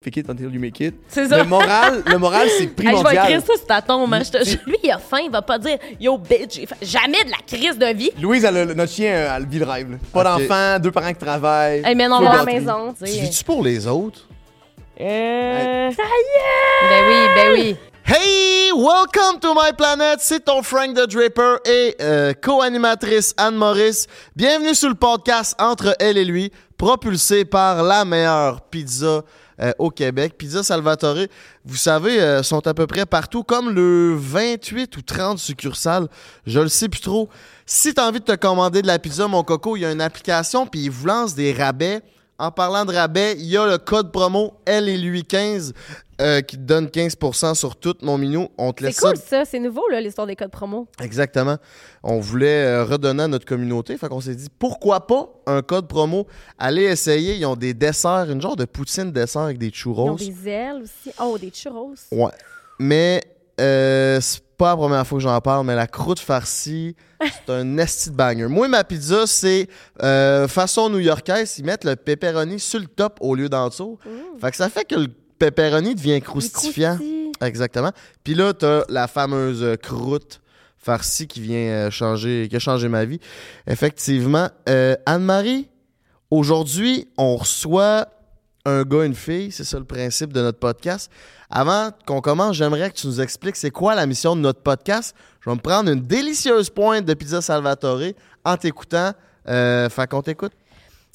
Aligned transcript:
Fake 0.00 0.18
it 0.18 0.28
until 0.30 0.48
you 0.54 0.60
make 0.60 0.78
it. 0.80 0.94
C'est 1.08 1.26
ça. 1.26 1.38
Le 1.38 1.44
moral, 1.44 2.04
le 2.06 2.18
moral 2.18 2.48
c'est 2.56 2.62
Hey, 2.62 2.68
je 2.68 2.82
vais 2.82 2.84
primordial. 2.92 3.24
écrire 3.24 3.40
ça 3.44 3.56
sur 3.56 3.66
ta 3.66 3.82
tombe. 3.82 4.14
hein. 4.14 4.20
Je 4.24 4.30
te- 4.30 4.64
Lui, 4.70 4.76
il 4.84 4.90
a 4.92 4.98
faim, 4.98 5.18
il 5.24 5.30
va 5.30 5.42
pas 5.42 5.58
dire 5.58 5.76
Yo, 5.98 6.16
bitch, 6.16 6.54
j'ai 6.54 6.66
faim. 6.66 6.76
Jamais 6.80 7.24
de 7.24 7.30
la 7.30 7.38
crise 7.44 7.76
de 7.76 7.86
vie. 7.86 8.12
Louise, 8.20 8.44
elle 8.44 8.56
a 8.58 8.64
le- 8.64 8.74
notre 8.74 8.92
chien, 8.92 9.34
elle 9.36 9.46
vit 9.46 9.58
le 9.58 9.64
rêve. 9.64 9.90
là. 9.90 9.96
Pas 10.12 10.36
Ok. 10.36 10.42
d'enfant, 10.42 10.78
deux 10.78 10.92
parents 10.92 11.08
qui 11.12 11.18
travaillent. 11.18 11.82
Hey, 11.84 11.96
mais 11.96 12.06
non, 12.06 12.16
on 12.16 12.18
full 12.18 12.26
va 12.26 12.32
à 12.34 12.36
la 12.36 12.44
maison, 12.44 12.94
tu 12.96 13.04
Tu 13.06 13.10
sais. 13.10 13.20
vis-tu 13.22 13.42
pour 13.44 13.64
les 13.64 13.88
autres? 13.88 14.20
Euh... 15.00 15.90
Ça 15.90 16.02
y 16.02 16.06
est! 16.06 16.88
Ben 16.90 17.04
oui, 17.08 17.28
ben 17.34 17.52
oui. 17.54 17.76
Hey, 18.06 18.70
welcome 18.76 19.40
to 19.40 19.52
my 19.52 19.72
planet. 19.76 20.20
C'est 20.20 20.44
ton 20.44 20.62
Frank 20.62 20.94
the 20.94 21.08
Draper 21.10 21.56
et 21.66 21.96
euh, 22.00 22.32
co-animatrice 22.40 23.34
Anne 23.36 23.56
Maurice. 23.56 24.06
Bienvenue 24.36 24.76
sur 24.76 24.90
le 24.90 24.94
podcast 24.94 25.56
Entre 25.60 25.96
elle 25.98 26.16
et 26.18 26.24
lui, 26.24 26.52
propulsé 26.76 27.44
par 27.44 27.82
la 27.82 28.04
meilleure 28.04 28.60
pizza 28.62 29.22
euh, 29.60 29.72
au 29.78 29.90
Québec, 29.90 30.34
Pizza 30.38 30.62
Salvatore. 30.62 31.26
Vous 31.64 31.76
savez, 31.76 32.20
euh, 32.20 32.42
sont 32.42 32.66
à 32.66 32.74
peu 32.74 32.86
près 32.86 33.06
partout, 33.06 33.42
comme 33.42 33.70
le 33.70 34.14
28 34.16 34.96
ou 34.96 35.02
30 35.02 35.38
succursales. 35.38 36.08
Je 36.46 36.60
le 36.60 36.68
sais 36.68 36.88
plus 36.88 37.00
trop. 37.00 37.28
Si 37.66 37.92
tu 37.92 38.00
as 38.00 38.06
envie 38.06 38.20
de 38.20 38.24
te 38.24 38.36
commander 38.36 38.82
de 38.82 38.86
la 38.86 38.98
pizza, 38.98 39.26
mon 39.26 39.42
coco, 39.42 39.76
il 39.76 39.80
y 39.80 39.84
a 39.84 39.92
une 39.92 40.00
application, 40.00 40.66
puis 40.66 40.84
ils 40.84 40.90
vous 40.90 41.06
lancent 41.06 41.34
des 41.34 41.52
rabais. 41.52 42.02
En 42.40 42.52
parlant 42.52 42.84
de 42.84 42.92
rabais, 42.94 43.34
il 43.36 43.46
y 43.46 43.56
a 43.56 43.66
le 43.66 43.78
code 43.78 44.12
promo 44.12 44.54
L 44.64 44.88
et 44.88 44.96
lui 44.96 45.24
15 45.24 45.72
euh, 46.20 46.40
qui 46.40 46.56
te 46.56 46.62
donne 46.62 46.86
15% 46.86 47.54
sur 47.56 47.74
tout 47.74 47.96
mon 48.02 48.16
minou. 48.16 48.48
On 48.58 48.72
te 48.72 48.80
C'est 48.80 48.86
laisse 48.86 49.00
cool, 49.00 49.16
ça. 49.16 49.44
C'est 49.44 49.58
nouveau, 49.58 49.82
l'histoire 49.90 50.26
des 50.26 50.36
codes 50.36 50.50
promo. 50.52 50.86
Exactement. 51.02 51.56
On 52.04 52.20
voulait 52.20 52.64
euh, 52.64 52.84
redonner 52.84 53.24
à 53.24 53.28
notre 53.28 53.44
communauté. 53.44 53.96
Fait 53.96 54.08
qu'on 54.08 54.20
s'est 54.20 54.36
dit, 54.36 54.46
pourquoi 54.56 55.06
pas 55.08 55.28
un 55.46 55.62
code 55.62 55.88
promo? 55.88 56.28
Allez 56.58 56.84
essayer. 56.84 57.34
Ils 57.36 57.44
ont 57.46 57.56
des 57.56 57.74
desserts, 57.74 58.30
une 58.30 58.40
genre 58.40 58.56
de 58.56 58.64
poutine 58.66 59.10
dessert 59.10 59.42
avec 59.42 59.58
des 59.58 59.66
Ils 59.66 59.72
churros. 59.74 60.10
ont 60.10 60.14
des 60.14 60.48
ailes 60.48 60.82
aussi. 60.82 61.12
Oh, 61.20 61.36
des 61.38 61.50
churros. 61.50 61.94
Ouais. 62.12 62.30
Mais 62.78 63.20
euh, 63.60 64.20
c'est 64.20 64.42
pas 64.58 64.70
la 64.70 64.76
première 64.76 65.06
fois 65.06 65.18
que 65.18 65.22
j'en 65.22 65.40
parle, 65.40 65.64
mais 65.64 65.76
la 65.76 65.86
croûte 65.86 66.18
farcie, 66.18 66.96
c'est 67.20 67.52
un 67.52 67.78
esti 67.78 68.10
de 68.10 68.16
banger. 68.16 68.48
Moi, 68.48 68.68
ma 68.68 68.84
pizza, 68.84 69.26
c'est 69.26 69.68
euh, 70.02 70.48
façon 70.48 70.90
new-yorkaise. 70.90 71.58
Ils 71.58 71.64
mettent 71.64 71.84
le 71.84 71.96
pepperoni 71.96 72.58
sur 72.58 72.80
le 72.80 72.86
top 72.86 73.18
au 73.20 73.34
lieu 73.34 73.48
d'en 73.48 73.68
dessous. 73.68 73.98
Fait 74.40 74.50
que 74.50 74.56
ça 74.56 74.68
fait 74.68 74.84
que 74.84 74.96
le 74.96 75.08
pepperoni 75.38 75.94
devient 75.94 76.20
croustilles. 76.20 76.90
Exactement. 77.40 77.92
Puis 78.24 78.34
là, 78.34 78.52
t'as 78.52 78.82
la 78.88 79.06
fameuse 79.06 79.62
euh, 79.62 79.76
croûte 79.76 80.40
farcie 80.76 81.26
qui 81.26 81.40
vient 81.40 81.58
euh, 81.58 81.90
changer, 81.90 82.48
qui 82.50 82.56
a 82.56 82.58
changé 82.58 82.88
ma 82.88 83.04
vie. 83.04 83.20
Effectivement. 83.66 84.48
Euh, 84.68 84.96
Anne-Marie, 85.06 85.68
aujourd'hui, 86.30 87.08
on 87.16 87.36
reçoit 87.36 88.08
un 88.64 88.82
gars, 88.82 89.04
une 89.04 89.14
fille. 89.14 89.50
C'est 89.50 89.64
ça 89.64 89.78
le 89.78 89.84
principe 89.84 90.32
de 90.32 90.40
notre 90.40 90.58
podcast. 90.58 91.10
Avant 91.50 91.90
qu'on 92.06 92.20
commence, 92.20 92.56
j'aimerais 92.56 92.90
que 92.90 92.96
tu 92.96 93.06
nous 93.06 93.20
expliques 93.20 93.56
c'est 93.56 93.70
quoi 93.70 93.94
la 93.94 94.06
mission 94.06 94.36
de 94.36 94.40
notre 94.40 94.60
podcast. 94.60 95.14
Je 95.40 95.50
vais 95.50 95.56
me 95.56 95.60
prendre 95.60 95.90
une 95.90 96.00
délicieuse 96.00 96.70
pointe 96.70 97.04
de 97.04 97.14
pizza 97.14 97.40
Salvatore 97.40 98.12
en 98.44 98.56
t'écoutant. 98.56 99.12
Euh, 99.48 99.88
fait 99.88 100.06
qu'on 100.10 100.22
t'écoute. 100.22 100.52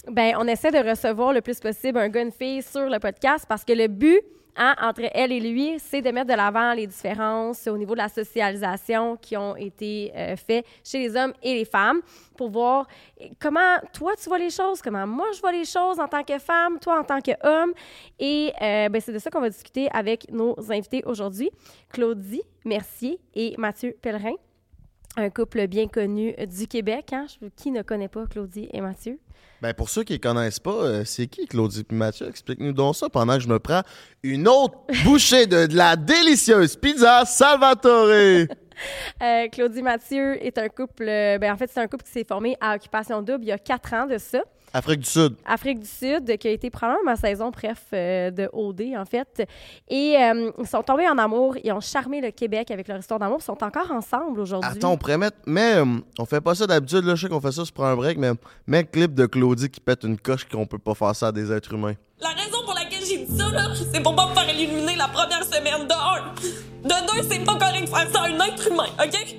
Ben, 0.10 0.34
on 0.38 0.48
essaie 0.48 0.72
de 0.72 0.90
recevoir 0.90 1.32
le 1.32 1.42
plus 1.42 1.60
possible 1.60 1.98
un 1.98 2.10
gars, 2.10 2.22
une 2.22 2.32
fille 2.32 2.62
sur 2.62 2.90
le 2.90 3.00
podcast 3.00 3.46
parce 3.48 3.64
que 3.64 3.74
le 3.74 3.88
but 3.88 4.22
hein, 4.56 4.76
entre 4.82 5.10
elle 5.14 5.32
et 5.32 5.40
lui, 5.40 5.76
c'est 5.80 6.02
de 6.02 6.12
mettre 6.12 6.28
de 6.32 6.36
l'avant 6.36 6.74
les 6.74 6.88
différences 6.88 7.68
au 7.68 7.78
niveau 7.78 7.94
de 7.94 8.00
la 8.00 8.10
socialisation 8.10 9.18
qui 9.18 9.36
ont 9.38 9.56
été 9.56 10.12
euh, 10.16 10.36
faites 10.36 10.66
chez 10.84 11.00
les 11.00 11.16
hommes 11.16 11.34
et 11.42 11.54
les 11.54 11.66
femmes 11.66 12.02
pour 12.38 12.50
voir 12.50 12.88
eh, 13.20 13.32
comment 13.40 13.78
toi 13.92 14.14
tu 14.22 14.30
vois 14.30 14.40
les 14.40 14.50
choses, 14.50 14.82
comment 14.82 15.08
moi 15.08 15.28
je 15.36 15.42
vois 15.42 15.52
les 15.52 15.66
choses 15.66 16.00
en 16.00 16.08
tant 16.08 16.24
que 16.24 16.38
femme, 16.40 16.80
toi 16.80 17.00
en 17.00 17.04
tant 17.04 17.20
qu'homme. 17.22 17.74
Et 18.20 18.52
euh, 18.62 18.90
ben, 18.90 19.02
c'est 19.02 19.14
de 19.14 19.20
ça 19.20 19.30
qu'on 19.30 19.42
va 19.42 19.50
discuter 19.50 19.90
avec 19.92 20.32
nos 20.32 20.56
invités 20.72 21.04
aujourd'hui, 21.06 21.50
Claudie 21.92 22.44
Mercier 22.66 23.20
et 23.36 23.56
Mathieu 23.58 23.96
Pellerin. 24.02 24.36
Un 25.16 25.30
couple 25.30 25.68
bien 25.68 25.88
connu 25.88 26.34
du 26.48 26.68
Québec. 26.68 27.14
Hein? 27.14 27.28
Qui 27.56 27.72
ne 27.72 27.82
connaît 27.82 28.08
pas 28.08 28.26
Claudie 28.26 28.68
et 28.74 28.82
Mathieu? 28.82 29.20
Ben 29.62 29.74
pour 29.74 29.90
ceux 29.90 30.04
qui 30.04 30.14
ne 30.14 30.18
connaissent 30.18 30.60
pas, 30.60 30.72
euh, 30.72 31.06
c'est 31.06 31.28
qui 31.28 31.46
Claudie 31.48 31.86
et 31.90 31.96
Mathieu? 31.96 32.28
Explique-nous 32.28 32.74
donc 32.74 32.96
ça 32.96 33.08
pendant 33.10 33.36
que 33.36 33.40
je 33.40 33.48
me 33.48 33.60
prends 33.60 33.84
une 34.22 34.48
autre 34.48 34.78
bouchée 35.06 35.46
de, 35.46 35.68
de 35.68 35.78
la 35.78 35.96
délicieuse 35.96 36.76
pizza 36.76 37.24
Salvatore. 37.26 38.48
Euh, 39.22 39.48
Claudie 39.50 39.84
Mathieu 39.84 40.44
est 40.44 40.58
un 40.58 40.68
couple, 40.68 41.08
euh, 41.08 41.38
ben 41.38 41.54
en 41.54 41.58
fait, 41.58 41.70
c'est 41.72 41.80
un 41.80 41.88
couple 41.88 42.06
qui 42.06 42.12
s'est 42.12 42.24
formé 42.24 42.58
à 42.60 42.76
Occupation 42.76 43.22
Double 43.22 43.44
il 43.44 43.50
y 43.50 43.52
a 43.52 43.60
quatre 43.60 43.94
ans 43.94 44.08
de 44.08 44.18
ça. 44.18 44.44
Afrique 44.74 45.02
du 45.02 45.10
Sud. 45.10 45.36
Afrique 45.46 45.80
du 45.80 45.88
Sud, 45.88 46.38
qui 46.38 46.48
a 46.48 46.52
été 46.52 46.72
probablement 46.72 47.12
ma 47.12 47.16
saison, 47.16 47.52
bref, 47.52 47.84
euh, 47.94 48.32
de 48.32 48.50
OD, 48.52 48.82
en 48.98 49.06
fait. 49.06 49.48
Et 49.88 50.18
euh, 50.18 50.52
ils 50.60 50.68
sont 50.68 50.82
tombés 50.82 51.08
en 51.08 51.18
amour, 51.20 51.56
ils 51.64 51.72
ont 51.72 51.80
charmé 51.80 52.22
le 52.22 52.32
Québec 52.32 52.72
avec 52.72 52.88
leur 52.88 52.98
histoire 52.98 53.20
d'amour, 53.20 53.38
ils 53.40 53.46
sont 53.46 53.64
encore 53.64 53.92
ensemble 53.92 54.40
aujourd'hui. 54.40 54.72
Attends, 54.72 54.94
on 54.94 54.98
pourrait 54.98 55.20
mettre. 55.20 55.38
Mais 55.46 55.76
euh, 55.76 55.86
on 56.18 56.26
fait 56.26 56.42
pas 56.42 56.56
ça 56.56 56.66
d'habitude, 56.66 57.06
là. 57.06 57.14
Je 57.14 57.22
sais 57.22 57.30
qu'on 57.30 57.42
fait 57.42 57.52
ça 57.52 57.64
sur 57.64 57.84
un 57.84 57.96
break, 57.96 58.18
mais 58.18 58.32
mets 58.66 58.80
un 58.80 58.84
clip 58.84 59.14
de 59.14 59.28
Claudie 59.28 59.70
qui 59.70 59.80
pète 59.80 60.04
une 60.04 60.18
coche 60.18 60.46
qu'on 60.46 60.66
peut 60.66 60.80
pas 60.80 60.96
faire 60.96 61.16
ça 61.16 61.28
à 61.28 61.32
des 61.32 61.52
êtres 61.52 61.74
humains. 61.74 61.94
La 62.20 62.30
raison 62.30 62.64
pour 62.66 62.74
laquelle 62.74 63.06
j'ai 63.06 63.26
dit 63.26 63.38
ça, 63.38 63.50
là, 63.52 63.68
c'est 63.76 64.02
pour 64.02 64.16
pas 64.16 64.28
me 64.30 64.34
faire 64.34 64.50
éliminer 64.50 64.96
la 64.96 65.08
première 65.08 65.44
semaine 65.44 65.88
de. 65.88 66.73
De 66.84 66.90
deux, 66.90 67.24
c'est 67.30 67.44
pas 67.46 67.56
correct 67.56 67.82
de 67.84 67.90
faire 67.90 68.10
ça 68.12 68.24
un 68.24 68.40
être 68.46 68.68
humain, 68.68 68.88
OK? 69.02 69.36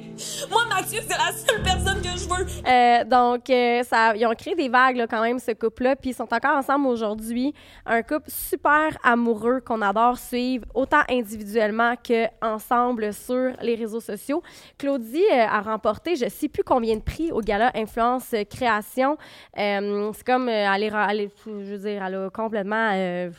Moi, 0.50 0.62
Mathieu, 0.70 1.00
c'est 1.06 1.18
la 1.18 1.32
seule 1.32 1.62
personne 1.62 2.00
que 2.00 2.08
je 2.08 2.28
veux. 2.28 2.46
Euh, 2.66 3.04
donc, 3.04 3.50
euh, 3.50 3.82
ils 4.16 4.26
ont 4.26 4.34
créé 4.34 4.54
des 4.54 4.68
vagues 4.68 5.04
quand 5.10 5.20
même, 5.20 5.38
ce 5.38 5.50
couple-là, 5.50 5.96
puis 5.96 6.10
ils 6.10 6.14
sont 6.14 6.32
encore 6.32 6.56
ensemble 6.56 6.86
aujourd'hui. 6.86 7.52
Un 7.84 8.02
couple 8.02 8.30
super 8.30 8.96
amoureux 9.02 9.60
qu'on 9.60 9.82
adore 9.82 10.16
suivre, 10.16 10.64
autant 10.72 11.02
individuellement 11.10 11.94
qu'ensemble 11.96 13.12
sur 13.12 13.52
les 13.60 13.74
réseaux 13.74 14.00
sociaux. 14.00 14.42
Claudie 14.78 15.24
euh, 15.32 15.46
a 15.46 15.60
remporté, 15.60 16.16
je 16.16 16.28
sais 16.28 16.48
plus 16.48 16.62
combien 16.64 16.96
de 16.96 17.02
prix 17.02 17.30
au 17.32 17.40
gala 17.40 17.72
Influence 17.74 18.34
Création. 18.48 19.18
C'est 19.56 20.24
comme, 20.24 20.48
elle 20.48 20.82
est- 20.84 21.30
je 21.46 21.50
veux 21.50 21.78
dire, 21.78 22.02
elle 22.04 22.14
a 22.14 22.30
complètement... 22.30 23.30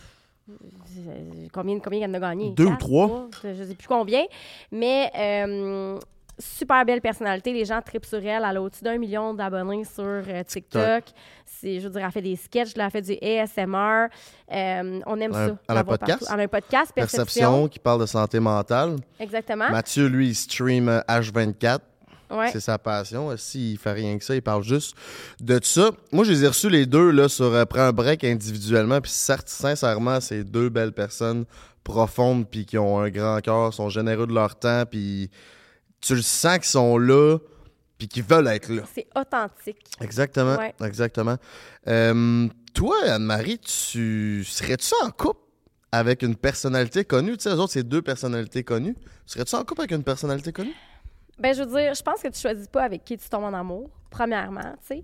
combien, 1.53 1.79
combien 1.79 2.01
elle 2.01 2.11
en 2.11 2.13
a 2.16 2.19
gagné? 2.19 2.51
Deux 2.51 2.66
ou 2.66 2.75
trois. 2.78 3.28
je 3.44 3.47
ne 3.50 3.66
sais 3.66 3.75
plus 3.75 3.88
combien. 3.88 4.23
Mais 4.72 5.11
euh, 5.17 5.97
super 6.38 6.85
belle 6.85 7.01
personnalité. 7.01 7.53
Les 7.53 7.66
gens 7.66 7.81
tripent 7.81 8.06
sur 8.06 8.19
elle. 8.19 8.44
Elle 8.47 8.57
a 8.57 8.61
au-dessus 8.61 8.84
d'un 8.84 8.97
million 8.97 9.34
d'abonnés 9.34 9.84
sur 9.85 10.03
euh, 10.03 10.44
TikTok. 10.44 11.05
C'est, 11.45 11.79
je 11.79 11.88
veux 11.88 11.94
dire, 11.94 12.05
elle 12.05 12.11
fait 12.11 12.22
des 12.22 12.35
sketchs, 12.35 12.73
elle 12.75 12.89
fait 12.91 13.01
du 13.01 13.13
ASMR. 13.22 14.07
Euh, 14.51 15.00
on 15.05 15.19
aime 15.19 15.34
a 15.34 15.38
un- 15.38 15.47
ça. 15.47 15.57
elle 15.69 15.78
a 15.78 15.79
un 15.79 15.84
podcast? 15.84 16.19
partout. 16.19 16.34
Elle 16.34 16.39
a 16.39 16.44
un 16.44 16.47
podcast, 16.47 16.91
Perception. 16.94 17.23
Perception, 17.25 17.67
qui 17.69 17.79
parle 17.79 18.01
de 18.01 18.05
santé 18.05 18.39
mentale. 18.39 18.97
Exactement. 19.19 19.69
Mathieu, 19.69 20.07
lui, 20.07 20.29
il 20.29 20.35
stream 20.35 20.89
euh, 20.89 21.00
H24. 21.07 21.79
Ouais. 22.29 22.49
C'est 22.51 22.59
sa 22.59 22.77
passion. 22.77 23.35
S'il 23.37 23.77
fait 23.77 23.93
rien 23.93 24.17
que 24.17 24.23
ça, 24.23 24.35
il 24.35 24.41
parle 24.41 24.63
juste 24.63 24.95
de 25.41 25.59
ça. 25.61 25.91
Moi, 26.11 26.23
je 26.23 26.31
les 26.31 26.43
ai 26.43 26.47
reçus 26.47 26.69
les 26.69 26.85
deux 26.85 27.11
là, 27.11 27.29
sur 27.29 27.45
euh, 27.45 27.65
Prends 27.65 27.81
un 27.81 27.91
break 27.91 28.23
individuellement. 28.23 29.01
Puis 29.01 29.11
certes, 29.11 29.49
sincèrement, 29.49 30.19
c'est 30.21 30.43
deux 30.43 30.69
belles 30.69 30.93
personnes 30.93 31.45
profondes 31.83 32.49
puis 32.49 32.65
qui 32.65 32.77
ont 32.77 32.99
un 32.99 33.09
grand 33.09 33.39
cœur, 33.41 33.73
sont 33.73 33.89
généreux 33.89 34.27
de 34.27 34.33
leur 34.33 34.55
temps. 34.55 34.85
Puis 34.89 35.29
tu 36.01 36.15
le 36.15 36.21
sens 36.21 36.55
qu'ils 36.55 36.65
sont 36.65 36.97
là 36.97 37.37
puis 37.97 38.07
qu'ils 38.07 38.23
veulent 38.23 38.47
être 38.47 38.69
là. 38.69 38.83
C'est 38.93 39.07
authentique. 39.15 39.85
Exactement. 40.01 40.57
Ouais. 40.57 40.73
Exactement. 40.83 41.37
Euh, 41.87 42.47
toi, 42.73 42.95
Anne-Marie, 43.07 43.59
tu 43.59 44.43
serais-tu 44.43 44.93
en 45.03 45.11
couple 45.11 45.39
avec 45.91 46.23
une 46.23 46.35
personnalité 46.35 47.05
connue? 47.05 47.37
Tu 47.37 47.43
sais, 47.43 47.49
eux 47.49 47.59
autres, 47.59 47.71
c'est 47.71 47.87
deux 47.87 48.01
personnalités 48.01 48.63
connues. 48.63 48.95
Serais-tu 49.25 49.55
en 49.55 49.63
couple 49.63 49.81
avec 49.81 49.91
une 49.91 50.03
personnalité 50.03 50.51
connue? 50.51 50.75
Ben, 51.38 51.53
je 51.53 51.63
veux 51.63 51.78
dire, 51.78 51.94
je 51.94 52.01
pense 52.01 52.22
que 52.22 52.29
tu 52.29 52.40
choisis 52.40 52.68
pas 52.68 52.84
avec 52.84 53.03
qui 53.03 53.18
tu 53.18 53.28
tombes 53.28 53.44
en 53.44 53.53
amour, 53.53 53.90
premièrement, 54.09 54.73
tu 54.88 54.96
sais. 54.96 55.03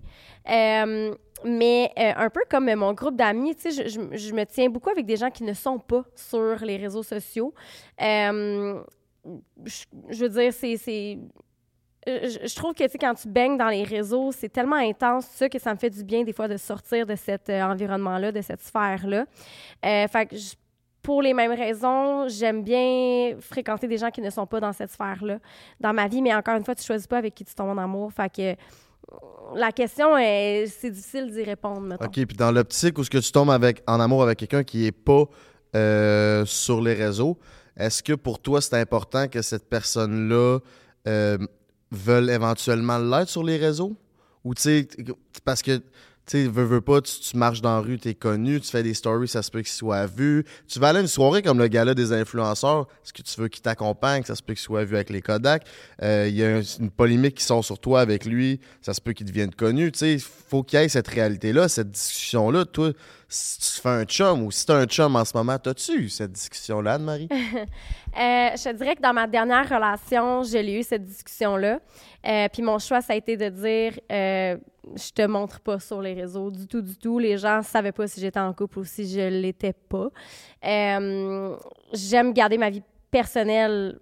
Euh, 0.49 1.13
mais 1.43 1.91
euh, 1.97 2.13
un 2.15 2.29
peu 2.29 2.41
comme 2.49 2.73
mon 2.73 2.93
groupe 2.93 3.15
d'amis, 3.17 3.55
tu 3.55 3.71
sais, 3.71 3.89
je, 3.89 3.99
me 4.33 4.43
tiens 4.45 4.69
beaucoup 4.69 4.89
avec 4.89 5.05
des 5.05 5.17
gens 5.17 5.29
qui 5.29 5.43
ne 5.43 5.53
sont 5.53 5.79
pas 5.79 6.03
sur 6.15 6.57
les 6.63 6.77
réseaux 6.77 7.03
sociaux. 7.03 7.53
Euh, 8.01 8.81
je, 9.65 10.19
veux 10.19 10.29
dire, 10.29 10.53
c'est... 10.53 11.19
Je, 12.07 12.55
trouve 12.55 12.73
que, 12.73 12.83
tu 12.83 12.91
sais, 12.91 12.97
quand 12.97 13.13
tu 13.13 13.27
baignes 13.27 13.57
dans 13.57 13.69
les 13.69 13.83
réseaux, 13.83 14.31
c'est 14.31 14.49
tellement 14.49 14.77
intense, 14.77 15.43
que 15.51 15.59
ça 15.59 15.73
me 15.73 15.77
fait 15.77 15.89
du 15.89 16.03
bien, 16.03 16.23
des 16.23 16.33
fois, 16.33 16.47
de 16.47 16.57
sortir 16.57 17.05
de 17.05 17.15
cet 17.15 17.49
environnement-là, 17.49 18.31
de 18.31 18.41
cette 18.41 18.61
sphère-là. 18.61 19.25
Fait 19.81 20.29
pour 21.01 21.21
les 21.21 21.33
mêmes 21.33 21.53
raisons, 21.53 22.27
j'aime 22.27 22.63
bien 22.63 23.35
fréquenter 23.39 23.87
des 23.87 23.97
gens 23.97 24.11
qui 24.11 24.21
ne 24.21 24.29
sont 24.29 24.45
pas 24.45 24.59
dans 24.59 24.73
cette 24.73 24.91
sphère-là 24.91 25.39
dans 25.79 25.93
ma 25.93 26.07
vie, 26.07 26.21
mais 26.21 26.33
encore 26.33 26.55
une 26.55 26.63
fois, 26.63 26.75
tu 26.75 26.83
choisis 26.83 27.07
pas 27.07 27.17
avec 27.17 27.33
qui 27.33 27.43
tu 27.43 27.55
tombes 27.55 27.69
en 27.69 27.77
amour. 27.77 28.11
Fait 28.13 28.31
que 28.31 28.51
euh, 28.51 28.55
la 29.55 29.71
question, 29.71 30.17
est, 30.17 30.67
c'est 30.67 30.91
difficile 30.91 31.31
d'y 31.31 31.43
répondre, 31.43 31.81
mettons. 31.81 32.05
OK, 32.05 32.13
puis 32.13 32.37
dans 32.37 32.51
l'optique 32.51 32.97
où 32.97 33.03
ce 33.03 33.09
que 33.09 33.17
tu 33.17 33.31
tombes 33.31 33.51
avec, 33.51 33.83
en 33.87 33.99
amour 33.99 34.23
avec 34.23 34.39
quelqu'un 34.39 34.63
qui 34.63 34.85
est 34.85 34.91
pas 34.91 35.25
euh, 35.75 36.45
sur 36.45 36.81
les 36.81 36.93
réseaux, 36.93 37.37
est-ce 37.75 38.03
que 38.03 38.13
pour 38.13 38.39
toi, 38.39 38.61
c'est 38.61 38.79
important 38.79 39.27
que 39.27 39.41
cette 39.41 39.69
personne-là 39.69 40.59
euh, 41.07 41.37
veuille 41.91 42.29
éventuellement 42.29 42.99
l'être 42.99 43.29
sur 43.29 43.43
les 43.43 43.57
réseaux? 43.57 43.95
Ou 44.43 44.53
tu 44.55 44.61
sais, 44.61 44.87
parce 45.45 45.61
que 45.61 45.81
Tu 46.31 46.45
sais, 46.45 46.47
veux, 46.49 46.63
veux 46.63 46.79
pas, 46.79 47.01
tu, 47.01 47.35
marches 47.35 47.59
dans 47.59 47.75
la 47.75 47.81
rue, 47.81 47.99
t'es 47.99 48.13
connu, 48.13 48.61
tu 48.61 48.71
fais 48.71 48.83
des 48.83 48.93
stories, 48.93 49.27
ça 49.27 49.41
se 49.43 49.51
peut 49.51 49.59
qu'il 49.59 49.67
soit 49.73 50.05
vu. 50.05 50.45
Tu 50.65 50.79
vas 50.79 50.87
aller 50.87 50.99
à 50.99 51.01
une 51.01 51.07
soirée 51.09 51.41
comme 51.41 51.59
le 51.59 51.67
gala 51.67 51.93
des 51.93 52.13
influenceurs, 52.13 52.87
est-ce 53.03 53.11
que 53.11 53.21
tu 53.21 53.41
veux 53.41 53.49
qu'il 53.49 53.61
t'accompagne, 53.61 54.23
ça 54.23 54.35
se 54.35 54.41
peut 54.41 54.53
qu'il 54.53 54.61
soit 54.61 54.85
vu 54.85 54.95
avec 54.95 55.09
les 55.09 55.21
Kodak. 55.21 55.65
Euh, 56.01 56.27
Il 56.29 56.37
y 56.37 56.45
a 56.45 56.55
un- 56.59 56.61
une 56.79 56.89
polémique 56.89 57.35
qui 57.35 57.43
sort 57.43 57.65
sur 57.65 57.79
toi 57.79 57.99
avec 57.99 58.23
lui, 58.23 58.61
ça 58.81 58.93
se 58.93 59.01
peut 59.01 59.11
qu'il 59.11 59.25
devienne 59.25 59.53
connu. 59.53 59.91
Tu 59.91 59.99
sais, 59.99 60.17
faut 60.19 60.63
qu'il 60.63 60.79
y 60.79 60.83
ait 60.83 60.87
cette 60.87 61.09
réalité-là, 61.09 61.67
cette 61.67 61.91
discussion-là. 61.91 62.63
Toi, 62.63 62.93
si 63.33 63.59
tu 63.59 63.81
fais 63.81 63.89
un 63.89 64.03
chum 64.03 64.43
ou 64.43 64.51
si 64.51 64.65
t'as 64.65 64.75
un 64.75 64.85
chum 64.85 65.15
en 65.15 65.23
ce 65.23 65.35
moment, 65.35 65.57
t'as-tu 65.57 65.93
eu 65.93 66.09
cette 66.09 66.33
discussion-là, 66.33 66.95
Anne-Marie? 66.95 67.29
Euh, 68.13 68.51
je 68.57 68.69
te 68.69 68.75
dirais 68.75 68.97
que 68.97 69.01
dans 69.01 69.13
ma 69.13 69.25
dernière 69.25 69.69
relation, 69.69 70.43
je 70.43 70.57
l'ai 70.57 70.81
eu 70.81 70.83
cette 70.83 71.05
discussion-là. 71.05 71.79
Euh, 72.27 72.49
puis 72.51 72.61
mon 72.61 72.77
choix, 72.77 72.99
ça 72.99 73.13
a 73.13 73.15
été 73.15 73.37
de 73.37 73.47
dire 73.47 73.97
euh, 74.11 74.57
je 74.97 75.11
te 75.11 75.25
montre 75.25 75.61
pas 75.61 75.79
sur 75.79 76.01
les 76.01 76.13
réseaux 76.13 76.51
du 76.51 76.67
tout, 76.67 76.81
du 76.81 76.97
tout. 76.97 77.19
Les 77.19 77.37
gens 77.37 77.61
savaient 77.61 77.93
pas 77.93 78.07
si 78.07 78.19
j'étais 78.19 78.41
en 78.41 78.51
couple 78.51 78.79
ou 78.79 78.83
si 78.83 79.09
je 79.09 79.29
l'étais 79.29 79.71
pas. 79.71 80.09
Euh, 80.65 81.55
J'aime 81.93 82.33
garder 82.33 82.57
ma 82.57 82.69
vie 82.69 82.83
personnelle 83.09 83.97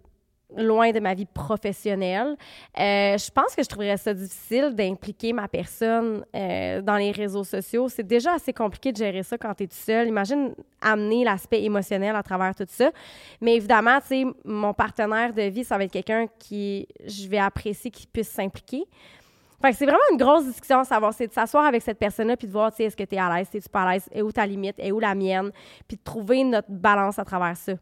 loin 0.57 0.92
de 0.92 1.00
ma 1.00 1.13
vie 1.13 1.25
professionnelle. 1.25 2.36
Euh, 2.80 3.18
je 3.18 3.31
pense 3.31 3.56
que 3.56 3.63
je 3.63 3.68
trouverais 3.68 3.98
ça 3.98 4.13
difficile 4.13 4.74
d'impliquer 4.74 5.34
ma 5.34 5.48
personne 5.48 6.25
euh, 6.36 6.81
dans 6.81 6.98
les 6.98 7.12
réseaux 7.12 7.44
sociaux. 7.44 7.88
C'est 7.90 8.06
déjà 8.06 8.34
assez 8.34 8.54
compliqué 8.54 8.92
de 8.92 8.98
gérer 8.98 9.24
ça 9.24 9.38
quand 9.38 9.54
tu 9.54 9.63
es 9.63 9.68
tout 9.68 9.75
seul. 9.75 10.07
Imagine 10.07 10.54
amener 10.81 11.24
l'aspect 11.24 11.63
émotionnel 11.63 12.16
à 12.16 12.24
travers 12.24 12.56
tout 12.56 12.66
ça. 12.68 12.92
Mais 13.42 13.56
évidemment, 13.56 14.00
tu 14.01 14.07
sais, 14.07 14.25
mon 14.44 14.74
partenaire 14.74 15.34
de 15.34 15.44
vie, 15.44 15.63
ça 15.63 15.78
va 15.78 15.84
être 15.84 15.92
quelqu'un 15.92 16.28
qui 16.40 16.88
je 17.06 17.28
vais 17.28 17.40
apprécier 17.40 17.92
qu'il 17.92 18.07
puisse 18.07 18.30
s'impliquer. 18.30 18.86
Fait 19.62 19.72
que 19.72 19.78
c'est 19.78 19.86
vraiment 19.86 20.00
une 20.12 20.18
grosse 20.18 20.46
discussion 20.46 20.86
savoir, 20.86 21.13
c'est 21.13 21.28
de 21.28 21.34
s'asseoir 21.34 21.66
avec 21.66 21.81
cette 21.81 22.00
personne-là 22.00 22.38
puis 22.38 22.48
de 22.48 22.54
voir, 22.54 22.72
tu 22.72 22.78
sais, 22.78 22.84
est-ce 22.86 22.96
que 22.96 23.04
tu 23.04 23.16
es 23.16 23.19
à 23.19 23.36
l'aise, 23.36 23.50
es-tu 23.54 23.68
pas 23.68 23.81
à 23.81 23.94
l'aise, 23.94 24.07
et 24.13 24.22
où 24.22 24.31
ta 24.31 24.46
limite, 24.46 24.75
et 24.80 24.94
où 24.94 25.01
la 25.01 25.13
mienne, 25.16 25.51
puis 25.86 25.98
de 25.98 26.01
trouver 26.01 26.46
notre 26.46 26.72
balance 26.72 27.19
à 27.19 27.25
travers 27.25 27.57
ça. 27.57 27.74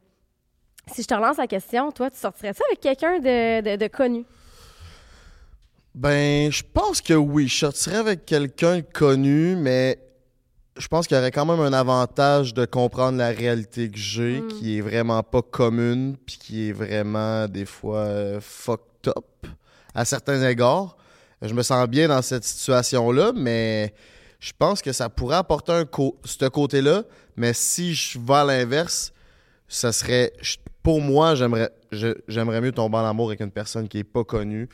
Si 0.94 1.01
je 1.04 1.07
te 1.07 1.13
relance 1.13 1.38
la 1.38 1.48
question, 1.48 1.92
toi, 1.92 2.10
tu 2.10 2.18
sortirais-tu 2.18 2.62
avec 2.69 2.80
quelqu'un 2.80 3.19
de, 3.19 3.62
de- 3.62 3.75
de 3.75 3.88
connu? 3.88 4.25
Ben, 5.95 6.51
je 6.51 6.63
pense 6.74 7.01
que 7.01 7.13
oui. 7.13 7.48
Je 7.48 7.57
sortirais 7.57 7.98
avec 7.98 8.25
quelqu'un 8.25 8.78
de 8.78 8.86
connu, 8.94 9.56
mais 9.56 10.00
je 10.78 10.88
pense 10.88 11.07
qu'il 11.07 11.18
y 11.18 11.19
aurait 11.19 11.31
quand 11.31 11.45
même 11.45 11.60
un 11.60 11.74
avantage 11.74 12.54
de 12.54 12.66
comprendre 12.66 13.18
la 13.18 13.30
réalité 13.30 13.89
que 13.89 13.98
j'ai, 13.98 14.42
Mm. 14.42 14.48
qui 14.48 14.78
est 14.78 14.81
vraiment 14.81 15.24
pas 15.24 15.42
commune, 15.42 16.16
puis 16.25 16.38
qui 16.38 16.69
est 16.69 16.72
vraiment 16.72 17.48
des 17.48 17.66
fois 17.66 17.98
euh, 18.00 18.40
fucked 18.42 19.07
up 19.07 19.48
à 19.95 20.06
certains 20.06 20.48
égards. 20.48 20.98
Je 21.42 21.54
me 21.54 21.63
sens 21.63 21.88
bien 21.88 22.07
dans 22.07 22.22
cette 22.22 22.44
situation-là, 22.44 23.31
mais 23.36 23.94
je 24.40 24.51
pense 24.57 24.81
que 24.81 24.92
ça 24.92 25.10
pourrait 25.10 25.38
apporter 25.38 25.72
un 25.72 25.86
co- 25.86 26.18
ce 26.24 26.45
côté-là. 26.48 27.04
Mais 27.36 27.54
si 27.54 27.94
je 27.95 28.18
vais 28.19 28.33
à 28.36 28.44
l'inverse, 28.44 29.12
ça 29.68 29.92
serait. 29.92 30.31
je- 30.42 30.57
Pour 30.84 31.02
moi, 31.02 31.36
j'aimerais 31.36 31.70
j'aimerais 32.28 32.62
mieux 32.62 32.72
tomber 32.72 32.98
en 32.98 33.06
amour 33.06 33.28
avec 33.30 33.42
une 33.42 33.52
personne 33.52 33.88
qui 33.88 34.00
est 34.00 34.04
pas 34.04 34.24
connue. 34.24 34.70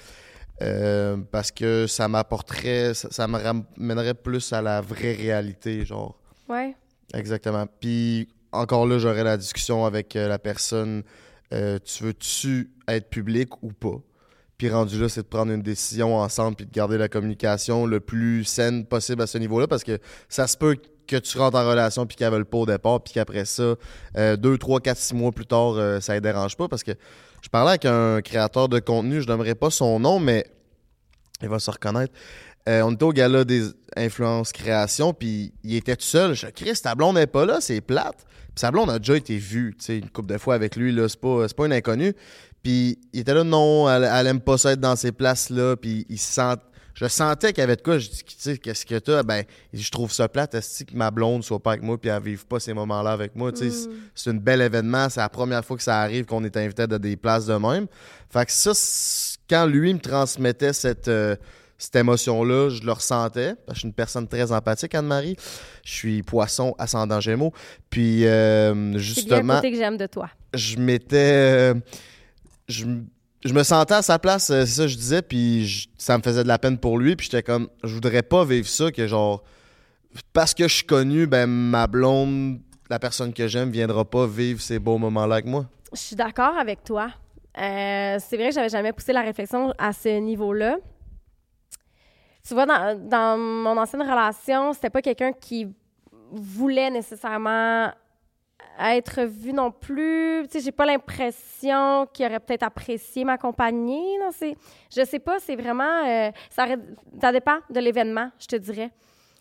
euh, 0.62 1.18
parce 1.32 1.52
que 1.52 1.88
ça 1.88 2.08
m'apporterait, 2.08 2.94
ça, 2.94 3.10
ça 3.12 3.28
me 3.28 3.38
ramènerait 3.40 4.14
plus 4.14 4.54
à 4.54 4.62
la 4.62 4.82
vraie 4.82 5.14
réalité, 5.14 5.84
genre. 5.86 6.20
Ouais. 6.48 6.76
Exactement. 7.14 7.66
Puis 7.80 8.30
encore 8.52 8.86
là, 8.86 9.00
j'aurais 9.00 9.24
la 9.24 9.38
discussion 9.38 9.86
avec 9.86 10.16
euh, 10.16 10.28
la 10.28 10.40
personne. 10.40 11.04
euh, 11.54 11.80
tu 11.84 12.04
veux-tu 12.04 12.72
être 12.88 13.10
public 13.10 13.64
ou 13.64 13.72
pas? 13.74 14.00
Puis 14.58 14.70
rendu 14.70 15.00
là, 15.02 15.10
c'est 15.10 15.24
de 15.24 15.28
prendre 15.28 15.52
une 15.52 15.64
décision 15.64 16.16
ensemble 16.16 16.56
puis 16.56 16.66
de 16.68 16.72
garder 16.72 16.98
la 16.98 17.10
communication 17.10 17.86
le 17.88 18.00
plus 18.00 18.44
saine 18.46 18.86
possible 18.86 19.22
à 19.24 19.28
ce 19.28 19.38
niveau-là 19.40 19.68
parce 19.68 19.84
que 19.84 20.00
ça 20.30 20.48
se 20.48 20.56
peut 20.58 20.78
que 21.08 21.16
tu 21.18 21.38
rentres 21.38 21.58
en 21.58 21.68
relation 21.68 22.06
puis 22.06 22.16
qu'elle 22.16 22.32
veulent 22.32 22.46
pas 22.46 22.60
au 22.60 22.66
départ 22.66 23.02
puis 23.02 23.14
qu'après 23.14 23.46
ça, 23.46 23.76
euh, 24.18 24.36
deux, 24.36 24.58
trois, 24.58 24.80
quatre, 24.80 24.98
six 24.98 25.14
mois 25.14 25.32
plus 25.32 25.46
tard, 25.46 25.74
euh, 25.76 26.00
ça 26.00 26.16
ne 26.16 26.20
dérange 26.20 26.56
pas 26.58 26.68
parce 26.68 26.84
que 26.84 26.92
je 27.42 27.50
parlais 27.50 27.72
avec 27.72 27.86
un 27.86 28.22
créateur 28.22 28.70
de 28.70 28.80
contenu, 28.80 29.22
je 29.22 29.28
nommerai 29.28 29.56
pas 29.56 29.70
son 29.70 30.00
nom, 30.00 30.20
mais 30.20 30.46
il 31.42 31.50
va 31.50 31.60
se 31.60 31.70
reconnaître. 31.70 32.14
Euh, 32.70 32.82
on 32.84 32.94
était 32.94 33.04
au 33.04 33.12
gala 33.12 33.44
des 33.44 33.64
influences 33.98 34.54
création, 34.54 35.14
puis 35.14 35.54
il 35.64 35.76
était 35.76 35.98
tout 35.98 36.06
seul. 36.06 36.34
Je 36.34 36.48
Chris, 36.48 36.80
ta 36.82 36.96
blonde 36.96 37.16
n'est 37.16 37.28
pas 37.28 37.46
là, 37.46 37.60
c'est 37.60 37.82
plate. 37.82 38.26
Puis 38.56 38.62
sa 38.62 38.72
blonde 38.72 38.90
a 38.90 39.00
déjà 39.00 39.18
été 39.18 39.38
vue, 39.38 39.76
tu 39.78 39.86
sais, 39.86 39.98
une 39.98 40.10
couple 40.10 40.32
de 40.32 40.38
fois 40.38 40.56
avec 40.56 40.78
lui, 40.78 40.94
là, 40.94 41.10
c'est 41.10 41.20
pas, 41.20 41.46
pas 41.48 41.66
une 41.66 41.74
inconnue. 41.74 42.14
Puis 42.62 43.00
il 43.12 43.20
était 43.20 43.34
là, 43.34 43.44
non, 43.44 43.90
elle, 43.90 44.10
elle 44.10 44.28
aime 44.28 44.40
pas 44.40 44.58
ça 44.58 44.72
être 44.72 44.80
dans 44.80 44.96
ces 44.96 45.12
places-là, 45.12 45.76
puis 45.76 46.06
il 46.10 46.18
se 46.18 46.34
sent... 46.34 46.56
Je 46.96 47.08
sentais 47.08 47.54
qu'il 47.54 47.62
y 47.62 47.64
avait 47.64 47.76
de 47.76 47.82
quoi. 47.82 47.98
Je 47.98 48.08
dis, 48.10 48.24
tu 48.24 48.36
sais, 48.38 48.58
qu'est-ce 48.58 48.86
que 48.86 49.00
t'as? 49.00 49.24
Ben, 49.24 49.44
je 49.74 49.90
trouve 49.90 50.12
ça 50.12 50.30
plate, 50.30 50.54
est 50.56 50.86
que 50.86 50.96
ma 50.96 51.10
blonde 51.12 51.44
soit 51.44 51.60
pas 51.62 51.72
avec 51.72 51.84
moi, 51.84 51.98
puis 52.00 52.10
elle 52.10 52.22
vive 52.22 52.46
pas 52.46 52.60
ces 52.60 52.74
moments-là 52.74 53.12
avec 53.12 53.36
moi, 53.36 53.52
tu 53.52 53.60
sais. 53.60 53.70
c'est- 53.72 53.90
C'est 54.16 54.30
un 54.30 54.36
bel 54.36 54.62
événement, 54.62 55.10
c'est 55.10 55.20
la 55.20 55.30
première 55.30 55.66
fois 55.66 55.76
que 55.76 55.84
ça 55.84 56.00
arrive 56.02 56.26
qu'on 56.26 56.44
est 56.44 56.56
invité 56.56 56.84
à 56.84 56.88
des 56.88 57.16
places 57.18 57.48
de 57.48 57.56
même. 57.56 57.88
Fait 58.32 58.46
que 58.46 58.52
ça, 58.52 58.72
c'est- 58.76 59.38
quand 59.50 59.66
lui 59.66 59.94
me 59.94 60.00
transmettait 60.00 60.72
cette, 60.74 61.08
euh, 61.08 61.36
cette 61.80 61.96
émotion-là, 61.96 62.70
je 62.70 62.82
le 62.84 62.92
ressentais. 62.92 63.56
Parce 63.56 63.70
que 63.70 63.74
je 63.74 63.80
suis 63.80 63.88
une 63.88 63.94
personne 63.94 64.28
très 64.28 64.52
empathique, 64.52 64.94
Anne-Marie. 64.96 65.36
Je 65.84 65.92
suis 65.92 66.22
poisson 66.24 66.76
ascendant 66.78 67.20
gémeaux. 67.20 67.52
Puis, 67.90 68.26
euh, 68.26 68.94
C'est 68.94 69.00
justement, 69.00 69.56
côté 69.56 69.72
que 69.72 69.78
j'aime 69.78 69.98
de 69.98 70.06
toi. 70.06 70.30
je 70.54 70.78
m'étais. 70.78 71.18
euh, 71.18 71.74
je, 72.70 72.86
je 73.46 73.54
me 73.54 73.64
sentais 73.64 73.96
à 73.96 74.02
sa 74.02 74.20
place, 74.20 74.50
euh, 74.50 74.66
c'est 74.66 74.74
ça 74.74 74.84
que 74.84 74.90
je 74.90 74.96
disais, 74.96 75.22
puis 75.22 75.90
ça 75.98 76.18
me 76.18 76.24
faisait 76.24 76.44
de 76.44 76.48
la 76.48 76.58
peine 76.58 76.78
pour 76.78 76.98
lui, 76.98 77.16
puis 77.16 77.28
j'étais 77.30 77.44
comme, 77.44 77.70
je 77.84 77.94
voudrais 77.94 78.24
pas 78.24 78.46
vivre 78.46 78.68
ça, 78.68 78.92
que 78.92 79.06
genre, 79.08 79.44
parce 80.32 80.54
que 80.54 80.68
je 80.68 80.76
suis 80.76 80.86
connu, 80.86 81.28
ben 81.28 81.48
ma 81.48 81.88
blonde, 81.88 82.60
la 82.90 83.00
personne 83.00 83.34
que 83.34 83.48
j'aime, 83.48 83.70
viendra 83.70 84.06
pas 84.06 84.28
vivre 84.28 84.62
ces 84.62 84.80
beaux 84.80 84.98
moments-là 84.98 85.36
avec 85.36 85.46
moi. 85.46 85.66
Je 85.92 86.00
suis 86.00 86.16
d'accord 86.16 86.58
avec 86.58 86.84
toi. 86.84 87.10
Euh, 87.58 88.18
c'est 88.20 88.38
vrai 88.38 88.50
que 88.50 88.56
j'avais 88.56 88.70
jamais 88.70 88.94
poussé 88.94 89.14
la 89.14 89.22
réflexion 89.22 89.74
à 89.78 89.94
ce 89.94 90.20
niveau-là. 90.20 90.78
Tu 92.48 92.54
vois, 92.54 92.66
dans, 92.66 92.98
dans 93.08 93.38
mon 93.38 93.78
ancienne 93.78 94.02
relation, 94.02 94.74
c'était 94.74 94.90
pas 94.90 95.02
quelqu'un 95.02 95.32
qui 95.34 95.68
voulait 96.32 96.90
nécessairement 96.90 97.92
être 98.80 99.24
vu 99.24 99.54
non 99.54 99.72
plus. 99.72 100.44
Tu 100.48 100.58
sais, 100.58 100.66
j'ai 100.66 100.72
pas 100.72 100.86
l'impression 100.86 102.08
qu'il 102.14 102.26
aurait 102.26 102.40
peut-être 102.40 102.64
apprécié 102.64 103.24
m'accompagner. 103.24 104.18
Non, 104.20 104.30
c'est, 104.32 104.56
je 104.96 105.06
sais 105.06 105.20
pas, 105.20 105.40
c'est 105.40 105.56
vraiment, 105.56 106.06
euh, 106.08 106.32
ça, 106.50 107.32
dépend 107.32 107.58
de 107.70 107.80
l'événement, 107.80 108.30
je 108.40 108.48
te 108.48 108.56
dirais. 108.56 108.92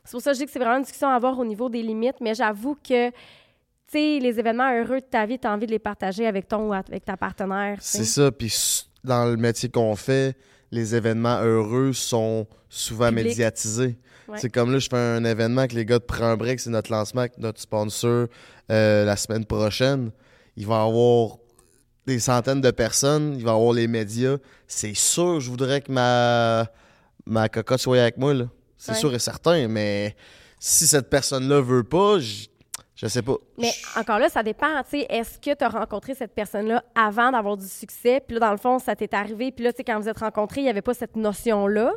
C'est 0.04 0.12
pour 0.12 0.20
ça 0.20 0.32
que 0.32 0.36
je 0.36 0.40
dis 0.40 0.46
que 0.46 0.52
c'est 0.52 0.58
vraiment 0.58 0.76
une 0.76 0.82
discussion 0.82 1.08
à 1.08 1.14
avoir 1.14 1.38
au 1.38 1.44
niveau 1.44 1.68
des 1.68 1.82
limites, 1.82 2.20
mais 2.20 2.34
j'avoue 2.34 2.74
que, 2.74 3.10
tu 3.10 3.14
sais, 3.86 4.18
les 4.20 4.38
événements 4.38 4.72
heureux 4.72 5.00
de 5.00 5.06
ta 5.06 5.24
vie, 5.26 5.38
tu 5.38 5.46
as 5.46 5.52
envie 5.52 5.66
de 5.66 5.70
les 5.70 5.78
partager 5.78 6.26
avec 6.26 6.48
ton 6.48 6.68
ou 6.68 6.72
avec 6.72 7.04
ta 7.04 7.16
partenaire. 7.16 7.78
C'est 7.80 8.04
ça, 8.04 8.32
puis 8.32 8.52
dans 9.04 9.26
le 9.26 9.36
métier 9.36 9.68
qu'on 9.68 9.94
fait, 9.94 10.36
les 10.72 10.94
événements 10.96 11.40
heureux 11.40 11.92
sont 11.92 12.46
souvent 12.68 13.08
Public. 13.10 13.26
médiatisés. 13.26 13.96
Ouais. 14.26 14.38
C'est 14.40 14.50
comme 14.50 14.72
là, 14.72 14.78
je 14.80 14.88
fais 14.88 14.96
un 14.96 15.24
événement 15.24 15.60
avec 15.60 15.72
les 15.74 15.84
gars 15.84 15.98
de 16.00 16.04
Prends 16.04 16.24
un 16.24 16.36
break, 16.36 16.58
c'est 16.58 16.70
notre 16.70 16.90
lancement 16.90 17.20
avec 17.20 17.38
notre 17.38 17.60
sponsor 17.60 18.26
euh, 18.70 19.04
la 19.04 19.16
semaine 19.16 19.44
prochaine. 19.44 20.10
Il 20.56 20.66
va 20.66 20.76
y 20.84 20.88
avoir 20.88 21.36
des 22.06 22.18
centaines 22.18 22.60
de 22.60 22.70
personnes, 22.70 23.34
il 23.38 23.44
va 23.44 23.52
y 23.52 23.54
avoir 23.54 23.72
les 23.74 23.86
médias. 23.86 24.38
C'est 24.66 24.94
sûr, 24.94 25.38
je 25.40 25.48
voudrais 25.50 25.80
que 25.82 25.92
ma, 25.92 26.66
ma 27.26 27.48
cocotte 27.48 27.80
soit 27.80 28.00
avec 28.00 28.16
moi. 28.16 28.34
C'est 28.76 28.92
Ouais. 28.92 28.98
sûr 28.98 29.14
et 29.14 29.18
certain, 29.20 29.68
mais 29.68 30.16
si 30.58 30.86
cette 30.88 31.08
personne-là 31.10 31.60
veut 31.60 31.84
pas, 31.84 32.18
je, 32.18 32.46
je 33.02 33.08
sais 33.08 33.22
pas. 33.22 33.34
Mais 33.58 33.70
Je- 33.70 33.98
encore 34.00 34.18
là, 34.18 34.28
ça 34.28 34.42
dépend. 34.42 34.82
tu 34.88 35.00
sais, 35.00 35.06
Est-ce 35.10 35.38
que 35.38 35.54
tu 35.54 35.64
as 35.64 35.68
rencontré 35.68 36.14
cette 36.14 36.32
personne-là 36.34 36.82
avant 36.94 37.30
d'avoir 37.32 37.56
du 37.56 37.66
succès? 37.66 38.22
Puis 38.26 38.34
là, 38.38 38.40
dans 38.46 38.52
le 38.52 38.56
fond, 38.58 38.78
ça 38.78 38.94
t'est 38.96 39.12
arrivé. 39.14 39.50
Puis 39.52 39.64
là, 39.64 39.72
tu 39.72 39.78
sais, 39.78 39.84
quand 39.84 39.98
vous 40.00 40.08
êtes 40.08 40.18
rencontrés, 40.20 40.60
il 40.60 40.64
n'y 40.64 40.70
avait 40.70 40.82
pas 40.82 40.94
cette 40.94 41.16
notion-là. 41.16 41.92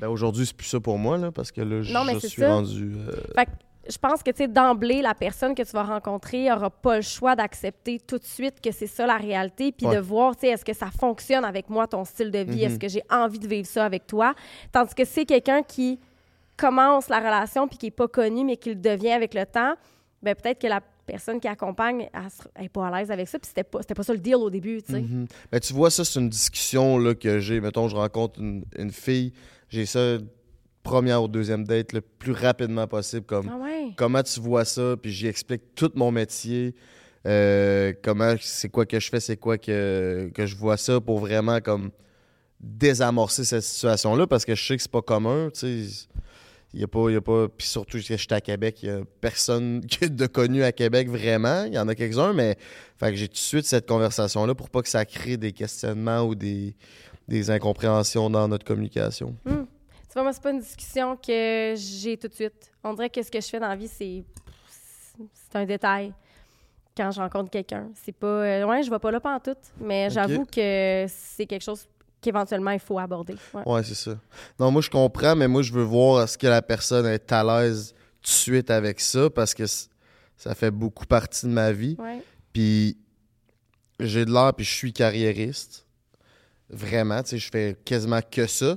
Ben 0.00 0.08
aujourd'hui, 0.08 0.46
c'est 0.46 0.56
plus 0.56 0.66
ça 0.66 0.80
pour 0.80 0.96
moi, 0.98 1.18
là, 1.18 1.30
parce 1.32 1.52
que 1.52 1.60
là, 1.60 1.82
je, 1.82 1.92
Non, 1.92 2.04
mais 2.04 2.14
je 2.14 2.26
suis 2.26 2.40
ça. 2.42 2.48
rendu. 2.54 2.92
euh, 2.96 3.12
Fait 3.36 3.46
que 3.46 3.50
je 3.90 3.98
pense 3.98 4.22
que, 4.22 4.30
tu 4.30 4.38
sais, 4.38 4.48
d'emblée, 4.48 5.02
la 5.02 5.14
personne 5.14 5.54
que 5.54 5.62
tu 5.62 5.72
vas 5.72 5.82
rencontrer 5.82 6.48
n'aura 6.48 6.70
pas 6.70 6.96
le 6.96 7.02
choix 7.02 7.34
d'accepter 7.34 7.98
tout 7.98 8.18
de 8.18 8.24
suite 8.24 8.60
que 8.60 8.70
c'est 8.70 8.86
ça 8.86 9.06
la 9.06 9.16
réalité, 9.16 9.72
puis 9.72 9.86
Ouais. 9.86 9.96
de 9.96 10.00
voir, 10.00 10.36
tu 10.36 10.42
sais, 10.42 10.48
est-ce 10.48 10.64
que 10.64 10.74
ça 10.74 10.88
fonctionne 10.90 11.44
avec 11.44 11.68
moi, 11.68 11.86
ton 11.86 12.04
style 12.04 12.30
de 12.30 12.38
vie? 12.40 12.58
Mhm. 12.58 12.70
Est-ce 12.70 12.78
que 12.78 12.88
j'ai 12.88 13.02
envie 13.10 13.38
de 13.38 13.48
vivre 13.48 13.66
ça 13.66 13.84
avec 13.84 14.06
toi? 14.06 14.34
Tandis 14.72 14.94
que 14.94 15.04
c'est 15.04 15.24
quelqu'un 15.24 15.62
qui 15.62 15.98
commence 16.56 17.08
la 17.08 17.18
relation 17.18 17.66
puis 17.68 17.78
qui 17.78 17.86
n'est 17.86 17.90
pas 17.90 18.08
connu, 18.08 18.44
mais 18.44 18.56
qui 18.56 18.68
le 18.70 18.74
devient 18.76 19.12
avec 19.12 19.34
le 19.34 19.46
temps, 19.46 19.74
ben 20.22 20.34
peut-être 20.34 20.60
que 20.60 20.66
la 20.66 20.80
personne 21.06 21.40
qui 21.40 21.48
accompagne, 21.48 22.08
elle 22.54 22.62
n'est 22.62 22.68
pas 22.68 22.88
à 22.88 22.98
l'aise 22.98 23.10
avec 23.10 23.28
ça, 23.28 23.38
puis 23.38 23.48
c'était 23.48 23.64
pas, 23.64 23.80
c'était 23.80 23.94
pas 23.94 24.02
ça 24.02 24.12
le 24.12 24.18
deal 24.18 24.34
au 24.36 24.50
début, 24.50 24.82
tu 24.82 24.92
sais. 24.92 25.00
Mhm. 25.00 25.26
Ben, 25.50 25.60
tu 25.60 25.72
vois, 25.72 25.90
ça, 25.90 26.04
c'est 26.04 26.18
une 26.20 26.28
discussion 26.28 26.98
là, 26.98 27.14
que 27.14 27.38
j'ai. 27.40 27.60
Mettons, 27.60 27.88
je 27.88 27.96
rencontre 27.96 28.40
une, 28.40 28.64
une 28.76 28.90
fille, 28.90 29.32
j'ai 29.68 29.86
ça 29.86 30.18
première 30.82 31.22
ou 31.22 31.28
deuxième 31.28 31.64
date 31.64 31.92
le 31.92 32.00
plus 32.00 32.32
rapidement 32.32 32.86
possible. 32.86 33.24
Comme, 33.26 33.50
Ah 33.52 33.56
ouais? 33.58 33.92
Comment 33.96 34.22
tu 34.22 34.40
vois 34.40 34.64
ça? 34.64 34.96
Puis 35.00 35.12
j'y 35.12 35.26
explique 35.26 35.74
tout 35.74 35.90
mon 35.94 36.10
métier. 36.10 36.74
euh, 37.26 37.92
comment, 38.02 38.34
c'est 38.40 38.68
quoi 38.70 38.86
que 38.86 38.98
je 38.98 39.08
fais, 39.10 39.20
c'est 39.20 39.36
quoi 39.36 39.58
que, 39.58 40.30
que 40.34 40.46
je 40.46 40.56
vois 40.56 40.76
ça 40.76 41.00
pour 41.00 41.18
vraiment 41.18 41.60
comme 41.60 41.90
désamorcer 42.60 43.44
cette 43.44 43.62
situation-là 43.62 44.26
parce 44.26 44.44
que 44.44 44.54
je 44.54 44.64
sais 44.66 44.76
que 44.76 44.82
c'est 44.82 44.90
pas 44.90 45.02
commun. 45.02 45.50
tu 45.52 45.84
sais. 45.84 46.06
Il 46.74 46.80
y 46.80 46.84
a 46.84 46.88
pas, 46.88 47.08
il 47.08 47.14
y 47.14 47.16
a 47.16 47.20
pas. 47.20 47.48
Puis 47.48 47.66
surtout 47.66 47.98
que 47.98 48.04
j'étais 48.04 48.34
à 48.34 48.40
Québec, 48.40 48.82
il 48.82 48.88
y 48.88 48.92
a 48.92 49.00
personne 49.20 49.80
de 50.02 50.26
connu 50.26 50.62
à 50.62 50.72
Québec 50.72 51.08
vraiment. 51.08 51.64
Il 51.64 51.74
y 51.74 51.78
en 51.78 51.88
a 51.88 51.94
quelques-uns, 51.94 52.32
mais 52.32 52.56
fait 52.96 53.10
que 53.10 53.16
j'ai 53.16 53.28
tout 53.28 53.34
de 53.34 53.38
suite 53.38 53.64
cette 53.64 53.88
conversation-là 53.88 54.54
pour 54.54 54.68
pas 54.68 54.82
que 54.82 54.88
ça 54.88 55.04
crée 55.04 55.36
des 55.36 55.52
questionnements 55.52 56.22
ou 56.22 56.34
des, 56.34 56.74
des 57.26 57.50
incompréhensions 57.50 58.28
dans 58.28 58.48
notre 58.48 58.66
communication. 58.66 59.34
Tu 59.46 60.14
vois, 60.14 60.22
moi, 60.22 60.32
c'est 60.32 60.42
pas 60.42 60.50
une 60.50 60.60
discussion 60.60 61.16
que 61.16 61.74
j'ai 61.76 62.16
tout 62.16 62.28
de 62.28 62.34
suite. 62.34 62.70
On 62.84 62.92
dirait 62.94 63.10
que 63.10 63.22
ce 63.22 63.30
que 63.30 63.40
je 63.40 63.46
fais 63.46 63.60
dans 63.60 63.68
la 63.68 63.76
vie, 63.76 63.88
c'est 63.88 64.24
c'est 65.32 65.56
un 65.56 65.64
détail 65.64 66.12
quand 66.96 67.10
je 67.10 67.20
rencontre 67.20 67.50
quelqu'un. 67.50 67.88
C'est 67.94 68.12
pas... 68.12 68.26
euh, 68.26 68.64
ouais, 68.66 68.82
je 68.82 68.90
vais 68.90 68.98
pas 68.98 69.10
là 69.10 69.20
tout, 69.42 69.52
mais 69.80 70.10
j'avoue 70.10 70.44
que 70.44 71.06
c'est 71.08 71.46
quelque 71.46 71.62
chose 71.62 71.88
qu'éventuellement, 72.20 72.70
il 72.70 72.80
faut 72.80 72.98
aborder. 72.98 73.36
Ouais. 73.54 73.62
Ouais, 73.66 73.82
c'est 73.82 73.94
ça. 73.94 74.18
Non, 74.58 74.70
moi, 74.70 74.82
je 74.82 74.90
comprends, 74.90 75.36
mais 75.36 75.48
moi, 75.48 75.62
je 75.62 75.72
veux 75.72 75.82
voir 75.82 76.22
est-ce 76.22 76.36
que 76.36 76.46
la 76.46 76.62
personne 76.62 77.06
est 77.06 77.30
à 77.32 77.44
l'aise 77.44 77.94
tout 78.22 78.30
de 78.30 78.34
suite 78.34 78.70
avec 78.70 79.00
ça 79.00 79.30
parce 79.30 79.54
que 79.54 79.64
ça 79.66 80.54
fait 80.54 80.70
beaucoup 80.70 81.06
partie 81.06 81.46
de 81.46 81.52
ma 81.52 81.72
vie. 81.72 81.96
Ouais. 81.98 82.22
Puis 82.52 82.96
j'ai 84.00 84.24
de 84.24 84.32
l'air, 84.32 84.52
puis 84.54 84.64
je 84.64 84.72
suis 84.72 84.92
carriériste. 84.92 85.86
Vraiment, 86.70 87.22
tu 87.22 87.30
sais, 87.30 87.38
je 87.38 87.50
fais 87.50 87.76
quasiment 87.84 88.20
que 88.22 88.46
ça. 88.46 88.76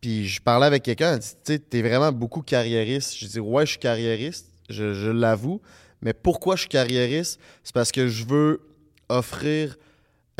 Puis 0.00 0.26
je 0.26 0.42
parlais 0.42 0.66
avec 0.66 0.82
quelqu'un, 0.82 1.14
elle 1.14 1.20
dit, 1.20 1.28
tu 1.44 1.52
sais, 1.52 1.58
t'es 1.58 1.82
vraiment 1.82 2.10
beaucoup 2.10 2.42
carriériste. 2.42 3.16
Je 3.16 3.26
dis, 3.26 3.38
ouais, 3.40 3.66
je 3.66 3.72
suis 3.72 3.78
carriériste, 3.78 4.48
je, 4.68 4.94
je 4.94 5.10
l'avoue. 5.10 5.60
Mais 6.00 6.12
pourquoi 6.12 6.56
je 6.56 6.62
suis 6.62 6.68
carriériste? 6.68 7.38
C'est 7.62 7.74
parce 7.74 7.92
que 7.92 8.08
je 8.08 8.24
veux 8.24 8.60
offrir 9.08 9.76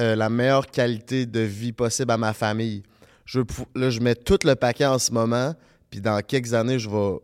euh, 0.02 0.16
la 0.16 0.28
meilleure 0.28 0.66
qualité 0.66 1.26
de 1.26 1.40
vie 1.40 1.72
possible 1.72 2.10
à 2.10 2.16
ma 2.16 2.32
famille. 2.32 2.82
Je 3.24 3.40
là, 3.74 3.88
je 3.90 4.00
mets 4.00 4.14
tout 4.14 4.38
le 4.44 4.54
paquet 4.54 4.86
en 4.86 4.98
ce 4.98 5.12
moment, 5.12 5.54
puis 5.90 6.00
dans 6.00 6.20
quelques 6.22 6.54
années, 6.54 6.78
je 6.78 6.88
vais 6.90 7.18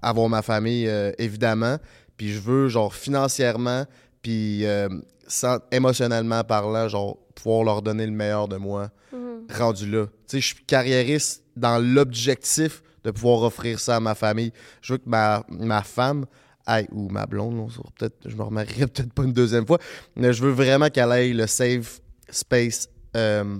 avoir 0.00 0.28
ma 0.28 0.42
famille, 0.42 0.88
euh, 0.88 1.12
évidemment. 1.18 1.76
Puis 2.16 2.32
je 2.32 2.40
veux, 2.40 2.68
genre, 2.68 2.94
financièrement, 2.94 3.84
puis 4.22 4.64
euh, 4.66 4.88
sans- 5.26 5.58
émotionnellement 5.70 6.42
parlant, 6.44 6.88
genre, 6.88 7.18
pouvoir 7.34 7.64
leur 7.64 7.82
donner 7.82 8.06
le 8.06 8.12
meilleur 8.12 8.48
de 8.48 8.56
moi 8.56 8.90
Mhm. 9.12 9.46
rendu 9.58 9.90
là. 9.90 10.06
Tu 10.06 10.12
sais, 10.26 10.40
je 10.40 10.46
suis 10.54 10.64
carriériste 10.64 11.42
dans 11.56 11.78
l'objectif 11.78 12.82
de 13.04 13.10
pouvoir 13.10 13.42
offrir 13.42 13.78
ça 13.80 13.96
à 13.96 14.00
ma 14.00 14.14
famille. 14.14 14.52
Je 14.80 14.92
veux 14.94 14.98
que 14.98 15.08
ma, 15.08 15.44
ma 15.48 15.82
femme 15.82 16.24
aille, 16.66 16.86
ou 16.92 17.08
ma 17.08 17.26
blonde, 17.26 17.68
peut-être, 17.98 18.16
je 18.24 18.36
me 18.36 18.42
remarierai 18.42 18.86
peut-être 18.86 19.12
pas 19.12 19.24
une 19.24 19.32
deuxième 19.32 19.66
fois, 19.66 19.78
mais 20.16 20.32
je 20.32 20.42
veux 20.42 20.52
vraiment 20.52 20.88
qu'elle 20.88 21.10
aille 21.10 21.32
le 21.32 21.46
safe 21.48 22.00
space 22.32 22.88
euh, 23.16 23.58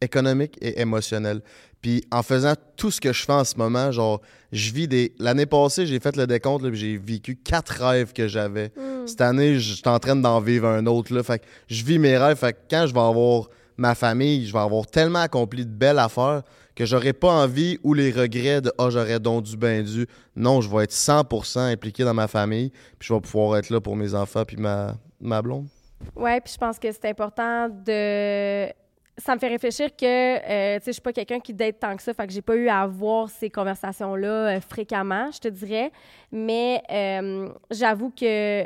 économique 0.00 0.58
et 0.60 0.80
émotionnel. 0.80 1.40
Puis 1.80 2.02
en 2.10 2.22
faisant 2.22 2.54
tout 2.76 2.90
ce 2.90 2.98
que 3.00 3.12
je 3.12 3.24
fais 3.24 3.32
en 3.32 3.44
ce 3.44 3.56
moment, 3.56 3.92
genre, 3.92 4.22
je 4.52 4.72
vis 4.72 4.88
des... 4.88 5.14
L'année 5.18 5.44
passée, 5.44 5.86
j'ai 5.86 6.00
fait 6.00 6.16
le 6.16 6.26
décompte, 6.26 6.64
là, 6.64 6.70
puis 6.70 6.78
j'ai 6.78 6.96
vécu 6.96 7.36
quatre 7.36 7.84
rêves 7.84 8.12
que 8.12 8.26
j'avais. 8.26 8.72
Mm. 8.76 9.06
Cette 9.06 9.20
année, 9.20 9.58
je 9.60 9.74
suis 9.74 9.82
en 9.88 9.98
train 9.98 10.16
d'en 10.16 10.40
vivre 10.40 10.66
un 10.66 10.86
autre. 10.86 11.12
Là. 11.14 11.22
Fait 11.22 11.40
que 11.40 11.44
je 11.68 11.84
vis 11.84 11.98
mes 11.98 12.16
rêves. 12.16 12.38
Fait 12.38 12.54
que 12.54 12.58
quand 12.70 12.86
je 12.86 12.94
vais 12.94 13.00
avoir 13.00 13.48
ma 13.76 13.94
famille, 13.94 14.46
je 14.46 14.52
vais 14.52 14.60
avoir 14.60 14.86
tellement 14.86 15.20
accompli 15.20 15.66
de 15.66 15.70
belles 15.70 15.98
affaires 15.98 16.42
que 16.74 16.86
j'aurai 16.86 17.12
pas 17.12 17.30
envie 17.30 17.78
ou 17.82 17.94
les 17.94 18.10
regrets 18.10 18.60
de 18.60 18.72
Ah, 18.78 18.88
j'aurais 18.90 19.20
donc 19.20 19.44
dû, 19.44 19.56
ben 19.56 19.84
dû. 19.84 20.06
Non, 20.36 20.60
je 20.60 20.68
vais 20.68 20.84
être 20.84 20.92
100% 20.92 21.70
impliqué 21.70 22.02
dans 22.04 22.14
ma 22.14 22.28
famille. 22.28 22.70
Puis 22.98 23.08
je 23.08 23.14
vais 23.14 23.20
pouvoir 23.20 23.58
être 23.58 23.70
là 23.70 23.80
pour 23.80 23.94
mes 23.94 24.14
enfants 24.14 24.44
puis 24.44 24.56
ma, 24.56 24.96
ma 25.20 25.42
blonde. 25.42 25.68
Ouais, 26.16 26.40
puis 26.40 26.52
je 26.52 26.58
pense 26.58 26.78
que 26.78 26.90
c'est 26.92 27.06
important 27.06 27.68
de. 27.68 28.68
Ça 29.16 29.34
me 29.34 29.38
fait 29.38 29.48
réfléchir 29.48 29.94
que, 29.94 30.04
euh, 30.04 30.78
tu 30.78 30.84
sais, 30.84 30.88
je 30.88 30.92
suis 30.92 31.02
pas 31.02 31.12
quelqu'un 31.12 31.38
qui 31.38 31.54
date 31.54 31.78
tant 31.78 31.94
que 31.96 32.02
ça, 32.02 32.12
fait 32.12 32.26
que 32.26 32.32
j'ai 32.32 32.42
pas 32.42 32.56
eu 32.56 32.66
à 32.66 32.80
avoir 32.80 33.28
ces 33.28 33.48
conversations-là 33.48 34.56
euh, 34.56 34.60
fréquemment, 34.60 35.30
je 35.30 35.38
te 35.38 35.48
dirais. 35.48 35.92
Mais 36.32 36.82
euh, 36.90 37.48
j'avoue 37.70 38.10
que, 38.10 38.64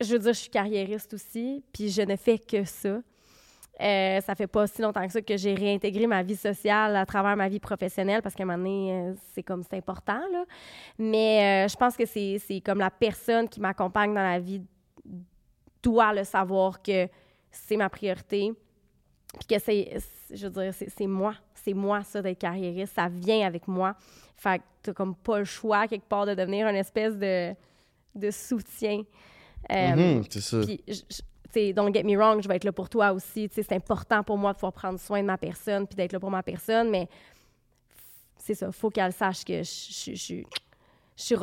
je 0.00 0.12
veux 0.12 0.18
dire, 0.18 0.34
je 0.34 0.40
suis 0.40 0.50
carriériste 0.50 1.14
aussi, 1.14 1.64
puis 1.72 1.88
je 1.88 2.02
ne 2.02 2.16
fais 2.16 2.38
que 2.38 2.64
ça. 2.64 2.98
Euh, 3.80 4.20
ça 4.20 4.34
fait 4.34 4.46
pas 4.46 4.66
si 4.66 4.82
longtemps 4.82 5.06
que 5.06 5.12
ça 5.12 5.22
que 5.22 5.38
j'ai 5.38 5.54
réintégré 5.54 6.06
ma 6.06 6.22
vie 6.22 6.36
sociale 6.36 6.94
à 6.96 7.06
travers 7.06 7.34
ma 7.34 7.48
vie 7.48 7.60
professionnelle 7.60 8.20
parce 8.20 8.34
qu'à 8.34 8.42
un 8.42 8.46
moment 8.46 8.58
donné, 8.58 9.14
c'est 9.32 9.42
comme 9.42 9.62
c'est 9.62 9.78
important, 9.78 10.20
là. 10.32 10.44
Mais 10.98 11.66
je 11.66 11.76
pense 11.76 11.96
que 11.96 12.04
c'est 12.04 12.62
comme 12.62 12.78
la 12.78 12.90
personne 12.90 13.48
qui 13.48 13.58
m'accompagne 13.58 14.12
dans 14.12 14.22
la 14.22 14.38
vie 14.38 14.60
doit 15.82 16.12
le 16.12 16.24
savoir 16.24 16.82
que 16.82 17.08
c'est 17.50 17.76
ma 17.76 17.88
priorité. 17.88 18.52
Puis 19.38 19.46
que 19.48 19.58
c'est, 19.62 19.96
je 20.32 20.46
veux 20.48 20.62
dire, 20.64 20.74
c'est, 20.74 21.06
moi. 21.06 21.34
C'est 21.54 21.74
moi, 21.74 22.02
ça, 22.02 22.20
d'être 22.22 22.38
carriériste. 22.38 22.94
Ça 22.94 23.08
vient 23.08 23.46
avec 23.46 23.68
moi. 23.68 23.94
Fait 24.36 24.58
que 24.58 24.64
t'as 24.82 24.92
comme 24.92 25.14
pas 25.14 25.38
le 25.38 25.44
choix, 25.44 25.86
quelque 25.86 26.08
part, 26.08 26.26
de 26.26 26.34
devenir 26.34 26.66
une 26.66 26.76
espèce 26.76 27.16
de, 27.16 27.54
de 28.14 28.30
soutien. 28.30 29.02
Euh, 29.70 30.16
Mhm, 30.18 30.24
c'est 30.30 30.40
ça. 30.40 30.60
puis, 30.64 30.82
je- 30.88 30.94
je- 30.94 31.22
tu 31.52 31.52
sais, 31.52 31.72
don't 31.72 31.92
get 31.92 32.02
me 32.04 32.16
wrong, 32.16 32.40
je 32.42 32.48
vais 32.48 32.56
être 32.56 32.64
là 32.64 32.72
pour 32.72 32.88
toi 32.88 33.12
aussi. 33.12 33.48
Tu 33.48 33.56
sais, 33.56 33.62
c'est 33.62 33.74
important 33.74 34.22
pour 34.22 34.38
moi 34.38 34.52
de 34.52 34.56
pouvoir 34.56 34.72
prendre 34.72 34.98
soin 34.98 35.20
de 35.20 35.26
ma 35.26 35.36
personne 35.36 35.86
puis 35.86 35.96
d'être 35.96 36.12
là 36.12 36.20
pour 36.20 36.30
ma 36.30 36.42
personne, 36.42 36.90
mais 36.90 37.08
c'est 38.38 38.54
ça, 38.54 38.72
faut 38.72 38.90
qu'elle 38.90 39.12
sache 39.12 39.44
que 39.44 39.62
je, 39.62 40.14
je, 40.14 40.42
suis. 41.20 41.36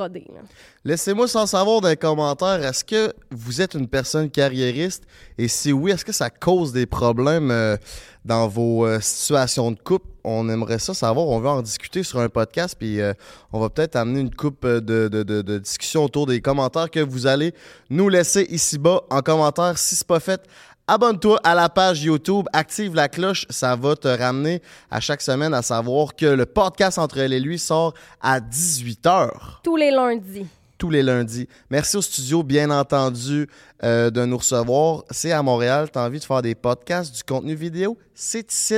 Laissez-moi 0.84 1.28
sans 1.28 1.46
savoir 1.46 1.82
dans 1.82 1.90
les 1.90 1.98
commentaires, 1.98 2.64
est-ce 2.64 2.84
que 2.84 3.14
vous 3.32 3.62
êtes 3.62 3.74
une 3.74 3.88
personne 3.88 4.30
carriériste? 4.30 5.04
Et 5.38 5.48
si 5.48 5.72
oui, 5.72 5.92
est-ce 5.92 6.06
que 6.06 6.12
ça 6.12 6.30
cause 6.30 6.72
des 6.74 6.86
problèmes 6.86 7.52
euh, 7.52 7.78
dans 8.26 8.48
vos 8.48 8.86
euh, 8.86 9.00
situations 9.00 9.72
de 9.72 9.80
couple? 9.80 10.08
On 10.24 10.50
aimerait 10.50 10.80
ça 10.80 10.94
savoir, 10.94 11.28
on 11.28 11.40
veut 11.40 11.48
en 11.48 11.62
discuter 11.62 12.04
sur 12.04 12.20
un 12.20 12.30
podcast, 12.30 12.76
puis 12.78 13.00
euh, 13.00 13.14
on 13.54 13.60
va 13.60 13.70
peut-être 13.70 13.96
amener 13.96 14.20
une 14.20 14.34
coupe 14.34 14.66
de, 14.66 15.08
de, 15.08 15.58
discussion 15.58 16.04
autour 16.04 16.26
des 16.26 16.42
commentaires 16.42 16.90
que 16.90 17.00
vous 17.00 17.28
allez 17.28 17.54
nous 17.90 18.10
laisser 18.10 18.46
ici-bas 18.50 19.04
en 19.10 19.22
commentaire. 19.22 19.78
Si 19.78 19.96
c'est 19.96 20.08
pas 20.08 20.20
fait, 20.20 20.42
Abonne-toi 20.90 21.38
à 21.44 21.54
la 21.54 21.68
page 21.68 22.02
YouTube, 22.04 22.46
active 22.54 22.96
la 22.96 23.10
cloche, 23.10 23.46
ça 23.50 23.76
va 23.76 23.98
te 23.98 24.08
ramener 24.08 24.62
à 24.90 25.02
chaque 25.02 25.22
semaine 25.22 25.54
à 25.54 25.62
savoir 25.62 26.16
que 26.16 26.26
le 26.26 26.46
podcast 26.46 26.98
entre 26.98 27.18
elle 27.18 27.34
et 27.34 27.42
lui 27.42 27.60
sort 27.60 27.94
à 28.22 28.40
18h 28.40 29.30
Tous 29.64 29.76
les 29.76 29.92
lundis. 29.92 30.46
tous 30.78 30.90
les 30.90 31.04
lundis. 31.04 31.50
Merci 31.70 31.98
au 31.98 32.02
studio, 32.02 32.42
bien 32.42 32.70
entendu, 32.72 33.50
euh, 33.84 34.10
de 34.10 34.24
nous 34.24 34.38
recevoir. 34.38 35.04
C'est 35.12 35.34
à 35.34 35.42
Montréal. 35.44 35.90
Tu 35.92 36.00
as 36.00 36.04
envie 36.04 36.20
de 36.20 36.24
faire 36.24 36.42
des 36.42 36.56
podcasts, 36.56 37.14
du 37.14 37.24
contenu 37.24 37.54
vidéo? 37.56 37.98
C'est 38.16 38.50
ici 38.54 38.76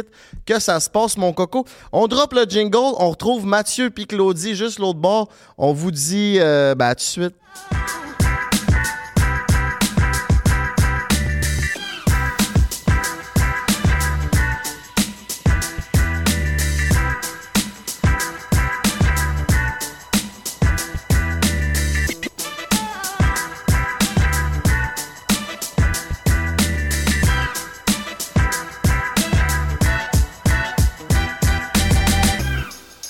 que 0.47 0.59
ça 0.59 0.79
se 0.79 0.89
passe, 0.89 1.15
mon 1.15 1.31
coco. 1.31 1.63
On 1.91 2.07
drop 2.07 2.33
le 2.33 2.45
jingle. 2.45 2.77
On 2.97 3.11
retrouve 3.11 3.45
Mathieu 3.45 3.91
puis 3.91 4.07
Claudie 4.07 4.55
juste 4.55 4.79
l'autre 4.79 4.97
bord. 4.99 5.29
On 5.59 5.73
vous 5.73 5.91
dit 5.91 6.37
euh, 6.39 6.73
ben, 6.73 6.87
à 6.87 6.95
tout 6.95 7.01
de 7.01 7.03
suite. 7.03 7.35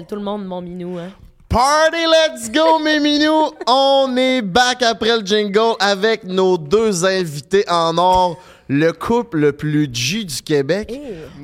Tout 0.10 0.16
le 0.16 0.22
monde, 0.22 0.46
mon 0.46 0.62
minou, 0.62 0.98
hein. 0.98 1.12
Party, 1.48 1.98
let's 2.06 2.52
go, 2.52 2.80
mes 2.80 3.00
minous! 3.00 3.52
On 3.68 4.16
est 4.18 4.42
back 4.42 4.82
après 4.84 5.18
le 5.20 5.26
jingle 5.26 5.76
avec 5.80 6.24
nos 6.24 6.58
deux 6.58 7.06
invités 7.06 7.64
en 7.70 7.98
or, 7.98 8.38
le 8.68 8.92
couple 8.92 9.38
le 9.40 9.52
plus 9.52 9.88
G 9.92 10.24
du 10.24 10.42
Québec. 10.42 10.92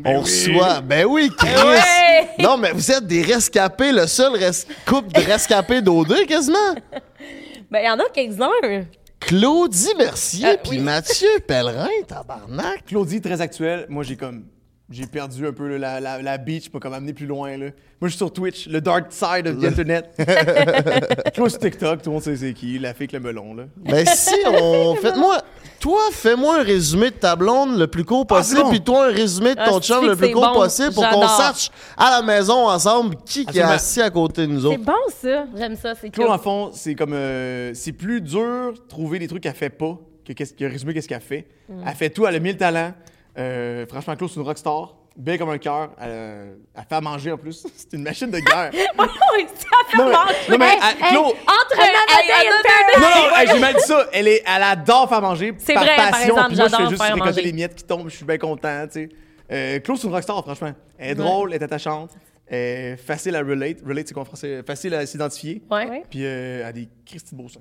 On 0.03 0.21
reçoit, 0.21 0.81
ben 0.81 1.05
oui, 1.05 1.29
Chris! 1.37 1.47
Ouais! 1.47 2.29
Non, 2.43 2.57
mais 2.57 2.71
vous 2.71 2.91
êtes 2.91 3.05
des 3.07 3.21
rescapés, 3.23 3.91
le 3.91 4.05
seul 4.07 4.33
res- 4.33 4.65
couple 4.87 5.11
de 5.11 5.21
rescapés 5.25 5.81
d'O2 5.81 6.25
quasiment. 6.25 6.57
Ben, 7.71 7.79
il 7.81 7.85
y 7.85 7.89
en 7.89 7.97
a 7.99 8.03
quelques-uns. 8.13 8.85
Claudie 9.19 9.95
Mercier 9.97 10.49
Euh, 10.49 10.57
puis 10.61 10.77
oui. 10.77 10.79
Mathieu 10.79 11.27
Pellerin, 11.47 11.87
tabarnak. 12.07 12.85
Claudie, 12.85 13.19
très 13.21 13.41
actuelle. 13.41 13.87
Moi, 13.89 14.03
j'ai 14.03 14.15
comme. 14.15 14.43
J'ai 14.91 15.07
perdu 15.07 15.47
un 15.47 15.51
peu 15.51 15.67
là, 15.77 15.77
la, 15.79 15.99
la, 15.99 16.21
la 16.21 16.37
beach, 16.37 16.71
m'a 16.71 16.79
comme 16.79 16.93
amené 16.93 17.11
plus 17.13 17.25
loin. 17.25 17.57
Là. 17.57 17.65
Moi, 17.99 18.03
je 18.03 18.09
suis 18.09 18.17
sur 18.17 18.31
Twitch, 18.31 18.67
le 18.67 18.81
dark 18.81 19.07
side 19.11 19.47
of 19.47 19.59
the 19.59 19.63
internet. 19.79 20.11
Claude 21.33 21.49
sur 21.49 21.59
TikTok, 21.59 22.03
tout 22.03 22.09
le 22.09 22.13
monde 22.13 22.21
sait 22.23 22.35
c'est 22.35 22.53
qui, 22.53 22.77
la 22.77 22.93
fille 22.93 23.05
avec 23.05 23.13
le 23.13 23.19
melon. 23.19 23.55
Là. 23.55 23.63
Ben 23.77 24.05
si, 24.05 24.35
on... 24.47 24.95
Faites-moi... 24.95 25.41
Toi, 25.79 25.99
fais-moi 26.11 26.59
un 26.61 26.63
résumé 26.63 27.11
de 27.11 27.15
ta 27.15 27.35
blonde 27.35 27.77
le 27.77 27.85
plus 27.87 28.05
court 28.05 28.25
possible, 28.25 28.57
c'est 28.57 28.63
bon. 28.63 28.69
puis 28.69 28.81
toi, 28.81 29.07
un 29.07 29.11
résumé 29.11 29.49
de 29.51 29.55
ton 29.65 29.77
Ah, 29.77 29.81
chum 29.81 29.99
c'est 30.01 30.07
le 30.09 30.15
plus 30.15 30.27
c'est 30.27 30.31
court 30.31 30.47
bon. 30.47 30.53
possible 30.53 30.93
pour 30.93 31.07
qu'on 31.09 31.27
sache 31.27 31.69
à 31.97 32.11
la 32.11 32.21
maison 32.25 32.67
ensemble 32.69 33.15
qui, 33.25 33.45
qui 33.45 33.59
est 33.59 33.61
assis 33.61 34.01
à 34.01 34.09
côté 34.09 34.47
de 34.47 34.51
nous 34.53 34.61
C'est 34.61 34.67
autres. 34.67 34.83
bon, 34.85 34.93
ça. 35.21 35.45
J'aime 35.55 35.75
ça, 35.75 35.93
c'est 35.99 36.15
cool. 36.15 36.27
en 36.27 36.37
fond, 36.39 36.71
c'est 36.73 36.95
comme. 36.95 37.13
euh, 37.13 37.71
c'est 37.75 37.91
plus 37.91 38.21
dur 38.21 38.73
de 38.73 38.79
trouver 38.87 39.19
des 39.19 39.27
trucs 39.27 39.43
qu'elle 39.43 39.53
fait 39.53 39.69
pas 39.69 39.97
que, 40.25 40.33
qu'est-ce- 40.33 40.53
que 40.53 40.65
résumer 40.65 40.93
qu'est-ce 40.93 41.07
qu'elle 41.09 41.21
fait. 41.21 41.45
Elle 41.85 41.93
fait 41.95 42.09
tout, 42.09 42.25
elle 42.25 42.35
a 42.35 42.39
mille 42.39 42.57
talents. 42.57 42.93
Euh, 43.37 43.85
franchement, 43.87 44.15
Claude, 44.15 44.29
c'est 44.29 44.39
une 44.39 44.45
rockstar. 44.45 44.95
belle 45.17 45.37
comme 45.39 45.49
un 45.49 45.57
cœur. 45.57 45.91
Elle, 45.99 46.07
euh, 46.09 46.55
elle 46.75 46.83
fait 46.87 46.95
à 46.95 47.01
manger 47.01 47.31
en 47.33 47.37
plus. 47.37 47.65
C'est 47.75 47.93
une 47.93 48.03
machine 48.03 48.29
de 48.31 48.39
guerre. 48.39 48.71
Oh, 48.97 49.37
il 49.37 49.47
s'est 49.47 49.65
fait 49.89 49.97
non, 49.97 50.05
manger. 50.11 50.33
non, 50.49 50.57
mais 50.57 50.69
elle- 50.81 50.97
Claude- 51.09 51.35
Entre 51.35 51.79
another 51.79 52.99
Non, 52.99 53.29
non, 53.29 53.35
hey, 53.37 53.47
j'ai 53.51 53.59
mal 53.59 53.73
dit 53.75 53.81
ça. 53.81 54.07
Elle, 54.13 54.27
est, 54.29 54.43
elle 54.45 54.63
adore 54.63 55.09
faire 55.09 55.21
manger 55.21 55.53
C'est 55.57 55.73
par 55.73 55.83
vrai, 55.83 55.95
par 55.97 56.11
passion. 56.11 56.35
exemple, 56.35 56.49
je 56.51 56.55
fais 56.55 56.69
j'adore 56.69 56.89
juste 56.89 57.01
faire 57.03 57.13
récolter 57.13 57.31
manger. 57.31 57.41
les 57.41 57.53
miettes 57.53 57.75
qui 57.75 57.83
tombent. 57.83 58.09
Je 58.09 58.15
suis 58.15 58.25
bien 58.25 58.37
content, 58.37 58.85
tu 58.87 58.91
sais. 58.93 59.09
Euh, 59.51 59.79
Claude, 59.79 59.97
c'est 59.97 60.07
une 60.07 60.13
rockstar, 60.13 60.41
franchement. 60.43 60.71
Elle 60.97 61.05
est 61.05 61.09
Ouais. 61.19 61.25
drôle, 61.25 61.53
elle 61.53 61.61
est 61.61 61.65
attachante. 61.65 62.11
Elle 62.47 62.57
est 62.93 62.97
facile 62.97 63.35
à 63.35 63.39
relate. 63.39 63.77
Relate, 63.85 64.07
c'est 64.07 64.13
quoi 64.13 64.23
en 64.23 64.25
français? 64.25 64.63
Facile 64.65 64.93
à 64.95 65.05
s'identifier. 65.05 65.61
Ouais. 65.69 66.03
Puis 66.09 66.19
euh, 66.25 66.59
elle 66.61 66.65
a 66.67 66.71
des 66.71 66.87
Christy 67.05 67.35
de 67.35 67.41
beaux 67.41 67.49
seins. 67.49 67.59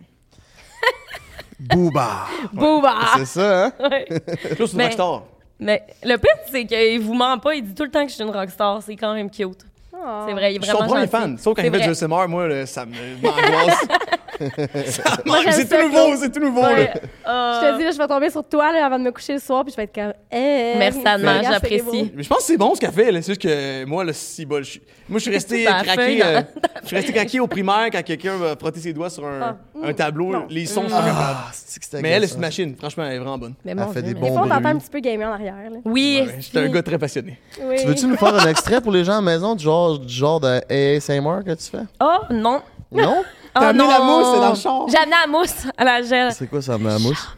Booba. 1.58 2.26
Booba. 2.52 2.94
C'est 3.16 3.24
ça, 3.26 3.66
hein? 3.66 3.72
Ouais. 3.80 4.04
Claude, 4.06 4.68
c'est 4.68 4.72
une 4.72 4.76
Mais- 4.78 4.84
rockstar. 4.84 5.24
Mais 5.60 5.82
le 6.02 6.16
pire, 6.16 6.30
c'est 6.50 6.64
qu'il 6.66 7.00
vous 7.00 7.14
ment 7.14 7.38
pas. 7.38 7.54
Il 7.54 7.64
dit 7.64 7.74
tout 7.74 7.84
le 7.84 7.90
temps 7.90 8.02
que 8.04 8.10
je 8.10 8.14
suis 8.14 8.24
une 8.24 8.30
rockstar. 8.30 8.82
C'est 8.82 8.96
quand 8.96 9.14
même 9.14 9.30
cute. 9.30 9.64
Oh. 9.92 9.96
C'est 10.26 10.32
vrai, 10.32 10.52
il 10.54 10.56
est 10.56 10.60
Je 10.60 10.64
suis 10.64 10.70
son 10.72 10.78
vraiment 10.78 10.92
premier 10.94 11.06
gentil. 11.06 11.10
fan. 11.22 11.38
Sauf 11.38 11.54
quand 11.56 11.62
C'est 11.62 11.68
il 11.68 11.74
fait 11.74 11.88
ASMR, 11.88 12.28
moi, 12.28 12.48
là, 12.48 12.66
ça 12.66 12.84
me 12.84 12.92
m'angoisse. 13.22 13.86
C'est 14.38 15.68
tout 15.68 15.82
nouveau, 15.82 16.16
c'est 16.16 16.30
tout 16.32 16.40
nouveau. 16.40 16.62
Ouais. 16.62 16.92
là. 17.24 17.30
Euh, 17.30 17.60
Je 17.62 17.72
te 17.72 17.78
dis, 17.78 17.84
là, 17.84 17.90
je 17.92 17.98
vais 17.98 18.06
tomber 18.06 18.30
sur 18.30 18.44
toi 18.44 18.72
là, 18.72 18.86
avant 18.86 18.98
de 18.98 19.04
me 19.04 19.12
coucher 19.12 19.34
le 19.34 19.38
soir, 19.38 19.64
puis 19.64 19.72
je 19.72 19.76
vais 19.76 19.84
être 19.84 19.94
comme. 19.94 20.12
Merci, 20.32 21.00
c'est 21.04 21.42
j'apprécie. 21.44 22.12
Mais 22.14 22.22
je 22.22 22.28
pense 22.28 22.38
que 22.38 22.44
c'est 22.44 22.56
bon 22.56 22.74
ce 22.74 22.80
qu'elle 22.80 22.92
fait. 22.92 23.12
là. 23.12 23.22
C'est 23.22 23.32
juste 23.32 23.42
que 23.42 23.84
moi, 23.84 24.04
le 24.04 24.12
si 24.12 24.44
bol, 24.44 24.64
je 24.64 24.70
suis- 24.72 24.82
moi, 25.08 25.18
je 25.18 25.22
suis 25.24 25.32
resté 25.32 25.64
craqué. 25.64 26.22
euh, 26.24 26.42
je 26.82 26.86
suis 26.88 26.96
resté 26.96 27.12
craqué 27.12 27.40
au 27.40 27.46
primaire 27.46 27.88
quand 27.92 28.02
quelqu'un 28.02 28.36
va 28.36 28.56
frotter 28.56 28.80
ses 28.80 28.92
doigts 28.92 29.10
sur 29.10 29.24
un, 29.26 29.40
Ah. 29.42 29.56
un 29.84 29.92
tableau. 29.92 30.32
Non. 30.32 30.46
Les 30.48 30.66
sons, 30.66 30.82
pas 30.82 30.88
capable. 30.88 31.16
Ah, 31.18 31.50
c'est 31.52 31.78
que 31.78 31.84
c'était 31.84 32.00
Mais 32.02 32.10
elle, 32.10 32.28
c'est 32.28 32.34
une 32.34 32.40
machine. 32.40 32.74
Franchement, 32.76 33.04
elle 33.04 33.14
est 33.14 33.18
vraiment 33.18 33.38
bonne. 33.38 33.54
Mais 33.64 33.72
Elle 33.72 33.78
fait 33.92 34.02
des 34.02 34.08
mais- 34.08 34.14
Des 34.14 34.20
bons 34.20 34.32
fois, 34.34 34.42
on 34.44 34.48
t'entend 34.48 34.68
un 34.68 34.78
petit 34.78 34.90
peu 34.90 35.00
gamer 35.00 35.28
en 35.28 35.32
arrière. 35.32 35.54
Oui. 35.84 36.24
J'étais 36.40 36.58
un 36.58 36.68
gars 36.68 36.82
très 36.82 36.98
passionné. 36.98 37.38
Tu 37.54 37.86
veux-tu 37.86 38.06
nous 38.06 38.16
faire 38.16 38.34
un 38.34 38.48
extrait 38.48 38.80
pour 38.80 38.92
les 38.92 39.04
gens 39.04 39.12
à 39.12 39.16
la 39.16 39.20
maison 39.22 39.54
du 39.54 39.64
genre, 39.64 39.98
du 39.98 40.12
genre 40.12 40.40
de 40.40 40.60
ASMR 40.70 41.42
que 41.44 41.52
tu 41.54 41.70
fais? 41.70 41.84
Oh, 42.00 42.18
non. 42.30 42.60
Non? 42.92 43.22
T'as 43.54 43.60
Oh, 43.60 43.64
amené 43.68 43.86
la 43.86 44.00
mousse, 44.00 44.26
c'est 44.34 44.40
dans 44.40 44.50
le 44.50 44.54
char. 44.56 44.88
J'ai 44.88 44.96
amené 44.98 45.16
la 45.20 45.26
mousse 45.28 45.66
à 45.76 45.84
la 45.84 46.02
gel. 46.02 46.32
C'est 46.32 46.48
quoi 46.48 46.60
ça, 46.60 46.76
ma 46.76 46.98
mousse? 46.98 47.28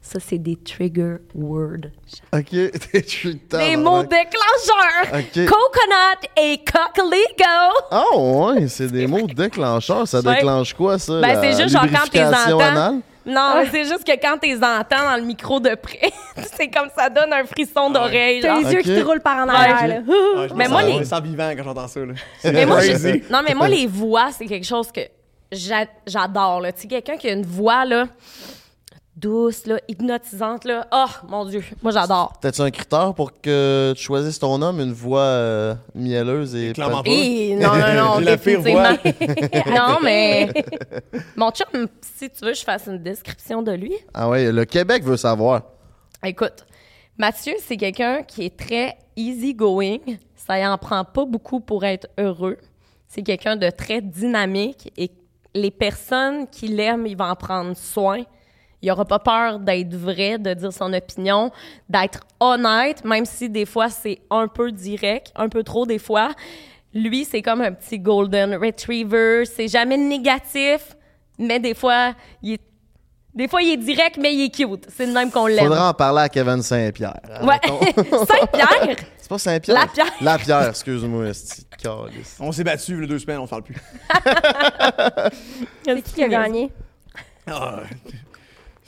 Ça, 0.00 0.20
c'est 0.20 0.38
des 0.38 0.54
trigger 0.56 1.16
words. 1.34 1.90
Ok, 2.32 2.50
Des 3.50 3.76
mots 3.76 4.02
déclencheurs. 4.04 5.12
Ok. 5.12 5.46
Coconut 5.46 6.28
et 6.36 6.58
coquelicot. 6.62 7.86
Oh, 7.90 8.52
ouais, 8.54 8.68
c'est 8.68 8.92
des 8.92 9.08
mots 9.08 9.26
déclencheurs. 9.26 10.06
Ça 10.06 10.22
déclenche 10.22 10.74
quoi, 10.74 10.98
ça? 11.00 11.20
Ben, 11.20 11.34
la 11.34 11.40
c'est 11.40 11.62
juste 11.62 11.70
genre 11.70 11.86
quand 11.90 12.08
t'es 12.10 12.20
anale? 12.20 13.00
Non, 13.26 13.54
mais 13.56 13.68
c'est 13.70 13.84
juste 13.84 14.04
que 14.04 14.12
quand 14.20 14.36
t'es 14.38 14.54
entends 14.54 15.10
dans 15.10 15.16
le 15.16 15.22
micro 15.22 15.58
de 15.60 15.74
près, 15.76 16.12
c'est 16.56 16.68
comme 16.68 16.88
ça 16.96 17.08
donne 17.08 17.32
un 17.32 17.44
frisson 17.44 17.88
d'oreille. 17.90 18.40
T'as 18.40 18.58
les 18.60 18.72
yeux 18.72 18.82
qui 18.82 18.94
te 18.94 19.00
roulent 19.02 19.20
par 19.20 19.38
en 19.44 19.48
arrière. 19.48 19.88
Là. 19.88 19.94
Je 20.48 20.52
me 20.52 20.58
Mais 20.58 20.68
moi, 20.68 20.82
je 20.82 20.86
les- 20.88 20.98
me 20.98 21.04
sens 21.04 21.20
vivant 21.22 21.50
quand 21.56 21.64
j'entends 21.64 21.88
ça. 21.88 22.00
là. 22.00 22.12
Mais 22.52 22.66
moi, 22.66 22.80
je- 22.80 23.32
non, 23.32 23.40
mais 23.46 23.54
moi, 23.54 23.68
les 23.68 23.86
voix, 23.86 24.30
c'est 24.32 24.46
quelque 24.46 24.66
chose 24.66 24.92
que 24.92 25.00
j'a- 25.50 25.86
j'adore. 26.06 26.62
Tu 26.74 26.82
sais, 26.82 26.88
quelqu'un 26.88 27.16
qui 27.16 27.28
a 27.28 27.32
une 27.32 27.46
voix 27.46 27.84
là, 27.84 28.06
douce, 29.16 29.66
là, 29.66 29.78
hypnotisante, 29.88 30.64
là. 30.64 30.86
Oh, 30.92 31.26
mon 31.28 31.44
Dieu, 31.44 31.62
moi, 31.82 31.92
j'adore. 31.92 32.32
T'as-tu 32.40 32.60
un 32.60 32.70
critère 32.70 33.14
pour 33.14 33.40
que 33.40 33.92
tu 33.96 34.02
choisisses 34.02 34.38
ton 34.38 34.60
homme, 34.60 34.80
une 34.80 34.92
voix 34.92 35.20
euh, 35.20 35.74
mielleuse 35.94 36.54
et... 36.54 36.72
Clairement 36.72 37.02
pas. 37.02 37.10
Et 37.10 37.54
non, 37.56 37.74
non, 37.74 37.94
non, 37.94 38.18
la 38.20 38.36
pire 38.36 38.60
non, 39.66 39.98
mais 40.02 40.52
mon 41.36 41.50
chum, 41.50 41.88
si 42.00 42.30
tu 42.30 42.44
veux, 42.44 42.54
je 42.54 42.62
fasse 42.62 42.86
une 42.86 43.02
description 43.02 43.62
de 43.62 43.72
lui. 43.72 43.94
Ah 44.12 44.28
ouais, 44.28 44.50
le 44.50 44.64
Québec 44.64 45.04
veut 45.04 45.16
savoir. 45.16 45.62
Écoute, 46.24 46.66
Mathieu, 47.16 47.54
c'est 47.60 47.76
quelqu'un 47.76 48.22
qui 48.22 48.44
est 48.44 48.56
très 48.56 48.96
easy-going. 49.16 49.98
Ça 50.34 50.58
y 50.58 50.66
en 50.66 50.76
prend 50.76 51.04
pas 51.04 51.24
beaucoup 51.24 51.60
pour 51.60 51.84
être 51.84 52.08
heureux. 52.18 52.58
C'est 53.06 53.22
quelqu'un 53.22 53.56
de 53.56 53.70
très 53.70 54.00
dynamique 54.00 54.92
et 54.96 55.10
les 55.54 55.70
personnes 55.70 56.48
qui 56.48 56.66
l'aiment, 56.66 57.06
il 57.06 57.16
va 57.16 57.30
en 57.30 57.36
prendre 57.36 57.76
soin. 57.76 58.24
Il 58.84 58.90
aura 58.90 59.06
pas 59.06 59.18
peur 59.18 59.60
d'être 59.60 59.94
vrai, 59.94 60.36
de 60.36 60.52
dire 60.52 60.70
son 60.70 60.92
opinion, 60.92 61.50
d'être 61.88 62.20
honnête, 62.38 63.02
même 63.02 63.24
si 63.24 63.48
des 63.48 63.64
fois 63.64 63.88
c'est 63.88 64.20
un 64.28 64.46
peu 64.46 64.72
direct, 64.72 65.32
un 65.36 65.48
peu 65.48 65.62
trop 65.62 65.86
des 65.86 65.98
fois. 65.98 66.32
Lui, 66.92 67.24
c'est 67.24 67.40
comme 67.40 67.62
un 67.62 67.72
petit 67.72 67.98
golden 67.98 68.54
retriever. 68.54 69.44
C'est 69.46 69.68
jamais 69.68 69.96
négatif, 69.96 70.96
mais 71.38 71.58
des 71.60 71.72
fois, 71.72 72.12
il 72.42 72.52
est, 72.52 72.60
des 73.34 73.48
fois, 73.48 73.62
il 73.62 73.72
est 73.72 73.76
direct, 73.78 74.18
mais 74.20 74.34
il 74.34 74.44
est 74.44 74.54
cute. 74.54 74.86
C'est 74.94 75.06
le 75.06 75.12
même 75.12 75.30
qu'on 75.30 75.46
l'aime. 75.46 75.64
Faudra 75.64 75.88
en 75.88 75.94
parler 75.94 76.20
à 76.20 76.28
Kevin 76.28 76.62
Saint-Pierre. 76.62 77.18
Ouais. 77.42 77.60
Saint-Pierre? 77.96 78.96
C'est 79.16 79.28
pas 79.28 79.38
Saint-Pierre? 79.38 79.80
La 79.80 79.86
Pierre. 79.86 80.12
La 80.20 80.38
Pierre, 80.38 80.68
excuse-moi. 80.68 81.32
On 82.38 82.52
s'est 82.52 82.64
battu 82.64 83.00
les 83.00 83.06
deux 83.06 83.18
semaines, 83.18 83.38
on 83.38 83.46
se 83.46 83.50
parle 83.50 83.62
plus. 83.62 83.76
C'est 85.86 86.02
qui 86.02 86.12
qui 86.12 86.22
a 86.22 86.28
gagné? 86.28 86.70
Ah, 87.46 87.80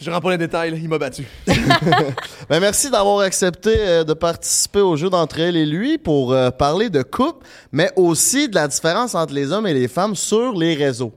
je 0.01 0.11
rentre 0.11 0.23
pas 0.23 0.31
les 0.33 0.39
détails, 0.39 0.71
là, 0.71 0.77
il 0.77 0.89
m'a 0.89 0.99
battu. 0.99 1.25
Ben, 2.49 2.61
merci 2.61 2.91
d'avoir 2.91 3.21
accepté 3.21 3.75
euh, 3.77 4.05
de 4.05 4.13
participer 4.13 4.81
au 4.81 4.97
jeu 4.97 5.11
d'entre 5.11 5.41
elle 5.41 5.57
et 5.57 5.67
lui 5.67 5.99
pour 5.99 6.33
euh, 6.33 6.51
parler 6.51 6.91
de 6.91 7.03
couple, 7.03 7.45
mais 7.73 7.91
aussi 7.97 8.49
de 8.49 8.55
la 8.55 8.69
différence 8.69 9.15
entre 9.15 9.35
les 9.35 9.51
hommes 9.53 9.67
et 9.67 9.75
les 9.75 9.89
femmes 9.89 10.15
sur 10.15 10.53
les 10.53 10.75
réseaux. 10.75 11.13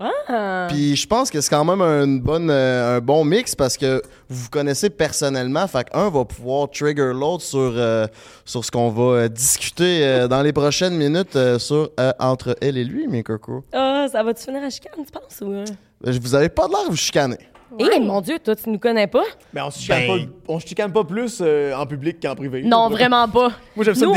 Ah. 0.00 0.66
Puis 0.68 0.94
je 0.94 1.06
pense 1.08 1.28
que 1.28 1.40
c'est 1.40 1.50
quand 1.50 1.64
même 1.64 1.80
une 1.82 2.20
bonne, 2.20 2.50
euh, 2.50 2.98
un 2.98 3.00
bon 3.00 3.24
mix 3.24 3.56
parce 3.56 3.76
que 3.76 4.00
vous 4.28 4.44
vous 4.44 4.48
connaissez 4.50 4.90
personnellement. 4.90 5.66
Fait 5.66 5.88
qu'un 5.90 6.08
va 6.08 6.24
pouvoir 6.24 6.70
trigger 6.70 7.12
l'autre 7.14 7.42
sur, 7.42 7.58
euh, 7.74 8.06
sur 8.44 8.64
ce 8.64 8.70
qu'on 8.70 8.90
va 8.90 9.28
discuter 9.28 10.04
euh, 10.04 10.28
dans 10.28 10.42
les 10.42 10.52
prochaines 10.52 10.94
minutes 10.94 11.34
euh, 11.34 11.58
sur 11.58 11.90
euh, 11.98 12.12
entre 12.20 12.56
elle 12.60 12.76
et 12.76 12.84
lui, 12.84 13.08
mes 13.08 13.24
cocos. 13.24 13.64
Ah, 13.72 14.06
ça 14.12 14.22
va-tu 14.22 14.44
finir 14.44 14.62
à 14.62 14.70
chicane, 14.70 14.92
tu 15.04 15.10
penses? 15.10 15.40
Ou... 15.40 15.50
euh? 15.50 15.64
Euh, 16.06 16.12
Vous 16.22 16.34
avez 16.36 16.48
pas 16.48 16.68
de 16.68 16.72
l'air 16.74 16.84
de 16.84 16.90
vous 16.90 16.96
chicaner. 16.96 17.38
Eh, 17.78 18.00
mon 18.00 18.20
Dieu, 18.20 18.38
toi, 18.38 18.56
tu 18.56 18.70
nous 18.70 18.78
connais 18.78 19.06
pas? 19.06 19.24
Mais 19.52 19.60
on 19.60 19.70
se 19.70 19.80
chicane, 19.80 20.06
Ben. 20.06 20.26
pas, 20.26 20.32
on 20.54 20.60
se 20.60 20.66
chicane 20.66 20.92
pas 20.92 21.04
plus 21.04 21.38
euh, 21.42 21.74
en 21.74 21.86
public 21.86 22.18
qu'en 22.22 22.34
privé. 22.34 22.62
Non, 22.62 22.88
vraiment 22.88 23.28
pas. 23.28 23.50
Moi, 23.76 23.84
j'aime 23.84 23.94
ça, 23.94 24.06
Nous, 24.06 24.14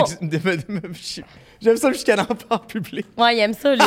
j'aime 1.61 1.77
ça 1.77 1.89
me 1.89 1.93
chicaner 1.93 2.21
en, 2.49 2.55
en 2.55 2.59
public. 2.59 3.05
Ouais, 3.17 3.35
il 3.35 3.39
aime 3.39 3.53
ça, 3.53 3.75
lui. 3.75 3.81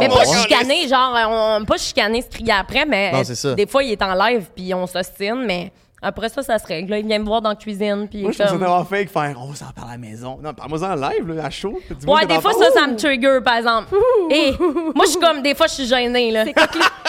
mais 0.00 0.08
ouais. 0.08 0.08
pas 0.08 0.24
chicaner, 0.42 0.88
genre, 0.88 1.16
on, 1.60 1.64
pas 1.64 1.76
chicaner, 1.78 2.22
se 2.22 2.28
crier 2.28 2.52
après, 2.52 2.84
mais 2.84 3.12
Non, 3.12 3.24
c'est 3.24 3.34
ça. 3.34 3.54
des 3.54 3.66
fois, 3.66 3.82
il 3.82 3.92
est 3.92 4.02
en 4.02 4.14
live, 4.14 4.46
puis 4.54 4.72
on 4.74 4.86
s'ostine, 4.86 5.44
mais 5.46 5.72
après 6.02 6.28
ça, 6.28 6.42
ça 6.42 6.58
se 6.58 6.66
règle. 6.66 6.90
là. 6.90 6.98
Il 6.98 7.06
vient 7.06 7.18
me 7.18 7.24
voir 7.24 7.40
dans 7.42 7.48
la 7.50 7.56
cuisine, 7.56 8.06
puis 8.08 8.22
Moi, 8.22 8.32
je 8.32 8.36
trouve 8.38 8.46
ça 8.46 8.52
comme... 8.52 8.60
tellement 8.60 8.84
fake 8.84 9.08
faire 9.10 9.36
on 9.40 9.48
va 9.48 9.54
s'en 9.54 9.72
parler 9.72 9.90
à 9.90 9.94
la 9.94 9.98
maison. 9.98 10.38
Non, 10.42 10.52
parle-moi 10.54 10.82
en 10.82 10.94
live, 10.94 11.26
là, 11.28 11.44
à 11.46 11.50
chaud. 11.50 11.78
Dis-moi 11.90 12.18
Ouais, 12.20 12.26
des 12.26 12.40
fois, 12.40 12.52
ça, 12.52 12.70
ça 12.72 12.86
me 12.86 12.96
trigger, 12.96 13.40
par 13.44 13.56
exemple. 13.56 13.94
Et 14.30 14.52
moi, 14.94 15.04
je 15.06 15.10
suis 15.10 15.20
comme, 15.20 15.42
des 15.42 15.54
fois, 15.54 15.66
je 15.66 15.72
suis 15.74 15.86
gênée, 15.86 16.30
là. 16.30 16.44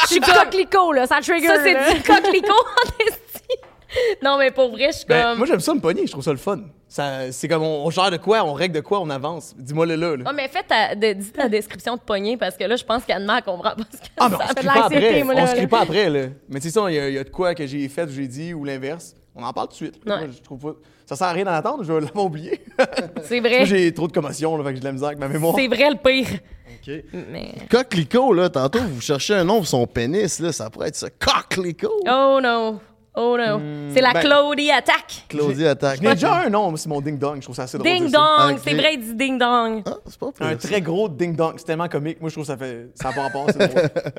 Je 0.10 0.14
suis 0.14 0.20
coquelicot, 0.22 0.94
là. 0.94 1.06
Ça 1.06 1.20
trigger. 1.22 1.48
Ça, 1.48 1.56
c'est 1.64 1.96
du 1.96 2.02
coquelicot 2.02 2.48
en. 2.54 4.24
Non, 4.24 4.38
mais 4.38 4.52
pour 4.52 4.72
vrai, 4.72 4.88
je 4.92 4.98
suis 5.00 5.06
Ben, 5.08 5.30
comme... 5.30 5.38
moi, 5.40 5.48
j'aime 5.48 5.60
ça 5.60 5.74
me 5.74 5.80
pogner, 5.80 6.06
je 6.06 6.12
trouve 6.12 6.24
ça 6.24 6.32
le 6.32 6.38
fun. 6.38 6.60
Ça, 6.90 7.32
c'est 7.34 7.48
comme 7.50 7.64
on, 7.64 7.86
on 7.86 7.90
gère 7.90 8.10
de 8.12 8.18
quoi, 8.18 8.44
on 8.46 8.54
règle 8.54 8.76
de 8.76 8.80
quoi, 8.80 9.02
on 9.02 9.10
avance. 9.10 9.54
Dis-moi 9.58 9.86
le 9.86 9.96
là. 9.96 10.16
là. 10.16 10.24
Ah, 10.26 10.32
mais 10.34 10.48
fais 10.48 10.64
ta, 10.64 10.96
de- 10.96 11.14
dis 11.14 11.32
ta 11.32 11.50
description 11.50 11.96
de 11.96 12.02
poignée, 12.02 12.38
parce 12.38 12.56
que 12.56 12.64
là, 12.64 12.76
je 12.78 12.84
pense 12.86 13.04
qu'Anne-Mère 13.04 13.44
comprend 13.44 13.72
pas 13.76 13.84
ce 13.92 13.98
que 13.98 14.04
Ah, 14.18 14.30
mais 14.30 14.36
on 14.36 14.40
ça 14.40 14.48
se 14.48 14.54
fait 14.54 14.62
de 14.62 14.66
l'anxiété, 14.68 15.24
on 15.24 15.28
là, 15.32 15.48
se 15.48 15.52
crie 15.52 15.62
là. 15.64 15.68
pas 15.68 15.82
après, 15.82 16.10
là. 16.10 16.26
Mais 16.48 16.60
tu 16.62 16.68
sais, 16.70 16.74
ça, 16.80 16.90
il 16.90 16.96
y, 16.96 17.00
a- 17.00 17.10
il 17.10 17.16
y 17.16 17.18
a 17.18 17.24
de 17.26 17.30
quoi 17.30 17.54
que 17.56 17.68
j'ai 17.68 17.88
fait, 17.90 18.04
ou 18.06 18.10
j'ai 18.10 18.28
dit, 18.28 18.54
ou 18.54 18.64
l'inverse. 18.64 19.16
On 19.36 19.44
en 19.44 19.52
parle 19.54 19.68
tout 19.68 19.74
de 19.74 19.78
suite. 19.78 19.96
Ouais. 20.06 20.18
Moi, 20.18 20.28
je 20.36 20.42
trouve 20.42 20.60
pas... 20.60 20.80
Ça 21.06 21.16
sert 21.16 21.28
à 21.28 21.32
rien 21.32 21.46
d'en 21.46 21.52
attendre, 21.52 21.84
je 21.84 21.92
vais 21.94 22.02
l'avoir 22.02 22.26
oublié. 22.26 22.60
C'est 23.24 23.40
Moi, 23.40 23.50
vrai. 23.50 23.66
j'ai 23.66 23.94
trop 23.94 24.08
de 24.08 24.12
commotion, 24.14 24.58
là, 24.58 24.64
fait 24.64 24.70
que 24.72 24.76
j'ai 24.76 24.80
de 24.82 24.86
la 24.86 24.92
misère 24.94 25.08
avec 25.10 25.20
ma 25.20 25.28
mémoire. 25.28 25.56
C'est 25.58 25.68
vrai 25.68 25.90
le 25.90 25.96
pire. 25.98 26.40
OK. 26.88 26.94
Mais... 27.32 27.54
Coquelicot, 27.70 28.34
là, 28.34 28.50
tantôt, 28.50 28.80
vous 28.80 29.00
cherchez 29.02 29.36
un 29.36 29.44
nom 29.44 29.58
pour 29.58 29.68
son 29.68 29.86
pénis, 29.88 30.40
là, 30.40 30.52
ça 30.52 30.70
pourrait 30.70 30.88
être 30.90 30.96
ça. 30.96 31.10
Coquelicot! 31.10 31.92
Oh 32.10 32.40
non. 32.42 32.80
Oh 33.20 33.36
non. 33.36 33.60
c'est 33.94 34.02
la 34.02 34.14
ben- 34.14 34.22
Claudie 34.22 34.70
attaque. 34.70 35.26
Claudie 35.28 35.66
attaque. 35.66 35.98
Je 35.98 36.08
n'ai 36.08 36.14
déjà 36.14 36.42
un 36.42 36.50
nom, 36.50 36.70
moi, 36.70 36.78
c'est 36.78 36.88
mon 36.88 37.02
ding-dong. 37.02 37.38
Je 37.38 37.42
trouve 37.42 37.56
ça 37.56 37.64
assez 37.64 37.78
drôle. 37.80 37.90
Ding 37.92 38.12
dong. 38.12 38.60
C'est 38.64 38.76
vrai, 38.76 38.94
il 38.94 39.00
dit 39.02 39.16
ding 39.16 39.40
dong. 39.40 39.82
Ah, 39.88 39.98
c'est 40.06 40.20
pas 40.20 40.30
Un 40.42 40.56
très 40.56 40.82
gros 40.82 41.10
ding-dong. 41.10 41.56
C'est 41.58 41.66
tellement 41.66 41.88
comique. 41.88 42.22
Moi, 42.22 42.30
je 42.30 42.36
trouve 42.36 42.44
que 42.46 42.52
ça 42.52 42.58
fait. 42.58 42.90
Ça 42.94 43.12
pas 43.12 43.24
rapport, 43.24 43.48
c'est 43.48 43.68
drôle. 43.68 43.90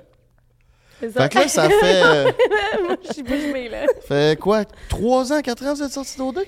C'est 1.01 1.11
ça. 1.13 1.23
Fait 1.23 1.29
que 1.29 1.39
là, 1.39 1.47
ça 1.49 1.69
fait, 1.69 2.03
euh, 2.03 2.33
Je 3.07 3.13
suis 3.13 3.23
bouche 3.23 3.53
bée, 3.53 3.69
là. 3.69 3.87
fait 4.09 4.37
quoi? 4.37 4.65
3 4.89 5.33
ans, 5.33 5.41
4 5.41 5.67
ans, 5.67 5.75
vous 5.75 5.83
êtes 5.85 5.93
sortis 5.93 6.19
d'OD? 6.19 6.39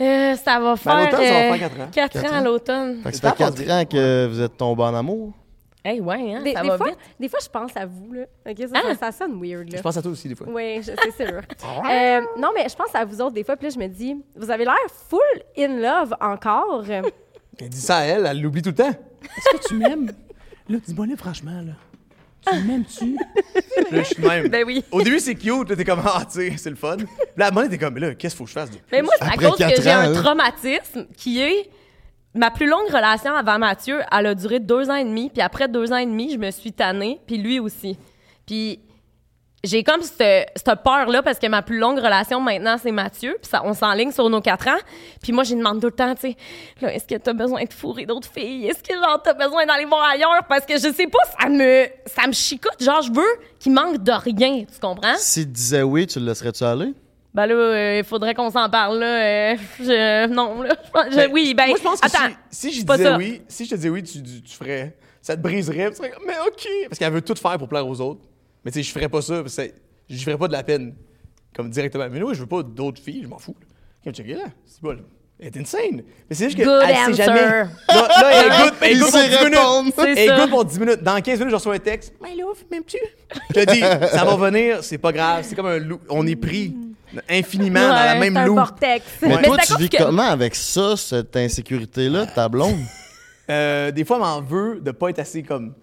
Euh, 0.00 0.34
ça 0.34 0.58
va 0.58 0.74
faire. 0.74 0.96
Ben, 0.96 1.02
à 1.02 1.04
l'automne, 1.04 1.20
ça 1.24 1.32
va 1.32 1.38
euh, 1.38 1.50
faire 1.50 1.58
quatre 1.60 1.80
ans. 1.80 1.88
quatre 1.92 2.12
Quatre 2.20 2.32
ans 2.32 2.36
à 2.36 2.40
l'automne. 2.42 3.00
Fait 3.04 3.10
que 3.12 3.16
ça 3.16 3.30
fait 3.30 3.44
passe 3.44 3.54
4 3.54 3.70
ans 3.70 3.84
que 3.84 4.26
vous 4.26 4.40
êtes 4.40 4.56
tombés 4.56 4.82
en 4.82 4.94
amour. 4.96 5.32
Hey, 5.84 6.00
ouais, 6.00 6.34
hein, 6.34 6.42
Des, 6.42 6.52
ça 6.52 6.62
des 6.62 6.68
va 6.68 6.76
fois, 6.76 6.88
vite. 6.90 6.98
des 7.18 7.28
fois, 7.28 7.40
je 7.42 7.48
pense 7.48 7.76
à 7.76 7.86
vous, 7.86 8.12
là. 8.12 8.22
OK, 8.48 8.56
ça, 8.58 8.66
Ah. 8.74 8.80
ça, 8.94 8.94
ça 8.94 9.12
sonne 9.12 9.40
weird, 9.42 9.68
là. 9.70 9.78
Je 9.78 9.82
pense 9.82 9.96
à 9.96 10.02
toi 10.02 10.12
aussi, 10.12 10.28
des 10.28 10.34
fois. 10.36 10.46
Oui, 10.48 10.80
c'est 10.82 10.96
sûr. 11.26 11.40
Euh, 11.90 12.20
non, 12.38 12.50
mais 12.54 12.68
je 12.68 12.76
pense 12.76 12.94
à 12.94 13.04
vous 13.04 13.20
autres 13.20 13.34
des 13.34 13.42
fois, 13.44 13.56
puis 13.56 13.66
là, 13.68 13.74
je 13.74 13.78
me 13.78 13.88
dis, 13.88 14.16
vous 14.36 14.50
avez 14.50 14.64
l'air 14.64 14.76
full 15.08 15.20
in 15.58 15.78
love 15.80 16.14
encore. 16.20 16.84
Elle 17.58 17.68
dit 17.68 17.80
ça 17.80 17.98
à 17.98 18.02
elle, 18.04 18.26
elle 18.26 18.40
l'oublie 18.40 18.62
tout 18.62 18.70
le 18.70 18.74
temps. 18.74 18.88
Est-ce 18.90 19.58
que 19.58 19.68
tu 19.68 19.74
m'aimes? 19.74 20.10
Là, 20.68 20.78
dis-moi 20.84 21.06
là, 21.06 21.16
franchement, 21.16 21.60
là. 21.64 21.72
Tu 22.50 22.60
m'aimes-tu? 22.64 23.16
là, 23.92 24.02
je 24.02 24.14
suis 24.14 24.22
même. 24.22 24.48
Ben 24.48 24.64
oui. 24.66 24.82
Au 24.90 25.02
début, 25.02 25.20
c'est 25.20 25.34
cute, 25.34 25.68
là, 25.68 25.76
t'es 25.76 25.84
comme, 25.84 26.02
ah, 26.04 26.24
tu 26.24 26.38
sais, 26.40 26.56
c'est 26.56 26.70
le 26.70 26.76
fun. 26.76 26.96
Puis 26.96 27.06
là, 27.36 27.44
à 27.46 27.48
un 27.48 27.50
moment 27.50 27.62
donné, 27.66 27.76
t'es 27.76 27.84
comme, 27.84 27.94
mais 27.94 28.00
là, 28.00 28.14
qu'est-ce 28.14 28.34
qu'il 28.34 28.38
faut 28.38 28.44
que 28.44 28.50
je 28.50 28.54
fasse 28.54 28.70
de 28.70 28.76
plus? 28.78 28.84
Mais 28.90 29.02
moi, 29.02 29.12
c'est 29.18 29.24
à 29.24 29.36
cause 29.36 29.56
que 29.58 29.82
j'ai 29.82 29.90
un 29.90 30.12
hein. 30.12 30.22
traumatisme 30.22 31.06
qui 31.16 31.40
est. 31.40 31.70
Ma 32.34 32.50
plus 32.50 32.66
longue 32.66 32.88
relation 32.88 33.34
avant 33.34 33.58
Mathieu, 33.58 34.00
elle 34.10 34.26
a 34.26 34.34
duré 34.34 34.58
deux 34.58 34.90
ans 34.90 34.94
et 34.94 35.04
demi. 35.04 35.30
Puis 35.30 35.42
après 35.42 35.68
deux 35.68 35.92
ans 35.92 35.98
et 35.98 36.06
demi, 36.06 36.32
je 36.32 36.38
me 36.38 36.50
suis 36.50 36.72
tannée. 36.72 37.20
Puis 37.26 37.38
lui 37.38 37.60
aussi. 37.60 37.98
Puis 38.46 38.80
j'ai 39.64 39.84
comme 39.84 40.02
cette, 40.02 40.82
peur-là 40.82 41.22
parce 41.22 41.38
que 41.38 41.46
ma 41.46 41.62
plus 41.62 41.78
longue 41.78 41.98
relation 41.98 42.40
maintenant, 42.40 42.76
c'est 42.82 42.90
Mathieu. 42.90 43.36
Puis 43.40 43.50
ça, 43.50 43.62
on 43.64 43.74
s'enligne 43.74 44.10
sur 44.10 44.28
nos 44.28 44.40
quatre 44.40 44.66
ans. 44.68 44.78
Puis 45.22 45.32
moi, 45.32 45.44
j'ai 45.44 45.54
demandé 45.54 45.80
tout 45.80 45.86
le 45.86 45.92
temps, 45.92 46.14
tu 46.14 46.32
sais, 46.32 46.36
est-ce 46.82 47.06
que 47.06 47.14
t'as 47.14 47.32
besoin 47.32 47.62
de 47.64 47.72
fourrer 47.72 48.06
d'autres 48.06 48.28
filles? 48.28 48.66
Est-ce 48.66 48.82
que, 48.82 48.94
genre, 48.94 49.20
t'as 49.22 49.34
besoin 49.34 49.64
d'aller 49.66 49.84
voir 49.84 50.02
ailleurs? 50.02 50.44
Parce 50.48 50.66
que 50.66 50.74
je 50.74 50.92
sais 50.92 51.06
pas, 51.06 51.20
ça 51.40 51.48
me, 51.48 51.86
ça 52.06 52.26
me 52.26 52.32
chicote. 52.32 52.82
Genre, 52.82 53.02
je 53.02 53.12
veux 53.12 53.40
qu'il 53.60 53.72
manque 53.72 54.02
de 54.02 54.12
rien. 54.12 54.64
Tu 54.64 54.80
comprends? 54.80 55.16
S'il 55.16 55.46
te 55.46 55.50
disait 55.50 55.82
oui, 55.82 56.06
tu 56.06 56.18
le 56.18 56.26
laisserais-tu 56.26 56.64
aller? 56.64 56.92
Ben 57.34 57.46
là, 57.46 57.54
euh, 57.54 57.98
il 57.98 58.04
faudrait 58.04 58.34
qu'on 58.34 58.50
s'en 58.50 58.68
parle, 58.68 58.98
là. 58.98 59.06
Euh, 59.06 59.56
je- 59.80 60.26
non, 60.28 60.62
là. 60.62 60.76
Je- 61.10 61.16
Ben, 61.16 61.30
oui, 61.32 61.54
ben. 61.54 61.68
Moi, 61.68 61.78
je 61.78 61.82
pense 61.82 62.00
que 62.00 62.06
attends. 62.06 62.34
si, 62.50 62.70
si 62.72 62.80
je 62.80 62.84
pas 62.86 62.96
disais 62.96 63.08
ça. 63.08 63.16
oui, 63.16 63.42
si 63.48 63.64
je 63.64 63.70
te 63.70 63.74
disais 63.76 63.88
oui, 63.88 64.02
tu, 64.02 64.22
tu, 64.22 64.42
tu 64.42 64.54
ferais. 64.56 64.96
Ça 65.22 65.36
te 65.36 65.40
briserait. 65.42 65.90
Tu 65.90 65.96
serais 65.96 66.10
comme, 66.10 66.24
mais 66.26 66.34
OK. 66.46 66.66
Parce 66.88 66.98
qu'elle 66.98 67.12
veut 67.12 67.22
tout 67.22 67.34
faire 67.34 67.56
pour 67.56 67.68
plaire 67.68 67.86
aux 67.86 68.00
autres. 68.00 68.20
Mais 68.64 68.70
tu 68.70 68.78
sais, 68.78 68.82
je 68.82 68.92
ferais 68.92 69.08
pas 69.08 69.22
ça. 69.22 69.40
Parce 69.42 69.56
que 69.56 69.62
je 70.10 70.22
ferais 70.22 70.36
pas 70.36 70.48
de 70.48 70.52
la 70.52 70.62
peine. 70.62 70.94
Comme 71.54 71.70
directement. 71.70 72.06
Mais 72.10 72.22
oui, 72.22 72.34
je 72.34 72.40
veux 72.40 72.46
pas 72.46 72.62
d'autres 72.62 73.00
filles, 73.00 73.20
je 73.22 73.28
m'en 73.28 73.38
fous. 73.38 73.56
Comme 74.04 74.12
checker 74.12 74.34
là. 74.34 74.44
C'est 74.66 74.80
pas. 74.82 74.94
Elle 75.40 75.46
est 75.48 75.56
insane. 75.56 76.02
Mais 76.28 76.36
c'est 76.36 76.44
juste 76.50 76.58
que. 76.58 76.64
Good 76.64 76.82
elle 76.88 77.14
sait 77.14 77.24
jamais. 77.24 77.40
Là, 77.40 77.64
là, 77.88 78.30
elle 78.82 78.96
écoute 78.96 79.10
sait 79.10 79.28
pour 79.28 79.28
10 79.28 79.44
minutes. 79.44 79.94
Elle 80.18 80.28
ça. 80.28 80.36
écoute 80.38 80.50
pour 80.50 80.64
10 80.64 80.80
minutes. 80.80 81.02
Dans 81.02 81.20
15 81.20 81.38
minutes, 81.38 81.50
je 81.50 81.54
reçois 81.56 81.74
un 81.74 81.78
texte. 81.78 82.12
My 82.22 82.36
love, 82.38 82.62
m'aimes-tu? 82.70 82.98
Je 83.54 83.60
te 83.60 83.72
dis, 83.72 83.80
ça 83.80 84.24
va 84.24 84.36
venir, 84.36 84.84
c'est 84.84 84.98
pas 84.98 85.12
grave. 85.12 85.44
C'est 85.48 85.54
comme 85.56 85.66
un 85.66 85.78
loup. 85.78 86.00
On 86.08 86.26
est 86.26 86.36
pris 86.36 86.74
infiniment 87.28 87.80
dans 87.88 87.94
la 87.94 88.14
même 88.16 88.34
c'est 88.34 88.40
un 88.40 88.46
vortex. 88.48 89.04
Mais 89.22 89.28
Mais 89.28 89.42
toi, 89.42 89.56
tu 89.58 89.76
vis 89.76 89.88
que- 89.88 90.02
comment 90.02 90.22
avec 90.28 90.54
ça, 90.54 90.96
cette 90.96 91.36
insécurité-là, 91.36 92.26
ta 92.26 92.48
blonde? 92.48 92.78
Euh, 93.50 93.90
des 93.90 94.04
fois, 94.04 94.16
elle 94.16 94.22
m'en 94.22 94.40
veut 94.40 94.80
de 94.80 94.92
pas 94.92 95.10
être 95.10 95.18
assez 95.18 95.42
comme, 95.42 95.74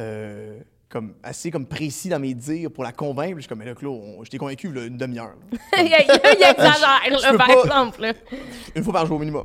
euh, 0.00 0.58
comme 0.88 1.14
assez 1.22 1.50
comme 1.50 1.64
précis 1.64 2.08
dans 2.08 2.18
mes 2.18 2.34
dires 2.34 2.68
pour 2.70 2.82
la 2.82 2.90
convaincre. 2.92 3.36
Je 3.36 3.42
suis 3.42 3.48
comme, 3.48 3.60
mais 3.60 3.64
là, 3.64 3.74
Claude, 3.74 3.94
on- 4.18 4.24
je 4.24 4.28
t'ai 4.28 4.38
convaincu 4.38 4.70
là, 4.72 4.84
une 4.84 4.96
demi-heure. 4.98 5.34
il, 5.78 5.84
exagère, 5.86 7.00
là, 7.22 7.38
par 7.38 7.46
pas- 7.46 7.54
exemple. 7.62 8.02
là. 8.02 8.12
Une 8.74 8.82
fois 8.82 8.92
par 8.92 9.06
jour 9.06 9.16
au 9.16 9.20
minimum. 9.20 9.44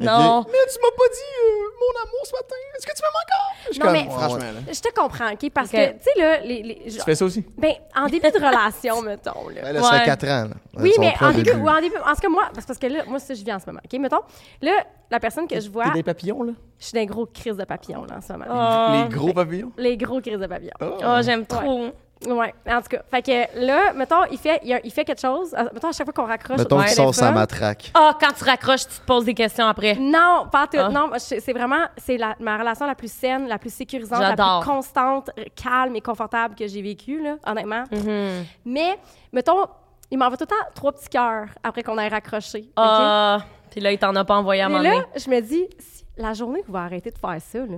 Non. 0.00 0.44
Mais 0.46 0.58
tu 0.72 0.78
m'as 0.80 0.96
pas 0.96 1.08
dit 1.12 1.30
euh, 1.44 1.66
mon 1.80 2.02
amour 2.02 2.20
ce 2.24 2.32
matin. 2.32 2.56
Est-ce 2.76 2.86
que 2.86 2.92
tu 2.96 3.02
m'aimes 3.02 3.22
encore? 3.24 3.54
Je 3.66 3.72
suis 3.72 3.80
Non, 3.80 3.86
comme, 3.86 3.94
mais- 3.94 4.10
franchement, 4.10 4.52
là. 4.66 4.72
Je 4.72 4.80
te 4.80 4.94
comprends, 4.94 5.32
OK? 5.32 5.50
Parce 5.52 5.70
que, 5.70 5.92
tu 5.92 5.98
sais, 6.02 6.20
là, 6.20 6.40
les, 6.40 6.62
les- 6.62 6.90
Tu 6.90 7.00
fais 7.00 7.14
ça 7.14 7.24
aussi? 7.24 7.44
ben, 7.58 7.72
en 7.96 8.06
début 8.06 8.30
de 8.30 8.36
relation, 8.36 9.02
mettons, 9.06 9.48
là. 9.50 9.62
Ben 9.62 9.72
là, 9.74 9.82
ça 9.82 9.90
Ouais. 9.92 9.98
fait 10.00 10.04
4 10.06 10.24
ans. 10.28 10.44
là. 10.48 10.54
Oui, 10.82 10.92
mais 10.98 11.12
en 11.20 11.32
début, 11.32 11.52
ou 11.52 11.68
en 11.68 11.80
début, 11.80 11.96
en 12.04 12.14
ce 12.14 12.20
que 12.20 12.28
moi, 12.28 12.44
parce 12.54 12.78
que 12.78 12.86
là, 12.86 13.04
moi, 13.06 13.18
ça, 13.18 13.34
je 13.34 13.44
vis 13.44 13.52
en 13.52 13.58
ce 13.58 13.66
moment, 13.66 13.80
OK? 13.84 13.98
Mettons, 14.00 14.20
là, 14.62 14.72
la 15.10 15.20
personne 15.20 15.46
que 15.46 15.60
je 15.60 15.68
vois, 15.68 15.84
T'es 15.84 15.90
des 15.94 16.02
papillons, 16.02 16.42
là? 16.42 16.52
je 16.78 16.86
suis 16.86 16.94
dans 16.98 17.04
gros 17.04 17.26
crise 17.26 17.56
de 17.56 17.64
papillons, 17.64 18.04
là, 18.04 18.16
en 18.16 18.20
ce 18.20 18.32
moment. 18.32 18.46
Oh, 18.48 19.02
Les 19.08 19.14
gros 19.16 19.32
papillons? 19.32 19.72
Les 19.76 19.96
gros 19.96 20.20
crises 20.20 20.38
de 20.38 20.46
papillons. 20.46 20.70
oh, 20.80 21.16
j'aime 21.22 21.44
trop. 21.46 21.60
Ouais, 21.84 21.92
en 22.28 22.82
tout 22.82 22.88
cas. 22.88 23.02
Fait 23.10 23.22
que 23.22 23.64
là, 23.66 23.92
mettons, 23.94 24.24
il 24.30 24.38
fait, 24.38 24.60
il, 24.62 24.78
il 24.84 24.90
fait 24.90 25.04
quelque 25.04 25.20
chose. 25.20 25.54
euh, 25.54 25.64
Mettons, 25.72 25.88
à 25.88 25.92
chaque 25.92 26.06
fois 26.06 26.12
qu'on 26.12 26.26
raccroche. 26.26 26.58
Mettons 26.58 26.78
qu'il 26.80 26.88
sort 26.90 27.14
sa 27.14 27.30
matraque. 27.32 27.90
Ah, 27.94 28.16
quand 28.20 28.32
tu 28.36 28.44
raccroches, 28.44 28.86
tu 28.88 29.00
te 29.00 29.06
poses 29.06 29.24
des 29.24 29.34
questions 29.34 29.66
après. 29.66 29.94
Non, 29.96 30.46
pas 30.52 30.66
tout. 30.66 30.76
Ah. 30.78 30.88
Non, 30.90 31.10
c'est 31.18 31.52
vraiment 31.52 31.86
c'est 31.96 32.16
la, 32.18 32.36
ma 32.40 32.58
relation 32.58 32.86
la 32.86 32.94
plus 32.94 33.10
saine, 33.10 33.48
la 33.48 33.58
plus 33.58 33.72
sécurisante, 33.72 34.20
la 34.20 34.36
plus 34.60 34.66
constante, 34.70 35.30
calme 35.54 35.96
et 35.96 36.00
confortable 36.00 36.54
que 36.54 36.66
j'ai 36.66 36.82
vécue, 36.82 37.22
là, 37.22 37.36
honnêtement. 37.46 37.84
Mhm. 37.90 38.44
Mais, 38.66 38.98
mettons, 39.32 39.66
il 40.10 40.18
m'envoie 40.18 40.36
tout 40.36 40.44
le 40.44 40.48
temps 40.48 40.70
trois 40.74 40.92
petits 40.92 41.08
cœurs 41.08 41.46
après 41.62 41.82
qu'on 41.82 41.96
ait 41.98 42.08
raccroché. 42.08 42.68
Ah, 42.76 43.38
puis 43.70 43.80
là, 43.80 43.92
il 43.92 43.98
t'en 43.98 44.14
a 44.16 44.24
pas 44.24 44.36
envoyé 44.36 44.62
à 44.62 44.68
donné. 44.68 44.90
là, 44.90 45.04
je 45.16 45.30
me 45.30 45.40
dis, 45.40 45.68
si 45.78 46.04
la 46.16 46.34
journée 46.34 46.60
que 46.62 46.66
vous 46.70 46.76
arrêter 46.76 47.10
de 47.12 47.18
faire 47.18 47.38
ça, 47.40 47.58
là, 47.60 47.76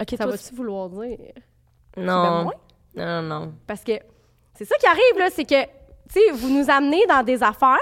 OK, 0.00 0.14
ça 0.18 0.26
va-tu 0.26 0.54
vouloir 0.54 0.88
dire? 0.90 1.16
Tu- 1.94 2.00
ben, 2.00 2.04
Non. 2.04 2.50
Non, 2.96 3.22
non, 3.22 3.40
non. 3.40 3.52
Parce 3.66 3.80
que 3.82 3.92
c'est 4.56 4.64
ça 4.64 4.76
qui 4.78 4.86
arrive, 4.86 5.18
là, 5.18 5.28
c'est 5.34 5.44
que, 5.44 5.62
tu 5.62 6.20
sais, 6.20 6.30
vous 6.32 6.48
nous 6.48 6.70
amenez 6.70 7.04
dans 7.08 7.22
des 7.22 7.42
affaires, 7.42 7.78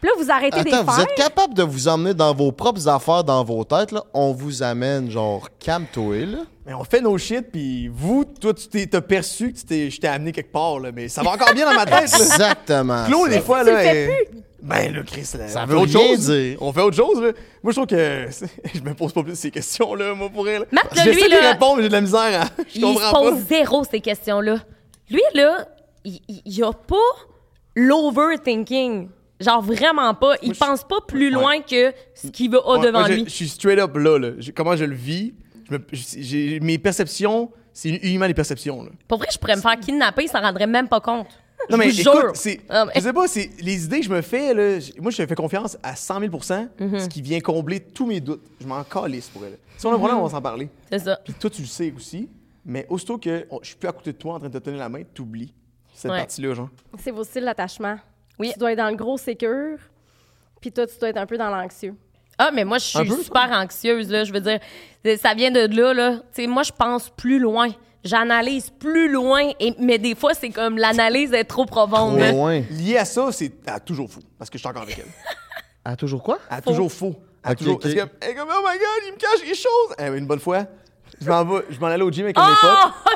puis 0.00 0.08
là, 0.08 0.14
vous 0.18 0.30
arrêtez 0.30 0.62
des 0.64 0.72
Attends, 0.72 0.84
vous 0.84 0.92
faire. 0.92 1.04
êtes 1.04 1.14
capable 1.14 1.54
de 1.54 1.62
vous 1.62 1.88
emmener 1.88 2.14
dans 2.14 2.34
vos 2.34 2.50
propres 2.52 2.88
affaires, 2.88 3.22
dans 3.22 3.44
vos 3.44 3.64
têtes, 3.64 3.92
là? 3.92 4.02
On 4.14 4.32
vous 4.32 4.62
amène, 4.62 5.10
genre, 5.10 5.48
calme-toi, 5.58 6.26
là. 6.26 6.38
Mais 6.66 6.74
on 6.74 6.84
fait 6.84 7.00
nos 7.00 7.16
shit, 7.18 7.50
puis 7.52 7.88
vous, 7.88 8.24
toi, 8.24 8.54
tu 8.54 8.68
t'es 8.68 8.86
t'as 8.86 9.00
perçu 9.00 9.52
que 9.52 9.58
tu 9.58 9.64
t'es- 9.64 9.90
je 9.90 10.00
t'ai 10.00 10.08
amené 10.08 10.32
quelque 10.32 10.52
part, 10.52 10.78
là. 10.80 10.90
Mais 10.92 11.08
ça 11.08 11.22
va 11.22 11.30
encore 11.32 11.52
bien 11.54 11.66
dans 11.66 11.74
ma 11.74 11.84
tête, 11.84 12.10
là. 12.10 12.18
Exactement. 12.18 13.04
Claude, 13.06 13.30
des 13.30 13.40
fois, 13.40 13.60
tu 13.60 13.66
le 13.66 13.72
là. 13.72 13.80
fais 13.80 13.96
elle- 14.32 14.42
Ben, 14.62 14.94
là, 14.94 15.02
Chris, 15.04 15.26
là, 15.38 15.48
Ça 15.48 15.62
on 15.62 15.66
veut 15.66 15.76
fait 15.76 15.82
autre 15.82 15.98
rien 15.98 16.08
chose. 16.16 16.26
dire. 16.30 16.56
On 16.60 16.72
fait 16.72 16.80
autre 16.82 16.96
chose, 16.96 17.22
là. 17.22 17.32
Moi, 17.62 17.72
je 17.72 17.76
trouve 17.76 17.86
que. 17.86 18.26
Je 18.74 18.80
me 18.80 18.94
pose 18.94 19.12
pas 19.12 19.22
plus 19.22 19.34
ces 19.38 19.50
questions-là, 19.50 20.14
moi, 20.14 20.28
pour 20.28 20.46
elle. 20.48 20.66
Marc, 20.70 20.94
lui, 21.04 21.14
de 21.14 21.20
les 21.20 21.28
là, 21.40 21.52
répondre, 21.52 21.76
mais 21.76 21.82
j'ai 21.84 21.88
de 21.88 21.94
la 21.94 22.00
misère 22.02 22.42
à. 22.42 22.44
Je 22.68 22.76
il 22.78 22.82
comprends 22.82 23.06
se 23.08 23.12
pas. 23.12 23.20
pose 23.20 23.38
zéro 23.48 23.84
ces 23.84 24.00
questions-là. 24.00 24.56
Lui, 25.10 25.22
là, 25.34 25.66
il, 26.04 26.20
il, 26.44 26.62
a 26.62 26.72
pas 26.72 26.96
l'overthinking. 27.74 29.08
Genre 29.40 29.62
vraiment 29.62 30.12
pas. 30.14 30.34
Il 30.42 30.48
Moi, 30.48 30.56
pense 30.58 30.84
pas 30.84 30.98
plus 31.06 31.30
loin 31.30 31.60
que 31.62 31.92
ce 32.14 32.28
qu'il 32.28 32.50
va 32.50 32.58
a 32.58 32.78
Ouais, 32.78 32.86
devant 32.86 33.00
moi, 33.00 33.08
lui. 33.08 33.24
Je 33.24 33.30
suis 33.30 33.48
straight 33.48 33.78
up 33.78 33.96
là, 33.96 34.18
là. 34.18 34.28
Je- 34.38 34.50
Comment 34.50 34.76
je 34.76 34.84
le 34.84 34.94
vis. 34.94 35.32
Je 35.68 35.72
me- 35.74 35.84
je- 35.92 36.18
j'ai- 36.20 36.60
mes 36.60 36.76
perceptions, 36.78 37.50
c'est 37.72 37.88
uniquement 37.88 38.26
les 38.26 38.34
perceptions, 38.34 38.82
là. 38.82 38.90
Pour 39.08 39.16
vrai, 39.18 39.28
je 39.32 39.38
pourrais 39.38 39.56
me 39.56 39.62
faire 39.62 39.78
kidnapper, 39.80 40.24
il 40.24 40.28
s'en 40.28 40.40
rendrait 40.42 40.66
même 40.66 40.88
pas 40.88 41.00
compte. 41.00 41.28
Non, 41.68 41.76
mais 41.76 41.88
vous 41.90 42.00
écoute, 42.00 42.12
jure. 42.20 42.30
c'est, 42.34 42.60
mais- 42.70 42.92
je 42.96 43.00
sais 43.00 43.12
pas, 43.12 43.28
c'est 43.28 43.50
les 43.60 43.84
idées 43.84 44.00
que 44.00 44.06
je 44.06 44.10
me 44.10 44.22
fais, 44.22 44.54
là, 44.54 44.78
moi, 45.00 45.10
je 45.10 45.24
fais 45.26 45.34
confiance 45.34 45.76
à 45.82 45.94
100 45.94 46.20
000 46.20 46.32
Mhm. 46.32 46.98
ce 47.00 47.08
qui 47.08 47.20
vient 47.22 47.40
combler 47.40 47.80
tous 47.80 48.06
mes 48.06 48.20
doutes. 48.20 48.42
Je 48.60 48.66
m'en 48.66 48.82
calisse 48.84 49.28
pour 49.28 49.44
elle. 49.44 49.58
Si 49.76 49.86
on 49.86 49.90
a 49.90 49.94
un 49.94 49.98
problème, 49.98 50.18
on 50.18 50.24
va 50.24 50.30
s'en 50.30 50.42
parler. 50.42 50.68
C'est 50.90 51.00
ça. 51.00 51.18
Puis 51.24 51.34
toi, 51.34 51.50
tu 51.50 51.62
le 51.62 51.68
sais 51.68 51.92
aussi, 51.94 52.28
mais 52.64 52.86
aussitôt 52.88 53.18
que 53.18 53.46
on- 53.50 53.60
je 53.62 53.68
suis 53.68 53.76
plus 53.76 53.88
à 53.88 53.92
côté 53.92 54.12
de 54.12 54.16
toi 54.18 54.34
en 54.34 54.38
train 54.38 54.48
de 54.48 54.58
te 54.58 54.64
tenir 54.64 54.78
la 54.80 54.88
main, 54.88 55.02
t'oublies 55.14 55.52
cette 55.94 56.10
Ouais. 56.10 56.18
partie-là, 56.18 56.54
genre. 56.54 56.68
C'est 56.98 57.10
vos 57.10 57.24
styles 57.24 57.44
d'attachement. 57.44 57.96
Oui. 58.38 58.50
Tu 58.52 58.58
dois 58.58 58.72
être 58.72 58.78
dans 58.78 58.88
le 58.90 58.96
gros 58.96 59.18
sécure, 59.18 59.78
puis 60.60 60.72
toi, 60.72 60.86
tu 60.86 60.98
dois 60.98 61.10
être 61.10 61.18
un 61.18 61.26
peu 61.26 61.36
dans 61.36 61.50
l'anxieux. 61.50 61.94
Ah, 62.38 62.50
mais 62.54 62.64
moi, 62.64 62.78
je 62.78 62.84
suis 62.86 63.10
super 63.22 63.50
anxieuse, 63.52 64.08
là. 64.10 64.24
Je 64.24 64.32
veux 64.32 64.40
dire, 64.40 64.58
ça 65.18 65.34
vient 65.34 65.50
de 65.50 65.66
là, 65.76 65.92
là. 65.92 66.12
Tu 66.34 66.42
sais, 66.42 66.46
moi, 66.46 66.62
je 66.62 66.72
pense 66.72 67.10
plus 67.10 67.38
loin. 67.38 67.68
J'analyse 68.04 68.70
plus 68.70 69.10
loin, 69.12 69.50
et, 69.60 69.74
mais 69.78 69.98
des 69.98 70.14
fois, 70.14 70.32
c'est 70.34 70.48
comme 70.50 70.78
l'analyse 70.78 71.32
est 71.34 71.44
trop 71.44 71.66
profonde. 71.66 72.18
Trop 72.18 72.30
loin. 72.32 72.62
Lié 72.70 72.96
à 72.96 73.04
ça, 73.04 73.30
c'est 73.32 73.52
à 73.68 73.78
toujours 73.78 74.10
faux, 74.10 74.20
parce 74.38 74.48
que 74.50 74.56
je 74.56 74.62
suis 74.62 74.68
encore 74.68 74.82
avec 74.82 74.98
elle. 74.98 75.04
Ah, 75.82 75.96
toujours 75.96 76.22
quoi? 76.22 76.38
À 76.50 76.60
toujours 76.60 76.92
faux. 76.92 77.14
À 77.42 77.54
toujours. 77.54 77.76
ok. 77.76 77.82
Parce 77.82 77.94
que, 77.94 78.00
elle 78.20 78.30
est 78.30 78.34
comme, 78.34 78.50
oh 78.50 78.60
my 78.62 78.78
god, 78.78 79.02
il 79.06 79.12
me 79.14 79.16
cache 79.16 79.40
des 79.48 79.54
choses. 79.54 79.94
Eh, 79.98 80.18
une 80.18 80.26
bonne 80.26 80.38
fois, 80.38 80.66
je 81.18 81.26
m'en 81.26 81.42
vais, 81.42 81.64
je 81.70 81.80
m'en 81.80 81.86
allais 81.86 82.02
au 82.02 82.10
gym 82.12 82.24
avec 82.24 82.36
mes 82.36 82.42
potes. 82.42 82.92
Oh, 83.06 83.10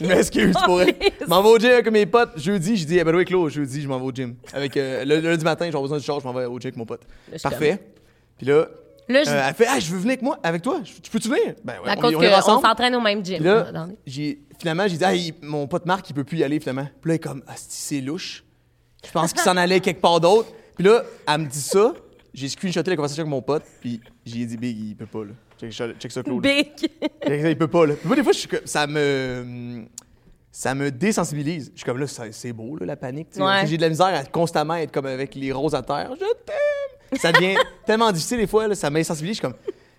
Je 0.00 0.04
m'excuse 0.04 0.56
pour 0.64 0.82
elle. 0.82 0.96
Je 1.20 1.26
m'en 1.26 1.40
vais 1.42 1.48
au 1.48 1.58
gym 1.58 1.70
avec 1.70 1.88
mes 1.92 2.06
potes. 2.06 2.30
Jeudi, 2.36 2.76
je 2.76 2.84
dis, 2.86 2.98
eh 2.98 3.04
ben 3.04 3.14
oui, 3.14 3.24
Claude, 3.24 3.50
jeudi, 3.52 3.80
je 3.82 3.86
m'en 3.88 4.00
vais 4.00 4.04
au 4.04 4.10
gym. 4.12 4.34
Avec, 4.52 4.76
euh, 4.76 5.04
le, 5.04 5.20
le 5.20 5.30
lundi 5.30 5.44
matin, 5.44 5.66
j'ai 5.70 5.80
besoin 5.80 5.98
de 5.98 6.02
charge, 6.02 6.22
je 6.22 6.26
m'en 6.26 6.34
vais 6.34 6.46
au 6.46 6.58
gym 6.58 6.66
avec 6.68 6.76
mon 6.76 6.86
pote. 6.86 7.02
Parfait. 7.40 7.78
Puis 8.36 8.48
là, 8.48 8.66
Là, 9.08 9.24
je- 9.24 9.30
euh, 9.30 9.42
elle 9.48 9.54
fait, 9.54 9.66
ah, 9.68 9.78
je 9.80 9.90
veux 9.90 9.98
venir 9.98 10.10
avec 10.12 10.22
moi, 10.22 10.38
avec 10.42 10.62
toi. 10.62 10.80
Je- 10.84 11.00
Tu 11.00 11.10
peux-tu 11.10 11.28
venir? 11.28 11.54
Ben 11.64 11.74
ouais, 11.82 11.90
à 11.90 11.96
on, 11.96 12.00
cause 12.00 12.42
s'entraîne 12.62 12.94
au 12.94 13.00
même 13.00 13.24
gym. 13.24 13.36
Puis 13.36 13.44
là, 13.44 13.66
Attendez. 13.68 13.94
j'ai, 14.06 14.40
finalement, 14.58 14.86
j'ai 14.86 14.96
dit, 14.98 15.04
ah, 15.04 15.14
il- 15.14 15.34
mon 15.42 15.66
pote 15.66 15.86
Marc, 15.86 16.08
il 16.10 16.12
peut 16.14 16.24
plus 16.24 16.38
y 16.38 16.44
aller, 16.44 16.60
finalement. 16.60 16.86
Puis 17.00 17.08
là, 17.10 17.14
il 17.14 17.16
est 17.16 17.18
comme, 17.20 17.42
ah, 17.46 17.54
c'est 17.56 18.00
louche. 18.00 18.44
Je 19.06 19.10
pense 19.10 19.32
qu'il 19.32 19.42
s'en 19.42 19.56
allait 19.56 19.80
quelque 19.80 20.00
part 20.00 20.20
d'autre. 20.20 20.48
Puis 20.76 20.84
là, 20.84 21.02
elle 21.26 21.38
me 21.42 21.46
dit 21.46 21.60
ça. 21.60 21.92
J'ai 22.34 22.48
screenshoté 22.48 22.90
la 22.90 22.96
conversation 22.96 23.22
avec 23.22 23.30
mon 23.30 23.42
pote. 23.42 23.64
Puis 23.80 24.00
j'ai 24.24 24.44
dit, 24.44 24.56
Big, 24.56 24.78
il 24.90 24.94
peut 24.96 25.06
pas, 25.06 25.24
là. 25.24 25.32
Check, 25.58 25.72
ça- 25.72 25.92
check 25.98 26.12
ça, 26.12 26.22
Claude. 26.22 26.42
Big. 26.42 26.68
Il 27.26 27.56
peut 27.58 27.66
pas, 27.66 27.86
là. 27.86 27.94
Puis 27.94 28.06
moi, 28.06 28.14
des 28.14 28.22
fois, 28.22 28.32
je 28.32 28.38
suis 28.38 28.48
comme- 28.48 28.66
ça 28.66 28.86
me. 28.86 29.84
Ça 30.52 30.74
me 30.74 30.90
désensibilise. 30.90 31.70
Je 31.74 31.78
suis 31.80 31.84
comme 31.84 31.98
là, 31.98 32.06
c'est 32.06 32.52
beau, 32.52 32.76
là, 32.78 32.86
la 32.86 32.96
panique. 32.96 33.28
Ouais. 33.36 33.66
J'ai 33.66 33.76
de 33.76 33.82
la 33.82 33.88
misère 33.90 34.06
à 34.06 34.24
constamment 34.24 34.74
être 34.74 34.90
comme 34.92 35.06
avec 35.06 35.34
les 35.34 35.52
roses 35.52 35.74
à 35.74 35.82
terre. 35.82 36.10
Je 36.14 36.24
t'aime! 36.44 36.97
Ça 37.16 37.32
devient 37.32 37.56
tellement 37.86 38.10
difficile, 38.12 38.38
des 38.38 38.46
fois, 38.46 38.68
là, 38.68 38.74
ça 38.74 38.90
m'insensibilise. 38.90 39.36
Je 39.36 39.40
suis 39.40 39.48
comme, 39.52 39.56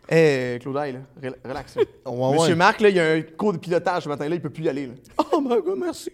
hé, 0.10 0.58
Claude, 0.62 0.76
là, 0.76 0.84
rel- 1.22 1.36
relax. 1.44 1.76
là. 1.76 1.84
Ouais, 2.12 2.32
Monsieur 2.34 2.50
ouais. 2.50 2.56
Marc, 2.56 2.82
là, 2.82 2.90
il 2.90 2.96
y 2.96 3.00
a 3.00 3.12
un 3.14 3.22
cours 3.22 3.54
de 3.54 3.58
pilotage 3.58 4.04
ce 4.04 4.10
matin-là, 4.10 4.36
il 4.36 4.42
peut 4.42 4.50
plus 4.50 4.64
y 4.64 4.70
aller. 4.70 4.88
Là. 4.88 4.94
Oh 5.34 5.40
my 5.42 5.62
god, 5.62 5.80
merci. 5.80 6.12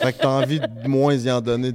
Fait 0.00 0.12
que 0.12 0.18
t'as 0.18 0.28
envie 0.28 0.60
de 0.60 0.88
moins 0.88 1.14
y 1.14 1.30
en 1.30 1.40
donner. 1.40 1.72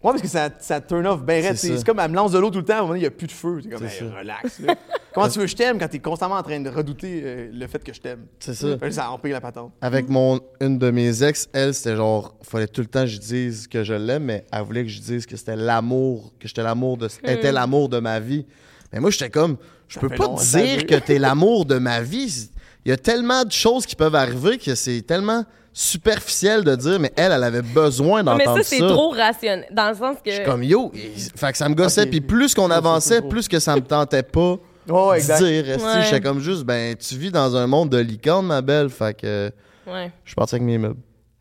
Ouais, 0.00 0.12
parce 0.12 0.22
que 0.22 0.28
ça, 0.28 0.48
ça 0.60 0.80
turn 0.80 1.04
off 1.08 1.24
bien 1.24 1.40
raide. 1.42 1.56
C'est 1.56 1.84
comme, 1.84 1.98
elle 1.98 2.10
me 2.10 2.14
lance 2.14 2.30
de 2.30 2.38
l'eau 2.38 2.50
tout 2.50 2.58
le 2.58 2.64
temps, 2.64 2.74
à 2.74 2.76
un 2.76 2.80
moment 2.82 2.88
donné, 2.90 3.00
il 3.00 3.02
n'y 3.02 3.08
a 3.08 3.10
plus 3.10 3.26
de 3.26 3.32
feu. 3.32 3.58
C'est 3.60 3.68
comme, 3.68 3.88
C'est 3.88 4.04
hey, 4.04 4.10
ça. 4.10 4.18
relax. 4.18 4.60
là. 4.60 4.76
Comment 5.12 5.28
tu 5.28 5.38
veux 5.40 5.46
que 5.46 5.50
je 5.50 5.56
t'aime 5.56 5.76
quand 5.76 5.88
t'es 5.88 5.98
constamment 5.98 6.36
en 6.36 6.42
train 6.44 6.60
de 6.60 6.70
redouter 6.70 7.22
euh, 7.24 7.50
le 7.52 7.66
fait 7.66 7.82
que 7.82 7.92
je 7.92 8.00
t'aime? 8.00 8.26
C'est 8.38 8.54
ça. 8.54 8.68
Ça 8.92 9.10
empire 9.10 9.32
la 9.32 9.40
patente. 9.40 9.72
Avec 9.80 10.08
mon 10.08 10.38
une 10.60 10.78
de 10.78 10.90
mes 10.92 11.24
ex, 11.24 11.48
elle, 11.52 11.74
c'était 11.74 11.96
genre, 11.96 12.36
fallait 12.42 12.68
tout 12.68 12.80
le 12.82 12.86
temps 12.86 13.00
que 13.00 13.06
je 13.08 13.18
dise 13.18 13.66
que 13.66 13.82
je 13.82 13.94
l'aime, 13.94 14.24
mais 14.24 14.44
elle 14.52 14.62
voulait 14.62 14.84
que 14.84 14.90
je 14.90 15.00
dise 15.00 15.26
que 15.26 15.36
c'était 15.36 15.56
l'amour, 15.56 16.32
que 16.38 16.46
j'étais 16.46 16.62
l'amour 16.62 16.96
de, 16.96 17.08
était 17.24 17.50
l'amour 17.50 17.88
de 17.88 17.98
ma 17.98 18.20
vie. 18.20 18.46
Mais 18.92 19.00
moi, 19.00 19.10
j'étais 19.10 19.30
comme, 19.30 19.56
je 19.88 19.98
peux 19.98 20.10
pas 20.10 20.28
te 20.28 20.56
dire 20.58 20.86
que 20.86 20.94
t'es 20.94 21.18
l'amour 21.18 21.66
de 21.66 21.78
ma 21.78 22.00
vie. 22.02 22.50
Il 22.84 22.90
y 22.90 22.92
a 22.92 22.96
tellement 22.96 23.44
de 23.44 23.50
choses 23.52 23.84
qui 23.84 23.96
peuvent 23.96 24.14
arriver 24.14 24.58
que 24.58 24.76
c'est 24.76 25.02
tellement 25.02 25.44
superficiel 25.72 26.64
de 26.64 26.74
dire, 26.76 26.98
mais 27.00 27.12
elle, 27.16 27.32
elle 27.32 27.44
avait 27.44 27.62
besoin 27.62 28.22
Mais 28.22 28.30
d'entendre 28.38 28.58
ça, 28.58 28.62
ça. 28.64 28.76
c'est 28.76 28.78
trop 28.86 29.10
rationnel. 29.10 29.66
Dans 29.70 29.88
le 29.90 29.94
sens 29.94 30.16
que. 30.24 30.30
Je 30.30 30.36
suis 30.36 30.44
comme 30.44 30.62
yo, 30.62 30.92
fait 31.36 31.52
que 31.52 31.58
ça 31.58 31.68
me 31.68 31.74
gossait. 31.74 32.06
Puis 32.06 32.20
plus 32.20 32.54
qu'on 32.54 32.70
avançait, 32.70 33.22
plus 33.22 33.48
que 33.48 33.58
ça 33.58 33.74
me 33.76 33.80
tentait 33.80 34.22
pas 34.22 34.56
de 34.86 35.14
exact. 35.16 35.38
dire. 35.44 35.64
Ouais. 35.82 36.02
J'étais 36.04 36.20
comme 36.20 36.40
juste, 36.40 36.64
ben, 36.64 36.96
tu 36.96 37.16
vis 37.16 37.30
dans 37.30 37.54
un 37.56 37.66
monde 37.66 37.90
de 37.90 37.98
licorne, 37.98 38.46
ma 38.46 38.60
belle. 38.62 38.88
Fait 38.90 39.14
que 39.14 39.50
Ouais, 39.86 40.10
je 40.24 40.30
suis 40.30 40.34
parti 40.36 40.54
avec 40.56 40.64
mes 40.66 40.76
meubles. 40.78 41.00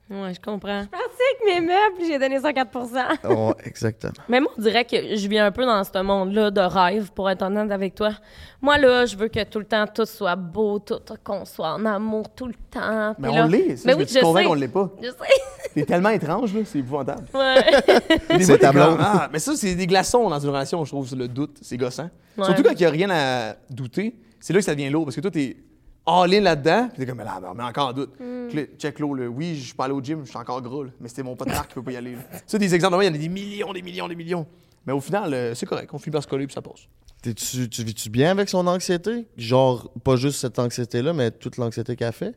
ouais, 0.10 0.34
je 0.34 0.40
comprends. 0.40 0.82
Je 0.84 0.88
mes 1.48 1.62
meubles, 1.62 2.06
j'ai 2.06 2.20
donné 2.20 2.40
104 2.40 2.78
ouais, 3.30 3.54
exactement. 3.66 4.14
Mais 4.30 4.40
moi, 4.40 4.52
on 4.58 4.62
dirait 4.62 4.86
que 4.86 5.16
je 5.16 5.28
vis 5.28 5.40
un 5.40 5.52
peu 5.52 5.66
dans 5.66 5.84
ce 5.84 6.02
monde-là 6.02 6.52
de 6.52 6.62
rêve, 6.62 7.12
pour 7.14 7.30
être 7.30 7.42
honnête 7.42 7.72
avec 7.72 7.96
toi. 7.96 8.12
Moi, 8.62 8.78
là, 8.78 9.06
je 9.06 9.16
veux 9.16 9.28
que 9.28 9.44
tout 9.44 9.60
le 9.60 9.66
temps, 9.66 9.86
tout 9.88 10.06
soit 10.06 10.36
beau, 10.36 10.80
tout, 10.80 11.00
qu'on 11.24 11.46
soit 11.46 11.74
en 11.74 11.86
amour 11.86 12.30
tout 12.36 12.48
le 12.48 12.54
temps. 12.72 13.16
Mais 13.20 13.30
on 13.30 13.48
l'est. 13.48 13.86
Mais 13.86 13.94
je 13.94 13.98
oui, 13.98 14.04
me 14.04 14.08
je 14.08 14.20
convainc 14.20 14.44
sais. 14.44 14.50
qu'on 14.50 14.54
l'est 14.56 14.68
pas. 14.68 14.92
Je 15.02 15.08
sais. 15.08 15.72
T'es 15.74 15.86
tellement 15.86 16.10
étrange, 16.10 16.54
là, 16.54 16.62
c'est 16.66 16.80
épouvantable. 16.80 17.28
Ouais. 17.34 18.40
C'est. 18.42 18.64
Ah, 18.66 19.30
mais 19.32 19.40
ça, 19.40 19.56
c'est 19.56 19.76
des 19.76 19.86
glaçons 19.86 20.30
dans 20.30 20.40
une 20.40 20.50
relation, 20.50 20.84
je 20.84 20.90
trouve, 20.90 21.16
le 21.16 21.28
doute, 21.28 21.58
c'est 21.62 21.78
gossant. 21.78 22.10
Ouais. 22.38 22.46
Surtout 22.46 22.64
quand 22.64 22.72
il 22.72 22.78
n'y 22.78 22.86
a 22.86 22.90
rien 22.90 23.10
à 23.12 23.56
douter, 23.70 24.16
c'est 24.40 24.54
là 24.54 24.60
que 24.60 24.66
ça 24.66 24.74
devient 24.74 24.90
lourd, 24.90 25.06
parce 25.06 25.16
que 25.16 25.22
toi, 25.22 25.32
t'es 25.32 25.58
all-in 26.08 26.42
là-dedans, 26.42 26.88
puis 26.90 27.00
t'es 27.00 27.06
comme, 27.06 27.18
mais 27.18 27.24
là, 27.26 27.40
mais 27.56 27.64
encore 27.64 27.90
en 27.90 27.94
doute. 27.94 28.12
Mm. 28.20 28.78
Check 28.80 29.00
l'eau, 29.00 29.14
là. 29.14 29.28
oui, 29.28 29.56
je 29.56 29.66
suis 29.66 29.74
pas 29.74 29.86
allé 29.86 29.94
au 29.94 30.02
gym, 30.02 30.22
je 30.24 30.30
suis 30.30 30.38
encore 30.38 30.62
gros, 30.62 30.84
là, 30.84 30.92
mais 31.00 31.10
c'était 31.10 31.24
mon 31.24 31.36
pote 31.36 31.50
Marc 31.50 31.68
qui 31.70 31.74
peut 31.76 31.84
pas 31.84 31.92
y 31.92 31.98
aller. 31.98 32.16
Ça, 32.46 32.58
des 32.58 32.74
exemples, 32.74 32.98
il 33.02 33.06
y 33.06 33.10
en 33.10 33.14
a 33.14 33.18
des 33.18 33.30
millions, 33.30 33.74
des 33.74 33.82
millions, 33.82 34.08
des 34.08 34.16
millions. 34.16 34.48
Mais 34.86 34.94
au 34.94 35.02
final, 35.02 35.34
euh, 35.34 35.54
c'est 35.54 35.66
correct, 35.66 35.90
on 35.94 36.00
finit 36.00 36.14
par 36.14 36.24
se 36.24 36.28
coller, 36.28 36.48
puis 36.48 36.54
ça 36.54 36.62
passe. 36.62 36.88
Tu 37.22 37.84
vis-tu 37.84 38.10
bien 38.10 38.32
avec 38.32 38.48
son 38.48 38.66
anxiété? 38.68 39.28
Genre, 39.36 39.92
pas 40.04 40.16
juste 40.16 40.40
cette 40.40 40.60
anxiété-là, 40.60 41.12
mais 41.14 41.32
toute 41.32 41.58
l'anxiété 41.58 41.96
qu'elle 41.96 42.14
fait? 42.14 42.36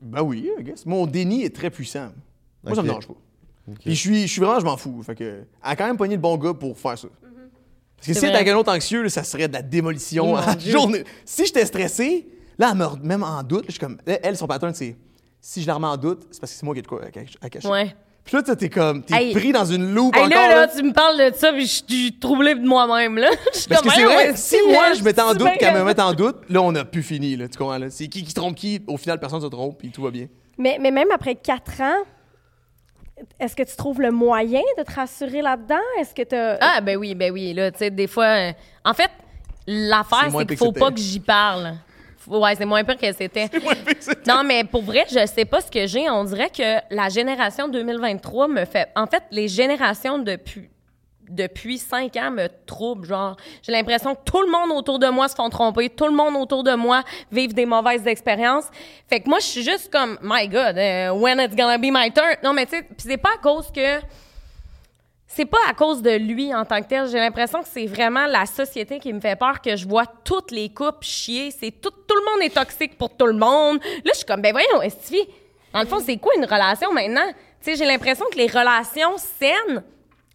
Ben 0.00 0.22
oui, 0.22 0.48
I 0.58 0.62
guess. 0.62 0.86
Mon 0.86 1.06
déni 1.06 1.42
est 1.42 1.54
très 1.54 1.70
puissant. 1.70 2.10
Moi, 2.62 2.74
ça 2.74 2.82
me 2.82 2.86
dérange 2.88 3.08
pas. 3.08 3.14
Puis 3.80 3.94
je 3.96 4.00
suis, 4.00 4.22
je 4.22 4.32
suis 4.32 4.40
vraiment, 4.40 4.60
je 4.60 4.64
m'en 4.64 4.76
fous. 4.76 5.02
Fait 5.02 5.16
que, 5.16 5.24
elle 5.24 5.44
a 5.62 5.74
quand 5.74 5.86
même 5.86 5.96
pogné 5.96 6.14
le 6.14 6.20
bon 6.20 6.36
gars 6.36 6.54
pour 6.54 6.78
faire 6.78 6.96
ça. 6.96 7.08
Parce 7.08 8.06
que 8.08 8.14
C'est 8.14 8.20
si 8.20 8.26
avec 8.26 8.46
un 8.46 8.56
autre 8.56 8.72
anxieux, 8.72 9.02
là, 9.02 9.08
ça 9.08 9.24
serait 9.24 9.48
de 9.48 9.54
la 9.54 9.62
démolition 9.62 10.36
à 10.36 10.46
la 10.46 10.54
Dieu. 10.54 10.72
journée. 10.72 11.04
Si 11.24 11.46
j'étais 11.46 11.64
stressé, 11.64 12.28
là, 12.58 12.68
elle 12.72 12.78
meurt 12.78 13.02
même 13.02 13.22
en 13.22 13.42
doute. 13.42 13.64
Je 13.66 13.72
suis 13.72 13.80
comme, 13.80 13.98
elle, 14.06 14.20
elle, 14.22 14.36
son 14.36 14.46
pattern, 14.46 14.74
c'est 14.74 14.96
si 15.40 15.62
je 15.62 15.66
la 15.66 15.74
remets 15.74 15.86
en 15.86 15.96
doute, 15.96 16.26
c'est 16.30 16.40
parce 16.40 16.52
que 16.52 16.58
c'est 16.58 16.64
moi 16.64 16.74
qui 16.74 16.80
ai 16.80 16.82
de 16.82 16.86
quoi 16.88 17.02
à 17.04 17.08
cach- 17.10 17.36
à 17.40 17.48
cacher. 17.50 17.68
Ouais. 17.68 17.94
Puis 18.24 18.34
là, 18.36 18.42
t'es 18.42 18.68
comme, 18.68 19.04
t'es 19.04 19.14
Hey. 19.14 19.32
pris 19.32 19.52
dans 19.52 19.64
une 19.64 19.94
loupe 19.94 20.16
Hey, 20.16 20.24
encore. 20.24 20.36
là, 20.36 20.48
là, 20.48 20.66
là. 20.66 20.68
tu 20.68 20.82
me 20.82 20.92
parles 20.92 21.16
de 21.30 21.36
ça, 21.36 21.52
puis 21.52 21.64
je 21.66 21.82
suis 21.86 22.18
troublée 22.18 22.56
de 22.56 22.66
moi-même, 22.66 23.16
là. 23.18 23.28
Parce 23.68 23.82
que 23.82 23.90
c'est 23.90 24.02
vrai, 24.04 24.34
si 24.36 24.56
moi 24.68 24.94
je 24.94 25.04
mettais 25.04 25.20
en 25.22 25.32
doute 25.34 25.52
qu'elle 25.60 25.74
me 25.74 25.84
mette 25.84 26.00
en 26.00 26.12
doute, 26.12 26.38
là, 26.48 26.60
on 26.62 26.74
a 26.74 26.84
plus 26.84 27.04
fini, 27.04 27.36
là, 27.36 27.46
tu 27.46 27.56
comprends, 27.56 27.78
là. 27.78 27.88
C'est 27.88 28.08
qui 28.08 28.24
qui 28.24 28.34
trompe 28.34 28.56
qui, 28.56 28.82
au 28.88 28.96
final, 28.96 29.20
personne 29.20 29.40
se 29.40 29.46
trompe, 29.46 29.78
puis 29.78 29.90
tout 29.92 30.02
va 30.02 30.10
bien. 30.10 30.26
Mais, 30.58 30.78
mais 30.80 30.90
même 30.90 31.10
après 31.14 31.36
quatre 31.36 31.80
ans, 31.80 32.02
est-ce 33.38 33.54
que 33.54 33.62
tu 33.62 33.76
trouves 33.76 34.00
le 34.00 34.10
moyen 34.10 34.62
de 34.76 34.82
te 34.82 34.92
rassurer 34.92 35.40
là-dedans? 35.42 35.76
Est-ce 36.00 36.12
que 36.14 36.22
tu 36.22 36.34
Ah, 36.60 36.80
ben 36.80 36.96
oui, 36.96 37.14
ben 37.14 37.32
oui. 37.32 37.52
Là, 37.54 37.70
tu 37.70 37.78
sais, 37.78 37.90
des 37.90 38.08
fois. 38.08 38.24
euh, 38.26 38.52
en 38.84 38.92
fait, 38.92 39.10
l'affaire, 39.66 40.28
C'est 40.36 40.46
qu'il 40.46 40.56
faut 40.56 40.72
pas 40.72 40.90
que 40.90 40.98
j'y 40.98 41.20
parle. 41.20 41.74
Ouais, 42.28 42.54
c'est 42.56 42.64
moins 42.64 42.84
pire 42.84 42.96
que 42.96 43.12
c'était. 43.12 43.48
Non, 44.26 44.42
mais 44.44 44.64
pour 44.64 44.82
vrai, 44.82 45.04
je 45.08 45.26
sais 45.26 45.44
pas 45.44 45.60
ce 45.60 45.70
que 45.70 45.86
j'ai. 45.86 46.10
On 46.10 46.24
dirait 46.24 46.50
que 46.50 46.80
la 46.94 47.08
génération 47.08 47.68
2023 47.68 48.48
me 48.48 48.64
fait. 48.64 48.88
En 48.96 49.06
fait, 49.06 49.22
les 49.30 49.48
générations 49.48 50.18
depuis 50.18 50.68
depuis 51.28 51.78
cinq 51.78 52.16
ans 52.16 52.30
me 52.30 52.48
troublent. 52.66 53.06
Genre, 53.06 53.36
j'ai 53.62 53.72
l'impression 53.72 54.14
que 54.14 54.20
tout 54.24 54.40
le 54.40 54.50
monde 54.50 54.76
autour 54.76 54.98
de 54.98 55.08
moi 55.08 55.28
se 55.28 55.34
font 55.34 55.48
tromper, 55.48 55.88
tout 55.90 56.06
le 56.06 56.12
monde 56.12 56.36
autour 56.36 56.62
de 56.62 56.74
moi 56.74 57.02
vivent 57.32 57.54
des 57.54 57.66
mauvaises 57.66 58.06
expériences. 58.06 58.66
Fait 59.08 59.20
que 59.20 59.28
moi, 59.28 59.38
je 59.40 59.46
suis 59.46 59.62
juste 59.62 59.92
comme, 59.92 60.18
my 60.22 60.48
God, 60.48 60.78
euh, 60.78 61.10
when 61.10 61.40
it's 61.40 61.56
gonna 61.56 61.78
be 61.78 61.90
my 61.92 62.12
turn. 62.12 62.36
Non, 62.42 62.52
mais 62.52 62.66
tu 62.66 62.76
sais, 62.76 62.86
c'est 62.98 63.16
pas 63.16 63.30
à 63.34 63.38
cause 63.38 63.70
que 63.72 64.00
c'est 65.36 65.44
pas 65.44 65.58
à 65.68 65.74
cause 65.74 66.00
de 66.00 66.12
lui 66.12 66.54
en 66.54 66.64
tant 66.64 66.80
que 66.80 66.88
tel. 66.88 67.06
J'ai 67.08 67.18
l'impression 67.18 67.60
que 67.60 67.68
c'est 67.68 67.84
vraiment 67.84 68.24
la 68.24 68.46
société 68.46 68.98
qui 68.98 69.12
me 69.12 69.20
fait 69.20 69.36
peur, 69.36 69.60
que 69.60 69.76
je 69.76 69.86
vois 69.86 70.06
toutes 70.24 70.50
les 70.50 70.70
couples 70.70 71.04
chier. 71.04 71.50
C'est 71.50 71.72
tout, 71.72 71.90
tout 71.90 72.14
le 72.14 72.32
monde 72.32 72.42
est 72.42 72.54
toxique 72.54 72.96
pour 72.96 73.14
tout 73.14 73.26
le 73.26 73.34
monde. 73.34 73.78
Là, 73.82 74.12
je 74.12 74.16
suis 74.16 74.24
comme, 74.24 74.40
ben 74.40 74.52
voyons, 74.52 74.80
Estivi, 74.80 75.20
dans 75.74 75.80
le 75.80 75.86
fond, 75.86 75.98
c'est 76.00 76.16
quoi 76.16 76.32
une 76.36 76.46
relation 76.46 76.90
maintenant? 76.90 77.26
Tu 77.60 77.70
sais, 77.70 77.76
j'ai 77.76 77.84
l'impression 77.84 78.24
que 78.32 78.38
les 78.38 78.46
relations 78.46 79.18
saines, 79.18 79.82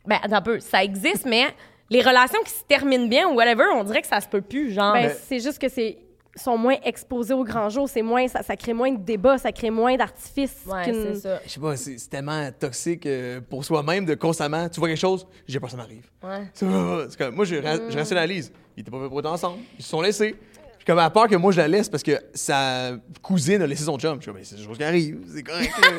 ben, 0.05 0.19
un 0.21 0.41
peu, 0.41 0.59
ça 0.59 0.83
existe, 0.83 1.25
mais 1.25 1.47
les 1.89 2.01
relations 2.01 2.39
qui 2.43 2.51
se 2.51 2.63
terminent 2.65 3.07
bien 3.07 3.27
ou 3.27 3.33
whatever, 3.33 3.65
on 3.73 3.83
dirait 3.83 4.03
que 4.03 4.07
ça 4.07 4.21
se 4.21 4.27
peut 4.27 4.41
plus, 4.41 4.71
genre. 4.71 4.93
Ben, 4.93 5.11
c'est 5.27 5.39
juste 5.39 5.57
que 5.57 5.67
c'est 5.67 5.97
sont 6.35 6.57
moins 6.57 6.77
exposés 6.83 7.33
au 7.33 7.43
grand 7.43 7.69
jour, 7.69 7.89
c'est 7.89 8.01
moins 8.01 8.27
ça, 8.27 8.41
ça 8.43 8.55
crée 8.55 8.73
moins 8.73 8.91
de 8.91 8.97
débats, 8.99 9.37
ça 9.37 9.51
crée 9.51 9.69
moins 9.69 9.95
d'artifices. 9.97 10.55
ouais, 10.65 10.85
qu'une- 10.85 11.03
c'est 11.13 11.15
ça. 11.21 11.39
Je 11.45 11.49
sais 11.49 11.59
pas, 11.59 11.75
c'est 11.75 11.97
c'est 11.97 12.09
tellement 12.09 12.49
toxique 12.57 13.05
euh, 13.05 13.41
pour 13.49 13.65
soi-même 13.65 14.05
de 14.05 14.15
constamment, 14.15 14.69
tu 14.69 14.79
vois 14.79 14.87
quelque 14.89 14.97
chose, 14.99 15.27
j'ai 15.47 15.59
peur 15.59 15.67
que 15.67 15.71
ça 15.71 15.77
m'arrive. 15.77 16.05
Ouais. 16.23 16.47
C'est 16.53 16.65
c'est 17.09 17.17
comme, 17.17 17.35
moi, 17.35 17.45
je, 17.45 17.55
ra- 17.55 17.89
je 17.89 17.97
rationalise. 17.97 18.51
Ils 18.77 18.81
étaient 18.81 18.91
pas 18.91 19.09
pour 19.09 19.19
être 19.19 19.25
ensemble. 19.31 19.59
Ils 19.77 19.83
se 19.83 19.89
sont 19.89 20.01
laissés. 20.01 20.35
J'ai 20.79 20.85
comme 20.85 20.99
à 20.99 21.09
peur 21.09 21.27
que 21.27 21.35
moi, 21.35 21.51
je 21.51 21.57
la 21.57 21.67
laisse 21.67 21.89
parce 21.89 22.01
que 22.01 22.13
sa 22.33 22.93
cousine 23.21 23.61
a 23.61 23.67
laissé 23.67 23.83
son 23.83 23.99
chum. 23.99 24.15
Je 24.15 24.21
suis 24.21 24.31
comme, 24.31 24.37
mais 24.39 24.43
c'est 24.45 24.55
des 24.55 24.63
choses 24.63 24.77
qui 24.77 24.83
arrivent. 24.83 25.19
C'est 25.31 25.43
correct. 25.43 25.71
tu 25.81 25.91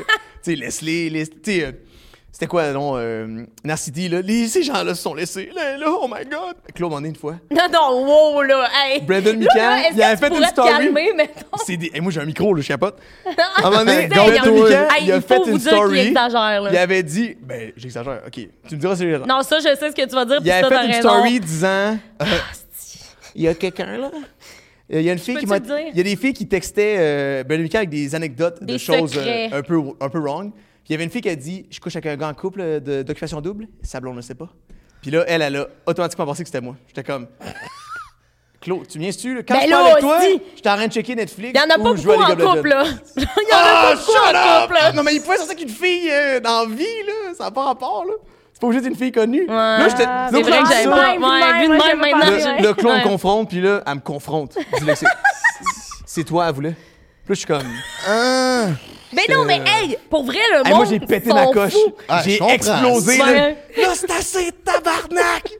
sais, 0.42 0.56
laisse-les. 0.56 1.10
laisse- 1.10 1.30
Tu 1.30 1.36
sais, 1.44 1.64
euh, 1.66 1.72
c'était 2.32 2.46
quoi, 2.46 2.72
non? 2.72 2.94
Euh, 2.96 3.44
Narcity, 3.62 4.08
là? 4.08 4.22
Les, 4.22 4.48
ces 4.48 4.62
gens-là 4.62 4.94
se 4.94 5.02
sont 5.02 5.14
laissés. 5.14 5.50
Là, 5.54 5.76
là, 5.76 5.86
oh 5.90 6.08
my 6.08 6.24
God. 6.24 6.54
Claude, 6.74 6.90
m'en 6.90 7.04
est 7.04 7.08
une 7.08 7.14
fois. 7.14 7.36
Non, 7.50 7.64
non, 7.70 8.06
wow, 8.06 8.42
là, 8.42 8.68
hey! 8.74 9.02
Brandon 9.02 9.38
est-ce 9.38 9.94
il 9.94 10.02
avait 10.02 10.16
fait 10.16 10.34
une 10.34 10.44
story. 10.46 10.88
C'est 11.66 11.76
des... 11.76 11.90
hey, 11.92 12.00
moi, 12.00 12.10
j'ai 12.10 12.20
un 12.20 12.24
micro, 12.24 12.54
là, 12.54 12.62
je 12.62 12.68
capote. 12.68 12.96
À 13.62 13.66
un 13.66 13.70
moment 13.70 13.84
donné, 13.84 14.04
Hey, 14.04 14.08
Brandon 14.08 14.66
il 14.66 15.12
a 15.12 15.16
il 15.16 15.22
fait 15.22 15.46
une 15.46 15.60
story. 15.60 15.98
exagère, 16.08 16.62
là. 16.62 16.70
Il 16.72 16.78
avait 16.78 17.02
dit, 17.02 17.36
ben, 17.38 17.70
j'exagère, 17.76 18.22
ok. 18.26 18.32
Tu 18.32 18.74
me 18.76 18.80
diras 18.80 18.96
si 18.96 19.04
raison. 19.04 19.26
Non, 19.26 19.42
ça, 19.42 19.58
je 19.58 19.64
sais 19.64 19.90
ce 19.90 19.94
que 19.94 20.08
tu 20.08 20.14
vas 20.14 20.24
dire, 20.24 20.40
Il 20.42 20.50
avait 20.50 20.68
fait 20.74 20.84
une 20.86 20.90
raison. 20.92 21.08
story 21.10 21.38
disant 21.40 21.68
euh, 22.22 22.24
Il 23.34 23.42
y 23.42 23.48
a 23.48 23.54
quelqu'un 23.54 23.98
là? 23.98 24.10
Il 24.90 25.02
y 25.02 25.08
a 25.10 25.12
une 25.12 25.18
fille 25.18 25.36
qui 25.36 25.46
m'a. 25.46 25.58
le? 25.58 25.64
Il 25.90 25.96
y 25.96 26.00
a 26.00 26.02
des 26.02 26.16
filles 26.16 26.32
qui 26.34 26.46
textaient 26.46 26.96
euh, 26.98 27.44
Brandon 27.44 27.62
Mikan 27.62 27.78
avec 27.78 27.90
des 27.90 28.14
anecdotes 28.14 28.62
Des 28.62 28.74
de 28.74 28.78
choses 28.78 29.12
secrets. 29.12 29.50
euh, 29.52 29.58
un, 29.58 29.62
peu, 29.62 29.80
un 30.00 30.08
peu 30.08 30.18
wrong. 30.18 30.50
Puis 30.84 30.88
il 30.90 30.92
y 30.92 30.94
avait 30.94 31.04
une 31.04 31.10
fille 31.10 31.20
qui 31.22 31.28
a 31.28 31.36
dit 31.36 31.66
Je 31.70 31.78
couche 31.80 31.94
avec 31.96 32.06
un 32.06 32.16
gars 32.16 32.28
en 32.28 32.34
couple 32.34 32.60
euh, 32.60 32.80
de- 32.80 33.02
d'occupation 33.02 33.40
double. 33.40 33.68
Sa 33.82 34.00
blonde 34.00 34.14
ne 34.14 34.18
le 34.18 34.22
sait 34.22 34.34
pas. 34.34 34.48
Puis 35.00 35.10
là, 35.10 35.24
elle, 35.26 35.42
elle 35.42 35.56
a 35.56 35.66
automatiquement 35.86 36.26
pensé 36.26 36.42
que 36.42 36.48
c'était 36.48 36.60
moi. 36.60 36.76
J'étais 36.88 37.02
comme. 37.04 37.26
Claude, 38.60 38.86
tu 38.86 38.98
viens-tu? 39.00 39.34
là? 39.34 39.42
Quand 39.42 39.54
Ben 39.54 39.62
je 39.64 39.70
là, 39.70 39.76
parle 39.76 39.88
avec 39.90 40.00
toi, 40.02 40.20
suis 40.20 40.68
en 40.68 40.76
train 40.76 40.86
de 40.86 40.92
checker 40.92 41.14
Netflix. 41.16 41.50
Il 41.52 41.58
y 41.58 41.60
en 41.60 41.74
a 41.74 41.78
ou 41.80 41.82
pas 41.82 41.96
je 41.96 42.02
joue 42.02 42.12
à 42.12 42.16
beaucoup 42.16 42.26
en 42.30 42.34
League 42.34 42.40
of 42.46 42.54
couple, 42.54 42.68
Legends. 42.68 42.84
là. 42.84 42.84
Il 43.16 43.22
y 43.50 43.54
en 43.54 43.56
a 43.56 43.60
Ah, 43.60 43.82
pas 43.82 43.94
beaucoup 43.96 44.12
shut 44.12 44.20
en 44.20 44.38
up! 44.38 44.62
couple, 44.62 44.74
là. 44.74 44.92
Non, 44.92 45.02
mais 45.02 45.14
il 45.16 45.20
pouvait 45.22 45.36
sortir 45.38 45.56
qu'une 45.56 45.68
fille 45.68 46.08
euh, 46.12 46.38
dans 46.38 46.68
la 46.68 46.74
vie, 46.76 46.84
là. 47.06 47.34
Ça 47.36 47.44
n'a 47.44 47.50
pas 47.50 47.64
rapport, 47.64 48.04
là. 48.06 48.12
C'est 48.52 48.60
pas 48.60 48.66
obligé 48.68 48.82
d'être 48.82 48.92
une 48.92 48.98
fille 48.98 49.10
connue. 49.10 49.46
Là, 49.46 49.88
j'étais. 49.88 50.04
C'est 50.04 50.42
vrai 50.42 50.62
que 50.62 50.68
j'avais 50.68 50.84
ça, 50.84 50.90
pas. 50.90 51.16
Ouais, 51.16 51.62
vu 51.62 51.68
de 51.68 51.78
même 51.78 51.98
maintenant. 51.98 52.56
le, 52.60 52.62
le 52.68 52.74
clone 52.74 52.96
Ouais. 52.98 53.02
confronte, 53.02 53.48
puis 53.48 53.60
là, 53.60 53.82
elle 53.84 53.94
me 53.96 54.00
confronte. 54.00 54.56
C'est- 54.78 55.06
C'est 56.06 56.24
toi, 56.24 56.46
elle 56.48 56.54
voulait. 56.54 56.70
Puis 57.24 57.30
là, 57.30 57.34
je 57.34 57.34
suis 57.34 57.46
comme. 57.46 57.66
Ah! 58.06 58.66
Mais 59.14 59.22
non, 59.34 59.44
mais 59.44 59.60
hey, 59.66 59.96
pour 60.10 60.24
vrai, 60.24 60.38
le 60.52 60.58
Hey, 60.58 60.64
monde. 60.72 60.74
moi, 60.76 60.84
j'ai 60.84 61.00
pété 61.00 61.32
ma 61.32 61.46
coche. 61.48 61.74
Ah, 62.08 62.22
j'ai 62.24 62.32
je 62.32 62.38
comprends. 62.38 62.54
explosé. 62.54 63.18
Là, 63.18 63.24
Ouais. 63.24 63.56
Là, 63.76 63.88
c'est 63.94 64.10
assez, 64.10 64.52
tabarnak. 64.64 65.50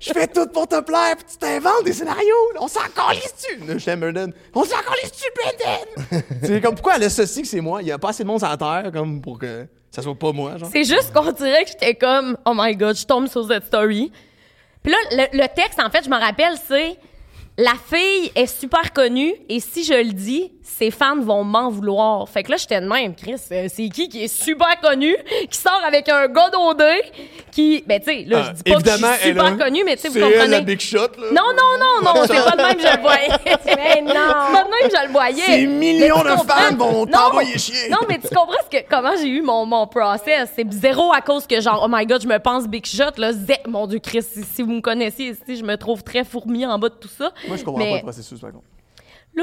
Je 0.00 0.12
fais 0.12 0.26
tout 0.26 0.46
pour 0.52 0.66
te 0.68 0.80
plaire, 0.80 1.16
puis 1.16 1.24
tu 1.30 1.36
t'inventes 1.38 1.84
des 1.84 1.92
scénarios. 1.92 2.34
On 2.58 2.68
s'en 2.68 2.80
calisse-tu? 2.94 3.64
Là, 3.66 3.78
je 3.78 3.84
t'aime, 3.84 4.00
Burden. 4.00 4.32
On 4.54 4.64
s'en 4.64 4.76
calisse-tu, 4.76 5.28
Brandon? 5.36 6.22
c'est 6.42 6.60
comme, 6.60 6.74
pourquoi 6.74 6.96
elle 6.96 7.04
associe 7.04 7.42
que 7.42 7.48
c'est 7.48 7.60
moi? 7.60 7.82
Il 7.82 7.88
y 7.88 7.92
a 7.92 7.98
pas 7.98 8.10
assez 8.10 8.22
de 8.22 8.28
monde 8.28 8.38
sur 8.40 8.48
la 8.48 8.56
terre, 8.56 8.90
comme 8.92 9.20
pour 9.20 9.38
que 9.38 9.66
ça 9.90 10.02
soit 10.02 10.14
pas 10.18 10.32
moi, 10.32 10.56
genre. 10.56 10.68
C'est 10.72 10.84
juste 10.84 11.12
qu'on 11.12 11.30
dirait 11.32 11.64
que 11.64 11.70
j'étais 11.70 11.94
comme, 11.94 12.36
oh 12.46 12.52
my 12.54 12.74
god, 12.76 12.96
je 12.96 13.04
tombe 13.06 13.26
sur 13.28 13.46
cette 13.46 13.66
story. 13.66 14.10
Puis 14.82 14.92
là, 14.92 14.98
le, 15.32 15.38
le 15.38 15.46
texte, 15.54 15.80
en 15.80 15.90
fait, 15.90 16.04
je 16.04 16.10
me 16.10 16.18
rappelle, 16.18 16.54
c'est 16.68 16.96
la 17.58 17.74
fille 17.92 18.32
est 18.34 18.46
super 18.46 18.92
connue 18.92 19.34
et 19.48 19.60
si 19.60 19.84
je 19.84 19.92
le 19.92 20.12
dis, 20.12 20.52
ses 20.78 20.90
fans 20.90 21.20
vont 21.20 21.44
m'en 21.44 21.68
vouloir. 21.70 22.28
Fait 22.28 22.42
que 22.42 22.50
là, 22.50 22.56
j'étais 22.56 22.80
de 22.80 22.86
même, 22.86 23.14
Chris, 23.14 23.36
euh, 23.52 23.66
c'est 23.68 23.88
qui 23.88 24.08
qui 24.08 24.24
est 24.24 24.28
super 24.28 24.80
connu, 24.80 25.14
qui 25.50 25.58
sort 25.58 25.80
avec 25.86 26.08
un 26.08 26.26
gars 26.28 26.50
d'OD, 26.50 26.82
qui, 27.52 27.84
ben 27.86 28.00
tu 28.00 28.06
sais, 28.06 28.24
là, 28.26 28.42
je 28.44 28.50
dis 28.52 28.62
pas 28.72 28.80
que 28.80 28.88
je 28.90 28.96
suis 28.96 29.28
super 29.28 29.58
connue, 29.58 29.82
mais 29.84 29.96
tu 29.96 30.02
sais, 30.02 30.08
vous 30.08 30.14
C'est 30.14 30.20
elle, 30.20 30.36
la 30.50 30.58
comprenez. 30.58 30.60
big 30.62 30.80
shot, 30.80 30.98
là. 31.18 31.26
Non, 31.32 31.42
non, 31.56 31.78
non, 31.78 32.14
non, 32.14 32.22
c'est 32.26 32.34
pas 32.44 32.50
de 32.56 32.62
même 32.62 32.76
que 32.76 32.82
je 32.82 32.96
le 32.96 33.02
voyais. 33.02 33.28
Mais 33.76 34.00
non. 34.02 34.14
C'est 34.14 34.52
pas 34.52 34.64
de 34.64 34.70
même 34.70 34.90
que 34.90 34.96
je 34.96 35.06
le 35.06 35.12
voyais. 35.12 35.42
Ces 35.44 35.66
millions 35.66 36.22
de 36.22 36.28
fans 36.48 36.76
vont 36.76 37.06
t'envoyer 37.06 37.58
chier. 37.58 37.88
Non, 37.90 37.98
mais 38.08 38.18
tu 38.18 38.28
comprends 38.34 38.54
ce 38.70 38.78
que, 38.78 38.82
comment 38.88 39.12
j'ai 39.20 39.28
eu 39.28 39.42
mon, 39.42 39.66
mon 39.66 39.86
process? 39.86 40.50
C'est 40.56 40.70
zéro 40.72 41.12
à 41.12 41.20
cause 41.20 41.46
que, 41.46 41.60
genre, 41.60 41.82
oh 41.84 41.88
my 41.90 42.06
god, 42.06 42.22
je 42.22 42.28
me 42.28 42.38
pense 42.38 42.66
big 42.66 42.86
shot, 42.86 43.18
là. 43.18 43.32
zé- 43.32 43.60
Mon 43.68 43.86
Dieu, 43.86 43.98
Chris, 43.98 44.22
si, 44.22 44.42
si 44.44 44.62
vous 44.62 44.72
me 44.72 44.80
connaissiez 44.80 45.30
ici, 45.30 45.56
je 45.56 45.64
me 45.64 45.76
trouve 45.76 46.02
très 46.02 46.24
fourmi 46.24 46.64
en 46.64 46.78
bas 46.78 46.88
de 46.88 46.94
tout 46.94 47.08
ça. 47.08 47.32
Moi, 47.48 47.56
je 47.56 47.64
comprends 47.64 47.78
Mais 47.84 47.90
pas 47.90 47.96
le 47.96 48.02
processus, 48.02 48.40
par 48.40 48.50
contre. 48.52 48.64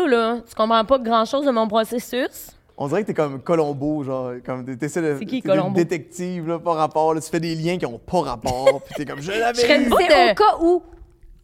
Là, 0.05 0.07
là, 0.07 0.37
tu 0.47 0.53
comprends 0.55 0.85
pas 0.85 0.97
grand 0.99 1.25
chose 1.25 1.45
de 1.45 1.51
mon 1.51 1.67
processus. 1.67 2.51
On 2.77 2.87
dirait 2.87 3.01
que 3.01 3.07
t'es 3.07 3.13
comme 3.15 3.41
Colombo, 3.41 4.03
genre, 4.03 4.33
comme 4.45 4.63
t'es- 4.63 4.75
t'essaies 4.77 5.01
de. 5.01 5.15
C'est 5.19 5.25
qui, 5.25 5.41
t'es 5.41 5.49
une 5.49 5.55
Colombo? 5.55 5.75
détective, 5.75 6.47
là, 6.47 6.59
pas 6.59 6.73
rapport, 6.73 7.13
là, 7.15 7.21
tu 7.21 7.29
fais 7.29 7.39
des 7.39 7.55
liens 7.55 7.77
qui 7.77 7.85
ont 7.87 7.97
pas 7.99 8.21
rapport, 8.21 8.81
puis 8.85 8.93
t'es 8.95 9.05
comme, 9.05 9.19
je 9.21 9.31
l'avais 9.39 9.55
Je 9.55 9.61
serais 9.61 9.79
eu. 9.79 9.85
une- 9.85 9.95
C'est 9.97 10.07
de- 10.07 10.31
au 10.31 10.35
cas 10.35 10.57
où. 10.61 10.83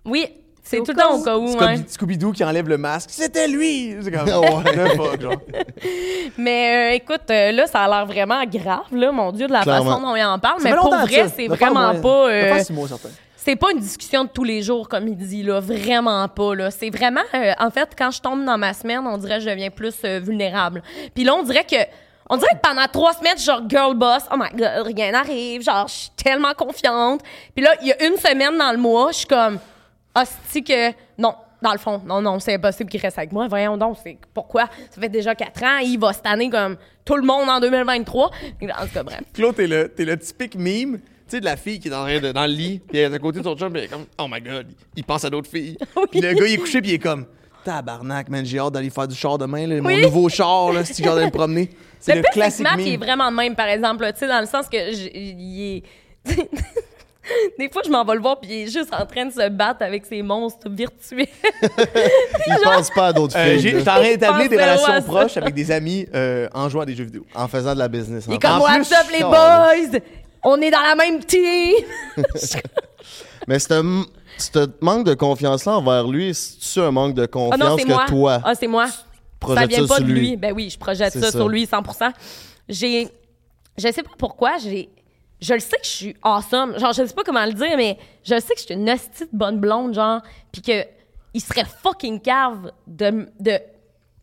Oui. 0.06 0.28
C'est 0.66 0.78
tout 0.78 0.94
le 0.94 0.98
temps 0.98 1.20
au 1.20 1.22
cas 1.24 1.36
où, 1.38 1.48
Scooby- 1.48 1.66
ouais. 1.66 1.86
Scooby-Doo 1.89 2.32
qui 2.32 2.42
enlève 2.46 2.70
le 2.70 2.78
masque. 2.78 3.10
C'était 3.12 3.50
lui! 3.50 3.98
C'est 4.02 4.12
comme. 4.12 4.26
Ouais. 4.30 4.63
the 4.63 4.96
fuck, 4.96 5.22
genre. 5.22 5.34
Mais 6.38 6.92
euh, 6.94 6.96
écoute, 6.96 7.30
euh, 7.30 7.52
là, 7.52 7.68
ça 7.68 7.82
a 7.84 7.88
l'air 7.89 8.06
vraiment 8.06 8.44
grave, 8.46 8.86
là, 8.92 9.12
mon 9.12 9.32
Dieu, 9.32 9.48
de 9.48 9.52
la 9.52 9.62
Clairement. 9.62 9.89
façon 9.92 10.02
dont 10.02 10.16
il 10.16 10.24
en 10.24 10.39
parle. 10.39 10.62
Mais 10.63 10.74
pour 10.74 10.89
vrai, 10.96 11.28
c'est 11.36 11.48
vraiment 11.48 11.96
pas. 12.00 12.30
euh, 12.30 12.60
six 12.63 12.72
mois, 12.74 12.88
certain. 12.88 13.10
C'est 13.43 13.56
pas 13.58 13.71
une 13.71 13.79
discussion 13.79 14.23
de 14.23 14.29
tous 14.29 14.43
les 14.43 14.62
jours, 14.62 14.88
comme 14.88 15.08
il 15.08 15.17
dit, 15.17 15.43
là. 15.43 15.60
Vraiment 15.60 16.27
pas, 16.29 16.56
là. 16.56 16.71
C'est 16.71 16.89
vraiment. 16.89 17.21
euh, 17.34 17.51
en 17.60 17.69
fait, 17.69 17.89
quand 17.97 18.10
je 18.12 18.21
tombe 18.21 18.45
dans 18.45 18.58
ma 18.58 18.73
semaine, 18.73 19.01
on 19.06 19.17
dirait 19.17 19.38
que 19.39 19.43
je 19.43 19.49
deviens 19.49 19.69
plus 19.69 19.95
euh, 20.06 20.19
vulnérable. 20.19 20.82
Puis 21.13 21.23
là, 21.23 21.36
on 21.36 21.43
dirait 21.43 21.65
que. 21.65 21.75
On 22.29 22.38
dirait 22.38 22.53
que 22.53 22.65
pendant 22.67 22.86
trois 22.88 23.13
semaines, 23.13 23.38
genre 23.38 23.62
girl 23.67 23.95
boss. 23.95 24.23
Oh 24.32 24.36
my 24.38 24.49
god, 24.58 24.88
rien 24.95 25.12
n'arrive. 25.12 25.62
Genre, 25.62 25.88
je 25.89 25.93
suis 25.93 26.10
tellement 26.15 26.53
confiante. 26.53 27.21
Puis 27.53 27.63
là, 27.63 27.71
il 27.82 27.89
y 27.89 27.91
a 27.91 28.06
une 28.06 28.15
semaine 28.15 28.58
dans 28.58 28.71
le 28.71 28.77
mois, 28.77 29.12
je 29.12 29.17
suis 29.17 29.27
comme. 29.27 29.60
Hostie 30.15 30.63
que. 30.63 30.91
Non. 31.17 31.36
Dans 31.62 31.71
le 31.71 31.77
fond, 31.77 32.01
non, 32.06 32.21
non, 32.21 32.39
c'est 32.39 32.56
impossible 32.56 32.89
qu'il 32.89 32.99
reste 32.99 33.17
avec 33.17 33.32
moi. 33.32 33.47
Voyons 33.47 33.77
donc, 33.77 33.97
c'est 34.03 34.17
pourquoi? 34.34 34.63
Ça 34.91 34.99
fait 34.99 35.08
déjà 35.08 35.34
quatre 35.34 35.63
ans, 35.63 35.77
il 35.77 35.97
va 35.97 36.12
cette 36.12 36.25
comme 36.51 36.75
tout 37.06 37.15
le 37.15 37.23
monde 37.23 37.47
en 37.49 37.62
2023. 37.62 38.25
En 38.25 38.29
tout 38.86 38.93
cas, 38.93 39.03
bref. 39.03 39.21
Claude, 39.34 39.56
t'es 39.56 39.67
le, 39.67 39.89
le 39.97 40.17
typique 40.19 40.56
meme, 40.56 40.99
tu 40.99 41.12
sais, 41.36 41.39
de 41.41 41.46
la 41.46 41.58
fille 41.58 41.80
qui 41.80 41.88
est 41.88 41.91
dans, 41.91 42.06
de- 42.06 42.32
dans 42.32 42.46
le 42.46 42.54
lit, 42.54 42.80
puis 42.88 42.98
elle 42.98 43.12
est 43.12 43.15
à 43.15 43.19
côté 43.19 43.39
de 43.39 43.43
son 43.43 43.56
chum, 43.56 43.72
puis 43.72 43.80
elle 43.82 43.86
est 43.86 43.89
comme, 43.91 44.06
oh 44.19 44.26
my 44.30 44.41
god, 44.41 44.67
il, 44.96 45.04
pense 45.04 45.24
à 45.26 45.30
d'autres 45.30 45.50
filles. 45.50 45.78
Puis 46.12 46.22
le 46.22 46.34
gars, 46.34 46.46
il 46.48 46.54
est 46.54 46.58
couché, 46.58 46.82
puis 46.82 46.91
il 46.91 46.93
est 46.96 47.00
comme, 47.00 47.26
tabarnak, 47.63 48.30
man, 48.30 48.46
j'ai 48.46 48.60
hâte 48.60 48.74
d'aller 48.74 48.89
faire 48.89 49.08
du 49.08 49.15
char 49.15 49.38
demain, 49.38 49.65
là, 49.67 49.82
mon 49.82 49.88
Oui. 49.89 50.02
nouveau 50.02 50.28
char, 50.30 50.72
là, 50.74 50.84
si 50.84 51.02
j'ai 51.02 51.08
hâte 51.10 51.15
d'aller 51.15 51.28
me 51.28 51.32
promener. 51.32 51.69
C'est 52.00 52.15
Le 52.15 52.17
le 52.17 52.24
pire, 52.24 52.43
c'est 52.52 52.63
que 52.63 52.67
classique 52.67 52.67
il 52.80 52.88
est 52.88 52.91
meme. 52.98 53.00
vraiment 53.06 53.32
de 53.32 53.36
même, 53.38 53.56
par 53.56 53.67
exemple, 53.67 54.02
là, 54.04 54.12
tu 54.12 54.19
sais, 54.19 54.28
dans 54.28 54.41
le 54.41 54.46
sens 54.46 54.67
que 54.67 54.78
il 54.93 55.78
est... 55.78 55.84
Des 57.58 57.69
fois, 57.69 57.82
je 57.86 57.89
m'en 57.89 58.04
vais 58.04 58.15
le 58.15 58.19
voir, 58.19 58.38
puis 58.41 58.50
il 58.52 58.62
est 58.63 58.69
juste 58.72 58.93
en 58.93 59.06
train 59.06 59.26
de 59.26 59.32
se 59.32 59.48
battre 59.48 59.82
avec 59.82 60.06
ses 60.06 60.22
monstres 60.22 60.69
virtuels. 60.69 61.26
Il 61.62 62.58
pense 62.62 62.89
pas 62.89 63.08
à 63.08 63.13
d'autres 63.13 63.38
Euh, 63.38 63.52
filles. 63.52 63.60
j'ai- 63.62 63.69
J'étais 63.78 63.89
en 63.89 63.93
train 63.96 64.04
d'établir 64.10 64.50
des 64.50 64.58
Pense 64.58 64.65
zéro 64.65 64.72
à 64.72 64.88
relations 64.88 64.96
ça. 65.13 65.19
proches 65.19 65.38
avec 65.38 65.54
des 65.54 65.72
amis 65.72 66.06
euh, 66.13 66.50
en 66.54 66.67
jouant 66.67 66.82
à 66.82 66.86
des 66.86 66.96
jeux 66.96 67.06
vidéo. 67.06 67.26
en 67.34 67.48
faisant 67.48 67.74
de 67.76 67.80
la 67.80 67.88
business. 67.88 68.26
Il 68.28 68.34
est 68.34 68.36
en 68.36 68.39
comme, 68.39 68.62
En 68.62 68.63
what's 68.65 68.89
plus, 68.89 68.98
up, 68.98 69.06
les 69.13 69.24
boys? 69.24 70.00
On 70.45 70.60
est 70.62 70.71
dans 70.71 70.82
la 70.82 70.95
même 70.95 71.23
team! 71.23 71.75
Mais 73.47 73.60
ce 73.60 74.03
ce 74.38 74.69
manque 74.82 75.06
de 75.06 75.13
confiance-là 75.13 75.73
envers 75.77 76.08
lui, 76.08 76.34
c'est-tu 76.34 76.79
un 76.79 76.91
manque 76.91 77.13
de 77.13 77.23
Ah 77.23 77.27
confiance 77.27 77.60
non, 77.60 77.77
c'est 77.77 77.84
que 77.84 77.89
moi. 77.89 78.06
toi, 78.08 78.41
Ah, 78.43 78.56
c'est 78.56 78.67
moi. 78.67 78.88
Ça 78.88 79.65
vient 79.65 79.86
pas 79.86 79.99
de 79.99 80.06
lui? 80.06 80.19
lui? 80.29 80.38
Ben 80.38 80.53
oui, 80.53 80.69
je 80.69 80.77
projette 80.79 81.13
C'est 81.13 81.19
ça, 81.19 81.32
ça. 81.32 81.38
sur 81.38 81.49
lui 81.49 81.65
100 81.65 81.84
J'ai. 82.69 83.10
Je 83.77 83.91
sais 83.91 84.03
pas 84.03 84.12
pourquoi, 84.17 84.58
j'ai. 84.58 84.89
Je 85.41 85.53
le 85.53 85.60
sais 85.60 85.75
que 85.77 85.84
je 85.86 85.89
suis 85.89 86.15
awesome. 86.23 86.79
Genre, 86.79 86.93
je 86.93 87.06
sais 87.06 87.13
pas 87.13 87.23
comment 87.23 87.45
le 87.45 87.53
dire, 87.53 87.75
mais 87.75 87.97
je 88.23 88.39
sais 88.39 88.53
que 88.53 88.60
je 88.62 88.65
suis 88.65 88.73
une 88.73 88.89
hostie 88.89 89.23
de 89.25 89.29
bonne 89.34 89.60
blonde, 89.60 89.93
genre. 89.93 90.21
Puis 90.51 90.62
que 90.62 90.86
il 91.34 91.41
serait 91.41 91.65
fucking 91.84 92.21
cave 92.21 92.71
de. 92.88 93.27
de, 93.39 93.60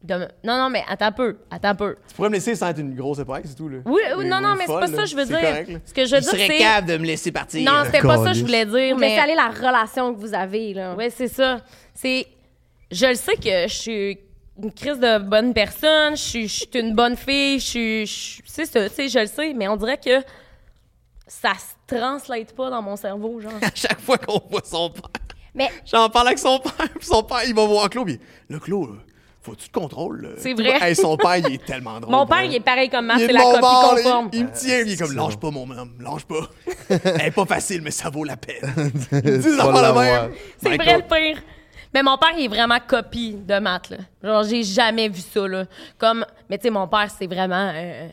non, 0.09 0.27
non, 0.45 0.71
mais 0.71 0.83
attends 0.89 1.07
un 1.07 1.13
peu. 1.13 1.39
Attends 1.51 1.69
un 1.69 1.75
peu. 1.75 1.97
Tu 2.09 2.15
pourrais 2.15 2.31
me 2.31 2.35
laisser 2.35 2.55
sans 2.55 2.69
être 2.69 2.79
une 2.79 2.95
grosse 2.95 3.19
épaisse, 3.19 3.43
c'est 3.47 3.55
tout, 3.55 3.69
là. 3.69 3.79
Oui, 3.85 4.01
oui, 4.17 4.25
Ou- 4.25 4.29
non, 4.29 4.41
non, 4.41 4.55
mais 4.57 4.65
c'est 4.67 4.73
pas 4.73 4.87
ça 4.87 5.03
que 5.03 5.07
je 5.09 5.17
veux 5.17 5.27
C'est 5.27 5.29
dire. 5.37 5.41
correct, 5.41 5.69
là. 5.69 5.79
Ce 5.85 5.93
que 5.93 6.05
je 6.07 6.15
veux 6.15 6.21
dire, 6.21 6.31
c'est. 6.31 6.59
cave 6.59 6.87
de 6.87 6.97
me 6.97 7.05
laisser 7.05 7.33
partir. 7.33 7.71
Non, 7.71 7.83
c'était 7.85 8.01
pas 8.01 8.17
ça 8.25 8.31
que 8.33 8.37
je 8.39 8.41
voulais 8.45 8.65
dire, 8.65 8.97
mais. 8.97 9.09
laissez 9.11 9.21
aller 9.21 9.35
la 9.35 9.49
relation 9.49 10.15
que 10.15 10.19
vous 10.21 10.33
avez, 10.35 10.73
là. 10.75 10.95
Oui, 10.97 11.07
c'est 11.15 11.29
ça. 11.29 11.59
C'est. 11.95 12.27
Je 12.91 13.07
le 13.07 13.15
sais 13.15 13.37
que 13.37 13.69
je 13.69 13.75
suis 13.75 14.19
une 14.63 14.73
crise 14.73 14.99
de 14.99 15.19
bonne 15.19 15.55
personne, 15.55 16.17
je 16.17 16.23
suis, 16.23 16.49
je 16.49 16.55
suis 16.55 16.69
une 16.75 16.95
bonne 16.95 17.17
fille, 17.17 17.59
je 17.61 18.05
suis. 18.07 18.43
C'est 18.47 18.67
ça, 18.67 18.89
tu 18.89 18.95
sais, 18.95 19.09
je 19.09 19.19
le 19.21 19.27
sais, 19.27 19.53
mais 19.55 19.69
on 19.69 19.77
dirait 19.77 19.99
que 19.99 20.21
ça 21.27 21.53
se 21.55 21.95
translate 21.95 22.53
pas 22.55 22.71
dans 22.71 22.83
mon 22.83 22.97
cerveau, 22.97 23.41
genre. 23.41 23.53
à 23.63 23.71
chaque 23.75 24.01
fois 24.01 24.19
qu'on 24.19 24.41
voit 24.51 24.63
son 24.65 24.91
père. 24.91 25.03
Mais 25.55 25.69
J'en 25.85 26.09
parle 26.09 26.29
avec 26.29 26.39
son 26.39 26.59
père, 26.59 26.73
puis 26.99 27.07
son 27.07 27.23
père, 27.23 27.43
il 27.47 27.55
va 27.55 27.67
voir 27.67 27.89
Claude, 27.91 28.07
puis 28.07 28.21
là, 28.49 28.59
Claude, 28.59 28.91
là, 28.91 28.97
faut-tu 29.51 29.69
te 29.69 29.79
contrôles, 29.79 30.23
là? 30.23 30.29
C'est 30.39 30.55
vrai. 30.55 30.79
Hey, 30.81 30.95
son 30.95 31.17
père, 31.17 31.37
il 31.39 31.55
est 31.55 31.65
tellement 31.65 31.99
drôle. 32.01 32.13
Mon 32.15 32.27
père, 32.27 32.39
pour 32.39 32.47
il 32.47 32.55
est 32.55 32.61
pareil 32.61 32.89
comme 32.89 33.11
est 33.11 33.19
c'est 33.19 33.29
de 33.29 33.33
la 33.33 33.43
copie 33.43 33.61
bord, 33.61 33.95
conforme. 33.97 34.29
Il, 34.33 34.39
il 34.39 34.45
me 34.47 34.53
tient, 34.53 34.81
il 34.81 34.93
est 34.93 34.97
comme, 34.97 35.09
c'est 35.09 35.17
lâche 35.17 35.37
pas, 35.37 35.51
mon 35.51 35.71
homme, 35.71 35.93
lâche 36.01 36.25
pas. 36.25 36.49
Elle 36.89 37.27
est 37.27 37.31
pas 37.31 37.47
facile, 37.47 37.83
mais 37.83 37.91
ça 37.91 38.11
vaut 38.11 38.25
la 38.25 38.37
peine. 38.37 38.63
Il 39.13 39.17
me 39.17 39.39
dit 39.39 39.43
Tu 39.43 39.57
ça 39.57 39.67
vas 39.67 39.73
va 39.73 39.83
la 39.83 39.93
même. 39.93 40.33
C'est 40.63 40.71
My 40.71 40.77
vrai 40.77 40.97
le 40.97 41.03
pire. 41.03 41.43
Mais 41.93 42.03
mon 42.03 42.17
père, 42.17 42.31
il 42.39 42.45
est 42.45 42.49
vraiment 42.49 42.79
copie 42.87 43.35
de 43.35 43.59
Matt, 43.59 43.91
là. 43.91 43.97
Genre, 44.23 44.43
j'ai 44.45 44.63
jamais 44.63 45.09
vu 45.09 45.21
ça, 45.21 45.49
là. 45.49 45.65
Comme, 45.99 46.25
mais 46.49 46.57
tu 46.59 46.65
sais, 46.65 46.71
mon 46.71 46.87
père, 46.87 47.09
c'est 47.11 47.27
vraiment... 47.27 47.73
euh, 47.75 48.09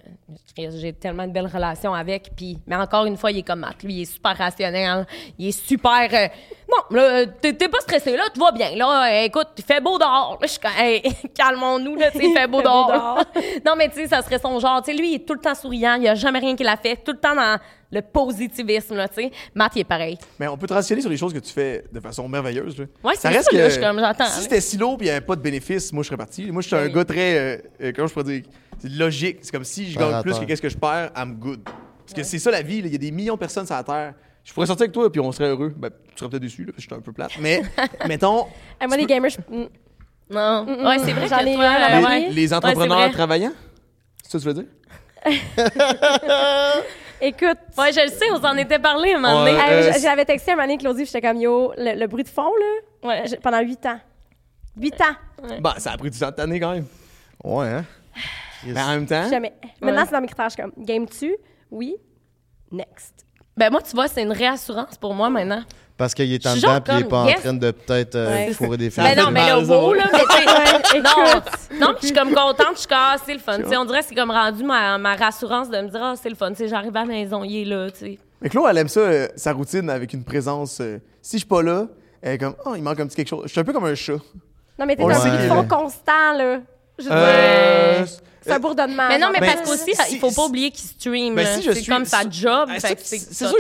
j'ai 0.58 0.94
tellement 0.94 1.28
de 1.28 1.32
belles 1.32 1.46
relations 1.54 1.94
avec, 1.94 2.32
puis... 2.36 2.58
Mais 2.66 2.76
encore 2.76 3.06
une 3.06 3.18
fois, 3.18 3.30
il 3.32 3.40
est 3.40 3.44
comme 3.44 3.60
Matt. 3.60 3.84
Lui, 3.84 3.94
il 3.94 4.02
est 4.02 4.06
super 4.06 4.36
rationnel. 4.36 5.06
Il 5.38 5.50
est 5.50 5.52
super... 5.52 6.08
euh, 6.12 6.28
non, 6.70 6.98
là, 6.98 7.26
t'es 7.28 7.54
pas 7.54 7.80
stressé, 7.82 8.18
là, 8.18 8.24
tu 8.34 8.40
vas 8.40 8.52
bien. 8.52 8.76
Là, 8.76 9.12
Euh, 9.12 9.26
écoute, 9.26 9.50
il 9.58 9.64
fait 9.64 9.80
beau 9.82 10.00
dehors. 10.00 10.38
Là, 10.42 10.48
je 10.48 10.52
suis 10.52 10.60
comme, 10.60 10.72
hey, 10.80 11.04
calmons-nous, 11.36 11.96
là, 11.98 12.10
tu 12.12 12.18
sais, 12.18 12.26
il 12.26 12.34
fait 12.34 12.48
beau 12.48 12.62
dehors. 12.62 13.20
non, 13.66 13.74
mais 13.78 13.90
tu 13.90 13.96
sais, 13.96 14.08
ça 14.08 14.22
serait 14.24 14.40
son 14.40 14.60
genre. 14.60 14.82
Tu 14.82 14.92
sais, 14.92 14.98
lui, 14.98 15.12
il 15.12 15.16
est 15.16 15.28
tout 15.28 15.34
le 15.36 15.40
temps 15.40 15.56
souriant. 15.56 15.96
Il 15.96 16.04
y 16.04 16.08
a 16.10 16.16
jamais 16.16 16.40
rien 16.40 16.56
qu'il 16.56 16.68
a 16.68 16.78
fait. 16.78 16.96
Tout 16.96 17.12
le 17.12 17.20
temps 17.20 17.36
dans 17.36 17.60
le 17.92 18.02
positivisme, 18.02 18.96
là, 18.96 19.08
tu 19.08 19.16
sais. 19.24 19.32
Matt, 19.56 19.72
il 19.76 19.80
est 19.80 19.84
pareil. 19.86 20.18
Mais 20.40 20.48
on 20.48 20.58
peut 20.58 20.68
transitionner 20.68 21.02
sur 21.02 21.10
les 21.10 21.18
choses 21.18 21.34
que 21.34 21.40
tu 21.40 21.54
fais 21.54 21.86
de 21.92 22.00
façon 22.00 22.28
merveilleuse. 22.28 22.78
Là. 22.78 22.86
Ouais, 23.04 23.16
ça 23.16 23.30
reste 23.30 23.46
ça, 23.46 23.52
que 23.52 23.56
là, 23.58 23.70
je 23.70 23.80
comme, 23.80 24.00
j'attends, 24.00 24.26
si 24.26 24.36
là. 24.38 24.42
c'était 24.44 24.62
silo 24.62 24.98
puis 24.98 25.08
il 25.08 25.10
n'y 25.10 25.16
avait 25.16 25.26
pas 25.26 25.36
de 25.36 25.42
bénéfice, 25.42 25.94
moi 25.94 26.04
je 26.04 26.08
serais 26.08 26.18
parti. 26.18 26.52
Moi 26.52 26.62
je 26.62 26.68
suis 26.68 26.76
un 26.76 26.88
gars 26.90 27.06
très 27.06 27.38
euh, 27.38 27.58
euh, 27.82 27.92
comment 27.96 28.08
je 28.08 28.14
pourrais 28.14 28.26
dire, 28.26 28.44
c'est 28.80 28.90
logique. 28.92 29.40
C'est 29.42 29.52
comme 29.52 29.64
si 29.64 29.90
je 29.92 29.98
gagne 29.98 30.22
plus 30.22 30.38
que 30.38 30.46
qu'est-ce 30.46 30.62
que 30.62 30.70
je 30.70 30.78
perds, 30.78 31.12
I'm 31.16 31.36
good. 31.36 31.62
Parce 31.64 32.14
que 32.14 32.24
c'est 32.24 32.40
ça 32.40 32.52
la 32.52 32.62
vie. 32.62 32.82
là. 32.82 32.88
Il 32.88 32.92
y 32.94 32.96
a 32.96 33.00
des 33.00 33.12
millions 33.12 33.36
de 33.36 33.40
personnes 33.40 33.66
sur 33.66 33.76
la 33.76 33.84
terre. 33.84 34.14
Je 34.44 34.54
pourrais 34.54 34.66
sortir 34.68 34.84
avec 34.84 34.94
toi 34.94 35.12
puis 35.12 35.20
on 35.22 35.32
serait 35.32 35.50
heureux. 35.50 35.74
Ben, 35.76 35.90
tu 35.90 36.20
serais 36.20 36.30
peut-être 36.30 36.42
déçu 36.42 36.62
là, 36.66 36.72
parce 36.74 36.78
que 36.78 36.82
je 36.84 36.88
suis 36.88 36.96
un 36.96 37.02
peu 37.02 37.12
plate. 37.14 37.32
Mais 37.40 37.62
mettons 38.08 38.46
hey, 38.82 38.88
moi, 38.88 38.98
les 38.98 39.06
gamers, 39.06 39.32
je- 39.32 39.38
Non. 40.30 40.66
Ouais, 40.86 40.98
c'est 41.04 41.12
vrai 41.14 41.28
J'en 41.28 41.38
que 41.40 41.46
ai 41.48 41.54
toi, 41.56 41.66
un 41.66 41.72
à 41.74 42.02
la 42.02 42.08
ouais. 42.08 42.20
les, 42.30 42.34
les 42.34 42.48
Ouais, 42.50 42.54
entrepreneurs 42.54 43.12
travaillants. 43.12 43.54
C'est 44.24 44.32
ça 44.32 44.38
que 44.40 44.44
tu 44.44 44.48
veux 44.50 44.64
dire? 44.64 44.66
écoute. 47.22 47.58
Ouais, 47.78 47.92
je 47.94 48.02
le 48.04 48.10
sais, 48.10 48.26
on 48.32 48.42
s'en 48.42 48.56
était 48.58 48.80
parlé 48.80 49.14
un 49.14 49.20
moment 49.20 49.46
donné. 49.46 49.58
Euh, 49.60 49.92
J'avais 50.02 50.26
texté 50.26 50.52
un 50.52 50.56
moment 50.56 50.68
donné, 50.68 50.78
Claudie, 50.78 51.06
j'étais 51.06 51.22
comme, 51.22 51.38
yo, 51.42 51.74
le, 51.78 52.00
le 52.00 52.08
bruit 52.08 52.24
de 52.24 52.30
fond, 52.30 52.52
là, 53.04 53.08
Ouais. 53.10 53.24
pendant 53.42 53.60
8 53.60 53.86
ans. 53.86 54.00
8 54.80 55.02
ans. 55.02 55.58
Bah, 55.62 55.76
ça 55.78 55.92
a 55.94 55.98
pris 55.98 56.10
du 56.12 56.20
temps 56.20 56.30
de 56.30 56.36
t'année 56.36 56.60
quand 56.60 56.74
même. 56.74 56.86
Ouais, 57.44 57.68
hein? 57.68 57.86
Mais 58.66 58.82
en 58.82 58.90
même 58.90 59.06
temps, 59.06 59.30
Jamais. 59.30 59.54
Maintenant, 59.82 60.04
c'est 60.06 60.12
dans 60.12 60.22
mes 60.22 60.28
critères, 60.28 60.50
je 60.50 60.54
suis 60.56 60.62
comme, 60.64 60.74
game-tu? 60.84 61.36
Oui. 61.72 61.96
Next. 62.72 63.26
Ben 63.56 63.72
moi, 63.72 63.82
tu 63.82 63.96
vois, 63.96 64.08
c'est 64.08 64.22
une 64.24 64.32
réassurance 64.32 64.98
pour 64.98 65.14
moi 65.14 65.30
maintenant. 65.30 65.64
Parce 65.98 66.14
qu'il 66.14 66.32
est 66.32 66.46
en 66.46 66.56
dedans 66.56 66.80
puis 66.80 66.94
il 66.96 67.00
est 67.00 67.04
pas 67.06 67.24
en 67.24 67.34
train 67.34 67.54
de 67.54 67.72
peut-être 67.72 68.16
euh, 68.16 68.28
Ouais. 68.30 68.54
fourrer 68.54 68.78
des 68.78 68.90
filles. 68.92 69.04
Non, 69.18 69.32
mais 69.32 69.48
ça, 69.48 69.58
wow, 69.60 69.94
là, 69.94 70.04
mais 70.14 70.82
tu 70.84 70.98
non, 71.02 71.10
non, 71.80 71.88
puis 71.94 72.02
je 72.02 72.06
suis 72.08 72.16
comme 72.16 72.34
contente, 72.34 72.74
je 72.74 72.80
suis 72.80 72.88
comme, 72.88 72.98
ah, 73.02 73.16
c'est 73.26 73.34
le 73.34 73.40
fun. 73.40 73.58
Tu 73.58 73.68
sais, 73.68 73.78
on 73.78 73.86
dirait 73.86 74.02
que 74.02 74.06
c'est 74.06 74.16
comme 74.16 74.30
rendu 74.30 74.64
ma, 74.64 74.98
ma 75.00 75.16
rassurance 75.16 75.70
de 75.70 75.78
me 75.82 75.90
dire, 75.90 76.00
ah, 76.04 76.14
c'est 76.22 76.30
le 76.30 76.36
fun. 76.36 76.52
J'arrive 76.68 76.96
à 76.96 77.00
la 77.00 77.06
maison, 77.06 77.44
il 77.44 77.62
est 77.62 77.66
là, 77.66 77.90
tu 77.90 78.00
sais. 78.00 78.20
Mais 78.42 78.50
Claude, 78.50 78.68
elle 78.70 78.78
aime 78.78 78.88
ça, 78.88 79.00
euh, 79.00 79.28
sa 79.36 79.54
routine 79.54 79.90
avec 79.90 80.14
une 80.14 80.24
présence. 80.24 80.80
euh, 80.82 81.00
si 81.22 81.38
je 81.38 81.40
suis 81.40 81.48
pas 81.48 81.64
là, 81.64 81.88
elle 82.22 82.34
est 82.34 82.38
comme, 82.38 82.56
oh, 82.66 82.74
il 82.76 82.84
manque 82.84 83.00
un 83.00 83.08
petit 83.08 83.16
quelque 83.16 83.30
chose. 83.30 83.44
Je 83.46 83.50
suis 83.50 83.60
un 83.60 83.64
peu 83.64 83.74
comme 83.74 83.86
un 83.86 83.96
chat. 83.96 84.14
Non, 84.80 84.86
mais 84.86 84.96
t'es 84.96 85.02
On 85.04 85.10
un 85.10 85.14
le 85.42 85.48
fond 85.50 85.68
constant, 85.68 86.34
là. 86.38 86.60
Je 87.00 87.06
dire, 88.48 88.54
Euh, 88.54 88.54
c'est 88.54 88.54
un 88.56 88.60
bourdonnement. 88.60 89.08
Mais 89.10 89.20
non, 89.20 89.28
mais 89.32 89.40
Ben, 89.40 89.54
parce 89.54 89.70
qu'aussi, 89.70 89.94
si- 89.96 90.14
il 90.16 90.20
faut 90.20 90.32
pas 90.32 90.46
oublier 90.46 90.72
qu'il 90.72 90.88
stream. 90.90 91.36
Ben, 91.36 91.46
si 91.60 91.64
je 91.64 91.72
c'est 91.74 91.82
suis- 91.82 91.92
comme 91.92 92.06
sa 92.06 92.22
job. 92.30 92.70
Ah, 92.72 92.80
fait 92.80 92.98
c'est 93.00 93.20
c'est 93.20 93.20
c'est 93.20 93.34
ça, 93.46 93.52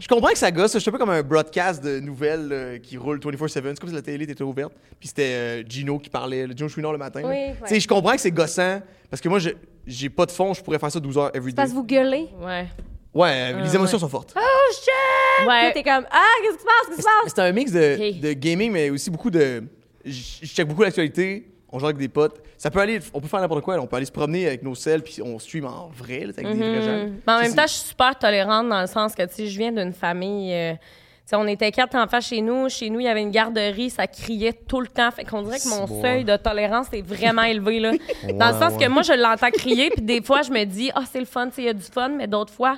je, 0.00 0.08
comprends 0.08 0.28
que 0.30 0.38
ça 0.38 0.50
gosse. 0.50 0.72
Je 0.74 0.78
suis 0.78 0.88
un 0.88 0.92
peu 0.92 0.98
comme 0.98 1.10
un 1.10 1.22
broadcast 1.22 1.82
de 1.82 2.00
nouvelles 2.00 2.48
euh, 2.52 2.78
qui 2.78 2.96
roule 2.96 3.18
24-7. 3.18 3.74
C'est 3.74 3.80
comme 3.80 3.88
si 3.90 3.94
la 3.94 4.02
télé 4.02 4.24
était 4.24 4.42
ouverte. 4.42 4.72
Puis 5.00 5.08
c'était 5.08 5.22
euh, 5.34 5.62
Gino 5.68 5.98
qui 5.98 6.10
parlait, 6.10 6.46
le 6.46 6.54
Gino 6.56 6.68
Chouinard 6.68 6.92
le 6.92 6.98
matin. 6.98 7.20
Oui, 7.24 7.30
ouais. 7.30 7.54
Tu 7.62 7.68
sais, 7.74 7.80
Je 7.80 7.88
comprends 7.88 8.12
que 8.14 8.20
c'est 8.20 8.30
gossant 8.30 8.80
parce 9.10 9.20
que 9.20 9.28
moi, 9.28 9.38
je- 9.38 9.50
j'ai 9.86 10.08
pas 10.10 10.26
de 10.26 10.30
fond. 10.32 10.54
Je 10.54 10.62
pourrais 10.62 10.78
faire 10.78 10.90
ça 10.92 11.00
12 11.00 11.16
heures 11.18 11.30
every 11.34 11.52
day. 11.52 11.56
Parce 11.56 11.70
que 11.70 11.74
vous 11.74 11.84
gueulez? 11.84 12.28
Ouais. 12.40 12.66
Ouais, 13.14 13.28
euh, 13.54 13.60
les 13.62 13.70
Ah, 13.70 13.74
émotions 13.76 13.96
ouais. 13.96 14.00
sont 14.00 14.08
fortes. 14.08 14.34
Oh, 14.36 14.40
shit! 14.72 15.46
Ouais. 15.48 15.72
T'es 15.72 15.84
comme, 15.84 16.04
ah, 16.10 16.20
qu'est-ce 16.42 16.54
qui 16.56 16.60
se 16.60 16.64
passe? 16.64 16.86
Qu'est-ce 16.88 16.96
qui 16.96 17.02
se 17.02 17.06
passe? 17.22 17.32
C'est 17.36 17.40
un 17.42 17.52
mix 17.52 17.70
de, 17.70 18.20
de 18.20 18.32
gaming, 18.32 18.72
mais 18.72 18.90
aussi 18.90 19.08
beaucoup 19.10 19.30
de. 19.30 19.62
Je 20.04 20.12
je 20.42 20.46
check 20.48 20.66
beaucoup 20.66 20.82
l'actualité. 20.82 21.46
On 21.74 21.80
joue 21.80 21.86
avec 21.86 21.96
des 21.96 22.08
potes. 22.08 22.40
Ça 22.56 22.70
peut 22.70 22.78
aller. 22.78 23.00
On 23.12 23.20
peut 23.20 23.26
faire 23.26 23.40
n'importe 23.40 23.64
quoi. 23.64 23.74
là. 23.74 23.82
On 23.82 23.86
peut 23.88 23.96
aller 23.96 24.06
se 24.06 24.12
promener 24.12 24.46
avec 24.46 24.62
nos 24.62 24.76
selles, 24.76 25.02
puis 25.02 25.20
on 25.20 25.40
stream 25.40 25.64
en 25.64 25.90
vrai, 25.92 26.20
là, 26.20 26.32
avec 26.36 26.46
des 26.46 26.54
vrais 26.54 26.82
gens. 26.82 27.04
Mhm. 27.04 27.20
Mais 27.26 27.32
en 27.32 27.40
même 27.40 27.54
temps, 27.54 27.66
je 27.66 27.72
suis 27.72 27.88
super 27.88 28.16
tolérante 28.16 28.68
dans 28.68 28.80
le 28.80 28.86
sens 28.86 29.12
que, 29.12 29.24
tu 29.24 29.34
sais, 29.34 29.46
je 29.48 29.58
viens 29.58 29.72
d'une 29.72 29.92
famille. 29.92 30.54
euh, 30.54 30.74
tu 30.74 31.30
sais, 31.30 31.36
on 31.36 31.46
était 31.48 31.72
quatre 31.72 31.96
enfants 31.96 32.20
chez 32.20 32.42
nous. 32.42 32.68
Chez 32.68 32.90
nous, 32.90 33.00
il 33.00 33.06
y 33.06 33.08
avait 33.08 33.22
une 33.22 33.32
garderie, 33.32 33.90
ça 33.90 34.06
criait 34.06 34.52
tout 34.52 34.80
le 34.80 34.86
temps. 34.86 35.10
Fait 35.10 35.24
qu'on 35.24 35.42
dirait 35.42 35.58
que 35.58 35.68
mon 35.68 35.84
bon. 35.84 36.00
seuil 36.00 36.22
de 36.22 36.36
tolérance 36.36 36.86
est 36.92 37.02
vraiment 37.02 37.42
élevé, 37.42 37.80
là. 37.80 37.90
Dans 38.34 38.48
le 38.52 38.54
sens 38.54 38.74
ouais. 38.74 38.84
que 38.84 38.88
moi, 38.88 39.02
je 39.02 39.14
l'entends 39.14 39.50
crier, 39.50 39.90
puis 39.90 40.02
des 40.02 40.22
fois, 40.22 40.42
je 40.42 40.52
me 40.52 40.62
dis, 40.64 40.92
ah, 40.94 41.02
c'est 41.10 41.18
le 41.18 41.26
fun, 41.26 41.48
tu 41.48 41.56
sais, 41.56 41.62
il 41.62 41.64
y 41.64 41.70
a 41.70 41.72
du 41.72 41.82
fun, 41.82 42.10
mais 42.10 42.28
d'autres 42.28 42.52
fois, 42.52 42.76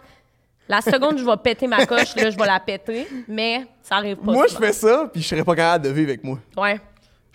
la 0.70 0.80
seconde, 0.80 1.18
je 1.18 1.24
vais 1.24 1.36
péter 1.36 1.66
ma 1.66 1.84
coche, 1.84 2.16
là, 2.16 2.30
je 2.30 2.36
vais 2.38 2.46
la 2.46 2.60
péter, 2.60 3.06
mais 3.28 3.66
ça 3.82 3.96
arrive 3.96 4.16
pas. 4.16 4.32
Moi, 4.32 4.46
je 4.48 4.56
fais 4.56 4.72
ça, 4.72 5.10
puis 5.12 5.20
je 5.20 5.28
serais 5.28 5.44
pas 5.44 5.54
capable 5.54 5.84
de 5.84 5.90
vivre 5.90 6.08
avec 6.08 6.24
moi. 6.24 6.38
Ouais. 6.56 6.80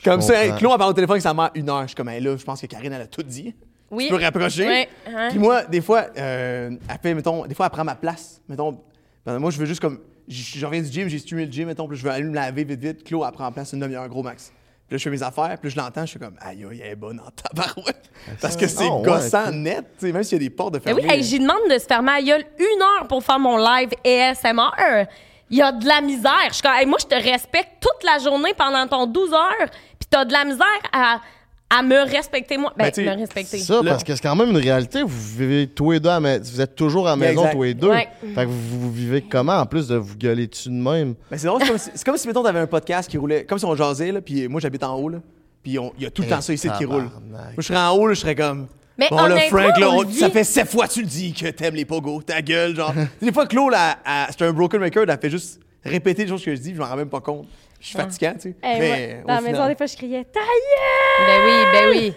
Comme 0.04 0.22
ça, 0.22 0.34
Claude, 0.58 0.72
elle 0.74 0.78
parle 0.78 0.90
au 0.92 0.94
téléphone 0.94 1.14
avec 1.16 1.24
sa 1.24 1.34
mère 1.34 1.52
une 1.56 1.70
heure. 1.70 1.82
Je 1.84 1.88
suis 1.88 1.96
comme, 1.96 2.10
hey, 2.10 2.22
là, 2.22 2.36
je 2.38 2.44
pense 2.44 2.62
que 2.62 2.66
Karine, 2.68 2.94
elle 2.94 3.02
a 3.02 3.08
tout 3.08 3.24
dit. 3.24 3.54
Oui. 3.90 4.08
Tu 4.08 4.16
peux 4.16 4.22
rapprocher. 4.24 4.66
Ouais. 4.68 4.90
Hein? 5.08 5.28
Puis 5.30 5.40
moi, 5.40 5.64
des 5.66 5.82
fois, 5.82 6.06
euh, 6.18 6.72
elle 6.90 6.98
fait, 7.02 7.14
mettons, 7.14 7.46
des 7.46 7.54
fois, 7.56 7.66
elle 7.66 7.72
prend 7.72 7.84
ma 7.84 7.96
place. 7.96 8.42
Mettons, 8.48 8.80
ben, 9.26 9.38
moi, 9.38 9.52
je 9.52 9.58
veux 9.58 9.66
juste 9.66 9.82
comme. 9.82 10.00
je 10.28 10.66
reviens 10.66 10.82
du 10.82 10.90
gym, 10.92 11.08
j'ai 11.10 11.20
streamé 11.20 11.46
le 11.46 11.52
gym, 11.52 11.68
mettons, 11.68 11.88
puis 11.88 11.98
je 11.98 12.04
vais 12.04 12.10
aller 12.12 12.24
me 12.24 12.34
laver 12.34 12.64
vite, 12.64 12.80
vite. 12.80 13.04
Claude, 13.04 13.24
elle 13.28 13.34
prend 13.34 13.46
en 13.48 13.52
place 13.52 13.74
une 13.74 13.80
demi-heure, 13.80 14.08
gros 14.08 14.24
max. 14.24 14.52
Puis 14.88 14.96
là, 14.96 14.98
je 14.98 15.04
fais 15.04 15.10
mes 15.10 15.24
affaires, 15.24 15.58
puis 15.60 15.70
là, 15.70 15.76
je 15.76 15.80
l'entends, 15.82 16.02
je 16.02 16.12
suis 16.12 16.20
comme, 16.20 16.36
aïe, 16.42 16.66
aïe, 16.70 16.82
elle 16.84 16.92
est 16.92 16.96
bonne 16.96 17.20
en 17.20 17.30
tabarouette. 17.32 18.10
Parce 18.42 18.56
que 18.58 18.68
c'est 18.68 18.88
Ah, 18.90 19.02
gossant 19.04 19.52
net, 19.52 19.86
tu 20.00 20.08
sais, 20.08 20.12
même 20.14 20.24
s'il 20.24 20.38
y 20.38 20.42
a 20.42 20.44
des 20.44 20.50
portes 20.50 20.74
de 20.74 20.80
Eh 20.80 20.84
fermées. 20.88 21.02
oui, 21.04 21.10
hey, 21.14 21.24
j'y 21.24 21.40
demande 21.40 21.62
de 21.70 21.78
se 21.78 21.86
fermer 21.86 22.12
la 22.14 22.22
gueule 22.22 22.44
une 22.60 22.82
heure 22.82 23.08
pour 23.08 23.24
faire 23.24 23.40
mon 23.40 23.58
live 23.58 23.90
ASMR. 24.06 25.06
Il 25.50 25.58
y 25.58 25.62
a 25.62 25.72
de 25.74 25.86
la 25.86 26.00
misère. 26.02 26.32
Je 26.50 26.54
suis 26.56 26.62
comme, 26.64 26.74
hey, 26.76 26.86
moi, 26.86 26.98
je 27.02 27.08
te 27.08 27.16
respecte 27.16 27.72
toute 27.82 28.04
la 28.06 28.20
journée 28.20 28.54
pendant 28.58 28.88
ton 28.88 29.06
12 29.06 29.34
heures, 29.34 29.70
puis 30.02 30.08
t'as 30.10 30.26
de 30.26 30.34
la 30.34 30.44
misère 30.44 30.66
à, 30.92 31.22
à 31.70 31.84
me 31.84 32.02
respecter, 32.10 32.58
moi. 32.58 32.74
Ben, 32.76 32.92
Ben, 32.94 33.06
me 33.16 33.20
respecter. 33.22 33.60
C'est 33.60 33.64
ça, 33.64 33.82
Là- 33.82 33.92
parce 33.92 34.04
que 34.04 34.14
c'est 34.16 34.22
quand 34.22 34.36
même 34.36 34.50
une 34.50 34.58
réalité. 34.58 35.04
Vous 35.04 35.38
vivez 35.38 35.68
tous 35.68 35.92
les 35.92 36.00
deux 36.00 36.10
à 36.10 36.20
maison. 36.20 36.44
Vous 36.52 36.60
êtes 36.62 36.76
toujours 36.76 37.08
à 37.08 37.12
la 37.12 37.16
maison 37.16 37.42
Exact. 37.44 37.54
tous 37.56 37.64
les 37.64 37.74
deux. 37.76 37.90
Ouais. 37.90 38.08
Fait 38.36 38.44
que 38.44 38.50
vous, 38.50 38.80
vous 38.82 38.92
vivez 38.92 39.22
comment 39.22 39.54
en 39.60 39.66
plus 39.66 39.88
de 39.88 39.96
vous 39.96 40.18
gueuler 40.18 40.48
dessus 40.48 40.70
de 40.70 40.74
même? 40.74 41.14
Ben, 41.30 41.38
c'est 41.38 41.48
drôle, 41.48 41.62
c'est 41.62 41.68
comme, 41.70 41.78
si, 41.78 41.90
c'est 41.96 42.04
comme 42.06 42.18
si, 42.18 42.28
mettons, 42.28 42.44
t'avais 42.44 42.60
un 42.60 42.68
podcast 42.68 43.10
qui 43.10 43.18
roulait, 43.18 43.46
comme 43.46 43.60
si 43.60 43.66
on 43.66 43.76
jasait, 43.76 44.12
là, 44.12 44.20
puis 44.22 44.48
moi, 44.50 44.60
j'habite 44.60 44.84
en 44.84 44.96
haut, 44.96 45.08
là, 45.10 45.20
puis 45.64 45.80
on- 45.80 45.94
il 45.98 46.04
y 46.04 46.06
a 46.08 46.10
tout 46.12 46.24
le 46.24 46.28
temps 46.28 46.42
ça 46.42 46.52
ici 46.54 46.68
qui 46.78 46.84
roule. 46.86 47.04
Moi, 47.04 47.40
je 47.58 47.62
serais 47.62 47.80
en 47.80 47.92
haut, 47.96 48.08
là, 48.08 48.16
je 48.16 48.20
serais 48.20 48.36
comme. 48.36 48.68
Mais 48.98 49.08
bon, 49.10 49.16
là, 49.26 49.38
Frank, 49.50 49.78
là, 49.80 49.90
on 49.90 50.08
ça 50.12 50.30
fait 50.30 50.44
sept 50.44 50.68
fois 50.68 50.88
que 50.88 50.94
tu 50.94 51.02
le 51.02 51.08
dis 51.08 51.34
que 51.34 51.48
t'aimes 51.48 51.76
les 51.76 51.86
pogos, 51.86 52.22
ta 52.22 52.42
gueule, 52.42 52.76
genre. 52.76 52.94
des 53.22 53.32
fois, 53.32 53.48
Claude, 53.48 53.74
elle- 53.74 54.28
c'est 54.38 54.42
un 54.46 54.52
broken 54.52 54.84
record, 54.84 55.06
elle 55.08 55.18
fait 55.20 55.30
juste 55.30 55.60
répéter 55.84 56.24
les 56.24 56.28
choses 56.30 56.44
que 56.44 56.54
je 56.54 56.60
dis, 56.60 56.70
puis 56.70 56.76
je 56.78 56.82
m'en 56.82 56.88
rends 56.90 56.98
même 56.98 57.10
pas 57.10 57.22
compte. 57.22 57.48
Je 57.82 57.88
suis 57.88 57.98
fatigant, 57.98 58.34
tu 58.34 58.40
sais. 58.52 58.56
Eh, 58.64 58.80
mais 58.80 58.80
ouais. 58.80 59.24
Dans 59.28 59.34
la 59.34 59.38
final- 59.40 59.52
maison, 59.54 59.68
des 59.68 59.76
fois, 59.76 59.86
je 59.88 59.96
criais 59.98 60.24
«Ta! 60.32 60.40
Ben 61.28 61.42
oui, 61.46 61.54
ben 61.74 61.90
oui. 61.90 62.14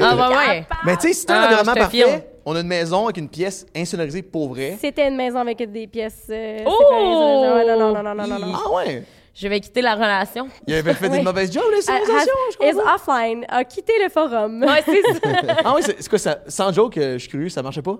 ah, 0.00 0.16
ouais, 0.30 0.36
ouais. 0.36 0.66
Mais 0.84 0.96
tu 0.96 1.06
sais, 1.08 1.12
si 1.14 1.24
t'as 1.24 1.34
un 1.34 1.42
Ah, 1.42 1.46
environnement 1.46 1.88
filme. 1.88 2.04
parfait, 2.08 2.28
on 2.44 2.56
a 2.56 2.60
une 2.60 2.66
maison 2.66 3.04
avec 3.04 3.16
une 3.18 3.28
pièce 3.28 3.64
insonorisée 3.76 4.22
pour 4.22 4.48
vrai. 4.48 4.76
C'était 4.80 5.06
une 5.08 5.16
maison 5.16 5.38
avec 5.38 5.58
des 5.70 5.86
pièces 5.86 6.26
euh, 6.30 6.58
Oh! 6.66 6.84
Ouais, 6.90 7.64
non, 7.64 7.78
non, 7.78 7.92
non, 7.94 8.02
non, 8.02 8.14
non, 8.14 8.26
non, 8.26 8.46
non. 8.46 8.52
Ah 8.66 8.74
ouais! 8.74 9.04
Je 9.34 9.46
vais 9.46 9.60
quitter 9.60 9.82
la 9.82 9.94
relation. 9.94 10.48
Il 10.66 10.74
avait 10.74 10.94
fait 10.94 11.08
Ouais. 11.08 11.18
une 11.18 11.24
mauvaise 11.24 11.52
job, 11.52 11.62
les 11.70 11.78
Ah, 11.86 11.92
civilisations, 11.92 12.32
has- 12.32 12.52
je 12.52 12.56
crois. 12.56 12.68
is 12.70 12.94
offline, 12.94 13.46
a 13.48 13.62
quitté 13.64 13.92
le 14.02 14.08
forum. 14.08 14.64
Ouais, 14.64 14.82
c'est 14.84 15.02
ça. 15.02 15.56
Ah 15.64 15.74
ouais, 15.76 15.82
c'est 15.82 16.02
c'est 16.02 16.08
quoi 16.08 16.18
ça? 16.18 16.38
Sans 16.48 16.72
joke, 16.72 16.96
euh, 16.98 17.12
je 17.12 17.18
suis 17.18 17.28
curieux, 17.28 17.48
ça 17.48 17.62
marchait 17.62 17.82
pas? 17.82 17.98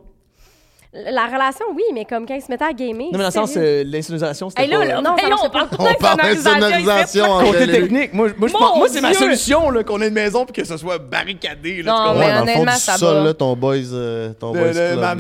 La 0.91 1.27
relation, 1.27 1.67
oui, 1.75 1.83
mais 1.93 2.07
comme 2.07 2.27
quand 2.27 2.35
ils 2.35 2.41
se 2.41 2.51
mettaient 2.51 2.65
à 2.65 2.73
gamer. 2.73 3.09
Non, 3.13 3.19
mais 3.19 3.19
dans 3.19 3.25
le 3.27 3.31
sens, 3.31 3.53
euh, 3.59 3.85
l'insonorisation, 3.85 4.49
c'était 4.49 4.63
Hey, 4.63 4.71
là, 4.71 4.79
pas... 4.79 4.85
là, 4.87 5.01
Non, 5.03 5.17
hey, 5.19 5.29
là, 5.29 5.37
on 5.45 5.51
parle 5.51 5.69
tout 5.69 5.77
On 5.79 5.95
parle 6.01 6.31
de 6.35 6.41
sonorisation 6.41 7.25
en 7.27 7.45
Côté 7.45 7.67
technique, 7.67 8.15
moi, 8.15 8.29
c'est 8.89 9.01
ma 9.03 9.13
solution, 9.13 9.71
là, 9.71 9.85
qu'on 9.85 10.01
ait 10.01 10.09
une 10.09 10.15
maison 10.15 10.47
puis 10.47 10.63
que 10.63 10.67
ce 10.67 10.79
soit 10.79 10.97
barricadé, 10.99 11.83
là, 11.83 11.93
Non, 11.93 12.15
mais 12.15 12.21
Ouais, 12.27 12.33
dans 12.33 12.41
le 12.41 12.47
fond 12.47 12.53
honnêtement, 12.53 12.73
du 12.73 12.79
ça 12.79 12.97
sol, 12.97 13.17
va. 13.19 13.25
là, 13.25 13.35
ton 13.35 13.55
boys, 13.55 13.77
euh, 13.93 14.33
ton 14.33 14.53
De- 14.53 14.59
boys 14.61 14.71
club, 14.73 14.99
ma. 14.99 15.15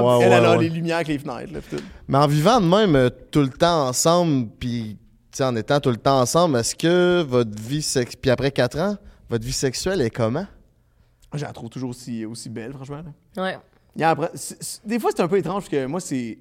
Ouais, 0.00 0.24
Elle, 0.24 0.32
a 0.44 0.56
les 0.56 0.68
lumières 0.68 0.96
avec 0.96 1.08
les 1.08 1.18
fenêtres, 1.18 1.52
là. 1.52 1.78
Mais 2.06 2.18
en 2.18 2.26
vivant 2.28 2.60
de 2.60 2.66
même 2.66 2.94
euh, 2.94 3.10
tout 3.32 3.40
le 3.40 3.48
temps 3.48 3.88
ensemble, 3.88 4.46
puis 4.60 4.96
en 5.40 5.56
étant 5.56 5.80
tout 5.80 5.90
le 5.90 5.96
temps 5.96 6.20
ensemble, 6.20 6.56
est-ce 6.58 6.76
que 6.76 7.22
votre 7.22 7.60
vie 7.60 7.82
sex... 7.82 8.14
puis 8.14 8.30
après 8.30 8.52
4 8.52 8.78
ans, 8.78 8.96
votre 9.28 9.44
vie 9.44 9.52
sexuelle 9.52 10.00
est 10.02 10.10
comment? 10.10 10.46
Je 11.34 11.44
la 11.44 11.52
trouve 11.52 11.68
toujours 11.68 11.90
aussi, 11.90 12.24
aussi 12.26 12.48
belle, 12.48 12.72
franchement. 12.72 13.02
Ouais. 13.36 13.56
Des 13.96 14.98
fois, 14.98 15.10
c'est 15.14 15.22
un 15.22 15.28
peu 15.28 15.38
étrange 15.38 15.62
parce 15.64 15.68
que 15.68 15.86
moi, 15.86 16.00
c'est, 16.00 16.38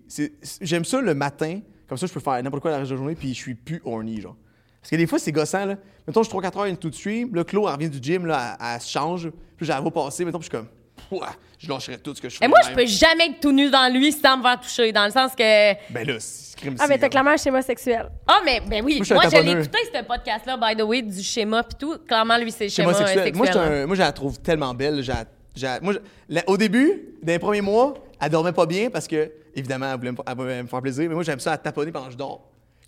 j'aime 0.62 0.86
ça 0.86 1.02
le 1.02 1.14
matin. 1.14 1.60
Comme 1.88 1.98
ça, 1.98 2.06
je 2.06 2.14
peux 2.14 2.20
faire 2.20 2.42
n'importe 2.44 2.62
quoi 2.62 2.72
la 2.72 2.78
reste 2.78 2.90
de 2.92 2.96
la 2.96 3.00
journée 3.00 3.16
puis 3.16 3.30
je 3.30 3.40
suis 3.40 3.56
plus 3.56 3.82
horny, 3.84 4.22
genre. 4.22 4.36
Parce 4.82 4.92
que 4.92 4.96
des 4.96 5.08
fois, 5.08 5.20
c'est 5.20 5.32
gossant, 5.32 5.66
là. 5.66 5.76
Mettons, 6.08 6.24
je 6.24 6.30
suis 6.30 6.38
3-4 6.38 6.58
heures 6.58 6.64
into 6.66 6.90
the 6.90 6.94
stream. 6.94 7.36
Là, 7.36 7.44
Claude, 7.44 7.66
elle 7.68 7.74
revient 7.74 7.90
du 7.90 8.00
gym, 8.02 8.26
là, 8.26 8.58
elle, 8.60 8.66
elle 8.76 8.82
se 8.82 8.92
change. 8.92 9.30
Puis 9.58 9.66
la 9.68 9.82
vois 9.82 9.92
passer. 9.92 10.24
Mettons, 10.24 10.40
puis 10.40 10.50
je 10.52 10.56
suis 10.56 10.66
comme, 10.66 10.70
Ouah, 11.12 11.34
je 11.58 11.68
lâcherais 11.68 11.98
tout 11.98 12.14
ce 12.16 12.22
que 12.22 12.30
je 12.30 12.38
fais. 12.38 12.46
Et 12.46 12.48
moi, 12.48 12.60
je 12.68 12.74
peux 12.74 12.86
jamais 12.86 13.28
être 13.28 13.40
tout 13.40 13.52
nu 13.52 13.70
dans 13.70 13.92
lui 13.92 14.12
sans 14.12 14.38
me 14.38 14.44
faire 14.44 14.60
toucher. 14.60 14.92
Dans 14.92 15.06
le 15.06 15.12
sens 15.12 15.32
que. 15.36 15.92
Ben 15.92 16.06
là, 16.08 16.16
c'est 16.20 16.58
crime 16.58 16.76
Ah, 16.80 16.86
mais 16.88 16.98
t'as 16.98 17.10
clairement 17.10 17.32
un 17.32 17.38
schéma 17.38 17.62
sexuel. 17.62 18.10
Ah, 18.28 18.40
mais 18.46 18.62
ben 18.62 18.84
oui. 18.84 19.02
Moi, 19.10 19.16
Moi, 19.16 19.30
je 19.30 19.38
l'ai 19.38 19.52
écouté, 19.52 19.80
ce 19.94 20.04
podcast-là, 20.04 20.58
by 20.58 20.76
the 20.76 20.84
way, 20.86 21.02
du 21.02 21.22
schéma 21.22 21.64
pis 21.64 21.76
tout. 21.76 21.98
Clairement, 22.08 22.38
lui, 22.38 22.52
c'est 22.52 22.66
le 22.66 22.70
Schéma 22.70 22.94
schéma, 22.94 23.08
sexuel. 23.08 23.26
sexuel. 23.26 23.54
Moi, 23.54 23.64
hein. 23.64 23.84
un- 23.84 23.88
moi, 23.88 23.96
je 23.96 24.02
la 24.02 24.12
trouve 24.12 24.40
tellement 24.40 24.74
belle. 24.74 25.04
Moi, 25.82 25.94
je- 25.94 26.00
la- 26.30 26.44
au 26.48 26.58
début, 26.58 27.02
dans 27.24 27.32
les 27.34 27.40
premiers 27.40 27.62
mois, 27.62 27.94
elle 28.22 28.30
dormait 28.30 28.52
pas 28.52 28.66
bien 28.66 28.90
parce 28.90 29.08
que, 29.08 29.32
évidemment, 29.56 29.88
elle 29.92 29.98
voulait 30.00 30.12
me, 30.12 30.18
elle 30.28 30.36
voulait 30.36 30.64
me 30.64 30.68
faire 30.68 30.82
plaisir. 30.82 31.08
Mais 31.10 31.16
moi, 31.16 31.24
j'aime 31.24 31.40
ça 31.40 31.54
à 31.54 31.58
taponner 31.58 31.92
pendant 31.92 32.06
que 32.08 32.12
je 32.14 32.18
dors. 32.18 32.42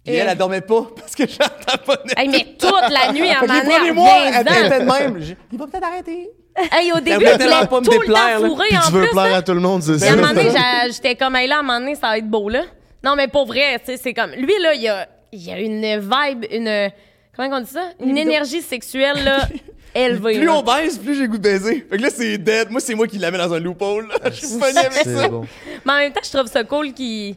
Puis 0.04 0.14
Et- 0.14 0.18
elle, 0.18 0.28
elle 0.30 0.38
dormait 0.38 0.62
pas 0.62 0.88
parce 0.96 1.14
que 1.16 1.28
je 1.28 1.38
la 1.40 1.50
taponnais. 1.50 2.14
Hey, 2.18 2.28
mais 2.30 2.46
toute 2.58 2.90
la 2.90 3.12
nuit, 3.14 3.22
que 3.42 3.52
un 3.52 3.54
les 3.54 3.70
premiers 3.70 3.92
mois, 3.92 4.14
elle 4.26 4.42
était 4.42 4.80
de 4.80 4.86
même. 4.86 5.20
J'ai- 5.22 5.38
Il 5.52 5.58
va 5.60 5.68
peut-être 5.68 5.86
arrêter. 5.86 6.30
Hey, 6.72 6.92
au 6.92 6.96
début, 7.00 7.16
voulait 7.16 7.32
je 7.34 7.38
tellement 7.38 7.56
voulais 7.58 7.68
pas 7.68 7.80
me 7.80 7.86
tout 7.86 7.92
le 7.92 8.00
déplaire, 8.00 8.40
là. 8.42 8.48
temps 8.50 8.56
Puis 8.68 8.78
en 8.78 8.82
tu 8.82 8.92
veux 8.92 9.02
plus. 9.04 9.10
plaire 9.12 9.30
là. 9.32 9.36
à 9.38 9.42
tout 9.42 9.54
le 9.54 9.60
monde, 9.62 9.84
c'est 9.84 10.00
ça? 10.00 10.10
à 10.10 10.14
un 10.14 10.16
moment 10.18 10.34
donné, 10.34 10.50
j'étais 10.92 11.16
comme, 11.16 11.36
hey, 11.38 11.48
là, 11.48 11.58
à 11.58 11.60
un 11.60 11.62
moment 11.62 11.80
donné, 11.80 11.96
ça 11.96 12.08
va 12.08 12.18
être 12.18 12.28
beau, 12.30 12.50
là. 12.50 12.64
Non, 13.04 13.16
mais 13.16 13.28
pour 13.30 13.46
vrai, 13.46 13.80
tu 13.80 13.86
sais, 13.86 13.98
c'est 13.98 14.14
comme. 14.14 14.32
Lui, 14.32 14.54
là, 14.62 14.74
il 14.74 14.82
y 14.82 14.90
a, 14.90 15.08
il 15.32 15.42
y 15.42 15.52
a 15.52 15.60
une 15.60 16.00
vibe, 16.00 16.46
une. 16.52 16.92
Comment 17.36 17.58
on 17.58 17.62
dit 17.62 17.72
ça? 17.72 17.92
Une 18.02 18.18
énergie 18.18 18.62
sexuelle, 18.62 19.24
là, 19.24 19.48
Plus 19.94 20.46
là. 20.46 20.54
on 20.56 20.64
baisse, 20.64 20.98
plus 20.98 21.16
j'ai 21.16 21.28
goût 21.28 21.38
de 21.38 21.44
baiser. 21.44 21.86
Fait 21.90 21.98
que 21.98 22.02
là, 22.02 22.10
c'est 22.10 22.38
dead. 22.38 22.70
Moi, 22.72 22.80
c'est 22.80 22.96
moi 22.96 23.08
qui 23.08 23.18
la 23.18 23.30
mets 23.32 23.38
dans 23.38 23.54
un 23.54 23.60
loophole. 23.60 24.08
là. 24.08 24.30
Je 24.32 24.46
suis 24.46 24.58
pogné 24.60 24.78
avec 24.78 24.94
ça. 24.94 25.04
C'est 25.04 25.30
bon. 25.30 25.46
Mais 25.86 25.92
en 25.94 25.98
même 25.98 26.14
temps, 26.14 26.22
je 26.24 26.30
trouve 26.38 26.48
ça 26.50 26.64
cool 26.64 26.94
qu'il 26.94 27.36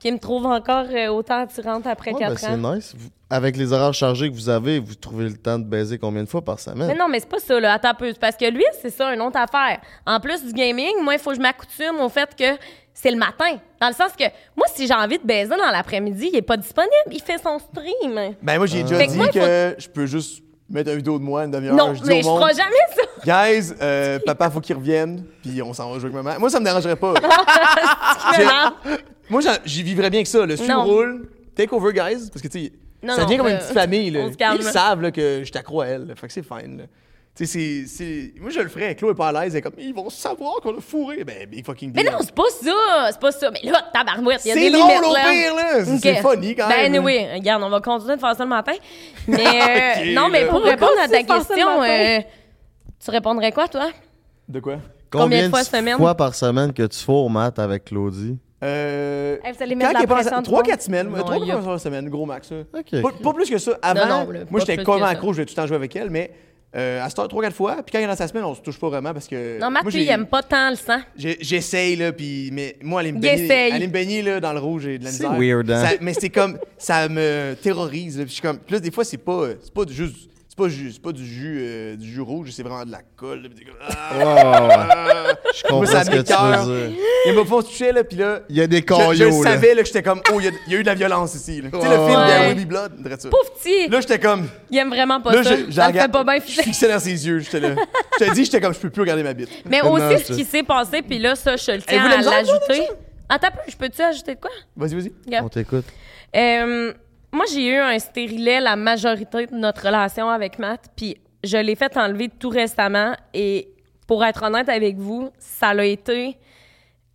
qu'il 0.00 0.12
me 0.12 0.18
trouve 0.18 0.44
encore 0.44 0.84
euh, 0.94 1.06
autant 1.08 1.40
attirante 1.42 1.86
après 1.86 2.12
Ouais, 2.12 2.20
4 2.20 2.30
ben, 2.32 2.36
c'est 2.38 2.46
ans. 2.48 2.74
nice. 2.74 2.92
Vous- 2.94 3.08
avec 3.30 3.56
les 3.56 3.72
horaires 3.72 3.94
chargés 3.94 4.28
que 4.28 4.34
vous 4.34 4.50
avez, 4.50 4.78
vous 4.78 4.94
trouvez 4.94 5.24
le 5.24 5.36
temps 5.36 5.58
de 5.58 5.64
baiser 5.64 5.96
combien 5.98 6.22
de 6.22 6.28
fois 6.28 6.42
par 6.44 6.60
semaine? 6.60 6.88
Mais 6.88 6.94
non, 6.94 7.08
mais 7.08 7.20
c'est 7.20 7.28
pas 7.28 7.38
ça, 7.38 7.58
là. 7.58 7.72
Attends 7.72 7.88
un 7.88 7.94
peu. 7.94 8.12
C'est 8.12 8.18
Parce 8.20 8.36
que 8.36 8.44
lui, 8.50 8.64
c'est 8.82 8.90
ça, 8.90 9.14
une 9.14 9.22
autre 9.22 9.38
affaire. 9.38 9.80
En 10.06 10.20
plus 10.20 10.44
du 10.44 10.52
gaming, 10.52 10.92
moi, 11.02 11.14
il 11.14 11.18
faut 11.18 11.30
que 11.30 11.36
je 11.36 11.40
m'accoutume 11.40 11.98
au 12.00 12.08
fait 12.10 12.28
que 12.38 12.44
c'est 12.92 13.10
le 13.10 13.16
matin. 13.16 13.56
Dans 13.80 13.88
le 13.88 13.94
sens 13.94 14.12
que, 14.16 14.24
moi, 14.54 14.66
si 14.72 14.86
j'ai 14.86 14.94
envie 14.94 15.18
de 15.18 15.24
baiser 15.26 15.48
dans 15.56 15.70
l'après-midi, 15.72 16.28
il 16.32 16.36
est 16.36 16.42
pas 16.42 16.58
disponible. 16.58 16.92
Il 17.10 17.22
fait 17.22 17.38
son 17.42 17.58
stream. 17.58 18.34
Ben, 18.42 18.58
moi, 18.58 18.66
j'ai 18.66 18.82
déjà 18.82 18.96
Fait 18.98 19.06
que 19.06 19.12
dit 19.12 19.16
moi, 19.16 19.28
que 19.28 19.74
je 19.78 19.88
peux 19.88 20.04
juste 20.06 20.43
mettre 20.68 20.90
une 20.90 20.96
vidéo 20.96 21.18
de 21.18 21.24
moi, 21.24 21.44
une 21.44 21.50
demi-heure. 21.50 21.76
non, 21.76 21.94
je 21.94 22.02
dis 22.02 22.08
mais 22.08 22.26
au 22.26 22.36
je 22.36 22.40
ferai 22.40 22.54
jamais 22.54 22.74
ça. 22.94 23.02
Guys, 23.24 23.72
euh, 23.80 24.18
papa, 24.26 24.50
faut 24.50 24.60
qu'il 24.60 24.76
revienne. 24.76 25.24
Puis 25.42 25.62
on 25.62 25.72
s'en 25.72 25.90
va 25.92 25.98
jouer 25.98 26.10
avec 26.10 26.22
maman. 26.24 26.38
Moi, 26.40 26.50
ça 26.50 26.60
me 26.60 26.64
dérangerait 26.64 26.96
pas. 26.96 27.14
Moi, 29.30 29.40
j'y 29.64 29.82
vivrais 29.82 30.10
bien 30.10 30.22
que 30.22 30.28
ça. 30.28 30.44
Le 30.44 30.56
Non. 30.68 30.84
roule. 30.84 31.28
Take 31.54 31.74
over, 31.74 31.92
guys. 31.92 32.28
Parce 32.30 32.42
que, 32.42 32.48
tu 32.48 32.64
sais, 32.64 32.72
ça 33.06 33.16
non, 33.18 33.24
devient 33.24 33.36
comme 33.38 33.48
une 33.48 33.58
petite 33.58 33.72
famille. 33.72 34.10
Là. 34.10 34.28
Ils 34.56 34.62
savent 34.62 35.02
là, 35.02 35.10
que 35.10 35.42
je 35.44 35.52
t'accro 35.52 35.82
à 35.82 35.86
elle. 35.86 36.06
là. 36.08 36.14
Fait 36.16 36.26
que 36.26 36.32
c'est 36.32 36.42
fine. 36.42 36.78
là. 36.78 36.84
Tu 37.36 37.46
sais, 37.46 37.52
c'est- 37.58 37.86
c'est. 37.88 38.40
Moi, 38.40 38.50
je 38.50 38.60
le 38.60 38.68
ferais. 38.68 38.94
Claude 38.94 39.10
est 39.10 39.18
pas 39.18 39.28
à 39.28 39.32
l'aise. 39.32 39.54
Elle 39.54 39.58
est 39.58 39.62
comme, 39.62 39.72
ils 39.76 39.92
vont 39.92 40.08
savoir 40.08 40.54
qu'on 40.62 40.76
a 40.78 40.80
fourré. 40.80 41.24
Ben, 41.24 41.48
big 41.48 41.66
fucking 41.66 41.92
Mais 41.92 42.02
deal. 42.04 42.12
non, 42.12 42.18
c'est 42.20 42.32
pas 42.34 42.44
ça. 42.62 43.10
C'est 43.10 43.18
pas 43.20 43.32
ça. 43.32 43.50
Mais 43.50 43.68
là, 43.68 43.82
tabarouette, 43.92 44.40
il 44.44 44.48
y 44.48 44.50
a 44.52 44.54
C'est 44.54 44.60
des 44.60 44.70
drôle 44.70 45.04
au 45.04 45.14
pire, 45.14 45.54
là. 45.56 45.84
C'est- 45.84 46.14
funny, 46.22 46.54
quand 46.54 46.68
même, 46.68 46.92
Ben, 46.92 47.04
oui, 47.04 47.18
regarde, 47.34 47.62
on 47.64 47.70
va 47.70 47.80
continuer 47.80 48.14
de 48.14 48.20
faire 48.20 48.36
ça 48.36 48.44
le 48.44 48.50
matin. 48.50 48.74
Mais, 49.26 49.38
euh, 49.38 50.14
non, 50.14 50.28
mais 50.30 50.46
pour 50.46 50.62
répondre 50.62 50.92
à 51.02 51.08
ta 51.08 51.22
question, 51.24 51.82
euh, 51.82 52.20
tu 53.04 53.10
répondrais 53.10 53.50
quoi, 53.50 53.66
toi? 53.66 53.90
De 54.48 54.60
quoi? 54.60 54.76
combien 55.10 55.44
de 55.46 55.48
fois 55.50 55.64
semaine? 55.64 55.96
fois 55.96 56.14
par 56.14 56.34
semaine 56.36 56.72
que 56.72 56.84
tu 56.86 56.98
fourres, 57.00 57.30
Matt, 57.30 57.58
avec 57.58 57.86
Claudie? 57.86 58.38
Euh. 58.62 59.38
Hey, 59.44 59.52
vous 59.52 59.62
allez 59.62 59.74
mettre 59.74 59.92
la 59.92 60.06
pression. 60.06 60.40
de 60.40 60.44
3-4 60.46 60.76
fond. 60.80 60.80
semaines. 60.86 61.08
Non, 61.08 61.18
3 61.22 61.36
il 61.38 61.46
y 61.46 61.50
a- 61.50 61.58
fois 61.60 61.72
par 61.72 61.80
semaine, 61.80 62.08
gros 62.08 62.26
max. 62.26 62.48
Pas, 62.72 62.82
pas 63.22 63.32
plus 63.32 63.50
que 63.50 63.58
ça. 63.58 63.72
Avant, 63.82 64.24
moi, 64.50 64.60
j'étais 64.60 64.82
comme 64.84 65.02
accro, 65.02 65.32
je 65.32 65.38
vais 65.38 65.46
tout 65.46 65.52
le 65.52 65.56
temps 65.62 65.66
jouer 65.66 65.76
avec 65.76 65.94
elle, 65.96 66.10
mais 66.10 66.30
euh, 66.76 67.02
à 67.04 67.08
ce 67.10 67.14
temps, 67.14 67.26
3-4 67.26 67.52
fois. 67.52 67.76
Puis 67.84 67.92
quand 67.92 67.98
il 67.98 68.02
est 68.04 68.06
dans 68.08 68.16
sa 68.16 68.26
semaine, 68.28 68.44
on 68.44 68.54
se 68.54 68.60
touche 68.60 68.78
pas 68.78 68.88
vraiment 68.88 69.12
parce 69.12 69.28
que. 69.28 69.58
Non, 69.60 69.70
Matt, 69.70 69.84
moi, 69.84 69.92
lui, 69.92 70.00
j'ai- 70.00 70.06
il 70.06 70.10
aime 70.10 70.26
pas 70.26 70.42
tant 70.42 70.70
le 70.70 70.76
sang. 70.76 70.98
j'ai- 71.16 71.38
J'essaye, 71.40 71.96
là, 71.96 72.12
puis. 72.12 72.50
Mais 72.52 72.76
moi, 72.82 73.00
aller 73.00 73.12
me 73.12 73.18
Il 73.18 73.20
baigner, 73.20 73.44
essaye. 73.44 73.72
aller 73.72 73.86
me 73.86 73.92
baigner 73.92 74.22
là, 74.22 74.40
dans 74.40 74.52
le 74.52 74.58
rouge 74.58 74.86
et 74.86 74.98
de 74.98 75.04
la 75.04 75.10
C'est 75.10 75.28
misère. 75.28 75.38
weird, 75.40 75.70
hein? 75.70 75.84
Ça- 75.84 75.96
mais 76.00 76.14
c'est 76.14 76.30
comme. 76.30 76.58
Ça 76.78 77.08
me 77.08 77.54
terrorise, 77.62 78.18
là, 78.18 78.24
puis 78.24 78.30
je 78.30 78.34
suis 78.34 78.42
comme. 78.42 78.58
Là, 78.68 78.80
des 78.80 78.90
fois, 78.90 79.04
c'est 79.04 79.18
pas. 79.18 79.48
C'est 79.62 79.72
pas 79.72 79.82
juste. 79.88 80.30
C'est 80.56 80.62
pas, 80.62 80.68
ju- 80.68 80.92
c'est 80.92 81.02
pas 81.02 81.10
du 81.10 81.26
jus, 81.26 81.58
euh, 81.62 81.96
du 81.96 82.06
jus 82.08 82.20
rouge, 82.20 82.50
c'est 82.52 82.62
vraiment 82.62 82.84
de 82.84 82.92
la 82.92 83.00
colle. 83.16 83.42
là, 83.42 83.48
puis 83.52 83.64
comme, 83.64 83.74
ah, 83.82 84.62
ouais. 84.68 85.34
Je 85.52 85.62
comprends 85.62 85.76
Moi, 85.78 85.86
ça 85.86 86.04
ce 86.04 86.10
que 86.10 86.16
tu 86.18 86.32
veux 86.32 86.88
dire. 86.92 86.96
Il 87.26 87.32
m'a 87.34 87.44
fait 87.44 87.62
toucher, 87.68 87.90
là, 87.90 88.04
puis 88.04 88.16
là. 88.16 88.40
Il 88.48 88.56
y 88.56 88.60
a 88.60 88.68
des 88.68 88.76
Je, 88.76 88.82
je 88.82 88.86
caillots, 88.86 89.42
là. 89.42 89.50
savais 89.50 89.74
là, 89.74 89.80
que 89.82 89.86
j'étais 89.88 90.04
comme, 90.04 90.20
oh, 90.32 90.38
il 90.38 90.44
y, 90.44 90.48
a- 90.48 90.52
il 90.68 90.72
y 90.72 90.76
a 90.76 90.78
eu 90.78 90.82
de 90.82 90.86
la 90.86 90.94
violence 90.94 91.34
ici. 91.34 91.60
là. 91.60 91.70
Tu 91.72 91.80
sais, 91.80 91.88
le 91.88 92.06
film 92.06 92.20
Ouais. 92.20 92.44
de 92.44 92.48
Ruby 92.50 92.64
Blood, 92.66 92.92
on 92.96 93.02
dirait 93.02 93.16
ça. 93.18 93.28
Pauvre 93.30 93.50
petit, 93.52 93.88
Là, 93.88 94.00
j'étais 94.00 94.20
comme. 94.20 94.46
il 94.70 94.78
aime 94.78 94.90
vraiment 94.90 95.20
pas 95.20 95.32
Là, 95.34 95.42
ça. 95.42 95.56
je, 95.56 95.64
je 95.66 95.70
ça 95.72 95.86
regarde- 95.88 96.12
pas 96.12 96.22
bien 96.22 96.36
Je 96.36 96.62
fixais 96.62 96.88
dans 96.88 97.00
ses 97.00 97.26
yeux. 97.26 97.40
J'étais 97.40 97.58
là. 97.58 97.74
Je 98.20 98.24
te 98.24 98.32
dis, 98.34 98.44
j'étais 98.44 98.60
comme, 98.60 98.74
je 98.74 98.78
peux 98.78 98.90
plus 98.90 99.00
regarder 99.02 99.24
ma 99.24 99.34
bite. 99.34 99.48
Mais 99.68 99.80
Non, 99.82 99.90
aussi, 99.94 100.04
c'est- 100.18 100.32
ce 100.34 100.36
qui 100.38 100.44
s'est 100.44 100.62
passé, 100.62 101.02
puis 101.02 101.18
là, 101.18 101.34
ça, 101.34 101.56
je 101.56 101.72
le 101.72 101.78
vous 101.78 101.84
tiens 101.88 102.04
à 102.04 102.20
l'ajouter. 102.22 102.86
Attends 103.28 103.48
je 103.66 103.74
peux-tu 103.76 104.02
ajouter 104.02 104.36
de 104.36 104.40
quoi? 104.40 104.50
Vas-y, 104.76 104.94
vas-y. 104.94 105.12
On 105.42 105.48
t'écoute. 105.48 105.86
Euh, 106.36 106.92
moi, 107.34 107.44
j'ai 107.52 107.68
eu 107.68 107.76
un 107.76 107.98
stérilet 107.98 108.60
la 108.60 108.76
majorité 108.76 109.46
de 109.46 109.54
notre 109.54 109.86
relation 109.86 110.28
avec 110.28 110.58
Matt, 110.58 110.90
puis 110.96 111.16
je 111.42 111.56
l'ai 111.56 111.74
fait 111.74 111.96
enlever 111.96 112.28
tout 112.28 112.48
récemment. 112.48 113.14
Et 113.32 113.68
pour 114.06 114.24
être 114.24 114.42
honnête 114.42 114.68
avec 114.68 114.96
vous, 114.96 115.30
ça 115.38 115.68
a 115.68 115.84
été 115.84 116.38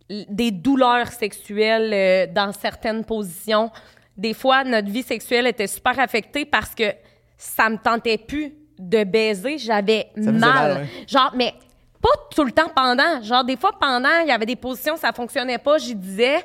des 0.08 0.50
douleurs 0.50 1.08
sexuelles 1.08 1.92
euh, 1.92 2.32
dans 2.32 2.52
certaines 2.52 3.04
positions. 3.04 3.70
Des 4.16 4.34
fois, 4.34 4.64
notre 4.64 4.88
vie 4.88 5.02
sexuelle 5.02 5.46
était 5.46 5.66
super 5.66 5.98
affectée 5.98 6.44
parce 6.44 6.74
que 6.74 6.92
ça 7.36 7.70
me 7.70 7.76
tentait 7.76 8.18
plus 8.18 8.52
de 8.78 9.04
baiser. 9.04 9.58
J'avais 9.58 10.08
mal. 10.16 10.86
Genre, 11.06 11.32
mais 11.34 11.54
pas 12.02 12.08
tout 12.34 12.44
le 12.44 12.50
temps 12.50 12.70
pendant. 12.74 13.22
Genre, 13.22 13.44
des 13.44 13.56
fois, 13.56 13.72
pendant, 13.78 14.20
il 14.22 14.28
y 14.28 14.32
avait 14.32 14.46
des 14.46 14.56
positions, 14.56 14.96
ça 14.96 15.12
fonctionnait 15.12 15.58
pas, 15.58 15.78
j'y 15.78 15.94
disais. 15.94 16.44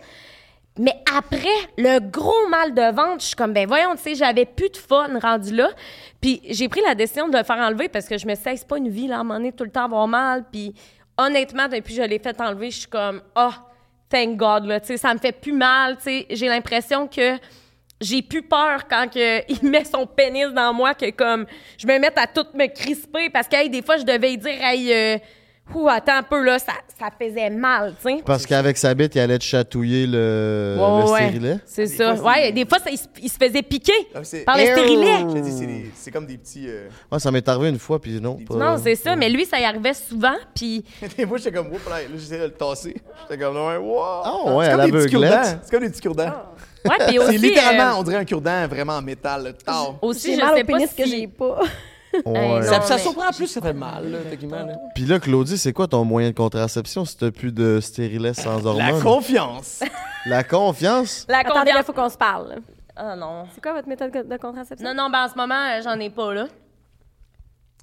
Mais 0.78 0.96
après, 1.16 1.48
le 1.78 2.00
gros 2.00 2.48
mal 2.50 2.74
de 2.74 2.94
ventre, 2.94 3.22
je 3.22 3.28
suis 3.28 3.36
comme, 3.36 3.54
ben 3.54 3.66
voyons, 3.66 3.96
tu 3.96 4.04
sais, 4.04 4.16
j'avais 4.16 4.46
plus 4.46 4.70
de 4.70 4.78
fun 4.78 5.20
rendu 5.20 5.56
là. 5.56 5.70
Puis 6.20 6.42
j'ai 6.50 6.68
pris 6.68 6.82
la 6.86 6.96
décision 6.96 7.30
de 7.30 7.38
le 7.38 7.44
faire 7.44 7.58
enlever 7.58 7.88
parce 7.88 8.08
que 8.08 8.18
je 8.18 8.28
me 8.28 8.32
Hey, 8.32 8.58
c'est 8.58 8.68
pas 8.68 8.78
une 8.78 8.90
vie, 8.90 9.08
là, 9.08 9.18
à 9.18 9.20
un 9.20 9.24
moment 9.24 9.52
tout 9.52 9.64
le 9.64 9.70
temps 9.70 9.86
avoir 9.86 10.08
mal. 10.08 10.44
Puis 10.52 10.74
honnêtement, 11.18 11.70
depuis 11.70 11.96
que 11.96 12.04
je 12.04 12.08
l'ai 12.08 12.20
fait 12.20 12.40
enlever, 12.42 12.72
je 12.72 12.80
suis 12.80 12.90
comme, 12.90 13.22
ah, 13.36 13.54
thank 14.10 14.36
God, 14.36 14.66
là, 14.66 14.82
tu 14.82 14.88
sais, 14.88 14.98
ça 14.98 15.14
me 15.14 15.20
fait 15.20 15.32
plus 15.32 15.54
mal, 15.54 15.96
tu 15.98 16.04
sais. 16.04 16.26
J'ai 16.30 16.48
l'impression 16.48 17.08
que 17.08 17.38
j'ai 18.02 18.22
plus 18.22 18.44
peur 18.44 18.88
quand 18.88 19.08
il 19.16 19.70
met 19.70 19.86
son 19.86 20.06
pénis 20.06 20.52
dans 20.54 20.74
moi 20.74 20.94
que 20.94 21.10
comme 21.12 21.46
je 21.78 21.88
me 21.88 21.98
mette 21.98 22.18
à 22.18 22.28
tout 22.28 22.46
me 22.54 22.68
crisper 22.68 23.30
parce 23.30 23.48
que 23.48 23.56
hey, 23.56 23.70
des 23.70 23.82
fois 23.82 23.98
je 23.98 24.04
devais 24.04 24.36
dire 24.36 24.62
hey 24.62 24.94
euh, 24.94 25.18
ouh, 25.74 25.90
attends 25.90 26.18
un 26.18 26.24
peu 26.24 26.44
là 26.44 26.60
ça, 26.60 26.74
ça 27.00 27.08
faisait 27.20 27.50
mal 27.50 27.94
tu 28.02 28.10
sais 28.10 28.22
Parce 28.26 28.46
qu'avec 28.46 28.78
sa 28.78 28.94
bite, 28.94 29.16
il 29.16 29.20
allait 29.20 29.38
te 29.40 29.44
chatouiller 29.44 30.06
le, 30.08 30.78
Ouais, 30.80 31.04
le 31.06 31.10
ouais. 31.12 31.20
stérilet. 31.30 31.58
c'est 31.66 31.88
ça 31.88 32.16
fois, 32.16 32.32
ouais 32.34 32.52
des 32.52 32.66
fois 32.66 32.80
ça, 32.80 32.90
il, 32.92 32.98
se- 32.98 33.06
il 33.22 33.30
se 33.30 33.38
faisait 33.38 33.62
piquer 33.64 33.94
Ah, 34.14 34.20
par 34.46 34.58
le 34.58 34.66
stérilet 34.66 35.20
Je 35.22 35.34
te 35.34 35.40
dis, 35.40 35.86
c'est 35.96 36.12
comme 36.12 36.26
des 36.28 36.38
petits. 36.38 36.66
euh, 36.68 36.88
Ouais, 37.12 37.20
ça 37.20 37.32
m'est 37.32 37.48
arrivé 37.50 37.70
une 37.70 37.80
fois, 37.80 38.00
puis 38.00 38.20
non. 38.22 38.38
pas- 38.48 38.56
non 38.56 38.78
c'est 38.82 38.96
ça 38.96 39.16
mais 39.16 39.30
lui 39.30 39.46
ça 39.46 39.60
y 39.60 39.66
arrivait 39.66 39.94
souvent 39.94 40.36
puis 40.54 40.84
Des 41.18 41.26
fois, 41.28 41.38
j'étais 41.38 41.52
comme, 41.52 41.68
Oups, 41.74 41.90
là, 41.90 41.96
j'essayais 42.16 42.40
de 42.40 42.46
le 42.46 42.52
tasser. 42.52 42.96
J'étais 43.24 43.44
comme, 43.44 43.56
ouais, 43.56 43.78
wow. 43.78 44.02
Ah 44.24 44.54
ouais, 44.56 44.66
c'est 44.66 44.72
comme 44.72 44.86
des 44.86 44.92
petits. 44.92 45.16
C'est 45.64 45.72
comme 45.72 45.84
des 45.84 45.90
petits 45.90 46.02
cure-dents. 46.02 46.34
ouais 46.86 47.08
puis 47.08 47.20
aussi 47.20 47.32
C'est 47.34 47.38
littéralement, 47.38 47.96
euh, 47.98 48.00
on 48.00 48.04
dirait 48.04 48.18
un 48.18 48.26
cure-dent 48.26 48.68
vraiment 48.68 48.94
en 48.98 49.02
métal. 49.02 49.54
Tard. 49.66 49.96
aussi 50.02 50.32
J'ai 50.32 50.36
je 50.36 50.42
mal 50.46 50.56
sais 50.56 50.64
au 50.64 50.66
pas 50.66 50.88
que 50.88 51.06
j'ai 51.06 51.28
pas. 51.28 51.60
Ouais. 52.26 52.62
Ça, 52.64 52.80
non, 52.80 52.86
ça 52.86 52.98
surprend 52.98 53.30
plus, 53.32 53.48
ça 53.48 53.62
fait 53.62 53.74
mal, 53.74 54.12
là, 54.12 54.18
techniquement. 54.30 54.66
là. 54.66 54.74
Puis 54.94 55.06
là, 55.06 55.20
Claudie, 55.20 55.58
c'est 55.58 55.74
quoi 55.74 55.88
ton 55.88 56.04
moyen 56.06 56.30
de 56.30 56.36
contraception 56.36 57.04
si 57.06 57.18
t'as 57.18 57.32
plus 57.32 57.52
de 57.52 57.80
stérilet 57.82 58.34
sans 58.34 58.64
La 58.64 58.70
hormones? 58.70 59.02
confiance. 59.04 59.82
La 60.26 60.44
confiance? 60.44 61.26
la 61.30 61.40
Attendez, 61.40 61.60
il 61.60 61.66
confiance 61.74 61.86
faut 61.86 61.94
qu'on 61.94 62.10
se 62.10 62.18
parle. 62.18 62.56
ah 62.96 63.16
non 63.16 63.46
C'est 63.54 63.62
quoi 63.62 63.74
votre 63.74 63.88
méthode 63.88 64.12
de 64.12 64.38
contraception? 64.38 64.88
non 64.88 65.04
non 65.04 65.10
ben 65.12 65.26
en 65.26 65.30
ce 65.30 65.36
moment 65.36 65.54
euh, 65.56 65.82
j'en 65.84 66.00
ai 66.00 66.10
pas 66.10 66.34
là 66.34 66.48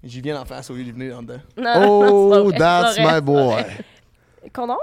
J'y 0.02 0.20
viens 0.20 0.40
en 0.40 0.44
face 0.44 0.68
au 0.68 0.74
lieu 0.74 0.82
de 0.82 0.90
venir 0.90 1.16
en 1.18 1.22
dedans. 1.22 1.38
non, 1.56 1.62
non, 1.64 1.72
c'est 1.72 1.78
pas 1.78 2.40
Oh, 2.40 2.44
vrai, 2.48 2.58
that's 2.58 2.94
c'est 2.96 3.02
pas 3.04 3.20
vrai, 3.20 3.20
my 3.20 3.24
boy. 3.24 3.64
Condom? 4.52 4.76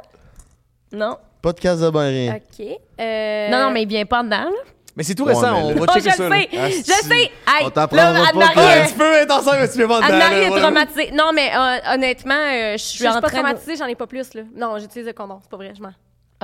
non 0.93 1.17
Pas 1.41 1.51
de 1.51 1.59
casse 1.59 1.79
de 1.81 1.89
bain, 1.89 2.07
rien. 2.07 2.35
OK. 2.37 2.65
Euh, 3.01 3.49
non 3.49 3.59
non 3.65 3.71
mais 3.71 3.81
il 3.83 3.87
vient 3.89 4.05
pas 4.05 4.23
dedans 4.23 4.45
là 4.45 4.51
Mais 4.99 5.03
c'est 5.05 5.15
tout 5.15 5.23
Ouais, 5.23 5.33
récent, 5.33 5.55
on 5.63 5.73
va 5.75 5.81
Oh, 5.81 5.85
je 5.95 5.99
checker 6.01 6.09
ça. 6.11 6.29
sais, 6.29 6.49
Ah, 6.57 6.67
je 6.69 6.73
si. 6.73 6.83
sais. 6.83 7.15
Hey, 7.47 7.63
On 7.63 7.69
là, 7.95 8.13
pas 8.27 8.29
Anne-Marie, 8.31 8.89
tu 8.89 8.95
peux 8.95 9.13
être 9.13 9.31
enceinte, 9.33 9.55
mais 9.61 9.69
tu 9.69 9.77
dedans. 10.01 10.07
Anne-Marie 10.07 10.35
est 10.43 10.59
traumatisée. 10.61 11.11
Non, 11.13 11.31
mais 11.33 11.51
euh, 11.55 11.93
honnêtement, 11.93 12.33
euh, 12.35 12.73
je 12.73 12.83
suis 12.83 13.05
pas 13.05 13.21
traumatisée, 13.21 13.77
j'en 13.77 13.85
ai 13.85 13.95
pas 13.95 14.07
plus, 14.07 14.33
là. 14.33 14.41
Non, 14.53 14.77
j'utilise 14.77 15.07
le 15.07 15.13
condom, 15.13 15.39
c'est 15.41 15.49
pas 15.49 15.55
vrai, 15.55 15.71
je 15.73 15.81
mens. 15.81 15.93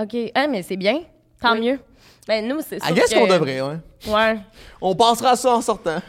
OK. 0.02 0.32
Ah, 0.34 0.48
mais 0.48 0.64
c'est 0.64 0.78
bien. 0.78 1.02
Tant 1.42 1.52
Oui. 1.52 1.70
mieux. 1.72 1.80
Ben, 2.30 2.48
nous, 2.48 2.62
c'est 2.66 2.78
I 2.78 2.86
sûr 2.86 2.96
guess 2.96 3.10
que- 3.14 3.16
qu'on 3.20 3.28
devrait, 3.28 3.60
ouais. 3.60 3.76
Ouais. 4.08 4.38
On 4.80 4.96
passera 4.96 5.32
à 5.32 5.36
ça 5.36 5.52
en 5.54 5.62
sortant. 5.62 6.02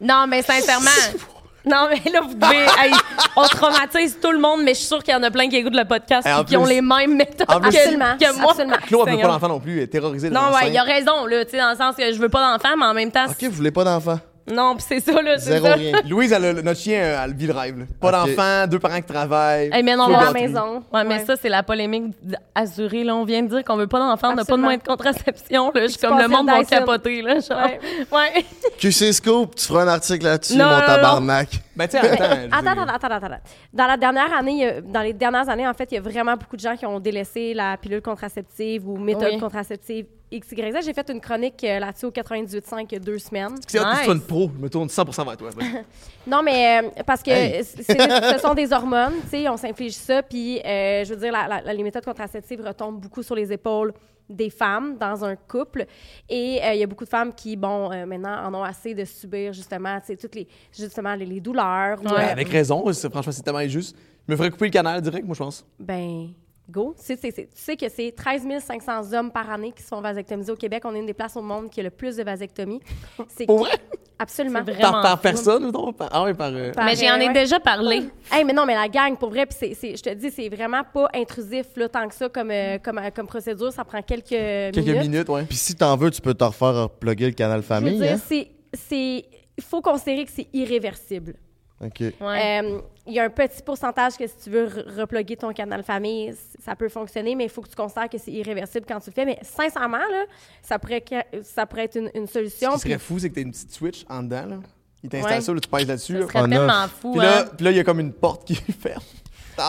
Non, 0.00 0.24
mais 0.26 0.40
sincèrement... 0.40 0.88
non, 1.64 1.88
mais 1.90 2.10
là, 2.10 2.20
vous 2.22 2.34
devez... 2.34 2.56
hey, 2.82 2.92
on 3.36 3.42
traumatise 3.42 4.18
tout 4.20 4.32
le 4.32 4.38
monde, 4.38 4.62
mais 4.62 4.74
je 4.74 4.78
suis 4.78 4.86
sûre 4.86 5.02
qu'il 5.02 5.12
y 5.12 5.16
en 5.16 5.22
a 5.22 5.30
plein 5.30 5.48
qui 5.48 5.56
écoutent 5.56 5.76
le 5.76 5.84
podcast 5.84 6.26
Et 6.26 6.44
qui 6.44 6.56
ont 6.56 6.64
les 6.64 6.80
mêmes 6.80 7.16
méthodes 7.16 7.46
que, 7.46 7.52
Absolument, 7.52 8.16
que 8.18 8.40
moi. 8.40 8.50
absolument. 8.50 8.76
Claude, 8.86 9.08
elle 9.08 9.16
veut 9.16 9.22
pas 9.22 9.28
d'enfant 9.28 9.48
non 9.48 9.60
plus, 9.60 9.78
elle 9.78 9.82
est 9.84 9.86
terrorisée. 9.88 10.30
Non, 10.30 10.52
ouais, 10.52 10.70
il 10.70 10.78
a 10.78 10.82
raison, 10.82 11.26
là, 11.26 11.44
tu 11.44 11.52
sais, 11.52 11.58
dans 11.58 11.70
le 11.70 11.76
sens 11.76 11.96
que 11.96 12.12
je 12.12 12.18
veux 12.18 12.28
pas 12.28 12.40
d'enfant, 12.40 12.76
mais 12.76 12.86
en 12.86 12.94
même 12.94 13.10
temps... 13.10 13.26
Ok, 13.26 13.42
vous 13.42 13.50
voulez 13.50 13.70
pas 13.70 13.84
d'enfant? 13.84 14.18
Non, 14.52 14.74
pis 14.76 14.84
c'est 14.88 15.00
ça, 15.00 15.20
là, 15.22 15.38
c'est 15.38 15.52
Zéro 15.52 15.66
ça. 15.66 15.72
rien. 15.74 15.92
Louise, 16.08 16.32
elle 16.32 16.44
a- 16.44 16.52
notre 16.54 16.80
chien, 16.80 17.22
elle 17.24 17.34
vit 17.34 17.46
le 17.46 17.52
rêve. 17.52 17.78
là. 17.78 17.84
Pas 18.00 18.08
Ok. 18.22 18.28
d'enfant, 18.36 18.66
deux 18.66 18.78
parents 18.78 19.00
qui 19.00 19.12
travaillent. 19.12 19.70
Hey, 19.72 19.82
mais 19.82 19.96
non, 19.96 20.08
mais 20.08 20.14
À 20.16 20.24
la 20.24 20.32
maison. 20.32 20.82
Ouais, 20.92 21.04
mais 21.04 21.24
ça, 21.24 21.34
c'est 21.40 21.48
la 21.48 21.62
polémique 21.62 22.14
assurée. 22.54 23.04
Là, 23.04 23.14
on 23.14 23.24
vient 23.24 23.42
de 23.42 23.48
dire 23.48 23.64
qu'on 23.64 23.76
veut 23.76 23.86
pas 23.86 23.98
d'enfants, 23.98 24.28
on 24.28 24.30
n'a 24.30 24.36
pas 24.36 24.36
de 24.36 24.40
Absolument. 24.42 24.64
moyen 24.64 24.78
de 24.78 24.82
contraception. 24.82 25.70
Là. 25.74 25.82
Je 25.82 25.88
suis 25.88 25.98
tu 25.98 26.06
comme 26.06 26.16
le 26.18 26.24
passes 26.24 26.30
monde 26.36 26.46
va 26.46 26.58
Dyson. 26.60 26.68
capoter. 26.78 27.22
Là, 27.22 27.38
genre. 27.40 27.58
Ouais. 27.62 27.80
Ouais. 28.12 28.44
QC 28.78 29.12
Scoop, 29.12 29.54
tu 29.54 29.66
feras 29.66 29.82
un 29.84 29.88
article 29.88 30.24
là-dessus, 30.24 30.56
Non, 30.56 30.64
mon 30.64 30.70
non, 30.72 30.80
non. 30.80 30.86
tabarnak. 30.86 31.48
Ben, 31.76 31.86
tu 31.88 31.92
sais, 31.92 31.98
attends. 31.98 32.08
je 32.24 32.40
veux 32.40 32.48
Attends, 32.52 32.62
dire- 32.62 32.82
attends, 32.82 32.82
attends, 32.94 33.06
attends, 33.16 33.26
attends. 33.26 33.42
Dans 33.72 33.86
la 33.86 33.96
dernière 33.96 34.32
année, 34.36 34.52
il 34.52 34.58
y 34.58 34.64
a- 34.66 34.80
dans 34.80 35.00
les 35.00 35.12
dernières 35.12 35.48
années, 35.48 35.66
en 35.66 35.72
fait, 35.74 35.88
il 35.92 35.94
y 35.94 35.98
a 35.98 36.00
vraiment 36.00 36.34
beaucoup 36.36 36.56
de 36.56 36.60
gens 36.60 36.76
qui 36.76 36.84
ont 36.86 37.00
délaissé 37.00 37.54
la 37.54 37.76
pilule 37.76 38.02
contraceptive 38.02 38.86
ou 38.88 38.96
méthode 38.96 39.30
Oui. 39.32 39.38
contraceptive 39.38 40.06
X, 40.30 40.52
Y, 40.52 40.72
Z. 40.72 40.84
J'ai 40.84 40.92
fait 40.92 41.08
une 41.10 41.20
chronique 41.20 41.62
euh, 41.64 41.78
là-dessus 41.80 42.06
au 42.06 42.10
98.5 42.10 42.86
il 42.90 42.92
y 42.92 42.96
a 42.96 42.98
deux 42.98 43.18
semaines. 43.18 43.56
C'est 43.66 43.78
hâte 43.78 43.84
que 43.86 43.90
tu 43.90 43.96
Nice. 43.96 44.04
sois 44.04 44.14
une 44.14 44.20
pro. 44.20 44.50
Je 44.56 44.62
me 44.62 44.68
tourne 44.70 44.88
100% 44.88 45.24
vers 45.24 45.36
toi. 45.36 45.50
Non, 46.26 46.42
mais 46.42 46.82
euh, 46.84 47.02
parce 47.06 47.22
que 47.22 47.30
Hey. 47.30 47.64
ce 47.64 48.38
sont 48.40 48.52
des 48.54 48.72
hormones, 48.72 49.14
tu 49.22 49.28
sais, 49.30 49.48
on 49.48 49.56
s'inflige 49.56 49.94
ça, 49.94 50.22
puis 50.22 50.60
euh, 50.60 51.02
je 51.04 51.14
veux 51.14 51.20
dire, 51.20 51.32
la- 51.32 51.48
la- 51.48 51.62
la- 51.62 51.72
les 51.72 51.82
méthodes 51.82 52.04
contraceptives 52.04 52.60
retombent 52.60 53.00
beaucoup 53.00 53.22
sur 53.22 53.34
les 53.34 53.50
épaules 53.50 53.94
des 54.28 54.50
femmes 54.50 54.96
dans 54.98 55.24
un 55.24 55.34
couple. 55.34 55.86
Et 56.28 56.60
euh, 56.62 56.74
il 56.74 56.78
y 56.80 56.82
a 56.82 56.86
beaucoup 56.86 57.04
de 57.04 57.08
femmes 57.08 57.32
qui, 57.34 57.56
bon, 57.56 57.90
euh, 57.90 58.04
maintenant, 58.06 58.44
en 58.46 58.54
ont 58.54 58.62
assez 58.62 58.94
de 58.94 59.04
subir, 59.06 59.52
justement, 59.54 59.98
tu 60.00 60.08
sais, 60.08 60.16
toutes 60.16 60.34
les, 60.34 60.46
justement, 60.76 61.14
les, 61.14 61.24
les 61.26 61.40
douleurs. 61.40 61.98
ou, 62.00 62.06
Ouais. 62.08 62.12
euh, 62.28 62.32
Avec 62.32 62.48
raison, 62.50 62.84
franchement, 63.10 63.32
c'est 63.32 63.42
tellement 63.42 63.58
injuste. 63.60 63.96
Je 64.28 64.32
me 64.32 64.36
ferais 64.36 64.50
couper 64.50 64.66
le 64.66 64.70
canal 64.70 65.00
direct, 65.00 65.24
moi, 65.26 65.34
je 65.34 65.38
pense. 65.42 65.64
Ben, 65.80 66.28
go. 66.70 66.94
Tu 66.98 67.16
sais, 67.16 67.16
tu 67.16 67.76
que 67.76 67.88
c'est 67.88 68.12
13 68.16 68.46
500 68.60 69.12
hommes 69.12 69.30
par 69.30 69.50
année 69.50 69.72
qui 69.72 69.82
se 69.82 69.88
font 69.88 70.00
vasectomiser 70.00 70.52
au 70.52 70.56
Québec. 70.56 70.82
On 70.86 70.94
est 70.94 70.98
une 71.00 71.06
des 71.06 71.14
places 71.14 71.36
au 71.36 71.42
monde 71.42 71.68
qui 71.70 71.80
a 71.80 71.82
le 71.82 71.90
plus 71.90 72.16
de 72.16 72.22
vasectomies. 72.22 72.80
C'est 73.28 73.46
Pour 73.46 73.58
vrai? 73.60 73.72
Absolument. 74.18 74.62
Vraiment 74.62 75.00
Par, 75.02 75.18
personne, 75.20 75.66
mettons? 75.66 75.92
Par- 75.94 76.10
Ah 76.12 76.24
oui, 76.24 76.34
par. 76.34 76.50
euh, 76.52 76.72
Par- 76.72 76.84
Mais 76.84 76.94
j'en 76.94 77.16
ai 77.16 77.28
ouais. 77.28 77.32
déjà 77.32 77.58
parlé. 77.58 78.02
Hey, 78.30 78.44
mais 78.44 78.52
non, 78.52 78.66
mais 78.66 78.74
la 78.74 78.86
gang, 78.88 79.16
pour 79.16 79.30
vrai, 79.30 79.46
puis 79.46 79.56
je 79.80 80.02
te 80.02 80.12
dis, 80.14 80.30
c'est 80.30 80.48
vraiment 80.50 80.82
pas 80.84 81.08
intrusif, 81.14 81.66
là, 81.76 81.88
tant 81.88 82.06
que 82.06 82.14
ça, 82.14 82.28
comme, 82.28 82.50
euh, 82.50 82.78
comme, 82.78 82.98
euh, 82.98 83.10
comme 83.14 83.26
procédure. 83.26 83.72
Ça 83.72 83.82
prend 83.84 84.02
quelques, 84.02 84.28
Quelques 84.28 84.76
minutes. 84.76 85.00
minutes, 85.02 85.28
ouais. 85.30 85.44
Puis 85.44 85.56
si 85.56 85.74
t'en 85.74 85.96
veux, 85.96 86.10
tu 86.10 86.20
peux 86.20 86.34
te 86.34 86.44
refaire 86.44 86.90
plugger 86.90 87.26
le 87.26 87.32
canal 87.32 87.56
Je 87.58 87.62
veux 87.62 87.66
famille. 87.66 87.98
dire, 87.98 88.12
Hein? 88.12 88.20
c'est, 88.26 88.48
c'est, 88.74 89.24
il 89.56 89.64
faut 89.64 89.80
considérer 89.80 90.26
que 90.26 90.30
c'est 90.30 90.48
irréversible. 90.52 91.34
Ok. 91.82 92.00
Ouais. 92.20 92.60
Euh, 92.62 92.80
Il 93.10 93.14
y 93.14 93.20
a 93.20 93.24
un 93.24 93.30
petit 93.30 93.62
pourcentage 93.62 94.16
que 94.16 94.26
si 94.26 94.34
tu 94.44 94.50
veux 94.50 94.66
re- 94.66 95.00
reploguer 95.00 95.36
ton 95.36 95.52
canal 95.52 95.82
famille, 95.82 96.34
ça 96.64 96.74
peut 96.76 96.88
fonctionner, 96.88 97.34
mais 97.34 97.44
il 97.44 97.50
faut 97.50 97.60
que 97.60 97.68
tu 97.68 97.74
considères 97.76 98.08
que 98.08 98.18
c'est 98.18 98.30
irréversible 98.32 98.86
quand 98.88 99.00
tu 99.00 99.10
le 99.10 99.14
fais. 99.14 99.24
Mais 99.24 99.38
sincèrement, 99.42 99.98
là, 99.98 100.24
ça 100.62 100.78
pourrait, 100.78 101.04
ça 101.42 101.66
pourrait 101.66 101.84
être 101.84 101.96
une, 101.96 102.10
une 102.14 102.26
Ce 102.26 102.34
solution. 102.34 102.70
qui 102.74 102.80
puis- 102.80 102.88
serait 102.90 102.98
fou, 102.98 103.18
c'est 103.18 103.28
que 103.30 103.34
t'as 103.34 103.40
une 103.42 103.50
petite 103.50 103.72
switch 103.72 104.04
en 104.08 104.22
dedans, 104.22 104.46
là. 104.46 104.56
Il 105.02 105.08
t'installe 105.08 105.32
Ouais. 105.34 105.40
ça, 105.40 105.52
là, 105.54 105.60
tu 105.60 105.68
pèses 105.68 105.88
là-dessus. 105.88 106.12
Ce 106.14 106.18
là. 106.20 106.26
tellement 106.48 106.88
fou. 106.88 107.12
Puis 107.12 107.20
là, 107.20 107.40
hein. 107.40 107.44
puis 107.56 107.64
là, 107.64 107.70
il 107.70 107.76
y 107.76 107.80
a 107.80 107.84
comme 107.84 108.00
une 108.00 108.12
porte 108.12 108.46
qui 108.46 108.54
ferme. 108.80 109.02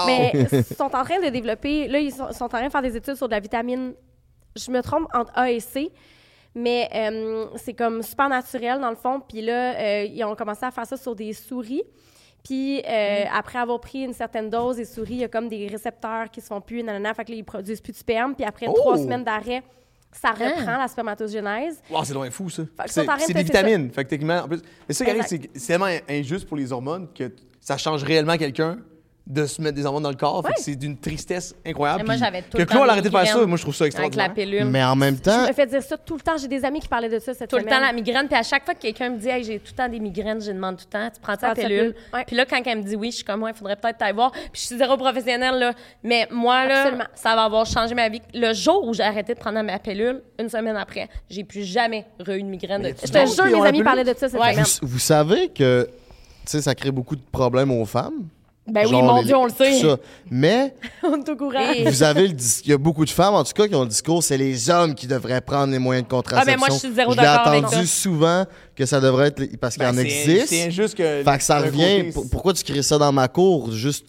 Mais 0.05 0.31
ils 0.51 0.75
sont 0.75 0.83
en 0.93 1.03
train 1.03 1.19
de 1.21 1.29
développer. 1.29 1.87
Là, 1.87 1.99
ils 1.99 2.11
sont, 2.13 2.31
sont 2.33 2.43
en 2.45 2.49
train 2.49 2.65
de 2.65 2.71
faire 2.71 2.81
des 2.81 2.95
études 2.95 3.15
sur 3.15 3.27
de 3.27 3.33
la 3.33 3.39
vitamine. 3.39 3.93
Je 4.55 4.69
me 4.71 4.81
trompe 4.81 5.07
entre 5.13 5.31
A 5.35 5.49
et 5.51 5.59
C, 5.61 5.89
mais 6.53 6.89
euh, 6.93 7.47
c'est 7.55 7.73
comme 7.73 8.03
super 8.03 8.27
naturel 8.29 8.79
dans 8.81 8.89
le 8.89 8.95
fond. 8.95 9.21
Puis 9.21 9.41
là, 9.41 9.73
euh, 9.79 10.03
ils 10.03 10.23
ont 10.25 10.35
commencé 10.35 10.65
à 10.65 10.71
faire 10.71 10.85
ça 10.85 10.97
sur 10.97 11.15
des 11.15 11.31
souris. 11.33 11.83
Puis 12.43 12.81
euh, 12.87 13.23
après 13.33 13.59
avoir 13.59 13.79
pris 13.79 14.03
une 14.03 14.13
certaine 14.13 14.49
dose 14.49 14.77
des 14.77 14.85
souris, 14.85 15.13
il 15.13 15.19
y 15.19 15.23
a 15.23 15.27
comme 15.27 15.47
des 15.47 15.67
récepteurs 15.67 16.29
qui 16.31 16.41
se 16.41 16.47
font 16.47 16.61
plus, 16.61 16.81
nanana, 16.83 17.13
fait 17.13 17.25
que 17.25 17.31
là, 17.31 17.37
ils 17.37 17.43
produisent 17.43 17.81
plus 17.81 17.93
de 17.93 17.97
sperme. 17.97 18.33
Puis 18.35 18.43
après 18.45 18.65
Oh! 18.69 18.73
trois 18.73 18.97
semaines 18.97 19.23
d'arrêt, 19.23 19.61
ça 20.11 20.31
reprend 20.31 20.77
la 20.77 20.87
spermatogénèse. 20.87 21.81
Wow, 21.89 22.03
c'est 22.03 22.13
loin 22.13 22.29
fou, 22.31 22.49
ça. 22.49 22.63
C'est 22.87 23.33
des 23.33 23.43
vitamines. 23.43 23.91
Fait 23.91 24.03
que 24.03 24.09
techniquement, 24.09 24.39
en 24.43 24.47
plus. 24.47 24.59
Mais 24.87 24.93
ça 24.93 25.05
qui 25.05 25.11
arrive, 25.11 25.23
Exact. 25.23 25.41
c'est 25.41 25.47
que 25.47 25.59
c'est 25.59 25.67
tellement 25.67 25.97
injuste 26.09 26.47
pour 26.47 26.57
les 26.57 26.71
hormones 26.73 27.07
que 27.13 27.31
ça 27.59 27.77
change 27.77 28.03
réellement 28.03 28.37
quelqu'un 28.37 28.79
de 29.31 29.45
se 29.45 29.61
mettre 29.61 29.75
des 29.75 29.85
hormones 29.85 30.03
dans 30.03 30.09
le 30.09 30.15
corps. 30.15 30.41
Fait 30.41 30.49
Ouais. 30.49 30.53
que 30.55 30.61
c'est 30.61 30.75
d'une 30.75 30.97
tristesse 30.97 31.55
incroyable. 31.65 31.99
Mais 32.01 32.05
moi, 32.05 32.15
j'avais 32.17 32.41
tout 32.41 32.57
Que 32.57 32.57
le 32.59 32.65
temps 32.65 32.75
Claude 32.75 32.89
a 32.89 32.91
arrêté 32.91 33.09
de 33.09 33.17
faire 33.17 33.27
ça, 33.27 33.45
moi, 33.45 33.57
je 33.57 33.61
trouve 33.61 33.73
ça 33.75 33.85
Avec 33.85 33.93
la 33.97 34.05
extraordinaire. 34.05 34.33
pilule. 34.33 34.65
Mais 34.71 34.83
en 34.83 34.95
même 34.95 35.17
temps, 35.17 35.43
Je 35.45 35.49
me 35.49 35.53
fais 35.53 35.65
dire 35.67 35.81
ça 35.81 35.97
tout 35.97 36.15
le 36.15 36.21
temps. 36.21 36.37
J'ai 36.37 36.47
des 36.47 36.65
amis 36.65 36.79
qui 36.81 36.87
parlaient 36.89 37.07
de 37.09 37.19
ça 37.19 37.33
cette 37.33 37.49
Tout 37.49 37.55
le 37.55 37.61
semaine. 37.61 37.75
temps 37.75 37.85
la 37.85 37.93
migraine. 37.93 38.27
Puis 38.27 38.35
à 38.37 38.43
chaque 38.43 38.65
fois 38.65 38.73
que 38.73 38.81
quelqu'un 38.81 39.09
me 39.09 39.17
dit 39.17 39.29
hey, 39.29 39.43
j'ai 39.43 39.59
tout 39.59 39.71
le 39.71 39.77
temps 39.77 39.87
des 39.89 39.99
migraines, 39.99 40.41
je 40.41 40.51
demande 40.51 40.77
tout 40.77 40.85
le 40.87 40.99
temps 40.99 41.09
tu 41.13 41.21
prends 41.21 41.35
ta 41.37 41.47
Prends 41.47 41.55
ta 41.55 41.61
pilule? 41.61 41.79
pilule? 41.79 41.95
Ouais. 42.13 42.23
Puis 42.27 42.35
là, 42.35 42.45
quand 42.45 42.61
elle 42.65 42.77
me 42.79 42.83
dit 42.83 42.95
oui, 42.95 43.11
je 43.11 43.15
suis 43.17 43.23
comme 43.25 43.39
moi, 43.39 43.51
il 43.51 43.55
faudrait 43.55 43.75
peut-être 43.77 43.97
t'aller 43.97 44.13
voir. 44.13 44.31
Puis 44.31 44.49
je 44.53 44.59
suis 44.67 44.77
zéro 44.77 44.97
professionnelle, 44.97 45.57
là. 45.59 45.73
Mais 46.03 46.27
moi, 46.31 46.65
là, 46.67 46.81
Absolument. 46.81 47.03
ça 47.15 47.35
va 47.35 47.43
avoir 47.43 47.65
changé 47.65 47.95
ma 47.95 48.09
vie. 48.09 48.21
Le 48.33 48.53
jour 48.53 48.85
où 48.85 48.93
j'ai 48.93 49.03
arrêté 49.03 49.33
de 49.33 49.39
prendre 49.39 49.61
ma 49.61 49.79
pilule, 49.79 50.21
une 50.39 50.49
semaine 50.49 50.75
après, 50.75 51.07
j'ai 51.29 51.43
plus 51.43 51.63
jamais 51.63 52.05
re 52.19 52.31
une 52.31 52.49
migraine. 52.49 52.81
De... 52.81 52.89
Je 52.89 53.11
te 53.11 53.25
jure, 53.27 53.45
mes 53.45 53.65
a 53.65 53.69
amis 53.69 53.83
parlaient 53.83 54.03
de 54.03 54.13
ça 54.17 54.27
cette 54.29 54.39
Ouais. 54.39 54.51
semaine. 54.53 54.65
vous, 54.81 54.87
vous 54.87 54.99
savez 54.99 55.47
que 55.49 55.87
tu 56.43 56.51
sais, 56.57 56.61
ça 56.61 56.73
crée 56.73 56.89
beaucoup 56.91 57.15
de 57.15 57.21
problèmes 57.31 57.71
aux 57.71 57.85
femmes? 57.85 58.27
Ben 58.71 58.85
oui, 58.87 59.01
mon 59.01 59.17
les- 59.19 59.25
Dieu, 59.25 59.35
on 59.35 59.45
le 59.45 59.51
sait. 59.51 59.79
ça. 59.81 59.97
Mais 60.29 60.73
On 61.03 61.19
est 61.21 61.29
au 61.29 61.35
courant. 61.35 61.71
Et- 61.75 61.83
vous 61.89 62.03
avez 62.03 62.27
le 62.27 62.33
dis- 62.33 62.61
il 62.65 62.71
y 62.71 62.73
a 62.73 62.77
beaucoup 62.77 63.05
de 63.05 63.09
femmes 63.09 63.33
en 63.35 63.43
tout 63.43 63.53
cas 63.53 63.67
qui 63.67 63.75
ont 63.75 63.81
le 63.83 63.89
discours 63.89 64.23
c'est 64.23 64.37
les 64.37 64.69
hommes 64.69 64.95
qui 64.95 65.07
devraient 65.07 65.41
prendre 65.41 65.71
les 65.73 65.79
moyens 65.79 66.05
de 66.07 66.11
contraception. 66.11 66.51
Ah, 66.51 66.55
ben 66.55 66.59
moi, 66.59 66.67
je 66.71 66.79
suis 66.87 66.93
zéro 66.95 67.11
Je 67.11 67.17
l'ai 67.17 67.23
d'accord 67.23 67.47
avec 67.47 67.65
entendu 67.65 67.85
ça. 67.87 68.01
souvent 68.01 68.45
que 68.75 68.85
ça 68.85 68.99
devrait 69.01 69.27
être 69.27 69.39
les- 69.39 69.57
parce 69.57 69.75
qu'il 69.75 69.83
Ben, 69.83 69.91
en 69.91 69.93
c'est- 69.95 70.01
existe. 70.07 70.47
C'est 70.47 70.67
injuste 70.67 70.95
que. 70.95 71.23
Fait 71.23 71.37
que 71.37 71.43
ça 71.43 71.59
revient. 71.59 72.11
côté, 72.13 72.27
pourquoi 72.31 72.53
tu 72.53 72.63
crées 72.63 72.81
ça 72.83 72.97
dans 72.97 73.11
ma 73.11 73.27
cour 73.27 73.71
juste? 73.71 74.05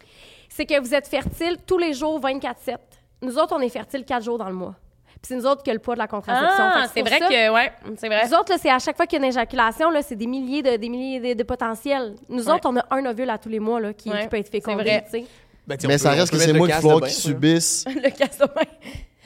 C'est 0.49 0.67
que 0.67 0.81
vous 0.81 0.95
êtes 0.95 1.09
fertile 1.09 1.57
tous 1.67 1.79
les 1.79 1.95
jours 1.95 2.21
24-7. 2.21 2.77
Nous 3.23 3.39
autres, 3.39 3.55
on 3.57 3.61
est 3.61 3.69
fertile 3.69 4.05
4 4.05 4.23
jours 4.25 4.37
dans 4.39 4.49
le 4.49 4.55
mois. 4.55 4.75
Puis 5.23 5.29
c'est 5.29 5.37
nous 5.37 5.47
autres 5.47 5.63
qui 5.63 5.71
a 5.71 5.73
le 5.75 5.79
poids 5.79 5.95
de 5.95 6.01
la 6.01 6.09
contraception. 6.09 6.49
Ah, 6.59 6.87
c'est 6.93 7.03
vrai 7.03 7.19
ça, 7.21 7.29
que, 7.29 7.53
ouais, 7.55 7.73
c'est 7.97 8.09
vrai. 8.09 8.27
Nous 8.27 8.35
autres, 8.35 8.51
là, 8.53 8.59
c'est 8.61 8.71
à 8.71 8.81
chaque 8.81 8.97
fois 8.97 9.07
qu'il 9.07 9.21
y 9.21 9.23
a 9.23 9.25
une 9.25 9.31
éjaculation, 9.31 9.89
là, 9.91 10.03
c'est 10.03 10.17
des 10.17 10.27
milliers 10.27 10.63
de, 10.63 10.77
des 10.77 10.89
milliers 10.89 11.35
de, 11.35 11.39
de 11.39 11.43
potentiels. 11.45 12.17
Nous 12.29 12.45
Ouais. 12.49 12.55
autres, 12.55 12.69
on 12.69 12.77
a 12.77 12.85
un 12.91 13.07
ovule 13.07 13.31
à 13.31 13.39
tous 13.39 13.49
les 13.49 13.61
mois 13.61 13.81
là, 13.81 13.93
qui, 13.93 14.11
Ouais, 14.11 14.23
qui 14.23 14.29
peut 14.29 14.37
être 14.39 14.47
c'est 14.47 14.53
fécondé. 14.53 14.83
vrai. 14.83 15.05
tu 15.05 15.21
sais. 15.21 15.25
Ben, 15.65 15.77
tu 15.77 15.83
sais, 15.83 15.87
Mais 15.89 15.99
ça 15.99 16.09
peut- 16.11 16.17
on 16.17 16.19
reste 16.19 16.33
que 16.33 16.39
c'est 16.39 16.53
moi 16.53 16.67
le 16.67 16.73
qu'il 16.73 16.83
faut 16.83 16.99
qu'ils 17.01 17.11
ça. 17.11 17.21
subissent. 17.23 17.85
le 17.87 18.11
casomètre. 18.11 18.73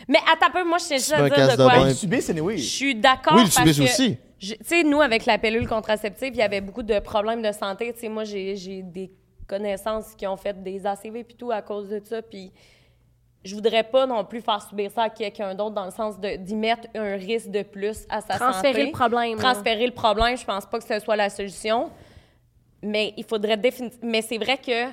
Mais 0.07 0.18
attends 0.30 0.49
un 0.49 0.51
peu, 0.51 0.64
moi, 0.68 0.76
je 0.78 0.84
tiens 0.84 0.97
juste 0.99 1.14
dire 1.16 1.30
casse 1.34 1.57
de 1.57 1.64
quoi. 1.64 1.90
subissent, 1.94 2.28
anyway. 2.30 2.59
Je 2.59 2.62
suis 2.68 2.94
d'accord 2.94 3.32
Oui, 3.34 3.40
ils 3.40 3.44
parce 3.44 3.57
subissent 3.57 3.78
que... 3.78 3.82
aussi. 3.84 4.18
Tu 4.38 4.55
sais, 4.62 4.84
nous, 4.84 5.01
avec 5.01 5.24
la 5.24 5.38
pilule 5.38 5.66
contraceptive, 5.66 6.28
il 6.34 6.38
y 6.38 6.42
avait 6.42 6.61
beaucoup 6.61 6.82
de 6.82 6.99
problèmes 6.99 7.40
de 7.40 7.53
santé. 7.53 7.90
Tu 7.94 8.01
sais, 8.01 8.09
moi, 8.11 8.24
j'ai 8.24 8.55
j'ai 8.55 8.82
des 8.82 9.11
connaissances 9.49 10.14
qui 10.14 10.26
ont 10.26 10.36
fait 10.36 10.62
des 10.62 10.86
ACV 10.86 11.24
puis 11.24 11.36
tout 11.36 11.51
à 11.51 11.62
cause 11.62 11.88
de 11.88 12.03
ça. 12.05 12.20
Puis 12.20 12.53
je 13.47 13.55
voudrais 13.55 13.82
pas 13.84 14.07
non 14.07 14.24
plus 14.24 14.40
faire 14.40 14.61
subir 14.61 14.90
ça 14.90 15.05
à 15.05 15.11
quelqu'un 15.11 15.55
d'autre 15.55 15.74
dans 15.74 15.84
le 15.84 15.90
sens 15.90 16.18
d'y 16.18 16.55
mettre 16.55 16.88
un 16.94 17.16
risque 17.16 17.51
de 17.51 17.62
plus 17.62 18.05
à 18.09 18.20
sa 18.20 18.34
Transférer 18.38 18.74
santé. 18.74 18.86
le 18.86 18.92
problème. 18.92 19.38
Transférer 19.38 19.86
le 19.86 19.92
problème, 19.92 20.36
je 20.36 20.44
pense 20.44 20.66
pas 20.66 20.78
que 20.78 20.84
ce 20.84 20.99
soit 20.99 21.16
la 21.16 21.30
solution. 21.30 21.90
Mais 22.82 23.14
il 23.16 23.24
faudrait 23.24 23.57
définitivement... 23.57 24.11
Mais 24.11 24.22
c'est 24.22 24.38
vrai 24.38 24.59
que 24.59 24.92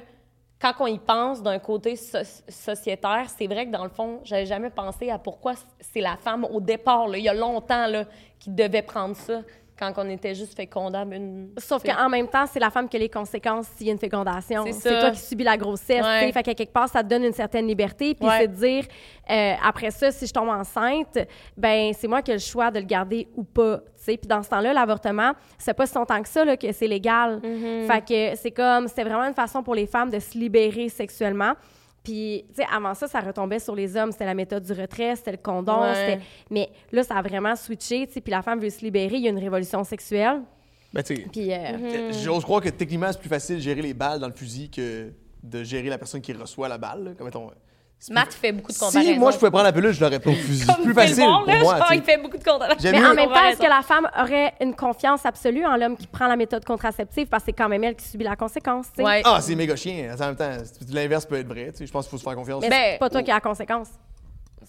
quand 0.61 0.73
on 0.79 0.87
y 0.87 0.97
pense 0.99 1.41
d'un 1.43 1.59
côté 1.59 1.95
so- 1.95 2.17
sociétaire, 2.47 3.25
c'est 3.37 3.47
vrai 3.47 3.65
que 3.65 3.71
dans 3.71 3.83
le 3.83 3.89
fond, 3.89 4.21
j'avais 4.23 4.45
jamais 4.45 4.69
pensé 4.69 5.09
à 5.09 5.17
pourquoi 5.17 5.53
c'est 5.79 5.99
la 5.99 6.15
femme 6.15 6.45
au 6.45 6.61
départ, 6.61 7.07
là, 7.07 7.17
il 7.17 7.23
y 7.23 7.29
a 7.29 7.33
longtemps, 7.33 7.87
là, 7.87 8.05
qui 8.39 8.49
devait 8.49 8.81
prendre 8.81 9.15
ça 9.15 9.41
quand 9.77 9.91
on 9.97 10.09
était 10.09 10.35
juste 10.35 10.55
fécondable. 10.55 11.15
Une... 11.15 11.49
Sauf 11.57 11.83
qu'en 11.83 12.09
même 12.09 12.27
temps, 12.27 12.45
c'est 12.45 12.59
la 12.59 12.69
femme 12.69 12.87
qui 12.87 12.97
a 12.97 12.99
les 12.99 13.09
conséquences 13.09 13.67
s'il 13.75 13.87
y 13.87 13.89
a 13.89 13.93
une 13.93 13.99
fécondation. 13.99 14.63
C'est 14.65 14.73
C'est 14.73 14.99
toi 14.99 15.11
qui 15.11 15.19
subis 15.19 15.43
la 15.43 15.57
grossesse. 15.57 16.03
Ouais. 16.05 16.31
Fait 16.31 16.43
qu'à 16.43 16.53
quelque 16.53 16.71
part, 16.73 16.87
ça 16.87 17.03
te 17.03 17.09
donne 17.09 17.23
une 17.23 17.33
certaine 17.33 17.67
liberté. 17.67 18.13
Puis 18.15 18.27
Ouais. 18.27 18.37
c'est 18.41 18.47
de 18.47 18.55
dire, 18.55 18.85
euh, 19.29 19.53
après 19.63 19.91
ça, 19.91 20.11
si 20.11 20.27
je 20.27 20.33
tombe 20.33 20.49
enceinte, 20.49 21.17
ben 21.57 21.91
c'est 21.93 22.07
moi 22.07 22.21
qui 22.21 22.31
ai 22.31 22.35
le 22.35 22.39
choix 22.39 22.71
de 22.71 22.79
le 22.79 22.85
garder 22.85 23.27
ou 23.35 23.43
pas. 23.43 23.79
Puis 24.05 24.17
dans 24.25 24.43
ce 24.43 24.49
temps-là, 24.49 24.73
l'avortement, 24.73 25.31
c'est 25.57 25.73
pas 25.73 25.85
si 25.85 25.95
longtemps 25.95 26.21
que 26.21 26.27
ça 26.27 26.43
là, 26.43 26.57
que 26.57 26.71
c'est 26.71 26.87
légal. 26.87 27.39
Fait 27.87 28.01
que 28.05 28.37
c'est 28.37 28.51
comme, 28.51 28.87
c'était 28.87 29.03
vraiment 29.05 29.23
une 29.23 29.33
façon 29.33 29.63
pour 29.63 29.75
les 29.75 29.87
femmes 29.87 30.09
de 30.09 30.19
se 30.19 30.37
libérer 30.37 30.89
sexuellement. 30.89 31.53
Puis, 32.03 32.45
tu 32.49 32.55
sais, 32.55 32.67
avant 32.71 32.93
ça, 32.93 33.07
ça 33.07 33.19
retombait 33.21 33.59
sur 33.59 33.75
les 33.75 33.95
hommes. 33.95 34.11
C'était 34.11 34.25
la 34.25 34.33
méthode 34.33 34.63
du 34.63 34.73
retrait, 34.73 35.15
c'était 35.15 35.31
le 35.31 35.37
condom. 35.37 35.81
Ouais. 35.83 36.19
Mais 36.49 36.69
là, 36.91 37.03
ça 37.03 37.15
a 37.15 37.21
vraiment 37.21 37.55
switché, 37.55 38.05
tu 38.07 38.13
sais. 38.13 38.21
Puis 38.21 38.31
la 38.31 38.41
femme 38.41 38.59
veut 38.59 38.69
se 38.69 38.81
libérer. 38.81 39.15
Il 39.15 39.21
y 39.23 39.27
a 39.27 39.29
une 39.29 39.37
révolution 39.39 39.83
sexuelle. 39.83 40.41
Ben, 40.93 41.01
tu 41.01 41.15
sais, 41.15 41.25
Puis, 41.31 41.51
euh, 41.53 41.55
Mm-hmm. 42.11 42.23
j'ose 42.23 42.43
croire 42.43 42.61
que 42.61 42.69
techniquement, 42.69 43.11
c'est 43.11 43.19
plus 43.19 43.29
facile 43.29 43.55
de 43.55 43.61
gérer 43.61 43.81
les 43.81 43.93
balles 43.93 44.19
dans 44.19 44.27
le 44.27 44.33
fusil 44.33 44.69
que 44.69 45.11
de 45.41 45.63
gérer 45.63 45.89
la 45.89 45.97
personne 45.97 46.21
qui 46.21 46.33
reçoit 46.33 46.67
la 46.67 46.77
balle. 46.77 47.03
là. 47.03 47.11
Comme, 47.17 47.25
mettons, 47.25 47.49
Matt 48.11 48.33
fait 48.33 48.51
beaucoup 48.51 48.71
de 48.71 48.77
comparaisons. 48.77 49.13
Si 49.13 49.19
moi, 49.19 49.31
je 49.31 49.37
pouvais 49.37 49.51
prendre 49.51 49.65
la 49.65 49.71
pilule, 49.73 49.91
je 49.93 50.01
l'aurais 50.01 50.19
pris 50.19 50.31
au 50.31 50.35
fusil. 50.35 50.65
C'est 50.67 50.73
Comme 50.75 50.83
plus 50.83 50.93
facile 50.93 51.23
voir, 51.23 51.43
pour 51.43 51.53
là, 51.53 51.59
moi. 51.59 51.77
genre, 51.77 51.93
il 51.93 52.01
fait 52.03 52.17
beaucoup 52.17 52.37
de 52.37 52.43
comparaisons. 52.43 52.77
Mais 52.91 53.05
en 53.05 53.13
même 53.13 53.29
temps, 53.29 53.45
est-ce 53.49 53.59
que 53.59 53.63
la 53.69 53.81
femme 53.81 54.07
aurait 54.19 54.53
une 54.61 54.75
confiance 54.75 55.25
absolue 55.25 55.65
en 55.65 55.75
l'homme 55.77 55.95
qui 55.95 56.07
prend 56.07 56.27
la 56.27 56.35
méthode 56.35 56.65
contraceptive? 56.65 57.27
Parce 57.27 57.43
que 57.43 57.51
c'est 57.51 57.53
quand 57.53 57.69
même 57.69 57.83
elle 57.83 57.95
qui 57.95 58.05
subit 58.07 58.23
la 58.25 58.35
conséquence, 58.35 58.87
tu 58.87 58.97
sais? 58.97 59.03
Ouais. 59.03 59.21
Ah, 59.25 59.39
c'est 59.41 59.55
méga 59.55 59.75
chien. 59.75 60.13
En 60.13 60.25
même 60.25 60.35
temps, 60.35 60.51
l'inverse 60.91 61.25
peut 61.25 61.37
être 61.39 61.47
vrai. 61.47 61.71
tu 61.71 61.77
sais. 61.79 61.85
Je 61.85 61.91
pense 61.91 62.05
qu'il 62.05 62.11
faut 62.11 62.17
se 62.17 62.23
faire 62.23 62.35
confiance. 62.35 62.61
Mais 62.63 62.69
Ben, 62.69 62.91
c'est 62.93 62.99
pas 62.99 63.09
toi 63.09 63.23
qui 63.23 63.31
as 63.31 63.35
la 63.35 63.41
conséquence. 63.41 63.87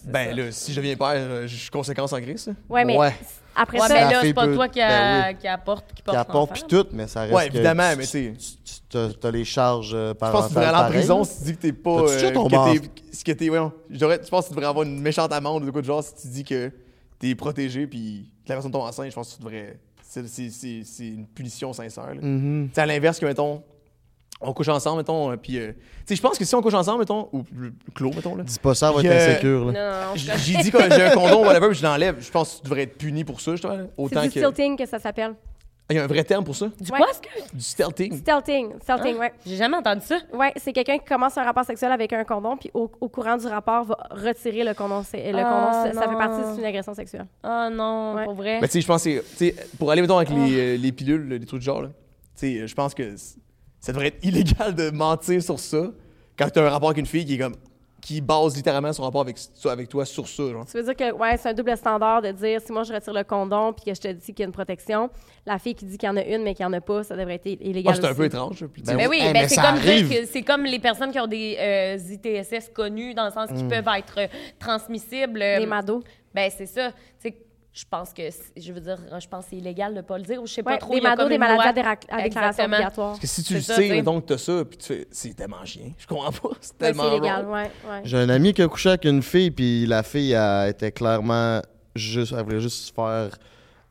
Ben 0.05 0.35
là, 0.35 0.51
si 0.51 0.71
je 0.71 0.77
deviens 0.77 0.95
père, 0.95 1.07
euh, 1.15 1.47
je 1.47 1.55
suis 1.55 1.69
conséquence 1.69 2.13
en 2.13 2.19
gris, 2.19 2.37
ça. 2.37 2.51
Ouais, 2.69 2.85
mais 2.85 2.97
Ouais. 2.97 3.13
Après 3.55 3.79
Ouais, 3.79 3.87
ça, 3.87 3.93
mais 3.93 4.13
là, 4.13 4.19
c'est 4.21 4.33
pas 4.33 4.45
peut- 4.45 4.55
toi 4.55 4.67
qui, 4.67 4.79
ben 4.79 4.89
a- 4.89 5.27
oui. 5.29 5.35
qui 5.39 5.47
apporte, 5.47 5.87
qui 5.89 5.95
Qui 5.95 6.01
porte 6.03 6.17
apporte 6.17 6.51
puis 6.53 6.63
tout, 6.67 6.85
mais 6.91 7.07
ça 7.07 7.21
reste 7.21 7.33
Ouais, 7.33 7.47
évidemment, 7.47 7.91
tu- 7.91 7.97
mais 7.97 8.03
tu 8.03 8.09
sais. 8.09 8.33
tu 8.89 9.27
as, 9.27 9.31
les 9.31 9.45
charges 9.45 9.93
euh, 9.93 10.09
Je 10.09 10.13
pense 10.13 10.43
que 10.43 10.47
tu 10.49 10.53
devrais 10.55 10.65
aller 10.67 10.77
en 10.77 10.87
prison 10.89 11.23
si 11.23 11.37
tu 11.39 11.43
dis 11.45 11.55
que 11.55 11.61
t'es 11.61 11.73
pas. 11.73 12.01
Déjà 12.13 12.31
tombé 12.31 12.57
que 12.79 12.85
t'es- 12.87 13.01
ce 13.15 13.23
que 13.23 13.31
t'es. 13.31 13.47
voyons, 13.49 13.71
je 13.89 14.05
pense 14.29 14.43
que 14.45 14.49
tu 14.49 14.55
devrais 14.55 14.67
avoir 14.69 14.85
une 14.85 14.99
méchante 15.01 15.31
amende 15.31 15.63
ou 15.63 15.65
de 15.67 15.71
quoi 15.71 15.81
de 15.81 15.85
genre 15.87 16.03
si 16.03 16.13
tu 16.15 16.27
dis 16.27 16.43
que 16.43 16.71
t'es 17.19 17.33
protégé 17.35 17.87
puis 17.87 18.29
que 18.45 18.49
la 18.49 18.55
personne 18.55 18.71
tombe 18.71 18.83
enceinte. 18.83 19.09
Je 19.09 19.15
pense 19.15 19.31
que 19.31 19.35
tu 19.37 19.39
devrais. 19.43 19.79
C'est 20.01 20.27
c'est- 20.27 20.49
c'est- 20.49 20.83
c'est 20.85 21.07
une 21.07 21.25
punition 21.27 21.73
sincère. 21.73 22.13
Mhm. 22.21 22.69
C'est 22.73 22.81
à 22.81 22.85
l'inverse 22.85 23.19
que, 23.19 23.25
mettons, 23.25 23.63
on 24.41 24.53
couche 24.53 24.67
ensemble, 24.69 24.97
mettons, 24.97 25.31
euh, 25.31 25.37
puis. 25.37 25.57
euh, 25.59 25.71
tu 25.71 25.79
sais, 26.07 26.15
je 26.15 26.21
pense 26.21 26.37
que 26.37 26.45
si 26.45 26.53
on 26.55 26.61
couche 26.61 26.73
ensemble, 26.73 26.99
mettons, 26.99 27.29
ou 27.33 27.43
clos, 27.93 28.11
mettons, 28.13 28.35
là. 28.35 28.43
Dis 28.43 28.59
pas 28.59 28.75
ça, 28.75 28.89
elle 28.89 28.95
va 28.95 29.01
être 29.01 29.21
euh, 29.21 29.31
insécure. 29.31 29.65
là. 29.65 29.71
Non, 29.71 29.99
non, 30.01 30.07
non. 30.09 30.15
j- 30.15 30.31
J'ai 30.37 30.57
dit 30.63 30.71
que 30.71 30.77
j'ai 30.93 31.03
un 31.05 31.11
condom, 31.11 31.41
whatever, 31.45 31.69
puis 31.69 31.77
je 31.77 31.83
l'enlève. 31.83 32.17
Je 32.19 32.29
pense 32.31 32.51
que 32.51 32.57
tu 32.57 32.63
devrais 32.65 32.83
être 32.83 32.97
puni 32.97 33.23
pour 33.23 33.39
ça, 33.41 33.51
justement. 33.51 33.73
là. 33.75 33.83
c'est 33.95 34.01
Autant 34.03 34.21
du 34.21 34.29
que. 34.29 34.39
stilting 34.39 34.77
que 34.77 34.85
ça 34.85 34.99
s'appelle. 34.99 35.33
Ah, 35.87 35.93
Il 35.93 35.97
y 35.97 35.99
a 35.99 36.03
un 36.03 36.07
vrai 36.07 36.23
terme 36.23 36.43
pour 36.43 36.55
ça? 36.55 36.65
Du 36.81 36.91
Ouais. 36.91 36.97
quoi, 36.97 37.07
que... 37.21 37.55
Du 37.55 37.61
stealthing. 37.63 38.17
Stilting, 38.17 38.73
stilting, 38.81 39.17
ouais. 39.19 39.31
J'ai 39.45 39.55
jamais 39.55 39.77
entendu 39.77 40.01
ça. 40.03 40.17
Ouais, 40.33 40.51
c'est 40.57 40.73
quelqu'un 40.73 40.97
qui 40.97 41.05
commence 41.05 41.37
un 41.37 41.43
rapport 41.43 41.63
sexuel 41.63 41.91
avec 41.91 42.11
un 42.11 42.23
condom, 42.23 42.57
puis 42.57 42.71
au, 42.73 42.89
au 42.99 43.07
courant 43.07 43.37
du 43.37 43.45
rapport, 43.45 43.83
va 43.85 43.95
retirer 44.09 44.63
le 44.63 44.73
condom. 44.73 45.03
C'est- 45.03 45.31
Le 45.31 45.37
Ah, 45.37 45.43
condom, 45.43 45.93
ça, 45.93 46.01
ça 46.01 46.09
fait 46.09 46.15
partie 46.17 46.55
d'une 46.55 46.65
agression 46.65 46.93
sexuelle. 46.95 47.27
Oh 47.43 47.67
non, 47.71 48.15
Ouais. 48.15 48.25
pour 48.25 48.33
vrai. 48.33 48.59
Mais 48.61 48.67
tu 48.67 48.73
sais, 48.73 48.81
je 48.81 48.87
pense 48.87 49.03
que 49.03 49.21
c'est- 49.21 49.51
tu 49.51 49.55
sais, 49.55 49.67
pour 49.77 49.91
aller, 49.91 50.01
mettons, 50.01 50.17
avec 50.17 50.29
Ah. 50.31 50.35
les, 50.45 50.59
euh, 50.59 50.77
les 50.77 50.91
pilules, 50.91 51.27
les 51.29 51.45
trucs 51.45 51.59
du 51.59 51.65
genre, 51.65 51.83
là, 51.83 51.89
tu 51.89 51.93
sais, 52.61 52.67
je 52.67 52.73
pense 52.75 52.95
que 52.95 53.13
ça 53.85 53.91
devrait 53.93 54.07
être 54.07 54.23
illégal 54.25 54.73
de 54.75 54.89
mentir 54.89 55.41
sur 55.43 55.59
ça 55.59 55.91
quand 56.37 56.49
tu 56.49 56.59
as 56.59 56.63
un 56.65 56.69
rapport 56.69 56.89
avec 56.89 56.99
une 56.99 57.05
fille 57.05 57.25
qui 57.25 57.35
est 57.35 57.37
comme 57.39 57.55
qui 58.01 58.21
base 58.21 58.55
littéralement 58.55 58.93
son 58.93 59.01
rapport 59.01 59.21
avec, 59.21 59.35
avec 59.65 59.89
toi 59.89 60.05
sur 60.05 60.27
ça. 60.27 60.43
Genre. 60.51 60.63
Tu 60.67 60.77
veux 60.77 60.83
dire 60.83 60.95
que, 60.95 61.11
ouais, 61.11 61.37
c'est 61.37 61.49
un 61.49 61.53
double 61.55 61.75
standard 61.75 62.21
de 62.21 62.31
dire 62.33 62.61
si 62.61 62.71
moi 62.71 62.83
je 62.83 62.93
retire 62.93 63.13
le 63.13 63.23
condom 63.23 63.73
puis 63.73 63.83
que 63.85 63.95
je 63.95 64.01
te 64.01 64.07
dis 64.11 64.27
qu'il 64.27 64.39
y 64.39 64.43
a 64.43 64.45
une 64.45 64.51
protection, 64.51 65.09
la 65.43 65.57
fille 65.57 65.73
qui 65.73 65.85
dit 65.85 65.97
qu'il 65.97 66.05
y 66.07 66.11
en 66.11 66.15
a 66.17 66.23
une 66.23 66.43
mais 66.43 66.53
qu'il 66.53 66.63
n'y 66.67 66.69
en 66.71 66.73
a 66.77 66.81
pas, 66.81 67.03
ça 67.03 67.15
devrait 67.15 67.35
être 67.43 67.47
illégal. 67.47 67.83
Moi, 67.83 67.95
c'est 67.95 68.05
un 68.07 68.13
peu 68.13 68.25
étrange. 68.25 68.63
Ben 68.85 69.07
oui, 69.09 69.17
Hey, 69.19 69.33
ben 69.33 69.41
mais 69.41 69.47
c'est 69.47 69.55
ça 69.55 69.61
comme 69.63 69.77
arrive. 69.79 70.07
dire 70.07 70.21
que 70.21 70.27
c'est 70.27 70.43
comme 70.43 70.65
les 70.65 70.77
personnes 70.79 71.11
qui 71.11 71.19
ont 71.19 71.25
des 71.25 71.57
euh, 71.59 71.97
ITSS 71.97 72.69
connus 72.75 73.15
dans 73.15 73.25
le 73.25 73.31
sens 73.31 73.47
qu'ils 73.49 73.65
Mm. 73.65 73.69
peuvent 73.69 73.87
être 73.97 74.19
euh, 74.19 74.27
transmissibles. 74.59 75.41
euh, 75.41 75.59
Les 75.59 75.65
mados. 75.65 76.03
Ben 76.33 76.51
c'est 76.55 76.65
ça. 76.67 76.91
Je 77.77 77.83
pense 77.91 78.13
que 78.13 78.23
c'est- 78.31 78.53
je 78.55 78.71
veux 78.71 78.79
dire, 78.79 78.97
je 79.19 79.27
pense 79.27 79.43
que 79.43 79.49
c'est 79.49 79.57
illégal 79.57 79.93
de 79.93 79.99
pas 79.99 80.17
le 80.17 80.23
dire 80.23 80.41
ou 80.41 80.47
je 80.47 80.53
sais 80.53 80.63
pas 80.63 80.71
Ouais, 80.71 80.77
trop. 80.77 80.93
des 80.93 80.99
il 80.99 81.03
y 81.03 81.05
a 81.05 81.09
mados, 81.09 81.27
des 81.27 81.37
maladies 81.37 81.81
à, 82.09 82.21
déclaration 82.23 82.63
obligatoire. 82.63 83.07
Parce 83.09 83.19
que 83.19 83.27
si 83.27 83.43
tu 83.43 83.53
le 83.55 83.59
sais, 83.61 84.01
que 84.01 84.19
t'as 84.21 84.37
ça, 84.37 84.63
puis 84.63 84.77
tu 84.77 84.85
fais, 84.85 85.07
c'est 85.11 85.33
tellement 85.35 85.65
chien. 85.65 85.91
Je 85.97 86.07
comprends 86.07 86.31
pas. 86.31 86.55
C'est 86.61 86.77
tellement 86.77 87.11
illégal, 87.11 87.45
ouais, 87.47 87.63
ouais. 87.63 88.01
J'ai 88.05 88.17
un 88.17 88.29
ami 88.29 88.53
qui 88.53 88.61
a 88.61 88.67
couché 88.69 88.89
avec 88.89 89.03
une 89.03 89.21
fille, 89.21 89.51
puis 89.51 89.85
la 89.87 90.03
fille 90.03 90.31
elle 90.31 90.69
était 90.69 90.93
clairement 90.93 91.61
juste, 91.95 92.33
elle 92.37 92.45
voulait 92.45 92.61
juste 92.61 92.87
se 92.87 92.93
faire 92.93 93.37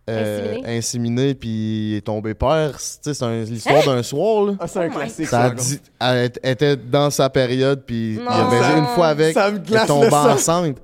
euh, 0.09 0.43
Inséminer. 0.55 0.77
inséminer, 0.79 1.35
puis 1.35 1.49
il 1.93 1.97
est 1.97 2.01
tombé 2.07 2.35
père. 2.35 2.73
Tu 2.77 2.85
sais, 3.03 3.15
c'est 3.15 3.45
l'histoire 3.45 3.85
d'un 3.85 4.03
soir. 4.03 4.45
Là. 4.47 4.53
Ah, 4.61 4.67
c'est 4.67 4.79
un 4.81 4.89
classique. 4.91 5.27
Ça 5.27 5.49
dit, 5.51 5.81
elle 6.01 6.31
était- 6.43 6.77
dans 6.77 7.09
sa 7.11 7.29
période, 7.31 7.83
puis 7.87 8.15
il 8.15 8.21
a 8.29 8.49
baisé 8.51 8.79
une 8.79 8.87
fois 8.95 9.09
avec, 9.09 9.33
ça 9.35 9.51
me 9.51 9.59
elle 9.67 9.75
est 9.77 9.87
tombée 9.87 10.09
enceinte. 10.15 10.79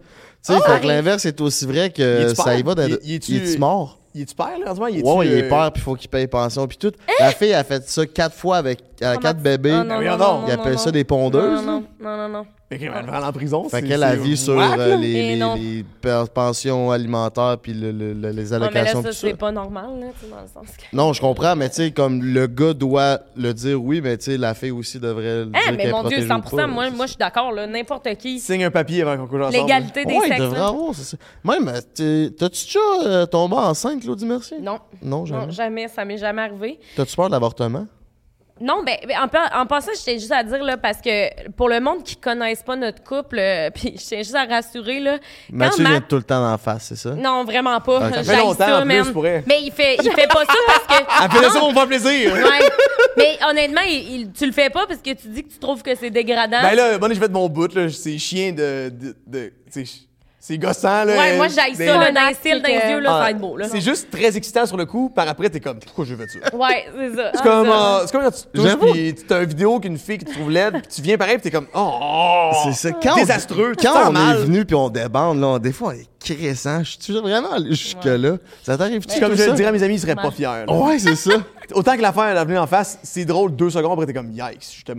Tu 0.46 0.52
sais, 0.54 0.60
fait 0.60 0.80
que 0.80 0.86
l'inverse 0.86 1.24
est 1.26 1.40
aussi 1.40 1.66
vrai 1.66 1.86
Il 1.86 1.92
que 1.92 2.34
ça 2.34 2.56
y 2.56 2.62
va 2.62 2.74
d'être. 2.74 3.00
Il- 3.02 3.10
il 3.10 3.14
est-tu- 3.16 3.32
Il 3.32 3.42
est 3.54 3.58
mort? 3.58 3.98
Il 4.14 4.22
est-tu 4.22 4.34
père, 4.34 4.58
là, 4.58 4.72
en 4.72 4.74
ce 4.74 4.80
moment? 4.80 4.86
Il 4.88 4.94
Ouais, 4.94 4.98
est-tu, 4.98 5.18
ouais, 5.18 5.26
il 5.26 5.32
est 5.44 5.48
père, 5.48 5.70
puis 5.72 5.80
il 5.80 5.84
faut 5.84 5.94
qu'il 5.94 6.08
paye 6.10 6.26
pension, 6.26 6.66
puis 6.66 6.78
tout. 6.78 6.92
La 7.20 7.30
fille 7.30 7.52
a 7.52 7.62
fait 7.62 7.88
ça 7.88 8.06
quatre 8.06 8.34
fois 8.34 8.56
avec 8.56 8.80
euh, 9.02 9.16
quatre 9.16 9.38
bébés. 9.40 9.70
Ah, 9.72 9.84
non, 9.84 10.00
non, 10.00 10.46
appellent 10.52 10.72
non. 10.72 10.78
ça 10.78 10.90
des 10.90 11.04
pondeuses. 11.04 11.64
Non, 11.64 11.84
non, 12.00 12.16
non, 12.16 12.28
non, 12.28 12.46
non. 12.70 12.78
Fait 12.78 12.78
qu'elle 12.78 12.92
va 12.92 13.02
le 13.02 13.10
rendre 13.10 13.26
en 13.26 13.32
prison. 13.32 13.68
Fait 13.68 13.82
qu'elle 13.82 14.02
a 14.04 14.14
vie 14.14 14.36
sur 14.36 14.54
whack, 14.56 14.78
euh, 14.78 14.88
là? 14.90 14.96
les, 14.96 15.12
les, 15.30 15.36
non. 15.36 15.54
les 15.56 15.84
pe- 16.00 16.26
pensions 16.32 16.90
alimentaires 16.92 17.56
puis 17.60 17.72
le- 17.74 17.90
le- 17.90 18.12
le- 18.12 18.30
les 18.30 18.52
Ouais, 18.52 18.58
mais 18.60 18.64
là, 18.70 18.80
allocations. 18.80 19.02
ça, 19.02 19.08
tout 19.08 19.14
ça. 19.14 19.26
c'est 19.28 19.34
pas 19.36 19.50
normal, 19.50 19.86
là, 19.98 20.06
tu 20.18 20.26
sais, 20.26 20.30
dans 20.30 20.40
le 20.40 20.66
sens 20.66 20.76
que. 20.76 20.96
Non, 20.96 21.12
je 21.12 21.20
comprends, 21.20 21.56
mais 21.56 21.68
tu 21.68 21.76
sais, 21.76 21.90
comme 21.90 22.22
le 22.22 22.46
gars 22.46 22.72
doit 22.72 23.18
le 23.36 23.52
dire 23.52 23.82
oui, 23.82 24.00
mais 24.00 24.16
tu 24.18 24.24
sais, 24.26 24.36
la 24.36 24.54
fille 24.54 24.70
aussi 24.70 25.00
devrait 25.00 25.40
le 25.40 25.46
dire 25.46 25.54
Ah, 25.56 25.66
qu'elle 25.70 25.76
mais 25.78 25.90
mon 25.90 26.02
Dieu, 26.02 26.10
protégée 26.18 26.28
100 26.28 26.36
ou 26.52 26.56
pas, 26.56 26.66
moi, 26.68 26.84
là. 26.84 26.90
moi 26.90 27.06
je 27.06 27.10
suis 27.10 27.18
d'accord, 27.18 27.52
là. 27.52 27.66
N'importe 27.66 28.08
qui. 28.16 28.38
Signe 28.38 28.64
un 28.64 28.70
papier 28.70 29.02
avant 29.02 29.16
qu'on 29.16 29.26
couche 29.28 29.40
ensemble. 29.42 29.56
L'égalité 29.56 30.04
des 30.04 30.14
Ouais, 30.14 30.20
il 30.24 30.28
sexes. 30.28 30.40
devrait 30.40 30.58
là. 30.58 30.66
avoir, 30.68 30.94
c'est 30.94 31.02
ça. 31.04 31.16
Même, 31.44 31.68
euh, 31.68 31.80
t'es- 31.94 32.30
t'as-tu 32.36 32.64
déjà 32.66 32.78
euh, 33.04 33.26
tombé 33.26 33.56
enceinte, 33.56 34.00
Claudie 34.02 34.26
Mercier? 34.26 34.58
Non, 34.60 34.78
Non, 35.02 35.24
jamais. 35.26 35.46
non, 35.46 35.50
jamais. 35.50 35.88
Ça 35.88 36.04
m'est 36.04 36.18
jamais 36.18 36.42
arrivé. 36.42 36.78
T'as-tu 36.96 37.16
peur 37.16 37.26
de 37.26 37.32
l'avortement? 37.32 37.86
Non, 38.60 38.82
ben, 38.84 38.96
ben, 39.08 39.16
en, 39.18 39.60
en 39.62 39.66
passant, 39.66 39.90
je 39.96 40.02
tiens 40.02 40.14
juste 40.14 40.32
à 40.32 40.42
dire, 40.42 40.62
là, 40.62 40.76
parce 40.76 41.00
que 41.00 41.50
pour 41.52 41.68
le 41.68 41.80
monde 41.80 42.02
qui 42.04 42.16
connaisse 42.16 42.62
pas 42.62 42.76
notre 42.76 43.02
couple, 43.02 43.38
euh, 43.38 43.70
puis 43.74 43.94
je 43.96 44.02
tiens 44.04 44.18
juste 44.18 44.34
à 44.34 44.44
rassurer, 44.44 45.00
là. 45.00 45.18
quand 45.18 45.56
Mathieu 45.56 45.82
Matt- 45.82 45.92
vient 45.92 46.00
tout 46.02 46.16
le 46.16 46.22
temps 46.22 46.40
d'en 46.40 46.58
face, 46.58 46.84
c'est 46.88 46.96
ça? 46.96 47.10
Non, 47.14 47.44
vraiment 47.44 47.80
pas. 47.80 48.10
Ça 48.12 48.22
fait 48.22 48.36
longtemps, 48.36 48.64
ça, 48.66 48.78
en 48.78 48.82
plus, 48.86 48.86
man. 49.02 49.12
pour 49.12 49.26
elle. 49.26 49.42
Mais 49.46 49.60
il 49.62 49.72
fait, 49.72 49.96
il 50.02 50.10
fait 50.12 50.26
pas 50.28 50.44
ça 50.44 50.54
parce 50.66 50.86
que. 51.00 51.04
Elle 51.24 51.30
fait 51.30 51.46
Non. 51.46 51.52
ça 51.52 51.58
pour 51.58 51.68
me 51.70 51.74
faire 51.74 51.86
plaisir. 51.86 52.32
Ouais. 52.34 52.68
Mais 53.16 53.38
honnêtement, 53.48 53.80
il, 53.88 54.20
il- 54.20 54.32
tu 54.32 54.46
le 54.46 54.52
fais 54.52 54.70
pas 54.70 54.86
parce 54.86 55.00
que 55.00 55.10
tu 55.14 55.28
dis 55.28 55.42
que 55.44 55.52
tu 55.52 55.58
trouves 55.58 55.82
que 55.82 55.94
c'est 55.94 56.10
dégradant. 56.10 56.62
Ben 56.62 56.74
là, 56.74 56.98
bon, 56.98 57.08
j'ai 57.08 57.18
fait 57.20 57.30
mon 57.32 57.48
bout, 57.48 57.74
là. 57.74 57.88
C'est 57.88 58.18
chien 58.18 58.52
de. 58.52 58.90
de, 58.90 59.16
de 59.26 59.52
tu 59.72 59.84
sais, 59.86 59.92
c'est 60.42 60.56
gossant, 60.56 61.04
là. 61.04 61.16
ouais, 61.18 61.36
moi, 61.36 61.48
j'aille 61.48 61.76
Des- 61.76 61.86
ça, 61.86 61.98
là, 61.98 62.10
dans 62.12 62.20
les 62.22 62.26
acte 62.28 62.38
cils, 62.42 62.62
dans 62.62 62.68
les 62.68 62.90
yeux, 62.92 63.00
là, 63.00 63.10
ça 63.10 63.16
Ah, 63.16 63.20
va 63.20 63.30
être 63.30 63.38
beau, 63.38 63.56
là. 63.58 63.66
C'est 63.70 63.80
juste 63.82 64.10
très 64.10 64.34
excitant 64.36 64.64
sur 64.64 64.76
le 64.78 64.86
coup. 64.86 65.10
Par 65.14 65.28
après, 65.28 65.50
t'es 65.50 65.60
comme, 65.60 65.78
pourquoi 65.78 66.04
j'ai 66.06 66.16
fait 66.16 66.28
ça? 66.28 66.56
Ouais, 66.56 66.86
c'est 66.96 67.14
ça. 67.16 67.30
C'est 67.34 67.42
comme, 67.42 67.66
ça. 67.68 67.96
euh, 67.98 68.00
c'est 68.06 68.12
comme 68.12 68.22
quand 68.22 68.30
tu 68.30 68.60
touches, 68.62 68.92
pis 68.92 69.14
t'as 69.28 69.42
une 69.42 69.48
vidéo 69.48 69.78
qu'une 69.80 69.98
fille 69.98 70.16
qui 70.18 70.24
te 70.24 70.32
trouve 70.32 70.50
laide, 70.50 70.80
pis 70.82 70.88
tu 70.96 71.02
viens 71.02 71.18
pareil, 71.18 71.36
pis 71.36 71.42
t'es 71.42 71.50
comme, 71.50 71.66
oh! 71.74 72.50
C'est 72.64 72.72
ça. 72.72 72.90
Quand 73.02 73.16
Désastreux, 73.16 73.72
On, 73.78 73.82
quand 73.82 74.08
on 74.08 74.12
mal. 74.12 74.36
est 74.36 74.40
venu 74.44 74.64
puis 74.64 74.74
on 74.74 74.88
débande, 74.88 75.40
là, 75.40 75.58
des 75.58 75.72
fois, 75.72 75.88
on 75.88 75.92
est 75.92 76.06
crissant. 76.18 76.82
Je 76.84 76.96
suis 76.98 77.20
vraiment 77.20 77.52
allé 77.52 77.70
jusque-là. 77.70 78.36
Ça 78.62 78.76
t'arrive-tu 78.78 79.12
C'est 79.14 79.20
comme 79.20 79.32
je 79.32 79.42
ça? 79.42 79.46
le 79.48 79.52
dirais 79.54 79.68
à 79.68 79.72
mes 79.72 79.82
amis, 79.82 79.94
ils 79.94 80.00
seraient 80.00 80.14
pas 80.16 80.30
fiers. 80.30 80.64
là. 80.66 80.72
Ouais, 80.72 80.98
c'est 80.98 81.16
ça. 81.16 81.32
Autant 81.74 81.96
que 81.96 82.02
l'affaire 82.02 82.36
est 82.36 82.44
venue 82.44 82.58
en 82.58 82.66
face, 82.66 82.98
c'est 83.02 83.24
drôle 83.24 83.54
deux 83.56 83.70
secondes, 83.70 83.92
après 83.92 84.06
t'es 84.06 84.12
comme, 84.14 84.30
yikes, 84.32 84.84
je. 84.86 84.92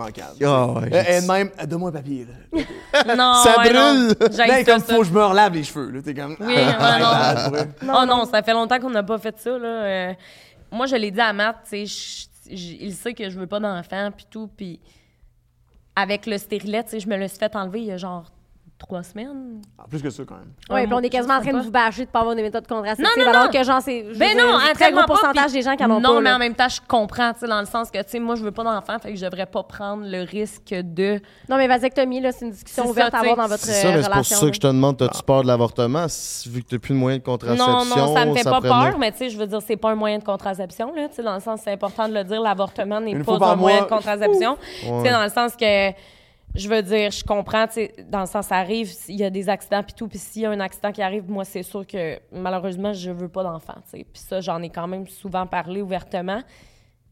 Ah 0.46 0.68
ouais, 0.68 0.90
Euh, 0.94 1.04
j'ai- 1.06 1.18
Et 1.18 1.22
même, 1.28 1.50
euh, 1.62 1.66
donne-moi 1.66 1.90
un 1.90 1.94
papier, 1.94 2.26
là. 2.54 2.62
Non, 3.16 3.34
Ça 3.44 3.58
ouais, 3.60 3.74
non. 3.74 4.08
brûle. 4.08 4.38
Là, 4.38 4.64
comme, 4.64 4.80
ça. 4.80 4.94
faut 4.96 5.02
que 5.02 5.08
je 5.08 5.14
me 5.14 5.24
relave 5.24 5.54
les 5.54 5.64
cheveux, 5.64 5.90
là. 5.92 6.02
T'es 6.02 6.14
comme, 6.14 6.36
Oui, 6.40 6.54
ah, 6.58 6.60
ouais, 6.60 7.00
non. 7.00 7.12
malade, 7.12 7.44
pour 7.44 7.54
vrai. 7.54 7.70
oh 8.02 8.06
non, 8.06 8.26
ça 8.26 8.42
fait 8.44 8.54
longtemps 8.54 8.80
qu'on 8.80 8.90
n'a 8.90 9.04
pas 9.04 9.18
fait 9.18 9.36
ça, 9.40 9.58
là. 9.58 9.68
Euh, 9.68 10.14
moi, 10.72 10.86
je 10.86 10.96
l'ai 10.96 11.12
dit 11.12 11.20
à 11.22 11.34
Matt, 11.34 11.58
tu 11.70 11.86
sais, 11.88 12.28
il 12.50 12.94
sait 12.94 13.14
que 13.14 13.30
je 13.30 13.40
veux 13.40 13.48
pas 13.48 13.60
d'enfant, 13.60 14.10
puis 14.16 14.26
tout, 14.30 14.50
puis 14.56 14.80
avec 15.96 16.26
le 16.26 16.38
stérilet, 16.38 16.84
tu 16.84 16.92
sais, 16.92 17.00
je 17.00 17.08
me 17.08 17.18
le 17.18 17.28
suis 17.28 17.38
fait 17.38 17.56
enlever 17.56 17.80
il 17.82 17.86
y 17.88 17.92
a 17.92 17.98
genre 17.98 18.32
trois 18.82 19.04
semaines. 19.04 19.62
Ah, 19.78 19.84
plus 19.90 20.02
que 20.02 20.10
ça, 20.10 20.24
quand 20.28 20.36
même. 20.36 20.52
Ouais, 20.70 20.82
Un 20.84 20.86
puis 20.86 20.94
on 20.94 21.00
est 21.02 21.10
quasiment 21.10 21.36
en 21.36 21.42
train 21.42 21.54
de 21.54 21.64
vous 21.64 21.72
bâcher 21.72 22.06
de 22.06 22.10
pas 22.10 22.20
avoir 22.22 22.36
des 22.36 22.42
méthodes 22.42 22.68
contraceptives. 22.68 23.06
Non, 23.18 23.24
non, 23.24 23.30
alors 23.30 23.46
non. 23.46 23.52
que, 23.52 23.64
genre, 23.64 23.82
c'est. 23.82 24.04
Ben 24.18 24.36
non, 24.38 24.56
un 24.56 24.74
très 24.74 24.92
gros 24.92 25.06
pourcentage 25.06 25.52
des 25.52 25.62
gens 25.62 25.76
qui 25.76 25.86
en 25.86 25.92
ont 25.92 26.00
non, 26.00 26.16
pas. 26.16 26.22
mais 26.22 26.30
là. 26.30 26.36
en 26.36 26.40
même 26.40 26.56
temps, 26.56 26.68
je 26.68 26.80
comprends, 26.88 27.32
tu 27.34 27.40
sais, 27.42 27.48
dans 27.48 27.60
le 27.60 27.66
sens 27.68 27.92
que, 27.92 28.00
tu 28.00 28.10
sais, 28.10 28.20
moi, 28.20 28.36
je 28.36 28.44
veux 28.44 28.52
pas 28.52 28.64
d'enfant, 28.64 28.98
fait 29.00 29.12
que 29.14 29.18
je 29.18 29.24
devrais 29.26 29.46
pas 29.46 29.64
prendre 29.64 30.04
le 30.06 30.24
risque 30.24 30.74
de. 30.74 31.20
Non, 31.48 31.58
mais 31.58 31.68
vasectomie, 31.68 32.20
là, 32.22 32.32
c'est 32.32 32.46
une 32.46 32.52
discussion 32.52 32.88
ouverte 32.88 33.12
ça, 33.12 33.18
à 33.18 33.22
avoir 33.22 33.38
dans 33.38 33.48
votre 33.48 33.64
C'est 33.64 33.74
ça, 33.74 33.90
mais 33.90 33.98
euh, 33.98 34.02
c'est 34.04 34.10
pour 34.12 34.26
ça 34.26 34.48
que 34.48 34.54
je 34.56 34.60
te 34.60 34.68
demande, 34.68 34.98
t'as-tu 34.98 35.24
peur 35.24 35.44
de 35.44 35.48
l'avortement? 35.48 36.06
Si- 36.08 36.50
Vu 36.50 36.64
que 36.64 36.70
t'as 36.70 36.80
plus 36.80 36.94
de 36.94 37.00
moyens 37.00 37.22
de 37.22 37.26
contraception, 37.26 37.68
Non, 37.68 37.86
non, 37.86 38.16
ça 38.16 38.26
me 38.26 38.36
fait 38.36 38.44
pas 38.44 38.62
peur, 38.62 38.98
mais 38.98 39.12
tu 39.12 39.20
sais, 39.20 39.30
je 39.30 39.38
veux 39.38 39.48
dire, 39.48 39.60
c'est 39.66 39.78
pas 39.78 39.92
un 39.92 39.96
moyen 39.96 40.18
de 40.20 40.24
contraception, 40.24 40.94
là, 40.96 41.08
tu 41.08 41.16
sais, 41.16 41.24
dans 41.24 41.36
le 41.36 41.40
sens, 41.40 41.62
c'est 41.64 41.72
important 41.72 42.10
de 42.10 42.14
le 42.14 42.24
dire, 42.24 42.42
l'avortement 42.42 43.00
n'est 43.00 43.24
pas 43.24 43.52
un 43.52 43.56
moyen 43.56 43.82
de 43.84 43.88
contraception. 43.88 44.58
Tu 44.82 44.88
sais, 44.88 45.12
dans 45.12 45.24
le 45.24 45.30
sens 45.30 45.56
que, 45.56 45.92
je 46.56 46.68
veux 46.68 46.82
dire, 46.82 47.12
je 47.12 47.24
comprends, 47.24 47.68
tu 47.68 47.74
sais, 47.74 47.94
dans 48.10 48.22
le 48.22 48.26
sens, 48.26 48.48
ça 48.48 48.56
arrive, 48.58 48.92
il 49.08 49.16
y 49.18 49.24
a 49.24 49.30
des 49.30 49.48
accidents 49.50 49.84
puis 49.84 49.94
tout, 49.94 50.08
puis 50.08 50.20
s'il 50.20 50.42
y 50.44 50.46
a 50.46 50.52
un 50.52 50.60
accident 50.60 50.92
qui 50.92 51.02
arrive, 51.02 51.30
moi, 51.30 51.46
c'est 51.46 51.64
sûr 51.64 51.86
que, 51.88 52.20
malheureusement, 52.32 52.94
je 52.94 53.12
veux 53.12 53.30
pas 53.30 53.44
d'enfant, 53.44 53.76
tu 53.90 54.00
sais. 54.00 54.06
Puis 54.12 54.22
ça, 54.22 54.42
j'en 54.42 54.62
ai 54.62 54.70
quand 54.70 54.88
même 54.88 55.08
souvent 55.08 55.46
parlé 55.48 55.82
ouvertement. 55.82 56.42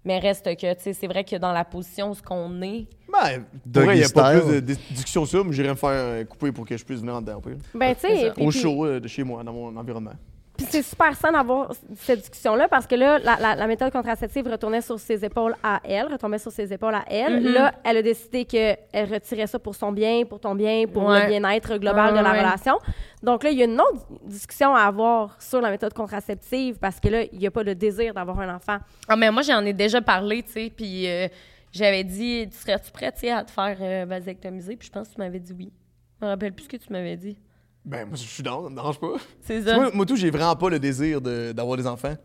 Mais 0.06 0.18
reste 0.18 0.46
que, 0.56 0.74
tu 0.76 0.82
sais, 0.82 0.94
c'est 0.94 1.08
vrai 1.08 1.26
que 1.26 1.36
dans 1.36 1.52
la 1.52 1.66
position 1.66 2.12
où 2.12 2.16
ce 2.16 2.22
qu'on 2.24 2.62
est, 2.62 2.88
Ben, 3.12 3.44
il 3.66 3.98
n'y 3.98 4.04
a 4.04 4.10
pas 4.10 4.40
plus 4.40 4.54
de 4.56 4.60
dis- 4.62 4.80
discussion 4.92 5.26
sur 5.26 5.40
ça, 5.40 5.44
mais 5.46 5.54
j'irais 5.54 5.70
me 5.70 5.76
faire 5.76 6.28
couper 6.28 6.54
pour 6.54 6.66
que 6.66 6.78
je 6.78 6.86
puisse 6.86 7.00
venir 7.02 7.16
en 7.16 7.22
dedans. 7.22 7.42
Ben, 7.76 7.94
tu 7.96 8.02
sais, 8.08 8.32
Au 8.42 8.50
chaud 8.50 8.86
euh, 8.86 9.00
de 9.02 9.08
chez 9.10 9.24
moi, 9.24 9.44
dans 9.44 9.52
mon 9.52 9.76
environnement. 9.76 10.14
Puis 10.60 10.68
c'est 10.70 10.82
super 10.84 11.16
sain 11.16 11.32
d'avoir 11.32 11.72
cette 11.96 12.20
discussion-là 12.20 12.68
parce 12.68 12.86
que 12.86 12.96
là, 12.96 13.18
la, 13.20 13.38
la- 13.40 13.56
la 13.56 13.66
méthode 13.68 13.92
contraceptive 13.94 14.46
retournait 14.48 14.82
sur 14.82 15.00
ses 15.00 15.24
épaules 15.24 15.56
à 15.64 15.80
elle, 15.86 16.08
retombait 16.12 16.38
sur 16.38 16.52
ses 16.52 16.72
épaules 16.74 16.94
à 16.96 17.06
elle. 17.08 17.40
Mhm. 17.42 17.54
Là, 17.54 17.74
elle 17.86 17.98
a 17.98 18.02
décidé 18.02 18.44
qu'elle 18.44 18.78
retirait 18.94 19.48
ça 19.48 19.58
pour 19.58 19.74
son 19.74 19.92
bien, 19.94 20.26
pour 20.26 20.40
ton 20.42 20.56
bien, 20.56 20.86
pour 20.86 21.04
Ouais. 21.06 21.22
le 21.24 21.28
bien-être 21.28 21.78
global 21.78 22.12
Ouais, 22.14 22.20
de 22.20 22.24
la 22.24 22.32
ouais. 22.34 22.40
relation. 22.40 22.78
Donc 23.24 23.44
là, 23.44 23.52
il 23.52 23.58
y 23.58 23.62
a 23.62 23.66
une 23.66 23.80
autre 23.80 24.06
discussion 24.26 24.76
à 24.76 24.82
avoir 24.82 25.42
sur 25.42 25.62
la 25.62 25.70
méthode 25.72 25.94
contraceptive 25.94 26.78
parce 26.80 27.00
que 27.00 27.08
là, 27.08 27.24
il 27.32 27.40
n'y 27.40 27.48
a 27.48 27.52
pas 27.52 27.64
le 27.64 27.74
désir 27.76 28.14
d'avoir 28.14 28.40
un 28.42 28.54
enfant. 28.56 28.78
Ah, 29.08 29.16
mais 29.16 29.32
moi, 29.32 29.42
j'en 29.44 29.64
ai 29.66 29.74
déjà 29.74 30.02
parlé, 30.02 30.44
tu 30.44 30.52
sais, 30.52 30.72
puis 30.76 31.08
euh, 31.10 31.28
j'avais 31.72 32.04
dit, 32.04 32.48
tu 32.52 32.58
serais-tu 32.58 32.92
prête, 32.92 33.14
tu 33.16 33.22
sais, 33.22 33.32
à 33.32 33.44
te 33.44 33.52
faire 33.52 33.78
euh, 33.80 34.06
vasectomiser? 34.08 34.76
Puis 34.76 34.88
je 34.88 34.92
pense 34.92 35.08
que 35.08 35.14
tu 35.16 35.20
m'avais 35.20 35.40
dit 35.40 35.54
oui. 35.58 35.72
Je 36.20 36.26
me 36.26 36.32
rappelle 36.32 36.52
plus 36.52 36.66
ce 36.66 36.70
que 36.70 36.78
tu 36.78 36.92
m'avais 36.92 37.16
dit. 37.16 37.38
Ben, 37.86 38.06
moi, 38.08 38.16
je 38.18 38.24
suis 38.28 38.44
dans, 38.44 38.64
ça 38.64 38.70
me 38.70 38.76
dérange 38.76 39.00
pas. 39.00 39.14
C'est 39.42 39.62
ça. 39.62 39.76
Moi, 39.76 39.90
moi, 39.94 40.06
tout, 40.06 40.16
j'ai 40.16 40.30
vraiment 40.30 40.56
pas 40.56 40.70
le 40.70 40.80
désir 40.80 41.22
de- 41.22 41.52
d'avoir 41.54 41.78
des 41.78 41.88
enfants. 41.88 42.16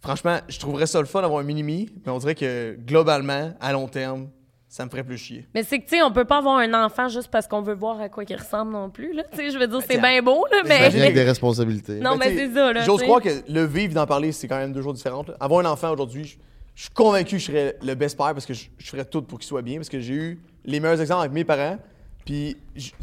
Franchement, 0.00 0.38
je 0.48 0.58
trouverais 0.58 0.86
ça 0.86 1.00
le 1.00 1.06
fun 1.06 1.22
d'avoir 1.22 1.40
un 1.40 1.44
mini-mi, 1.44 1.90
mais 2.04 2.12
on 2.12 2.18
dirait 2.18 2.34
que 2.34 2.76
globalement, 2.86 3.52
à 3.60 3.72
long 3.72 3.86
terme, 3.88 4.28
ça 4.68 4.84
me 4.84 4.90
ferait 4.90 5.04
plus 5.04 5.18
chier. 5.18 5.46
Mais 5.54 5.62
c'est 5.64 5.78
que, 5.80 5.84
tu 5.84 5.96
sais, 5.96 6.02
on 6.02 6.10
peut 6.12 6.24
pas 6.24 6.38
avoir 6.38 6.56
un 6.58 6.72
enfant 6.84 7.08
juste 7.08 7.28
parce 7.30 7.46
qu'on 7.46 7.60
veut 7.60 7.74
voir 7.74 8.00
à 8.00 8.08
quoi 8.08 8.24
il 8.26 8.34
ressemble 8.36 8.72
non 8.72 8.88
plus, 8.90 9.12
là. 9.12 9.22
Tu 9.30 9.36
sais, 9.36 9.50
je 9.50 9.58
veux 9.58 9.66
dire, 9.66 9.80
c'est 9.82 9.88
tiens, 9.98 10.00
bien 10.00 10.22
beau, 10.22 10.46
là, 10.50 10.62
mais... 10.64 10.76
J'imagine 10.76 11.02
avec 11.02 11.14
des 11.14 11.22
responsabilités. 11.24 12.00
Non, 12.00 12.12
Ben, 12.12 12.18
mais 12.30 12.36
c'est 12.36 12.54
ça, 12.54 12.72
là. 12.72 12.80
J'ose 12.82 12.96
tu 12.96 13.00
sais. 13.00 13.04
croire 13.06 13.20
que 13.20 13.52
le 13.52 13.64
vivre 13.64 13.92
d'en 13.94 14.06
parler, 14.06 14.32
c'est 14.32 14.48
quand 14.48 14.56
même 14.58 14.72
deux 14.72 14.82
jours 14.82 14.94
différentes. 14.94 15.28
là. 15.28 15.34
Avoir 15.40 15.64
un 15.64 15.70
enfant 15.70 15.90
aujourd'hui, 15.92 16.24
je 16.24 16.36
je 16.74 16.84
suis 16.84 16.90
convaincu 16.90 17.32
que 17.36 17.38
je 17.42 17.46
serais 17.48 17.76
le 17.82 17.94
best 17.94 18.16
père 18.16 18.32
parce 18.32 18.46
que 18.46 18.54
je, 18.54 18.64
je 18.78 18.86
ferais 18.88 19.04
tout 19.04 19.20
pour 19.20 19.38
qu'il 19.38 19.46
soit 19.46 19.60
bien, 19.60 19.76
parce 19.76 19.90
que 19.90 20.00
j'ai 20.00 20.14
eu 20.14 20.42
les 20.64 20.80
meilleurs 20.80 21.02
exemples 21.02 21.20
avec 21.20 21.32
mes 21.32 21.44
parents. 21.44 21.76
Puis 22.24 22.56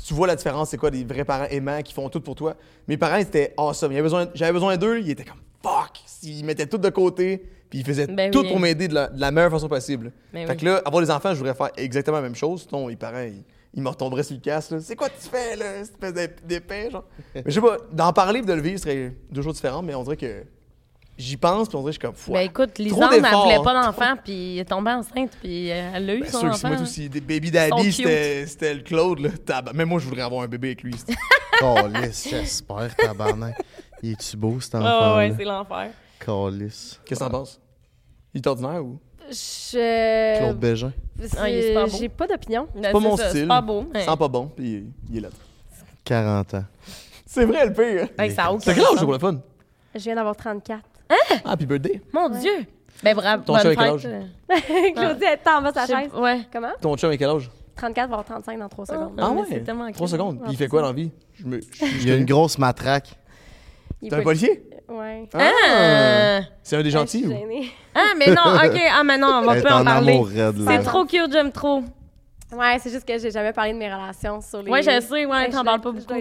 tu 0.08 0.14
vois 0.14 0.28
la 0.28 0.36
différence, 0.36 0.70
c'est 0.70 0.78
quoi 0.78 0.92
des 0.92 1.04
vrais 1.04 1.26
parents 1.26 1.48
aimants 1.50 1.82
qui 1.82 1.94
font 1.94 2.10
tout 2.10 2.22
pour 2.22 2.36
toi? 2.36 2.56
Mes 2.88 2.98
parents, 2.98 3.18
ils 3.18 3.24
étaient 3.24 3.54
awesome. 3.58 3.92
J'avais 4.34 4.52
besoin, 4.54 4.78
d'eux, 4.78 5.00
ils 5.00 5.10
étaient 5.12 5.26
comme 5.26 5.40
fuck. 5.62 6.00
Ils 6.24 6.44
mettaient 6.46 6.68
tout 6.68 6.78
de 6.78 6.90
côté, 6.90 7.46
puis 7.70 7.80
ils 7.80 7.86
faisaient 7.86 8.08
Ben 8.08 8.32
tout 8.32 8.42
oui. 8.42 8.48
pour 8.50 8.60
m'aider 8.60 8.88
de 8.88 8.94
la, 8.94 9.08
de 9.08 9.20
la 9.20 9.32
meilleure 9.32 9.52
façon 9.52 9.68
possible. 9.68 10.12
Ben 10.34 10.46
fait 10.48 10.54
oui. 10.54 10.58
que 10.60 10.66
là, 10.66 10.82
avoir 10.86 11.04
des 11.04 11.12
enfants, 11.12 11.32
je 11.34 11.38
voudrais 11.40 11.54
faire 11.54 11.70
exactement 11.78 12.18
la 12.18 12.24
même 12.24 12.36
chose. 12.36 12.66
Sinon, 12.68 12.88
mes 12.88 12.96
parents, 12.96 13.24
ils, 13.24 13.44
ils 13.74 13.82
me 13.84 13.90
retomberaient 13.90 14.24
sur 14.24 14.36
le 14.36 14.42
casse. 14.42 14.72
là. 14.72 14.80
C'est 14.80 14.96
quoi 14.96 15.10
tu 15.10 15.28
fais, 15.30 15.56
là, 15.58 15.78
espèce 15.80 16.14
d'ép- 16.14 16.46
d'épais, 16.46 16.90
genre? 16.90 17.04
Mais 17.36 17.44
je 17.46 17.52
sais 17.52 17.62
pas, 17.62 17.78
d'en 17.92 18.14
parler 18.14 18.40
et 18.40 18.44
de 18.44 18.54
le 18.54 18.62
vivre 18.62 18.80
serait 18.80 19.14
deux 19.32 19.42
choses 19.42 19.56
différentes, 19.56 19.86
mais 19.86 19.96
on 19.96 20.04
dirait 20.04 20.18
que 20.18 20.44
j'y 21.20 21.38
pense, 21.38 21.68
puis 21.68 21.78
on 21.78 21.82
dirait 21.82 21.92
que 21.92 21.96
je 21.96 22.00
suis 22.00 22.08
comme 22.08 22.16
fou. 22.16 22.32
Ben 22.32 22.40
écoute, 22.42 22.74
Trop 22.74 22.84
Lisanne, 22.84 23.14
elle 23.14 23.36
voulait 23.36 23.64
pas 23.64 23.84
d'enfant, 23.84 24.16
puis 24.24 24.56
elle 24.56 24.60
est 24.62 24.66
tombée 24.66 24.92
enceinte, 24.92 25.32
puis 25.42 25.70
euh, 25.72 25.92
elle 25.94 26.06
l'a 26.06 26.16
eu, 26.16 26.22
Bien 26.22 26.32
son 26.32 26.40
sûr 26.40 26.50
que 26.50 26.54
enfant. 26.56 26.58
c'est 26.62 26.74
moi 26.76 26.82
aussi. 26.82 27.10
Des 27.10 27.22
baby 27.22 27.52
daddy, 27.52 27.92
c'était 27.92 28.74
le 28.74 28.82
Claude, 28.82 29.20
là. 29.20 29.30
Tab- 29.46 29.74
Même 29.76 29.90
moi, 29.90 30.00
je 30.00 30.06
voudrais 30.06 30.24
avoir 30.24 30.42
un 30.44 30.48
bébé 30.48 30.70
avec 30.70 30.84
lui. 30.84 30.96
c'est- 30.98 31.16
Calice, 31.60 32.28
j'espère, 32.30 32.96
tabarnak. 32.96 33.56
Il 34.02 34.12
est-tu 34.14 34.38
beau, 34.38 34.60
cet 34.62 34.76
Ah 34.76 34.80
enfant 34.80 35.18
ouais, 35.18 35.34
c'est 35.38 35.44
l'enfer. 35.44 35.90
Calice. 36.26 37.00
Qu'est-ce 37.06 37.20
que 37.20 37.26
t'en 37.26 37.32
penses? 37.32 37.60
Il 38.34 38.38
est 38.40 38.48
ordinaire 38.48 38.84
ou? 38.84 38.98
Je. 39.30 40.40
Claude 40.40 40.58
Bégin. 40.58 40.94
Ah. 41.38 41.46
J'ai 41.88 42.08
pas 42.10 42.26
d'opinion. 42.28 42.68
Ben, 42.74 42.94
pas 42.94 43.00
c'est 43.00 43.06
mon 43.08 43.18
ça, 43.18 43.30
style. 43.30 43.42
C'est 43.42 43.48
pas 43.48 43.62
beau. 43.62 43.86
sent 43.94 44.06
pas 44.18 44.28
bon, 44.28 44.48
puis 44.56 44.86
il, 45.12 45.18
est 45.18 45.22
là. 45.22 45.30
40 46.06 46.54
ans. 46.56 46.64
C'est 47.26 47.46
vrai, 47.46 47.66
le 47.68 47.74
pire. 47.74 48.08
Hey, 48.18 48.32
ça 48.32 48.46
a 48.46 48.52
aucun 48.52 48.60
C'est 48.62 48.74
quel 48.74 48.86
âge 48.86 49.00
pour 49.02 49.12
le 49.12 49.20
fun? 49.20 49.40
Je 49.94 50.00
viens 50.00 50.16
d'avoir 50.16 50.36
34. 50.36 50.80
Happy 51.46 51.66
birthday. 51.66 52.02
Mon 52.14 52.30
Dieu! 52.30 52.66
Ben 53.04 53.16
bravo, 53.16 53.44
Ton 53.44 53.58
chum, 53.60 53.74
quel 53.76 53.78
fête. 53.78 53.94
âge? 53.94 54.08
Claudie, 54.96 55.24
elle 55.26 55.40
est 55.40 55.48
en 55.50 55.62
bas 55.62 55.72
de 55.72 55.76
sa 55.78 55.88
chaise. 55.88 56.12
Ouais. 56.14 56.42
Comment? 56.52 56.72
Ton 56.82 56.98
chum, 56.98 57.10
à 57.12 57.18
quel 57.18 57.30
âge? 57.30 57.50
34 57.78 58.10
va 58.10 58.14
avoir 58.20 58.26
35 58.26 58.60
dans 58.60 58.68
3 58.68 58.86
secondes. 58.88 59.14
Ah, 59.18 59.30
mais 59.34 59.40
ouais? 59.42 59.48
c'est 59.50 59.64
tellement 59.64 59.90
3 59.90 60.06
cute. 60.08 60.08
secondes? 60.12 60.42
Puis 60.44 60.52
il 60.52 60.58
fait 60.58 60.68
quoi 60.68 60.82
dans 60.82 60.88
la 60.88 60.94
vie? 60.94 61.12
Je 61.34 61.46
me... 61.46 61.62
je- 61.62 61.86
Il 62.04 62.12
a 62.12 62.16
une 62.16 62.26
grosse 62.26 62.58
matraque. 62.58 63.12
Il 64.02 64.10
T'es 64.10 64.16
un 64.18 64.22
policier? 64.22 64.64
Ouais. 64.90 65.30
Ah! 65.34 66.42
C'est 66.64 66.76
un 66.76 66.82
des 66.84 66.90
gentils 66.90 67.26
ou? 67.26 67.34
Ah, 67.96 68.14
mais 68.18 68.28
non, 68.28 68.42
ok. 68.56 68.82
Ah, 68.92 69.04
mais 69.06 69.18
non, 69.18 69.28
on 69.28 69.46
va 69.46 69.58
est 69.58 69.62
plus 69.62 69.72
en 69.74 69.84
parler. 69.86 70.22
C'est 70.68 70.84
trop 70.84 71.06
cute, 71.06 71.32
j'aime 71.32 71.52
trop. 71.52 71.84
Ouais, 72.52 72.78
c'est 72.82 72.90
juste 72.90 73.08
que 73.08 73.18
j'ai 73.20 73.30
jamais 73.30 73.54
parlé 73.54 73.74
de 73.74 73.78
mes 73.78 73.94
relations 73.94 74.42
sur 74.42 74.62
les. 74.64 74.72
Ouais, 74.72 74.82
je 74.82 75.00
sais, 75.02 75.26
ouais, 75.26 75.50
t'en 75.50 75.64
parles 75.64 75.82
pas 75.82 75.92
beaucoup. 75.92 76.14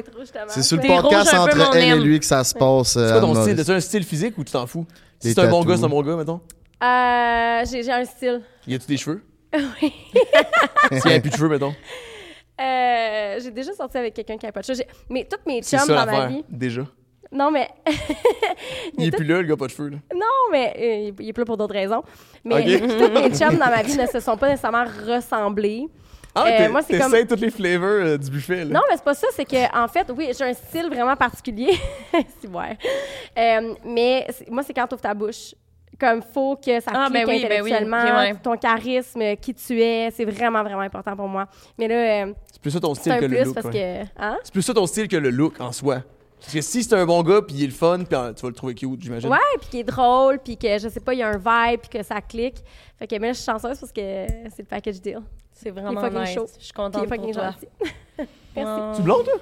C'est 0.49 0.63
sur 0.63 0.77
le 0.77 0.87
podcast 0.87 1.33
entre 1.35 1.77
elle 1.77 1.99
et 1.99 2.01
lui 2.01 2.19
que 2.21 2.27
ça 2.27 2.45
se 2.45 2.55
passe. 2.55 2.93
C'est 2.93 3.01
quoi 3.13 3.21
ton 3.21 3.29
Anne-Maurice. 3.31 3.53
style? 3.55 3.65
T'as 3.65 3.75
un 3.75 3.81
style 3.81 4.05
physique 4.05 4.39
ou 4.39 4.45
tu 4.45 4.53
t'en 4.53 4.67
fous? 4.67 4.87
Si 5.21 5.33
c'est 5.33 5.41
un 5.41 5.49
bon 5.49 5.65
gars, 5.65 5.77
c'est 5.77 5.85
un 5.85 5.89
bon 5.89 6.03
gars, 6.03 6.17
mettons. 6.17 6.41
Euh, 6.83 7.65
j'ai 7.71 7.91
un 7.91 8.05
style. 8.05 8.43
Y 8.67 8.75
a-tu 8.75 8.87
des 8.87 8.97
cheveux? 8.97 9.23
Oui. 9.83 9.93
S'il 11.01 11.11
y 11.11 11.15
a 11.15 11.21
plus 11.21 11.31
de 11.31 11.37
cheveux, 11.37 11.49
mettons. 11.49 11.75
Euh, 12.61 13.39
j'ai 13.43 13.51
déjà 13.51 13.73
sorti 13.73 13.97
avec 13.97 14.13
quelqu'un 14.15 14.37
qui 14.37 14.47
a 14.47 14.53
pas 14.53 14.61
de 14.61 14.67
cheveux. 14.67 14.85
Mais 15.09 15.27
toutes 15.31 15.47
mes 15.47 15.63
chums 15.63 15.79
ça 15.81 16.05
dans 16.05 16.07
ma 16.07 16.27
vie. 16.27 16.45
déjà. 16.49 16.83
Non, 17.33 17.51
mais. 17.51 17.69
Il 18.99 19.07
est 19.07 19.11
plus 19.11 19.25
là, 19.25 19.41
le 19.41 19.49
gars, 19.49 19.57
pas 19.57 19.67
de 19.67 19.71
cheveux, 19.71 19.89
là. 19.91 19.97
Non, 20.15 20.21
mais 20.53 20.75
euh, 20.79 21.13
il 21.21 21.29
est 21.29 21.33
plus 21.33 21.43
là 21.43 21.47
pour 21.47 21.57
d'autres 21.57 21.75
raisons. 21.75 22.03
Mais 22.45 22.57
Ok. 22.77 22.89
tous 22.99 23.11
mes 23.13 23.31
chums 23.37 23.57
dans 23.59 23.67
ma 23.71 23.83
vie 23.83 23.97
ne 23.97 24.07
se 24.07 24.21
sont 24.21 24.37
pas 24.37 24.49
nécessairement 24.49 24.85
ressemblés. 25.07 25.87
Ah, 26.35 26.45
Euh, 26.47 26.69
moi, 26.71 26.83
c'est 26.83 26.99
comme- 26.99 27.27
toutes 27.27 27.41
les 27.41 27.51
flavors 27.51 27.89
euh, 27.89 28.17
du 28.19 28.31
buffet, 28.31 28.65
là. 28.65 28.75
Non, 28.75 28.81
mais 28.89 28.97
c'est 28.97 29.05
pas 29.05 29.15
ça. 29.15 29.27
C'est 29.35 29.45
que, 29.45 29.77
en 29.77 29.89
fait, 29.89 30.07
oui, 30.17 30.31
j'ai 30.39 30.45
un 30.45 30.53
style 30.53 30.89
vraiment 30.89 31.17
particulier. 31.17 31.77
c'est 32.41 32.49
ouais. 32.49 32.77
Euh, 33.39 33.75
mais 33.85 34.27
c'est- 34.31 34.49
moi, 34.51 34.63
c'est 34.63 34.73
quand 34.75 34.87
tu 34.87 34.95
ouvres 34.95 35.03
ta 35.03 35.15
bouche. 35.15 35.55
Comme, 35.99 36.23
faut 36.23 36.55
que 36.55 36.79
ça 36.79 36.93
Ah, 36.95 37.09
clique 37.11 37.27
ben 37.27 37.29
oui, 37.29 37.41
ben 37.49 37.63
oui, 37.63 37.73
intellectuellement, 37.73 38.19
ouais. 38.21 38.35
ton 38.41 38.57
charisme, 38.57 39.35
qui 39.43 39.53
tu 39.53 39.83
es, 39.83 40.13
c'est 40.13 40.25
vraiment, 40.25 40.63
vraiment 40.63 40.83
important 40.83 41.17
pour 41.17 41.27
moi. 41.27 41.47
Mais 41.77 41.89
là, 41.89 41.95
euh, 42.27 42.33
C'est 42.53 42.63
plus 42.63 42.71
ça 42.71 42.79
ton 42.79 42.95
c'est 42.95 43.01
style 43.01 43.17
que 43.19 43.25
le 43.25 43.43
look. 43.43 43.55
parce 43.55 43.67
ouais. 43.67 43.73
que. 43.73 44.23
Hein? 44.23 44.39
C'est 44.45 44.53
plus 44.53 44.63
ça 44.63 44.75
ton 44.75 44.87
style 44.87 45.09
que 45.09 45.17
le 45.17 45.31
look 45.31 45.61
en 45.61 45.73
soi. 45.73 46.03
Parce 46.41 46.53
que 46.53 46.61
si 46.61 46.83
c'est 46.85 46.95
un 46.95 47.05
bon 47.05 47.23
gars, 47.23 47.43
puis 47.43 47.57
il 47.57 47.65
est 47.65 47.67
le 47.67 47.73
fun, 47.73 47.99
puis 48.09 48.17
euh, 48.19 48.33
tu 48.33 48.43
vas 48.43 48.49
le 48.49 48.55
trouver 48.55 48.75
cute, 48.75 49.03
j'imagine. 49.03 49.29
Ouais, 49.29 49.39
puis 49.61 49.69
qui 49.71 49.81
est 49.81 49.85
drôle, 49.85 50.39
puis 50.39 50.57
que, 50.57 50.79
je 50.79 50.89
sais 50.89 51.01
pas, 51.01 51.13
il 51.15 51.19
y 51.19 51.23
a 51.23 51.29
un 51.29 51.37
vibe, 51.37 51.81
puis 51.81 51.99
que 51.99 52.03
ça 52.05 52.21
clique. 52.21 52.63
Fait 52.99 53.07
que, 53.07 53.17
mais 53.19 53.29
je 53.29 53.39
suis 53.39 53.45
chanceuse 53.47 53.79
parce 53.79 53.93
que 53.93 54.01
c'est 54.55 54.61
le 54.61 54.65
package 54.65 55.01
deal. 55.01 55.21
C'est 55.53 55.71
vraiment 55.71 56.01
fucking 56.01 56.21
nice. 56.21 56.35
chaud. 56.35 56.47
Je 56.59 56.65
suis 56.65 56.73
contente 56.73 57.03
est 57.03 57.07
pour 57.07 57.17
fucking 57.17 57.35
toi. 57.35 57.51
gentil. 57.51 57.69
Merci. 58.57 58.97
Tu 58.97 59.03
blonde, 59.03 59.25
toi? 59.25 59.35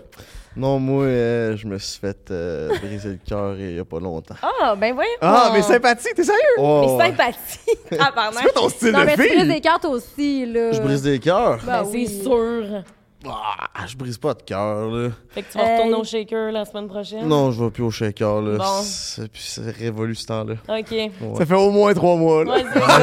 Non, 0.57 0.79
moi, 0.79 1.05
euh, 1.05 1.57
je 1.57 1.67
me 1.67 1.77
suis 1.79 2.01
fait 2.01 2.31
euh, 2.31 2.71
briser 2.81 3.11
le 3.11 3.19
cœur 3.27 3.55
il 3.59 3.77
y 3.77 3.79
a 3.79 3.85
pas 3.85 4.01
longtemps. 4.01 4.35
Ah, 4.43 4.75
ben 4.75 4.95
voyons. 4.95 5.11
Ah, 5.21 5.51
mais 5.53 5.61
sympathique, 5.63 6.15
t'es 6.15 6.25
sérieux? 6.25 6.41
Oh, 6.59 6.83
Mais 6.87 6.93
ouais. 7.05 7.11
sympathique. 7.11 7.79
Ah, 8.01 8.11
pardon. 8.15 8.39
C'est 8.43 8.53
ton 8.55 8.69
style 8.71 8.93
Non, 8.93 9.01
de 9.01 9.05
mais 9.05 9.13
tu 9.17 9.19
brises 9.19 9.33
fille? 9.41 9.49
des 9.49 9.61
cartes 9.61 9.85
aussi, 9.85 10.47
là. 10.47 10.73
Je 10.73 10.81
brise 10.81 11.03
des 11.03 11.19
cœurs. 11.19 11.59
Ben 11.65 11.83
Ben, 11.83 11.89
oui. 11.91 12.07
c'est 12.09 12.23
sûr. 12.23 12.83
Ah, 13.25 13.87
je 13.87 13.97
brise 13.97 14.19
pas 14.19 14.35
de 14.35 14.43
cœur, 14.43 14.89
là. 14.91 15.09
Fait 15.31 15.43
que 15.43 15.51
tu 15.51 15.59
vas 15.59 15.65
retourner 15.77 15.95
au 15.95 16.05
shaker 16.05 16.53
la 16.53 16.65
semaine 16.65 16.87
prochaine? 16.87 17.27
Non, 17.27 17.51
je 17.51 17.65
vais 17.65 17.71
plus 17.71 17.83
au 17.83 17.91
shaker, 17.91 18.41
là. 18.43 18.59
Bon. 18.59 18.65
C'est 18.83 19.29
puis 19.31 19.43
c'est 19.45 19.71
révolu 19.71 20.15
ce 20.15 20.27
temps-là. 20.27 20.55
OK. 20.69 21.37
Ça 21.39 21.47
fait 21.47 21.55
au 21.55 21.71
moins 21.71 21.93
trois 21.95 22.17
mois, 22.17 22.45
là. 22.45 22.59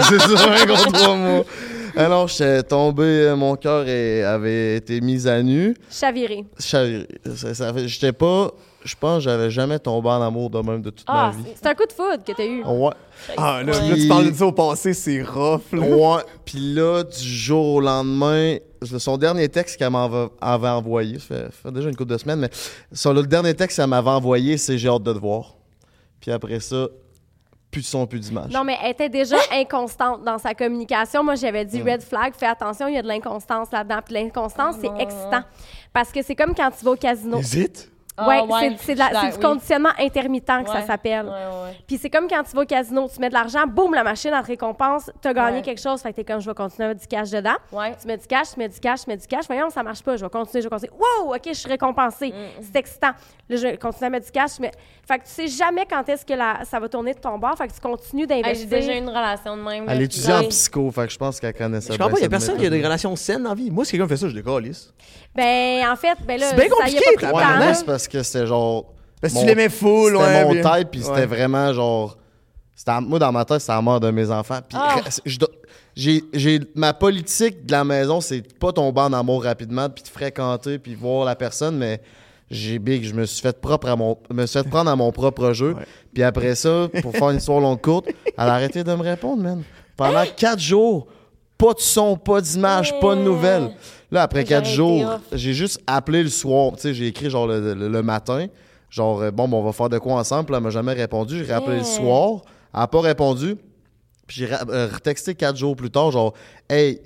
C'est 0.07 0.19
ça. 0.19 0.53
un 0.53 0.65
gros 0.65 0.91
trois 0.91 1.15
mois. 1.15 1.43
Alors, 1.95 2.27
j'étais 2.27 2.63
tombé, 2.63 3.03
euh, 3.03 3.35
mon 3.35 3.55
cœur 3.55 3.81
avait 3.81 4.77
été 4.77 4.99
mis 5.01 5.27
à 5.27 5.43
nu. 5.43 5.75
Chaviré. 5.91 6.45
Chaviré. 6.59 7.07
Ça, 7.35 7.53
ça 7.53 7.73
fait- 7.73 7.87
J'étais 7.87 8.13
pas. 8.13 8.51
Je 8.83 8.95
pense 8.99 9.17
que 9.19 9.23
j'avais 9.23 9.49
jamais 9.49 9.79
tombé 9.79 10.09
en 10.09 10.21
amour 10.21 10.49
de 10.49 10.59
même 10.59 10.81
de 10.81 10.89
toute 10.89 11.05
Ah, 11.07 11.31
ma 11.31 11.37
vie. 11.37 11.51
c'est- 11.55 11.65
un 11.67 11.73
coup 11.73 11.85
de 11.85 11.93
foudre 11.93 12.23
que 12.23 12.31
t'as 12.33 12.45
eu. 12.45 12.63
Ouais. 12.63 12.89
Ah, 13.37 13.61
là, 13.63 13.71
Ouais. 13.71 13.89
là, 13.89 13.95
tu 13.95 14.07
parles 14.07 14.29
de 14.31 14.35
ça 14.35 14.45
au 14.45 14.51
passé, 14.51 14.93
c'est 14.93 15.21
rough, 15.23 15.61
là. 15.71 15.79
Ouais. 15.81 16.23
Puis 16.43 16.73
là, 16.73 17.03
du 17.03 17.23
jour 17.27 17.75
au 17.75 17.79
lendemain, 17.81 18.57
son 18.97 19.17
dernier 19.17 19.47
texte 19.47 19.77
qu'elle 19.77 19.91
m'avait 19.91 20.27
avait 20.41 20.67
envoyé, 20.69 21.19
ça 21.19 21.25
fait, 21.27 21.43
ça 21.45 21.51
fait 21.51 21.71
déjà 21.71 21.87
une 21.89 21.95
couple 21.95 22.11
de 22.11 22.17
semaines, 22.17 22.39
mais 22.39 22.49
son, 22.91 23.13
le 23.13 23.23
dernier 23.23 23.53
texte 23.53 23.77
qu'elle 23.77 23.87
m'avait 23.87 24.09
envoyé, 24.09 24.57
c'est 24.57 24.77
J'ai 24.77 24.89
hâte 24.89 25.03
de 25.03 25.13
te 25.13 25.19
voir. 25.19 25.55
Puis 26.19 26.31
après 26.31 26.59
ça, 26.59 26.87
plus 27.71 27.81
de 27.81 27.85
son, 27.87 28.05
plus 28.05 28.19
d'image. 28.19 28.51
Non, 28.51 28.63
mais 28.63 28.77
elle 28.83 28.91
était 28.91 29.09
déjà 29.09 29.37
inconstante 29.51 30.23
dans 30.23 30.37
sa 30.37 30.53
communication. 30.53 31.23
Moi, 31.23 31.35
j'avais 31.35 31.65
dit 31.65 31.81
red 31.81 32.01
flag, 32.03 32.33
fais 32.35 32.45
attention, 32.45 32.87
il 32.87 32.95
y 32.95 32.97
a 32.97 33.01
de 33.01 33.07
l'inconstance 33.07 33.69
là-dedans. 33.71 33.99
Puis 34.05 34.13
l'inconstance, 34.13 34.75
c'est 34.81 34.91
excitant. 35.01 35.41
Parce 35.91 36.11
que 36.11 36.21
c'est 36.21 36.35
comme 36.35 36.53
quand 36.53 36.69
tu 36.77 36.83
vas 36.85 36.91
au 36.91 36.95
casino. 36.95 37.39
Hésite. 37.39 37.89
Ah, 38.15 38.27
ouais, 38.27 38.41
ouais, 38.41 38.75
c'est- 38.79 38.93
du 38.93 39.01
oui. 39.01 39.39
conditionnement 39.41 39.89
intermittent 39.99 40.45
que 40.65 40.69
ça 40.71 40.85
s'appelle. 40.85 41.25
Ouais, 41.25 41.31
ouais. 41.31 41.77
Puis 41.87 41.97
c'est 41.97 42.11
comme 42.11 42.27
quand 42.27 42.43
tu 42.43 42.55
vas 42.55 42.61
au 42.61 42.65
casino, 42.65 43.09
tu 43.11 43.19
mets 43.19 43.29
de 43.29 43.33
l'argent, 43.33 43.65
boum, 43.65 43.93
la 43.95 44.03
machine, 44.03 44.31
elle 44.35 44.41
te 44.43 44.47
récompense, 44.47 45.09
tu 45.21 45.27
as 45.27 45.33
gagné 45.33 45.57
Ouais. 45.57 45.61
quelque 45.63 45.81
chose, 45.81 45.99
fait 46.01 46.11
que 46.11 46.17
t'es 46.17 46.23
comme, 46.23 46.39
je 46.39 46.47
vais 46.47 46.53
continuer 46.53 46.85
à 46.85 46.87
mettre 46.89 47.01
du 47.01 47.07
cash 47.07 47.31
dedans. 47.31 47.55
Ouais. 47.71 47.95
Tu 47.99 48.05
mets 48.05 48.17
du 48.17 48.27
cash, 48.27 48.51
tu 48.53 48.59
mets 48.59 48.69
du 48.69 48.79
cash, 48.79 49.03
tu 49.05 49.09
mets 49.09 49.17
du 49.17 49.25
cash. 49.25 49.45
Voyons, 49.47 49.69
ça 49.71 49.81
marche 49.81 50.03
pas, 50.03 50.15
je 50.15 50.23
vais 50.23 50.29
continuer, 50.29 50.61
je 50.61 50.67
vais 50.67 50.69
continuer. 50.69 50.93
Wow, 50.95 51.33
OK, 51.33 51.41
je 51.47 51.53
suis 51.53 51.69
récompensée. 51.69 52.33
C'est 52.61 52.75
excitant. 52.77 53.11
Là, 53.49 53.55
je 53.57 53.61
vais 53.63 53.77
continuer 53.77 54.05
à 54.07 54.09
mettre 54.11 54.25
du 54.27 54.31
cash. 54.31 54.59
Mais... 54.59 54.71
Fait 55.07 55.17
que 55.19 55.23
tu 55.25 55.31
sais 55.31 55.47
jamais 55.47 55.85
quand 55.89 56.07
est-ce 56.07 56.25
que 56.25 56.33
la... 56.33 56.63
ça 56.65 56.79
va 56.79 56.87
tourner 56.87 57.13
de 57.13 57.19
ton 57.19 57.37
bord, 57.37 57.57
fait 57.57 57.67
que 57.67 57.73
tu 57.73 57.79
continues 57.81 58.25
d'investir. 58.27 58.69
J'ai 58.69 58.75
déjà 58.79 58.93
eu 58.95 58.99
une 58.99 59.09
relation 59.09 59.57
de 59.57 59.61
même. 59.61 59.85
Elle 59.89 60.01
étudie 60.03 60.31
en 60.31 60.43
psycho, 60.47 60.91
fait 60.91 61.07
que 61.07 61.13
je 61.13 61.17
pense 61.17 61.39
qu'elle 61.39 61.53
connaît 61.53 61.81
ça. 61.81 61.91
Je 61.93 61.97
comprends 61.97 62.11
pas, 62.13 62.19
il 62.19 62.23
y 62.23 62.25
a 62.25 62.29
personne 62.29 62.57
qui 62.57 62.65
a 62.65 62.69
des 62.69 62.81
relations 62.83 63.15
saines 63.15 63.43
dans 63.43 63.49
la 63.49 63.55
vie. 63.55 63.71
Moi, 63.71 63.83
si 63.85 63.91
quelqu'un 63.91 64.07
fait 64.07 64.17
ça, 64.17 64.29
je 64.29 64.35
le 64.35 64.41
calisse. 64.41 64.93
Ben, 65.35 65.87
en 65.91 65.95
fait, 65.95 66.17
ben 66.27 66.39
là, 66.39 66.47
C'est 66.49 66.55
bien 66.55 66.65
ça 66.65 66.69
y 66.69 66.71
a 66.71 66.75
compliqué, 66.75 66.99
pas 67.21 67.31
pris 67.31 67.43
de 67.59 67.65
temps, 67.67 67.73
c'est 67.73 67.85
parce 67.85 68.07
que 68.07 68.23
c'était 68.23 68.45
genre. 68.47 68.85
Parce 69.21 69.33
que 69.33 69.39
tu 69.39 69.45
l'aimais 69.45 69.69
full, 69.69 70.11
C'était 70.13 70.23
ouais. 70.23 70.43
mon 70.43 70.51
puis- 70.51 70.61
type, 70.61 70.91
puis 70.91 70.99
c'était 71.01 71.11
Ouais. 71.13 71.25
vraiment 71.25 71.73
genre. 71.73 72.17
C'était 72.75 72.91
à- 72.91 73.01
moi, 73.01 73.19
dans 73.19 73.31
ma 73.31 73.45
tête, 73.45 73.59
c'était 73.61 73.73
la 73.73 73.81
mort 73.81 73.99
de 73.99 74.11
mes 74.11 74.29
enfants. 74.29 74.59
Puis 74.67 74.77
Ah. 74.79 74.95
je 75.25 75.37
j'ai, 75.95 76.23
j'ai- 76.33 76.59
ma 76.75 76.93
politique 76.93 77.65
de 77.65 77.71
la 77.71 77.83
maison, 77.83 78.19
c'est 78.19 78.41
de 78.41 78.53
pas 78.53 78.71
tomber 78.73 79.01
en 79.01 79.13
amour 79.13 79.43
rapidement, 79.43 79.89
puis 79.89 80.03
de 80.03 80.07
fréquenter, 80.09 80.79
puis 80.79 80.95
voir 80.95 81.23
la 81.25 81.35
personne, 81.35 81.77
mais 81.77 82.01
j'ai 82.49 82.79
big, 82.79 83.03
je 83.05 83.13
me 83.13 83.25
suis 83.25 83.41
fait 83.41 83.59
propre 83.61 83.87
à 83.89 83.95
mon, 83.95 84.17
me 84.31 84.45
suis 84.47 84.59
fait 84.61 84.67
prendre 84.67 84.89
à 84.89 84.95
mon 84.95 85.11
propre 85.11 85.53
jeu. 85.53 85.75
Puis 86.13 86.23
après 86.23 86.55
ça, 86.55 86.87
pour 87.01 87.11
faire 87.13 87.29
une 87.29 87.37
histoire 87.37 87.59
longue 87.59 87.79
courte, 87.81 88.07
elle 88.25 88.33
a 88.37 88.53
arrêté 88.55 88.83
de 88.83 88.93
me 88.93 89.01
répondre, 89.03 89.41
man. 89.43 89.63
Pendant 89.95 90.25
quatre 90.35 90.59
jours, 90.59 91.07
pas 91.63 91.73
de 91.73 91.79
son, 91.79 92.17
pas 92.17 92.41
d'image, 92.41 92.99
pas 92.99 93.15
de 93.15 93.21
nouvelles. 93.21 93.69
Là, 94.11 94.23
après 94.23 94.43
quatre 94.43 94.67
jours, 94.67 95.05
j'ai 95.31 95.53
juste 95.53 95.79
appelé 95.87 96.21
le 96.23 96.29
soir. 96.29 96.73
Tu 96.75 96.81
sais, 96.81 96.93
j'ai 96.93 97.07
écrit 97.07 97.29
genre 97.29 97.47
le, 97.47 97.73
le- 97.73 97.87
le 97.87 98.03
matin. 98.03 98.47
Genre, 98.89 99.21
euh, 99.21 99.31
bon, 99.31 99.47
ben, 99.47 99.57
on 99.57 99.63
va 99.63 99.71
faire 99.71 99.89
de 99.89 99.97
quoi 99.97 100.15
ensemble. 100.15 100.45
Puis 100.45 100.55
elle 100.55 100.61
m'a 100.63 100.69
jamais 100.69 100.93
répondu. 100.93 101.43
J'ai 101.45 101.53
rappelé 101.53 101.77
le 101.77 101.83
soir. 101.83 102.41
Elle 102.73 102.79
n'a 102.81 102.87
pas 102.87 103.01
répondu. 103.01 103.55
Puis 104.27 104.37
j'ai 104.45 104.53
euh, 104.53 104.87
retexté 104.93 105.35
quatre 105.35 105.57
jours 105.57 105.75
plus 105.75 105.89
tard, 105.89 106.11
genre, 106.11 106.33
hey, 106.69 107.01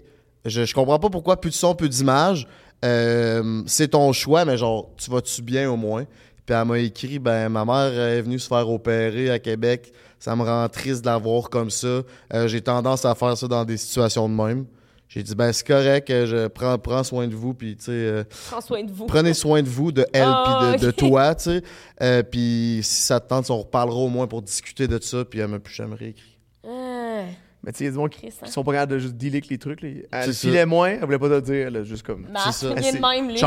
je, 0.46 0.66
je 0.66 0.74
comprends 0.74 1.00
pas 1.00 1.10
pourquoi 1.10 1.40
plus 1.40 1.50
de 1.52 1.56
son, 1.56 1.74
plus 1.76 1.90
d'image. 1.90 2.48
Euh, 2.86 3.64
c'est 3.66 3.90
ton 3.90 4.12
choix, 4.14 4.46
mais 4.46 4.58
genre, 4.58 4.90
tu 4.98 5.10
vas-tu 5.10 5.42
bien 5.42 5.70
au 5.72 5.78
moins? 5.78 6.04
Puis 6.46 6.56
elle 6.56 6.66
m'a 6.66 6.80
écrit, 6.80 7.20
ben, 7.20 7.50
ma 7.50 7.66
mère 7.66 7.92
est 8.00 8.22
venue 8.22 8.40
se 8.40 8.48
faire 8.48 8.70
opérer 8.70 9.30
à 9.32 9.40
Québec. 9.40 9.92
Ça 10.20 10.36
me 10.36 10.44
rend 10.44 10.68
triste 10.70 11.02
de 11.02 11.08
la 11.10 11.18
voir 11.18 11.50
comme 11.50 11.70
ça. 11.70 11.88
Euh, 12.34 12.48
j'ai 12.48 12.62
tendance 12.62 13.06
à 13.06 13.14
faire 13.16 13.38
ça 13.38 13.48
dans 13.48 13.64
des 13.66 13.78
situations 13.78 14.28
de 14.28 14.34
même. 14.34 14.66
J'ai 15.10 15.24
dit, 15.24 15.36
ben, 15.36 15.54
c'est 15.54 15.66
correct, 15.66 16.10
euh, 16.10 16.26
je 16.26 16.48
prends, 16.48 16.78
prends 16.78 17.02
soin 17.04 17.28
de 17.30 17.34
vous, 17.36 17.54
puis 17.54 17.78
tu 17.78 17.86
sais, 17.86 17.92
euh, 17.94 18.24
Prends 18.50 18.60
soin 18.60 18.84
de 18.84 18.92
vous. 18.92 19.06
prenez 19.06 19.34
soin 19.34 19.64
de 19.64 19.70
vous, 19.70 19.94
de 19.94 20.06
elle, 20.12 20.24
Ah, 20.28 20.72
puis 20.74 20.82
de, 20.82 20.86
de 20.86 20.90
ok. 20.90 20.96
toi, 20.98 21.34
tu 21.34 21.44
sais. 21.46 21.62
Euh, 22.02 22.24
puis 22.24 22.82
si 22.84 23.04
ça 23.04 23.22
te 23.22 23.30
tente, 23.30 23.50
on 23.50 23.60
reparlera 23.60 24.00
au 24.00 24.10
moins 24.10 24.28
pour 24.28 24.42
discuter 24.42 24.86
de 24.88 25.00
ça, 25.02 25.24
puis 25.24 25.40
elle 25.40 25.48
m'a 25.48 25.60
plus 25.60 25.74
jamais 25.74 25.96
réécrit. 25.96 26.38
Ah, 26.68 27.22
Mais 27.64 27.72
tu 27.72 27.78
sais, 27.78 27.84
il 27.86 27.88
y 27.88 27.88
a 27.88 27.92
du 27.92 27.98
monde 28.00 28.10
qui, 28.10 28.20
Chris, 28.20 28.34
hein. 28.42 28.46
qui 28.48 28.52
sont 28.52 28.66
pas 28.66 28.74
capables 28.74 28.92
de 28.92 29.00
juste 29.00 29.14
dealer 29.16 29.38
avec 29.38 29.48
les 29.50 29.58
trucs. 29.58 29.82
là. 29.82 29.90
Elle 30.12 30.34
filait 30.34 30.66
moins, 30.66 30.90
elle 30.90 31.06
voulait 31.06 31.20
pas 31.20 31.30
te 31.30 31.40
dire, 31.40 31.68
elle 31.68 31.78
a 31.78 31.84
juste 31.84 32.04
comme. 32.06 32.28
Marc, 32.30 32.52
C'est 32.54 32.68
ça. 32.68 32.74
il 32.78 32.86
est 32.86 32.92
de 32.92 33.00
même, 33.00 33.30
lui. 33.30 33.40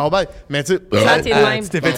Mais 0.49 0.65
tu 0.65 0.77
sais, 0.77 0.81
Ah, 1.07 1.21
t'es 1.21 1.29
de 1.29 1.35
Ah, 1.35 1.51
même. 1.51 1.63
tu 1.63 1.69
t'es 1.69 1.81
fait 1.83 1.93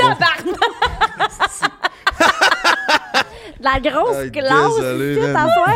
La 3.62 3.78
grosse 3.80 4.16
Ay, 4.16 4.30
classe, 4.30 4.74
désolé, 4.76 5.16
man. 5.20 5.32
ta 5.32 5.54
soeur. 5.54 5.66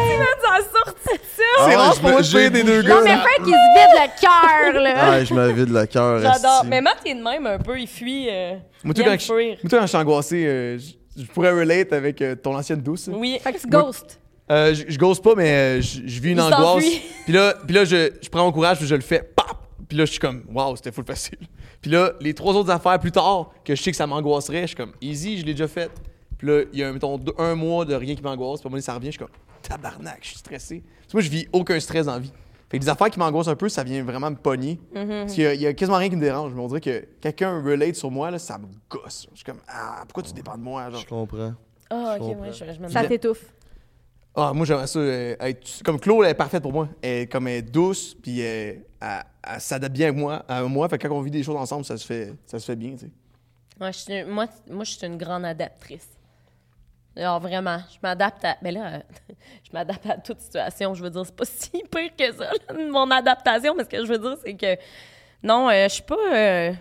Ça 0.43 0.53
a 0.55 0.59
sorti 0.61 1.01
ça! 1.05 1.43
C'est 1.67 1.75
Ah, 1.75 1.77
rare 1.79 1.95
pour 2.01 2.11
moi 2.11 2.23
de 2.23 2.33
payer 2.33 2.51
des 2.51 2.63
deux 2.65 2.83
gars. 2.83 2.95
Non, 2.97 3.01
mais. 3.05 3.11
Frank, 3.17 3.41
il 3.41 3.45
se 3.45 3.51
vide 3.79 3.95
le 3.95 4.21
cœur, 4.21 4.83
là. 4.83 4.95
Ah, 5.13 5.25
je 5.25 5.35
me 5.35 5.53
vide 5.53 5.71
le 5.71 5.87
cœur. 5.87 6.19
J'adore. 6.21 6.51
esti. 6.59 6.67
Mais 6.69 6.81
Matt, 6.81 6.97
il 7.05 7.13
est 7.13 7.15
de 7.15 7.23
même 7.23 7.47
un 7.47 7.59
peu. 7.59 7.79
Il 7.79 7.87
fuit. 7.87 8.29
euh, 8.31 8.55
Moi, 8.83 8.93
il 8.93 8.95
tout, 8.95 9.01
aime 9.03 9.07
quand 9.09 9.21
je, 9.21 9.25
fuir. 9.25 9.47
moi, 9.47 9.57
tout, 9.63 9.69
quand 9.77 9.83
je 9.83 9.87
suis 9.87 9.97
angoissé, 9.97 10.47
euh, 10.47 10.79
je, 10.79 11.23
je 11.23 11.27
pourrais 11.29 11.53
relate 11.53 11.93
avec 11.93 12.21
euh, 12.23 12.35
ton 12.35 12.57
ancienne 12.57 12.81
douce. 12.81 13.09
Oui. 13.13 13.39
Fait 13.43 13.53
que 13.53 13.59
tu 13.61 13.69
ghostes. 13.69 14.19
Euh, 14.51 14.75
je, 14.75 14.85
je 14.89 14.99
ghost 14.99 15.23
pas, 15.23 15.35
mais 15.37 15.51
euh, 15.51 15.81
je, 15.81 16.01
je 16.07 16.21
vis 16.21 16.31
une 16.33 16.39
Il 16.39 16.41
angoisse. 16.41 16.61
s'enfuit. 16.85 17.03
Puis 17.25 17.33
là, 17.33 17.55
puis 17.67 17.75
là 17.75 17.85
je, 17.85 18.11
je 18.23 18.29
prends 18.29 18.45
mon 18.45 18.53
courage, 18.53 18.79
puis 18.79 18.87
je 18.87 18.95
le 18.95 19.01
fais, 19.01 19.21
pap! 19.35 19.47
Puis 19.89 19.97
là, 19.99 20.05
je 20.05 20.11
suis 20.11 20.21
comme, 20.21 20.43
waouh, 20.53 20.75
c'était 20.77 20.91
full 20.93 21.05
facile. 21.05 21.39
Puis 21.81 21.91
là, 21.93 22.13
les 22.21 22.35
trois 22.35 22.55
autres 22.55 22.71
affaires 22.71 22.99
plus 22.99 23.13
tard, 23.13 23.51
que 23.65 23.75
je 23.77 23.81
sais 23.83 23.93
que 23.93 23.97
ça 23.97 24.07
m'angoisserait, 24.07 24.63
je 24.63 24.67
suis 24.69 24.77
comme, 24.77 24.93
easy, 25.01 25.39
je 25.39 25.45
l'ai 25.47 25.53
déjà 25.53 25.69
fait. 25.69 25.91
Puis 26.39 26.47
là, 26.49 26.63
il 26.73 26.79
y 26.79 26.83
a, 26.83 26.93
mettons, 26.93 27.19
deux- 27.19 27.35
un 27.39 27.55
mois 27.55 27.85
de 27.85 27.95
rien 27.95 28.15
qui 28.15 28.23
m'angoisse, 28.23 28.61
puis 28.61 28.67
à 28.67 28.69
un 28.69 28.71
moment 28.71 28.75
donné, 28.77 28.83
ça 28.83 28.95
revient, 28.95 29.07
je 29.07 29.11
suis 29.13 29.19
comme, 29.19 29.29
tabarnak, 29.63 30.19
je 30.23 30.29
suis 30.29 30.39
stressé. 30.39 30.83
Parce 31.01 31.13
que 31.13 31.17
moi, 31.17 31.23
je 31.23 31.31
vis 31.31 31.49
aucun 31.53 31.79
stress 31.81 32.07
dans 32.07 32.13
la 32.13 32.19
vie. 32.21 32.33
Fait 32.69 32.79
que 32.79 32.83
des 32.83 32.89
affaires 32.89 33.11
qui 33.11 33.19
m'angoissent 33.19 33.47
un 33.49 33.55
peu, 33.57 33.69
ça 33.69 33.85
vient 33.85 34.03
vraiment 34.03 34.31
me 34.31 34.37
pogner. 34.37 34.81
Parce 34.93 35.33
qu'il 35.35 35.45
y 35.45 35.47
a- 35.47 35.55
il 35.55 35.61
y, 35.61 35.67
a 35.67 35.73
quasiment 35.73 35.99
rien 35.99 36.09
qui 36.09 36.17
me 36.17 36.21
dérange. 36.21 36.53
Mais 36.53 36.61
on 36.61 36.67
dirait 36.67 36.81
que 36.81 37.07
quelqu'un 37.21 37.63
relate 37.63 37.95
sur 37.95 38.11
moi, 38.11 38.31
là, 38.31 38.39
ça 38.41 38.59
me 38.59 38.67
gosse. 38.91 39.29
Je 39.33 39.37
suis 39.37 39.45
comme, 39.45 39.61
ah, 39.69 40.01
pourquoi 40.03 40.25
tu 40.25 40.33
dépends 40.33 40.57
de 40.59 40.63
moi? 40.63 40.91
Genre? 40.91 41.01
Je 41.01 41.07
comprends. 41.07 41.53
Ah, 41.91 42.17
Je 42.19 42.23
ok, 42.23 42.29
comprends. 42.31 42.43
ouais, 42.43 42.53
je, 42.53 42.73
je 42.75 42.81
me 42.81 42.89
Ça 42.89 43.05
t'étouffe. 43.05 43.45
Ah, 44.35 44.53
moi, 44.53 44.67
j'aimerais 44.67 44.87
ça 44.89 44.99
euh, 44.99 45.37
être. 45.41 45.83
Comme 45.85 45.99
Claude, 46.01 46.25
elle 46.25 46.33
est 46.33 46.35
parfaite 46.35 46.61
pour 46.63 46.73
moi. 46.73 46.89
Elle 47.01 47.23
est 47.23 47.27
comme 47.29 47.47
elle 47.49 47.55
est 47.59 47.63
douce, 47.63 48.15
puis 48.21 48.43
euh, 48.43 48.75
elle, 49.01 49.09
elle 49.45 49.61
s'adapte 49.61 49.95
bien 49.95 50.09
avec 50.09 50.19
moi. 50.19 50.45
À 50.49 50.63
moi. 50.65 50.89
Fait 50.89 50.99
que 50.99 51.07
quand 51.07 51.15
on 51.15 51.21
vit 51.23 51.31
des 51.31 51.43
choses 51.45 51.57
ensemble, 51.57 51.85
ça 51.85 51.97
se 51.97 52.05
fait, 52.05 52.35
ça 52.47 52.59
se 52.59 52.67
fait 52.67 52.77
bien, 52.77 52.91
tu 52.93 52.99
sais. 52.99 53.11
Ouais, 53.81 53.93
je 53.93 53.99
suis- 53.99 54.25
moi, 54.25 54.47
moi, 54.69 54.83
je 54.85 54.91
suis 54.91 55.07
une 55.07 55.17
grande 55.17 55.45
adaptrice. 55.45 56.09
Alors, 57.17 57.41
vraiment, 57.41 57.79
je 57.91 57.97
m'adapte 58.03 58.45
à. 58.45 58.57
Mais 58.63 58.73
là, 58.73 59.03
je 59.65 59.71
m'adapte 59.73 60.05
à 60.07 60.19
toute 60.19 60.41
situation. 60.41 60.93
Je 60.95 61.03
veux 61.03 61.11
dire, 61.11 61.25
c'est 61.25 61.35
pas 61.37 61.45
si 61.47 61.71
pire 61.71 62.11
que 62.17 62.33
ça, 62.35 62.51
là, 62.51 62.89
mon 62.91 63.11
adaptation. 63.11 63.75
Mais 63.75 63.85
ce 63.85 63.89
que 63.89 64.05
je 64.05 64.13
veux 64.13 64.19
dire, 64.19 64.37
c'est 64.45 64.55
que. 64.55 64.77
Non, 65.43 65.69
euh, 65.71 65.85
je 65.89 65.95
suis 65.95 66.03
pas. 66.03 66.17
euh, 66.35 66.73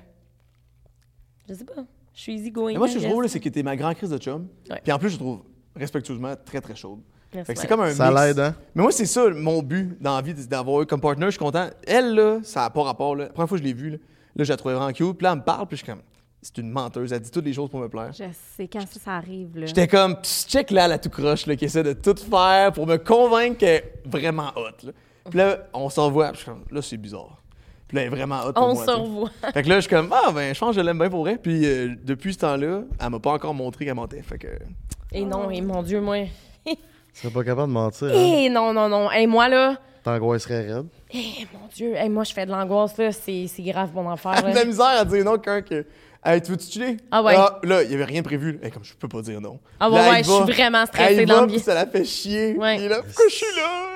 Je 1.48 1.54
sais 1.54 1.66
pas. 1.66 1.84
Je 2.14 2.22
suis 2.22 2.34
easy 2.36 2.52
going. 2.52 2.74
Mais 2.74 2.78
moi, 2.80 2.88
ce 2.88 2.96
que 2.96 3.00
je 3.02 3.08
trouve, 3.08 3.22
là, 3.24 3.28
c'est 3.28 3.40
que 3.40 3.50
t'es 3.50 3.64
ma 3.64 3.76
grande 3.76 3.96
crise 3.96 4.10
de 4.10 4.18
chum. 4.18 4.48
Ouais. 4.70 4.80
Puis 4.84 4.92
en 4.92 5.00
plus, 5.00 5.10
je 5.10 5.18
trouve 5.18 5.44
respectueusement 5.76 6.34
très, 6.46 6.62
très 6.62 6.76
chaude. 6.76 7.00
C'est 7.44 7.68
comme 7.68 7.82
un 7.82 7.94
Ça 7.94 8.10
l'aide, 8.12 8.40
hein? 8.40 8.56
Mais 8.74 8.82
moi, 8.84 8.92
c'est 8.94 9.06
ça, 9.06 9.30
mon 9.30 9.62
but 9.62 9.98
dans 10.02 10.16
la 10.16 10.22
vie, 10.22 10.34
d'avoir 10.48 10.88
comme 10.88 11.02
partner. 11.02 11.26
Je 11.26 11.32
suis 11.32 11.40
content. 11.40 11.70
Elle, 11.86 12.16
là, 12.16 12.40
ça 12.44 12.62
n'a 12.62 12.70
pas 12.70 12.84
rapport. 12.84 13.14
Là. 13.16 13.26
La 13.26 13.30
première 13.32 13.50
fois 13.50 13.58
que 13.58 13.64
je 13.64 13.68
l'ai 13.68 13.74
vue, 13.74 13.90
là, 13.90 13.98
là, 14.38 14.44
je 14.46 14.52
la 14.54 14.56
trouvais 14.58 14.74
vraiment 14.74 14.94
cute. 14.94 15.18
Puis 15.18 15.24
là, 15.26 15.32
elle 15.34 15.40
me 15.40 15.44
parle, 15.44 15.68
puis 15.68 15.76
je 15.76 15.84
suis 15.84 15.92
comme, 15.92 16.02
c'est 16.46 16.60
une 16.60 16.70
menteuse. 16.70 17.12
Elle 17.12 17.22
dit 17.22 17.32
toutes 17.32 17.46
les 17.46 17.54
choses 17.54 17.70
pour 17.72 17.80
me 17.80 17.90
plaire. 17.90 18.12
Je 18.14 18.26
sais, 18.56 18.68
quand 18.68 18.82
ça, 18.82 19.00
ça 19.00 19.12
arrive, 19.16 19.58
là. 19.58 19.66
J'étais 19.66 19.88
comme, 19.88 20.16
Psst, 20.22 20.50
check 20.50 20.70
là 20.70 20.88
la 20.88 21.00
tout 21.00 21.10
croche 21.10 21.48
là, 21.48 21.56
qui 21.56 21.66
essaie 21.66 21.82
de 21.82 21.94
tout 21.94 22.16
faire 22.30 22.72
pour 22.72 22.86
me 22.86 22.98
convaincre 22.98 23.58
qu'elle 23.58 23.84
est 23.84 23.94
vraiment 24.06 24.52
hot. 24.56 24.86
Là. 24.86 24.92
Puis 25.28 25.40
là, 25.40 25.58
on 25.74 25.90
s'en 25.90 26.12
voit, 26.12 26.28
puis 26.30 26.38
je 26.38 26.44
suis 26.44 26.52
comme, 26.52 26.64
là, 26.70 26.82
c'est 26.84 26.98
bizarre. 26.98 27.42
Puis 27.88 27.96
là, 27.98 28.04
elle 28.04 28.08
est 28.08 28.16
vraiment 28.16 28.42
hot 28.46 28.54
pour 28.54 28.64
On 28.64 28.74
moi. 28.76 28.86
se 28.86 28.92
tu 28.92 28.96
sais. 28.96 29.02
revoit. 29.02 29.30
Fait 29.54 29.64
que 29.64 29.70
là, 29.70 29.76
je 29.76 29.82
suis 29.82 29.90
comme, 29.90 30.14
ah, 30.14 30.32
ben, 30.32 30.54
je 30.54 30.60
pense 30.60 30.76
que 30.76 30.82
je 30.82 30.86
l'aime 30.86 31.00
bien 31.00 31.10
pour 31.10 31.22
vrai. 31.22 31.40
Puis 31.42 31.66
euh, 31.66 31.96
depuis 32.04 32.34
ce 32.34 32.40
temps-là, 32.40 32.82
elle 33.00 33.10
m'a 33.10 33.20
pas 33.20 33.32
encore 33.32 33.54
montré 33.56 33.86
qu'elle 33.86 33.96
mentait. 33.96 34.22
Fait 34.22 34.38
que. 34.38 34.48
Et 35.12 35.26
non, 35.26 35.50
et 35.50 35.62
mon 35.62 35.82
Dieu, 35.82 36.00
moi. 36.00 36.18
Tu 36.66 37.22
serais 37.22 37.34
pas 37.34 37.46
capable 37.46 37.70
de 37.70 37.74
mentir, 37.74 38.08
hein? 38.10 38.14
Et 38.14 38.50
non, 38.50 38.74
non, 38.74 38.90
non. 38.90 39.10
Et 39.10 39.26
moi, 39.26 39.48
là. 39.48 39.78
T'angoisserais 40.04 40.74
raide. 40.74 40.88
Eh, 41.14 41.48
mon 41.54 41.68
Dieu. 41.74 41.96
Hey, 41.96 42.10
moi, 42.10 42.26
je 42.26 42.34
fais 42.34 42.46
de 42.46 42.52
l'angoisse, 42.52 42.98
là. 42.98 43.12
C'est 43.14 43.48
c'est 43.48 43.64
grave, 43.64 43.92
mon 43.96 44.10
affaire. 44.10 44.34
Elle 44.40 44.48
a 44.48 44.52
de 44.52 44.56
la 44.56 44.66
misère 44.66 44.86
à 44.86 45.06
dire 45.06 45.24
non 45.24 45.38
quand 45.44 45.62
que. 45.64 45.86
Hey, 46.26 46.42
tu 46.42 46.52
veux-tu 46.52 46.66
chiller? 46.72 46.98
Ah 47.12 47.22
ouais. 47.22 47.36
là, 47.36 47.84
il 47.84 47.92
y 47.92 47.94
avait 47.94 48.04
rien 48.06 48.24
prévu. 48.24 48.60
Hey, 48.64 48.72
comme 48.72 48.84
je 48.84 48.94
peux 48.96 49.08
pas 49.08 49.22
dire 49.22 49.40
non. 49.40 49.60
Ah 49.80 49.90
ouais, 49.90 49.96
Là, 49.98 50.10
ouais, 50.10 50.18
elle 50.20 50.26
je 50.26 50.32
suis 50.32 50.54
vraiment 50.54 50.82
Elle 50.82 50.88
stressée 50.88 51.22
y 51.22 51.26
dans 51.26 51.46
va, 51.46 51.46
le 51.46 51.60
ça 51.60 51.74
la 51.76 51.86
fait 51.86 52.04
chier. 52.04 52.56
Ouais. 52.58 52.82
Et 52.82 52.90
là, 52.90 52.98
pourquoi 53.06 53.26
je 53.30 53.36
suis 53.36 53.56
là? 53.56 53.92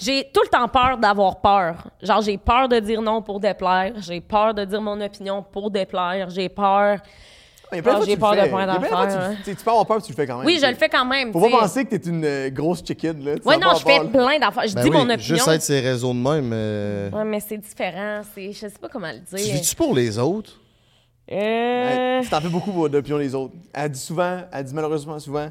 J'ai 0.00 0.30
tout 0.32 0.42
le 0.42 0.48
temps 0.48 0.68
peur 0.68 0.96
d'avoir 0.98 1.40
peur. 1.40 1.74
Genre, 2.02 2.22
j'ai 2.22 2.38
peur 2.38 2.68
de 2.68 2.78
dire 2.80 3.02
non 3.02 3.20
pour 3.22 3.40
déplaire. 3.40 3.92
J'ai 3.98 4.20
peur 4.20 4.54
de 4.54 4.64
dire 4.64 4.80
mon 4.80 4.98
opinion 5.00 5.42
pour 5.42 5.70
déplaire. 5.70 6.30
J'ai 6.30 6.48
peur. 6.48 6.98
Il 7.72 7.76
y 7.76 7.78
a 7.80 7.82
plein 7.82 7.92
Ah, 7.92 7.96
fois 7.96 8.04
j'ai 8.06 8.12
tu 8.12 8.16
le 8.16 8.20
peur 8.20 8.32
de 8.32 8.46
y 8.46 8.88
fois 8.88 9.06
tu 9.06 9.12
ouais. 9.16 9.36
tu 9.44 9.56
Tu 9.56 9.64
peux 9.64 9.70
avoir 9.70 9.86
peur, 9.86 9.96
mais 9.96 10.02
tu 10.02 10.12
le 10.12 10.16
fais 10.16 10.26
quand 10.26 10.36
même. 10.38 10.46
Oui, 10.46 10.54
tu 10.54 10.60
je 10.64 10.70
le 10.70 10.76
fais 10.76 10.88
quand 10.88 11.04
même. 11.04 11.32
Faut 11.32 11.44
tu 11.44 11.50
pas 11.50 11.58
penser 11.60 11.84
que 11.84 11.96
t'es 11.96 12.08
une 12.08 12.24
euh, 12.24 12.50
grosse 12.50 12.82
chicken, 12.84 13.24
là. 13.24 13.38
Tu 13.38 13.42
Ouais, 13.48 13.56
non, 13.56 13.74
je 13.76 13.82
fais 13.84 14.00
plein 14.00 14.38
d'affaires. 14.38 14.68
Je 14.68 14.74
Ben 14.74 14.82
dis 14.82 14.88
oui, 14.90 14.96
mon 14.96 15.02
opinion. 15.02 15.18
Juste 15.18 15.48
être 15.48 15.62
ces 15.62 15.80
réseaux 15.80 16.12
de 16.12 16.18
même, 16.18 16.50
euh... 16.52 17.10
Ouais, 17.10 17.24
mais 17.24 17.40
c'est 17.40 17.58
différent. 17.58 18.20
C'est, 18.34 18.52
je 18.52 18.58
sais 18.60 18.70
pas 18.80 18.88
comment 18.88 19.10
le 19.10 19.18
Tu 19.28 19.42
dire. 19.42 19.54
vis-tu 19.54 19.74
pour 19.74 19.94
les 19.94 20.16
autres? 20.18 20.52
Euh, 21.32 22.20
Tu 22.22 22.28
t'en 22.28 22.40
fais 22.40 22.48
beaucoup 22.48 22.88
d'opinions 22.88 23.18
les 23.18 23.34
autres. 23.34 23.54
Elle 23.72 23.90
dit 23.90 23.98
souvent, 24.00 24.42
elle 24.52 24.64
dit 24.64 24.74
malheureusement 24.74 25.18
souvent, 25.18 25.48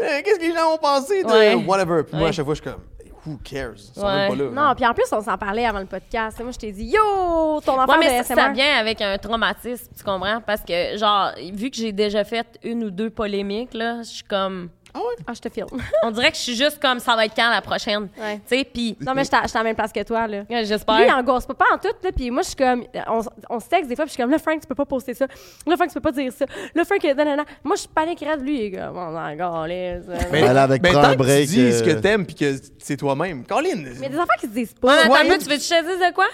Mais 0.00 0.22
qu'est-ce 0.22 0.38
que 0.38 0.44
les 0.46 0.54
gens 0.54 0.72
ont 0.74 0.78
pensé 0.78 1.22
de 1.22 1.28
Ouais. 1.28 1.54
whatever. 1.54 2.02
Puis 2.04 2.16
moi, 2.16 2.28
à 2.28 2.32
chaque 2.32 2.44
fois, 2.46 2.54
je 2.54 2.62
suis 2.62 2.70
comme, 2.70 2.80
who 3.26 3.38
cares? 3.44 3.72
Ils 3.76 4.00
sont 4.00 4.06
Ouais. 4.06 4.28
même 4.28 4.38
pas 4.38 4.44
là. 4.44 4.50
Non, 4.68 4.74
puis 4.74 4.86
en 4.86 4.94
plus, 4.94 5.04
on 5.12 5.20
s'en 5.20 5.36
parlait 5.36 5.66
avant 5.66 5.80
le 5.80 5.84
podcast. 5.86 6.40
Moi, 6.40 6.52
je 6.52 6.58
t'ai 6.58 6.72
dit, 6.72 6.84
yo, 6.86 7.60
ton 7.60 7.78
enfant 7.78 7.92
Ouais, 7.92 7.98
mais 7.98 8.20
de 8.20 8.24
ça, 8.24 8.34
ça 8.34 8.48
vient 8.48 8.78
avec 8.78 9.02
un 9.02 9.18
traumatisme, 9.18 9.92
tu 9.94 10.02
comprends? 10.02 10.40
Parce 10.40 10.62
que, 10.62 10.96
genre, 10.96 11.32
vu 11.52 11.68
que 11.70 11.76
j'ai 11.76 11.92
déjà 11.92 12.24
fait 12.24 12.46
une 12.64 12.84
ou 12.84 12.90
deux 12.90 13.10
polémiques, 13.10 13.74
là, 13.74 13.98
je 14.02 14.08
suis 14.08 14.24
comme. 14.24 14.70
Ah 14.92 14.98
ouais? 14.98 15.04
Ah, 15.26 15.32
je 15.34 15.40
te 15.40 15.48
filme. 15.48 15.66
On 16.02 16.10
dirait 16.10 16.30
que 16.30 16.36
je 16.36 16.42
suis 16.42 16.56
juste 16.56 16.80
comme 16.80 16.98
ça 16.98 17.14
va 17.14 17.24
être 17.26 17.34
quand 17.34 17.48
la 17.48 17.62
prochaine? 17.62 18.08
Ouais. 18.18 18.40
Tu 18.48 18.58
sais, 18.58 18.64
puis 18.64 18.96
Non, 19.00 19.12
mais 19.14 19.22
je 19.24 19.28
suis 19.28 19.36
à 19.36 19.46
la 19.58 19.62
même 19.62 19.76
place 19.76 19.92
que 19.92 20.02
toi, 20.02 20.26
là. 20.26 20.38
Ouais, 20.38 20.44
Lui, 20.48 20.60
il 20.60 20.66
j'espère. 20.66 21.16
angoisse 21.16 21.46
pas, 21.46 21.54
pas 21.54 21.66
en 21.74 21.78
tout, 21.78 21.94
là. 22.02 22.10
Puis 22.14 22.30
moi, 22.30 22.42
je 22.42 22.48
suis 22.48 22.56
comme. 22.56 22.84
On, 23.08 23.20
on 23.48 23.60
se 23.60 23.68
texte 23.68 23.88
des 23.88 23.96
fois, 23.96 24.04
puis 24.04 24.10
je 24.10 24.14
suis 24.14 24.22
comme, 24.22 24.30
là, 24.30 24.38
Frank, 24.38 24.60
tu 24.60 24.66
peux 24.66 24.74
pas 24.74 24.84
poster 24.86 25.14
ça. 25.14 25.26
Là, 25.66 25.76
Frank, 25.76 25.88
tu 25.88 25.94
peux 25.94 26.00
pas 26.00 26.12
dire 26.12 26.32
ça. 26.32 26.44
Là, 26.74 26.84
Frank, 26.84 27.02
nanana. 27.04 27.44
Moi, 27.62 27.76
je 27.76 27.80
suis 27.80 27.88
panique 27.88 28.20
raide. 28.20 28.40
Lui, 28.42 28.58
il 28.58 28.64
est 28.74 28.78
comme, 28.78 28.96
on 28.96 29.16
en 29.16 29.34
galère, 29.36 30.02
ça. 30.04 30.12
Mais, 30.32 30.40
Elle 30.40 30.58
avec 30.58 30.82
mais 30.82 30.90
prends 30.92 31.02
tant 31.02 31.08
un 31.08 31.12
que 31.12 31.18
break, 31.18 31.48
tu 31.48 31.54
dis 31.54 31.72
ce 31.72 31.82
que 31.82 31.90
euh, 31.90 32.00
t'aimes 32.00 32.26
puis 32.26 32.34
que 32.34 32.56
c'est 32.78 32.96
toi-même. 32.96 33.44
Colin! 33.46 33.84
Mais 34.00 34.08
des 34.08 34.16
affaires 34.18 34.36
qui 34.40 34.46
se 34.46 34.52
disent 34.52 34.74
pas. 34.74 35.02
attends 35.02 35.12
Ouais. 35.12 35.20
un 35.20 35.24
peu, 35.28 35.38
tu 35.38 35.48
veux 35.48 35.56
que 35.56 35.62
je 35.62 35.68
te 35.68 35.86
dise 35.88 36.08
de 36.08 36.14
quoi? 36.14 36.26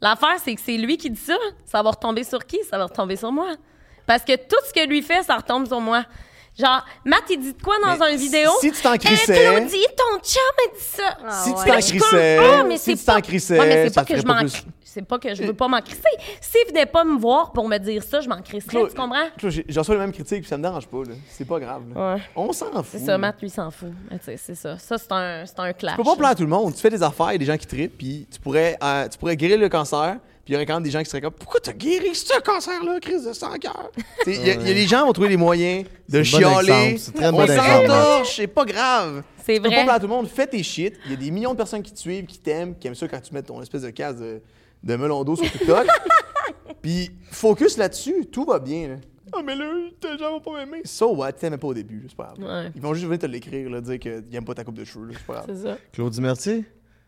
L'affaire, 0.00 0.36
c'est 0.44 0.54
que 0.54 0.60
c'est 0.60 0.76
lui 0.76 0.96
qui 0.98 1.10
dit 1.10 1.20
ça. 1.20 1.34
Ça 1.64 1.82
va 1.82 1.90
retomber 1.90 2.24
sur 2.24 2.44
qui? 2.44 2.58
Ça 2.70 2.78
va 2.78 2.84
retomber 2.84 3.16
sur 3.16 3.32
moi. 3.32 3.54
Parce 4.06 4.22
que 4.22 4.36
tout 4.36 4.56
ce 4.68 4.72
que 4.74 4.86
lui 4.86 5.00
fait, 5.02 5.22
ça 5.22 5.36
retombe 5.36 5.66
sur 5.66 5.80
moi. 5.80 6.04
Genre, 6.58 6.84
Matt, 7.04 7.22
il 7.30 7.40
dit 7.40 7.52
de 7.52 7.60
quoi 7.62 7.74
dans 7.82 7.96
Mais 7.98 8.12
une 8.12 8.18
vidéo? 8.18 8.50
si 8.60 8.70
tu 8.70 8.80
t'en 8.80 8.96
crissais- 8.96 9.34
Claudie, 9.56 9.86
ton 9.96 10.18
chum 10.20 10.40
a 10.64 10.74
dit 10.74 10.80
ça. 10.84 11.18
Ah, 11.26 11.30
si 11.42 11.50
ouais. 11.50 11.56
tu 11.64 11.68
t'en 11.70 11.78
crissais, 11.80 12.38
Ah, 12.40 12.62
mais 12.64 12.76
si 12.76 12.84
c'est 12.84 12.96
tu 12.96 13.04
t'en 13.04 13.20
crissais, 13.20 13.58
Ouais, 13.58 13.66
mais 13.66 13.88
c'est 13.88 13.94
ça 13.94 14.00
pas 14.02 14.06
que 14.06 14.16
je 14.16 14.22
pas 14.22 14.34
m'en 14.34 14.38
plus. 14.40 14.64
c'est 14.84 15.02
pas 15.02 15.18
que 15.18 15.34
je 15.34 15.42
veux 15.42 15.52
pas 15.54 15.66
m'en 15.66 15.80
crisser. 15.80 16.00
S'il 16.40 16.68
venait 16.68 16.86
pas 16.86 17.02
me 17.02 17.18
voir 17.18 17.50
pour 17.52 17.68
me 17.68 17.76
dire 17.78 18.04
ça, 18.04 18.20
je 18.20 18.28
m'en 18.28 18.40
crisserais, 18.40 18.86
tu 18.88 18.94
comprends? 18.94 19.26
J'en 19.68 19.80
reçois 19.80 19.94
les 19.96 20.00
mêmes 20.00 20.12
critiques 20.12 20.42
puis 20.42 20.48
ça 20.48 20.56
me 20.56 20.62
dérange 20.62 20.86
pas. 20.86 20.98
là. 20.98 21.14
C'est 21.28 21.44
pas 21.44 21.58
grave. 21.58 21.82
là. 21.92 22.14
Ouais. 22.14 22.22
On 22.36 22.52
s'en 22.52 22.66
fout. 22.72 22.86
C'est 22.92 22.98
ça, 23.00 23.18
Matt, 23.18 23.42
lui, 23.42 23.50
s'en 23.50 23.72
fout. 23.72 23.88
C'est 24.24 24.54
ça. 24.54 24.78
Ça, 24.78 24.96
c'est 24.96 25.10
un, 25.12 25.44
c'est 25.46 25.58
un 25.58 25.72
clash. 25.72 25.96
Tu 25.96 26.02
peux 26.04 26.08
pas 26.08 26.16
plaire 26.16 26.30
à 26.30 26.34
tout 26.36 26.42
le 26.44 26.48
monde. 26.48 26.72
Tu 26.72 26.80
fais 26.80 26.90
des 26.90 27.02
affaires, 27.02 27.30
il 27.30 27.32
y 27.32 27.34
a 27.34 27.38
des 27.38 27.44
gens 27.46 27.56
qui 27.56 27.66
trippent, 27.66 27.98
puis 27.98 28.28
tu 28.32 28.38
pourrais, 28.38 28.76
euh, 28.80 29.08
tu 29.08 29.18
pourrais 29.18 29.36
guérir 29.36 29.58
le 29.58 29.68
cancer, 29.68 30.18
puis 30.44 30.52
il 30.52 30.52
y 30.52 30.56
aurait 30.56 30.66
quand 30.66 30.74
même 30.74 30.82
des 30.82 30.90
gens 30.90 31.02
qui 31.02 31.06
seraient 31.10 31.20
comme 31.22 31.32
Pourquoi 31.32 31.60
t'as 31.60 31.72
guéri 31.72 32.14
ce 32.14 32.40
cancer-là, 32.40 33.00
crise 33.00 33.24
de 33.26 33.32
sang 33.32 33.52
cœur? 33.58 33.90
Il 34.26 34.34
y, 34.46 34.50
a- 34.50 34.54
y 34.54 34.70
a 34.70 34.74
des 34.74 34.86
gens 34.86 35.00
qui 35.00 35.06
vont 35.06 35.12
trouver 35.12 35.28
les 35.30 35.36
moyens 35.36 35.86
de 36.08 36.18
bon 36.18 36.24
chialer. 36.24 36.96
On 37.22 37.32
bon 37.32 37.46
s'en 37.46 37.52
exemple. 37.52 37.86
torche, 37.86 38.36
c'est 38.36 38.46
pas 38.46 38.64
grave. 38.64 39.22
C'est 39.44 39.60
pas 39.60 39.68
vrai. 39.68 39.88
à 39.88 39.96
tout 39.98 40.06
le 40.06 40.12
monde. 40.12 40.26
Fais 40.28 40.46
tes 40.46 40.62
shit. 40.62 40.94
Il 41.06 41.10
y 41.10 41.14
a 41.14 41.16
des 41.16 41.30
millions 41.30 41.52
de 41.52 41.56
personnes 41.56 41.82
qui 41.82 41.92
te 41.92 41.98
suivent, 41.98 42.24
qui 42.26 42.38
t'aiment, 42.38 42.74
qui 42.78 42.86
aiment 42.86 42.94
ça 42.94 43.06
quand 43.08 43.20
tu 43.20 43.32
mets 43.34 43.42
ton 43.42 43.60
espèce 43.62 43.82
de 43.82 43.90
case 43.90 44.18
de, 44.20 44.40
de 44.82 44.96
melon 44.96 45.22
d'eau 45.24 45.36
sur 45.36 45.50
TikTok. 45.50 45.86
puis 46.82 47.10
focus 47.30 47.76
là-dessus, 47.76 48.26
tout 48.32 48.44
va 48.44 48.58
bien. 48.58 48.88
là. 48.88 48.94
Ah, 49.32 49.40
mais 49.44 49.56
là, 49.56 49.64
les 50.02 50.18
gens 50.18 50.30
vont 50.30 50.40
pas 50.40 50.52
m'aimer. 50.64 50.82
So 50.84 51.14
what? 51.14 51.32
Tu 51.32 51.40
t'aimais 51.40 51.58
pas 51.58 51.66
au 51.66 51.74
début, 51.74 52.04
c'est 52.08 52.16
pas 52.16 52.32
grave. 52.38 52.48
Ouais. 52.64 52.70
Ils 52.74 52.80
vont 52.80 52.94
juste 52.94 53.06
venir 53.06 53.18
te 53.18 53.26
l'écrire, 53.26 53.68
là, 53.68 53.80
dire 53.80 53.98
qu'ils 53.98 54.22
aiment 54.32 54.44
pas 54.44 54.54
ta 54.54 54.62
coupe 54.64 54.76
de 54.78 54.84
cheveux, 54.84 55.08
c'est 55.12 55.26
pas 55.26 55.32
grave. 55.34 55.46
C'est 55.48 55.62
ça. 55.68 55.78
Claudie 55.92 56.20
Mertier, 56.20 56.64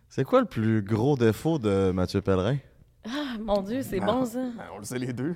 c'est 0.08 0.24
quoi 0.24 0.40
le 0.40 0.46
plus 0.46 0.82
gros 0.82 1.16
défaut 1.16 1.58
de 1.58 1.92
Mathieu 1.92 2.20
Pellerin? 2.20 2.56
Ah, 3.06 3.36
mon 3.40 3.62
Dieu, 3.62 3.82
c'est 3.82 4.00
bon, 4.00 4.24
ça. 4.24 4.38
Ben, 4.40 4.64
on 4.74 4.78
le 4.78 4.84
sait 4.84 4.98
les 4.98 5.12
deux. 5.12 5.34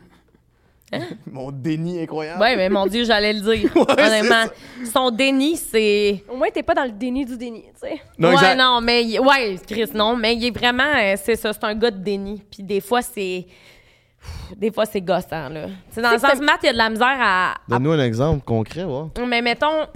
Mon 1.31 1.53
déni 1.53 2.01
incroyable. 2.03 2.41
Ouais, 2.41 2.57
mais 2.57 2.69
mon 2.69 2.85
Dieu, 2.89 3.05
j'allais 3.05 3.33
le 3.33 3.41
dire. 3.43 3.71
Honnêtement. 3.89 4.45
Son 4.93 5.13
déni, 5.13 5.57
c'est. 5.57 6.25
Au 6.29 6.35
moins, 6.37 6.49
t'es 6.53 6.65
pas 6.65 6.75
dans 6.75 6.83
le 6.83 6.91
déni 6.91 7.25
du 7.25 7.37
déni, 7.37 7.63
tu 7.63 7.69
sais. 7.89 8.01
Non, 8.19 8.31
ouais, 8.31 8.35
exact. 8.35 8.57
non, 8.59 8.81
mais. 8.81 9.05
il- 9.05 9.21
Ouais, 9.21 9.57
Chris, 9.69 9.89
non. 9.95 10.17
Mais 10.17 10.35
il 10.35 10.47
est 10.47 10.51
vraiment. 10.51 10.93
euh, 10.97 11.15
c'est 11.17 11.37
ça, 11.37 11.53
c'est 11.53 11.63
un 11.63 11.77
gars 11.77 11.93
de 11.93 11.99
déni. 12.03 12.43
Puis 12.51 12.65
des 12.65 12.81
fois, 12.81 13.03
c'est. 13.03 13.47
Des 14.57 14.73
fois, 14.73 14.85
c'est 14.85 15.01
gossant, 15.01 15.49
là. 15.49 15.67
C'est 15.91 16.03
dans 16.03 16.11
le 16.11 16.19
sens, 16.19 16.33
que 16.33 16.45
Matt, 16.45 16.59
il 16.65 16.67
y 16.67 16.69
a 16.71 16.73
de 16.73 16.79
la 16.79 16.91
misère 16.91 17.07
à. 17.21 17.53
à- 17.53 17.55
Donne-nous 17.69 17.93
un 17.93 18.05
exemple 18.05 18.45
concret, 18.45 18.83
ouais. 18.83 19.05
Mais 19.29 19.43
mettons. 19.43 19.87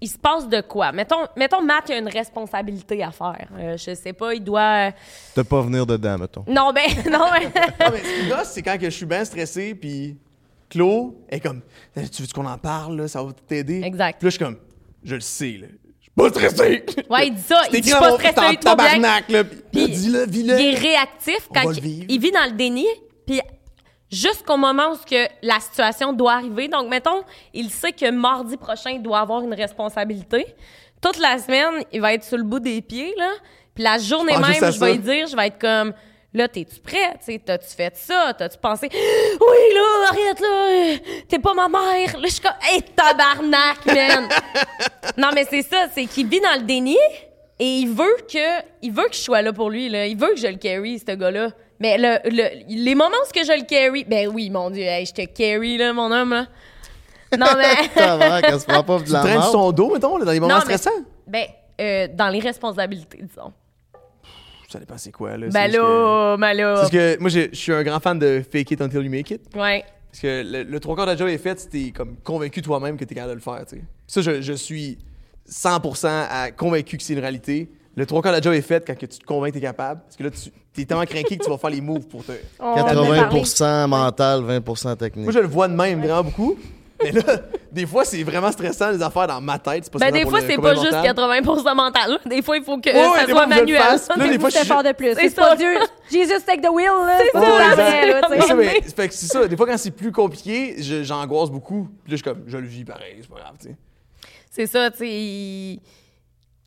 Il 0.00 0.08
se 0.08 0.18
passe 0.18 0.48
de 0.48 0.60
quoi? 0.60 0.92
Mettons, 0.92 1.26
mettons 1.36 1.62
Matt, 1.62 1.84
il 1.88 1.92
a 1.94 1.98
une 1.98 2.08
responsabilité 2.08 3.02
à 3.02 3.10
faire. 3.10 3.48
Euh, 3.58 3.76
je 3.76 3.94
sais 3.94 4.12
pas, 4.12 4.34
il 4.34 4.42
doit. 4.44 4.90
De 5.36 5.42
pas 5.42 5.62
venir 5.62 5.86
dedans, 5.86 6.18
mettons. 6.18 6.44
Non, 6.46 6.72
ben, 6.74 6.88
non, 7.10 7.26
ben. 7.32 7.50
Ah, 7.78 7.90
mais 7.90 8.00
ce 8.00 8.20
qui 8.22 8.28
gosse, 8.28 8.50
c'est 8.52 8.62
quand 8.62 8.76
que 8.76 8.84
je 8.86 8.90
suis 8.96 9.06
bien 9.06 9.24
stressé, 9.24 9.74
puis 9.74 10.16
Claude 10.68 11.14
est 11.28 11.40
comme 11.40 11.62
Eh, 11.96 12.08
Tu 12.08 12.22
veux 12.22 12.28
qu'on 12.34 12.44
en 12.46 12.58
parle, 12.58 12.96
là, 13.00 13.08
ça 13.08 13.22
va 13.22 13.32
t'aider 13.46 13.80
Exact. 13.82 14.18
Puis 14.18 14.26
là, 14.26 14.30
je 14.30 14.36
suis 14.36 14.44
comme 14.44 14.56
Je 15.04 15.14
le 15.14 15.20
sais, 15.20 15.58
là. 15.60 15.66
Je 16.00 16.04
suis 16.04 16.10
pas 16.14 16.28
stressé. 16.28 16.84
Ouais, 17.10 17.28
il 17.28 17.34
dit 17.34 17.42
ça. 17.42 17.62
Il 17.72 17.80
dit 17.80 17.90
pas 17.90 18.12
stressé, 18.12 18.40
il 18.52 18.58
trop 18.58 18.76
bien. 18.76 18.98
là. 18.98 19.20
Puis 19.22 19.44
Puis, 19.72 19.88
dis-le, 19.88 20.26
vis-le. 20.26 20.60
Il 20.60 20.74
est 20.74 20.78
réactif 20.78 21.48
On 21.50 21.54
quand 21.54 21.64
va 21.66 21.70
le 21.72 21.76
il, 21.78 21.82
vivre. 21.82 22.06
il 22.08 22.20
vit 22.20 22.30
dans 22.32 22.44
le 22.44 22.52
déni, 22.56 22.86
puis 23.26 23.40
jusqu'au 24.10 24.56
moment 24.56 24.92
où 24.92 24.96
ce 24.96 25.06
que 25.06 25.28
la 25.42 25.60
situation 25.60 26.12
doit 26.12 26.34
arriver. 26.34 26.68
Donc, 26.68 26.88
mettons, 26.88 27.22
il 27.52 27.70
sait 27.70 27.92
que 27.92 28.10
mardi 28.10 28.56
prochain, 28.56 28.90
il 28.90 29.02
doit 29.02 29.20
avoir 29.20 29.42
une 29.42 29.54
responsabilité. 29.54 30.46
Toute 31.00 31.18
la 31.18 31.38
semaine, 31.38 31.84
il 31.92 32.00
va 32.00 32.14
être 32.14 32.24
sur 32.24 32.38
le 32.38 32.44
bout 32.44 32.60
des 32.60 32.80
pieds, 32.80 33.14
là. 33.16 33.30
Puis 33.74 33.82
la 33.82 33.98
journée 33.98 34.34
Je 34.34 34.38
pense 34.38 34.60
même, 34.60 34.72
je 34.72 34.80
vais 34.80 34.92
lui 34.92 34.98
dire, 34.98 35.26
je 35.26 35.36
vais 35.36 35.48
être 35.48 35.58
comme... 35.58 35.92
Là, 36.32 36.48
t'es-tu 36.48 36.80
prêt? 36.80 37.14
T'as-tu 37.44 37.76
fait 37.76 37.96
ça? 37.96 38.34
T'as-tu 38.36 38.58
pensé? 38.58 38.88
Oui, 38.92 39.74
là, 39.74 40.08
arrête, 40.08 40.40
là! 40.40 41.22
T'es 41.28 41.38
pas 41.38 41.54
ma 41.54 41.68
mère! 41.68 42.18
Là, 42.18 42.24
je 42.24 42.32
suis 42.32 42.40
comme, 42.40 42.52
hey, 42.68 42.82
tabarnak, 42.82 43.86
man! 43.86 44.28
non, 45.16 45.30
mais 45.32 45.46
c'est 45.48 45.62
ça, 45.62 45.86
c'est 45.94 46.06
qu'il 46.06 46.26
vit 46.26 46.40
dans 46.40 46.58
le 46.58 46.62
déni 46.66 46.96
et 47.58 47.78
il 47.78 47.88
veut 47.88 48.16
que, 48.28 48.62
il 48.82 48.92
veut 48.92 49.08
que 49.08 49.14
je 49.14 49.20
sois 49.20 49.42
là 49.42 49.52
pour 49.52 49.70
lui, 49.70 49.88
là. 49.88 50.06
Il 50.06 50.16
veut 50.16 50.30
que 50.30 50.40
je 50.40 50.48
le 50.48 50.56
carry, 50.56 50.98
ce 50.98 51.14
gars-là. 51.14 51.50
Mais 51.84 51.98
le, 51.98 52.16
le- 52.30 52.64
les 52.66 52.94
moments 52.94 53.14
où 53.28 53.30
que 53.30 53.44
je 53.44 53.52
le 53.60 53.66
carry, 53.66 54.04
ben 54.04 54.26
oui, 54.32 54.48
mon 54.48 54.70
Dieu, 54.70 54.84
hey, 54.84 55.04
je 55.04 55.12
te 55.12 55.26
carry, 55.26 55.76
là, 55.76 55.92
mon 55.92 56.10
homme, 56.10 56.30
là. 56.30 56.46
Non, 57.38 57.46
mais. 57.58 58.58
Se 58.58 58.64
prend 58.64 58.82
pas 58.82 59.00
de 59.00 59.04
Tu 59.04 59.12
la 59.12 59.20
traînes 59.20 59.32
sur 59.34 59.40
marde. 59.40 59.52
son 59.52 59.72
dos, 59.72 59.92
mettons, 59.92 60.16
là, 60.16 60.24
dans 60.24 60.32
les 60.32 60.40
moments 60.40 60.54
Non, 60.54 60.60
mais- 60.66 60.78
stressants? 60.78 61.02
ben, 61.26 61.44
euh, 61.78 62.08
dans 62.14 62.28
les 62.30 62.40
responsabilités, 62.40 63.18
disons. 63.22 63.52
Ça 64.70 64.78
dépend 64.78 64.96
c'est 64.96 65.12
quoi, 65.12 65.36
là. 65.36 65.48
Ben 65.52 65.70
là, 65.70 66.36
ben 66.38 66.74
parce 66.74 66.90
que 66.90 67.18
moi, 67.20 67.28
je 67.28 67.50
suis 67.52 67.70
un 67.72 67.82
grand 67.82 68.00
fan 68.00 68.18
de 68.18 68.42
Fake 68.50 68.70
It 68.70 68.80
Until 68.80 69.02
You 69.04 69.10
Make 69.10 69.30
It. 69.32 69.42
Ouais. 69.54 69.84
Parce 70.10 70.20
que 70.22 70.42
le, 70.42 70.62
le 70.62 70.80
trois 70.80 70.96
quarts 70.96 71.04
de 71.06 71.10
la 71.10 71.16
job 71.18 71.28
est 71.28 71.36
fait, 71.38 71.60
c'était 71.60 71.90
comme 71.90 72.16
convaincu 72.24 72.62
toi-même 72.62 72.96
que 72.96 73.04
t'es 73.04 73.14
capable 73.14 73.32
de 73.32 73.36
le 73.36 73.42
faire, 73.42 73.62
tu 73.68 73.76
sais. 73.76 73.82
Ça, 74.06 74.22
je, 74.22 74.40
je 74.40 74.52
suis 74.54 74.96
100% 75.48 76.06
à- 76.08 76.50
convaincu 76.50 76.96
que 76.96 77.02
c'est 77.02 77.12
une 77.12 77.18
réalité. 77.20 77.68
Le 77.96 78.06
trois 78.06 78.22
quarts 78.22 78.32
de 78.32 78.38
la 78.38 78.42
job 78.42 78.54
est 78.54 78.62
fait 78.62 78.84
quand 78.84 78.96
que 78.98 79.06
tu 79.06 79.18
te 79.18 79.24
convaincs 79.24 79.52
que 79.52 79.58
t'es 79.58 79.64
capable. 79.64 80.00
Parce 80.02 80.16
que 80.16 80.24
là, 80.24 80.30
tu 80.30 80.80
es 80.80 80.84
tellement 80.84 81.04
craqué 81.04 81.36
que 81.36 81.44
tu 81.44 81.50
vas 81.50 81.58
faire 81.58 81.70
les 81.70 81.80
moves 81.80 82.06
pour 82.06 82.24
te... 82.24 82.32
On 82.58 82.72
en 82.72 82.74
a 82.74 82.92
parlé. 82.92 83.20
80% 83.20 83.86
mental, 83.86 84.42
20% 84.42 84.96
technique. 84.96 85.24
Moi, 85.24 85.32
je 85.32 85.38
le 85.38 85.46
vois 85.46 85.68
de 85.68 85.74
même 85.74 86.00
vraiment 86.00 86.24
beaucoup. 86.24 86.56
Mais 87.02 87.12
là, 87.12 87.22
des 87.72 87.86
fois, 87.86 88.04
c'est 88.04 88.22
vraiment 88.22 88.50
stressant, 88.50 88.90
les 88.90 89.02
affaires 89.02 89.26
dans 89.26 89.40
ma 89.40 89.58
tête. 89.58 89.84
C'est 89.84 89.92
pas 89.92 89.98
Ben, 89.98 90.12
des 90.12 90.28
fois, 90.28 90.40
c'est 90.40 90.56
pas 90.56 90.74
juste 90.74 90.92
mental. 90.92 91.42
80% 91.42 91.74
mental. 91.76 92.18
Des 92.26 92.42
fois, 92.42 92.56
il 92.56 92.64
faut 92.64 92.78
que 92.78 92.90
ça 92.90 93.26
soit 93.28 93.46
manuel. 93.46 93.80
Là, 94.16 94.28
des 94.28 94.38
fois, 94.38 94.50
je 94.50 94.58
fort 94.58 94.82
de 94.82 94.92
plus. 94.92 95.14
C'est 95.14 95.34
pas. 95.34 95.56
Dieu. 95.56 95.74
Jesus 96.10 96.42
take 96.46 96.60
the 96.60 96.70
wheel, 96.70 96.92
là. 97.06 97.18
C'est 97.22 97.32
pas 97.32 97.76
ça. 97.76 98.54
tu 98.56 98.90
fait 98.90 99.08
que 99.08 99.14
c'est 99.14 99.26
ça. 99.26 99.46
Des 99.46 99.56
fois, 99.56 99.66
quand 99.66 99.78
c'est 99.78 99.90
plus 99.90 100.12
compliqué, 100.12 100.76
j'angoisse 101.02 101.50
beaucoup. 101.50 101.88
Puis 102.04 102.12
là, 102.12 102.16
je 102.16 102.16
suis 102.16 102.22
comme, 102.22 102.44
je 102.46 102.56
le 102.56 102.66
vis 102.66 102.84
pareil, 102.84 103.16
c'est 103.20 103.30
pas 103.30 103.40
grave, 103.40 103.54
tu 103.60 103.68
sais. 103.68 103.76
C'est 104.50 104.66
ça, 104.66 104.90
tu 104.90 104.98
sais. 104.98 105.80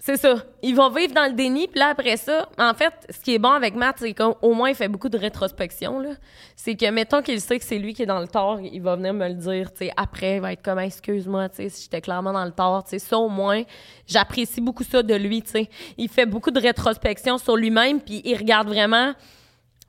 C'est 0.08 0.16
ça. 0.16 0.38
Ils 0.64 0.74
vont 0.74 0.90
vivre 0.90 1.14
dans 1.14 1.26
le 1.26 1.34
déni, 1.34 1.68
puis 1.68 1.82
là, 1.82 1.90
après 1.90 2.16
ça, 2.16 2.48
en 2.58 2.74
fait, 2.74 2.94
ce 3.10 3.20
qui 3.20 3.36
est 3.36 3.40
bon 3.40 3.52
avec 3.52 3.76
Matt, 3.76 3.98
c'est 4.00 4.14
qu'au 4.14 4.54
moins, 4.54 4.70
il 4.70 4.76
fait 4.76 4.88
beaucoup 4.88 5.10
de 5.10 5.18
rétrospection, 5.18 6.00
là. 6.00 6.12
C'est 6.56 6.76
que, 6.76 6.90
mettons 6.90 7.22
qu'il 7.22 7.42
sait 7.42 7.60
que 7.60 7.66
c'est 7.66 7.78
lui 7.78 7.94
qui 7.94 8.04
est 8.04 8.06
dans 8.06 8.22
le 8.22 8.28
tort, 8.30 8.62
il 8.62 8.82
va 8.82 8.96
venir 8.96 9.14
me 9.14 9.28
le 9.28 9.34
dire, 9.34 9.74
tu 9.74 9.90
après, 9.98 10.38
il 10.38 10.42
va 10.42 10.54
être 10.54 10.62
comme, 10.62 10.80
excuse-moi, 10.80 11.50
tu 11.50 11.70
si 11.70 11.84
j'étais 11.84 12.00
clairement 12.00 12.32
dans 12.32 12.46
le 12.46 12.54
tort, 12.54 12.86
tu 12.86 12.98
ça, 13.00 13.18
au 13.18 13.28
moins, 13.28 13.64
j'apprécie 14.08 14.62
beaucoup 14.62 14.86
ça 14.86 15.04
de 15.04 15.14
lui, 15.14 15.42
tu. 15.42 15.68
Il 15.98 16.08
fait 16.08 16.26
beaucoup 16.26 16.52
de 16.52 16.62
rétrospection 16.62 17.38
sur 17.38 17.58
lui-même, 17.58 18.00
puis 18.00 18.22
il 18.24 18.38
regarde 18.38 18.70
vraiment 18.70 19.12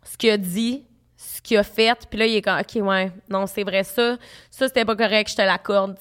ce 0.02 0.16
qu'il 0.16 0.30
a 0.30 0.36
dit, 0.36 0.84
ce 1.16 1.40
qu'il 1.40 1.58
a 1.58 1.62
fait, 1.62 1.96
puis 2.10 2.18
là, 2.18 2.26
il 2.26 2.34
est 2.34 2.42
comme, 2.42 2.58
OK, 2.58 2.88
ouais, 2.88 3.12
non, 3.30 3.46
c'est 3.46 3.62
vrai, 3.62 3.84
ça, 3.84 4.16
ça, 4.50 4.66
c'était 4.66 4.84
pas 4.84 4.96
correct, 4.96 5.30
je 5.30 5.36
te 5.36 5.42
l'accorde. 5.42 5.96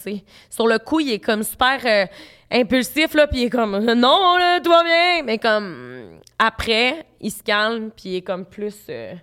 Sur 0.50 0.66
le 0.66 0.80
coup, 0.80 1.02
il 1.02 1.12
est 1.12 1.20
comme 1.20 1.44
super 1.44 1.80
euh, 1.86 2.08
impulsif, 2.52 3.14
là, 3.14 3.28
puis 3.28 3.42
il 3.42 3.44
est 3.46 3.50
comme, 3.50 3.72
non, 3.78 4.38
là, 4.38 4.60
tout 4.62 4.70
va 4.70 4.84
bien, 4.84 5.24
mais 5.26 5.38
comme, 5.38 6.20
après, 6.40 7.06
il 7.22 7.32
se 7.32 7.44
calme, 7.44 7.90
puis 7.96 8.10
il 8.10 8.16
est 8.18 8.22
comme 8.22 8.46
plus, 8.46 8.76
euh, 8.90 9.14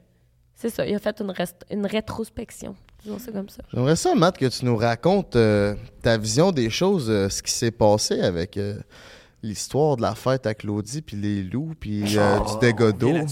c'est 0.55 0.70
ça, 0.70 0.87
il 0.87 0.95
a 0.95 0.99
fait 0.99 1.20
une, 1.20 1.31
rest- 1.31 1.64
une 1.70 1.87
rétrospection, 1.87 2.75
disons 3.03 3.18
ça 3.18 3.33
comme 3.33 3.49
ça. 3.49 3.62
J'aimerais 3.72 3.97
ça, 3.97 4.14
Matt, 4.14 4.37
que 4.39 4.47
tu 4.47 4.64
nous 4.64 4.77
racontes 4.77 5.37
euh, 5.37 5.75
ta 6.03 6.18
vision 6.18 6.53
des 6.53 6.70
choses, 6.70 7.09
euh, 7.11 7.29
ce 7.29 7.43
qui 7.43 7.53
s'est 7.53 7.70
passé 7.70 8.20
avec 8.20 8.57
euh, 8.57 8.77
l'histoire 9.43 9.97
de 9.97 10.03
la 10.03 10.14
fête 10.14 10.47
à 10.47 10.55
Claudie, 10.55 11.03
puis 11.03 11.16
les 11.16 11.43
loups, 11.43 11.75
puis 11.79 12.16
euh, 12.18 12.39
du 12.41 12.59
dégât 12.61 12.93
d'eau. 12.93 13.12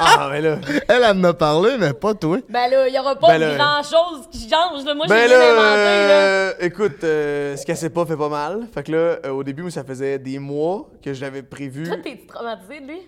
Là-dessus. 0.00 0.16
ah, 0.18 0.28
mais 0.30 0.40
là. 0.40 0.56
Elle, 0.66 0.82
elle 0.88 1.04
en 1.04 1.24
a 1.24 1.34
parlé, 1.34 1.76
mais 1.78 1.92
pas 1.92 2.14
toi. 2.14 2.38
Ben 2.48 2.68
là, 2.70 2.88
il 2.88 2.94
y 2.94 2.98
aura 2.98 3.14
pas 3.16 3.38
Ben 3.38 3.56
grand-chose 3.56 4.28
qui 4.30 4.48
change, 4.48 4.84
là. 4.84 4.94
Moi, 4.94 5.06
Ben 5.08 5.28
j'ai 5.28 5.34
là, 5.34 5.40
rien 5.40 5.52
inventé, 5.52 6.08
là. 6.08 6.14
euh, 6.14 6.52
écoute, 6.60 7.04
euh, 7.04 7.56
ce 7.56 7.64
qu'elle 7.66 7.76
sait 7.76 7.90
pas 7.90 8.04
fait 8.06 8.16
pas 8.16 8.28
mal. 8.28 8.66
Fait 8.74 8.82
que 8.82 8.92
là, 8.92 8.98
euh, 9.26 9.30
au 9.30 9.42
début, 9.44 9.70
ça 9.70 9.84
faisait 9.84 10.18
des 10.18 10.38
mois 10.38 10.88
que 11.04 11.12
je 11.12 11.20
l'avais 11.20 11.42
prévu. 11.42 11.84
Toi, 11.86 11.96
t'es-tu 12.02 12.26
traumatisé 12.26 12.80
de 12.80 12.86
lui? 12.86 13.00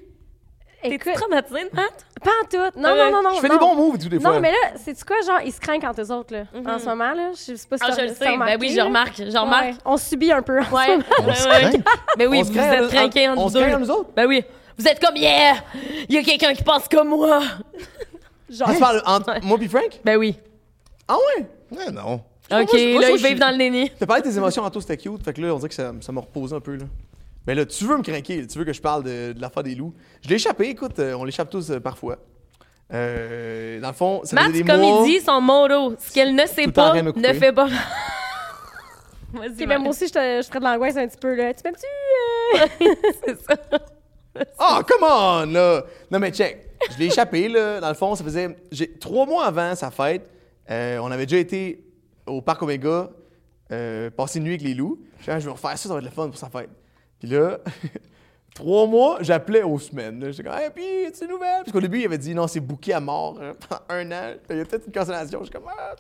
T'es-tu 0.82 0.94
Écoute, 0.96 1.12
traumatisé 1.14 1.60
de 1.70 1.76
Matt? 1.76 2.06
pas 2.24 2.30
en 2.42 2.46
tout. 2.48 2.78
Non, 2.80 2.90
Ouais. 2.90 2.98
non, 2.98 3.10
non, 3.12 3.22
non. 3.22 3.34
Je 3.36 3.40
fais 3.40 3.46
non. 3.48 3.54
des 3.54 3.60
bons 3.60 3.74
moves 3.76 3.98
tout, 3.98 4.08
des 4.08 4.18
fois. 4.18 4.32
Non, 4.34 4.40
mais 4.40 4.50
là, 4.50 4.56
c'est-tu 4.84 5.04
quoi, 5.04 5.14
genre, 5.24 5.38
ils 5.44 5.52
se 5.52 5.60
craignent 5.60 5.86
entre 5.86 6.00
eux 6.02 6.10
autres, 6.12 6.34
là, 6.34 6.42
en 6.54 6.78
ce 6.80 6.86
moment, 6.86 7.12
là? 7.14 7.30
Je 7.34 7.54
sais 7.54 7.68
pas 7.68 7.76
si 7.78 7.84
Ah, 7.86 7.92
je 7.96 8.02
le 8.02 8.08
sais. 8.14 8.36
Ben 8.36 8.56
oui, 8.60 8.70
je 8.72 8.76
là. 8.78 8.84
remarque. 8.86 9.14
Je 9.18 9.36
remarque. 9.38 9.64
Ouais, 9.64 9.74
on 9.84 9.96
subit 9.96 10.32
un 10.32 10.42
peu. 10.42 10.58
en 10.58 10.64
ce 10.64 10.70
Ouais. 10.74 10.88
moment. 10.88 11.04
On 11.20 11.34
se 11.34 11.46
craint. 11.46 11.70
Ben 12.18 12.28
oui, 12.28 12.38
On 12.40 12.42
vous 12.42 12.52
craint, 12.52 12.72
êtes 12.72 13.12
deux. 13.14 13.26
entre 13.28 13.78
nous 13.78 13.90
autres? 13.92 14.10
Ben 14.16 14.26
oui. 14.26 14.44
Vous 14.78 14.86
êtes 14.88 15.00
comme, 15.04 15.16
yeah! 15.16 15.56
Il 16.08 16.14
y 16.14 16.18
a 16.18 16.22
quelqu'un 16.22 16.54
qui 16.54 16.62
pense 16.62 16.88
comme 16.88 17.08
moi. 17.08 17.40
Genre, 18.50 18.68
Ah, 18.70 18.74
tu 18.74 18.80
parles 18.80 19.02
entre 19.06 19.44
moi 19.44 19.56
puis 19.58 19.68
Frank? 19.68 20.00
Ben 20.04 20.16
oui. 20.16 20.36
Ah 21.08 21.16
ouais? 21.16 21.46
Ouais, 21.76 21.90
non. 21.90 22.14
OK, 22.14 22.20
moi, 22.50 22.66
je- 22.72 22.92
moi, 22.92 23.00
là, 23.02 23.08
je 23.08 23.12
ils 23.16 23.26
vivent 23.28 23.38
dans 23.38 23.50
le 23.50 23.56
déni. 23.58 23.90
T'as 23.98 24.04
parlé 24.06 24.22
de 24.22 24.28
tes 24.28 24.36
émotions 24.36 24.62
tantôt, 24.62 24.80
c'était 24.80 24.96
cute. 24.98 25.24
Fait 25.24 25.32
que 25.32 25.40
là, 25.40 25.54
on 25.54 25.56
dirait 25.56 25.68
que 25.70 25.74
ça 25.74 25.92
ça 26.00 26.12
m'a 26.12 26.20
reposé 26.20 26.54
un 26.54 26.60
peu, 26.60 26.76
là. 26.76 26.84
Mais 27.46 27.54
là, 27.54 27.64
tu 27.64 27.84
veux 27.84 27.96
me 27.96 28.02
craquer, 28.02 28.46
tu 28.46 28.58
veux 28.58 28.64
que 28.64 28.72
je 28.72 28.80
parle 28.80 29.02
de, 29.04 29.32
de 29.32 29.40
l'affaire 29.40 29.62
des 29.62 29.74
loups. 29.74 29.94
Je 30.22 30.28
l'ai 30.28 30.36
échappé, 30.36 30.68
écoute, 30.68 30.98
euh, 30.98 31.14
on 31.14 31.24
l'échappe 31.24 31.50
tous 31.50 31.70
euh, 31.70 31.80
parfois. 31.80 32.18
Euh, 32.92 33.80
dans 33.80 33.88
le 33.88 33.94
fond, 33.94 34.20
ça 34.24 34.36
Matt, 34.36 34.48
faisait 34.50 34.62
des 34.62 34.70
comme 34.70 34.80
mois... 34.80 35.02
il 35.06 35.12
dit, 35.18 35.24
son 35.24 35.40
motto, 35.40 35.94
ce 35.98 36.12
qu'elle 36.12 36.34
ne 36.34 36.46
sait 36.46 36.62
Tout 36.64 36.68
le 36.68 36.72
temps 36.74 36.92
pas, 36.92 37.02
me 37.02 37.12
ne 37.12 37.32
fait 37.32 37.52
pas. 37.52 37.66
Vas-y, 39.32 39.62
Ok, 39.62 39.66
Matt. 39.66 39.78
moi 39.80 39.88
aussi, 39.90 40.06
je, 40.08 40.12
te, 40.12 40.18
je 40.36 40.42
serais 40.42 40.58
de 40.58 40.64
l'angoisse 40.64 40.96
un 40.96 41.08
petit 41.08 41.16
peu, 41.18 41.34
là. 41.34 41.54
Tu 41.54 41.60
m'aimes-tu? 41.64 42.60
euh? 42.60 42.94
c'est 43.24 43.40
ça. 43.42 43.56
Ah, 44.58 44.82
come 44.86 45.02
on, 45.02 45.52
là! 45.52 45.84
Non, 46.10 46.18
mais 46.18 46.30
check. 46.30 46.68
Je 46.92 46.98
l'ai 46.98 47.06
échappé, 47.06 47.48
là. 47.48 47.80
Dans 47.80 47.88
le 47.88 47.94
fond, 47.94 48.14
ça 48.14 48.24
faisait... 48.24 48.56
Trois 49.00 49.26
mois 49.26 49.44
avant 49.44 49.74
sa 49.74 49.90
fête, 49.90 50.28
euh, 50.70 50.98
on 50.98 51.10
avait 51.10 51.26
déjà 51.26 51.38
été 51.38 51.84
au 52.26 52.40
Parc 52.40 52.62
Omega, 52.62 53.10
euh, 53.70 54.10
passer 54.10 54.38
une 54.38 54.44
nuit 54.44 54.52
avec 54.52 54.62
les 54.62 54.74
loups. 54.74 54.98
Je 55.14 55.20
disais, 55.20 55.32
Ah, 55.32 55.40
je 55.40 55.44
vais 55.46 55.52
refaire 55.52 55.78
ça, 55.78 55.88
ça 55.88 55.94
va 55.94 55.98
être 55.98 56.04
le 56.04 56.10
fun 56.10 56.28
pour 56.28 56.38
sa 56.38 56.48
fête. 56.48 56.70
Puis 57.18 57.28
là, 57.28 57.58
trois 58.54 58.86
mois, 58.86 59.18
j'appelais 59.20 59.62
aux 59.62 59.78
semaines. 59.78 60.32
J'étais 60.32 60.48
comme, 60.48 60.58
hey, 60.58 60.70
puis, 60.74 61.12
tu 61.12 61.26
nouvelles? 61.26 61.60
Parce 61.60 61.72
qu'au 61.72 61.80
début, 61.80 62.00
il 62.00 62.06
avait 62.06 62.18
dit, 62.18 62.34
non, 62.34 62.46
c'est 62.46 62.60
booké 62.60 62.92
à 62.92 63.00
mort 63.00 63.38
euh, 63.40 63.52
pendant 63.68 63.82
un 63.88 64.12
an. 64.12 64.34
Il 64.50 64.56
y 64.56 64.60
a 64.60 64.64
peut-être 64.64 64.86
une 64.86 64.92
cancellation. 64.92 65.40
Je 65.40 65.44
suis 65.44 65.52
comme, 65.52 65.68
ah. 65.68 65.94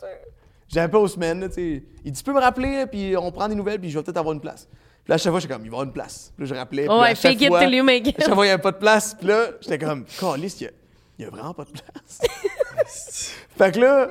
J'appelle 0.68 1.00
aux 1.00 1.08
semaines. 1.08 1.48
Il 1.56 1.82
dit, 2.04 2.12
tu 2.12 2.24
peux 2.24 2.32
me 2.32 2.40
rappeler, 2.40 2.86
puis 2.86 3.16
on 3.16 3.30
prend 3.30 3.48
des 3.48 3.54
nouvelles, 3.54 3.78
puis 3.78 3.90
je 3.90 3.98
vais 3.98 4.02
peut-être 4.02 4.16
avoir 4.16 4.32
une 4.34 4.40
place. 4.40 4.66
Puis 5.04 5.10
là, 5.10 5.14
à 5.16 5.18
chaque 5.18 5.32
fois, 5.32 5.40
j'étais 5.40 5.52
comme, 5.54 5.64
il 5.64 5.70
va 5.70 5.74
y 5.76 5.78
avoir 5.78 5.84
une 5.84 5.92
place. 5.92 6.32
Puis 6.36 6.44
là, 6.46 6.54
je 6.54 6.58
rappelais. 6.58 6.86
puis 6.86 6.94
Ouais, 6.94 7.14
fake 7.14 7.40
it 7.40 7.48
fois- 7.48 7.60
till 7.64 7.74
you 7.74 7.82
make 7.84 8.06
it. 8.06 8.18
à 8.20 8.24
chaque 8.24 8.34
fois, 8.34 8.44
il 8.44 8.48
n'y 8.48 8.52
avait 8.52 8.62
pas 8.62 8.72
de 8.72 8.76
place. 8.78 9.14
Puis 9.18 9.26
là, 9.26 9.46
j'étais 9.60 9.78
comme, 9.78 10.04
Caliste, 10.04 10.60
il 10.60 10.70
y 11.18 11.24
a, 11.24 11.26
a 11.26 11.30
vraiment 11.30 11.54
pas 11.54 11.64
de 11.64 11.70
place. 11.70 12.20
fait 13.56 13.72
que 13.74 13.80
là, 13.80 14.10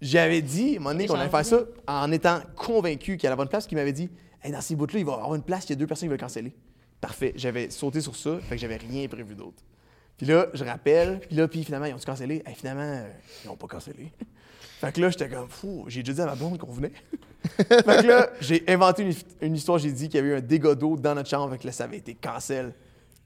j'avais 0.00 0.42
dit, 0.42 0.74
à 0.74 0.76
un 0.76 0.78
moment 0.80 0.90
donné, 0.90 1.06
qu'on 1.06 1.14
allait 1.14 1.30
faire 1.30 1.44
ça 1.44 1.60
en 1.86 2.12
étant 2.12 2.40
convaincu 2.54 3.16
qu'il 3.16 3.24
y 3.24 3.26
a 3.26 3.30
la 3.30 3.36
bonne 3.36 3.48
place, 3.48 3.66
qu'il 3.66 3.78
m'avait 3.78 3.92
dit, 3.92 4.10
hey, 4.42 4.52
dans 4.52 4.60
ces 4.60 4.76
bouts-là, 4.76 4.98
il 4.98 5.04
va 5.06 5.12
y 5.12 5.14
avoir 5.14 5.34
une 5.34 5.42
place, 5.42 5.64
il 5.64 5.70
y 5.70 5.72
a 5.72 5.76
deux 5.76 5.86
personnes 5.86 6.08
qui 6.08 6.10
veulent 6.10 6.20
canceller. 6.20 6.52
Parfait. 7.00 7.32
J'avais 7.36 7.70
sauté 7.70 8.00
sur 8.00 8.16
ça, 8.16 8.38
fait 8.40 8.56
que 8.56 8.60
j'avais 8.60 8.76
rien 8.76 9.08
prévu 9.08 9.34
d'autre. 9.34 9.62
Puis 10.18 10.26
là, 10.26 10.46
je 10.54 10.64
rappelle, 10.64 11.20
puis 11.20 11.36
là, 11.36 11.46
puis 11.48 11.62
finalement, 11.64 11.86
ils 11.86 11.94
ont-tu 11.94 12.06
cancellé? 12.06 12.42
Hey, 12.46 12.54
finalement, 12.54 12.82
euh, 12.82 13.08
ils 13.44 13.48
n'ont 13.48 13.56
pas 13.56 13.66
cancellé. 13.66 14.12
Fait 14.80 14.92
que 14.92 15.00
là, 15.00 15.10
j'étais 15.10 15.28
comme, 15.28 15.48
fou, 15.48 15.84
j'ai 15.88 16.02
déjà 16.02 16.12
dit 16.14 16.20
à 16.22 16.26
ma 16.26 16.34
blonde 16.34 16.58
qu'on 16.58 16.72
venait. 16.72 16.92
fait 17.56 18.02
que 18.02 18.06
là, 18.06 18.30
j'ai 18.40 18.64
inventé 18.68 19.02
une, 19.02 19.14
une 19.40 19.56
histoire, 19.56 19.78
j'ai 19.78 19.90
dit 19.92 20.08
qu'il 20.08 20.16
y 20.16 20.18
avait 20.22 20.28
eu 20.34 20.36
un 20.36 20.40
dégât 20.40 20.74
d'eau 20.74 20.96
dans 20.96 21.14
notre 21.14 21.28
chambre, 21.28 21.50
fait 21.52 21.58
que 21.58 21.66
là, 21.66 21.72
ça 21.72 21.84
avait 21.84 21.98
été 21.98 22.14
cancel. 22.14 22.72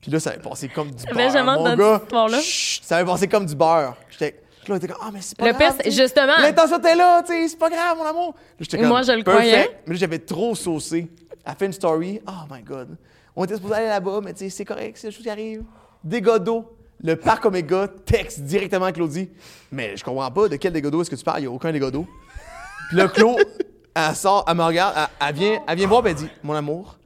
Puis 0.01 0.11
là, 0.11 0.19
ça 0.21 0.31
avait 0.31 0.41
passé 0.41 0.69
comme 0.69 0.91
du 0.91 1.05
beurre. 1.15 1.45
Mon 1.45 1.77
gars, 1.77 2.03
chut, 2.41 2.85
ça 2.85 2.97
avait 2.97 3.05
passé 3.11 3.29
comme 3.29 3.47
du 3.47 3.55
beurre. 3.55 3.97
J'étais 4.11 4.41
là, 4.67 4.79
comme, 4.79 4.91
ah, 5.01 5.11
mais 5.13 5.21
c'est 5.21 5.37
pas 5.37 5.47
Le 5.47 5.53
grave. 5.53 5.77
sais. 5.83 5.91
justement- 5.91 6.39
L'intention 6.41 6.79
était 6.79 6.95
là, 6.95 7.23
tu 7.23 7.33
sais, 7.33 7.49
c'est 7.49 7.59
pas 7.59 7.69
grave, 7.71 7.99
mon 7.99 8.05
amour. 8.05 8.35
Là, 8.59 8.67
comme, 8.79 8.87
moi, 8.87 9.03
je 9.03 9.13
le 9.13 9.23
croyais. 9.23 9.71
Mais 9.87 9.95
là, 9.95 9.99
j'avais 10.01 10.19
trop 10.19 10.55
saucé. 10.55 11.11
Elle 11.45 11.55
fait 11.55 11.67
une 11.67 11.73
story. 11.73 12.21
Oh 12.27 12.33
my 12.55 12.63
God. 12.63 12.97
On 13.37 13.45
était 13.45 13.55
supposé 13.57 13.75
aller 13.75 13.87
là-bas, 13.87 14.21
mais 14.23 14.33
tu 14.33 14.41
sais, 14.41 14.51
c'est 14.51 14.65
correct, 14.65 14.97
c'est 14.99 15.09
des 15.09 15.15
choses 15.15 15.23
qui 15.23 15.31
arrivent. 15.31 15.65
Dégâts 16.05 16.37
d'eau. 16.39 16.77
Le 17.03 17.17
parc 17.17 17.47
Omega 17.47 17.89
texte 18.05 18.41
directement 18.43 18.85
à 18.85 18.93
Claudie. 18.93 19.31
Mais 19.73 19.97
je 19.97 20.05
comprends 20.05 20.31
pas 20.31 20.49
de 20.49 20.57
quel 20.57 20.73
dégât 20.73 20.91
d'eau 20.91 21.01
est-ce 21.01 21.09
que 21.11 21.17
tu 21.17 21.25
parles. 21.25 21.39
Il 21.39 21.43
n'y 21.43 21.47
a 21.47 21.51
aucun 21.51 21.73
dégât 21.73 21.91
d'eau. 21.91 22.07
Puis 22.89 22.99
là, 22.99 23.09
Claude, 23.09 23.39
elle 23.95 24.15
sort, 24.15 24.45
elle 24.49 24.55
me 24.57 24.63
regarde, 24.65 24.95
elle, 24.97 25.29
elle 25.29 25.35
vient, 25.35 25.61
elle 25.67 25.77
vient 25.79 25.87
voir, 25.87 26.03
puis 26.03 26.11
elle 26.13 26.17
dit 26.19 26.29
Mon 26.43 26.55
amour, 26.55 26.97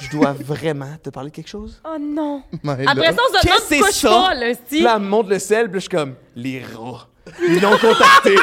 je 0.00 0.10
dois 0.10 0.32
vraiment 0.38 0.96
te 1.02 1.10
parler 1.10 1.30
de 1.30 1.34
quelque 1.36 1.48
chose. 1.48 1.80
Oh 1.84 1.96
non! 2.00 2.42
Mais 2.62 2.86
Après 2.86 3.12
ça, 3.12 3.20
on 3.22 3.38
se 3.38 3.42
demande 3.42 3.42
Qu'est-ce 3.42 3.68
que 3.68 3.74
pourquoi 3.74 3.88
c'est 3.88 3.94
je 3.94 3.98
ça? 4.00 4.08
pas, 4.10 4.34
là, 4.34 4.52
si. 4.68 4.82
là, 4.82 4.92
elle 4.96 5.02
me 5.02 5.08
montre 5.08 5.28
le 5.30 5.38
sel, 5.38 5.64
puis 5.66 5.74
là, 5.74 5.78
je 5.78 5.80
suis 5.80 5.88
comme 5.88 6.14
Les 6.34 6.62
rats. 6.62 7.08
Ils 7.40 7.60
l'ont 7.60 7.78
contacté. 7.78 8.34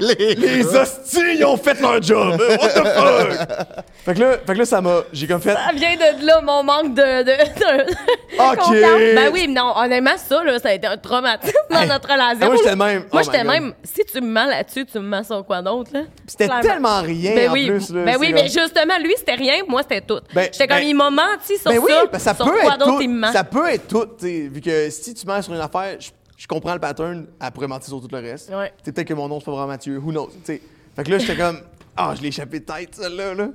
Les 0.00 0.66
hosties, 0.66 1.36
ils 1.38 1.44
ont 1.44 1.56
fait 1.56 1.80
leur 1.80 2.02
job. 2.02 2.38
What 2.38 2.68
the 2.68 2.86
fuck? 2.86 3.68
fait, 4.04 4.14
que 4.14 4.20
là, 4.20 4.32
fait 4.46 4.52
que 4.52 4.58
là, 4.58 4.64
ça 4.66 4.80
m'a. 4.82 5.00
J'ai 5.12 5.26
comme 5.26 5.40
fait. 5.40 5.54
Ça 5.54 5.70
vient 5.74 5.94
de 5.96 6.24
là, 6.26 6.40
mon 6.42 6.62
manque 6.62 6.94
de... 6.94 7.22
de, 7.22 7.32
de- 7.32 7.92
OK. 8.38 9.14
Ben 9.14 9.30
oui, 9.32 9.48
non, 9.48 9.72
honnêtement, 9.76 10.16
ça, 10.18 10.44
là, 10.44 10.58
ça 10.58 10.68
a 10.68 10.72
été 10.72 10.86
un 10.86 10.98
traumatisme 10.98 11.54
dans 11.70 11.80
Hey. 11.80 11.88
notre 11.88 12.08
relation. 12.12 12.38
Ah, 12.42 12.46
moi, 12.46 12.56
j'étais 12.56 12.76
même. 12.76 13.04
Moi, 13.12 13.22
Oh 13.22 13.24
j'étais 13.24 13.38
my 13.44 13.44
God. 13.44 13.52
même... 13.62 13.74
Si 13.84 14.04
tu 14.04 14.20
me 14.20 14.26
mens 14.28 14.46
là-dessus, 14.46 14.84
tu 14.84 14.98
me 14.98 15.04
mens 15.08 15.24
sur 15.24 15.44
quoi 15.46 15.62
d'autre, 15.62 15.90
là? 15.94 16.00
C'était 16.26 16.44
Clairement. 16.46 16.62
tellement 16.62 17.00
rien 17.02 17.34
Ben 17.34 17.50
en 17.50 17.52
oui, 17.54 17.66
plus. 17.70 17.90
Là, 17.90 18.04
ben 18.04 18.16
oui, 18.20 18.26
comme- 18.26 18.34
mais 18.34 18.48
justement, 18.48 18.98
lui, 19.02 19.14
c'était 19.16 19.34
rien, 19.34 19.54
moi, 19.66 19.80
c'était 19.82 20.02
tout. 20.02 20.20
Ben, 20.34 20.48
J'étais 20.52 20.66
comme, 20.68 20.76
ben- 20.78 20.86
il 20.88 20.94
m'a 20.94 21.10
menti 21.10 21.56
sur 21.60 21.70
Ben 21.70 21.78
oui, 21.78 21.90
ça, 21.92 22.06
ben 22.12 22.18
ça 22.18 22.34
sur 22.34 22.44
peut 22.44 22.50
quoi 22.60 22.72
être 22.74 22.78
d'autre 22.78 22.96
tout. 22.96 23.00
il 23.02 23.08
me 23.08 23.20
ment. 23.20 23.32
Ça 23.32 23.44
peut 23.44 23.68
être 23.70 23.88
tout, 23.88 24.04
tu 24.18 24.26
sais, 24.26 24.48
vu 24.52 24.60
que 24.60 24.90
si 24.90 25.14
tu 25.14 25.26
mens 25.26 25.40
sur 25.40 25.54
une 25.54 25.60
affaire, 25.60 25.96
je, 25.98 26.10
je 26.36 26.46
comprends 26.46 26.74
le 26.74 26.80
pattern, 26.80 27.26
elle 27.40 27.50
pourrait 27.52 27.68
mentir 27.68 27.88
sur 27.88 28.00
tout 28.00 28.08
le 28.10 28.18
reste. 28.20 28.50
Ouais. 28.50 28.72
C'est 28.84 28.92
peut-être 28.92 29.08
que 29.08 29.14
mon 29.14 29.28
nom 29.28 29.38
c'est 29.40 29.46
pas 29.46 29.52
vraiment 29.52 29.66
Mathieu, 29.68 29.98
who 29.98 30.10
knows, 30.10 30.28
tu 30.28 30.40
sais. 30.44 30.62
Fait 30.94 31.04
que 31.04 31.10
là 31.10 31.18
j'étais 31.18 31.36
comme 31.36 31.60
ah, 31.98 32.12
je 32.16 32.20
l'ai 32.22 32.28
échappé 32.28 32.60
de 32.60 32.64
tête 32.66 32.94
celle-là 32.94 33.34
là. 33.34 33.48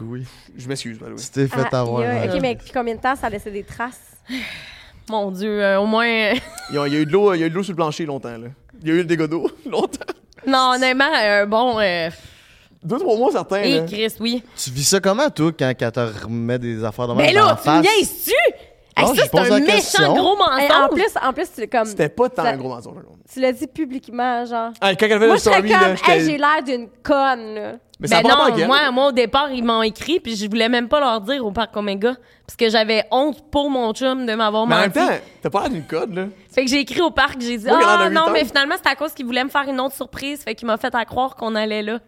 Oui? 0.00 0.24
Je 0.56 0.66
m'excuse, 0.66 0.98
by. 0.98 1.14
Tu 1.22 1.28
t'es 1.30 1.46
fait 1.46 1.60
Ah, 1.72 1.80
avoir. 1.80 2.00
a- 2.00 2.04
ouais. 2.26 2.30
ok, 2.34 2.40
mais 2.40 2.54
depuis 2.54 2.72
combien 2.72 2.94
de 2.94 3.00
temps 3.00 3.14
ça 3.16 3.26
a 3.26 3.30
laissé 3.30 3.50
des 3.50 3.64
traces? 3.64 4.16
Mon 5.10 5.30
Dieu, 5.30 5.62
euh, 5.62 5.78
au 5.80 5.86
moins... 5.86 6.06
Il 6.70 6.76
y 6.76 6.78
a, 6.78 6.86
il 6.86 6.94
y 6.94 6.96
a 6.96 7.00
eu 7.00 7.04
de 7.06 7.10
l'eau, 7.10 7.34
il 7.34 7.40
y 7.40 7.42
a 7.42 7.46
eu 7.46 7.50
de 7.50 7.54
l'eau 7.54 7.62
sur 7.62 7.72
le 7.72 7.76
plancher 7.76 8.06
longtemps 8.06 8.38
là. 8.38 8.46
Il 8.80 8.88
y 8.88 8.90
a 8.92 8.94
eu 8.94 8.98
le 8.98 9.04
dégât 9.04 9.26
d'eau 9.26 9.50
longtemps. 9.68 10.06
non, 10.46 10.72
honnêtement, 10.76 11.10
euh, 11.22 11.44
bon... 11.44 11.78
Euh... 11.80 12.08
Deux 12.82 12.98
trois 12.98 13.16
mois 13.16 13.30
certains 13.30 13.56
Hey, 13.56 13.76
là. 13.80 13.82
Chris, 13.86 14.12
oui. 14.20 14.42
Tu 14.56 14.70
vis 14.70 14.84
ça 14.84 14.98
comment, 15.00 15.28
toi, 15.30 15.52
quand, 15.56 15.72
quand 15.78 15.90
te 15.92 16.00
remet 16.24 16.58
des 16.58 16.82
affaires 16.82 17.06
de 17.08 17.12
même 17.14 17.26
Mais 17.26 17.32
dans 17.34 17.46
là, 17.46 17.60
tu 17.62 17.68
me 17.68 17.82
face? 17.82 18.30
Hey, 18.96 19.04
Non, 19.06 19.14
ça, 19.14 19.22
pose 19.28 19.40
c'est 19.44 19.48
la 19.50 19.54
un 19.56 19.60
question. 19.62 20.02
méchant 20.10 20.14
gros 20.14 20.36
mensonge. 20.36 20.70
en 20.70 20.88
plus, 20.88 21.14
en 21.28 21.32
plus, 21.32 21.50
tu, 21.56 21.66
comme, 21.68 21.84
C'était 21.86 22.08
pas 22.10 22.28
tant 22.28 22.42
Ça- 22.42 22.50
un 22.50 22.56
gros 22.56 22.68
mensonge. 22.68 22.96
tu 23.32 23.40
l'as 23.40 23.52
dit 23.52 23.66
publiquement, 23.66 24.44
genre. 24.44 24.70
Ah, 24.80 24.94
quand 24.94 25.06
elle 25.06 25.12
fait 25.12 25.18
Moi, 25.18 25.28
le 25.28 25.34
je 25.36 25.38
serais 25.38 25.54
story 25.54 25.70
comme, 25.72 25.80
là, 25.80 25.90
hey, 25.90 25.96
j'étais 25.96 26.20
j'ai 26.20 26.38
l'air 26.38 26.62
d'une 26.64 26.88
conne, 27.02 27.54
là. 27.54 27.72
Mais 28.00 28.08
ça 28.08 28.20
Ben 28.20 28.30
a 28.30 28.36
pas 28.36 28.50
non, 28.50 28.66
moi, 28.66 28.90
moi, 28.90 29.06
au 29.08 29.12
départ, 29.12 29.50
ils 29.52 29.62
m'ont 29.62 29.82
écrit, 29.82 30.18
puis 30.20 30.34
je 30.36 30.46
voulais 30.48 30.68
même 30.68 30.88
pas 30.88 30.98
leur 31.00 31.20
dire 31.20 31.46
au 31.46 31.52
Parc 31.52 31.76
Omega, 31.76 32.14
parce 32.46 32.56
que 32.56 32.68
j'avais 32.68 33.04
honte 33.12 33.48
pour 33.50 33.70
mon 33.70 33.92
chum 33.94 34.26
de 34.26 34.34
m'avoir 34.34 34.66
Mais 34.66 34.74
en 34.74 34.80
même 34.80 34.92
temps, 34.92 35.08
t'as 35.40 35.50
pas 35.50 35.60
l'air 35.62 35.70
d'une 35.70 35.84
code 35.86 36.12
là. 36.14 36.24
Fait 36.52 36.64
que 36.64 36.70
j'ai 36.70 36.80
écrit 36.80 37.00
au 37.00 37.10
parc, 37.12 37.36
j'ai 37.40 37.56
dit 37.58 37.64
Moi, 37.66 37.78
il 37.80 37.82
y 37.82 37.84
en 37.84 37.88
a 37.88 37.92
Ah 38.00 38.08
huit 38.08 38.14
non, 38.14 38.22
ans. 38.22 38.30
mais 38.32 38.44
finalement, 38.44 38.74
c'est 38.82 38.90
à 38.90 38.96
cause 38.96 39.12
qu'il 39.14 39.24
voulait 39.24 39.44
me 39.44 39.48
faire 39.50 39.68
une 39.68 39.80
autre 39.80 39.94
surprise, 39.94 40.42
fait 40.42 40.54
qu'il 40.56 40.66
m'a 40.66 40.76
fait 40.78 40.94
à 40.94 41.04
croire 41.04 41.36
qu'on 41.36 41.54
allait 41.54 41.82
là. 41.82 42.00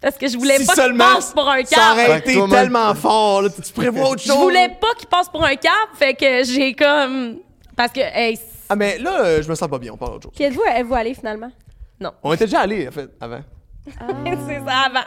Parce 0.00 0.16
que 0.16 0.28
je 0.28 0.36
voulais 0.38 0.58
si 0.58 0.66
pas 0.66 0.74
qu'il 0.74 0.82
seulement 0.82 1.14
passe 1.14 1.32
pour 1.32 1.48
un 1.48 1.64
ça 1.64 1.76
câble. 1.76 2.00
aurait 2.10 2.18
été 2.20 2.48
tellement 2.50 2.94
fort 2.94 3.42
là, 3.42 3.48
tu 3.50 3.72
prévois 3.72 4.10
autre 4.10 4.22
Je 4.22 4.28
chose. 4.28 4.36
voulais 4.36 4.68
pas 4.68 4.94
qu'il 4.96 5.08
passe 5.08 5.28
pour 5.28 5.44
un 5.44 5.56
câble, 5.56 5.92
fait 5.94 6.14
que 6.14 6.44
j'ai 6.44 6.72
comme. 6.74 7.38
Parce 7.76 7.92
que, 7.92 8.00
hey, 8.00 8.38
Ah 8.68 8.76
mais 8.76 8.98
là, 8.98 9.20
euh, 9.24 9.42
je 9.42 9.48
me 9.48 9.54
sens 9.54 9.68
pas 9.68 9.78
bien, 9.78 9.92
on 9.92 9.96
parle 9.96 10.12
d'autre 10.12 10.24
chose. 10.24 10.32
Puis 10.36 10.44
êtes-vous, 10.44 10.62
êtes-vous 10.62 10.94
allé 10.94 11.14
finalement? 11.14 11.50
On 12.22 12.32
était 12.32 12.44
déjà 12.44 12.60
allés 12.60 12.86
en 12.86 12.92
fait 12.92 13.08
avant. 13.20 13.40
c'est 14.46 14.60
ça 14.64 14.76
avant. 14.86 15.04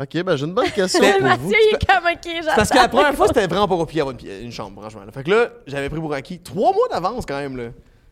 OK, 0.00 0.22
ben 0.24 0.34
j'ai 0.36 0.44
une 0.46 0.54
bonne 0.54 0.70
question 0.72 0.98
pour 1.00 1.20
vous. 1.20 1.24
Mathieu, 1.24 1.56
il 1.70 1.76
est 1.76 1.86
comme 1.86 2.04
OK, 2.04 2.18
j'attends. 2.42 2.56
Parce 2.56 2.70
que 2.70 2.76
la 2.76 2.88
première 2.88 3.14
fois, 3.14 3.28
c'était 3.28 3.46
vraiment 3.46 3.68
pas 3.68 3.76
compliqué 3.76 4.00
avoir 4.00 4.16
une, 4.20 4.46
une 4.46 4.50
chambre, 4.50 4.80
franchement. 4.80 5.04
là. 5.04 5.12
Fait 5.12 5.22
que 5.22 5.30
là, 5.30 5.50
j'avais 5.68 5.88
pris 5.88 6.00
pour 6.00 6.12
acquis 6.12 6.40
trois 6.40 6.72
mois 6.72 6.88
d'avance 6.90 7.24
quand 7.26 7.36
même. 7.36 7.56
Là. 7.56 7.64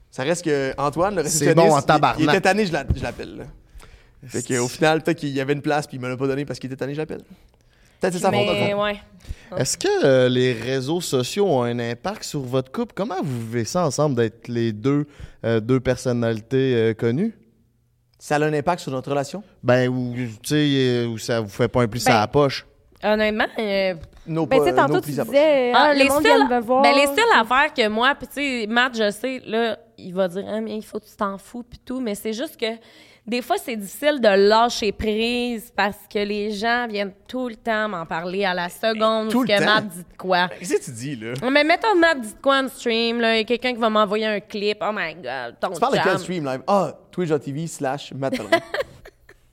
Ça 0.09 0.22
reste 0.22 0.45
que 0.45 0.72
Antoine, 0.78 1.16
le 1.16 1.22
C'est 1.22 1.47
réceptionniste, 1.47 1.68
bon 1.68 1.74
en 1.74 1.80
il- 1.80 1.84
tabarnak. 1.84 2.20
il, 2.20 2.28
était 2.28 2.40
tanné, 2.40 2.66
je 2.66 2.72
la- 2.72 2.84
je 2.95 3.03
l'appelle. 3.03 3.36
là. 3.38 3.45
Fait 4.27 4.43
qu'au 4.43 4.68
final, 4.68 5.03
peut-être 5.03 5.18
qu'il 5.18 5.31
y 5.31 5.41
avait 5.41 5.53
une 5.53 5.62
place, 5.62 5.87
puis 5.87 5.97
il 5.97 6.01
me 6.01 6.09
l'a 6.09 6.16
pas 6.16 6.27
donné 6.27 6.45
parce 6.45 6.59
qu'il 6.59 6.68
était 6.70 6.77
tanné, 6.79 6.95
je 6.95 6.99
l'appelle. 7.01 7.23
Peut-être 8.01 8.14
que 8.14 8.18
c'est 8.18 8.25
faute. 8.25 8.33
Mais 8.35 8.75
ouais. 8.75 8.97
Est-ce 9.57 9.77
que 9.79 10.05
euh, 10.05 10.29
les 10.29 10.53
réseaux 10.53 11.01
sociaux 11.01 11.47
ont 11.47 11.62
un 11.62 11.79
impact 11.79 12.25
sur 12.25 12.41
votre 12.41 12.70
couple? 12.73 12.93
Comment 12.95 13.23
vous 13.23 13.41
vivez 13.47 13.64
ça 13.64 13.85
ensemble 13.87 14.16
d'être 14.16 14.49
les 14.49 14.73
deux, 14.73 15.07
euh, 15.45 15.61
deux 15.61 15.81
personnalités 15.81 16.75
euh, 16.75 16.95
connues? 16.95 17.35
Ça 18.18 18.37
a 18.37 18.45
un 18.45 18.53
impact 18.53 18.83
sur 18.83 18.93
notre 18.93 19.11
relation? 19.11 19.43
Ben, 19.62 19.89
ou, 19.89 20.14
tu 20.14 20.29
sais, 20.45 20.55
euh, 20.57 21.07
où 21.07 21.18
ça 21.18 21.41
vous 21.41 21.49
fait 21.49 21.68
pas 21.68 21.83
un 21.83 21.89
pli 21.89 22.03
Ben, 22.05 22.12
à 22.12 22.20
la 22.20 22.29
poche? 22.29 22.66
Honnêtement, 23.05 23.47
euh, 23.59 23.95
Nos 24.29 24.47
Ben, 24.47 24.64
tu 24.64 24.73
tantôt, 24.75 24.95
nos 24.95 25.01
tu 25.01 25.18
à 25.20 25.25
disais, 25.25 25.73
Ah, 25.75 25.87
ah, 25.91 25.95
les 25.95 26.05
le 26.05 26.09
monde 26.11 26.20
styles- 26.25 26.47
vient 26.49 26.61
me 26.61 26.64
voir. 26.64 26.83
Ben, 26.83 26.95
les 26.95 27.07
styles 27.07 27.25
affaires 27.37 27.75
que 27.75 27.89
moi, 27.89 28.14
puis 28.14 28.29
tu 28.29 28.35
sais, 28.35 28.66
Matt, 28.68 28.97
je 28.97 29.11
sais, 29.11 29.43
là, 29.45 29.77
il 29.99 30.14
va 30.14 30.29
dire, 30.29 30.45
ah, 30.49 30.61
mais 30.61 30.77
il 30.77 30.83
faut 30.85 31.01
que 31.01 31.07
tu 31.07 31.16
t'en 31.16 31.37
fous, 31.37 31.64
puis 31.68 31.81
tout, 31.85 32.01
mais 32.01 32.14
c'est 32.14 32.33
juste 32.33 32.57
que 32.57 32.66
des 33.25 33.41
fois, 33.41 33.57
c'est 33.57 33.77
difficile 33.77 34.20
de 34.20 34.29
lâcher 34.49 34.91
prise 34.93 35.73
parce 35.77 35.97
que 36.12 36.18
les 36.18 36.51
gens 36.51 36.86
viennent 36.89 37.15
tout 37.28 37.49
le 37.49 37.55
temps 37.57 37.89
m'en 37.89 38.05
parler 38.05 38.44
à 38.44 38.53
la 38.53 38.69
seconde 38.69 39.31
Tout 39.31 39.43
où 39.43 39.47
que? 39.47 39.65
Matt 39.65 39.86
dit 39.89 39.99
de 39.99 40.16
quoi. 40.19 40.49
Qu'est-ce 40.59 40.74
que 40.74 40.85
tu 40.85 40.90
dis, 40.90 41.16
là? 41.16 41.32
Mais 41.51 41.62
mettons, 41.62 41.94
Matt 41.94 42.20
dit 42.20 42.35
de 42.35 42.40
quoi 42.40 42.59
en 42.62 42.69
stream, 42.69 43.20
là, 43.20 43.35
il 43.36 43.39
y 43.39 43.40
a 43.43 43.44
quelqu'un 43.44 43.73
qui 43.74 43.78
va 43.81 43.90
m'envoyer 43.90 44.27
un 44.27 44.40
clip, 44.40 44.78
oh 44.82 44.90
my 44.93 45.15
god, 45.15 45.57
ton 45.61 45.70
Tu 45.70 45.81
parles 45.81 45.99
de 45.99 46.03
quel 46.03 46.19
stream 46.19 46.44
live? 46.44 46.62
Ah, 46.66 46.94
twitch.tv 47.12 47.66
slash. 47.69 48.12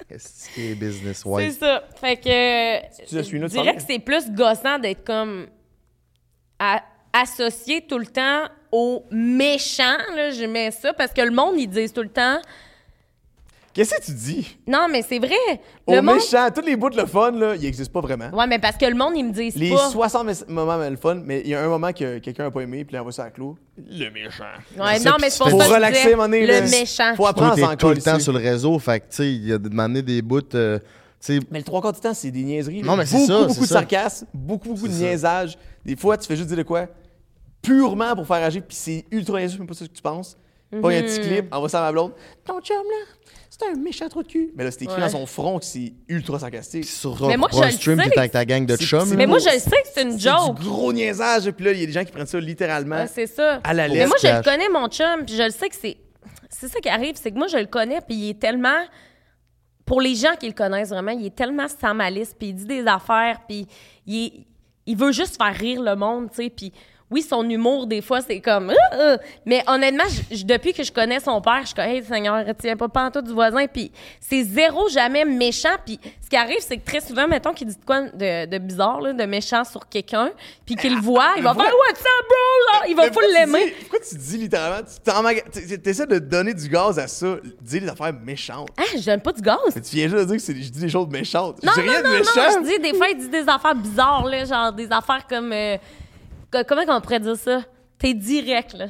Qu'est-ce 0.10 0.50
qui 0.50 0.72
est 0.72 0.76
business 0.76 1.22
C'est 1.24 1.30
wise? 1.30 1.60
ça. 1.60 1.84
Fait 2.02 2.18
que. 2.18 3.04
Tu 3.06 3.24
suis, 3.24 3.40
Je 3.40 3.46
dirais 3.46 3.76
que 3.76 3.82
c'est 3.84 4.00
plus 4.00 4.32
gossant 4.32 4.80
d'être 4.80 5.04
comme. 5.06 5.46
à- 6.58 6.82
associé 7.14 7.82
tout 7.88 8.00
le 8.00 8.06
temps 8.08 8.46
aux 8.72 9.04
méchants, 9.12 9.98
là, 10.16 10.32
je 10.32 10.46
mets 10.46 10.72
ça, 10.72 10.94
parce 10.94 11.12
que 11.14 11.22
le 11.22 11.32
monde, 11.32 11.56
ils 11.58 11.68
disent 11.68 11.94
tout 11.94 12.02
le 12.04 12.10
temps. 12.10 12.40
Qu'est-ce 13.80 13.95
que 13.95 14.06
tu 14.07 14.11
dis? 14.11 14.57
Non, 14.68 14.88
mais 14.91 15.01
c'est 15.07 15.19
vrai. 15.19 15.38
Au 15.88 15.93
Le 15.95 16.01
monde. 16.01 16.15
méchant, 16.15 16.49
tous 16.53 16.65
les 16.65 16.76
bouts 16.76 16.89
de 16.89 16.97
le 16.97 17.06
fun, 17.06 17.31
là, 17.31 17.56
ils 17.56 17.65
existent 17.65 17.93
pas 17.93 18.06
vraiment. 18.06 18.30
Ouais, 18.38 18.45
mais 18.45 18.60
parce 18.60 18.76
que 18.76 18.85
le 18.85 18.93
monde, 18.93 19.14
ils 19.15 19.23
me 19.23 19.31
disent 19.31 19.56
Les 19.56 19.69
pas. 19.69 19.89
60 19.89 20.26
mes- 20.26 20.53
moments 20.53 20.77
le 20.77 20.97
fun, 20.97 21.15
mais 21.23 21.39
il 21.45 21.47
y 21.51 21.56
a 21.56 21.64
un 21.64 21.68
moment 21.69 21.93
que 21.93 22.18
quelqu'un 22.19 22.47
a 22.47 22.51
pas 22.51 22.60
aimé, 22.60 22.84
puis 22.84 22.93
là, 22.95 23.03
on 23.03 23.06
va 23.06 23.14
ça 23.14 23.23
à 23.23 23.30
clos. 23.30 23.57
Le 23.77 24.10
méchant. 24.10 24.43
Ouais, 24.77 24.99
non, 24.99 25.14
mais 25.22 25.30
c'est 25.30 25.38
pour 25.38 25.47
ça 25.47 25.51
Faut 25.51 25.57
que 25.60 25.64
je 25.64 25.69
relaxer, 25.73 26.01
disais, 26.03 26.11
moment 26.11 26.23
donné, 26.26 26.45
le 26.45 26.69
méchant. 26.69 27.11
Faut 27.15 27.23
Toi, 27.23 27.30
apprendre 27.30 27.69
à 27.69 27.76
tout 27.77 27.88
le 27.88 28.01
temps 28.01 28.19
sur 28.19 28.34
le 28.34 28.39
réseau, 28.39 28.77
fait 28.80 28.99
que, 28.99 29.06
tu 29.06 29.15
sais, 29.15 29.31
il 29.34 29.47
y 29.47 29.53
a 29.53 29.57
demandé 29.57 30.01
des 30.01 30.22
bouts. 30.22 30.41
euh, 30.56 30.77
Mais 31.49 31.60
le 31.60 31.64
trois 31.64 31.81
quarts 31.81 31.93
du 31.93 32.01
temps, 32.01 32.14
c'est 32.14 32.31
des 32.31 32.43
niaiseries. 32.43 32.81
Non, 32.84 32.97
mais 32.97 33.06
c'est 33.06 33.15
beaucoup, 33.15 33.27
ça, 33.31 33.39
beaucoup 33.47 33.61
de 33.61 33.65
ça. 33.65 33.76
sarcasme, 33.76 34.26
beaucoup, 34.34 34.73
beaucoup 34.73 34.89
de 34.89 34.93
niaisage. 34.93 35.57
Des 35.85 35.95
fois, 35.95 36.18
tu 36.18 36.27
fais 36.27 36.35
juste 36.35 36.49
dire 36.49 36.57
de 36.57 36.64
quoi? 36.64 36.88
Purement 37.61 38.14
pour 38.15 38.27
faire 38.27 38.43
agir, 38.43 38.61
puis 38.68 38.76
c'est 38.76 39.06
ultra 39.10 39.39
niaiseux, 39.39 39.57
même 39.57 39.68
pas 39.68 39.73
ça 39.73 39.85
que 39.88 39.93
tu 39.93 40.01
penses. 40.01 40.38
Pas 40.72 40.77
un 40.91 41.01
Mhm. 41.01 41.03
petit 41.07 41.19
clip, 41.22 41.45
envoie 41.56 41.68
ça 41.68 41.80
à 41.80 41.81
ma 41.81 41.91
blonde. 41.91 42.11
Ton 42.45 42.61
chum, 42.61 42.77
là, 42.77 43.06
c'est 43.60 43.69
un 43.72 43.76
méchant 43.76 44.07
trou 44.10 44.23
de 44.23 44.27
cul. 44.27 44.52
Mais 44.56 44.64
là, 44.64 44.72
c'est 44.72 44.84
écrit 44.84 44.95
Ouais. 44.95 45.02
dans 45.02 45.10
son 45.10 45.26
front 45.26 45.60
que 45.60 45.65
c'est 45.65 45.94
ultra 46.07 46.40
sarcastique. 46.40 46.86
sur 46.86 47.27
Mais 47.27 47.38
moi, 47.38 47.49
je 47.52 47.57
un 47.60 47.65
le 47.65 47.72
stream, 47.72 47.99
sais. 48.02 48.10
t'es 48.10 48.19
avec 48.19 48.31
ta 48.31 48.45
gang 48.45 48.65
de 48.65 48.76
C'est- 48.77 48.86
chums. 48.86 49.06
c'est 49.07 49.15
Mais 49.15 49.23
là. 49.23 49.30
moi, 49.30 49.40
je 49.40 49.45
le 49.53 49.60
sais 49.60 49.69
que 49.69 49.88
c'est 49.94 50.03
une 50.03 50.19
C'est 50.19 50.30
joke. 50.30 50.60
du 50.60 50.65
gros 50.68 50.94
niaisage, 50.94 51.49
puis 51.52 51.65
là, 51.65 51.72
il 51.73 51.80
y 51.80 51.84
a 51.84 51.86
des 51.86 51.91
gens 51.91 52.03
qui 52.06 52.11
prennent 52.11 52.26
ça 52.27 52.40
littéralement 52.40 52.95
Ouais, 52.98 53.07
c'est 53.07 53.27
ça. 53.27 53.60
à 53.64 53.73
la 53.73 53.88
Mais 53.88 53.95
lettre. 53.95 54.07
moi, 54.10 54.18
je 54.22 54.27
le 54.38 54.44
connais, 54.44 54.69
mon 54.69 54.88
chum, 54.88 55.26
puis 55.26 55.36
je 55.36 55.44
le 55.44 55.52
sais 55.52 55.69
que 55.69 55.76
c'est. 55.76 55.98
C'est 56.49 56.68
ça 56.68 56.80
qui 56.80 56.90
arrive, 56.90 57.15
c'est 57.15 57.31
que 57.31 57.38
moi, 57.38 57.48
je 57.48 57.57
le 57.57 57.65
connais, 57.68 57.99
puis 58.02 58.15
il 58.15 58.30
est 58.31 58.40
tellement. 58.40 58.84
Pour 59.86 60.02
les 60.02 60.15
gens 60.15 60.36
qui 60.40 60.45
le 60.48 60.53
connaissent 60.53 60.90
vraiment, 60.90 61.11
il 61.11 61.26
est 61.26 61.36
tellement 61.36 61.68
sans 61.68 61.94
malice, 61.95 62.34
puis 62.38 62.49
il 62.49 62.53
dit 62.56 62.65
des 62.65 62.86
affaires, 62.86 63.40
puis 63.48 63.65
il, 64.06 64.26
est- 64.26 64.34
il 64.86 64.95
veut 64.98 65.11
juste 65.11 65.38
faire 65.41 65.53
rire 65.56 65.81
le 65.81 65.95
monde, 65.95 66.30
tu 66.31 66.44
sais, 66.44 66.49
puis. 66.49 66.72
Oui, 67.11 67.23
son 67.23 67.49
humour, 67.49 67.88
des 67.88 68.02
fois, 68.03 68.22
c'est 68.22 68.40
comme... 68.40 68.72
Ah, 68.91 68.95
ah. 68.99 69.18
Mais 69.45 69.64
honnêtement, 69.68 70.03
je- 70.07 70.38
je- 70.38 70.45
depuis 70.45 70.73
que 70.73 70.84
je 70.84 70.91
connais 70.91 71.19
son 71.19 71.41
père, 71.41 71.61
je 71.61 71.68
suis 71.68 71.76
comme, 71.76 71.86
hey, 71.86 72.03
Seigneur, 72.03 72.45
retiens 72.45 72.77
pas 72.77 72.88
pantoute 72.88 73.26
du 73.26 73.34
voisin. 73.34 73.65
Puis 73.65 73.91
c'est 74.19 74.44
zéro 74.44 74.88
jamais 74.90 75.26
méchant. 75.26 75.76
Puis 75.84 75.99
ce 76.23 76.30
qui 76.30 76.36
arrive, 76.36 76.60
c'est 76.60 76.77
que 76.77 76.86
très 76.86 77.02
souvent, 77.02 77.27
mettons 77.27 77.52
qu'il 77.53 77.68
dit 77.68 77.76
de 77.76 77.84
quoi 77.84 78.02
de, 78.02 78.45
de 78.45 78.57
bizarre, 78.60 79.02
là, 79.02 79.14
de 79.14 79.23
méchant 79.23 79.64
sur 79.64 79.90
quelqu'un, 79.90 80.30
puis 80.68 80.76
qu'il 80.76 80.94
le 80.94 81.02
voit, 81.02 81.31
il 81.38 81.41
va 81.44 81.53
faire. 81.56 81.64
What's 81.65 81.99
up, 81.99 82.26
bro? 82.27 82.73
Genre, 82.73 82.84
il 82.90 82.95
va 82.95 83.10
tu 83.10 83.34
l'aimer. 83.34 83.73
Pourquoi 83.81 83.99
tu 84.07 84.15
dis 84.15 84.38
littéralement, 84.38 84.86
tu 84.86 85.11
t'emmaga- 85.11 85.44
tu- 85.52 85.81
tu 85.81 85.90
essaies 85.90 86.06
de 86.06 86.19
donner 86.19 86.53
du 86.53 86.69
gaz 86.69 86.99
à 86.99 87.07
ça, 87.07 87.38
dis 87.60 87.80
des 87.80 87.90
affaires 87.90 88.14
méchantes. 88.14 88.69
Ah, 88.77 88.84
je 88.95 89.03
donne 89.03 89.22
pas 89.22 89.31
du 89.34 89.41
gaz. 89.41 89.57
Mais 89.76 89.81
tu 89.81 89.95
viens 89.95 90.07
juste 90.07 90.19
de 90.27 90.36
dire 90.36 90.38
que 90.45 90.53
je 90.61 90.69
dis 90.69 90.80
des 90.80 90.90
choses 90.90 91.07
méchantes. 91.07 91.64
Non, 91.64 91.72
je 91.76 91.81
dis 91.81 91.88
non, 91.88 91.91
rien 91.94 92.02
non, 92.03 92.10
de 92.10 92.14
non, 92.14 92.19
méchant. 92.19 92.60
je 92.64 92.68
dis 92.68 92.80
des 92.80 92.94
fois, 92.95 93.07
il 93.10 93.18
dit 93.18 93.30
des 93.30 93.49
affaires 93.49 93.73
bizarres, 93.76 94.27
là, 94.27 94.45
genre 94.45 94.72
des 94.73 94.91
affaires 94.91 95.26
comme... 95.27 95.52
euh, 95.53 95.77
comment 96.68 96.82
on 96.98 97.02
pourrait 97.02 97.20
dire 97.20 97.36
ça? 97.38 97.64
T'es 97.98 98.14
direct, 98.14 98.74
là. 98.74 98.88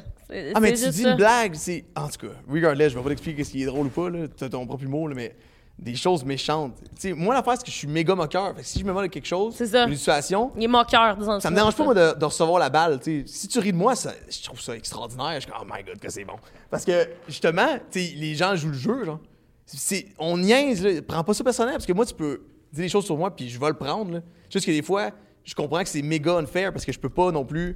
Ah, 0.53 0.59
mais 0.59 0.73
tu 0.73 0.87
dis 0.89 1.01
ça. 1.01 1.09
une 1.11 1.17
blague, 1.17 1.55
c'est. 1.55 1.85
En 1.95 2.07
tout 2.07 2.27
cas, 2.27 2.33
regardless, 2.47 2.91
je 2.91 2.97
vais 2.97 3.03
pas 3.03 3.09
t'expliquer 3.09 3.43
ce 3.43 3.49
qui 3.51 3.63
est 3.63 3.65
drôle 3.65 3.87
ou 3.87 3.89
pas, 3.89 4.09
là. 4.11 4.27
T'as 4.37 4.47
ton 4.49 4.65
propre 4.67 4.83
humour, 4.83 5.09
là, 5.09 5.15
mais 5.15 5.35
des 5.79 5.95
choses 5.95 6.23
méchantes. 6.23 6.75
Sais, 6.99 7.13
moi, 7.13 7.33
l'affaire, 7.33 7.53
c'est 7.57 7.63
que 7.65 7.71
je 7.71 7.75
suis 7.75 7.87
méga 7.87 8.13
moqueur. 8.13 8.53
Fait 8.55 8.61
que 8.61 8.67
si 8.67 8.79
je 8.79 8.83
me 8.85 8.91
moque 8.93 9.03
de 9.03 9.07
quelque 9.07 9.25
chose, 9.25 9.55
C'est 9.57 9.65
ça. 9.67 9.85
une 9.87 9.95
situation, 9.95 10.51
Il 10.57 10.65
est 10.65 10.67
moqueur, 10.67 11.15
disons 11.17 11.39
ça 11.39 11.49
me 11.49 11.55
dérange 11.55 11.75
pas, 11.75 11.83
moi, 11.83 11.93
de, 11.95 12.19
de 12.19 12.25
recevoir 12.25 12.59
la 12.59 12.69
balle. 12.69 12.99
Si 13.25 13.47
tu 13.47 13.57
ris 13.59 13.71
de 13.71 13.77
moi, 13.77 13.95
ça- 13.95 14.13
je 14.29 14.43
trouve 14.43 14.59
ça 14.61 14.75
extraordinaire. 14.75 15.35
Je 15.35 15.39
suis 15.39 15.51
comme, 15.51 15.61
oh 15.67 15.73
my 15.75 15.81
god, 15.83 15.97
que 15.99 16.09
c'est 16.11 16.25
bon. 16.25 16.35
Parce 16.69 16.83
que, 16.85 17.07
justement, 17.27 17.77
les 17.95 18.35
gens 18.35 18.55
jouent 18.55 18.67
le 18.67 18.73
jeu, 18.73 19.05
genre. 19.05 19.19
C'est, 19.65 20.07
on 20.19 20.37
niaise, 20.37 20.83
là. 20.83 21.01
Prends 21.01 21.23
pas 21.23 21.33
ça 21.33 21.43
personnel, 21.43 21.73
parce 21.73 21.85
que 21.85 21.93
moi, 21.93 22.05
tu 22.05 22.13
peux 22.13 22.41
dire 22.73 22.83
des 22.83 22.89
choses 22.89 23.05
sur 23.05 23.17
moi, 23.17 23.33
puis 23.35 23.49
je 23.49 23.59
vais 23.59 23.67
le 23.69 23.73
prendre, 23.73 24.11
là. 24.13 24.19
Juste 24.51 24.65
que 24.65 24.71
des 24.71 24.81
fois, 24.83 25.09
je 25.43 25.55
comprends 25.55 25.81
que 25.83 25.89
c'est 25.89 26.01
méga 26.01 26.37
unfair, 26.37 26.71
parce 26.71 26.85
que 26.85 26.91
je 26.91 26.99
peux 26.99 27.09
pas 27.09 27.31
non 27.31 27.45
plus 27.45 27.75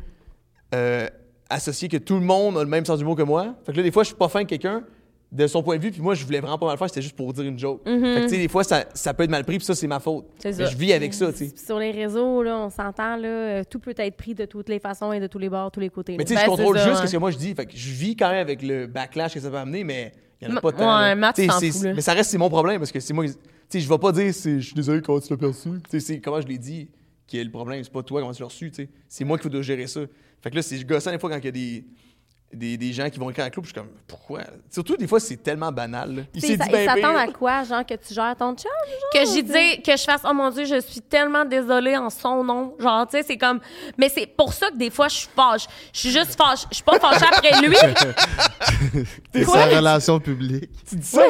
euh, 0.76 1.08
associer 1.50 1.88
que 1.88 1.98
tout 1.98 2.16
le 2.16 2.22
monde 2.26 2.58
a 2.58 2.64
le 2.64 2.70
même 2.70 2.86
sens 2.86 2.98
d'humour 3.00 3.16
que 3.16 3.24
moi. 3.24 3.56
Fait 3.66 3.72
que 3.72 3.78
là, 3.78 3.84
des 3.84 3.92
fois, 3.92 4.04
je 4.04 4.08
suis 4.08 4.16
pas 4.18 4.28
fin 4.30 4.42
de 4.44 4.48
quelqu'un 4.48 4.84
de 5.32 5.48
son 5.48 5.64
point 5.64 5.78
de 5.78 5.82
vue, 5.82 5.90
puis 5.90 6.00
moi, 6.02 6.14
je 6.14 6.24
voulais 6.26 6.40
vraiment 6.40 6.60
pas 6.60 6.68
mal 6.68 6.78
faire, 6.78 6.88
c'était 6.88 7.02
juste 7.02 7.16
pour 7.16 7.34
dire 7.34 7.44
une 7.46 7.58
joke. 7.58 7.82
Fait 7.86 7.92
que, 7.92 8.22
tu 8.26 8.30
sais, 8.30 8.38
des 8.38 8.48
fois, 8.48 8.64
ça, 8.64 8.86
ça 8.94 9.16
peut 9.16 9.24
être 9.24 9.32
mal 9.32 9.44
pris, 9.44 9.58
puis 9.58 9.66
ça, 9.66 9.74
c'est 9.74 9.88
ma 9.88 10.00
faute. 10.00 10.28
Ça. 10.38 10.52
je 10.52 10.78
vis 10.78 10.94
avec 10.94 11.12
ça, 11.12 11.32
tu 11.32 11.48
sais. 11.48 11.54
Sur 11.58 11.80
les 11.80 11.90
réseaux, 11.90 12.44
là, 12.44 12.56
on 12.60 12.70
s'entend, 12.70 13.16
là, 13.16 13.28
euh, 13.28 13.64
tout 13.68 13.80
peut 13.80 13.96
être 13.98 14.16
pris 14.16 14.36
de 14.36 14.46
toutes 14.46 14.70
les 14.70 14.78
façons 14.78 15.12
et 15.12 15.20
de 15.20 15.26
tous 15.26 15.40
les 15.40 15.50
bords, 15.50 15.72
tous 15.72 15.80
les 15.80 15.90
côtés. 15.90 16.18
Mais 16.18 16.24
tu 16.26 16.36
sais, 16.36 16.40
je 16.40 16.46
Ben, 16.46 16.52
contrôle 16.56 16.78
juste 16.78 17.02
ouais. 17.02 17.08
ce 17.08 17.12
que 17.12 17.18
moi 17.18 17.32
je 17.32 17.38
dis. 17.38 17.56
Fait 17.56 17.66
que 17.66 17.76
je 17.76 17.90
vis 17.94 18.16
quand 18.16 18.30
même 18.30 18.42
avec 18.42 18.62
le 18.62 18.86
backlash 18.86 19.34
que 19.34 19.40
ça 19.40 19.50
peut 19.50 19.58
amener, 19.58 19.84
mais 19.84 20.12
il 20.40 20.50
y 20.50 20.52
en 20.52 20.56
a 20.56 20.62
pas 20.62 20.72
tant. 20.72 21.00
ouais. 21.02 21.16
Matt 21.16 21.36
là. 21.40 21.94
Mais 21.96 22.02
ça 22.02 22.14
reste, 22.14 22.30
c'est 22.30 22.38
mon 22.38 22.50
problème 22.50 22.78
parce 22.78 22.92
que 22.92 23.00
c'est 23.00 23.14
moi. 23.14 23.26
Tu 23.26 23.34
sais, 23.70 23.80
je 23.80 23.90
vais 23.90 23.98
pas 23.98 24.12
dire, 24.12 24.28
je 24.32 24.60
suis 24.60 24.76
désolé 24.76 25.02
comment 25.02 25.20
tu 25.20 25.32
l'as 25.34 25.38
perçu. 25.38 25.70
Tu 25.90 26.00
sais, 26.00 26.20
comment 26.20 26.42
je 26.42 26.48
l'ai 26.48 26.60
dit 26.60 26.90
qui 27.28 27.40
est 27.40 27.44
le 27.44 27.52
problème. 27.52 27.84
C'est 27.84 27.92
pas 27.94 28.04
toi 28.04 28.22
comment 28.22 28.34
tu 28.34 28.42
l'as 28.42 28.48
reçu, 28.48 28.70
tu 28.72 28.84
sais. 28.84 28.90
C'est 29.08 29.24
moi 29.24 29.38
qui 29.38 29.50
faut 29.50 29.62
gérer 29.62 29.88
ça. 29.88 30.02
Fait 30.42 30.50
que 30.50 30.56
là, 30.56 30.62
c'est 30.62 30.84
gossant 30.84 31.12
des 31.12 31.20
fois 31.20 31.30
quand 31.30 31.38
il 31.40 31.46
y 31.46 31.48
a 31.48 31.52
des. 31.52 31.86
Des, 32.56 32.78
des 32.78 32.94
gens 32.94 33.10
qui 33.10 33.18
vont 33.18 33.32
écrire 33.32 33.46
à 33.46 33.50
club, 33.50 33.66
je 33.66 33.72
suis 33.72 33.74
comme, 33.74 33.90
pourquoi? 34.06 34.42
Surtout, 34.70 34.96
des 34.96 35.08
fois, 35.08 35.20
c'est 35.20 35.38
tellement 35.38 35.72
banal. 35.72 36.16
là. 36.18 36.22
Il 36.36 36.40
s'est 36.42 36.50
dit, 36.50 36.58
ben 36.58 36.82
ils 36.82 36.86
s'attendent 36.86 37.00
pire. 37.16 37.20
à 37.20 37.28
quoi, 37.32 37.64
genre, 37.64 37.84
que 37.84 37.96
tu 37.96 38.14
gères 38.14 38.36
ton 38.38 38.54
chum? 38.56 38.70
que 39.12 39.26
j'y 39.26 39.42
dis 39.42 39.82
que 39.82 39.98
je 39.98 40.04
fasse 40.04 40.22
oh 40.24 40.34
mon 40.36 40.52
dieu 40.52 40.64
je 40.66 40.80
suis 40.82 41.02
tellement 41.02 41.46
désolée 41.46 41.98
en 41.98 42.12
son 42.12 42.44
nom 42.44 42.76
genre 42.80 43.08
tu 43.08 43.18
sais 43.18 43.24
c'est 43.24 43.38
comme 43.40 43.60
mais 43.98 44.08
c'est 44.10 44.28
pour 44.28 44.54
ça 44.54 44.70
que 44.70 44.78
des 44.78 44.92
fois 44.92 45.08
je 45.08 45.16
suis 45.16 45.30
fâche 45.36 45.66
je 45.94 46.00
suis 46.00 46.12
juste 46.12 46.36
fâche 46.36 46.66
je 46.70 46.76
suis 46.76 46.84
pas 46.84 47.00
fâchée 47.00 47.26
après 47.26 47.60
lui 47.68 47.76
C'est 49.34 49.46
sa 49.46 49.66
relation 49.66 50.20
publique. 50.20 50.70
Tu 50.88 50.96
dis 50.98 51.08
ça? 51.08 51.24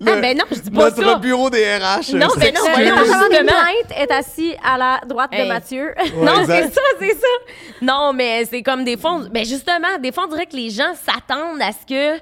Le- 0.00 0.20
ben 0.20 0.36
non 0.38 0.44
je 0.50 0.60
dis 0.60 0.70
pas 0.70 0.90
Notre 0.90 1.02
ça 1.04 1.14
bureau 1.16 1.50
des 1.50 1.64
RH. 1.76 2.12
Non, 2.14 2.28
ben 2.38 2.54
non, 2.54 2.60
Le 2.76 2.84
département 2.84 3.28
des 3.28 3.36
justement. 3.36 3.42
plaintes 3.46 3.98
est 3.98 4.10
assis 4.12 4.54
à 4.64 4.78
la 4.78 5.00
droite 5.06 5.30
Hey. 5.32 5.42
de 5.42 5.48
Mathieu. 5.48 5.94
non, 6.16 6.44
c'est 6.46 6.68
ça, 6.72 6.80
c'est 7.00 7.14
ça. 7.14 7.26
Non, 7.82 8.12
mais 8.12 8.44
c'est 8.44 8.62
comme 8.62 8.84
des 8.84 8.96
fois, 8.96 9.14
on- 9.14 9.28
ben 9.28 9.44
justement, 9.44 9.98
des 10.00 10.12
fois, 10.12 10.24
on 10.26 10.28
dirait 10.28 10.46
que 10.46 10.54
les 10.56 10.70
gens 10.70 10.94
s'attendent 10.94 11.60
à 11.60 11.72
ce 11.72 11.84
que 11.84 12.20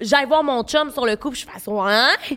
j'aille 0.00 0.26
voir 0.26 0.42
mon 0.42 0.62
chum 0.62 0.90
sur 0.90 1.04
le 1.06 1.16
coup, 1.16 1.30
puis 1.30 1.40
je 1.40 1.46
fasse 1.52 1.66
ouais. 1.66 2.36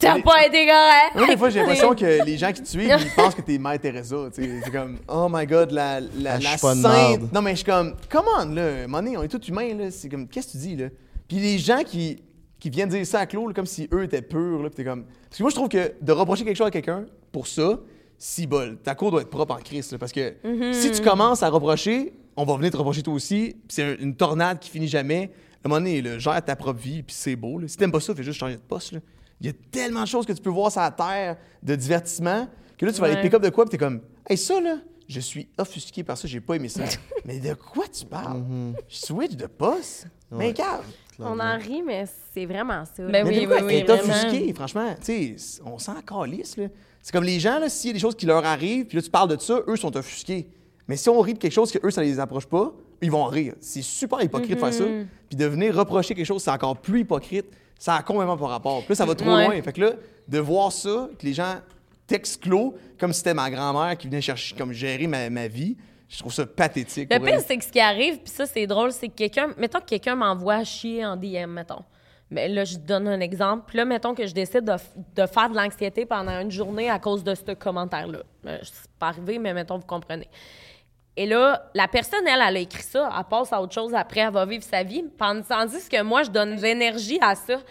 T'as 0.00 0.14
Mais- 0.16 0.22
pas 0.22 0.44
été 0.44 0.66
correct. 0.66 1.14
Moi, 1.14 1.26
des 1.28 1.36
fois, 1.36 1.48
j'ai 1.50 1.60
l'impression 1.60 1.94
que 1.94 2.24
les 2.26 2.36
gens 2.36 2.50
qui 2.50 2.60
te 2.62 2.66
suivent, 2.68 2.92
ils 2.98 3.10
pensent 3.14 3.36
que 3.36 3.42
t'es 3.42 3.56
Mère 3.58 3.78
Teresa. 3.78 4.16
C'est 4.32 4.72
comme, 4.72 4.98
oh 5.06 5.28
my 5.30 5.46
god, 5.46 5.70
la, 5.70 6.00
la, 6.00 6.32
Ah, 6.34 6.38
la 6.40 6.58
pas 6.60 6.74
de. 6.74 7.32
Non, 7.32 7.40
mais 7.40 7.52
je 7.52 7.56
suis 7.56 7.64
comme, 7.66 7.94
come 8.10 8.24
on, 8.36 8.46
là, 8.52 8.86
donné, 8.88 9.16
on 9.16 9.22
est 9.22 9.28
tous 9.28 9.46
humains, 9.46 9.72
là. 9.78 9.90
C'est 9.92 10.08
comme, 10.08 10.26
qu'est-ce 10.26 10.48
que 10.48 10.52
tu 10.52 10.58
dis, 10.58 10.76
là? 10.76 10.86
Puis 11.32 11.40
les 11.40 11.58
gens 11.58 11.82
qui, 11.82 12.22
qui 12.60 12.68
viennent 12.68 12.90
dire 12.90 13.06
ça 13.06 13.20
à 13.20 13.26
Claude, 13.26 13.54
comme 13.54 13.64
si 13.64 13.88
eux 13.90 14.02
étaient 14.04 14.20
purs, 14.20 14.62
là, 14.62 14.68
puis 14.68 14.76
t'es 14.76 14.84
comme. 14.84 15.04
Parce 15.04 15.38
que 15.38 15.42
moi, 15.42 15.48
je 15.50 15.54
trouve 15.54 15.68
que 15.70 15.94
de 16.00 16.12
reprocher 16.12 16.44
quelque 16.44 16.56
chose 16.58 16.66
à 16.66 16.70
quelqu'un 16.70 17.06
pour 17.32 17.46
ça, 17.46 17.80
si 18.18 18.46
bol, 18.46 18.76
ta 18.82 18.94
cour 18.94 19.10
doit 19.10 19.22
être 19.22 19.30
propre 19.30 19.54
en 19.54 19.58
crise, 19.58 19.90
là, 19.92 19.98
parce 19.98 20.12
que 20.12 20.34
si 20.74 20.90
tu 20.92 21.00
commences 21.00 21.42
à 21.42 21.48
reprocher, 21.48 22.12
on 22.36 22.44
va 22.44 22.56
venir 22.56 22.70
te 22.70 22.76
reprocher 22.76 23.02
toi 23.02 23.14
aussi, 23.14 23.54
puis 23.54 23.62
c'est 23.70 23.82
un- 23.82 23.96
une 23.98 24.14
tornade 24.14 24.58
qui 24.58 24.68
finit 24.68 24.88
jamais. 24.88 25.30
À 25.64 25.66
un 25.66 25.68
moment 25.70 25.80
donné, 25.80 26.02
là, 26.02 26.18
gère 26.18 26.44
ta 26.44 26.54
propre 26.54 26.80
vie, 26.80 27.02
puis 27.02 27.14
c'est 27.18 27.34
beau. 27.36 27.58
Là. 27.58 27.66
Si 27.68 27.76
t'aimes 27.78 27.92
pas 27.92 28.00
ça, 28.00 28.14
fais 28.14 28.22
juste 28.22 28.38
changer 28.38 28.56
de 28.56 28.60
poste. 28.60 28.92
Là. 28.92 29.00
Il 29.40 29.46
y 29.46 29.50
a 29.50 29.52
tellement 29.70 30.02
de 30.02 30.08
choses 30.08 30.26
que 30.26 30.32
tu 30.34 30.42
peux 30.42 30.50
voir 30.50 30.70
sur 30.70 30.80
la 30.82 30.90
terre 30.90 31.36
de 31.62 31.74
divertissement 31.74 32.46
que 32.76 32.84
là, 32.86 32.92
tu 32.92 33.00
vas 33.00 33.06
aller 33.06 33.16
Ouais. 33.16 33.22
pick 33.22 33.34
up 33.34 33.42
de 33.42 33.48
quoi, 33.48 33.64
puis 33.64 33.70
t'es 33.70 33.78
comme, 33.78 34.02
hey, 34.28 34.36
ça, 34.36 34.60
là, 34.60 34.76
je 35.08 35.20
suis 35.20 35.48
offusqué 35.58 36.02
par 36.04 36.16
ça, 36.18 36.26
j'ai 36.28 36.40
pas 36.40 36.54
aimé 36.56 36.68
ça. 36.68 36.84
mais 37.24 37.38
de 37.38 37.54
quoi 37.54 37.84
tu 37.88 38.04
parles? 38.04 38.42
Je 38.88 38.96
switch 38.96 39.32
de 39.36 39.46
poste? 39.46 40.06
Mais 40.30 40.52
cave. 40.54 40.84
On 41.24 41.38
en 41.40 41.58
rit, 41.58 41.82
mais 41.82 42.04
c'est 42.32 42.46
vraiment 42.46 42.84
ça. 42.84 43.02
Ben 43.02 43.10
Mais 43.10 43.22
oui, 43.22 43.46
oui, 43.50 43.56
oui, 43.64 43.82
vraiment. 43.82 44.12
offusqué, 44.12 44.52
franchement, 44.52 44.94
tu 45.04 45.36
sais, 45.38 45.60
on 45.64 45.78
s'en 45.78 46.00
calisse, 46.02 46.56
là. 46.56 46.66
C'est 47.00 47.12
comme 47.12 47.24
les 47.24 47.40
gens, 47.40 47.58
là, 47.58 47.68
s'il 47.68 47.88
y 47.88 47.90
a 47.90 47.94
des 47.94 47.98
choses 47.98 48.14
qui 48.14 48.26
leur 48.26 48.44
arrivent, 48.44 48.86
puis 48.86 48.96
là, 48.96 49.02
tu 49.02 49.10
parles 49.10 49.28
de 49.36 49.40
ça, 49.40 49.60
eux 49.66 49.76
sont 49.76 49.96
offusqués. 49.96 50.46
Mais 50.86 50.96
si 50.96 51.08
on 51.08 51.20
rit 51.20 51.34
de 51.34 51.38
quelque 51.38 51.52
chose 51.52 51.72
que 51.72 51.84
eux, 51.84 51.90
ça 51.90 52.02
les 52.02 52.20
approche 52.20 52.46
pas, 52.46 52.72
ils 53.00 53.10
vont 53.10 53.22
en 53.22 53.26
rire. 53.26 53.54
C'est 53.60 53.82
super 53.82 54.22
hypocrite 54.22 54.54
de 54.54 54.58
faire 54.58 54.72
ça. 54.72 54.84
Mm-hmm. 54.84 55.06
Puis 55.28 55.36
de 55.36 55.46
venir 55.46 55.74
reprocher 55.76 56.14
quelque 56.14 56.26
chose, 56.26 56.42
c'est 56.42 56.50
encore 56.50 56.76
plus 56.76 57.00
hypocrite. 57.00 57.46
Ça 57.78 57.96
a 57.96 58.02
complètement 58.02 58.36
pas 58.36 58.46
rapport. 58.46 58.78
Puis 58.80 58.90
là, 58.90 58.94
ça 58.94 59.04
va 59.06 59.14
trop 59.16 59.34
Ouais. 59.34 59.44
loin. 59.46 59.62
Fait 59.62 59.72
que 59.72 59.80
là, 59.80 59.92
de 60.28 60.38
voir 60.38 60.70
ça, 60.70 61.08
que 61.18 61.26
les 61.26 61.32
gens 61.34 61.56
t'exclosent 62.06 62.72
comme 62.98 63.12
si 63.12 63.18
c'était 63.18 63.34
ma 63.34 63.50
grand-mère 63.50 63.96
qui 63.96 64.06
venait 64.08 64.20
chercher, 64.20 64.54
comme 64.56 64.72
gérer 64.72 65.06
ma, 65.06 65.28
ma 65.30 65.48
vie, 65.48 65.76
je 66.12 66.18
trouve 66.18 66.32
ça 66.32 66.44
pathétique. 66.46 67.08
Le 67.12 67.18
pire, 67.18 67.40
c'est 67.40 67.56
que 67.56 67.64
ce 67.64 67.72
qui 67.72 67.80
arrive, 67.80 68.18
puis 68.18 68.30
ça, 68.30 68.44
c'est 68.46 68.66
drôle, 68.66 68.92
c'est 68.92 69.08
que 69.08 69.14
quelqu'un, 69.14 69.48
mettons 69.56 69.80
que 69.80 69.86
quelqu'un 69.86 70.14
m'envoie 70.14 70.62
chier 70.64 71.04
en 71.06 71.16
DM, 71.16 71.46
mettons. 71.46 71.82
Mais 72.30 72.48
là, 72.48 72.64
je 72.64 72.76
donne 72.78 73.08
un 73.08 73.20
exemple. 73.20 73.64
Puis 73.66 73.76
là, 73.78 73.84
mettons 73.84 74.14
que 74.14 74.26
je 74.26 74.32
décide 74.32 74.64
de, 74.64 74.72
de 75.22 75.26
faire 75.26 75.50
de 75.50 75.56
l'anxiété 75.56 76.06
pendant 76.06 76.40
une 76.40 76.50
journée 76.50 76.88
à 76.90 76.98
cause 76.98 77.22
de 77.24 77.34
ce 77.34 77.52
commentaire-là. 77.52 78.20
Euh, 78.46 78.58
C'est 78.62 78.90
pas 78.98 79.08
arrivé, 79.08 79.38
mais 79.38 79.52
mettons, 79.52 79.76
vous 79.78 79.86
comprenez. 79.86 80.28
Et 81.16 81.26
là, 81.26 81.70
la 81.74 81.88
personne, 81.88 82.26
elle, 82.26 82.40
elle 82.46 82.56
a 82.56 82.60
écrit 82.60 82.82
ça, 82.82 83.10
elle 83.18 83.24
passe 83.24 83.52
à 83.52 83.60
autre 83.60 83.74
chose 83.74 83.92
après, 83.94 84.20
elle 84.20 84.32
va 84.32 84.46
vivre 84.46 84.64
sa 84.64 84.82
vie. 84.82 85.04
Pendant- 85.18 85.42
Tandis 85.42 85.86
que 85.90 86.00
moi, 86.02 86.22
je 86.22 86.30
donne 86.30 86.56
de 86.56 86.62
l'énergie 86.62 87.18
à 87.20 87.34
ça. 87.34 87.56
Tu 87.58 87.64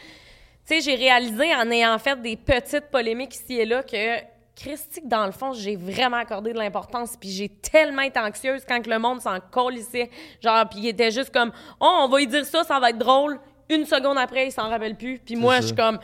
sais, 0.64 0.82
j'ai 0.82 0.94
réalisé 0.96 1.56
en 1.56 1.70
ayant 1.72 1.98
fait 1.98 2.22
des 2.22 2.38
petites 2.38 2.92
polémiques 2.92 3.34
ici 3.34 3.54
et 3.60 3.66
là 3.66 3.82
que 3.82 4.20
Christique, 4.56 5.08
dans 5.08 5.26
le 5.26 5.32
fond, 5.32 5.54
j'ai 5.54 5.76
vraiment 5.76 6.18
accordé 6.18 6.54
de 6.54 6.58
l'importance. 6.58 7.16
Puis 7.20 7.30
j'ai 7.30 7.50
tellement 7.50 8.02
été 8.04 8.20
anxieuse 8.20 8.64
quand 8.68 8.82
que 8.82 8.90
le 8.90 9.00
monde 9.00 9.22
s'en 9.22 9.40
colissait. 9.40 10.10
Genre, 10.42 10.68
puis 10.70 10.80
il 10.80 10.88
était 10.90 11.12
juste 11.12 11.32
comme, 11.32 11.52
oh, 11.80 12.00
on 12.02 12.08
va 12.08 12.18
lui 12.20 12.28
dire 12.28 12.46
ça, 12.46 12.64
ça 12.64 12.80
va 12.80 12.90
être 12.90 12.98
drôle. 12.98 13.40
Une 13.70 13.86
seconde 13.86 14.18
après, 14.18 14.48
il 14.48 14.52
s'en 14.52 14.70
rappelle 14.70 14.96
plus. 14.96 15.20
Puis 15.20 15.36
moi, 15.36 15.56
ça. 15.56 15.62
je 15.62 15.66
suis 15.68 15.76
comme, 15.76 16.00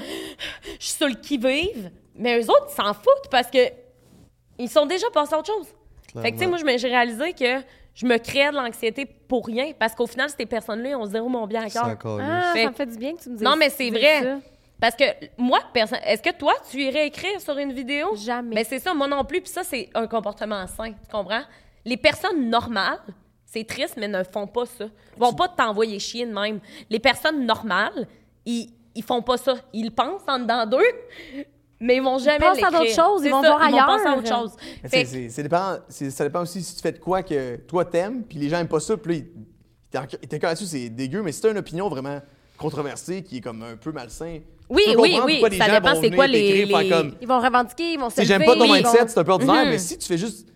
je 0.80 0.86
suis 0.86 0.96
sur 0.98 1.08
le 1.08 1.16
qui-vive. 1.16 1.92
Mais 2.16 2.40
eux 2.40 2.50
autres, 2.50 2.68
ils 2.72 2.76
s'en 2.76 2.94
foutent 2.94 3.30
parce 3.30 3.52
que 3.52 3.60
ils 4.58 4.70
sont 4.70 4.86
déjà 4.86 5.08
passés 5.14 5.36
à 5.36 5.40
autre 5.40 5.54
chose. 5.54 5.68
Fait 6.22 6.32
que, 6.32 6.38
tu 6.38 6.44
sais, 6.44 6.48
moi, 6.48 6.58
j'ai 6.78 6.88
réalisé 6.88 7.34
que 7.34 7.62
je 7.94 8.06
me 8.06 8.18
crée 8.18 8.50
de 8.50 8.56
l'anxiété 8.56 9.06
pour 9.06 9.46
rien 9.46 9.74
parce 9.78 9.94
qu'au 9.94 10.08
final, 10.08 10.30
ces 10.36 10.46
personnes-là, 10.46 10.90
ils 10.90 10.96
ont 10.96 11.06
zéro 11.06 11.28
mon 11.30 11.46
bien 11.46 11.64
à 11.64 11.70
C'est 11.70 11.78
cœur. 11.80 11.90
encore 11.90 12.20
Ah, 12.24 12.54
ça 12.56 12.70
me 12.70 12.74
fait 12.74 12.86
du 12.88 12.98
bien 12.98 13.16
que 13.16 13.22
tu 13.22 13.30
me 13.30 13.36
dises 13.36 13.44
Non, 13.44 13.56
mais 13.56 13.70
c'est 13.70 13.90
vrai. 13.90 14.24
ça. 14.24 14.38
Parce 14.80 14.96
que 14.96 15.04
moi, 15.38 15.60
personne, 15.74 16.00
est-ce 16.06 16.22
que 16.22 16.34
toi, 16.38 16.54
tu 16.70 16.78
irais 16.82 17.08
écrire 17.08 17.42
sur 17.42 17.58
une 17.58 17.74
vidéo? 17.74 18.16
Jamais. 18.16 18.56
Mais 18.56 18.64
c'est 18.64 18.80
ça, 18.80 18.94
moi 18.94 19.08
non 19.08 19.24
plus. 19.26 19.42
Puis 19.42 19.52
ça, 19.52 19.64
c'est 19.64 19.90
un 19.96 20.06
comportement 20.08 20.66
sain. 20.68 20.92
Tu 20.92 21.12
comprends? 21.12 21.42
Les 21.84 21.98
personnes 21.98 22.50
normales, 22.50 23.00
c'est 23.46 23.66
triste, 23.66 23.96
mais 23.98 24.08
ne 24.08 24.24
font 24.24 24.46
pas 24.46 24.66
ça. 24.66 24.86
Ils 25.16 25.20
vont 25.20 25.34
pas 25.34 25.48
t'envoyer 25.48 25.98
chier 26.00 26.26
de 26.26 26.34
même. 26.34 26.60
Les 26.90 27.00
personnes 27.00 27.46
normales, 27.46 28.08
ils, 28.46 28.70
ils 28.94 29.04
font 29.04 29.22
pas 29.22 29.38
ça. 29.38 29.56
Ils 29.74 29.92
pensent 29.92 30.22
en 30.28 30.38
dedans 30.40 30.66
d'eux, 30.66 30.84
mais 31.80 31.96
ils 31.98 32.04
vont 32.04 32.18
jamais 32.20 32.40
pensent 32.46 32.62
à 32.64 32.70
d'autres 32.72 32.94
choses, 32.94 33.24
ils 33.24 33.32
vont 33.32 33.42
ça, 33.42 33.50
voir 33.56 33.64
Ils 33.68 33.72
vont 33.72 33.78
ailleurs. 33.78 33.88
penser 33.88 34.08
à 34.08 34.18
autre 34.18 34.28
chose. 34.28 34.56
C'est- 34.86 35.30
c'est 35.30 35.44
dépend- 35.44 35.78
ça 35.90 36.24
dépend 36.24 36.42
aussi 36.42 36.62
si 36.62 36.76
tu 36.76 36.82
fais 36.82 36.92
de 36.92 37.00
quoi 37.00 37.24
que 37.24 37.56
toi 37.58 37.86
t'aimes, 37.86 38.24
puis 38.24 38.38
les 38.38 38.50
gens 38.50 38.60
aiment 38.60 38.68
pas 38.68 38.80
ça, 38.80 38.96
puis 38.98 39.14
là, 39.14 39.18
ils- 39.20 39.28
ils 39.94 40.18
ils 40.24 40.28
t'encouragent 40.28 40.60
là-dessus, 40.60 40.66
c'est 40.66 40.90
dégueu, 40.90 41.22
mais 41.24 41.32
si 41.32 41.42
t'as 41.42 41.52
une 41.52 41.58
opinion 41.58 41.88
vraiment 41.90 42.20
controversée 42.58 43.24
qui 43.24 43.38
est 43.38 43.42
comme 43.42 43.62
un 43.64 43.76
peu 43.78 43.92
malsain. 43.92 44.40
Oui, 44.70 44.84
oui, 44.98 45.18
oui, 45.26 45.42
les 45.50 45.58
ça 45.58 45.68
gens 45.68 45.74
dépend 45.76 46.02
c'est 46.02 46.12
quoi 46.12 46.28
les- 46.28 46.68
comme, 46.90 47.14
Ils 47.22 47.28
vont 47.28 47.40
revendiquer, 47.40 47.94
ils 47.94 48.00
vont 48.00 48.10
se 48.10 48.18
sais, 48.18 48.26
j'aime 48.26 48.44
pas 48.44 48.56
ton 48.56 48.66
ils 48.66 48.68
vont- 48.68 48.74
mindset, 48.76 49.08
c'est 49.08 49.18
un 49.20 49.24
peu 49.24 49.32
ordinaire, 49.32 49.64
Mhm. 49.64 49.70
mais 49.72 49.78
si 49.78 49.98
tu 49.98 50.06
fais 50.08 50.18
juste 50.18 50.48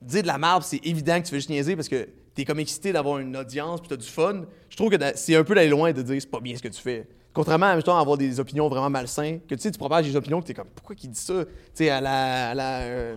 dire 0.00 0.22
de 0.22 0.26
la 0.28 0.38
merde, 0.38 0.62
c'est 0.62 0.80
évident 0.86 1.18
que 1.20 1.24
tu 1.24 1.30
fais 1.30 1.36
juste 1.38 1.50
niaiser 1.50 1.74
parce 1.74 1.88
que 1.88 2.08
t'es 2.34 2.44
comme 2.44 2.60
excité 2.60 2.92
d'avoir 2.92 3.18
une 3.18 3.36
audience 3.36 3.80
puis 3.80 3.88
t'as 3.88 3.96
du 3.96 4.06
fun. 4.06 4.42
Je 4.70 4.76
trouve 4.76 4.90
que 4.90 4.96
c'est 5.16 5.34
un 5.34 5.42
peu 5.42 5.56
d'aller 5.56 5.68
loin 5.70 5.90
de 5.92 6.02
dire 6.02 6.20
c'est 6.20 6.30
pas 6.30 6.38
bien 6.40 6.56
ce 6.56 6.62
que 6.62 6.68
tu 6.68 6.80
fais. 6.80 7.08
Contrairement 7.34 7.66
à 7.66 7.70
à 7.72 8.00
avoir 8.00 8.16
des 8.16 8.38
opinions 8.38 8.68
vraiment 8.68 8.90
malsaines, 8.90 9.40
que 9.40 9.54
tu 9.56 9.60
sais, 9.62 9.70
tu 9.72 9.78
propages 9.78 10.06
des 10.06 10.14
opinions 10.16 10.40
que 10.40 10.46
t'es 10.46 10.54
comme 10.54 10.68
pourquoi 10.74 10.94
qu'il 10.94 11.10
dit 11.10 11.18
ça? 11.20 11.44
Tu 11.44 11.50
sais, 11.74 11.90
à 11.90 12.00
la. 12.00 12.50
à 12.50 12.54
la. 12.54 12.78
euh, 12.82 13.16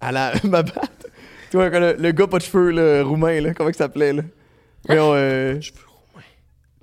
à 0.00 0.10
la. 0.12 0.32
ma 0.44 0.62
batte. 0.62 1.06
Tu 1.50 1.56
vois, 1.56 1.68
le, 1.68 1.94
le 1.98 2.10
gars 2.12 2.26
pas 2.26 2.38
de 2.38 2.42
cheveux, 2.44 2.70
le 2.72 3.02
roumain, 3.02 3.40
là, 3.40 3.54
comment 3.54 3.70
il 3.70 3.74
s'appelait, 3.74 4.12
là? 4.12 4.22
Voyons, 4.86 5.12
euh, 5.14 5.60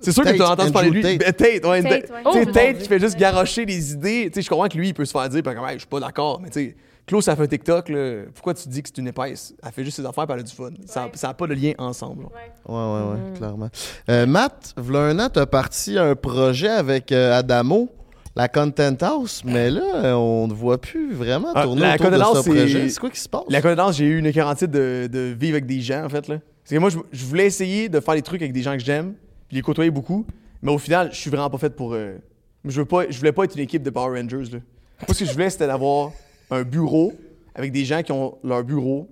C'est 0.00 0.12
sûr 0.12 0.22
que 0.24 0.30
tu 0.30 0.42
as 0.42 0.50
entendu 0.50 0.70
parler 0.72 0.90
de 0.90 0.94
lui. 0.94 1.02
Tate. 1.02 1.18
Ben, 1.18 1.32
Tate, 1.32 1.64
ouais. 1.66 1.82
Tate, 1.82 2.10
ouais. 2.10 2.22
Oh, 2.24 2.30
Tu 2.34 2.46
Tate 2.52 2.78
qui 2.78 2.88
fait 2.88 3.00
juste 3.00 3.18
garrocher 3.18 3.66
des 3.66 3.92
idées. 3.92 4.26
Tu 4.26 4.34
sais, 4.34 4.42
je 4.42 4.48
comprends 4.48 4.68
que 4.68 4.76
lui, 4.76 4.88
il 4.88 4.94
peut 4.94 5.04
se 5.04 5.12
faire 5.12 5.28
dire, 5.28 5.42
puis 5.42 5.54
comme, 5.54 5.64
Hey, 5.66 5.74
je 5.74 5.78
suis 5.80 5.86
pas 5.88 6.00
d'accord, 6.00 6.40
mais 6.40 6.50
tu 6.50 6.60
sais, 6.68 6.76
Claude, 7.06 7.22
ça 7.22 7.34
fait 7.34 7.42
un 7.42 7.46
TikTok, 7.46 7.88
là. 7.88 8.22
Pourquoi 8.34 8.52
tu 8.54 8.68
dis 8.68 8.82
que 8.82 8.88
c'est 8.94 9.00
une 9.00 9.08
épaisse? 9.08 9.54
Elle 9.64 9.72
fait 9.72 9.82
juste 9.84 9.96
ses 9.96 10.04
affaires, 10.06 10.24
puis 10.26 10.34
elle 10.34 10.40
a 10.40 10.42
du 10.42 10.54
fun. 10.54 10.70
Ça 10.86 11.08
n'a 11.22 11.34
pas 11.34 11.46
de 11.46 11.54
lien 11.54 11.72
ensemble. 11.78 12.24
là. 12.24 12.28
Ouais, 12.68 12.74
ouais, 12.74 13.10
ouais, 13.32 13.38
clairement. 13.38 13.68
Euh, 14.10 14.26
Matt, 14.26 14.74
v'là 14.76 14.98
un 15.00 15.18
an, 15.18 15.28
t'as 15.32 15.46
parti 15.46 15.98
un 15.98 16.14
projet 16.14 16.68
avec 16.68 17.10
euh, 17.10 17.38
Adamo, 17.38 17.88
la 18.36 18.46
Content 18.48 18.94
House, 19.00 19.42
mais 19.44 19.70
là, 19.70 19.80
euh, 20.04 20.12
on 20.12 20.46
ne 20.48 20.52
voit 20.52 20.78
plus 20.78 21.14
vraiment 21.14 21.48
Ah, 21.54 21.64
tourner 21.64 21.80
la 21.80 21.94
autour 21.94 22.10
de 22.10 22.16
Content 22.18 22.24
ce 22.24 22.36
House, 22.36 22.44
c'est- 22.44 22.50
projet. 22.54 22.88
C'est 22.90 23.00
quoi 23.00 23.10
qui 23.10 23.20
se 23.20 23.28
passe? 23.28 23.42
La 23.48 23.62
connaissance, 23.62 23.96
j'ai 23.96 24.04
eu 24.04 24.18
une 24.18 24.26
écœurantite 24.26 24.70
de, 24.70 25.08
de 25.10 25.34
vivre 25.36 25.54
avec 25.54 25.66
des 25.66 25.80
gens, 25.80 26.04
en 26.04 26.08
fait. 26.10 26.28
Là. 26.28 26.36
Parce 26.62 26.70
que 26.70 26.76
moi, 26.78 26.90
je, 26.90 26.98
je 27.10 27.24
voulais 27.24 27.46
essayer 27.46 27.88
de 27.88 28.00
faire 28.00 28.14
des 28.14 28.22
trucs 28.22 28.42
avec 28.42 28.52
des 28.52 28.62
gens 28.62 28.74
que 28.74 28.84
j'aime, 28.84 29.14
les 29.50 29.62
côtoyer 29.62 29.90
beaucoup, 29.90 30.26
mais 30.62 30.72
au 30.72 30.78
final, 30.78 31.10
je 31.12 31.16
suis 31.18 31.30
vraiment 31.30 31.50
pas 31.50 31.58
fait 31.58 31.74
pour. 31.74 31.94
euh, 31.94 32.18
je, 32.64 32.80
veux 32.80 32.84
pas, 32.84 33.08
je 33.08 33.18
voulais 33.18 33.32
pas 33.32 33.44
être 33.44 33.54
une 33.54 33.62
équipe 33.62 33.82
de 33.82 33.90
Power 33.90 34.20
Rangers. 34.20 34.50
Là. 34.52 34.58
Moi, 35.06 35.14
ce 35.14 35.20
que 35.20 35.24
je 35.24 35.32
voulais, 35.32 35.50
c'était 35.50 35.66
d'avoir 35.66 36.12
un 36.50 36.62
bureau 36.62 37.12
avec 37.54 37.72
des 37.72 37.84
gens 37.84 38.02
qui 38.02 38.12
ont 38.12 38.38
leur 38.44 38.64
bureau, 38.64 39.08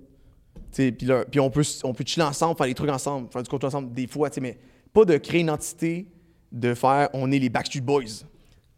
puis 0.71 1.39
on 1.39 1.49
peut, 1.49 1.63
on 1.83 1.93
peut 1.93 2.03
chiller 2.05 2.25
ensemble, 2.25 2.57
faire 2.57 2.67
des 2.67 2.73
trucs 2.73 2.89
ensemble, 2.89 3.29
faire 3.31 3.43
du 3.43 3.49
contenu 3.49 3.67
ensemble 3.67 3.93
des 3.93 4.07
fois, 4.07 4.29
mais 4.41 4.57
pas 4.93 5.05
de 5.05 5.17
créer 5.17 5.41
une 5.41 5.49
entité, 5.49 6.07
de 6.51 6.73
faire 6.73 7.09
on 7.13 7.31
est 7.31 7.39
les 7.39 7.49
Backstreet 7.49 7.81
Boys. 7.81 8.03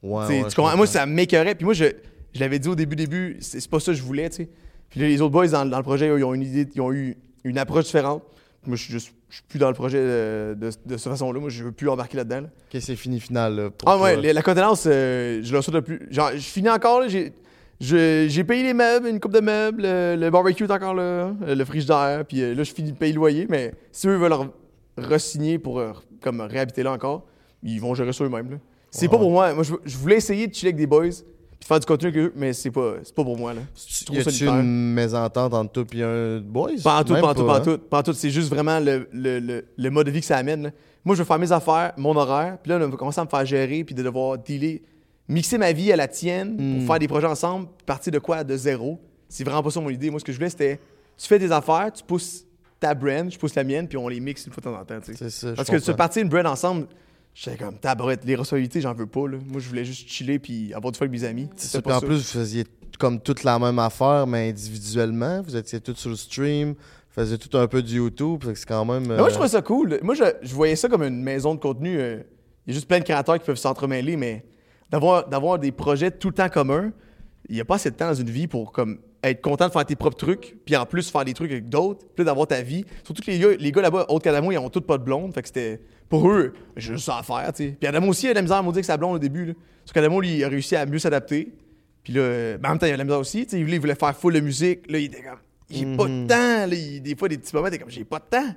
Ouais, 0.01 0.25
T'sais, 0.25 0.41
ouais, 0.43 0.49
tu 0.49 0.55
comprends? 0.55 0.77
Moi, 0.77 0.87
ça 0.87 1.05
m'écœurait. 1.05 1.55
Puis 1.55 1.65
moi, 1.65 1.73
je, 1.73 1.85
je 2.33 2.39
l'avais 2.39 2.57
dit 2.59 2.67
au 2.69 2.75
début, 2.75 2.95
début, 2.95 3.37
c'est 3.41 3.67
pas 3.69 3.79
ça 3.79 3.91
que 3.91 3.97
je 3.97 4.03
voulais. 4.03 4.29
Puis 4.29 4.99
là, 4.99 5.07
les 5.07 5.21
autres 5.21 5.31
boys 5.33 5.47
dans, 5.47 5.65
dans 5.65 5.77
le 5.77 5.83
projet, 5.83 6.07
eux, 6.07 6.19
ils 6.19 6.23
ont 6.23 6.33
une 6.33 6.43
idée, 6.43 6.67
ils 6.73 6.81
ont 6.81 6.91
eu 6.93 7.17
une 7.43 7.57
approche 7.57 7.85
différente. 7.85 8.23
Moi, 8.65 8.75
je 8.75 8.83
suis 8.83 8.93
juste, 8.93 9.13
je 9.29 9.35
suis 9.35 9.43
plus 9.47 9.59
dans 9.59 9.67
le 9.69 9.73
projet 9.75 9.99
de, 9.99 10.55
de, 10.59 10.69
de 10.85 10.97
cette 10.97 11.11
façon-là. 11.11 11.39
Moi, 11.39 11.49
je 11.49 11.63
veux 11.63 11.71
plus 11.71 11.87
embarquer 11.89 12.17
là-dedans. 12.17 12.41
là. 12.41 12.47
Ok, 12.73 12.81
c'est 12.81 12.95
fini 12.95 13.19
final. 13.19 13.55
Là, 13.55 13.69
pour 13.69 13.87
Ah 13.87 13.97
ouais, 13.99 14.33
la, 14.33 14.41
contenance, 14.41 14.85
euh, 14.87 15.39
je 15.43 15.51
le 15.51 15.57
reçois 15.57 15.73
de 15.73 15.79
plus. 15.81 16.07
Genre, 16.09 16.31
je 16.33 16.39
finis 16.39 16.69
encore, 16.69 17.03
j'ai, 17.07 17.33
j'ai 18.29 18.43
payé 18.43 18.63
les 18.63 18.73
meubles, 18.73 19.07
une 19.07 19.19
coupe 19.19 19.33
de 19.33 19.39
meubles, 19.39 19.83
le, 19.83 20.15
le 20.19 20.29
barbecue 20.29 20.63
est 20.65 20.71
encore 20.71 20.93
là, 20.95 21.01
euh, 21.03 21.55
le 21.55 21.65
frigidaire, 21.65 22.25
puis 22.27 22.41
euh, 22.41 22.53
là, 22.53 22.63
je 22.63 22.73
finis 22.73 22.91
de 22.91 22.97
payer 22.97 23.13
le 23.13 23.17
loyer, 23.17 23.45
mais 23.49 23.73
si 23.91 24.07
eux 24.07 24.15
veulent 24.17 24.33
re- 24.33 24.49
re-signer 24.97 25.59
pour 25.59 25.79
euh, 25.79 25.93
comme 26.21 26.41
réhabiter 26.41 26.83
là 26.83 26.91
encore, 26.91 27.25
ils 27.63 27.79
vont 27.79 27.93
gérer 27.93 28.11
ça 28.13 28.23
eux-mêmes. 28.25 28.59
C'est 28.91 29.05
Ouais, 29.05 29.11
pas 29.11 29.17
pour 29.17 29.31
moi. 29.31 29.53
Moi, 29.53 29.63
je, 29.63 29.73
je 29.85 29.97
voulais 29.97 30.15
essayer 30.17 30.47
de 30.47 30.53
chiller 30.53 30.69
avec 30.69 30.77
des 30.77 30.87
boys, 30.87 31.05
faire 31.69 31.79
du 31.79 31.85
contenu 31.85 32.07
avec 32.09 32.19
eux, 32.19 32.33
mais 32.35 32.51
c'est 32.53 32.71
pas, 32.71 32.95
c'est 33.03 33.15
pas 33.15 33.23
pour 33.23 33.37
moi. 33.37 33.53
Là. 33.53 33.61
Y 33.61 34.05
trop 34.05 34.15
a-tu 34.15 34.23
solitaire. 34.23 34.59
une 34.59 34.93
mésentente 34.93 35.53
entre 35.53 35.71
toi 35.83 35.85
et 35.93 36.03
un 36.03 36.39
boys? 36.41 36.71
Pas 36.83 36.99
en 36.99 37.03
tout, 37.03 37.13
pas 37.13 37.27
en 37.29 37.33
tout, 37.33 37.45
pas 37.45 37.53
en 37.53 37.55
hein? 37.55 37.61
tout. 37.61 37.77
Pas 37.77 37.99
en 37.99 38.03
tout. 38.03 38.13
C'est 38.13 38.29
juste 38.29 38.49
vraiment 38.49 38.79
le, 38.79 39.07
le, 39.13 39.39
le, 39.39 39.65
le 39.77 39.89
mode 39.89 40.07
de 40.07 40.11
vie 40.11 40.19
que 40.19 40.25
ça 40.25 40.37
amène. 40.37 40.63
là. 40.63 40.71
Moi, 41.05 41.15
je 41.15 41.21
veux 41.21 41.25
faire 41.25 41.39
mes 41.39 41.51
affaires, 41.53 41.93
mon 41.95 42.15
horaire, 42.15 42.57
puis 42.61 42.71
là, 42.71 42.77
on 42.81 42.89
va 42.89 42.97
commencer 42.97 43.21
à 43.21 43.23
me 43.23 43.29
faire 43.29 43.45
gérer, 43.45 43.83
puis 43.85 43.95
de 43.95 44.03
devoir 44.03 44.37
dealer, 44.37 44.81
mixer 45.29 45.57
ma 45.57 45.71
vie 45.71 45.91
à 45.93 45.95
la 45.95 46.07
tienne 46.09 46.55
Mm. 46.59 46.77
pour 46.79 46.87
faire 46.87 46.99
des 46.99 47.07
projets 47.07 47.27
ensemble, 47.27 47.67
partir 47.85 48.11
de 48.11 48.19
quoi? 48.19 48.43
De 48.43 48.57
zéro. 48.57 48.99
C'est 49.29 49.43
vraiment 49.43 49.63
pas 49.63 49.69
ça 49.71 49.79
mon 49.79 49.89
idée. 49.89 50.09
Moi, 50.09 50.19
ce 50.19 50.25
que 50.25 50.31
je 50.33 50.37
voulais, 50.37 50.49
c'était 50.49 50.79
tu 51.17 51.27
fais 51.27 51.39
des 51.39 51.51
affaires, 51.51 51.91
tu 51.93 52.03
pousses 52.03 52.45
ta 52.79 52.93
brand, 52.95 53.29
je 53.31 53.37
pousse 53.37 53.53
la 53.55 53.63
mienne, 53.63 53.87
puis 53.87 53.97
on 53.97 54.07
les 54.07 54.19
mixe 54.19 54.45
une 54.45 54.53
fois 54.53 54.61
de 54.61 54.69
temps 54.75 54.81
en 54.81 54.85
temps. 54.85 54.99
C'est 55.03 55.29
ça, 55.29 55.49
je 55.51 55.55
Parce 55.55 55.69
que 55.69 55.79
se 55.79 55.91
partir 55.91 56.23
une 56.23 56.29
brand 56.29 56.45
ensemble, 56.47 56.87
j'étais 57.33 57.57
comme 57.57 57.77
tabarette, 57.77 58.25
les 58.25 58.35
responsabilités, 58.35 58.81
j'en 58.81 58.93
veux 58.93 59.07
pas. 59.07 59.27
Là. 59.27 59.37
Moi, 59.47 59.59
je 59.61 59.67
voulais 59.69 59.85
juste 59.85 60.07
chiller 60.09 60.39
puis 60.39 60.73
avoir 60.73 60.91
du 60.91 60.97
fun 60.97 61.05
avec 61.05 61.19
mes 61.19 61.25
amis. 61.27 61.47
Ça. 61.55 61.81
Puis 61.81 61.91
en 61.91 61.99
ça. 61.99 62.05
plus, 62.05 62.15
vous 62.17 62.23
faisiez 62.39 62.65
comme 62.97 63.19
toute 63.21 63.43
la 63.43 63.57
même 63.59 63.79
affaire, 63.79 64.27
mais 64.27 64.49
individuellement. 64.49 65.41
Vous 65.41 65.55
étiez 65.55 65.79
tous 65.79 65.95
sur 65.95 66.09
le 66.09 66.15
stream. 66.15 66.69
Vous 66.71 66.75
faisiez 67.23 67.37
tout 67.37 67.57
un 67.57 67.67
peu 67.67 67.81
du 67.81 67.95
YouTube. 67.97 68.43
C'est 68.53 68.65
quand 68.65 68.85
même. 68.85 69.07
Moi, 69.07 69.17
je 69.17 69.23
euh, 69.23 69.29
trouvais 69.29 69.47
ça 69.49 69.61
cool. 69.61 69.99
Moi, 70.03 70.15
je, 70.15 70.23
je 70.41 70.53
voyais 70.53 70.75
ça 70.75 70.89
comme 70.89 71.03
une 71.03 71.23
maison 71.23 71.55
de 71.55 71.59
contenu. 71.59 71.97
euh, 71.97 72.17
Il 72.67 72.71
y 72.71 72.71
a 72.71 72.73
juste 72.75 72.87
plein 72.87 72.99
de 72.99 73.03
créateurs 73.05 73.39
qui 73.39 73.45
peuvent 73.45 73.55
s'entremêler, 73.57 74.15
mais 74.17 74.45
d'avoir, 74.91 75.27
d'avoir 75.27 75.59
des 75.59 75.71
projets 75.71 76.11
tout 76.11 76.29
le 76.29 76.33
temps 76.35 76.49
communs, 76.49 76.91
il 77.47 77.55
n'y 77.55 77.61
a 77.61 77.65
pas 77.65 77.75
assez 77.75 77.89
de 77.89 77.95
temps 77.95 78.07
dans 78.07 78.13
une 78.15 78.29
vie 78.29 78.47
pour 78.47 78.71
comme, 78.71 78.99
être 79.23 79.41
content 79.41 79.67
de 79.67 79.71
faire 79.73 79.85
tes 79.85 79.95
propres 79.95 80.17
trucs, 80.17 80.55
puis 80.65 80.75
en 80.75 80.85
plus 80.85 81.09
faire 81.11 81.25
des 81.25 81.33
trucs 81.33 81.51
avec 81.51 81.67
d'autres, 81.69 82.05
puis 82.15 82.23
d'avoir 82.23 82.47
ta 82.47 82.61
vie. 82.61 82.85
Surtout 83.03 83.21
que 83.21 83.29
les 83.31 83.39
gars, 83.39 83.49
les 83.59 83.71
gars 83.71 83.81
là-bas, 83.81 84.05
autres 84.09 84.23
qu'Adamo, 84.23 84.51
ils 84.51 84.57
ont 84.57 84.69
tous 84.69 84.81
pas 84.81 84.97
de 84.97 85.03
blonde, 85.03 85.33
fait 85.33 85.41
que 85.41 85.47
c'était. 85.47 85.81
Pour 86.07 86.27
eux, 86.29 86.53
j'ai 86.75 86.93
juste 86.93 87.05
ça 87.05 87.17
à 87.19 87.23
faire, 87.23 87.53
tu 87.53 87.65
sais. 87.65 87.77
Puis 87.79 87.87
Adamo 87.87 88.07
aussi, 88.07 88.25
il 88.25 88.29
a 88.29 88.31
de 88.31 88.35
la 88.37 88.41
misère 88.41 88.57
à 88.57 88.61
maudire 88.63 88.81
que 88.81 88.85
sa 88.87 88.97
blonde 88.97 89.15
au 89.15 89.19
début, 89.19 89.45
là. 89.45 89.53
Parce 89.83 89.93
qu'Adamo, 89.93 90.19
lui, 90.21 90.37
il 90.37 90.43
a 90.43 90.47
réussi 90.49 90.75
à 90.75 90.85
mieux 90.87 90.97
s'adapter. 90.97 91.53
Puis 92.03 92.13
là, 92.13 92.57
ben, 92.57 92.69
en 92.69 92.69
même 92.71 92.79
temps, 92.79 92.87
il 92.87 92.89
a 92.89 92.93
de 92.93 92.97
la 92.97 93.03
misère 93.03 93.19
aussi, 93.19 93.43
tu 93.45 93.51
sais. 93.51 93.59
Il 93.59 93.79
voulait 93.79 93.93
faire 93.93 94.15
full 94.17 94.33
de 94.33 94.39
musique. 94.39 94.89
Là, 94.89 94.97
il 94.97 95.05
était 95.05 95.21
comme, 95.21 95.37
j'ai 95.69 95.85
pas 95.85 96.05
de 96.05 96.25
temps. 96.27 96.65
Là, 96.67 96.73
il- 96.73 97.01
des 97.01 97.15
fois, 97.15 97.27
des 97.27 97.37
petits 97.37 97.55
moments, 97.55 97.69
t'es 97.69 97.77
comme, 97.77 97.91
j'ai 97.91 98.05
pas 98.05 98.17
de 98.19 98.25
temps. 98.27 98.55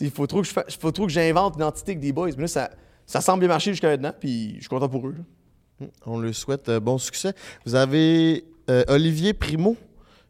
Il 0.00 0.10
faut 0.12 0.26
trop 0.28 0.42
que 0.42 0.46
je 0.46 0.52
fa- 0.52 0.64
faut 0.78 0.92
trop 0.92 1.06
que 1.06 1.12
j'invente 1.12 1.56
une 1.56 1.64
entité 1.64 1.92
avec 1.92 2.00
des 2.00 2.12
boys. 2.12 2.28
Mais 2.36 2.42
là, 2.42 2.46
ça, 2.48 2.70
ça 3.04 3.20
semble 3.20 3.40
bien 3.40 3.48
marcher 3.48 3.72
jusqu'à 3.72 3.88
maintenant, 3.88 4.12
puis 4.20 4.54
je 4.56 4.60
suis 4.60 4.68
content 4.68 4.88
pour 4.88 5.06
eux. 5.08 5.14
là. 5.80 5.86
On 6.06 6.20
lui 6.20 6.32
souhaite 6.32 6.68
euh, 6.68 6.78
bon 6.78 6.98
succès. 6.98 7.32
Vous 7.66 7.74
avez 7.74 8.44
euh, 8.70 8.84
Olivier 8.86 9.32
Primo. 9.34 9.76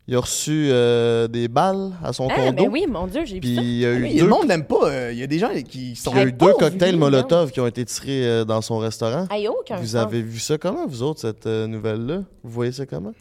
Il 0.08 0.16
a 0.16 0.20
reçu 0.20 0.68
euh, 0.70 1.28
des 1.28 1.46
balles 1.46 1.92
à 2.02 2.12
son 2.12 2.26
Ah, 2.28 2.34
condo. 2.34 2.64
ben 2.64 2.68
oui, 2.72 2.86
mon 2.88 3.06
Dieu, 3.06 3.24
j'ai 3.24 3.38
Puis 3.38 3.50
vu 3.50 3.56
ça. 3.56 3.62
il 3.62 3.76
y 3.78 3.86
a 3.86 3.92
eu 3.92 4.02
Oui, 4.02 4.16
deux, 4.16 4.22
le 4.24 4.28
monde 4.28 4.48
l'aime 4.48 4.64
pas. 4.64 4.88
euh, 4.88 5.12
Il 5.12 5.18
y 5.18 5.22
a 5.22 5.28
des 5.28 5.38
gens 5.38 5.50
qui 5.68 5.94
sont. 5.94 6.10
il 6.12 6.16
y 6.16 6.20
a 6.20 6.24
eu 6.24 6.32
deux 6.32 6.52
cocktails 6.54 6.96
Molotov 6.96 7.52
qui 7.52 7.60
ont 7.60 7.68
été 7.68 7.84
tirés 7.84 8.26
euh, 8.26 8.44
dans 8.44 8.60
son 8.62 8.78
restaurant. 8.78 9.26
Hey, 9.30 9.46
aucun 9.46 9.76
Vous 9.76 9.86
sens. 9.86 9.94
avez 9.94 10.20
vu 10.20 10.40
ça 10.40 10.58
comment, 10.58 10.86
vous 10.88 11.02
autres, 11.04 11.20
cette 11.20 11.46
euh, 11.46 11.68
nouvelle-là? 11.68 12.22
Vous 12.42 12.50
voyez 12.50 12.72
ça 12.72 12.84
comment? 12.84 13.12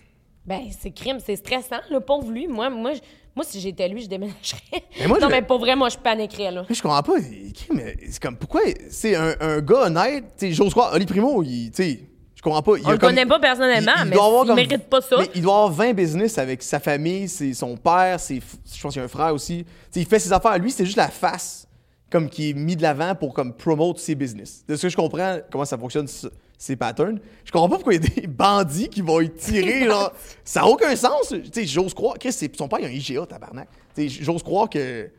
Ben, 0.46 0.62
c'est 0.80 0.90
crime, 0.90 1.18
c'est 1.24 1.36
stressant, 1.36 1.82
le 1.92 2.00
pauvre 2.00 2.32
lui. 2.32 2.48
Moi, 2.48 2.72
moi, 2.72 2.94
je- 2.96 3.00
moi 3.36 3.46
si 3.48 3.60
j'étais 3.62 3.88
lui, 3.88 4.02
je 4.02 4.10
déménagerais. 4.10 4.60
Mais 5.00 5.06
moi, 5.08 5.20
non, 5.22 5.28
je- 5.28 5.32
mais 5.36 5.44
pour 5.44 5.60
vrai, 5.60 5.76
moi, 5.76 5.90
je 5.90 5.98
paniquerais, 6.00 6.50
là. 6.50 6.66
Mais 6.68 6.74
je 6.74 6.82
comprends 6.82 7.04
pas. 7.04 7.14
C'est 7.20 8.20
comme, 8.20 8.36
pourquoi. 8.38 8.62
C'est 8.90 9.16
un, 9.16 9.36
un 9.40 9.62
gars 9.62 9.86
honnête. 9.86 10.24
J'ose 10.50 10.72
croire. 10.72 10.94
Oli 10.96 11.06
Primo, 11.06 11.44
il. 11.44 11.70
Sais, 11.76 12.00
je 12.42 12.50
comprends 12.50 12.62
pas. 12.64 12.72
il 12.78 12.86
On 12.88 12.92
le 12.92 12.98
comme- 12.98 13.10
connaît 13.10 13.26
pas 13.26 13.40
personnellement, 13.40 13.92
il- 13.98 14.06
il 14.06 14.10
mais 14.10 14.16
il 14.16 14.20
comme- 14.48 14.56
mérite 14.56 14.90
pas 14.90 15.02
ça. 15.02 15.18
Mais 15.20 15.30
il 15.36 15.42
doit 15.44 15.54
avoir 15.56 15.72
20 15.72 15.94
business 15.94 16.38
avec 16.40 16.64
sa 16.64 16.80
famille, 16.80 17.28
ses- 17.30 17.54
son 17.54 17.78
père, 17.78 18.20
ses, 18.20 18.36
je 18.76 18.82
pense 18.82 18.94
qu'il 18.94 19.00
y 19.00 19.04
a 19.04 19.06
un 19.06 19.08
frère 19.08 19.34
aussi. 19.34 19.66
Il 19.96 20.06
fait 20.06 20.20
ses 20.20 20.34
affaires. 20.34 20.58
Lui, 20.58 20.72
c'est 20.72 20.86
juste 20.86 20.98
la 20.98 21.10
face 21.10 21.68
comme 22.10 22.30
qui 22.30 22.50
est 22.50 22.54
mis 22.54 22.76
de 22.76 22.82
l'avant 22.82 23.16
pour 23.16 23.34
comme 23.34 23.54
promote 23.54 24.00
ses 24.00 24.16
business. 24.16 24.64
De 24.68 24.76
ce 24.76 24.82
que 24.84 24.90
je 24.90 24.98
comprends, 24.98 25.38
comment 25.52 25.66
ça 25.66 25.78
fonctionne, 25.78 26.08
ce- 26.08 26.28
ces 26.58 26.76
patterns. 26.76 27.20
Je 27.46 27.52
comprends 27.52 27.70
pas 27.70 27.76
pourquoi 27.76 27.94
il 27.96 28.04
y 28.04 28.06
a 28.06 28.22
des 28.22 28.28
bandits 28.28 28.90
qui 28.90 29.02
vont 29.02 29.20
y 29.22 29.30
tirer. 29.32 29.86
là. 29.86 30.12
Ça 30.44 30.62
n'a 30.62 30.68
aucun 30.68 30.96
sens. 30.96 31.34
J'ose 31.64 31.94
croire. 31.94 32.16
Chris, 32.20 32.34
son 32.58 32.68
père, 32.68 32.80
il 32.80 32.86
a 32.86 32.90
un 32.90 32.92
IGA, 32.92 33.26
tabarnak. 33.26 33.68
J'ose 33.98 34.44
croire 34.44 34.70
que 34.70 35.10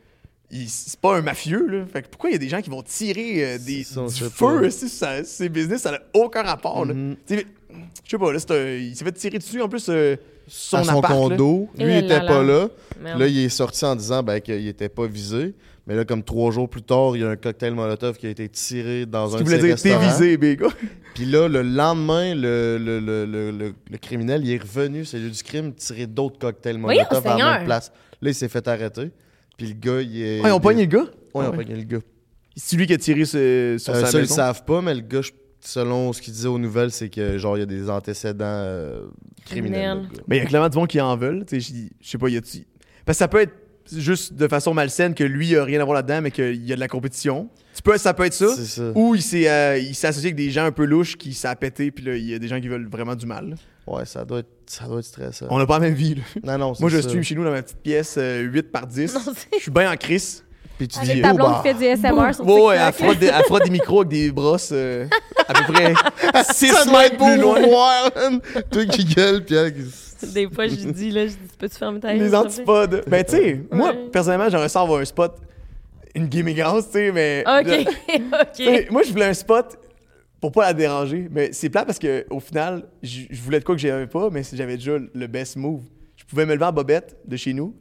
c'est 0.68 1.00
pas 1.00 1.16
un 1.16 1.22
mafieux. 1.22 1.66
Là. 1.66 1.84
Fait 1.92 2.02
que 2.02 2.08
pourquoi 2.08 2.30
il 2.30 2.34
y 2.34 2.36
a 2.36 2.38
des 2.38 2.48
gens 2.48 2.60
qui 2.60 2.70
vont 2.70 2.82
tirer 2.82 3.44
euh, 3.54 3.58
des, 3.58 3.84
ça, 3.84 4.02
du 4.04 4.12
feu 4.30 4.70
ça- 4.70 5.24
ces 5.24 5.48
business? 5.48 5.82
Ça 5.82 5.92
n'a 5.92 6.00
aucun 6.14 6.42
rapport. 6.42 6.84
là. 6.84 6.94
Sais, 7.26 7.46
Je 8.04 8.10
sais 8.10 8.18
pas, 8.18 8.32
là, 8.32 8.38
c'est 8.38 8.50
un- 8.50 8.76
il 8.76 8.94
s'est 8.94 9.04
fait 9.04 9.12
tirer 9.12 9.38
dessus 9.38 9.60
en 9.62 9.68
plus 9.68 9.86
euh, 9.88 10.16
son 10.46 10.76
à 10.78 10.84
son 10.84 10.98
appart, 10.98 11.14
là. 11.14 11.18
condo. 11.36 11.68
Lui, 11.78 11.84
Eh 11.86 11.98
il 11.98 12.04
était 12.04 12.20
pas 12.20 12.42
là. 12.42 12.60
là. 12.64 12.68
Merde. 13.02 13.20
Là, 13.20 13.26
il 13.28 13.38
est 13.38 13.48
sorti 13.48 13.84
en 13.84 13.96
disant 13.96 14.22
ben, 14.22 14.40
qu'il 14.40 14.66
était 14.68 14.88
pas 14.90 15.06
visé. 15.06 15.54
Mais 15.86 15.96
là, 15.96 16.04
comme 16.04 16.22
trois 16.22 16.52
jours 16.52 16.68
plus 16.68 16.82
tard, 16.82 17.16
il 17.16 17.22
y 17.22 17.24
a 17.24 17.30
un 17.30 17.36
cocktail 17.36 17.74
Molotov 17.74 18.16
qui 18.16 18.26
a 18.26 18.30
été 18.30 18.48
tiré 18.48 19.04
dans 19.04 19.28
Ce 19.30 19.34
un 19.34 19.38
qui 19.38 19.44
de 19.44 19.48
voulait 19.48 19.60
ses 19.62 19.66
dire 19.66 19.82
t'es 19.82 19.96
restaurants. 19.96 20.16
visé, 20.18 20.36
big. 20.36 20.62
Puis 21.14 21.24
là, 21.24 21.48
le 21.48 21.62
lendemain, 21.62 22.34
le, 22.36 22.78
le, 22.78 23.00
le, 23.00 23.24
le, 23.26 23.50
le- 23.50 23.74
le 23.90 23.98
criminel, 23.98 24.42
il 24.44 24.52
est 24.52 24.62
revenu, 24.62 25.04
c'est 25.04 25.18
lieu 25.18 25.28
du 25.30 25.42
crime, 25.42 25.72
tirer 25.74 26.06
d'autres 26.06 26.38
cocktails 26.38 26.78
Molotov 26.78 27.26
à 27.26 27.36
la 27.36 27.54
même 27.58 27.64
place. 27.64 27.90
Là, 28.20 28.30
il 28.30 28.34
s'est 28.34 28.48
fait 28.48 28.66
arrêter. 28.68 29.10
Puis 29.64 29.68
le 29.74 29.78
gars, 29.78 30.00
il 30.02 30.20
est. 30.22 30.40
Ah, 30.44 30.48
ils 30.48 30.52
ont 30.52 30.60
pogné 30.60 30.82
le 30.82 30.88
gars? 30.90 31.00
Ouais, 31.34 31.44
ils 31.44 31.48
ont 31.48 31.50
Ah 31.52 31.56
pogné 31.56 31.74
le 31.76 31.82
gars. 31.84 31.98
C'est 32.56 32.76
lui 32.76 32.86
qui 32.86 32.92
a 32.94 32.98
tiré 32.98 33.24
ce- 33.24 33.76
sur 33.78 33.94
Euh, 33.94 34.00
sa 34.00 34.06
ça, 34.06 34.10
ils 34.10 34.14
le 34.14 34.20
maison? 34.22 34.34
savent 34.34 34.64
pas, 34.64 34.82
mais 34.82 34.94
le 34.94 35.00
gars, 35.00 35.22
je- 35.22 35.30
selon 35.60 36.12
ce 36.12 36.20
qu'il 36.20 36.32
disait 36.34 36.48
aux 36.48 36.58
nouvelles, 36.58 36.90
c'est 36.90 37.08
que 37.08 37.38
genre, 37.38 37.56
il 37.56 37.60
y 37.60 37.62
a 37.62 37.66
des 37.66 37.88
antécédents 37.88 38.44
euh, 38.46 39.06
criminels. 39.44 39.80
Criminels. 39.80 40.08
le 40.10 40.16
gars. 40.18 40.22
Mais 40.28 40.36
il 40.36 40.38
y 40.40 40.42
a 40.42 40.46
clairement 40.46 40.68
du 40.68 40.76
monde 40.78 40.88
qui 40.88 41.00
en 41.00 41.16
veulent. 41.16 41.44
Tu 41.46 41.60
sais, 41.60 41.72
je 41.74 41.88
je 42.04 42.10
sais 42.10 42.18
pas, 42.18 42.28
y 42.28 42.36
a-tu. 42.36 42.66
Parce 43.04 43.16
que 43.16 43.20
ça 43.20 43.28
peut 43.28 43.40
être 43.40 43.54
juste 43.90 44.34
de 44.34 44.48
façon 44.48 44.74
malsaine 44.74 45.14
que 45.14 45.24
lui, 45.24 45.48
il 45.48 45.56
a 45.58 45.64
rien 45.64 45.80
à 45.80 45.84
voir 45.84 45.94
là-dedans, 45.96 46.20
mais 46.22 46.30
qu'il 46.30 46.64
y 46.66 46.72
a 46.72 46.74
de 46.76 46.80
la 46.80 46.88
compétition. 46.88 47.48
Tu 47.74 47.82
peux, 47.82 47.96
ça 47.98 48.12
peut 48.14 48.24
être 48.24 48.34
ça. 48.34 48.46
Ou 48.94 49.14
il 49.14 49.22
s'est 49.22 49.48
euh, 49.48 49.78
il 49.78 49.94
s'est 49.94 50.08
associé 50.08 50.28
avec 50.28 50.36
des 50.36 50.50
gens 50.50 50.64
un 50.64 50.72
peu 50.72 50.84
louches 50.84 51.16
qui 51.16 51.32
s'est 51.34 51.54
pété, 51.56 51.90
puis 51.90 52.04
là, 52.04 52.14
il 52.16 52.28
y 52.28 52.34
a 52.34 52.38
des 52.38 52.48
gens 52.48 52.60
qui 52.60 52.68
veulent 52.68 52.88
vraiment 52.88 53.14
du 53.14 53.26
mal. 53.26 53.54
Ouais, 53.86 54.04
ça 54.04 54.24
doit 54.24 54.40
être, 54.40 54.48
ça 54.66 54.84
doit 54.84 54.98
être 55.00 55.04
stressant. 55.06 55.46
On 55.50 55.58
n'a 55.58 55.66
pas 55.66 55.74
la 55.80 55.86
même 55.86 55.94
vie. 55.94 56.14
là. 56.14 56.22
Non, 56.44 56.58
non, 56.58 56.74
c'est 56.74 56.80
Moi, 56.82 56.90
je 56.90 56.98
ça. 57.00 57.08
stream 57.08 57.22
chez 57.24 57.34
nous 57.34 57.44
dans 57.44 57.50
ma 57.50 57.62
petite 57.62 57.78
pièce 57.82 58.14
euh, 58.18 58.40
8 58.42 58.70
par 58.70 58.86
10. 58.86 59.14
Non, 59.14 59.20
c'est- 59.34 59.48
Je 59.56 59.62
suis 59.62 59.70
bien 59.72 59.90
en 59.90 59.96
crise. 59.96 60.44
Puis 60.78 60.88
tu 60.88 60.98
Avec 61.00 61.16
dis, 61.16 61.22
ta 61.22 61.32
oh, 61.32 61.36
blonde 61.36 61.50
bah, 61.50 61.62
qui 61.64 61.68
fait 61.68 61.94
du 61.96 62.00
SMR 62.00 62.34
sur 62.34 62.46
Ouais, 62.46 62.60
ouais, 62.62 62.76
elle 62.76 62.92
frotte, 62.92 63.18
des, 63.18 63.26
elle 63.26 63.44
frotte 63.44 63.64
des 63.64 63.70
micros 63.70 64.00
avec 64.00 64.08
des 64.10 64.30
brosses 64.32 64.70
euh, 64.72 65.06
à 65.48 65.52
peu 65.54 65.72
près 65.72 65.92
6 66.52 66.68
ça 66.68 66.84
doit 66.84 67.00
mètres 67.02 67.16
plus 67.16 67.36
loin. 67.40 67.56
Toi 68.70 68.84
qui 68.86 69.04
gueule, 69.04 69.44
puis 69.44 69.54
elle 69.54 69.74
qui- 69.74 69.90
Des 70.34 70.48
fois, 70.48 70.66
je 70.66 70.74
dis, 70.74 71.10
là, 71.10 71.26
je 71.26 71.32
dis, 71.32 71.38
peux-tu 71.58 71.76
fermer 71.76 72.00
ta 72.00 72.12
gueule, 72.14 72.22
Les 72.22 72.34
antipodes. 72.34 73.04
Ben, 73.06 73.24
tu 73.24 73.36
sais, 73.36 73.60
moi, 73.70 73.92
personnellement, 74.12 74.48
j'aimerais 74.48 74.68
ça 74.68 74.80
avoir 74.80 75.00
un 75.00 75.04
spot, 75.04 75.36
une 76.14 76.28
house, 76.60 76.86
tu 76.86 76.92
sais, 76.92 77.12
mais. 77.12 77.44
OK, 77.46 77.88
OK. 78.18 78.90
moi, 78.90 79.02
je 79.02 79.10
voulais 79.12 79.26
un 79.26 79.34
spot 79.34 79.78
pour 80.42 80.52
pas 80.52 80.66
la 80.66 80.74
déranger. 80.74 81.28
Mais 81.30 81.52
c'est 81.52 81.70
plat 81.70 81.84
parce 81.84 81.98
que 81.98 82.26
au 82.28 82.40
final, 82.40 82.88
je 83.02 83.22
je 83.30 83.40
voulais 83.40 83.60
de 83.60 83.64
quoi 83.64 83.74
que 83.76 83.80
j'avais 83.80 84.08
pas, 84.08 84.28
mais 84.30 84.42
j'avais 84.52 84.76
déjà 84.76 84.98
le 84.98 85.26
best 85.28 85.56
move. 85.56 85.82
Je 86.16 86.24
pouvais 86.24 86.44
me 86.44 86.54
lever 86.54 86.64
en 86.64 86.72
bobette 86.72 87.16
de 87.24 87.36
chez 87.36 87.52
nous. 87.52 87.74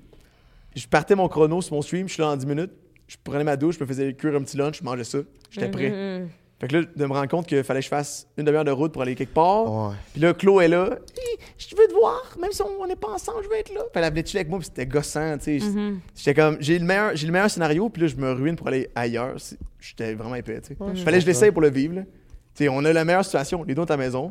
Je 0.76 0.88
partais 0.88 1.16
mon 1.16 1.28
chrono 1.28 1.62
sur 1.62 1.76
mon 1.76 1.82
stream, 1.82 2.08
je 2.08 2.14
suis 2.14 2.22
là 2.22 2.30
en 2.30 2.38
10 2.38 2.46
minutes. 2.46 2.72
Je 3.08 3.18
prenais 3.22 3.44
ma 3.44 3.58
douche, 3.58 3.76
je 3.78 3.84
me 3.84 3.88
faisais 3.88 4.14
cuire 4.14 4.36
un 4.36 4.42
petit 4.44 4.56
lunch, 4.56 4.80
je 4.80 4.84
mangeais 4.84 5.04
ça. 5.04 5.18
J'étais 5.50 5.70
prêt. 5.70 5.90
Mhm. 5.90 6.30
Fait 6.62 6.68
que 6.68 6.78
là, 6.78 6.84
de 6.96 7.06
me 7.08 7.12
rendre 7.12 7.28
compte 7.28 7.48
qu'il 7.48 7.64
fallait 7.64 7.80
que 7.80 7.86
je 7.86 7.90
fasse 7.90 8.28
une 8.38 8.46
demi-heure 8.46 8.64
de 8.64 8.70
route 8.70 8.94
pour 8.94 9.02
aller 9.02 9.16
quelque 9.16 9.34
part. 9.34 9.90
Ouais. 9.90 9.96
Puis 10.14 10.22
là, 10.22 10.32
Chloé 10.36 10.66
est 10.66 10.68
là. 10.68 11.00
Je 11.58 11.76
veux 11.76 11.88
te 11.88 11.94
voir, 11.94 12.22
même 12.40 12.52
si 12.52 12.62
on 12.62 12.86
n'est 12.86 12.96
pas 12.96 13.10
ensemble, 13.10 13.40
je 13.44 13.50
veux 13.50 13.56
être 13.56 13.74
là. 13.74 13.82
Puis 13.92 14.04
elle 14.04 14.28
chiller 14.28 14.42
avec 14.42 14.50
moi, 14.50 14.60
puis 14.60 14.68
c'était 14.68 14.86
gossant, 14.86 15.40
tu 15.40 15.60
sais. 15.60 15.66
Mhm. 15.66 16.00
J'étais 16.16 16.36
comme, 16.36 16.58
j'ai 16.60 16.78
le, 16.78 16.86
meilleur, 16.86 17.16
j'ai 17.16 17.26
le 17.26 17.34
meilleur 17.34 17.50
scénario, 17.50 17.90
puis 17.90 18.04
là, 18.04 18.08
je 18.10 18.16
me 18.16 18.32
ruine 18.32 18.56
pour 18.56 18.68
aller 18.68 18.92
ailleurs. 18.94 19.38
J'étais 19.80 20.14
vraiment 20.14 20.36
épais, 20.36 20.62
tu 20.62 20.76
sais. 20.76 21.04
Fallait 21.04 21.18
que 21.18 21.24
je 21.24 21.26
l'essaye 21.26 21.52
pour 21.52 21.64
le 21.64 21.72
vivre, 21.72 21.96
là. 21.96 22.02
Tu 22.54 22.66
sais, 22.66 22.70
on 22.70 22.86
a 22.86 22.94
la 22.94 23.06
meilleure 23.06 23.26
situation, 23.26 23.64
les 23.64 23.74
deux 23.74 23.82
à 23.82 23.86
la 23.90 23.98
maison. 23.98 24.30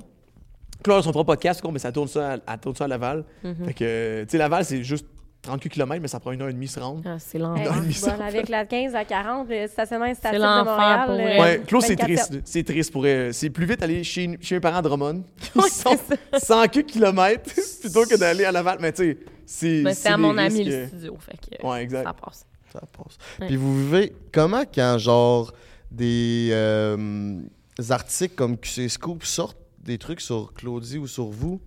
Chloé 0.84 1.02
son 1.02 1.10
propre 1.10 1.32
podcast, 1.32 1.60
mais 1.72 1.80
ça 1.80 1.90
tourne 1.90 2.06
ça 2.06 2.34
à, 2.34 2.34
elle 2.34 2.60
tourne 2.60 2.76
ça 2.76 2.84
à 2.84 2.88
Laval. 2.88 3.24
Mhm. 3.42 3.64
Fait 3.66 3.74
que, 3.74 4.22
tu 4.22 4.30
sais, 4.30 4.38
Laval, 4.38 4.64
c'est 4.64 4.84
juste 4.84 5.06
30 5.42 5.68
km, 5.68 6.00
mais 6.02 6.08
ça 6.08 6.20
prend 6.20 6.32
une 6.32 6.42
heure 6.42 6.48
et 6.50 6.52
demie 6.52 6.68
se 6.68 6.78
rendre. 6.78 7.02
Ah, 7.06 7.18
c'est 7.18 7.38
Hey, 7.38 7.42
l'enfer. 7.44 7.72
Dans 7.72 7.80
le 7.80 8.16
bon, 8.18 8.22
avec 8.24 8.48
la 8.50 8.66
15 8.66 8.94
à 8.94 9.04
40, 9.06 9.46
le 9.48 9.66
stationnement 9.68 10.14
station 10.14 10.38
de 10.38 10.42
l'enfer, 10.44 10.64
Montréal. 10.66 11.06
pour 11.06 11.14
euh. 11.14 11.42
Ouais, 11.42 11.62
Claude, 11.66 11.82
c'est 11.82 11.94
24/7. 11.94 12.02
triste. 12.04 12.40
C'est 12.44 12.62
triste 12.64 12.92
pour 12.92 13.06
elle. 13.06 13.32
C'est 13.32 13.48
plus 13.50 13.64
vite 13.64 13.82
aller 13.82 14.04
chez, 14.04 14.36
chez 14.42 14.56
mes 14.56 14.60
parents 14.60 14.78
à 14.78 14.82
Drummond. 14.82 15.22
Ils 15.54 15.60
Ouais, 15.62 15.68
sont 15.70 15.96
c'est 16.32 16.44
100 16.44 16.68
km 16.68 17.42
plutôt 17.80 18.04
que 18.04 18.16
d'aller 18.18 18.44
à 18.44 18.52
Laval. 18.52 18.78
Mais 18.80 18.92
tu 18.92 19.02
sais, 19.02 19.18
c'est. 19.46 19.82
Ben, 19.82 19.94
c'est 19.94 20.02
c'est 20.02 20.08
à 20.10 20.16
mon 20.18 20.36
ami 20.36 20.58
risques, 20.62 20.68
le 20.76 20.86
studio, 20.88 21.16
fait 21.18 21.56
que 21.58 21.66
Ouais, 21.66 21.82
exact. 21.82 22.04
ça 22.04 22.12
passe. 22.12 22.46
Ça 22.72 22.80
passe. 22.80 23.16
Ouais. 23.40 23.46
Puis 23.46 23.56
vous 23.56 23.76
vivez 23.86 24.12
comment 24.32 24.64
quand, 24.72 24.98
genre, 24.98 25.52
des 25.90 26.50
euh, 26.52 27.40
articles 27.88 28.34
comme 28.34 28.58
QC 28.58 28.88
Scoop 28.88 29.24
sortent 29.24 29.56
des 29.80 29.96
trucs 29.96 30.20
sur 30.20 30.52
Claudie 30.52 30.98
ou 30.98 31.06
sur 31.06 31.24
vous? 31.30 31.60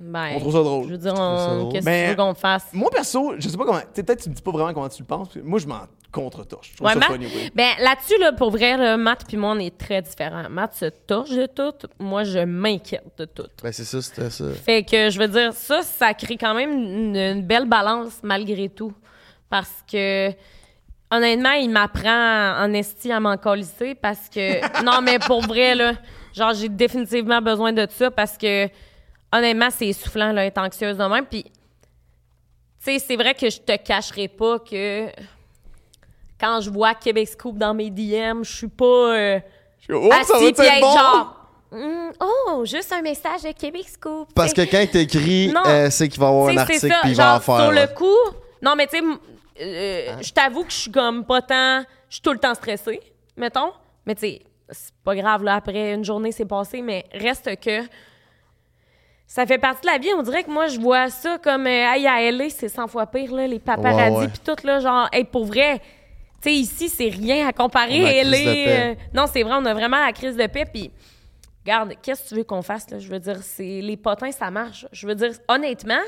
Ben, 0.00 0.32
On 0.36 0.40
trouve 0.40 0.52
ça 0.54 0.62
drôle. 0.62 0.84
Je 0.86 0.92
veux 0.92 0.98
dire, 0.98 1.14
on- 1.14 1.68
qu'est-ce 1.70 1.84
que 1.84 1.90
Ben, 1.90 2.04
tu 2.04 2.10
veux 2.10 2.16
qu'on 2.16 2.34
fasse? 2.34 2.66
Moi, 2.72 2.88
perso, 2.90 3.34
je 3.38 3.48
sais 3.48 3.56
pas 3.56 3.64
comment. 3.66 3.80
Peut-être 3.94 4.16
que 4.16 4.22
tu 4.22 4.30
me 4.30 4.34
dis 4.34 4.40
pas 4.42 4.50
vraiment 4.50 4.72
comment 4.72 4.88
tu 4.88 5.02
le 5.02 5.06
penses. 5.06 5.28
Moi, 5.44 5.58
je 5.58 5.66
m'en 5.66 5.80
contre-torche. 6.10 6.70
Je 6.72 6.76
trouve 6.76 6.86
Ouais, 6.88 6.94
ça 6.94 6.98
Matt- 7.00 7.12
funny, 7.12 7.26
oui. 7.26 7.50
Ben, 7.54 7.68
là-dessus, 7.78 8.18
là, 8.18 8.32
pour 8.32 8.50
vrai, 8.50 8.76
là, 8.78 8.96
Matt 8.96 9.24
puis 9.28 9.36
moi, 9.36 9.50
on 9.54 9.58
est 9.58 9.76
très 9.76 10.00
différents. 10.02 10.48
Matt 10.48 10.74
se 10.74 10.86
torche 10.86 11.30
de 11.30 11.46
tout. 11.46 11.86
Moi, 11.98 12.24
je 12.24 12.38
m'inquiète 12.40 13.04
de 13.18 13.26
tout. 13.26 13.46
Ben, 13.62 13.72
c'est 13.72 13.84
ça, 13.84 14.00
c'était 14.00 14.30
ça. 14.30 14.44
Fait 14.54 14.82
que, 14.82 15.10
je 15.10 15.18
veux 15.18 15.28
dire, 15.28 15.52
ça, 15.52 15.82
ça 15.82 16.14
crée 16.14 16.36
quand 16.38 16.54
même 16.54 16.72
une, 16.72 17.16
une 17.16 17.42
belle 17.42 17.66
balance 17.66 18.20
malgré 18.22 18.68
tout. 18.70 18.92
Parce 19.50 19.84
que, 19.90 20.30
honnêtement, 21.10 21.52
il 21.52 21.68
m'apprend 21.70 22.56
en 22.64 22.72
esti 22.72 23.12
à 23.12 23.20
m'en 23.20 23.36
parce 23.36 24.28
que... 24.28 24.82
non, 24.84 25.00
mais 25.02 25.18
pour 25.18 25.42
vrai, 25.42 25.74
là, 25.74 25.92
genre, 26.34 26.54
j'ai 26.54 26.68
définitivement 26.68 27.42
besoin 27.42 27.72
de 27.72 27.86
ça 27.90 28.10
parce 28.10 28.38
que, 28.38 28.68
honnêtement, 29.32 29.68
c'est 29.70 29.88
essoufflant, 29.88 30.32
là, 30.32 30.44
être 30.46 30.58
anxieuse 30.58 30.96
de 30.96 31.04
même. 31.04 31.26
Puis, 31.26 31.44
tu 31.44 31.50
sais, 32.80 32.98
c'est 32.98 33.16
vrai 33.16 33.34
que 33.34 33.48
je 33.50 33.58
te 33.60 33.76
cacherai 33.76 34.28
pas 34.28 34.58
que 34.58 35.08
quand 36.38 36.60
je 36.60 36.70
vois 36.70 36.94
Québec 36.94 37.28
Scoop 37.28 37.58
dans 37.58 37.74
mes 37.74 37.90
DM, 37.90 38.42
je 38.42 38.56
suis 38.56 38.68
pas... 38.68 38.84
euh, 38.84 39.40
Je 39.86 39.92
oh, 39.92 40.08
ça 40.10 40.36
assis 40.36 40.52
puis 40.52 40.66
être 40.66 40.80
bon! 40.80 40.92
genre... 40.92 41.36
Hum, 41.72 42.10
oh, 42.20 42.64
juste 42.64 42.92
un 42.92 43.00
message 43.02 43.42
de 43.42 43.52
Québec 43.52 43.88
Scoop. 43.88 44.32
Parce 44.34 44.52
que 44.52 44.62
quand 44.62 44.80
il 44.80 44.90
t'écrit, 44.90 45.48
Non. 45.54 45.62
euh, 45.66 45.88
c'est 45.90 46.08
qu'il 46.08 46.18
va 46.20 46.26
y 46.26 46.30
avoir 46.30 46.48
un 46.48 46.56
article 46.56 46.88
ça, 46.88 46.98
puis 47.02 47.10
il 47.10 47.16
va 47.16 47.36
en 47.36 47.40
faire. 47.40 47.56
Sur 47.60 47.70
là. 47.72 47.86
le 47.86 47.94
coup, 47.94 48.36
non, 48.60 48.74
mais 48.74 48.88
tu 48.88 48.98
sais, 48.98 49.04
euh, 49.60 50.16
je 50.20 50.32
t'avoue 50.32 50.64
que 50.64 50.72
je 50.72 50.76
suis 50.76 50.90
comme 50.90 51.24
pas 51.24 51.42
tant. 51.42 51.82
Je 52.08 52.14
suis 52.14 52.22
tout 52.22 52.32
le 52.32 52.38
temps 52.40 52.54
stressée, 52.54 53.00
mettons. 53.36 53.72
Mais 54.04 54.16
tu 54.16 54.22
sais, 54.22 54.42
c'est 54.70 54.92
pas 55.04 55.14
grave, 55.14 55.44
là, 55.44 55.54
après 55.56 55.94
une 55.94 56.04
journée, 56.04 56.32
c'est 56.32 56.44
passé, 56.46 56.82
mais 56.82 57.04
reste 57.12 57.60
que. 57.60 57.82
Ça 59.30 59.46
fait 59.46 59.58
partie 59.58 59.82
de 59.82 59.86
la 59.86 59.98
vie. 59.98 60.08
On 60.18 60.24
dirait 60.24 60.42
que 60.42 60.50
moi, 60.50 60.66
je 60.66 60.80
vois 60.80 61.08
ça 61.08 61.38
comme. 61.38 61.64
Euh, 61.64 61.94
hey, 61.94 62.04
à 62.04 62.32
LA, 62.32 62.50
c'est 62.50 62.68
100 62.68 62.88
fois 62.88 63.06
pire, 63.06 63.32
là, 63.32 63.46
les 63.46 63.60
paparazzis, 63.60 64.26
puis 64.26 64.40
tout, 64.44 64.66
là, 64.66 64.80
genre, 64.80 65.08
hey, 65.12 65.22
pour 65.22 65.44
vrai. 65.44 65.78
Tu 66.42 66.50
sais, 66.50 66.54
ici, 66.54 66.88
c'est 66.88 67.10
rien 67.10 67.46
à 67.46 67.52
comparer 67.52 68.24
la 68.24 68.38
euh, 68.38 68.94
non, 69.14 69.26
c'est 69.32 69.44
vrai, 69.44 69.54
on 69.56 69.64
a 69.66 69.72
vraiment 69.72 70.04
la 70.04 70.12
crise 70.12 70.36
de 70.36 70.46
paix, 70.48 70.64
puis. 70.64 70.90
Regarde, 71.64 71.94
qu'est-ce 72.02 72.24
que 72.24 72.28
tu 72.30 72.34
veux 72.36 72.42
qu'on 72.42 72.62
fasse, 72.62 72.90
là? 72.90 72.98
Je 72.98 73.08
veux 73.08 73.20
dire, 73.20 73.36
c'est 73.42 73.80
les 73.80 73.96
potins, 73.96 74.32
ça 74.32 74.50
marche. 74.50 74.86
Je 74.90 75.06
veux 75.06 75.14
dire, 75.14 75.30
honnêtement, 75.46 76.02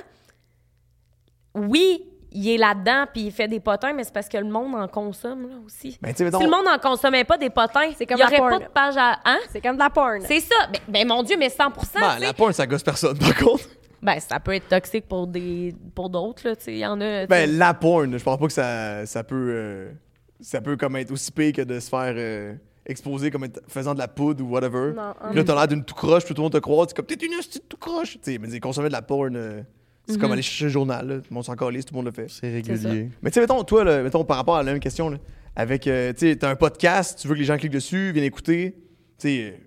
oui, 1.54 2.02
il 2.34 2.48
est 2.48 2.56
là-dedans 2.56 3.06
puis 3.12 3.22
il 3.26 3.32
fait 3.32 3.48
des 3.48 3.60
potins, 3.60 3.92
mais 3.92 4.04
c'est 4.04 4.12
parce 4.12 4.28
que 4.28 4.38
le 4.38 4.44
monde 4.48 4.74
en 4.74 4.88
consomme 4.88 5.48
là 5.48 5.54
aussi. 5.64 5.98
Ben, 6.02 6.14
si 6.16 6.22
le 6.24 6.30
monde 6.30 6.66
en 6.68 6.78
consommait 6.78 7.24
pas 7.24 7.38
des 7.38 7.50
potins, 7.50 7.90
C'est 7.96 8.06
comme 8.06 8.16
il 8.16 8.20
y 8.20 8.22
la 8.22 8.26
aurait 8.28 8.36
porn. 8.38 8.50
pas 8.50 8.58
de 8.66 8.70
page 8.72 8.96
à 8.96 9.18
hein? 9.24 9.38
C'est 9.50 9.60
comme 9.60 9.76
de 9.76 9.82
la 9.82 9.90
porn. 9.90 10.20
C'est 10.26 10.40
ça. 10.40 10.54
Ben, 10.72 10.80
ben, 10.88 11.08
mon 11.08 11.22
dieu, 11.22 11.36
mais 11.38 11.48
100 11.50 11.64
Ben, 11.94 12.18
la 12.20 12.32
porn, 12.32 12.52
ça 12.52 12.66
gosse 12.66 12.82
personne, 12.82 13.18
par 13.18 13.34
contre. 13.36 13.64
Ben 14.02 14.18
ça 14.18 14.40
peut 14.40 14.54
être 14.54 14.66
toxique 14.68 15.06
pour 15.06 15.28
des 15.28 15.74
pour 15.94 16.10
d'autres 16.10 16.48
là, 16.48 16.56
tu 16.56 16.64
sais, 16.64 16.72
il 16.72 16.78
y 16.78 16.86
en 16.86 17.00
a. 17.00 17.26
Ben, 17.26 17.56
la 17.56 17.72
porn, 17.72 18.18
je 18.18 18.22
pense 18.24 18.36
pas 18.38 18.46
que 18.46 18.52
ça, 18.52 19.06
ça 19.06 19.22
peut. 19.22 19.48
euh, 19.52 19.92
ça 20.40 20.60
peut 20.60 20.76
comme 20.76 20.96
être 20.96 21.12
aussi 21.12 21.30
pire 21.30 21.52
que 21.52 21.62
de 21.62 21.78
se 21.78 21.88
faire 21.88 22.12
euh, 22.16 22.52
exposer 22.84 23.30
comme 23.30 23.44
être- 23.44 23.60
faisant 23.68 23.94
de 23.94 24.00
la 24.00 24.08
poudre 24.08 24.44
ou 24.44 24.48
whatever. 24.48 24.92
Non, 24.92 25.14
Puis 25.28 25.36
là, 25.36 25.44
t'as 25.44 25.54
l'air 25.54 25.68
d'une 25.68 25.84
tout 25.84 25.94
croche, 25.94 26.24
puis 26.24 26.34
tout 26.34 26.40
le 26.40 26.46
monde 26.46 26.52
te 26.52 26.58
croit. 26.58 26.84
C'est 26.88 26.96
comme, 26.96 27.06
t'es 27.06 27.14
une 27.14 27.34
hostie 27.38 27.60
tout 27.68 27.76
croche. 27.76 28.14
Tu 28.14 28.32
sais, 28.32 28.38
mais 28.38 28.58
consommer 28.58 28.88
de 28.88 28.92
la 28.92 29.02
porn, 29.02 29.36
euh, 29.36 29.62
c'est 30.06 30.18
comme 30.18 30.32
aller 30.32 30.42
chercher 30.42 30.64
le 30.64 30.70
journal. 30.70 31.06
Là. 31.06 31.16
Tout 31.16 31.26
le 31.30 31.34
monde 31.34 31.44
s'en 31.44 31.54
tout 31.54 31.64
le 31.66 31.80
monde 31.92 32.06
le 32.06 32.12
fait. 32.12 32.26
C'est 32.28 32.52
régulier. 32.52 33.08
Mais 33.22 33.30
tu 33.30 33.34
sais, 33.34 33.40
mettons, 33.40 33.62
toi, 33.64 33.84
là, 33.84 34.02
mettons, 34.02 34.24
par 34.24 34.36
rapport 34.36 34.56
à 34.56 34.62
la 34.62 34.72
même 34.72 34.80
question, 34.80 35.08
là, 35.10 35.18
avec, 35.54 35.86
euh, 35.86 36.12
tu 36.12 36.30
sais, 36.30 36.36
t'as 36.36 36.50
un 36.50 36.56
podcast, 36.56 37.18
tu 37.20 37.28
veux 37.28 37.34
que 37.34 37.38
les 37.38 37.44
gens 37.44 37.56
cliquent 37.56 37.72
dessus, 37.72 38.12
viennent 38.12 38.24
écouter, 38.24 38.74
tu 39.18 39.28
sais, 39.28 39.60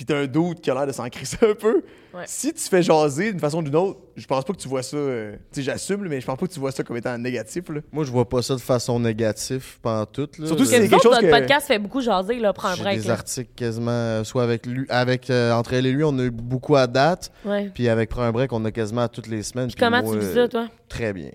puis 0.00 0.06
t'as 0.06 0.16
un 0.16 0.26
doute 0.26 0.62
qui 0.62 0.70
a 0.70 0.74
l'air 0.74 0.86
de 0.86 0.92
s'en 0.92 1.06
crisser 1.10 1.36
un 1.42 1.54
peu. 1.54 1.82
Ouais. 2.14 2.22
Si 2.24 2.54
tu 2.54 2.62
fais 2.70 2.82
jaser 2.82 3.32
d'une 3.32 3.38
façon 3.38 3.58
ou 3.58 3.62
d'une 3.62 3.76
autre, 3.76 3.98
je 4.16 4.26
pense 4.26 4.42
pas 4.46 4.54
que 4.54 4.58
tu 4.58 4.66
vois 4.66 4.82
ça, 4.82 4.96
euh, 4.96 5.32
tu 5.52 5.60
sais, 5.60 5.62
j'assume, 5.62 6.08
mais 6.08 6.22
je 6.22 6.24
pense 6.26 6.38
pas 6.38 6.46
que 6.46 6.52
tu 6.52 6.58
vois 6.58 6.72
ça 6.72 6.82
comme 6.82 6.96
étant 6.96 7.18
négatif, 7.18 7.68
là. 7.68 7.82
Moi, 7.92 8.04
je 8.04 8.10
vois 8.10 8.26
pas 8.26 8.40
ça 8.40 8.54
de 8.54 8.60
façon 8.60 8.98
négative 8.98 9.78
pendant 9.82 10.06
tout. 10.06 10.26
Là. 10.38 10.46
Surtout 10.46 10.64
si 10.64 10.74
Euh, 10.74 10.78
quelque 10.88 11.02
chose 11.02 11.12
notre 11.16 11.20
que- 11.20 11.30
podcast 11.30 11.66
fait 11.66 11.78
beaucoup 11.78 12.00
jaser 12.00 12.38
là, 12.38 12.54
prends 12.54 12.68
un 12.68 12.76
J'ai 12.76 12.82
break. 12.82 13.02
des 13.02 13.08
là. 13.08 13.12
articles 13.12 13.50
quasiment, 13.54 13.90
euh, 13.90 14.24
soit 14.24 14.42
avec 14.42 14.64
lui, 14.64 14.86
avec 14.88 15.28
euh, 15.28 15.52
entre 15.52 15.74
elle 15.74 15.84
et 15.84 15.92
lui, 15.92 16.02
on 16.02 16.18
a 16.18 16.22
eu 16.22 16.30
beaucoup 16.30 16.76
à 16.76 16.86
date. 16.86 17.30
Ouais. 17.44 17.70
Puis 17.74 17.86
avec 17.90 18.08
Prends 18.08 18.22
un 18.22 18.32
break, 18.32 18.50
on 18.54 18.64
a 18.64 18.70
quasiment 18.72 19.06
toutes 19.06 19.26
les 19.26 19.42
semaines. 19.42 19.66
Puis 19.66 19.76
comment 19.78 20.02
moi, 20.02 20.14
tu 20.14 20.18
vis 20.20 20.26
euh, 20.28 20.34
ça 20.44 20.48
toi? 20.48 20.68
Très 20.88 21.12
bien. 21.12 21.30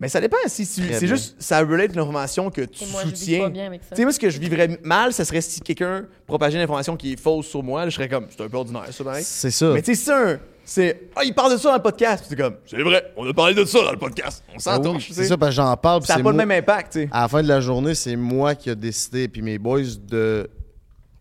Mais 0.00 0.08
ça 0.08 0.20
dépend 0.20 0.36
si 0.46 0.64
c'est 0.64 1.06
juste, 1.08 1.34
ça 1.40 1.58
relate 1.60 1.96
l'information 1.96 2.50
que 2.50 2.60
tu 2.62 2.84
Et 2.84 2.86
moi 2.92 3.02
soutiens. 3.02 3.50
Tu 3.50 3.96
sais, 3.96 4.02
moi, 4.04 4.12
ce 4.12 4.20
que 4.20 4.30
je 4.30 4.38
vivrais 4.38 4.78
mal, 4.84 5.12
ça 5.12 5.24
serait 5.24 5.40
si 5.40 5.60
quelqu'un 5.60 6.06
propageait 6.26 6.56
une 6.56 6.62
information 6.62 6.96
qui 6.96 7.14
est 7.14 7.20
fausse 7.20 7.46
sur 7.48 7.64
moi. 7.64 7.82
là, 7.84 7.90
je 7.90 7.96
serais 7.96 8.08
comme, 8.08 8.26
c'est 8.30 8.40
un 8.42 8.48
peu 8.48 8.58
ordinaire, 8.58 8.84
ça, 8.92 9.02
pareil. 9.02 9.24
C'est 9.26 9.50
ça. 9.50 9.72
Mais 9.72 9.82
tu 9.82 9.94
sais, 9.96 10.04
c'est 10.04 10.12
un. 10.12 10.38
C'est. 10.64 11.08
Ah, 11.16 11.24
il 11.24 11.34
parle 11.34 11.52
de 11.54 11.56
ça 11.58 11.70
dans 11.70 11.76
le 11.76 11.82
podcast. 11.82 12.20
Puis 12.28 12.36
C'est 12.36 12.36
comme, 12.42 12.56
c'est 12.66 12.80
vrai, 12.82 13.12
on 13.16 13.28
a 13.28 13.32
parlé 13.34 13.54
de 13.54 13.64
ça 13.64 13.82
dans 13.82 13.90
le 13.90 13.98
podcast. 13.98 14.44
On 14.50 14.56
Ah 14.58 14.60
s'entend. 14.60 14.94
oui, 14.94 15.04
c'est 15.10 15.24
ça, 15.24 15.36
parce 15.36 15.50
que 15.50 15.56
j'en 15.56 15.76
parle. 15.76 16.04
Ça 16.04 16.12
n'a 16.12 16.18
c'est 16.18 16.22
pas 16.22 16.30
le 16.30 16.36
même 16.36 16.50
impact, 16.52 16.92
tu 16.92 16.98
sais. 17.00 17.08
À 17.10 17.22
la 17.22 17.28
fin 17.28 17.42
de 17.42 17.48
la 17.48 17.60
journée, 17.60 17.94
c'est 17.96 18.14
moi 18.16 18.54
qui 18.54 18.70
ai 18.70 18.76
décidé, 18.76 19.26
puis 19.28 19.42
mes 19.42 19.58
boys, 19.58 19.80
de 20.06 20.48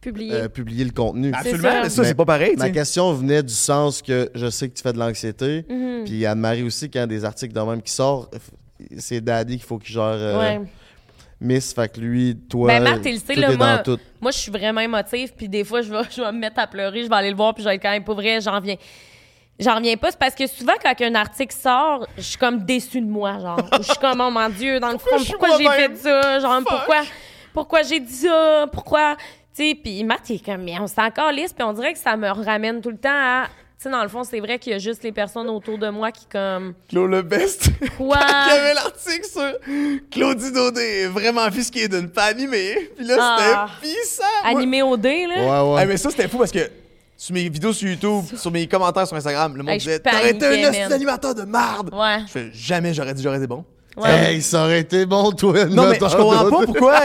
Publié. 0.02 0.34
euh, 0.34 0.49
publier 0.49 0.86
le 0.86 0.91
contenu. 0.91 1.32
Absolument, 1.34 1.64
ça. 1.64 1.82
mais 1.84 1.90
ça, 1.90 2.02
Mais 2.04 2.08
c'est 2.10 2.14
pas 2.16 2.26
pareil, 2.26 2.56
Ma 2.58 2.70
question 2.70 3.12
venait 3.14 3.41
du 3.41 3.54
sens 3.54 4.02
que 4.04 4.30
je 4.36 4.49
sais 4.49 4.70
que 4.70 4.76
tu 4.76 4.84
fais 4.84 4.94
de 4.94 4.99
l'anxiété. 4.99 5.66
Mhm. 5.68 6.04
Puis 6.06 6.26
Anne-Marie 6.26 6.64
aussi, 6.64 6.90
quand 6.91 7.08
des 7.08 7.26
articles 7.26 7.54
de 7.54 7.60
même 7.62 7.82
qui 7.82 7.91
sortent, 7.91 8.36
c'est 8.98 9.22
Daddy 9.22 9.58
qu'il 9.58 9.66
faut 9.66 9.78
qu'il 9.78 9.94
gère 9.94 10.04
euh, 10.04 10.40
Ouais. 10.40 10.62
Miss. 11.40 11.74
Fait 11.74 11.91
que 11.91 11.99
lui, 11.99 12.36
toi, 12.49 12.68
Ben, 12.68 12.84
Marthe, 12.84 13.06
il 13.06 13.14
le 13.16 13.22
tout 13.22 13.40
là, 13.40 13.56
moi- 13.56 13.78
dans 13.78 13.84
tout. 13.84 13.99
Moi, 14.20 14.32
je 14.32 14.38
suis 14.38 14.52
vraiment 14.52 14.82
émotive, 14.82 15.34
puis 15.38 15.48
des 15.48 15.64
fois, 15.64 15.82
je 15.82 15.91
vais, 15.91 16.02
je 16.16 16.22
vais 16.22 16.32
me 16.32 16.40
mettre 16.40 16.60
à 16.60 16.68
pleurer, 16.68 17.04
je 17.04 17.10
vais 17.10 17.16
aller 17.16 17.30
le 17.30 17.36
voir, 17.36 17.54
puis 17.54 17.64
je 17.64 17.70
vais 17.70 17.76
être 17.76 17.82
quand 17.82 17.91
même 17.91 18.04
pas 18.04 18.14
vrai, 18.14 18.41
j'en 18.41 18.60
viens. 18.60 18.76
J'en 19.60 19.76
reviens 19.76 19.98
pas, 19.98 20.12
c'est 20.12 20.20
parce 20.20 20.36
que 20.36 20.45
souvent, 20.45 20.74
quand 20.82 20.94
un 21.02 21.16
article 21.16 21.56
sort, 21.56 22.06
je 22.16 22.22
suis 22.22 22.38
comme 22.38 22.64
déçue 22.64 23.02
de 23.02 23.08
moi, 23.10 23.40
genre. 23.40 23.60
Je 23.78 23.84
suis 23.84 23.98
comme, 23.98 24.22
oh 24.22 24.30
mon 24.30 24.49
Dieu, 24.49 24.80
dans 24.80 24.91
le 24.91 24.99
fond, 24.99 25.18
pourquoi 25.26 25.58
j'ai 25.58 25.68
fait 25.70 25.95
ça? 25.95 26.40
Genre, 26.40 26.60
Fuck? 26.60 26.68
pourquoi, 26.68 27.02
pourquoi 27.54 27.82
j'ai 27.82 27.99
dit 27.99 28.14
ça? 28.14 28.68
Pourquoi? 28.72 29.16
Tu 29.56 29.70
sais, 29.70 29.76
puis 29.76 30.04
Matt, 30.04 30.30
il 30.30 30.36
est 30.36 30.45
comme, 30.45 30.62
mais 30.62 30.80
on 30.80 30.86
s'est 30.86 31.02
encore 31.02 31.32
lisse, 31.32 31.54
puis 31.54 31.64
on 31.64 31.74
dirait 31.74 31.94
que 31.94 31.98
ça 31.99 32.16
me 32.16 32.30
ramène 32.30 32.82
tout 32.82 32.91
le 32.91 32.98
temps 32.98 33.10
à. 33.12 33.48
Tu 33.80 33.84
sais, 33.84 33.90
dans 33.91 34.02
le 34.02 34.10
fond, 34.10 34.24
c'est 34.24 34.40
vrai 34.40 34.58
qu'il 34.58 34.72
y 34.72 34.76
a 34.76 34.80
juste 34.80 35.04
les 35.04 35.12
personnes 35.12 35.48
autour 35.49 35.78
de 35.78 35.90
moi 35.90 36.12
qui, 36.12 36.26
comme. 36.26 36.74
Claude 36.90 37.12
le 37.12 37.22
best. 37.22 37.70
Quoi? 37.98 38.18
Il 38.20 38.56
y 38.56 38.58
avait 38.58 38.74
l'article 38.74 39.26
sur 39.28 39.52
Claudie 40.10 40.52
Daudet, 40.52 41.06
vraiment 41.06 41.45
offusquée 41.45 41.88
de 41.88 41.99
ne 42.02 42.08
pas 42.08 42.24
animer. 42.24 42.90
Puis 42.98 43.06
là, 43.06 43.16
Ah. 43.20 43.68
c'était 43.80 43.94
puissant. 43.94 44.24
Moi- 44.45 44.58
Animé 44.58 44.82
au 44.82 44.98
dé, 44.98 45.28
là? 45.28 45.36
Ouais, 45.36 45.74
ouais. 45.76 45.82
Ah, 45.82 45.86
mais 45.86 45.98
ça, 45.98 46.10
c'était 46.10 46.28
fou 46.28 46.40
parce 46.40 46.52
que 46.52 46.68
sur 47.16 47.36
mes 47.36 47.48
vidéos 47.49 47.72
sur 47.72 47.88
YouTube, 47.88 48.24
sur 48.36 48.49
mes 48.49 48.66
commentaires 48.68 49.06
sur 49.08 49.16
Instagram, 49.16 49.56
le 49.56 49.62
monde 49.62 49.70
Hey, 49.74 49.78
disait 49.78 49.99
T'aurais 49.99 50.32
été 50.32 50.66
un 50.66 50.90
d'animateur 50.90 51.36
de 51.36 51.44
marde. 51.44 51.94
Ouais. 51.94 52.22
Je 52.26 52.32
fais 52.32 52.49
jamais, 52.54 52.95
j'aurais 52.95 53.14
dit, 53.14 53.22
j'aurais 53.22 53.38
été 53.38 53.45
bon. 53.48 53.64
Ouais. 53.95 54.10
Hey, 54.34 54.41
ça 54.41 54.64
aurait 54.64 54.80
été 54.80 55.06
bon, 55.06 55.32
toi. 55.34 55.66
Non, 55.66 55.88
mais 55.88 55.95
je 55.99 56.16
comprends 56.18 56.49
pas 56.49 56.66
pourquoi 56.66 56.99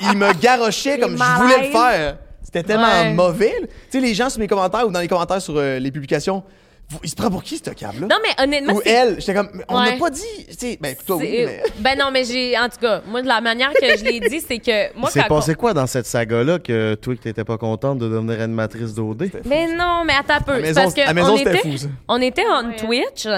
il, 0.00 0.06
il 0.10 0.16
me 0.16 0.32
garochait 0.40 0.98
comme 1.00 1.18
je 1.18 1.42
voulais 1.42 1.66
le 1.66 1.70
faire. 1.70 2.16
C'était 2.50 2.62
tellement 2.62 2.86
Ouais. 3.02 3.12
mauvais. 3.12 3.52
Tu 3.60 3.68
sais, 3.90 4.00
les 4.00 4.14
gens 4.14 4.30
sur 4.30 4.40
mes 4.40 4.46
commentaires 4.46 4.86
ou 4.86 4.90
dans 4.90 5.00
les 5.00 5.08
commentaires 5.08 5.42
sur 5.42 5.58
euh, 5.58 5.78
les 5.78 5.90
publications, 5.92 6.42
vous- 6.88 6.98
il 7.04 7.10
se 7.10 7.14
prend 7.14 7.28
pour 7.28 7.42
qui, 7.42 7.58
ce 7.58 7.68
câble-là? 7.68 8.06
Non, 8.06 8.16
mais 8.22 8.42
honnêtement, 8.42 8.72
Ou 8.72 8.80
c'est. 8.82 8.90
elle, 8.90 9.20
j'étais 9.20 9.34
comme, 9.34 9.50
on 9.68 9.78
n'a 9.78 9.90
Ouais. 9.90 9.98
pas 9.98 10.08
dit. 10.08 10.22
Sais, 10.58 10.78
ben, 10.80 10.96
toi, 11.06 11.16
oui, 11.16 11.28
c'est- 11.30 11.44
mais. 11.44 11.62
Ben 11.80 11.98
non, 11.98 12.10
mais 12.10 12.24
j'ai. 12.24 12.58
En 12.58 12.70
tout 12.70 12.78
cas, 12.80 13.02
moi, 13.06 13.20
de 13.20 13.28
la 13.28 13.42
manière 13.42 13.70
que 13.74 13.98
je 13.98 14.02
l'ai 14.02 14.20
dit, 14.20 14.40
c'est 14.40 14.58
que. 14.60 14.96
Moi, 14.98 15.10
quand 15.12 15.24
passé 15.28 15.54
quoi 15.54 15.74
dans 15.74 15.86
cette 15.86 16.06
saga-là 16.06 16.58
que 16.58 16.94
toi, 16.94 17.14
que 17.16 17.20
t'étais 17.20 17.44
pas 17.44 17.58
contente 17.58 17.98
de 17.98 18.08
devenir 18.08 18.40
animatrice 18.40 18.94
d'OD? 18.94 19.30
Mais 19.44 19.66
non, 19.74 20.04
mais 20.06 20.14
attends 20.14 20.36
un 20.36 20.40
peu. 20.40 20.52
À 20.52 20.56
C'est 20.56 20.62
maison, 20.62 20.80
parce 20.80 20.94
que 20.94 21.00
à 21.06 21.12
maison, 21.12 21.34
on 21.34 21.36
était, 21.36 21.58
fou, 21.58 21.76
ça. 21.76 21.86
on 22.08 22.20
était 22.22 22.44
on 22.50 22.68
Ouais. 22.68 22.76
Twitch. 22.76 23.28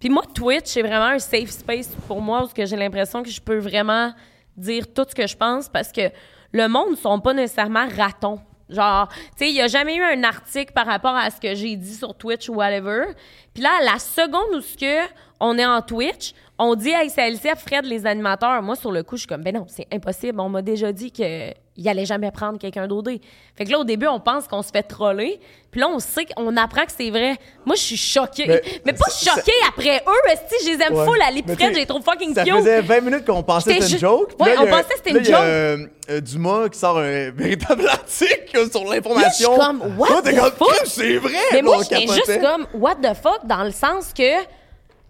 Puis 0.00 0.08
moi, 0.10 0.24
Twitch, 0.34 0.64
c'est 0.66 0.82
vraiment 0.82 1.06
un 1.06 1.18
safe 1.20 1.50
space 1.50 1.90
pour 2.08 2.20
moi 2.20 2.42
où 2.42 2.48
que 2.48 2.66
j'ai 2.66 2.76
l'impression 2.76 3.22
que 3.22 3.30
je 3.30 3.40
peux 3.40 3.58
vraiment 3.58 4.12
dire 4.56 4.92
tout 4.92 5.04
ce 5.08 5.14
que 5.14 5.26
je 5.28 5.36
pense 5.36 5.68
parce 5.68 5.92
que 5.92 6.10
le 6.52 6.68
monde 6.68 6.90
ne 6.92 6.96
sont 6.96 7.20
pas 7.20 7.34
nécessairement 7.34 7.86
ratons. 7.96 8.40
Genre, 8.68 9.08
tu 9.08 9.16
sais, 9.36 9.48
il 9.48 9.54
n'y 9.54 9.60
a 9.60 9.68
jamais 9.68 9.96
eu 9.96 10.02
un 10.02 10.24
article 10.24 10.72
par 10.72 10.86
rapport 10.86 11.14
à 11.14 11.30
ce 11.30 11.40
que 11.40 11.54
j'ai 11.54 11.76
dit 11.76 11.94
sur 11.94 12.14
Twitch 12.14 12.48
ou 12.48 12.54
whatever. 12.54 13.06
Puis 13.54 13.62
là, 13.62 13.70
la 13.84 13.98
seconde 13.98 14.56
où 14.56 14.60
ce 14.60 14.76
que 14.76 15.12
on 15.38 15.58
est 15.58 15.66
en 15.66 15.82
Twitch, 15.82 16.32
on 16.58 16.74
dit 16.74 16.90
Hey, 16.90 17.10
c'est 17.10 17.22
Alicia 17.22 17.54
Fred, 17.54 17.84
les 17.84 18.06
animateurs. 18.06 18.62
Moi, 18.62 18.76
sur 18.76 18.90
le 18.92 19.02
coup, 19.02 19.16
je 19.16 19.20
suis 19.20 19.26
comme 19.28 19.42
Ben 19.42 19.54
non, 19.54 19.66
c'est 19.68 19.86
impossible. 19.92 20.40
On 20.40 20.48
m'a 20.48 20.62
déjà 20.62 20.90
dit 20.92 21.10
qu'il 21.10 21.54
allait 21.86 22.06
jamais 22.06 22.30
prendre 22.30 22.58
quelqu'un 22.58 22.86
d'OD. 22.86 23.18
Fait 23.54 23.64
que 23.66 23.70
là, 23.70 23.78
au 23.78 23.84
début, 23.84 24.06
on 24.06 24.20
pense 24.20 24.48
qu'on 24.48 24.62
se 24.62 24.70
fait 24.70 24.82
troller. 24.82 25.38
Puis 25.70 25.80
là, 25.82 25.88
on 25.88 25.98
sait 25.98 26.24
qu'on 26.24 26.56
apprend 26.56 26.86
que 26.86 26.92
c'est 26.96 27.10
vrai. 27.10 27.36
Moi, 27.66 27.76
je 27.76 27.80
suis 27.82 27.96
choquée. 27.98 28.44
Mais, 28.48 28.62
Mais 28.86 28.92
pas 28.94 29.04
ça- 29.10 29.34
choquée 29.34 29.52
après 29.68 30.02
eux. 30.06 30.36
Si 30.48 30.66
je 30.66 30.70
les 30.76 30.82
aime 30.82 30.94
Ouais. 30.94 31.04
full, 31.04 31.20
à 31.20 31.30
Mais 31.30 31.54
Fred, 31.54 31.74
j'ai 31.74 31.84
trop 31.84 32.00
fucking 32.00 32.34
Ça 32.34 32.44
cute. 32.44 32.54
faisait 32.54 32.80
20 32.80 33.00
minutes 33.02 33.26
qu'on 33.26 33.42
pensait 33.42 33.76
que 33.76 33.82
c'était 33.82 33.94
une 33.94 34.00
joke. 34.00 34.32
Ouais, 34.40 34.54
là, 34.54 34.60
on 34.62 34.66
a- 34.66 34.70
pensait 34.70 34.94
que 34.94 34.96
c'était 35.04 35.10
une 35.18 35.24
joke. 35.24 35.34
euh, 35.34 35.86
euh, 36.08 36.20
Dumas 36.20 36.68
qui 36.70 36.78
sort 36.78 36.98
un 36.98 37.30
véritable 37.36 37.86
article 37.86 38.70
sur 38.70 38.84
l'information. 38.90 39.52
Je 39.56 39.60
suis 39.60 39.66
comme, 39.66 39.98
what 39.98 40.22
the 40.22 40.34
fuck? 40.56 40.86
C'est 40.86 41.18
vrai. 41.18 41.32
Mais 41.52 41.60
moi, 41.62 41.78
j'étais 41.82 42.06
juste 42.06 42.40
comme, 42.40 42.66
what 42.72 42.94
the 42.96 43.12
fuck, 43.14 43.40
dans 43.44 43.64
le 43.64 43.72
sens 43.72 44.14
que 44.16 44.22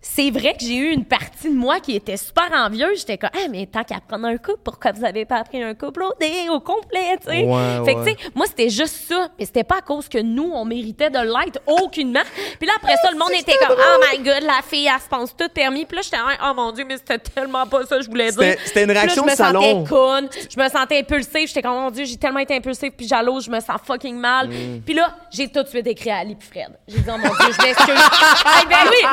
c'est 0.08 0.30
vrai 0.30 0.54
que 0.54 0.64
j'ai 0.64 0.76
eu 0.76 0.92
une 0.92 1.04
partie 1.04 1.48
de 1.50 1.54
moi 1.54 1.80
qui 1.80 1.96
était 1.96 2.16
super 2.16 2.48
envieuse. 2.52 3.00
J'étais 3.00 3.18
comme, 3.18 3.30
ah, 3.34 3.48
mais 3.50 3.66
tant 3.66 3.82
qu'à 3.82 3.96
prendre 4.00 4.26
un 4.26 4.36
couple, 4.36 4.60
pourquoi 4.64 4.92
vous 4.92 5.04
avez 5.04 5.24
pas 5.24 5.42
pris 5.42 5.60
un 5.62 5.74
couple 5.74 6.04
au 6.04 6.12
dé, 6.18 6.48
au 6.48 6.60
complet, 6.60 7.18
tu 7.20 7.28
sais? 7.28 7.44
Ouais, 7.44 7.84
fait 7.84 7.94
que, 7.94 7.98
ouais. 8.00 8.16
tu 8.16 8.22
sais, 8.22 8.30
moi, 8.34 8.46
c'était 8.46 8.70
juste 8.70 9.08
ça. 9.08 9.28
Mais 9.38 9.44
c'était 9.44 9.64
pas 9.64 9.78
à 9.78 9.80
cause 9.82 10.08
que 10.08 10.18
nous, 10.18 10.50
on 10.54 10.64
méritait 10.64 11.10
de 11.10 11.18
l'être 11.18 11.60
aucunement. 11.66 12.22
Puis 12.58 12.66
là, 12.66 12.74
après 12.76 12.96
ça, 13.02 13.10
le 13.10 13.18
monde 13.18 13.32
était 13.32 13.56
comme, 13.58 13.76
oh 13.76 14.04
my 14.10 14.18
god, 14.18 14.42
la 14.42 14.62
fille, 14.66 14.86
elle 14.86 15.00
se 15.00 15.08
pense 15.08 15.36
tout 15.36 15.48
permis. 15.52 15.84
Puis 15.84 15.96
là, 15.96 16.02
j'étais, 16.02 16.16
oh 16.42 16.54
mon 16.54 16.72
dieu, 16.72 16.84
mais 16.88 16.96
c'était 16.98 17.18
tellement 17.18 17.66
pas 17.66 17.84
ça 17.84 17.96
que 17.96 18.02
je 18.02 18.08
voulais 18.08 18.30
dire. 18.30 18.56
C'était- 18.64 18.84
une 18.84 18.86
Puis 18.86 18.94
là, 18.94 19.00
réaction 19.00 19.22
je 19.24 19.26
me 19.26 19.32
de 19.32 19.36
salon. 19.36 19.60
sentais 19.62 19.88
conne, 19.88 20.28
je 20.48 20.60
me 20.60 20.68
sentais 20.68 20.98
impulsive, 21.00 21.48
j'étais 21.48 21.62
comme 21.62 21.74
mon 21.74 21.90
dieu, 21.90 22.04
j'ai 22.04 22.16
tellement 22.16 22.38
été 22.40 22.54
impulsive 22.54 22.92
puis 22.96 23.08
jalouse, 23.08 23.44
je 23.46 23.50
me 23.50 23.60
sens 23.60 23.80
fucking 23.84 24.16
mal. 24.16 24.48
Mm. 24.48 24.82
Puis 24.84 24.94
là, 24.94 25.16
j'ai 25.30 25.48
tout 25.48 25.62
de 25.62 25.68
suite 25.68 25.86
écrit 25.88 26.10
à 26.10 26.18
Ali 26.18 26.36
puis 26.36 26.48
Fred. 26.48 26.78
J'ai 26.86 27.00
dit 27.00 27.08
oh 27.08 27.18
mon 27.18 27.28
dieu, 27.28 27.54
je 27.58 27.62
m'excuse. 27.66 27.88
hey, 28.46 28.66
ben 28.68 28.90
oui. 28.90 29.06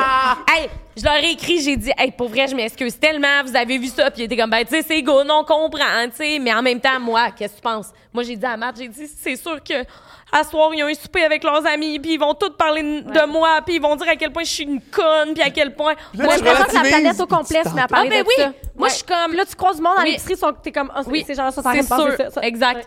Hey, 0.48 0.68
je 0.96 1.04
leur 1.04 1.14
ai 1.16 1.30
écrit, 1.32 1.60
j'ai 1.60 1.76
dit 1.76 1.90
hey 1.98 2.10
pour 2.12 2.28
vrai, 2.28 2.46
je 2.48 2.54
m'excuse 2.54 2.98
tellement, 2.98 3.42
vous 3.44 3.56
avez 3.56 3.78
vu 3.78 3.88
ça 3.88 4.10
puis 4.10 4.22
il 4.22 4.24
était 4.26 4.36
comme 4.36 4.50
ben 4.50 4.64
tu 4.64 4.70
sais 4.70 4.82
c'est 4.82 5.02
go, 5.02 5.24
non 5.24 5.40
on 5.40 5.44
comprend, 5.44 6.04
tu 6.10 6.16
sais, 6.16 6.38
mais 6.40 6.52
en 6.54 6.62
même 6.62 6.80
temps 6.80 7.00
moi, 7.00 7.30
qu'est-ce 7.36 7.52
que 7.52 7.56
tu 7.58 7.62
penses? 7.62 7.88
Moi 8.12 8.22
j'ai 8.22 8.36
dit 8.36 8.46
à 8.46 8.56
Matt, 8.56 8.76
j'ai 8.78 8.88
dit 8.88 9.06
c'est 9.20 9.36
sûr 9.36 9.62
que 9.62 9.84
à 10.32 10.42
soir, 10.42 10.70
ils 10.74 10.82
ont 10.82 10.88
un 10.88 10.94
souper 10.94 11.22
avec 11.22 11.44
leurs 11.44 11.64
amis, 11.64 11.96
puis 12.00 12.14
ils 12.14 12.18
vont 12.18 12.34
tous 12.34 12.50
parler 12.50 12.82
de 12.82 13.02
de 13.02 13.26
moi, 13.26 13.60
puis 13.64 13.76
ils 13.76 13.80
vont 13.82 13.94
dire 13.94 14.08
à 14.08 14.16
quel 14.16 14.32
point 14.32 14.42
je 14.42 14.50
suis 14.50 14.64
une 14.64 14.80
conne, 14.80 15.32
puis 15.32 15.42
à 15.42 15.50
quel 15.50 15.76
point... 15.76 15.92
là, 16.14 16.24
Moi, 16.24 16.34
j'ai 16.38 16.42
l'impression 16.42 16.66
que 16.66 16.74
la 16.74 16.88
planète 16.90 17.20
au 17.20 17.26
complet 17.26 17.62
se 17.62 17.68
met 17.68 17.82
à 17.82 17.86
t'en- 17.86 17.94
parler 17.94 18.08
Ah, 18.10 18.16
ben 18.16 18.22
de 18.22 18.26
oui. 18.26 18.34
ça. 18.38 18.52
Moi, 18.76 18.88
je 18.88 18.94
suis 18.94 19.04
comme- 19.04 19.28
Puis 19.28 19.36
là, 19.36 19.44
tu 19.46 19.54
croises 19.54 19.76
du 19.76 19.82
monde 19.82 19.94
dans 19.96 20.02
Oui. 20.02 20.10
l'épicerie, 20.10 20.36
sont- 20.36 20.52
t'es 20.60 20.72
comme, 20.72 20.90
ah, 20.92 21.02
Oui, 21.06 21.22
ces 21.24 21.36
gens-là 21.36 21.52
sont 21.52 21.60
en 21.60 21.62
train 21.62 21.74
c'est 21.74 21.82
de 21.82 21.88
penser 21.88 22.02
sûr. 22.02 22.16
ça. 22.16 22.30
ça. 22.32 22.40
Exact. 22.42 22.76
Ouais. 22.78 22.84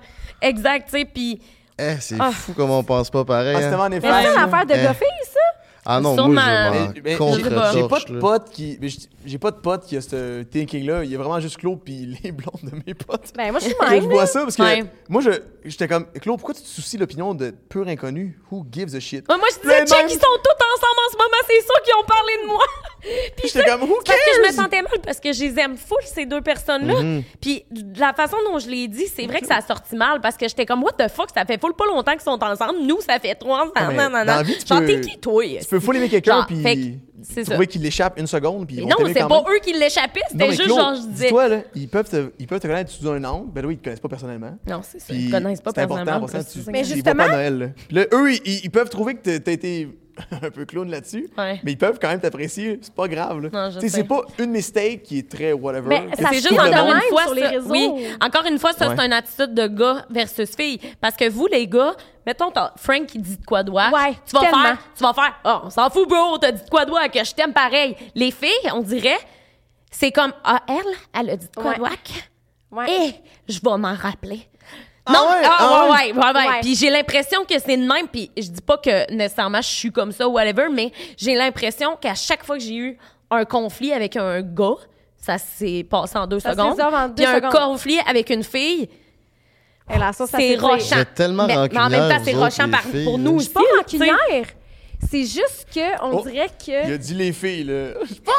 Exact, 0.49 0.90
tu 0.91 0.99
sais, 0.99 1.06
puis... 1.06 1.41
Eh, 1.80 1.95
c'est 2.02 2.18
Ah. 2.19 2.32
fou 2.32 2.53
comment 2.53 2.80
on 2.80 2.84
pense 2.84 3.10
pas 3.10 3.24
pareil. 3.24 3.53
Ah, 3.56 3.60
c'est 3.60 3.65
hein. 3.68 3.69
tellement 3.69 3.90
Mais 3.90 4.02
c'est 4.02 4.07
une 4.07 4.40
affaire 4.44 4.65
de 4.65 4.74
Eh. 4.74 4.84
ça? 4.84 5.40
Ah 5.89 6.01
non, 6.01 6.15
Sûrement. 6.15 6.34
moi, 6.34 6.43
je 6.93 7.01
Mais-. 7.01 7.18
J'ai 7.73 7.88
pas 7.88 7.99
de 7.99 8.14
là. 8.15 8.19
pote 8.19 8.49
qui. 8.51 8.77
mais 8.81 8.89
J'ai 9.27 9.37
pas 9.37 9.51
de 9.51 9.57
pote 9.57 9.85
qui 9.85 9.97
a 9.97 10.01
ce 10.01 10.43
thinking-là. 10.43 11.03
Il 11.03 11.11
y 11.11 11.15
a 11.15 11.17
vraiment 11.17 11.39
juste 11.41 11.57
Claude 11.57 11.79
puis 11.83 12.17
les 12.23 12.31
blondes 12.31 12.61
de 12.63 12.71
mes 12.87 12.93
potes. 12.93 13.33
Ben, 13.35 13.51
moi, 13.51 13.59
je 13.59 13.65
suis 13.65 13.75
Que 13.79 13.85
je 13.87 13.91
même. 13.91 14.05
vois 14.05 14.25
ça 14.25 14.41
parce 14.43 14.55
que 14.55 14.63
moi, 15.09 15.21
je- 15.21 15.29
j'étais 15.65 15.87
comme 15.87 16.05
Claude, 16.21 16.37
pourquoi 16.39 16.53
tu 16.55 16.61
te 16.61 16.67
soucies 16.67 16.95
de 16.95 17.01
l'opinion 17.01 17.33
de 17.35 17.51
pur 17.69 17.87
inconnu? 17.87 18.39
Who 18.51 18.65
gives 18.71 18.95
a 18.95 18.99
shit? 19.01 19.25
Ouais, 19.29 19.37
moi, 19.37 19.47
je 19.53 19.61
disais, 19.61 19.85
check, 19.85 19.97
même- 19.97 20.07
ils 20.07 20.13
sont 20.13 20.19
tous 20.19 20.65
ensemble 20.65 20.99
en 21.07 21.11
ce 21.11 21.17
moment, 21.17 21.41
c'est 21.45 21.61
sûr 21.61 21.81
qu'ils 21.83 21.93
ont 22.01 22.07
parlé 22.07 22.33
de 22.41 22.47
moi. 22.47 22.63
Puis 23.37 23.49
J'étais 23.53 23.65
comme, 23.69 23.83
who 23.83 23.97
Parce 24.05 24.17
que 24.17 24.23
je 24.35 24.39
me 24.39 24.43
cares? 24.45 24.53
sentais 24.63 24.81
mal 24.81 24.99
parce 25.05 25.19
que 25.19 25.31
je 25.31 25.43
les 25.43 25.59
aime 25.59 25.77
full, 25.77 25.97
ces 26.03 26.25
deux 26.25 26.41
personnes-là. 26.41 27.01
Mhm. 27.01 27.23
Puis 27.39 27.63
de 27.71 27.99
la 27.99 28.13
façon 28.13 28.37
dont 28.49 28.59
je 28.59 28.67
l'ai 28.69 28.87
dit, 28.87 29.05
c'est 29.13 29.27
vrai 29.27 29.39
que 29.39 29.47
ça 29.47 29.57
a 29.57 29.61
sorti 29.61 29.95
mal 29.95 30.19
parce 30.19 30.35
que 30.35 30.47
j'étais 30.47 30.65
comme, 30.65 30.83
what 30.83 30.93
the 30.93 31.07
fuck, 31.09 31.29
ça 31.33 31.45
fait 31.45 31.59
full 31.61 31.73
pas 31.73 31.85
longtemps 31.85 32.11
qu'ils 32.13 32.21
sont 32.21 32.41
ensemble. 32.43 32.79
Nous, 32.81 32.99
ça 33.01 33.19
fait 33.19 33.35
trois 33.35 33.65
ans. 33.67 33.71
Nan. 33.75 34.43
vie, 34.43 34.57
tu 34.57 34.65
Genre, 34.67 34.79
peux- 34.79 34.85
t'es 34.87 35.01
qui, 35.01 35.17
toi? 35.19 35.43
Tu 35.61 35.65
peux 35.69 35.79
full 35.79 35.95
aimer 35.97 36.09
quelqu'un 36.09 36.43
puis 36.47 36.99
trouver 37.45 37.67
qu'il 37.67 37.81
l'échappe 37.81 38.19
une 38.19 38.27
seconde 38.27 38.67
puis 38.67 38.77
non, 38.85 38.95
quand 39.22 39.27
pas 39.27 39.44
même. 39.44 39.53
eux 39.53 39.60
qui 39.64 39.73
l'échappaient, 39.73 40.22
c'était 40.31 40.45
mais 40.45 40.52
juste 40.52 40.64
Claude, 40.64 40.77
genre, 40.80 40.95
je 40.95 41.02
disais. 41.07 41.26
dis-toi, 41.26 41.48
là, 41.48 41.57
ils 41.76 41.88
peuvent, 41.88 42.10
te, 42.10 42.31
ils 42.39 42.48
peuvent 42.48 42.60
te 42.60 42.68
connaître 42.68 42.91
sous 42.91 43.07
un 43.10 43.19
nom. 43.19 43.45
Ben 43.53 43.65
oui, 43.65 43.73
ils 43.76 43.77
te 43.77 43.84
connaissent 43.84 43.99
pas 43.99 44.10
personnellement. 44.10 44.57
Non, 44.68 44.81
c'est 44.84 44.99
ça. 44.99 45.14
Ils 45.14 45.30
connaissent 45.31 45.61
pas 45.61 45.72
c'est 45.76 45.81
important 45.81 45.95
personnellement. 46.06 46.19
pour 46.19 46.30
ça, 46.30 46.38
parce 46.39 46.48
que 46.49 46.53
tu, 46.60 46.65
c'est 46.65 46.72
Mais 46.72 46.81
tu 46.84 46.89
les 46.89 46.95
justement- 46.95 47.23
pas 47.26 47.30
à 47.30 47.35
Noël. 47.35 47.60
Là. 47.60 47.68
Puis 47.88 47.95
là, 47.98 48.06
eux, 48.14 48.34
ils, 48.34 48.61
ils 48.65 48.69
peuvent 48.72 48.89
trouver 48.89 49.15
que 49.15 49.38
t'as 49.38 49.52
été 49.52 49.88
un 50.41 50.49
peu 50.52 50.65
clown 50.65 50.89
là-dessus, 50.89 51.30
Ouais. 51.38 51.60
mais 51.64 51.72
ils 51.73 51.77
peuvent 51.77 51.99
quand 52.02 52.07
même 52.10 52.19
t'apprécier. 52.19 52.80
C'est 52.81 52.94
pas 52.94 53.07
grave. 53.07 53.49
C'est 53.80 54.03
pas 54.03 54.22
une 54.39 54.52
mistake 54.52 55.03
qui 55.03 55.19
est 55.19 55.30
très 55.30 55.53
whatever. 55.53 55.88
Mais 55.89 56.06
que 56.15 56.22
ça 56.22 56.30
C'est 56.31 56.35
juste 56.41 56.52
encore 56.53 56.65
même 56.88 56.95
une 56.98 57.10
fois, 57.10 57.23
sur 57.23 57.34
les 57.35 57.41
ça, 57.41 57.49
réseaux. 57.49 57.69
oui, 57.69 58.07
encore 58.22 58.45
une 58.49 58.60
fois, 58.60 58.73
ça 58.73 58.89
Ouais. 58.89 58.95
c'est 58.98 59.06
une 59.06 59.14
attitude 59.14 59.53
de 59.53 59.68
gars 59.68 60.06
versus 60.10 60.56
fille, 60.56 60.80
parce 61.02 61.15
que 61.15 61.30
vous 61.30 61.48
les 61.48 61.68
gars, 61.68 61.95
mettons 62.26 62.52
t'as 62.52 62.72
Frank 62.77 63.06
qui 63.06 63.19
dit 63.19 63.38
de 63.38 63.45
quoi 63.45 63.64
doigt, 63.64 63.89
Ouais, 63.94 64.14
tu 64.26 64.34
vas 64.35 64.41
tellement. 64.41 64.64
faire, 64.64 64.77
tu 64.95 65.03
vas 65.03 65.14
faire, 65.14 65.34
oh, 65.45 65.60
on 65.65 65.69
s'en 65.69 65.89
fout 65.89 66.07
bro, 66.07 66.38
t'as 66.38 66.52
dit 66.52 66.64
de 66.64 66.69
quoi 66.69 66.85
doigt 66.85 67.07
que 67.10 67.23
je 67.23 67.34
t'aime 67.34 67.53
pareil. 67.53 67.95
Les 68.15 68.31
filles, 68.31 68.49
on 68.73 68.81
dirait, 68.81 69.18
c'est 69.91 70.11
comme 70.11 70.34
ah 70.44 70.61
elle, 70.68 70.76
elle 71.19 71.30
a 71.31 71.35
dit 71.38 71.48
de 71.48 71.61
quoi 71.61 71.73
Ouais. 72.69 72.85
et 72.91 73.14
je 73.48 73.60
vais 73.64 73.77
m'en 73.77 73.94
rappeler. 73.95 74.41
Ah 75.07 75.13
Non, 75.13 75.29
ouais? 75.29 75.41
ah, 75.45 75.57
Ah 75.59 75.84
ouais, 75.89 76.11
ouais? 76.13 76.13
ouais, 76.13 76.34
ouais. 76.47 76.59
Puis 76.61 76.75
j'ai 76.75 76.89
l'impression 76.89 77.43
que 77.45 77.57
c'est 77.59 77.77
de 77.77 77.85
même. 77.88 78.07
Puis 78.11 78.29
je 78.38 78.49
dis 78.49 78.61
pas 78.61 78.77
que 78.77 79.11
nécessairement 79.13 79.61
je 79.61 79.67
suis 79.69 79.91
comme 79.91 80.11
ça 80.11 80.27
ou 80.27 80.34
whatever, 80.34 80.67
mais 80.71 80.91
j'ai 81.17 81.35
l'impression 81.35 81.95
qu'à 81.95 82.13
chaque 82.15 82.43
fois 82.45 82.57
que 82.57 82.63
j'ai 82.63 82.75
eu 82.75 82.97
un 83.31 83.45
conflit 83.45 83.93
avec 83.93 84.15
un 84.17 84.41
gars, 84.41 84.75
ça 85.17 85.38
s'est 85.38 85.85
passé 85.89 86.17
en 86.17 86.27
deux 86.27 86.39
Ça 86.39 86.51
se 86.51 86.55
secondes. 86.57 86.79
en 86.79 87.07
deux 87.09 87.15
Puis 87.15 87.25
un 87.25 87.41
conflit 87.49 87.99
avec 88.07 88.29
une 88.29 88.43
fille, 88.43 88.88
Et 89.93 89.97
là, 89.97 90.11
ça, 90.13 90.27
ça 90.27 90.38
c'est 90.38 90.55
fait 90.55 90.55
rochant. 90.57 90.95
Tellement 91.15 91.47
mais, 91.47 91.55
mais 91.71 91.79
en 91.79 91.89
même 91.89 92.09
temps, 92.09 92.21
c'est 92.23 92.34
rochant 92.35 92.69
par- 92.69 92.81
pour 93.03 93.17
nous 93.17 93.39
Je 93.39 93.45
suis 93.45 93.53
aussi. 93.53 93.53
pas 93.53 93.61
rancunière. 93.77 94.47
C'est 95.10 95.24
juste 95.26 95.68
que 95.74 96.03
on 96.03 96.18
Oh. 96.18 96.22
dirait 96.28 96.49
que. 96.49 96.88
Il 96.88 96.94
a 96.94 96.98
dit 96.98 97.14
les 97.14 97.32
filles, 97.32 97.64
là. 97.65 97.90
Je 98.02 98.14
suis 98.14 98.22
pas 98.22 98.34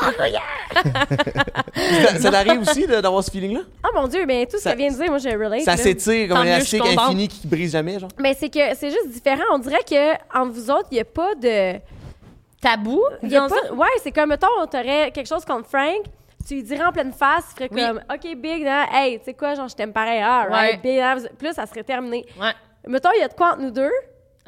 ça, 1.75 2.19
ça 2.19 2.31
t'arrive 2.31 2.61
aussi 2.61 2.87
d'avoir 2.87 3.23
ce 3.23 3.31
feeling-là? 3.31 3.61
Oh 3.85 3.89
mon 3.95 4.09
Dieu, 4.09 4.25
mais 4.27 4.45
tout 4.47 4.57
ce 4.57 4.63
Ça- 4.65 4.71
qu'elle 4.71 4.79
vient 4.81 4.91
de 4.91 4.97
dire, 4.97 5.09
moi, 5.09 5.19
j'ai 5.19 5.35
relate. 5.35 5.63
Ça 5.63 5.73
là. 5.73 5.77
s'étire 5.77 6.29
comme 6.29 6.39
un 6.39 6.43
je 6.45 6.49
élastique 6.49 6.83
infini 6.85 7.29
qui 7.29 7.47
brise 7.47 7.73
jamais, 7.73 7.99
genre. 7.99 8.11
Mais 8.19 8.35
c'est 8.35 8.49
que 8.51 8.75
c'est 8.75 8.91
juste 8.91 9.09
différent. 9.11 9.45
On 9.53 9.59
dirait 9.59 9.83
que 9.89 10.13
entre 10.37 10.53
vous 10.53 10.71
autres, 10.71 10.89
il 10.91 10.95
n'y 10.95 11.01
a 11.01 11.05
pas 11.05 11.35
de. 11.35 11.79
Tabou, 12.61 13.01
Il 13.23 13.31
y 13.31 13.37
a 13.37 13.43
pas... 13.43 13.49
ça. 13.51 13.73
Ouais, 13.73 13.87
c'est 14.03 14.11
comme, 14.11 14.31
mettons, 14.31 14.49
t'aurais 14.69 15.13
quelque 15.13 15.29
chose 15.29 15.45
contre 15.45 15.69
Frank, 15.69 16.03
tu 16.47 16.55
lui 16.57 16.65
dirais 16.65 16.83
en 16.85 16.91
pleine 16.91 17.13
face, 17.13 17.45
il 17.53 17.55
ferait 17.55 17.69
Oui. 17.71 17.87
comme, 17.87 18.01
OK, 18.13 18.37
Big, 18.37 18.65
non, 18.65 18.83
hey, 18.93 19.19
tu 19.21 19.27
sais 19.27 19.35
quoi, 19.35 19.55
genre, 19.55 19.69
je 19.69 19.77
t'aime 19.77 19.93
pareil, 19.93 20.21
ah, 20.25 20.49
right, 20.51 20.81
Ouais. 20.85 20.93
Big, 20.97 21.01
non, 21.01 21.29
plus, 21.39 21.53
ça 21.55 21.67
serait 21.67 21.85
terminé. 21.85 22.27
Ouais. 22.37 22.51
Mettons, 22.89 23.11
il 23.17 23.21
y 23.21 23.23
a 23.23 23.29
de 23.29 23.35
quoi 23.35 23.51
entre 23.53 23.61
nous 23.61 23.71
deux, 23.71 23.93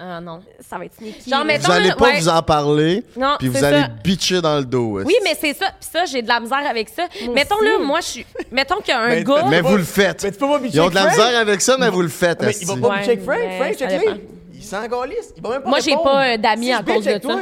Ah 0.02 0.20
non. 0.20 0.40
ça 0.66 0.78
va 0.78 0.86
être 0.86 0.94
sneaky. 0.94 1.28
Genre, 1.30 1.44
mettons- 1.44 1.66
Vous 1.66 1.72
allez 1.72 1.92
pas 1.92 2.06
ouais. 2.06 2.20
vous 2.20 2.28
en 2.28 2.40
parler, 2.42 3.04
Non, 3.16 3.36
puis 3.38 3.48
vous 3.48 3.62
allez 3.62 3.82
ça. 3.82 3.88
bitcher 4.02 4.40
dans 4.40 4.56
le 4.58 4.64
dos. 4.64 5.00
Oui, 5.04 5.14
mais 5.22 5.36
c'est 5.38 5.52
ça. 5.54 5.66
Puis 5.78 5.88
ça, 5.92 6.06
j'ai 6.06 6.22
de 6.22 6.28
la 6.28 6.40
misère 6.40 6.62
avec 6.68 6.88
ça. 6.88 7.02
Moi 7.24 7.34
mettons 7.34 7.56
aussi. 7.56 7.64
là, 7.66 7.78
moi, 7.80 8.00
je 8.00 8.06
suis. 8.06 8.26
Mettons 8.50 8.76
qu'il 8.76 8.94
y 8.94 8.96
a 8.96 9.00
un 9.00 9.08
Mais 9.08 9.24
gars. 9.24 9.44
Mais 9.50 9.60
vous 9.60 9.76
le 9.76 9.84
faites. 9.84 10.22
Mais 10.24 10.32
tu 10.32 10.38
peux 10.38 10.46
pas 10.48 10.58
bitcher 10.58 10.76
Ils 10.76 10.80
ont 10.80 10.88
de 10.88 10.94
la 10.94 11.02
Frank. 11.10 11.12
misère 11.18 11.38
avec 11.40 11.60
ça, 11.60 11.76
mais 11.78 11.90
vous 11.90 12.02
le 12.02 12.08
faites. 12.08 12.40
Mais 12.42 12.52
il 12.58 12.66
va 12.66 12.76
pas 12.76 12.88
Ouais, 12.88 12.96
bitcher 12.98 13.10
avec 13.12 13.24
Frank. 13.24 13.38
Frank, 13.58 13.74
check-le. 13.76 13.98
dépend. 13.98 14.16
Il 14.54 14.62
s'en 14.64 14.88
calisse. 14.88 15.34
Il 15.36 15.42
va 15.42 15.48
même 15.50 15.62
pas 15.62 15.68
Moi, 15.68 15.80
j'ai 15.80 15.92
pas, 16.02 16.24
euh, 16.32 16.36
d'amis 16.38 16.72
à 16.72 16.78
je 16.86 16.92
cause 16.94 17.04
de 17.04 17.18
toi, 17.18 17.34
ça. 17.34 17.40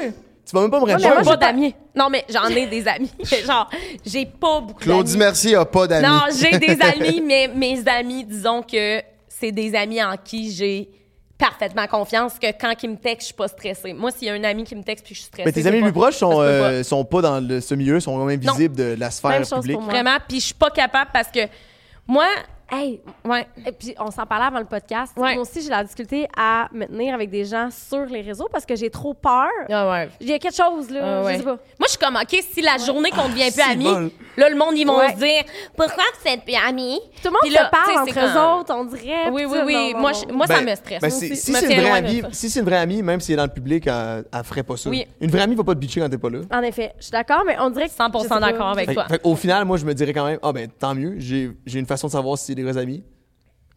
Tu 0.48 0.54
vas 0.56 0.62
même 0.62 0.70
pas 0.70 0.80
me 0.80 0.84
répondre. 0.86 1.04
moi, 1.08 1.16
J'ai 1.22 1.28
pas 1.30 1.36
d'amis. 1.36 1.74
Non, 1.94 2.08
mais 2.10 2.24
j'en 2.28 2.46
ai 2.48 2.66
des 2.66 2.88
amis. 2.88 3.10
Genre, 3.46 3.68
j'ai 4.06 4.24
pas 4.26 4.60
beaucoup 4.60 4.80
Claudie 4.80 5.12
d'amis. 5.12 5.24
Mercier 5.24 5.54
a 5.56 5.64
pas 5.64 5.86
d'amis. 5.86 6.06
Non, 6.08 6.20
j'ai 6.34 6.58
des 6.58 6.78
amis, 6.80 7.20
mais 7.24 7.48
mes 7.54 7.82
amis, 7.86 8.24
disons 8.24 8.62
que 8.62 9.00
c'est 9.28 9.52
des 9.52 9.74
amis 9.74 10.02
en 10.02 10.16
qui 10.16 10.50
j'ai 10.50 10.88
parfaitement 11.38 11.86
confiance 11.86 12.38
que 12.38 12.48
quand 12.60 12.74
ils 12.82 12.90
me 12.90 12.96
textent, 12.96 13.20
je 13.22 13.26
suis 13.26 13.34
pas 13.34 13.48
stressée. 13.48 13.92
Moi, 13.92 14.10
s'il 14.10 14.26
y 14.26 14.30
a 14.30 14.34
un 14.34 14.44
ami 14.44 14.64
qui 14.64 14.74
me 14.74 14.82
texte 14.82 15.04
puis 15.04 15.14
je 15.14 15.20
suis 15.20 15.28
stressée. 15.28 15.44
Mais 15.46 15.52
tes 15.52 15.66
amis 15.66 15.76
les 15.78 15.82
plus 15.84 15.92
proches 15.92 16.16
sont, 16.16 16.40
euh, 16.40 16.82
sont 16.82 17.04
pas 17.04 17.20
dans 17.22 17.40
le- 17.40 17.60
ce 17.60 17.74
milieu, 17.74 18.00
sont 18.00 18.16
quand 18.16 18.24
même 18.24 18.40
visibles 18.40 18.74
de 18.74 18.96
la 18.98 19.10
sphère 19.10 19.30
Même 19.30 19.44
chose 19.46 19.60
publique. 19.60 19.76
pour 19.76 19.84
moi. 19.84 19.92
Vraiment, 19.94 20.16
puis 20.26 20.40
je 20.40 20.46
suis 20.46 20.54
pas 20.54 20.70
capable 20.70 21.10
parce 21.12 21.28
que 21.30 21.40
moi, 22.06 22.26
Hey, 22.70 23.00
ouais. 23.24 23.46
Et 23.64 23.72
puis, 23.72 23.94
on 23.98 24.10
s'en 24.10 24.26
parlait 24.26 24.44
avant 24.44 24.58
le 24.58 24.66
podcast. 24.66 25.14
Ouais. 25.16 25.32
Moi 25.32 25.40
aussi, 25.42 25.62
j'ai 25.62 25.70
la 25.70 25.82
difficulté 25.82 26.28
à 26.36 26.68
me 26.74 26.84
tenir 26.84 27.14
avec 27.14 27.30
des 27.30 27.46
gens 27.46 27.70
sur 27.70 28.04
les 28.04 28.20
réseaux 28.20 28.46
parce 28.52 28.66
que 28.66 28.76
j'ai 28.76 28.90
trop 28.90 29.14
peur. 29.14 29.48
Ah 29.70 29.90
ouais. 29.90 30.10
Il 30.20 30.28
y 30.28 30.34
a 30.34 30.38
quelque 30.38 30.54
chose, 30.54 30.90
là. 30.90 31.22
Ah 31.24 31.32
Je 31.32 31.38
sais 31.38 31.44
pas. 31.44 31.52
Moi, 31.52 31.58
je 31.84 31.88
suis 31.88 31.98
comme, 31.98 32.16
OK, 32.16 32.44
si 32.52 32.60
la 32.60 32.76
journée 32.76 33.08
qu'on 33.10 33.30
devient 33.30 33.44
plus 33.50 33.52
c'est 33.52 33.62
amis, 33.62 33.84
bon. 33.84 34.10
Là, 34.38 34.48
le 34.48 34.56
monde, 34.56 34.76
ils 34.76 34.86
vont 34.86 34.98
Ouais. 34.98 35.12
se 35.12 35.18
dire, 35.18 35.42
pourquoi 35.76 36.04
vous 36.22 36.30
êtes 36.30 36.44
plus 36.44 36.54
amis? 36.54 36.98
Tout 37.22 37.28
le 37.28 37.30
monde 37.30 37.40
se 37.46 37.52
là, 37.54 37.64
tu 37.64 37.70
parle 37.84 37.98
entre 38.02 38.14
c'est 38.14 38.20
eux 38.20 38.32
comme- 38.32 38.60
autres, 38.60 38.74
on 38.74 38.84
dirait. 38.84 39.28
Oui, 39.30 39.42
puis 39.42 39.52
oui, 39.52 39.58
ça, 39.58 39.64
oui. 39.64 39.74
non, 39.74 39.92
non, 39.92 40.00
moi, 40.00 40.12
je- 40.12 40.32
moi 40.32 40.46
ça 40.46 40.54
Ben, 40.60 40.70
me 40.70 40.74
stresse. 40.76 41.00
ben, 41.00 41.08
Moi 41.08 41.18
si 41.18 41.36
c'est 41.36 41.52
une 41.74 41.80
vraie 41.80 41.90
amie, 41.90 42.20
ça. 42.22 42.28
si 42.32 42.50
c'est 42.50 42.60
une 42.60 42.66
vraie 42.66 42.78
amie, 42.78 43.02
même 43.02 43.20
si 43.20 43.32
elle 43.32 43.38
est 43.38 43.42
dans 43.42 43.46
le 43.46 43.52
public, 43.52 43.86
elle, 43.86 44.24
elle 44.32 44.44
ferait 44.44 44.62
pas 44.62 44.76
ça. 44.76 44.88
Oui. 44.90 45.06
Une 45.20 45.30
vraie 45.30 45.42
amie 45.42 45.54
va 45.54 45.64
pas 45.64 45.74
te 45.74 45.78
bitcher 45.80 46.00
quand 46.00 46.08
t'es 46.08 46.18
pas 46.18 46.30
là. 46.30 46.40
En 46.52 46.62
effet, 46.62 46.92
je 46.98 47.04
suis 47.04 47.12
d'accord, 47.12 47.42
mais 47.46 47.56
on 47.60 47.70
dirait 47.70 47.88
que. 47.88 47.94
100% 47.94 48.18
je 48.18 48.22
sais 48.22 48.28
pas. 48.28 48.40
d'accord 48.40 48.68
avec 48.68 48.86
Fait, 48.86 48.94
toi. 48.94 49.06
fait 49.08 49.20
au 49.24 49.34
final, 49.36 49.64
moi, 49.64 49.76
je 49.76 49.84
me 49.84 49.92
dirais 49.94 50.12
quand 50.12 50.24
même, 50.26 50.38
ah 50.42 50.52
ben 50.52 50.68
tant 50.68 50.94
mieux, 50.94 51.14
j'ai 51.18 51.50
j'ai 51.66 51.78
une 51.78 51.86
façon 51.86 52.06
de 52.06 52.12
savoir 52.12 52.38
si 52.38 52.46
c'est 52.46 52.54
des 52.54 52.62
vrais 52.62 52.78
amis. 52.78 53.02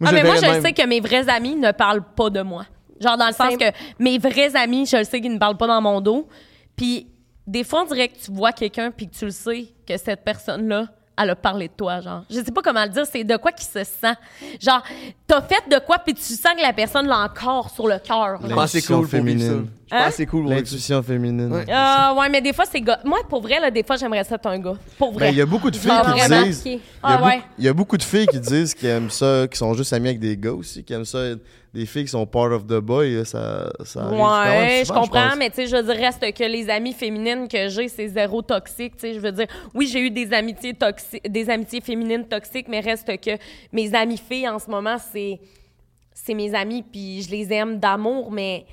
Ah, 0.04 0.08
je 0.10 0.16
mais 0.16 0.24
moi, 0.24 0.36
je 0.36 0.62
sais 0.62 0.74
que 0.74 0.86
mes 0.88 1.00
vrais 1.00 1.30
amis 1.30 1.56
ne 1.56 1.72
parlent 1.72 2.04
pas 2.16 2.30
de 2.30 2.42
moi. 2.42 2.66
Genre, 3.00 3.18
dans 3.18 3.28
le 3.28 3.34
sens 3.34 3.56
que 3.58 3.66
mes 4.00 4.18
vrais 4.18 4.56
amis, 4.56 4.86
je 4.86 4.98
le 4.98 5.04
sais 5.04 5.22
qu'ils 5.22 5.34
ne 5.34 5.38
parlent 5.40 5.58
pas 5.58 5.68
dans 5.68 5.82
mon 5.82 6.02
dos. 6.02 6.28
Puis, 6.76 7.08
des 7.52 7.64
fois, 7.66 7.84
on 7.84 7.86
dirait 7.86 8.08
que 8.08 8.18
tu 8.18 8.32
vois 8.32 8.52
quelqu'un 8.54 8.92
puis 8.92 9.08
que 9.10 9.16
tu 9.16 9.26
le 9.26 9.32
sais 9.32 9.66
que 9.88 9.98
cette 9.98 10.24
personne-là, 10.24 10.88
elle 11.22 11.30
a 11.30 11.36
parlé 11.36 11.68
de 11.68 11.74
toi, 11.74 12.00
genre. 12.00 12.24
Je 12.32 12.36
sais 12.36 12.52
pas 12.52 12.62
comment 12.64 12.84
le 12.84 12.90
dire, 12.90 13.06
c'est 13.06 13.24
de 13.26 13.36
quoi 13.36 13.52
qui 13.52 13.66
se 13.66 13.84
sent. 13.84 14.14
Genre, 14.60 14.82
t'as 15.28 15.42
fait 15.42 15.62
de 15.70 15.78
quoi 15.86 16.00
puis 16.00 16.14
tu 16.16 16.22
sens 16.22 16.54
que 16.58 16.62
la 16.62 16.72
personne 16.74 17.06
l'a 17.08 17.20
encore 17.20 17.70
sur 17.70 17.88
le 17.88 18.00
cœur. 18.00 18.40
Je 18.42 18.54
pense 18.54 18.72
que 18.72 18.80
c'est 18.80 18.88
cool 18.94 19.08
féminine. 19.08 19.68
Je 19.92 19.96
pense 19.98 20.02
Hein? 20.06 20.08
que 20.08 20.14
c'est 20.16 20.26
cool. 20.26 20.48
L'intuition 20.50 21.04
féminine. 21.04 21.52
Ouais. 21.52 21.66
Ah, 21.70 22.16
ouais, 22.18 22.30
mais 22.30 22.40
des 22.42 22.54
fois, 22.54 22.64
c'est 22.72 22.80
gars. 22.80 23.02
Moi, 23.04 23.20
pour 23.30 23.42
vrai, 23.42 23.60
là, 23.60 23.70
des 23.70 23.84
fois, 23.84 23.98
j'aimerais 23.98 24.24
ça 24.24 24.36
être 24.36 24.48
un 24.48 24.58
gars. 24.58 24.76
Pour 24.98 25.12
vrai. 25.12 25.28
Ben, 25.28 25.32
il 25.34 25.38
y 25.38 25.42
a 25.42 25.46
beaucoup 25.46 25.70
de 25.70 25.76
filles 25.76 25.92
qui 25.92 26.30
disent. 26.46 26.62
Il 26.66 26.72
y, 26.72 26.76
a 26.76 26.80
Ah, 27.04 27.18
beaucoup, 27.18 27.30
ouais. 27.30 27.42
il 27.60 27.66
y 27.66 27.68
a 27.68 27.74
beaucoup 27.74 27.98
de 27.98 28.04
filles 28.04 28.28
qui 28.28 28.40
disent 28.40 28.74
qu'ils 28.74 28.88
aiment 28.90 29.10
ça, 29.10 29.48
qui 29.52 29.58
sont 29.58 29.74
juste 29.74 29.92
amies 29.92 30.08
avec 30.08 30.20
des 30.22 30.38
gars 30.38 30.54
aussi, 30.54 30.82
qui 30.84 30.94
aiment 30.94 31.04
ça. 31.06 31.20
Des 31.74 31.86
filles 31.86 32.04
qui 32.04 32.10
sont 32.10 32.26
part 32.26 32.52
of 32.52 32.68
the 32.68 32.80
boy, 32.80 33.16
là, 33.16 33.24
ça, 33.24 33.72
ça 33.86 34.02
arrive 34.02 34.20
Ouais, 34.20 34.84
je 34.86 34.92
comprends, 34.92 35.38
mais 35.38 35.50
tu 35.50 35.56
sais, 35.56 35.68
je 35.68 35.78
veux 35.78 35.84
dire, 35.84 35.96
reste 35.96 36.34
que 36.34 36.44
les 36.44 36.70
amies 36.70 36.92
féminines 36.92 37.48
que 37.48 37.70
j'ai, 37.70 37.88
c'est 37.88 38.10
zéro 38.10 38.42
toxique. 38.42 38.98
Tu 38.98 39.08
sais, 39.08 39.14
je 39.14 39.20
veux 39.20 39.32
dire, 39.32 39.48
oui, 39.74 39.88
j'ai 39.88 40.02
eu 40.02 40.12
des 40.12 40.34
amitiés 40.34 40.74
toxiques, 40.74 41.32
des 41.32 41.50
amitiés 41.50 41.80
féminines 41.80 42.28
toxiques, 42.28 42.68
mais 42.68 42.82
reste 42.82 43.18
que 43.22 43.38
mes 43.72 43.96
amies 43.96 44.18
filles 44.18 44.50
en 44.50 44.60
ce 44.60 44.70
moment, 44.70 44.98
c'est, 44.98 45.40
c'est 46.14 46.34
mes 46.34 46.54
amies, 46.54 46.84
puis 46.84 47.22
je 47.22 47.32
les 47.32 47.54
aime 47.54 47.80
d'amour, 47.80 48.32
mais 48.32 48.66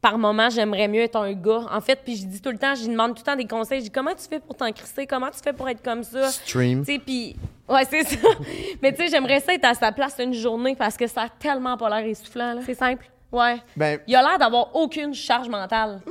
par 0.00 0.18
moment, 0.18 0.50
j'aimerais 0.50 0.88
mieux 0.88 1.02
être 1.02 1.16
un 1.16 1.32
gars. 1.32 1.62
En 1.70 1.80
fait, 1.80 2.00
puis 2.04 2.16
je 2.16 2.26
dis 2.26 2.40
tout 2.40 2.50
le 2.50 2.58
temps, 2.58 2.74
je 2.74 2.82
lui 2.82 2.88
demande 2.90 3.14
tout 3.14 3.22
le 3.24 3.30
temps 3.30 3.36
des 3.36 3.46
conseils. 3.46 3.78
Je 3.80 3.84
dis, 3.84 3.90
comment 3.90 4.10
tu 4.12 4.26
fais 4.28 4.40
pour 4.40 4.56
t'encrisser? 4.56 5.06
Comment 5.06 5.28
tu 5.30 5.38
fais 5.42 5.52
pour 5.52 5.68
être 5.68 5.82
comme 5.82 6.02
ça? 6.02 6.28
Stream. 6.30 6.84
Tu 6.84 6.94
sais, 6.94 6.98
puis... 6.98 7.36
Ouais, 7.68 7.84
c'est 7.88 8.02
ça. 8.04 8.16
mais 8.82 8.92
tu 8.92 9.02
sais, 9.02 9.08
j'aimerais 9.10 9.40
ça 9.40 9.54
être 9.54 9.64
à 9.64 9.74
sa 9.74 9.92
place 9.92 10.16
une 10.18 10.34
journée 10.34 10.74
parce 10.76 10.96
que 10.96 11.06
ça 11.06 11.22
a 11.22 11.28
tellement 11.28 11.76
pas 11.76 11.88
l'air 11.88 12.06
essoufflant, 12.08 12.54
là. 12.54 12.60
C'est 12.66 12.74
simple. 12.74 13.06
Ouais. 13.30 13.62
Ben, 13.76 13.98
Il 14.06 14.14
a 14.16 14.22
l'air 14.22 14.38
d'avoir 14.38 14.74
aucune 14.74 15.14
charge 15.14 15.48
mentale. 15.48 16.00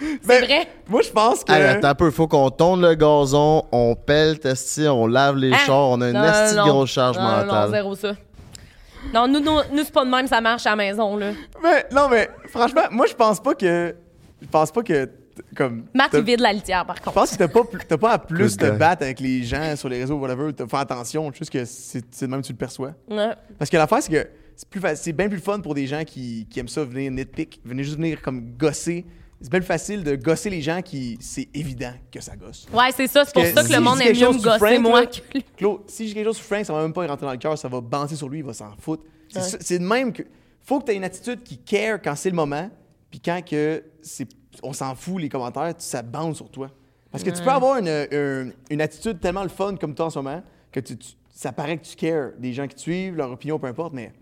c'est 0.00 0.26
ben, 0.26 0.44
vrai? 0.44 0.68
Moi, 0.88 1.02
je 1.02 1.10
pense 1.10 1.44
que. 1.44 1.52
Hey, 1.52 1.62
attends 1.64 1.88
un 1.88 1.94
peu, 1.94 2.10
faut 2.10 2.26
qu'on 2.28 2.50
tourne 2.50 2.80
le 2.80 2.94
gazon, 2.94 3.64
on 3.72 3.94
pèle 3.94 4.38
testi, 4.38 4.86
on 4.88 5.06
lave 5.06 5.36
les 5.36 5.52
Hein? 5.52 5.58
chars, 5.66 5.90
on 5.90 6.00
a 6.00 6.06
une 6.08 6.14
Non, 6.14 6.54
non, 6.56 6.66
grosse 6.68 6.90
charge 6.90 7.18
non, 7.18 7.24
Non, 7.24 7.44
mentale. 7.44 7.70
zéro 7.70 7.94
ça. 7.94 8.12
Non, 9.14 9.26
nous, 9.28 9.40
nous, 9.40 9.58
nous, 9.72 9.84
c'est 9.84 9.92
pas 9.92 10.04
de 10.04 10.10
même, 10.10 10.26
ça 10.26 10.40
marche 10.40 10.66
à 10.66 10.70
la 10.70 10.76
maison, 10.76 11.16
là. 11.16 11.32
Mais, 11.62 11.86
non, 11.92 12.08
mais 12.08 12.28
franchement, 12.48 12.82
moi, 12.90 13.06
je 13.06 13.14
pense 13.14 13.40
pas 13.40 13.54
que. 13.54 13.94
Je 14.42 14.46
pense 14.48 14.70
pas 14.70 14.82
que. 14.82 15.08
Comme. 15.56 15.84
Matt, 15.94 16.10
il 16.14 16.22
vide 16.22 16.40
la 16.40 16.52
litière, 16.52 16.84
par 16.84 16.96
Je 16.96 17.02
contre. 17.02 17.14
pense 17.14 17.30
que 17.32 17.36
t'as 17.36 17.48
pas, 17.48 17.60
t'as 17.88 17.96
pas 17.96 18.10
à 18.12 18.18
plus 18.18 18.56
te 18.56 18.68
battre 18.70 19.04
avec 19.04 19.20
les 19.20 19.44
gens 19.44 19.76
sur 19.76 19.88
les 19.88 20.00
réseaux, 20.00 20.16
whatever. 20.16 20.52
T'as 20.52 20.66
fait 20.66 20.76
attention, 20.76 21.32
juste 21.32 21.50
que 21.50 21.64
c'est 21.64 22.04
c'est 22.10 22.26
de 22.26 22.30
même 22.30 22.42
que 22.42 22.46
tu 22.46 22.52
le 22.52 22.58
perçois. 22.58 22.92
Ouais. 23.08 23.30
Parce 23.58 23.70
que 23.70 23.76
l'affaire, 23.76 24.02
c'est 24.02 24.10
que 24.12 24.28
c'est 24.56 24.68
plus 24.68 24.80
c'est 24.96 25.12
bien 25.12 25.28
plus 25.28 25.38
fun 25.38 25.60
pour 25.60 25.74
des 25.74 25.86
gens 25.86 26.02
qui, 26.04 26.46
qui 26.50 26.58
aiment 26.58 26.66
ça 26.68 26.82
venir 26.84 27.12
nitpick, 27.12 27.60
venir 27.64 27.84
juste 27.84 27.96
venir 27.96 28.20
comme 28.20 28.40
gosser. 28.58 29.06
C'est 29.40 29.50
bien 29.50 29.60
facile 29.60 30.02
de 30.02 30.16
gosser 30.16 30.50
les 30.50 30.60
gens 30.62 30.82
qui 30.82 31.16
c'est 31.20 31.48
évident 31.54 31.92
que 32.10 32.20
ça 32.20 32.34
gosse. 32.34 32.66
Ouais, 32.72 32.90
c'est 32.94 33.06
ça. 33.06 33.24
C'est 33.24 33.32
pour 33.32 33.42
que 33.42 33.52
ça 33.52 33.60
que 33.62 33.68
si 33.68 33.72
le 33.74 33.80
monde 33.80 34.00
aime 34.00 34.12
mieux 34.16 34.28
me 34.32 34.42
gosser, 34.42 34.58
Frank, 34.58 34.80
moi, 34.80 35.06
que 35.06 35.20
lui. 35.32 35.44
Claude, 35.56 35.80
si 35.86 36.08
j'ai 36.08 36.14
quelque 36.14 36.26
chose 36.26 36.36
sur 36.38 36.44
Frank, 36.46 36.64
ça 36.64 36.72
va 36.72 36.82
même 36.82 36.92
pas 36.92 37.04
y 37.04 37.06
rentrer 37.08 37.26
dans 37.26 37.32
le 37.32 37.38
cœur, 37.38 37.56
ça 37.56 37.68
va 37.68 37.80
banter 37.80 38.16
sur 38.16 38.28
lui, 38.28 38.38
il 38.38 38.44
va 38.44 38.52
s'en 38.52 38.74
foutre. 38.78 39.04
C'est 39.28 39.38
Ouais. 39.38 39.44
ça- 39.48 39.58
C'est 39.60 39.78
de 39.78 39.84
même 39.84 40.12
que. 40.12 40.22
Faut 40.62 40.80
que 40.80 40.86
tu 40.86 40.92
aies 40.92 40.96
une 40.96 41.04
attitude 41.04 41.42
qui 41.44 41.56
care 41.58 42.02
quand 42.02 42.14
c'est 42.16 42.30
le 42.30 42.36
moment, 42.36 42.68
puis 43.10 43.20
quand 43.20 43.40
que 43.48 43.84
c'est, 44.02 44.26
on 44.62 44.72
s'en 44.72 44.94
fout 44.96 45.20
les 45.22 45.28
commentaires, 45.28 45.72
ça 45.78 46.02
bande 46.02 46.34
sur 46.34 46.50
toi. 46.50 46.68
Parce 47.10 47.22
que 47.24 47.30
tu 47.30 47.40
peux 47.42 47.50
avoir 47.50 47.78
une, 47.78 47.88
une- 47.88 48.52
une 48.70 48.80
attitude 48.80 49.18
tellement 49.20 49.44
le 49.44 49.48
fun 49.48 49.76
comme 49.76 49.94
toi 49.94 50.06
en 50.06 50.10
ce 50.10 50.18
moment, 50.18 50.42
que 50.72 50.80
tu- 50.80 50.96
tu- 50.98 51.12
ça 51.32 51.52
paraît 51.52 51.78
que 51.78 51.84
tu 51.86 51.94
cares 51.96 52.32
des 52.38 52.52
gens 52.52 52.66
qui 52.66 52.74
te 52.74 52.80
suivent, 52.80 53.14
leur 53.14 53.30
opinion, 53.30 53.58
peu 53.58 53.66
importe, 53.68 53.94
mais 53.94 54.12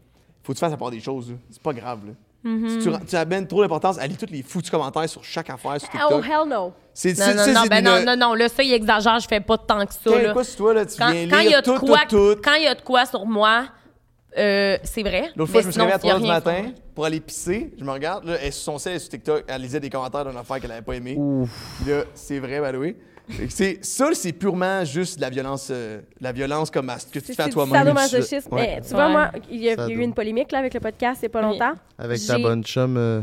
faut 0.44 0.52
que 0.52 0.58
tu 0.58 0.60
fasses 0.60 0.72
à 0.72 0.76
part 0.76 0.90
des 0.92 1.00
choses. 1.00 1.30
là. 1.30 1.36
C'est 1.50 1.62
pas 1.62 1.72
grave. 1.72 2.00
Là. 2.06 2.12
Mm-hmm. 2.46 2.68
Si 2.68 2.78
tu, 2.78 2.88
ra- 2.90 3.00
tu 3.08 3.16
amènes 3.16 3.46
trop 3.48 3.62
d'importance 3.62 3.98
à 3.98 4.06
lire 4.06 4.16
tous 4.18 4.30
les 4.30 4.42
foutus 4.42 4.70
commentaires 4.70 5.08
sur 5.08 5.24
chaque 5.24 5.50
affaire 5.50 5.80
sur 5.80 5.88
Oh, 5.94 5.98
TikTok. 6.20 6.24
hell 6.24 6.48
no. 6.48 6.72
c'est, 6.94 7.08
Non, 7.10 7.24
c'est- 7.24 7.34
non, 7.34 7.42
c'est- 7.44 7.52
non, 7.52 7.62
ben 7.68 7.78
une- 7.78 7.84
non, 7.84 8.04
non, 8.04 8.16
non, 8.28 8.34
là, 8.34 8.48
ça, 8.48 8.62
il 8.62 8.72
exagère, 8.72 9.18
je 9.18 9.26
fais 9.26 9.40
pas 9.40 9.58
tant 9.58 9.84
que 9.84 9.92
ça, 9.92 10.22
là. 10.22 10.32
quoi 10.32 10.44
sur 10.44 10.56
toi, 10.56 10.74
là, 10.74 10.86
tu 10.86 10.96
Quand, 10.96 11.10
viens 11.10 11.28
quand 11.28 11.38
il 11.40 11.46
y 11.46 11.48
lire 11.48 11.58
a 11.58 11.62
de 11.62 11.66
tout, 11.66 11.78
quoi, 11.78 11.98
tout, 12.08 12.34
tout. 12.34 12.40
quand 12.44 12.54
il 12.54 12.62
y 12.62 12.66
a 12.68 12.74
de 12.74 12.82
quoi 12.82 13.04
sur 13.04 13.26
moi, 13.26 13.66
euh, 14.38 14.76
c'est 14.84 15.02
vrai. 15.02 15.30
L'autre 15.34 15.50
fois, 15.50 15.62
je 15.62 15.66
me 15.66 15.72
suis 15.72 15.80
sinon, 15.80 15.90
réveillé 15.90 16.12
à 16.12 16.16
il 16.18 16.26
y 16.26 16.30
a 16.30 16.40
3 16.40 16.52
h 16.52 16.56
du 16.56 16.62
matin 16.66 16.74
pour 16.94 17.04
aller 17.04 17.20
pisser. 17.20 17.72
Je 17.78 17.84
me 17.84 17.90
regarde, 17.90 18.24
là, 18.24 18.34
elle 18.40 18.48
est 18.48 18.50
sur 18.52 18.78
son 18.78 18.88
elle 18.90 18.96
est 18.96 18.98
sur 19.00 19.08
TikTok, 19.08 19.44
elle 19.48 19.60
lisait 19.62 19.80
des 19.80 19.90
commentaires 19.90 20.24
d'une 20.24 20.36
affaire 20.36 20.60
qu'elle 20.60 20.72
avait 20.72 20.82
pas 20.82 20.94
aimé. 20.94 21.18
Là, 21.86 22.04
c'est 22.14 22.38
vrai, 22.38 22.60
by 22.60 22.76
c'est- 23.48 23.84
Ça, 23.84 24.10
c'est 24.14 24.32
purement 24.32 24.84
juste 24.84 25.16
de 25.16 25.22
la 25.22 25.30
violence, 25.30 25.68
euh, 25.70 26.00
la 26.20 26.32
violence 26.32 26.70
comme 26.70 26.88
à 26.90 26.98
ce 26.98 27.06
que 27.06 27.18
tu 27.18 27.26
C'est 27.26 27.34
fais 27.34 27.42
à 27.42 27.44
c'est 27.46 27.50
toi-même. 27.52 27.74
sadomasochisme. 27.74 28.54
Ouais. 28.54 28.76
Mais 28.76 28.80
tu 28.82 28.94
vois, 28.94 29.08
moi, 29.08 29.30
il 29.50 29.56
y, 29.62 29.68
a, 29.68 29.72
il 29.72 29.76
y 29.76 29.80
a 29.80 29.82
Sado. 29.82 29.90
eu 29.90 30.00
une 30.02 30.14
polémique 30.14 30.52
là, 30.52 30.58
avec 30.60 30.74
le 30.74 30.80
podcast 30.80 31.20
il 31.22 31.24
n'y 31.24 31.26
a 31.26 31.30
pas 31.30 31.42
longtemps. 31.42 31.72
Avec 31.98 32.24
ta 32.26 32.36
J'ai- 32.36 32.42
bonne 32.42 32.62
chum. 32.64 32.96
euh, 32.96 33.20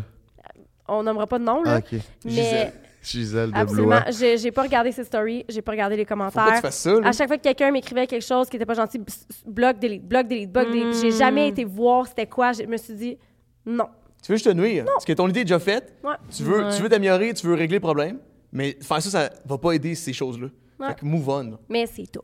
On 0.88 1.02
nommera 1.04 1.26
pas 1.28 1.40
de 1.40 1.46
nom, 1.46 1.62
Ah, 1.66 1.76
là. 1.76 1.78
ok. 1.78 2.00
mais 2.26 2.32
Gisèle. 2.32 2.74
Gisèle 3.02 3.52
de 3.52 3.56
absolument, 3.58 3.88
Blois. 3.88 4.04
j'ai 4.12 4.38
j'ai 4.38 4.52
pas 4.52 4.64
regardé 4.64 4.92
ses 4.92 5.04
stories, 5.06 5.46
j'ai 5.50 5.62
pas 5.62 5.72
regardé 5.72 5.96
les 5.98 6.04
Faut 6.06 6.16
pas 6.16 6.28
que 6.28 6.34
commentaires. 6.34 6.56
tu 6.56 6.62
fasses 6.62 6.78
ça, 6.80 7.00
là. 7.00 7.08
À 7.08 7.12
chaque 7.14 7.28
fois 7.28 7.38
que 7.38 7.44
quelqu'un 7.44 7.72
m'écrivait 7.72 8.06
quelque 8.08 8.26
chose 8.26 8.50
qui 8.50 8.58
était 8.58 8.66
pas 8.66 8.74
gentil, 8.74 9.00
bloc, 9.46 9.80
delete, 9.80 10.06
bloc, 10.06 10.28
delete, 10.28 10.52
bloc, 10.52 10.68
delete. 10.70 10.96
J'ai 11.02 11.12
jamais 11.12 11.48
été 11.50 11.64
voir 11.66 12.08
c'était 12.08 12.28
quoi. 12.28 12.52
Je 12.54 12.64
me 12.64 12.76
suis 12.78 12.94
dit, 12.96 13.18
non. 13.66 13.88
Tu 14.24 14.32
veux 14.32 14.36
juste 14.38 14.46
te 14.50 14.54
nuire. 14.54 14.86
Parce 14.86 15.04
que 15.06 15.12
ton 15.14 15.28
idée 15.28 15.42
est 15.42 15.46
déjà 15.46 15.60
faite. 15.60 15.96
Ouais. 16.04 16.14
Tu 16.30 16.44
veux 16.44 16.66
Ouais. 16.66 16.76
tu 16.76 16.82
veux 16.82 16.88
t'améliorer, 16.90 17.34
tu 17.34 17.46
veux 17.48 17.56
régler 17.56 17.78
le 17.78 17.82
problème. 17.82 18.20
Mais 18.54 18.78
faire 18.82 19.02
ça, 19.02 19.10
ça 19.10 19.30
va 19.46 19.58
pas 19.58 19.72
aider 19.74 19.96
ces 19.96 20.14
choses-là. 20.14 20.48
Ouais. 20.80 20.88
Fait 20.90 21.00
que 21.00 21.06
move 21.06 21.28
on. 21.28 21.58
Mais 21.68 21.86
c'est 21.88 22.08
tough. 22.10 22.24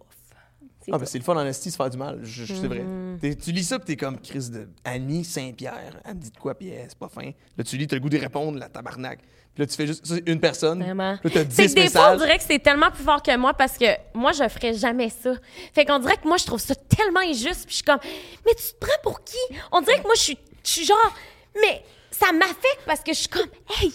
C'est 0.81 0.93
Ah, 0.93 0.97
ben 0.97 1.05
c'est 1.05 1.17
le 1.17 1.23
fun 1.25 1.35
en 1.35 1.45
esti, 1.45 1.69
se 1.71 1.75
faire 1.75 1.89
du 1.89 1.97
mal. 1.97 2.19
Je- 2.23 2.45
je- 2.45 2.53
C'est 2.53 2.67
vrai. 2.67 2.83
T'es- 3.19 3.35
Tu 3.35 3.51
lis 3.51 3.63
ça, 3.65 3.77
pis 3.79 3.85
t'es 3.85 3.95
comme 3.97 4.17
Chris 4.21 4.49
de 4.49 4.69
Annie 4.85 5.25
Saint-Pierre. 5.25 5.99
Elle 6.05 6.15
me 6.15 6.19
dit 6.21 6.31
de 6.31 6.37
quoi, 6.37 6.53
elle, 6.61 6.85
c'est 6.87 6.97
pas 6.97 7.09
fin. 7.09 7.31
Là, 7.57 7.63
tu 7.65 7.75
lis, 7.77 7.85
t'as 7.85 7.97
le 7.97 8.01
goût 8.01 8.09
de 8.09 8.17
répondre, 8.17 8.57
la 8.57 8.69
tabarnak. 8.69 9.19
Puis 9.19 9.63
là, 9.63 9.67
tu 9.67 9.75
fais 9.75 9.87
juste 9.87 10.05
ça, 10.05 10.15
c'est 10.15 10.29
une 10.29 10.39
personne. 10.39 10.81
Vraiment. 10.81 11.11
Là, 11.11 11.19
t'as 11.23 11.31
C'est 11.49 11.65
10 11.67 11.75
que 11.75 11.81
des 11.81 11.89
fois, 11.89 12.01
on 12.01 12.11
messages. 12.13 12.19
dirait 12.19 12.37
que 12.37 12.43
c'est 12.45 12.59
tellement 12.59 12.91
plus 12.91 13.03
fort 13.03 13.21
que 13.21 13.35
moi 13.35 13.53
parce 13.53 13.77
que 13.77 13.85
moi, 14.13 14.31
je 14.31 14.47
ferais 14.47 14.73
jamais 14.73 15.09
ça. 15.09 15.33
Fait 15.73 15.83
qu'on 15.85 15.99
dirait 15.99 16.17
que 16.17 16.27
moi, 16.27 16.37
je 16.37 16.45
trouve 16.45 16.61
ça 16.61 16.75
tellement 16.75 17.19
injuste. 17.21 17.65
Puis 17.65 17.71
je 17.71 17.75
suis 17.75 17.83
comme, 17.83 17.99
mais 18.45 18.53
tu 18.55 18.63
te 18.73 18.77
prends 18.79 18.97
pour 19.03 19.23
qui? 19.23 19.37
On 19.71 19.81
dirait 19.81 19.97
que 19.97 20.03
moi, 20.05 20.15
je 20.15 20.21
suis, 20.21 20.37
je 20.63 20.69
suis 20.69 20.85
genre, 20.85 21.13
mais 21.61 21.83
ça 22.11 22.31
m'affecte 22.31 22.81
parce 22.85 23.01
que 23.01 23.11
je 23.13 23.19
suis 23.19 23.27
comme, 23.29 23.49
hey, 23.81 23.91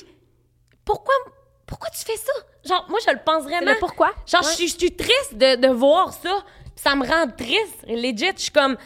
pourquoi, 0.84 1.14
pourquoi 1.66 1.88
tu 1.90 2.04
fais 2.04 2.16
ça? 2.16 2.32
Genre, 2.64 2.86
moi, 2.88 2.98
je 3.06 3.12
le 3.12 3.18
pense 3.24 3.44
vraiment. 3.44 3.72
le 3.72 3.78
pourquoi? 3.78 4.12
Genre, 4.26 4.42
Ouais. 4.42 4.48
je, 4.50 4.54
suis, 4.54 4.68
je 4.68 4.76
suis 4.78 4.94
triste 4.96 5.34
de, 5.34 5.56
de 5.56 5.68
voir 5.68 6.12
ça. 6.12 6.42
Puis 6.74 6.82
ça 6.82 6.94
me 6.94 7.06
rend 7.06 7.26
triste. 7.30 7.84
Legit, 7.86 8.32
je 8.36 8.42
suis 8.42 8.50
comme, 8.50 8.76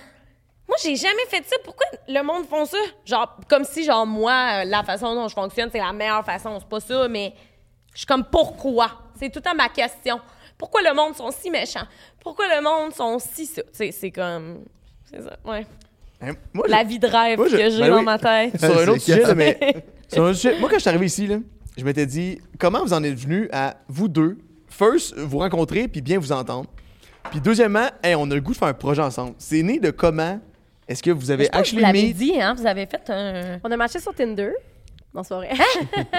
moi, 0.69 0.77
j'ai 0.83 0.97
jamais 0.97 1.25
fait 1.29 1.45
ça. 1.47 1.57
Pourquoi 1.65 1.87
le 2.07 2.23
monde 2.23 2.47
font 2.47 2.65
ça? 2.67 2.77
Genre, 3.05 3.37
comme 3.49 3.65
si, 3.65 3.85
genre, 3.85 4.07
moi, 4.07 4.65
la 4.65 4.83
façon 4.85 5.15
dont 5.15 5.27
je 5.29 5.35
fonctionne, 5.35 5.71
c'est 5.73 5.79
la 5.79 5.93
meilleure 5.93 6.25
façon. 6.25 6.59
C'est 6.61 6.69
pas 6.69 6.81
ça, 6.81 7.09
mais 7.09 7.35
je 7.93 7.99
suis 7.99 8.07
comme, 8.07 8.25
pourquoi? 8.25 8.91
C'est 9.19 9.31
tout 9.31 9.39
le 9.39 9.43
temps 9.51 9.55
ma 9.57 9.69
question. 9.69 10.21
Pourquoi 10.57 10.83
le 10.83 10.93
monde 10.95 11.15
sont 11.17 11.31
si 11.31 11.51
méchants? 11.51 11.87
Pourquoi 12.21 12.47
le 12.55 12.61
monde 12.63 12.93
sont 12.93 13.19
si 13.19 13.47
ça? 13.47 13.63
C'est 13.73 13.93
c'est 13.93 14.11
comme. 14.11 14.65
C'est 15.11 15.23
ça, 15.23 15.37
ouais. 15.45 15.67
Hein, 16.21 16.33
Moi, 16.53 16.67
La 16.69 16.83
vie 16.83 16.99
de 16.99 17.07
rêve 17.07 17.39
Moi, 17.39 17.49
je- 17.49 17.57
que 17.57 17.71
j'ai 17.71 17.79
ben 17.81 17.91
dans 17.91 17.99
oui. 17.99 18.05
ma 18.05 18.19
tête. 18.19 18.59
sur 18.59 18.77
un 18.79 18.89
autre 18.89 19.01
sujet, 19.01 19.35
mais. 19.37 19.85
sur 20.09 20.25
un 20.25 20.31
autre 20.31 20.39
sujet, 20.39 20.59
moi, 20.59 20.69
quand 20.69 20.75
je 20.77 20.81
suis 20.81 20.89
arrivé 20.89 21.07
ici, 21.07 21.27
là, 21.29 21.37
je 21.79 21.85
m'étais 21.85 22.07
dit, 22.07 22.41
comment 22.59 22.83
vous 22.83 22.93
en 22.93 23.03
êtes 23.05 23.15
venu 23.19 23.49
à 23.53 23.77
vous 23.89 24.09
deux, 24.09 24.39
first, 24.69 25.17
vous 25.17 25.39
rencontrer, 25.39 25.89
puis 25.89 26.03
bien 26.03 26.19
vous 26.19 26.33
entendre. 26.33 26.69
Puis 27.31 27.41
deuxièmement, 27.41 27.87
hey, 28.03 28.15
on 28.17 28.31
a 28.31 28.35
le 28.35 28.41
goût 28.41 28.53
de 28.53 28.57
faire 28.59 28.69
un 28.69 28.75
projet 28.75 29.03
ensemble. 29.03 29.35
C'est 29.39 29.63
né 29.63 29.79
de 29.79 29.91
comment 29.91 30.41
est-ce 30.89 31.03
que 31.03 31.11
vous 31.11 31.31
avez 31.31 31.45
vous 31.45 31.59
actually 31.59 31.83
l'avez 31.83 32.03
meet. 32.03 32.17
dit, 32.17 32.41
hein? 32.41 32.55
Vous 32.55 32.67
avez 32.67 32.87
fait 32.87 33.09
un. 33.11 33.61
On 33.63 33.71
a 33.71 33.77
matché 33.77 34.01
sur 34.01 34.15
Tinder. 34.15 34.53
Vrai. 35.13 35.51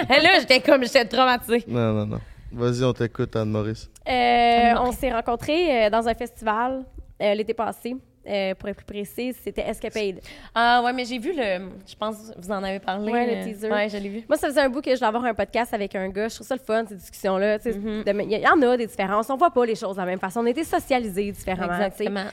Et 0.09 0.21
là, 0.21 0.39
j'étais 0.39 0.59
comme, 0.59 0.83
j'étais 0.83 1.05
traumatisée. 1.05 1.63
Non, 1.67 1.93
non, 1.93 2.05
non. 2.05 2.19
Vas-y, 2.51 2.83
on 2.83 2.93
t'écoute, 2.93 3.35
Anne-Maurice. 3.35 3.89
Euh, 4.07 4.73
on 4.79 4.91
s'est 4.91 5.11
rencontrés 5.11 5.85
euh, 5.85 5.89
dans 5.89 6.07
un 6.07 6.13
festival 6.13 6.83
euh, 7.21 7.33
l'été 7.33 7.53
passé. 7.53 7.95
Euh, 8.27 8.53
pour 8.53 8.69
être 8.69 8.75
plus 8.75 8.85
précise, 8.85 9.37
c'était 9.43 9.61
Escapade. 9.61 10.19
Ah, 10.53 10.81
ouais, 10.83 10.93
mais 10.93 11.05
j'ai 11.05 11.17
vu 11.17 11.31
le. 11.35 11.69
Je 11.87 11.95
pense 11.95 12.17
que 12.31 12.39
vous 12.41 12.51
en 12.51 12.63
avez 12.63 12.79
parlé. 12.79 13.11
Ouais, 13.11 13.25
le 13.25 13.41
euh, 13.41 13.43
teaser. 13.45 13.71
Ouais, 13.71 13.87
je 13.89 13.97
l'ai 13.97 14.09
vu. 14.09 14.23
Moi, 14.27 14.37
ça 14.37 14.47
faisait 14.49 14.61
un 14.61 14.69
bout 14.69 14.81
que 14.81 14.91
je 14.91 14.95
voulais 14.97 15.07
avoir 15.07 15.23
un 15.25 15.33
podcast 15.33 15.73
avec 15.73 15.95
un 15.95 16.09
gars. 16.09 16.27
Je 16.27 16.35
trouve 16.35 16.45
ça 16.47 16.55
le 16.55 16.61
fun, 16.61 16.85
ces 16.87 16.95
discussions-là. 16.95 17.57
tu 17.59 17.71
sais, 17.71 17.77
Mm-hmm. 17.79 18.03
de- 18.03 18.21
Il 18.23 18.39
y 18.39 18.47
en 18.47 18.61
a 18.61 18.77
des 18.77 18.87
différences. 18.87 19.29
On 19.29 19.37
voit 19.37 19.51
pas 19.51 19.65
les 19.65 19.75
choses 19.75 19.95
de 19.95 20.01
la 20.01 20.05
même 20.05 20.19
façon. 20.19 20.41
On 20.41 20.45
été 20.45 20.63
socialisés 20.63 21.31
différemment. 21.31 21.73
Exactement. 21.73 22.25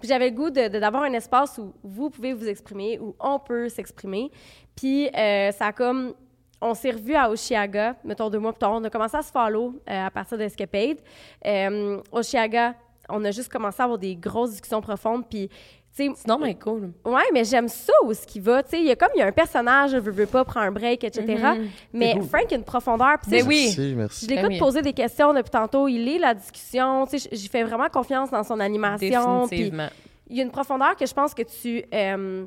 Puis 0.00 0.08
j'avais 0.08 0.30
le 0.30 0.34
goût 0.36 0.50
de- 0.50 0.68
de- 0.68 0.78
d'avoir 0.80 1.02
un 1.04 1.12
espace 1.12 1.58
où 1.58 1.72
vous 1.84 2.10
pouvez 2.10 2.32
vous 2.32 2.48
exprimer, 2.48 2.98
où 2.98 3.14
on 3.20 3.38
peut 3.38 3.68
s'exprimer. 3.68 4.30
Puis 4.74 5.08
euh, 5.16 5.52
ça 5.52 5.66
a 5.66 5.72
comme... 5.72 6.14
On 6.62 6.72
s'est 6.72 6.90
revus 6.92 7.14
à 7.14 7.28
Oshiaga, 7.30 7.96
mettons 8.02 8.30
deux 8.30 8.38
mois 8.38 8.52
plus 8.54 8.60
tard. 8.60 8.72
On 8.72 8.82
a 8.82 8.88
commencé 8.88 9.14
à 9.14 9.22
se 9.22 9.30
follow 9.30 9.74
euh, 9.90 10.06
à 10.06 10.10
partir 10.10 10.38
d'Escapade. 10.38 10.96
Euh, 11.44 12.00
Oshiaga, 12.10 12.74
on 13.08 13.24
a 13.24 13.30
juste 13.30 13.48
commencé 13.50 13.80
à 13.80 13.84
avoir 13.84 13.98
des 13.98 14.16
grosses 14.16 14.50
discussions 14.52 14.80
profondes. 14.80 15.28
Puis. 15.28 15.48
C'est 15.92 16.10
non, 16.28 16.38
mais 16.38 16.54
cool. 16.56 16.92
Ouais, 17.06 17.22
mais 17.32 17.42
j'aime 17.44 17.68
ça 17.68 17.92
où 18.04 18.12
ce 18.12 18.26
qui 18.26 18.38
va. 18.38 18.62
Tu 18.62 18.68
sais, 18.72 18.80
il 18.80 18.84
y 18.86 18.90
a 18.90 18.96
comme 18.96 19.08
il 19.14 19.18
y 19.20 19.22
a 19.22 19.26
un 19.28 19.32
personnage, 19.32 19.92
je 19.92 19.96
veux, 19.96 20.10
veux 20.12 20.26
pas, 20.26 20.44
prend 20.44 20.60
un 20.60 20.70
break, 20.70 21.04
etc. 21.04 21.42
Mais 21.90 22.20
Frank 22.28 22.52
a 22.52 22.54
une 22.54 22.64
profondeur. 22.64 23.16
Sais, 23.24 23.30
Ben 23.30 23.46
oui. 23.48 23.64
Merci, 23.74 23.94
merci. 23.96 24.24
je 24.26 24.30
l'écoute 24.30 24.48
Ben 24.48 24.52
oui. 24.52 24.58
poser 24.58 24.82
des 24.82 24.92
questions 24.92 25.32
depuis 25.32 25.48
tantôt. 25.48 25.88
Il 25.88 26.04
lit 26.04 26.18
la 26.18 26.34
discussion. 26.34 27.06
Tu 27.06 27.18
sais, 27.18 27.30
j- 27.30 27.36
j'y 27.40 27.48
fais 27.48 27.62
vraiment 27.62 27.88
confiance 27.88 28.30
dans 28.30 28.42
son 28.44 28.60
animation. 28.60 29.46
Définitivement. 29.46 29.88
il 30.28 30.36
y 30.36 30.40
a 30.40 30.42
une 30.42 30.50
profondeur 30.50 30.96
que 30.96 31.06
je 31.06 31.14
pense 31.14 31.32
que 31.32 31.44
tu 31.44 31.82
euh, 31.94 32.44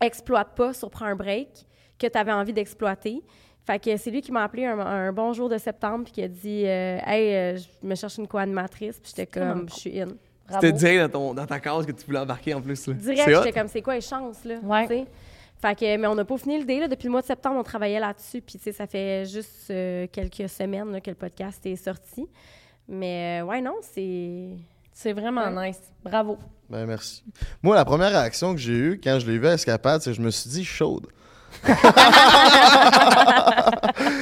exploites 0.00 0.54
pas 0.56 0.72
sur 0.72 0.90
Prends 0.90 1.04
un 1.04 1.14
break, 1.16 1.48
que 1.98 2.06
tu 2.06 2.16
avais 2.18 2.32
envie 2.32 2.54
d'exploiter. 2.54 3.22
Fait 3.68 3.78
que 3.78 3.94
c'est 3.98 4.10
lui 4.10 4.22
qui 4.22 4.32
m'a 4.32 4.44
appelé 4.44 4.64
un, 4.64 4.78
un 4.78 5.12
bon 5.12 5.34
jour 5.34 5.50
de 5.50 5.58
septembre 5.58 6.04
puis 6.04 6.14
qui 6.14 6.22
a 6.22 6.28
dit 6.28 6.62
euh, 6.64 6.98
Hey, 7.04 7.34
euh, 7.34 7.58
je 7.58 7.86
me 7.86 7.94
cherche 7.94 8.16
une 8.16 8.26
co-animatrice. 8.26 8.98
Puis 8.98 9.12
j'étais 9.14 9.26
comme, 9.26 9.68
je 9.68 9.74
suis 9.74 10.00
in. 10.00 10.08
C'était 10.50 10.72
direct 10.72 11.02
dans, 11.02 11.08
ton, 11.10 11.34
dans 11.34 11.44
ta 11.44 11.60
case 11.60 11.84
que 11.84 11.92
tu 11.92 12.06
voulais 12.06 12.20
embarquer 12.20 12.54
en 12.54 12.62
plus. 12.62 12.86
là. 12.86 12.94
Direct, 12.94 13.28
j'étais 13.28 13.52
comme, 13.52 13.68
c'est 13.68 13.82
quoi 13.82 13.96
les 13.96 14.00
chances, 14.00 14.42
là? 14.46 14.54
Ouais. 14.62 15.06
Fait 15.60 15.78
que, 15.78 15.96
mais 15.98 16.06
on 16.06 16.14
n'a 16.14 16.24
pas 16.24 16.38
fini 16.38 16.58
le 16.58 16.64
dé, 16.64 16.80
là. 16.80 16.88
Depuis 16.88 17.08
le 17.08 17.10
mois 17.10 17.20
de 17.20 17.26
septembre, 17.26 17.56
on 17.58 17.62
travaillait 17.62 18.00
là-dessus. 18.00 18.40
Puis, 18.40 18.56
tu 18.56 18.64
sais, 18.64 18.72
ça 18.72 18.86
fait 18.86 19.26
juste 19.26 19.66
euh, 19.70 20.06
quelques 20.10 20.48
semaines 20.48 20.90
là, 20.90 21.02
que 21.02 21.10
le 21.10 21.16
podcast 21.16 21.66
est 21.66 21.76
sorti. 21.76 22.26
Mais, 22.88 23.42
euh, 23.42 23.44
ouais, 23.44 23.60
non, 23.60 23.74
c'est. 23.82 24.56
C'est 24.94 25.12
vraiment 25.12 25.50
nice. 25.50 25.82
Bravo. 26.02 26.38
Ben, 26.70 26.86
merci. 26.86 27.22
Moi, 27.62 27.76
la 27.76 27.84
première 27.84 28.10
réaction 28.10 28.54
que 28.54 28.60
j'ai 28.60 28.72
eue 28.72 29.00
quand 29.04 29.18
je 29.20 29.30
l'ai 29.30 29.38
vu 29.38 29.46
à 29.46 29.52
Escapade, 29.52 30.00
c'est 30.00 30.10
que 30.10 30.16
je 30.16 30.22
me 30.22 30.30
suis 30.30 30.48
dit 30.48 30.64
chaude. 30.64 31.06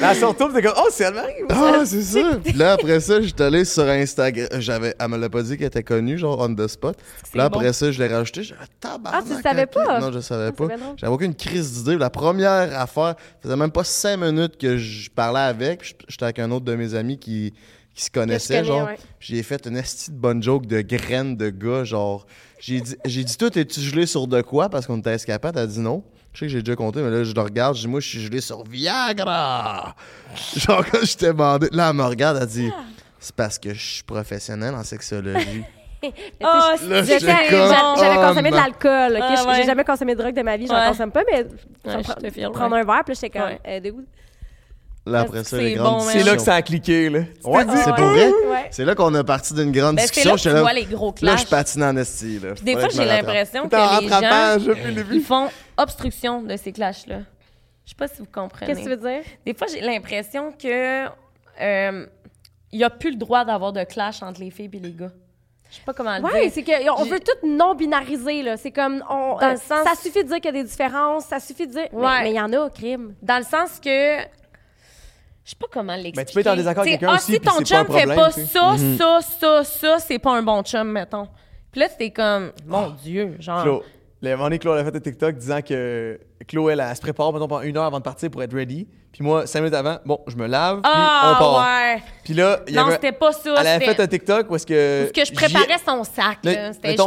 Là, 0.01 0.15
surtout, 0.15 0.53
t'es 0.53 0.63
comme, 0.63 0.75
oh, 0.77 0.89
c'est 0.91 1.07
Anne-Marie. 1.07 1.33
Ah, 1.51 1.83
c'est 1.85 2.03
ça! 2.03 2.21
Puis 2.45 2.53
là, 2.53 2.73
après 2.73 3.01
ça, 3.01 3.21
j'étais 3.21 3.45
allé 3.45 3.65
sur 3.65 3.85
Instagram. 3.85 4.49
J'avais, 4.59 4.95
elle 4.99 5.09
me 5.09 5.17
l'a 5.17 5.29
pas 5.29 5.43
dit 5.43 5.57
qu'elle 5.57 5.67
était 5.69 5.83
connue, 5.83 6.19
genre 6.19 6.39
on 6.41 6.55
the 6.55 6.67
spot. 6.67 6.97
Puis 7.31 7.39
là, 7.39 7.49
bon. 7.49 7.59
après 7.59 7.73
ça, 7.73 7.91
je 7.91 8.03
l'ai 8.03 8.13
rajouté. 8.13 8.43
J'avais 8.43 8.61
tabarnak. 8.81 9.25
Ah, 9.27 9.35
tu 9.37 9.43
savais 9.43 9.67
pas? 9.67 10.01
Non, 10.01 10.11
je 10.11 10.17
le 10.17 10.21
savais 10.23 10.49
Ah, 10.49 10.53
pas. 10.53 10.67
J'avais 10.97 11.13
aucune 11.13 11.35
crise 11.35 11.73
d'idée. 11.73 11.97
La 11.97 12.11
première 12.11 12.79
affaire, 12.81 13.15
ça 13.17 13.43
faisait 13.43 13.57
même 13.57 13.71
pas 13.71 13.85
cinq 13.85 14.19
minutes 14.19 14.57
que 14.59 14.77
je 14.77 15.11
parlais 15.11 15.41
avec. 15.41 15.97
J'étais 16.09 16.25
avec 16.25 16.39
un 16.39 16.51
autre 16.51 16.65
de 16.65 16.75
mes 16.75 16.95
amis 16.95 17.19
qui, 17.19 17.53
qui 17.95 18.05
se 18.05 18.11
connaissait, 18.11 18.57
connais, 18.57 18.67
genre. 18.69 18.87
ouais. 18.89 18.99
J'ai 19.21 19.43
fait 19.43 19.67
une 19.67 19.77
esti 19.77 20.11
de 20.11 20.17
bonne 20.17 20.43
joke 20.43 20.67
de 20.67 20.81
graines 20.83 21.37
de 21.37 21.51
gars, 21.51 21.85
genre. 21.85 22.27
J'ai 22.59 22.81
dit, 22.81 22.97
j'ai 23.05 23.25
dit, 23.25 23.37
toi, 23.37 23.51
t'es-tu 23.51 23.81
gelé 23.81 24.07
sur 24.07 24.27
de 24.27 24.41
quoi? 24.43 24.69
Parce 24.69 24.87
qu'on 24.87 24.99
était 24.99 25.13
escapade. 25.15 25.57
Elle 25.57 25.63
a 25.65 25.67
dit 25.67 25.81
non. 25.81 26.03
Je 26.37 26.41
sais 26.41 26.47
que 26.49 26.53
j'ai 26.53 26.63
déjà 26.63 26.77
compté, 26.77 27.01
mais 27.01 27.09
là, 27.11 27.25
je 27.25 27.33
le 27.33 27.41
regarde. 27.41 27.77
Je 27.77 27.81
dis, 27.81 27.89
moi, 27.89 27.99
je 28.01 28.09
suis 28.11 28.21
gelé 28.21 28.43
sur 28.43 28.63
Viagra. 28.65 29.95
Genre, 30.55 30.85
quand 30.93 30.99
je 31.03 31.17
t'ai 31.17 31.29
demandé. 31.29 31.69
Là, 31.73 31.89
elle 31.89 31.97
me 31.97 32.03
regarde. 32.05 32.37
Elle 32.39 32.47
dit, 32.47 32.71
c'est 33.19 33.35
parce 33.35 33.59
que 33.59 33.73
je 33.73 33.81
suis 33.95 34.03
professionnel 34.03 34.75
en 34.75 34.83
sexologie. 34.85 35.65
Oh, 36.45 36.75
j'étais- 36.79 37.19
comme, 37.19 37.97
J'avais 37.99 38.17
oh, 38.19 38.29
consommé 38.29 38.51
de 38.51 38.55
l'alcool. 38.55 39.17
ok? 39.17 39.23
Ah, 39.23 39.45
ouais. 39.49 39.55
J'ai 39.57 39.65
jamais 39.65 39.83
consommé 39.83 40.15
de 40.15 40.21
drogue 40.21 40.35
de 40.37 40.43
ma 40.43 40.57
vie. 40.57 40.67
J'en 40.69 40.79
Ouais. 40.79 40.89
consomme 40.89 41.11
pas, 41.11 41.23
mais 41.29 41.39
Ouais, 41.43 41.49
je 41.85 42.49
prendre- 42.51 42.77
un 42.77 42.85
verre, 42.85 43.03
puis 43.05 43.15
là, 43.15 43.21
j'étais 43.21 43.31
comme, 43.31 43.43
Ouais. 43.49 43.61
euh, 43.67 43.81
de 43.81 43.91
où? 43.91 44.05
Là, 45.07 45.21
après 45.21 45.45
ça, 45.45 45.57
C'est 45.57 45.63
les 45.63 45.77
bon, 45.77 45.83
grandes 45.85 45.95
ouais. 46.07 46.13
C'est 46.13 46.19
discussions. 46.19 46.31
là 46.33 46.37
que 46.37 46.43
ça 46.43 46.55
a 46.57 46.63
cliqué, 46.63 47.09
là. 47.11 47.19
Ouais, 47.21 47.27
c'est 47.45 47.91
Ouais. 47.91 47.95
pour 47.97 48.07
vrai? 48.07 48.29
Ouais. 48.51 48.67
C'est 48.73 48.85
là 48.85 48.95
qu'on 48.97 49.15
a 49.15 49.23
parti 49.23 49.55
d'une 49.55 49.71
grande 49.71 49.97
Ben, 49.97 50.03
discussion. 50.03 50.31
là 50.33 50.37
que 50.37 50.43
tu 50.43 50.49
J'étais 50.49 50.61
vois 50.61 50.73
les 50.73 50.85
gros 50.85 51.07
Là, 51.09 51.13
clashs. 51.13 51.41
je 51.43 51.47
patine 51.47 51.85
en 51.85 51.97
esti, 51.97 52.41
là. 52.41 52.55
Puis 52.55 52.65
des 52.65 52.73
fois, 52.77 52.89
j'ai 52.89 53.05
l'impression 53.05 53.69
que 53.69 53.77
les 54.01 54.09
gens, 54.09 55.05
ils 55.13 55.21
font 55.23 55.49
obstruction 55.77 56.43
de 56.43 56.57
ces 56.57 56.73
clashs-là. 56.73 57.21
Je 57.85 57.91
sais 57.91 57.97
pas 57.97 58.09
si 58.09 58.19
vous 58.19 58.27
comprenez. 58.33 58.67
Qu'est-ce 58.67 58.81
que 58.81 58.85
tu 58.85 58.91
veux 59.01 59.11
dire? 59.11 59.23
Des 59.45 59.55
fois, 59.55 59.69
j'ai 59.73 59.81
l'impression 59.81 60.51
que 60.53 61.07
euh, 61.61 62.07
il 62.73 62.81
y 62.81 62.83
a 62.85 62.91
plus 62.91 63.11
le 63.11 63.17
droit 63.17 63.45
d'avoir 63.45 63.73
de 63.73 63.85
clash 63.85 64.25
entre 64.25 64.41
les 64.41 64.51
filles 64.51 64.71
et 64.73 64.79
les 64.81 64.93
gars. 64.93 65.13
Je 65.71 65.77
sais 65.77 65.83
pas 65.87 65.93
comment 65.93 66.17
le 66.19 66.25
Oui, 66.25 66.31
dire. 66.43 66.51
c'est 66.53 66.65
qu'on 66.65 67.05
veut 67.05 67.21
tout 67.21 67.47
non-binariser, 67.47 68.43
là. 68.43 68.57
C'est 68.57 68.73
comme, 68.73 69.05
on, 69.09 69.37
Dans 69.39 69.47
euh, 69.47 69.51
le 69.53 69.57
sens- 69.57 69.85
ça 69.87 69.95
suffit 70.01 70.23
de 70.25 70.29
dire 70.29 70.37
qu'il 70.37 70.47
y 70.47 70.49
a 70.49 70.53
des 70.63 70.65
différences, 70.65 71.27
ça 71.27 71.39
suffit 71.39 71.67
de 71.69 71.73
dire... 71.73 71.87
Mais- 71.93 71.99
Ouais. 71.99 72.23
Mais 72.25 72.31
il 72.33 72.37
y 72.37 72.41
en 72.41 72.53
a, 72.53 72.71
crime. 72.71 73.15
Dans 73.23 73.39
le 73.39 73.45
sens 73.45 73.79
que 73.83 74.19
je 75.47 75.51
sais 75.51 75.57
pas 75.61 75.69
comment 75.73 75.95
l'expliquer. 75.95 76.17
Ben, 76.17 76.27
tu 76.27 76.35
peux 76.35 76.41
être 76.41 76.47
en 76.49 76.57
désaccord 76.57 76.83
avec 76.83 76.99
quelqu'un 76.99 77.13
ah, 77.13 77.17
aussi, 77.17 77.33
si 77.35 77.41
ton 77.41 77.53
c'est 77.65 77.73
pas 77.73 77.81
un 77.81 77.85
chum 77.85 77.97
fait 77.97 78.07
pas 78.07 78.31
ça, 78.33 78.77
ça, 78.99 79.21
ça, 79.23 79.65
ça, 79.65 79.99
c'est 80.01 80.19
pas 80.19 80.37
un 80.37 80.43
bon 80.43 80.63
chum, 80.65 80.91
mettons. 80.91 81.29
Puis 81.71 81.81
là, 81.81 81.89
c'était 81.89 82.11
comme, 82.11 82.51
mon 82.67 82.91
Dieu, 82.91 83.37
genre. 83.39 83.83
Le 84.31 84.37
moment 84.37 84.45
donné, 84.47 84.59
Claude 84.59 84.79
a 84.79 84.85
fait 84.85 84.97
un 84.97 85.01
TikTok 85.01 85.37
disant 85.37 85.61
que 85.63 86.19
Chloé, 86.49 86.73
elle, 86.75 86.81
elle 86.81 86.97
se 86.97 87.01
prépare 87.01 87.33
mettons, 87.33 87.49
pendant 87.49 87.63
une 87.63 87.77
heure 87.77 87.85
avant 87.85 87.99
de 87.99 88.05
partir 88.05 88.31
pour 88.31 88.43
être 88.43 88.55
ready. 88.55 88.87
Puis 89.13 89.25
moi, 89.25 89.47
cinq 89.47 89.61
minutes 89.61 89.75
avant, 89.75 89.99
bon, 90.05 90.21
je 90.27 90.37
me 90.37 90.47
lave, 90.47 90.83
puis 90.83 90.91
on 90.95 90.99
Ah, 90.99 91.37
part. 91.39 91.67
ouais. 91.67 92.03
Puis 92.23 92.35
là, 92.35 92.61
il 92.67 92.75
y 92.75 92.77
Non, 92.77 92.83
avait- 92.83 92.93
c'était 92.93 93.13
pas 93.13 93.33
ça. 93.33 93.55
elle 93.61 93.67
avait 93.67 93.85
fait 93.87 94.01
un 94.01 94.07
TikTok 94.07 94.51
où 94.51 94.57
est-ce 94.57 94.67
que. 94.67 95.03
Parce 95.05 95.13
que 95.13 95.25
je 95.25 95.33
préparais 95.33 95.79
son 95.87 96.05
sac. 96.05 96.39
J'étais 96.45 97.01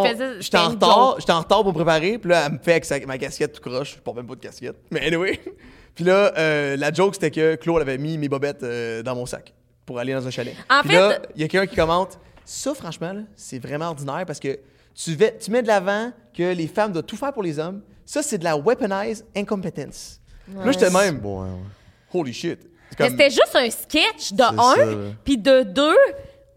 en 0.57 0.69
retard, 0.69 1.15
j'étais 1.19 1.31
en 1.31 1.39
retard 1.39 1.63
pour 1.63 1.73
préparer, 1.73 2.17
puis 2.17 2.31
là, 2.31 2.43
elle 2.47 2.53
me 2.53 2.57
fait 2.57 2.71
avec 2.71 2.85
sa- 2.85 2.99
ma 3.05 3.17
casquette 3.17 3.53
tout 3.53 3.69
croche. 3.69 3.95
Je 3.97 4.01
porte 4.01 4.17
même 4.17 4.27
pas 4.27 4.35
de 4.35 4.39
casquette. 4.41 4.75
Mais 4.91 5.05
anyway. 5.05 5.39
Puis 5.95 6.05
là, 6.05 6.31
euh, 6.37 6.77
la 6.77 6.93
joke, 6.93 7.15
c'était 7.15 7.31
que 7.31 7.55
Claude 7.55 7.81
avait 7.81 7.97
mis 7.97 8.17
mes 8.17 8.29
bobettes 8.29 8.63
euh, 8.63 9.03
dans 9.03 9.15
mon 9.15 9.25
sac 9.25 9.53
pour 9.85 9.99
aller 9.99 10.13
dans 10.13 10.25
un 10.25 10.29
chalet. 10.31 10.55
En 10.69 10.79
Puis 10.81 10.91
fait- 10.91 10.95
là, 10.99 11.19
il 11.35 11.41
y 11.41 11.43
a 11.43 11.47
quelqu'un 11.49 11.67
qui 11.67 11.75
commente 11.75 12.17
Ça, 12.45 12.73
franchement, 12.73 13.13
c'est 13.35 13.59
vraiment 13.59 13.89
ordinaire 13.89 14.23
parce 14.25 14.39
que 14.39 14.57
tu, 15.01 15.15
vais- 15.15 15.37
tu 15.37 15.51
mets 15.51 15.61
de 15.61 15.67
l'avant 15.67 16.11
que 16.35 16.53
les 16.53 16.67
femmes 16.67 16.91
doivent 16.91 17.05
tout 17.05 17.17
faire 17.17 17.31
pour 17.33 17.43
les 17.43 17.57
hommes. 17.59 17.81
Ça, 18.05 18.21
c'est 18.23 18.37
de 18.37 18.43
la 18.43 18.57
weaponized 18.57 19.25
incompetence. 19.35 20.19
Là, 20.53 20.71
j'étais 20.71 20.89
même 20.89 21.19
Bon, 21.19 21.43
ouais, 21.43 21.49
ouais. 21.49 22.19
Holy 22.21 22.33
shit. 22.33 22.59
Mais 22.99 23.09
c'était 23.09 23.29
juste 23.29 23.55
un 23.55 23.69
sketch 23.69 24.33
de 24.33 24.43
un, 24.43 25.13
puis 25.23 25.37
de 25.37 25.61
deux, 25.63 25.95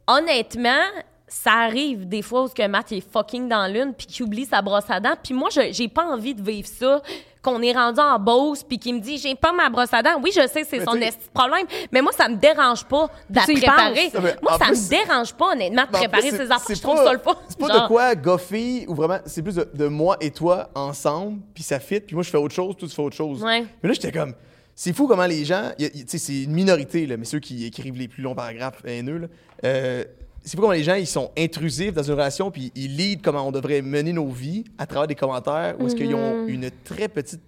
honnêtement, 0.06 0.82
ça 1.28 1.52
arrive 1.52 2.06
des 2.09 2.23
fois 2.23 2.44
où 2.44 2.48
ce 2.48 2.55
que 2.55 2.66
Matt 2.66 2.93
est 2.93 3.01
fucking 3.12 3.48
dans 3.48 3.70
l'une 3.73 3.94
puis 3.94 4.06
qu'il 4.06 4.24
oublie 4.24 4.47
sa 4.47 4.60
brosse 4.62 4.89
à 4.89 5.01
dents. 5.01 5.14
Puis 5.23 5.35
moi, 5.35 5.48
je- 5.51 5.73
j'ai 5.73 5.89
pas 5.89 6.05
envie 6.05 6.35
de 6.35 6.43
vivre 6.43 6.69
ça, 6.69 7.02
qu'on 7.43 7.60
est 7.60 7.73
rendu 7.73 7.98
en 8.01 8.19
Beauce 8.19 8.62
puis 8.62 8.78
qu'il 8.78 8.94
me 8.94 9.01
dit 9.01 9.19
j'ai 9.19 9.35
pas 9.35 9.52
ma 9.52 9.69
brosse 9.69 9.93
à 9.93 10.02
dents. 10.02 10.20
Oui, 10.23 10.31
je 10.35 10.47
sais, 10.47 10.64
c'est 10.64 10.85
son 10.85 10.93
problème, 11.35 11.66
mais 11.90 12.01
moi, 12.01 12.12
ça 12.12 12.28
me 12.28 12.36
dérange 12.36 12.85
pas 12.85 13.09
de 13.28 13.36
la 13.36 13.43
préparer. 13.43 14.10
Moi, 14.40 14.59
ça 14.59 14.66
plus- 14.66 14.85
me 14.85 14.89
dérange 14.89 15.35
pas, 15.35 15.52
honnêtement, 15.52 15.82
de 15.82 15.90
préparer 15.90 16.31
ces 16.31 16.36
c'est- 16.36 16.43
affaires. 16.52 16.77
Je 16.77 16.81
trouve 16.81 16.97
pas- 16.97 17.05
ça 17.05 17.12
le 17.12 17.19
fun. 17.19 17.35
C'est 17.48 17.59
pas 17.59 17.69
Genre, 17.69 17.82
de 17.82 17.89
quoi 17.89 18.14
goffer 18.14 18.85
ou 18.89 18.94
vraiment. 18.94 19.19
C'est 19.27 19.43
plus 19.43 19.56
de, 19.56 19.69
de 19.74 19.89
moi 19.89 20.16
et 20.20 20.31
toi 20.31 20.70
ensemble, 20.74 21.40
puis 21.52 21.62
ça 21.64 21.81
fit, 21.81 22.01
puis 22.01 22.14
moi 22.14 22.23
je 22.23 22.31
fais 22.31 22.39
autre 22.39 22.55
chose, 22.55 22.77
toi 22.77 22.89
tu 22.89 22.94
fais 22.94 23.02
autre 23.02 23.16
chose. 23.16 23.43
Ouais. 23.43 23.64
Mais 23.82 23.89
là 23.89 23.93
j'étais 23.94 24.12
comme. 24.12 24.35
C'est 24.74 24.94
fou 24.94 25.06
comment 25.06 25.27
les 25.27 25.44
gens. 25.44 25.70
Tu 25.78 25.86
sais, 26.06 26.16
c'est 26.19 26.43
une 26.44 26.52
minorité, 26.52 27.06
là, 27.06 27.16
mais 27.19 27.27
ceux 27.27 27.40
qui 27.40 27.66
écrivent 27.66 27.97
les 27.98 28.09
plus 28.09 28.23
longs 28.23 28.35
paragraphes 28.35 28.81
haineux, 28.86 29.19
là, 29.19 29.27
euh, 29.66 30.05
c'est 30.44 30.56
fou 30.56 30.62
comment 30.62 30.73
les 30.73 30.82
gens 30.85 30.94
ils 30.94 31.06
sont 31.06 31.31
intrusifs 31.39 31.93
dans 31.93 32.02
une 32.02 32.12
relation, 32.14 32.51
puis 32.51 32.73
ils 32.74 32.97
lisent 32.97 33.19
comment 33.23 33.47
on 33.47 33.52
devrait 33.52 33.82
mener 33.82 34.12
nos 34.12 34.28
vies 34.28 34.64
à 34.78 34.86
travers 34.86 35.06
des 35.06 35.14
commentaires 35.14 35.77
où 35.78 35.86
est-ce 35.86 35.94
qu'ils 35.97 36.14
ont 36.14 36.47
une 36.47 36.70
très 36.85 37.09
petite, 37.09 37.40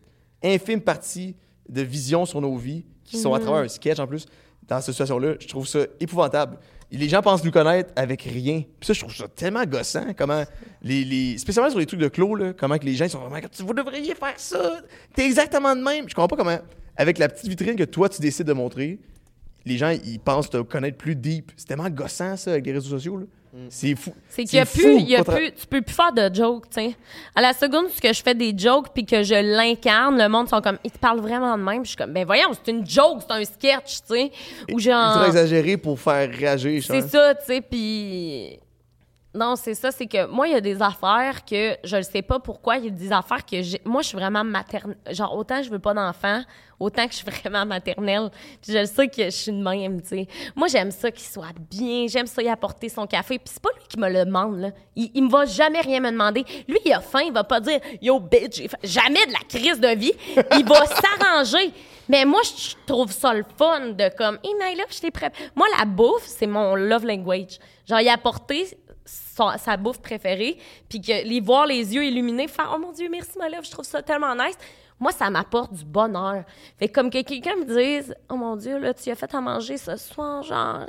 infime 0.43 0.81
partie 0.81 1.35
de 1.69 1.83
vision 1.83 2.25
sur 2.27 2.41
nos 2.41 2.57
vies 2.57 2.85
qui 3.05 3.17
sont 3.19 3.35
à 3.35 3.41
travers 3.41 3.63
un 3.65 3.69
sketch 3.69 3.99
en 3.99 4.07
plus. 4.07 4.27
Dans 4.69 4.81
cette 4.81 4.93
situation-là, 4.95 5.35
je 5.41 5.47
trouve 5.49 5.67
ça 5.67 5.81
épouvantable. 6.01 6.59
Les 6.91 7.09
gens 7.09 7.21
pensent 7.23 7.43
nous 7.45 7.51
connaître 7.51 7.91
avec 7.97 8.23
rien. 8.23 8.63
Puis 8.79 8.87
ça, 8.87 8.93
je 8.93 9.01
trouve 9.01 9.15
ça 9.15 9.27
tellement 9.29 9.65
gossant. 9.65 10.07
Comment 10.17 10.45
les, 10.83 11.05
les- 11.05 11.37
spécialement 11.39 11.71
sur 11.71 11.79
les 11.81 11.87
trucs 11.87 12.01
de 12.01 12.09
Clos, 12.09 12.35
là, 12.37 12.53
comment 12.53 12.79
que 12.79 12.85
les 12.85 12.95
gens 12.95 13.05
ils 13.07 13.11
sont 13.11 13.19
vraiment 13.19 13.41
comme, 13.41 13.67
vous 13.67 13.75
devriez 13.75 14.15
faire 14.15 14.35
ça. 14.39 14.81
T'es 15.15 15.25
exactement 15.27 15.75
de 15.75 15.83
même. 15.83 16.09
Je 16.09 16.15
comprends 16.15 16.29
pas 16.29 16.37
comment 16.37 16.59
avec 16.97 17.19
la 17.19 17.29
petite 17.29 17.49
vitrine 17.49 17.75
que 17.77 17.85
toi 17.85 18.09
tu 18.09 18.21
décides 18.21 18.47
de 18.47 18.53
montrer, 18.53 19.01
les 19.65 19.77
gens 19.77 19.91
ils 19.91 20.19
pensent 20.21 20.51
te 20.51 20.61
connaître 20.63 20.97
plus 20.99 21.17
deep. 21.17 21.53
C'est 21.57 21.67
tellement 21.67 21.91
gossant 21.91 22.37
ça 22.37 22.53
avec 22.53 22.67
les 22.67 22.73
réseaux 22.73 22.91
sociaux. 22.91 23.17
là. 23.19 23.25
C'est 23.69 23.95
fou. 23.95 24.13
C'est 24.29 24.45
qu'il 24.45 24.57
y 24.59 24.61
a 24.61 24.65
fou, 24.65 24.79
plus, 24.81 24.97
il 24.97 25.09
y 25.09 25.15
a 25.15 25.23
plus, 25.23 25.53
tu 25.53 25.67
peux 25.69 25.81
plus 25.81 25.95
faire 25.95 26.13
de 26.13 26.35
jokes, 26.35 26.69
tu 26.71 26.81
sais. 26.81 26.97
À 27.37 27.41
la 27.41 27.53
seconde 27.53 27.87
où 27.87 28.01
que 28.01 28.13
je 28.13 28.21
fais 28.21 28.35
des 28.35 28.53
jokes 28.57 28.89
puis 28.93 29.07
que 29.07 29.23
je 29.23 29.35
l'incarne, 29.35 30.19
le 30.19 30.29
monde 30.29 30.49
sont 30.49 30.61
comme, 30.61 30.79
ils 30.83 30.91
te 30.91 30.99
parlent 30.99 31.21
vraiment 31.21 31.57
de 31.57 31.63
même. 31.63 31.83
Puis 31.83 31.85
Je 31.85 31.89
suis 31.91 31.97
comme, 31.97 32.13
ben 32.13 32.27
voyons, 32.27 32.49
c'est 32.53 32.73
une 32.73 32.85
joke, 32.85 33.23
c'est 33.23 33.33
un 33.33 33.45
sketch, 33.45 34.01
tu 34.09 34.15
sais. 34.15 34.33
Ou 34.73 34.81
genre, 34.81 35.25
exagéré 35.27 35.77
pour 35.77 36.01
faire 36.01 36.29
réagir. 36.31 36.83
je 36.83 36.87
c'est 36.89 37.01
pense. 37.03 37.11
ça, 37.11 37.35
tu 37.37 37.45
sais. 37.47 37.61
Puis 37.61 38.59
Non, 39.35 39.57
c'est 39.57 39.75
ça, 39.75 39.91
c'est 39.91 40.07
que 40.07 40.27
moi, 40.27 40.47
il 40.47 40.53
y 40.53 40.57
a 40.57 40.61
des 40.61 40.81
affaires 40.81 41.45
que 41.45 41.77
je 41.83 41.97
ne 41.97 42.03
sais 42.03 42.23
pas 42.23 42.39
pourquoi, 42.39 42.77
il 42.77 42.85
y 42.85 42.89
a 42.89 42.91
des 42.91 43.11
affaires 43.11 43.45
que 43.45 43.61
j'ai. 43.63 43.81
Moi, 43.85 44.03
je 44.03 44.09
suis 44.09 44.17
vraiment 44.17 44.45
maternelle. 44.45 44.97
Genre, 45.11 45.37
autant 45.37 45.61
je 45.61 45.71
veux 45.71 45.81
pas 45.81 45.93
d'enfant, 45.93 46.43
autant 46.79 47.05
que 47.07 47.13
je 47.13 47.17
suis 47.17 47.27
vraiment 47.27 47.67
maternelle. 47.67 48.31
Puis 48.63 48.73
je 48.73 48.85
sais 48.85 49.09
que 49.09 49.25
je 49.25 49.31
suis 49.31 49.51
de 49.51 49.61
même, 49.61 50.01
tu 50.03 50.09
sais. 50.09 50.29
Moi, 50.55 50.69
j'aime 50.69 50.93
ça 50.93 51.11
qu'il 51.11 51.27
soit 51.27 51.53
bien, 51.69 52.07
j'aime 52.07 52.29
ça 52.29 52.43
y 52.43 52.49
apporter 52.49 52.89
son 52.89 53.09
café. 53.09 53.41
Puis 53.41 53.53
c'est 53.55 53.63
pas 53.63 53.71
lui 53.77 53.85
qui 53.89 53.99
me 53.99 54.09
le 54.09 54.25
demande, 54.25 54.61
là. 54.61 54.71
Il, 54.95 55.11
il 55.15 55.25
me 55.25 55.31
va 55.31 55.47
jamais 55.47 55.81
rien 55.81 55.99
me 55.99 56.13
demander. 56.13 56.45
Lui, 56.69 56.79
il 56.85 56.93
a 56.93 57.01
faim, 57.01 57.23
il 57.27 57.33
va 57.33 57.43
pas 57.43 57.59
dire 57.59 57.81
Yo, 58.01 58.21
bitch. 58.21 58.63
Jamais 58.85 59.27
de 59.27 59.33
la 59.33 59.41
crise 59.49 59.81
de 59.81 59.97
vie. 59.97 60.13
Il 60.57 60.65
va 60.65 60.87
s'arranger. 60.87 61.73
Mais 62.09 62.25
moi, 62.25 62.41
je 62.45 62.75
trouve 62.87 63.11
ça 63.11 63.33
le 63.33 63.45
fun 63.57 63.91
de 63.91 64.15
comme, 64.17 64.39
hey, 64.45 64.55
Naila, 64.55 64.85
je 64.91 65.01
t'ai 65.01 65.11
prêt. 65.11 65.33
Moi, 65.57 65.67
la 65.79 65.85
bouffe, 65.87 66.27
c'est 66.27 66.47
mon 66.47 66.75
love 66.75 67.07
language. 67.07 67.59
Genre, 67.89 68.01
y 68.01 68.09
apporter 68.09 68.67
son- 69.35 69.57
sa 69.59 69.77
bouffe 69.77 70.01
préférée, 70.01 70.59
puis 70.89 71.01
que 71.01 71.27
les 71.27 71.41
voir 71.41 71.67
les 71.67 71.95
yeux 71.95 72.05
illuminés, 72.05 72.49
faire 72.49 72.73
oh 72.75 72.79
mon 72.79 72.93
Dieu, 72.93 73.09
merci 73.11 73.37
ma 73.39 73.49
love, 73.49 73.65
je 73.65 73.71
trouve 73.71 73.85
ça 73.85 74.03
tellement 74.03 74.35
nice. 74.35 74.57
Moi, 75.01 75.11
ça 75.11 75.29
m'apporte 75.29 75.73
du 75.75 75.85
bonheur. 75.85 76.45
Fait 76.79 76.87
que 76.89 76.93
comme 76.95 77.11
que 77.11 77.21
quelqu'un 77.23 77.57
me 77.57 77.65
dise 77.65 78.15
oh 78.31 78.37
mon 78.37 78.55
Dieu, 78.57 78.79
là, 78.79 78.95
tu 78.95 79.11
as 79.11 79.17
fait 79.17 79.35
à 79.35 79.41
manger 79.41 79.77
ce 79.77 79.97
soir, 79.97 80.43
genre, 80.45 80.87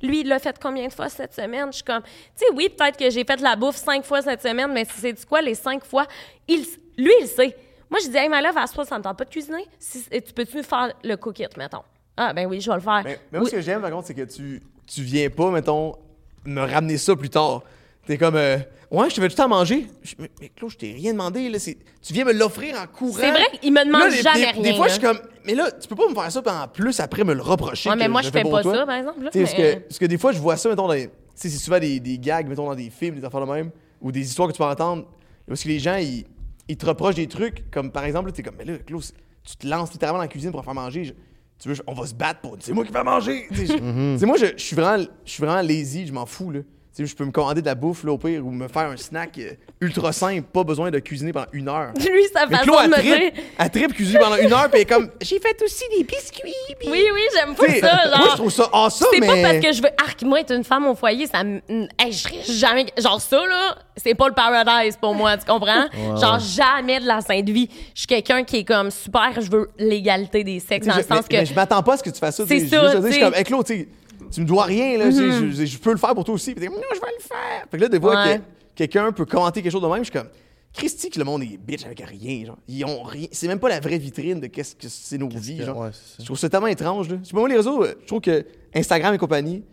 lui, 0.00 0.20
il 0.20 0.28
l'a 0.28 0.38
fait 0.38 0.56
combien 0.62 0.86
de 0.86 0.92
fois 0.92 1.08
cette 1.08 1.34
semaine? 1.34 1.66
Je 1.72 1.76
suis 1.76 1.84
comme, 1.84 2.02
tu 2.02 2.08
sais, 2.36 2.46
oui, 2.54 2.68
peut-être 2.68 2.96
que 2.96 3.10
j'ai 3.10 3.24
fait 3.24 3.36
de 3.36 3.42
la 3.42 3.56
bouffe 3.56 3.74
cinq 3.76 4.04
fois 4.04 4.22
cette 4.22 4.42
semaine, 4.42 4.72
mais 4.72 4.84
c'est 4.88 5.12
du 5.12 5.26
quoi 5.26 5.42
les 5.42 5.54
cinq 5.56 5.84
fois? 5.84 6.06
Il, 6.46 6.64
lui, 6.96 7.10
il 7.20 7.26
sait. 7.26 7.56
Moi, 7.90 7.98
je 8.04 8.08
dis, 8.10 8.16
hey, 8.16 8.28
ma 8.28 8.40
love, 8.40 8.56
à 8.56 8.66
ce 8.68 8.74
soir, 8.74 8.86
ça 8.86 8.96
me 8.96 9.02
tente 9.02 9.18
pas 9.18 9.24
de 9.24 9.30
cuisiner. 9.30 9.66
Si- 9.78 10.04
tu 10.08 10.32
peux-tu 10.32 10.62
faire 10.62 10.92
le 11.02 11.16
cook 11.16 11.40
it, 11.40 11.56
mettons? 11.56 11.82
Ah, 12.16 12.32
ben 12.32 12.46
oui, 12.46 12.60
je 12.60 12.70
vais 12.70 12.76
le 12.76 12.82
faire. 12.82 13.02
Mais, 13.04 13.18
mais 13.32 13.38
moi, 13.38 13.44
Oui. 13.44 13.50
ce 13.50 13.56
que 13.56 13.60
j'aime, 13.62 13.80
par 13.80 13.90
contre, 13.90 14.06
c'est 14.06 14.14
que 14.14 14.22
tu, 14.22 14.62
tu 14.86 15.02
viens 15.02 15.28
pas, 15.30 15.50
mettons, 15.50 15.96
me 16.44 16.60
ramener 16.60 16.96
ça 16.96 17.16
plus 17.16 17.30
tard. 17.30 17.62
T'es 18.08 18.16
comme, 18.16 18.36
euh, 18.36 18.56
ouais, 18.90 19.10
je 19.10 19.14
te 19.16 19.20
fais 19.20 19.28
tout 19.28 19.34
temps 19.36 19.48
manger? 19.50 19.86
Je- 20.02 20.14
mais, 20.18 20.30
mais 20.40 20.48
Claude, 20.48 20.70
je 20.72 20.78
t'ai 20.78 20.92
rien 20.92 21.12
demandé. 21.12 21.50
Là, 21.50 21.58
c'est- 21.58 21.76
tu 22.02 22.14
viens 22.14 22.24
me 22.24 22.32
l'offrir 22.32 22.74
en 22.80 22.86
courant. 22.86 23.18
C'est 23.20 23.30
vrai 23.30 23.44
qu'il 23.60 23.70
me 23.70 23.84
demande 23.84 24.00
Là, 24.00 24.10
jamais 24.10 24.38
des, 24.38 24.44
rien, 24.50 24.62
Des 24.62 24.74
fois, 24.74 24.86
là. 24.86 24.94
je 24.94 24.98
suis 24.98 25.06
comme, 25.06 25.20
mais 25.44 25.54
là, 25.54 25.70
tu 25.70 25.86
peux 25.86 25.94
pas 25.94 26.08
me 26.08 26.14
faire 26.14 26.32
ça, 26.32 26.40
puis 26.40 26.50
en 26.50 26.68
plus, 26.68 26.98
après, 27.00 27.22
me 27.22 27.34
le 27.34 27.42
reprocher. 27.42 27.90
Ouais, 27.90 27.96
mais 27.96 28.06
que 28.06 28.10
moi, 28.10 28.22
le 28.22 28.26
je 28.28 28.32
fais 28.32 28.40
pour 28.40 28.52
pas 28.52 28.62
toi. 28.62 28.74
ça, 28.74 28.86
par 28.86 28.96
exemple. 28.96 29.22
là, 29.22 29.30
Tu 29.30 29.38
sais, 29.38 29.44
parce, 29.44 29.58
mais- 29.58 29.74
que, 29.74 29.78
parce 29.88 29.98
que 29.98 30.06
des 30.06 30.16
fois, 30.18 30.32
je 30.32 30.38
vois 30.38 30.56
ça, 30.56 30.70
mettons, 30.70 30.86
dans 30.88 30.94
les- 30.94 31.08
tu 31.08 31.12
sais, 31.34 31.48
c'est 31.50 31.58
souvent 31.58 31.78
des, 31.78 32.00
des 32.00 32.18
gags, 32.18 32.48
mettons, 32.48 32.64
dans 32.66 32.74
des 32.74 32.88
films, 32.88 33.16
des 33.16 33.24
affaires 33.26 33.44
de 33.46 33.52
même, 33.52 33.70
ou 34.00 34.10
des 34.10 34.22
histoires 34.22 34.48
que 34.48 34.54
tu 34.54 34.58
peux 34.58 34.64
entendre, 34.64 35.04
parce 35.46 35.62
que 35.62 35.68
les 35.68 35.78
gens, 35.78 35.96
ils, 35.96 36.24
ils 36.66 36.76
te 36.78 36.86
reprochent 36.86 37.14
des 37.16 37.26
trucs, 37.28 37.70
comme 37.70 37.92
par 37.92 38.04
exemple, 38.04 38.32
tu 38.32 38.40
es 38.40 38.42
comme, 38.42 38.56
mais 38.56 38.64
là, 38.64 38.78
Klaus, 38.78 39.12
tu 39.44 39.54
te 39.56 39.66
lances 39.66 39.92
littéralement 39.92 40.18
dans 40.20 40.24
la 40.24 40.28
cuisine 40.28 40.50
pour 40.50 40.64
faire 40.64 40.72
manger. 40.74 41.04
Je- 41.04 41.12
tu 41.60 41.68
veux, 41.68 41.76
on 41.86 41.92
va 41.92 42.06
se 42.06 42.14
battre 42.14 42.40
pour. 42.40 42.56
C'est 42.60 42.72
moi 42.72 42.84
qui 42.86 42.92
vais 42.92 43.04
manger. 43.04 43.46
Tu 43.50 43.66
sais, 43.66 43.66
je- 43.66 44.12
tu 44.14 44.18
sais, 44.18 44.24
moi, 44.26 44.36
je, 44.38 44.46
je 44.56 44.62
suis 44.62 44.76
vraiment, 44.76 45.04
je 45.26 45.30
suis 45.30 45.42
vraiment 45.44 45.60
lazy, 45.60 46.06
je 46.06 46.12
m'en 46.14 46.24
fous, 46.24 46.50
là. 46.50 46.60
Je 47.06 47.14
peux 47.14 47.24
me 47.24 47.30
commander 47.30 47.60
de 47.60 47.66
la 47.66 47.74
bouffe, 47.74 48.02
là, 48.04 48.12
au 48.12 48.18
pire, 48.18 48.44
ou 48.44 48.50
me 48.50 48.66
faire 48.68 48.88
un 48.90 48.96
snack 48.96 49.38
euh, 49.38 49.52
ultra 49.80 50.12
simple, 50.12 50.42
pas 50.52 50.64
besoin 50.64 50.90
de 50.90 50.98
cuisiner 50.98 51.32
pendant 51.32 51.46
une 51.52 51.68
heure. 51.68 51.92
Lui, 51.96 52.24
sa 52.32 52.46
Mais 52.46 52.56
façon 52.56 52.72
Claude, 52.72 52.90
de 52.90 52.96
me 52.96 53.02
dire. 53.02 53.30
elle 53.58 53.70
tripe 53.70 53.94
cuisiner 53.94 54.18
pendant 54.18 54.36
une 54.36 54.52
heure, 54.52 54.68
puis 54.70 54.74
elle 54.74 54.80
est 54.80 54.84
comme, 54.86 55.08
j'ai 55.20 55.38
fait 55.38 55.56
aussi 55.62 55.84
des 55.96 56.04
biscuits. 56.04 56.52
Oui, 56.86 57.04
oui, 57.14 57.20
j'aime 57.34 57.54
pas 57.54 57.66
ça. 57.74 58.08
Genre, 58.10 58.18
Moi, 58.18 58.28
je 58.32 58.36
trouve 58.36 58.50
ça 58.50 58.68
awesome, 58.72 59.08
c'est 59.12 59.20
mais. 59.20 59.26
pas 59.26 59.42
parce 59.42 59.64
que 59.64 59.72
je 59.72 59.82
veux 59.82 59.90
arc 60.04 60.22
moi 60.22 60.40
être 60.40 60.52
une 60.54 60.64
femme 60.64 60.86
au 60.86 60.94
foyer, 60.94 61.26
ça 61.26 61.44
me 61.44 61.60
hey, 61.98 62.10
je 62.12 62.18
serais 62.18 62.42
jamais 62.44 62.86
genre 62.98 63.20
ça 63.20 63.36
là, 63.46 63.76
c'est 63.96 64.14
pas 64.14 64.28
le 64.28 64.34
paradise 64.34 64.96
pour 64.96 65.14
moi, 65.14 65.36
tu 65.36 65.44
comprends? 65.44 65.86
Genre 66.20 66.38
jamais 66.40 67.00
de 67.00 67.06
la 67.06 67.20
sainte 67.20 67.48
vie. 67.48 67.68
Je 67.94 68.00
suis 68.00 68.06
quelqu'un 68.06 68.44
qui 68.44 68.58
est 68.58 68.64
comme 68.64 68.90
super, 68.90 69.32
je 69.40 69.50
veux 69.50 69.70
l'égalité 69.78 70.42
des 70.44 70.60
sexes 70.60 70.86
dans 70.86 70.92
Je- 70.94 70.98
le 70.98 71.04
sens 71.04 71.10
mais- 71.30 71.36
que 71.36 71.40
mais 71.40 71.46
je 71.46 71.54
m'attends 71.54 71.82
pas 71.82 71.94
à 71.94 71.96
ce 71.96 72.02
que 72.02 72.10
tu 72.10 72.18
fasses 72.18 72.36
ça. 72.36 72.44
C'est 72.46 72.60
ça, 72.60 72.76
Je 72.76 72.76
veux 72.76 72.82
juste 72.82 72.94
te 72.94 72.98
dire, 73.00 73.06
je 73.08 73.12
suis 73.12 73.20
comme, 73.22 73.34
hey, 73.34 73.44
Claude, 73.44 73.66
tu 73.66 73.74
sais, 73.74 73.88
tu 74.30 74.40
me 74.40 74.46
dois 74.46 74.64
rien, 74.64 74.98
là. 74.98 75.10
sais, 75.10 75.30
je, 75.32 75.50
je- 75.50 75.64
je 75.66 75.78
peux 75.78 75.90
le 75.92 75.98
faire 75.98 76.14
pour 76.14 76.24
toi 76.24 76.34
aussi. 76.34 76.52
Puis 76.52 76.60
t'es 76.60 76.66
comme, 76.66 76.76
non, 76.76 76.82
je 76.94 77.00
vais 77.00 77.06
le 77.16 77.22
faire. 77.22 77.64
Fait 77.70 77.76
que 77.76 77.82
là, 77.82 77.88
des 77.88 78.00
fois, 78.00 78.24
Ouais. 78.24 78.38
que 78.38 78.42
quelqu'un 78.74 79.12
peut 79.12 79.24
commenter 79.24 79.62
quelque 79.62 79.72
chose 79.72 79.82
de 79.82 79.86
même, 79.88 79.98
je 80.04 80.10
suis 80.10 80.12
comme, 80.12 80.28
Christy, 80.72 81.08
que 81.10 81.18
le 81.18 81.24
monde 81.24 81.42
est 81.42 81.56
bitch 81.56 81.84
avec 81.86 82.00
rien. 82.00 82.44
Genre. 82.46 82.58
Ils 82.68 82.84
ont 82.84 83.02
rien. 83.02 83.26
C'est 83.32 83.48
même 83.48 83.58
pas 83.58 83.68
la 83.70 83.80
vraie 83.80 83.98
vitrine 83.98 84.38
de 84.38 84.46
qu'est-ce 84.48 84.76
que 84.76 84.88
c'est 84.88 85.18
nos 85.18 85.28
vies. 85.28 85.62
Genre. 85.62 85.76
Ouais, 85.78 85.88
c'est 85.92 86.08
ça. 86.08 86.16
Je 86.20 86.24
trouve 86.26 86.38
ça 86.38 86.48
tellement 86.48 86.66
étrange. 86.66 87.08
Là. 87.08 87.16
Je 87.22 87.26
sais 87.28 87.32
pas, 87.32 87.38
moi, 87.40 87.48
les 87.48 87.56
réseaux, 87.56 87.84
je 87.84 88.06
trouve 88.06 88.20
que 88.20 88.44
Instagram 88.74 89.14
et 89.14 89.18
compagnie, 89.18 89.64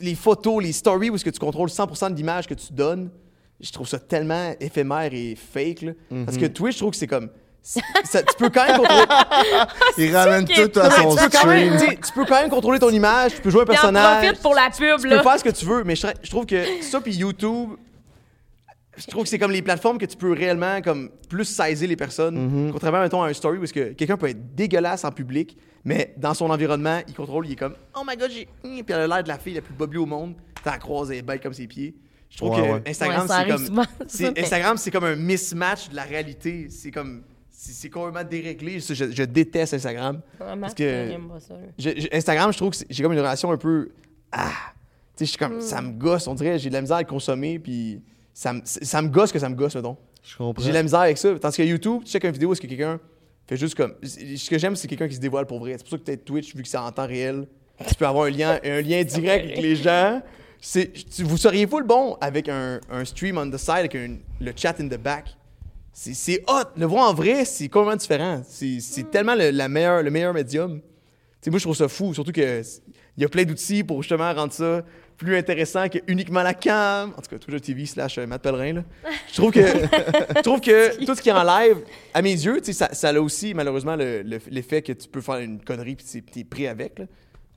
les 0.00 0.14
photos, 0.14 0.62
les 0.62 0.72
stories 0.72 1.10
où 1.10 1.16
est-ce 1.16 1.24
que 1.24 1.30
tu 1.30 1.38
contrôles 1.38 1.68
100% 1.68 2.10
de 2.10 2.16
l'image 2.16 2.46
que 2.46 2.54
tu 2.54 2.72
donnes, 2.72 3.10
je 3.60 3.70
trouve 3.70 3.86
ça 3.88 3.98
tellement 3.98 4.54
éphémère 4.60 5.12
et 5.12 5.36
fake. 5.36 5.82
Là. 5.82 5.92
Parce 6.24 6.36
que 6.38 6.46
Twitch, 6.46 6.74
je 6.74 6.78
trouve 6.78 6.90
que 6.92 6.96
c'est 6.96 7.06
comme. 7.06 7.28
Ça- 8.04 8.22
tu 8.22 8.34
peux 8.38 8.50
quand 8.50 8.66
même 8.66 8.76
contrôler. 8.76 9.04
Il 9.98 10.14
ramène 10.16 10.44
tout 10.46 10.78
à 10.80 10.90
son 10.90 11.16
tu, 11.16 11.22
peux 11.24 11.30
quand 11.30 11.46
même, 11.46 11.78
stream. 11.78 11.96
tu 12.04 12.12
peux 12.12 12.24
quand 12.26 12.40
même 12.40 12.50
contrôler 12.50 12.78
ton 12.78 12.90
image, 12.90 13.34
tu 13.36 13.40
peux 13.40 13.50
jouer 13.50 13.62
un 13.62 13.66
personnage. 13.66 14.22
profite 14.26 14.42
pour 14.42 14.54
la 14.54 14.68
pub 14.70 15.00
Tu 15.00 15.08
peux 15.08 15.22
faire 15.22 15.38
ce 15.38 15.44
que 15.44 15.48
tu 15.50 15.64
veux, 15.64 15.82
mais 15.84 15.96
je, 15.96 16.06
je 16.22 16.30
trouve 16.30 16.44
que 16.46 16.62
ça 16.82 17.00
puis 17.00 17.14
YouTube, 17.14 17.70
je 18.96 19.06
trouve 19.06 19.24
que 19.24 19.28
c'est 19.28 19.38
comme 19.38 19.50
les 19.50 19.62
plateformes 19.62 19.98
que 19.98 20.04
tu 20.06 20.16
peux 20.16 20.32
réellement 20.32 20.80
comme 20.82 21.10
plus 21.28 21.44
saisir 21.46 21.88
les 21.88 21.96
personnes. 21.96 22.70
Contrairement, 22.72 23.00
mettons, 23.00 23.22
à 23.22 23.28
un 23.28 23.32
story 23.32 23.58
où 23.58 23.64
est-ce 23.64 23.72
que 23.72 23.92
quelqu'un 23.92 24.16
peut 24.16 24.28
être 24.28 24.54
dégueulasse 24.54 25.04
en 25.04 25.10
public, 25.10 25.56
mais 25.84 26.14
dans 26.16 26.34
son 26.34 26.48
environnement, 26.50 27.00
il 27.08 27.14
contrôle, 27.14 27.46
il 27.46 27.52
est 27.52 27.56
comme 27.56 27.74
Oh 27.98 28.02
my 28.06 28.16
god, 28.16 28.30
j'ai. 28.30 28.46
Hum 28.62 28.82
Puis 28.84 28.84
elle 28.90 29.00
a 29.00 29.06
l'air 29.06 29.22
de 29.24 29.28
la 29.28 29.38
fille 29.38 29.54
la 29.54 29.62
plus 29.62 29.74
bobby 29.74 29.96
au 29.96 30.06
monde. 30.06 30.34
T'as 30.62 30.72
la 30.72 30.78
croise, 30.78 31.10
elle 31.10 31.18
est 31.18 31.22
belle 31.22 31.40
comme 31.40 31.52
ses 31.54 31.66
pieds. 31.66 31.94
Je 32.30 32.36
trouve 32.38 32.50
Ouais, 32.56 32.62
que 32.68 32.72
ouais. 32.74 32.82
Instagram, 32.90 33.22
Ouais, 33.22 33.28
ça 33.28 33.34
c'est 33.34 33.40
arrive 33.40 33.54
comme. 33.56 33.66
souvent, 33.66 33.84
c'est- 34.06 34.24
ça, 34.26 34.32
mais- 34.34 34.42
Instagram, 34.42 34.76
c'est 34.76 34.90
comme 34.90 35.04
un 35.04 35.16
mismatch 35.16 35.88
de 35.90 35.96
la 35.96 36.02
réalité. 36.04 36.68
C'est 36.70 36.90
comme. 36.90 37.22
C'est 37.72 37.90
complètement 37.90 38.28
déréglé. 38.28 38.78
Je, 38.80 38.94
je 38.94 39.22
déteste 39.24 39.74
Instagram. 39.74 40.20
Vraiment, 40.38 40.60
parce 40.62 40.74
que- 40.74 41.28
pas 41.28 41.40
ça. 41.40 41.54
Je- 41.78 41.90
je- 42.00 42.08
Instagram, 42.16 42.52
je 42.52 42.58
trouve 42.58 42.70
que 42.70 42.84
j'ai 42.88 43.02
comme 43.02 43.12
une 43.12 43.18
relation 43.18 43.50
un 43.50 43.56
peu. 43.56 43.90
Ah! 44.32 44.50
Tu 45.16 45.20
sais, 45.20 45.24
je 45.26 45.30
suis 45.30 45.38
comme. 45.38 45.60
Ça 45.60 45.80
me 45.80 45.92
gosse, 45.92 46.26
on 46.26 46.34
dirait, 46.34 46.58
j'ai 46.58 46.68
de 46.68 46.74
la 46.74 46.80
misère 46.80 46.96
à 46.96 47.00
le 47.00 47.06
consommer, 47.06 47.58
puis 47.58 48.00
ça 48.32 48.52
me, 48.52 48.60
ça 48.64 49.00
me 49.00 49.08
gosse 49.08 49.30
que 49.32 49.38
ça 49.38 49.48
me 49.48 49.54
gosse, 49.54 49.74
mettons. 49.76 49.96
Je 50.22 50.36
comprends. 50.36 50.62
J'ai 50.62 50.70
de 50.70 50.74
la 50.74 50.82
misère 50.82 51.00
avec 51.00 51.18
ça. 51.18 51.38
Tandis 51.38 51.56
que 51.56 51.62
YouTube, 51.62 52.02
tu 52.04 52.10
checkes 52.12 52.24
une 52.24 52.32
vidéo, 52.32 52.52
est-ce 52.52 52.60
que 52.60 52.66
quelqu'un 52.66 52.98
fait 53.46 53.56
juste 53.56 53.74
comme. 53.76 53.94
Ce 54.02 54.50
que 54.50 54.58
j'aime, 54.58 54.74
c'est 54.76 54.88
quelqu'un 54.88 55.06
qui 55.08 55.14
se 55.14 55.20
dévoile 55.20 55.46
pour 55.46 55.58
vrai. 55.60 55.72
C'est 55.72 55.82
pour 55.84 55.90
ça 55.90 55.98
que 55.98 56.02
peut-être 56.02 56.24
Twitch, 56.24 56.54
vu 56.56 56.62
que 56.62 56.68
c'est 56.68 56.76
en 56.78 56.90
temps 56.90 57.06
réel, 57.06 57.46
tu 57.86 57.94
peux 57.94 58.06
avoir 58.06 58.24
un 58.26 58.30
lien, 58.30 58.58
un 58.64 58.80
lien 58.80 59.02
direct 59.04 59.44
avec 59.44 59.60
les 59.62 59.76
gens. 59.76 60.20
Tu- 60.60 61.22
vous 61.24 61.36
seriez 61.36 61.66
full 61.66 61.84
bon 61.84 62.16
avec 62.20 62.48
un, 62.48 62.80
un 62.90 63.04
stream 63.04 63.36
on 63.38 63.50
the 63.50 63.58
side, 63.58 63.70
avec 63.76 63.94
un- 63.94 64.16
le 64.40 64.52
chat 64.56 64.74
in 64.80 64.88
the 64.88 64.96
back. 64.98 65.36
C'est, 65.96 66.42
hot. 66.48 66.64
Le 66.76 66.86
voir 66.86 67.08
en 67.08 67.14
vrai, 67.14 67.44
c'est 67.44 67.68
complètement 67.68 67.96
différent. 67.96 68.42
C'est, 68.48 69.10
tellement 69.10 69.34
le, 69.36 69.50
la 69.50 69.68
meilleure, 69.68 70.02
le 70.02 70.10
meilleur 70.10 70.34
médium. 70.34 70.80
Moi, 71.46 71.58
je 71.58 71.64
trouve 71.64 71.76
ça 71.76 71.88
fou. 71.88 72.12
Surtout 72.14 72.32
que 72.32 72.62
il 73.16 73.22
y 73.22 73.24
a 73.24 73.28
plein 73.28 73.44
d'outils 73.44 73.84
pour 73.84 74.02
justement 74.02 74.32
rendre 74.34 74.52
ça 74.52 74.82
plus 75.16 75.36
intéressant 75.36 75.88
que 75.88 75.98
uniquement 76.08 76.42
la 76.42 76.52
cam. 76.54 77.10
En 77.16 77.20
tout 77.22 77.30
cas, 77.30 77.38
Twitch 77.38 77.62
TV 77.62 77.86
slash 77.86 78.18
euh, 78.18 78.26
Matt 78.26 78.42
Pellerin. 78.42 78.72
Là. 78.72 78.84
Je 79.30 79.36
trouve 79.36 79.52
que, 79.52 79.60
je 79.60 80.40
trouve 80.42 80.60
que 80.60 81.04
tout 81.06 81.14
ce 81.14 81.22
qui 81.22 81.28
est 81.28 81.32
en 81.32 81.44
live, 81.44 81.76
à 82.12 82.22
mes 82.22 82.32
yeux, 82.32 82.60
ça, 82.64 82.92
ça 82.92 83.10
a 83.10 83.20
aussi 83.20 83.54
malheureusement 83.54 83.94
le- 83.94 84.22
le- 84.22 84.40
l'effet 84.50 84.82
que 84.82 84.92
tu 84.92 85.06
peux 85.06 85.20
faire 85.20 85.36
une 85.38 85.60
connerie 85.62 85.94
puis 85.94 86.04
tu 86.32 86.40
es 86.40 86.44
pris 86.44 86.66
avec. 86.66 86.98
là. 86.98 87.04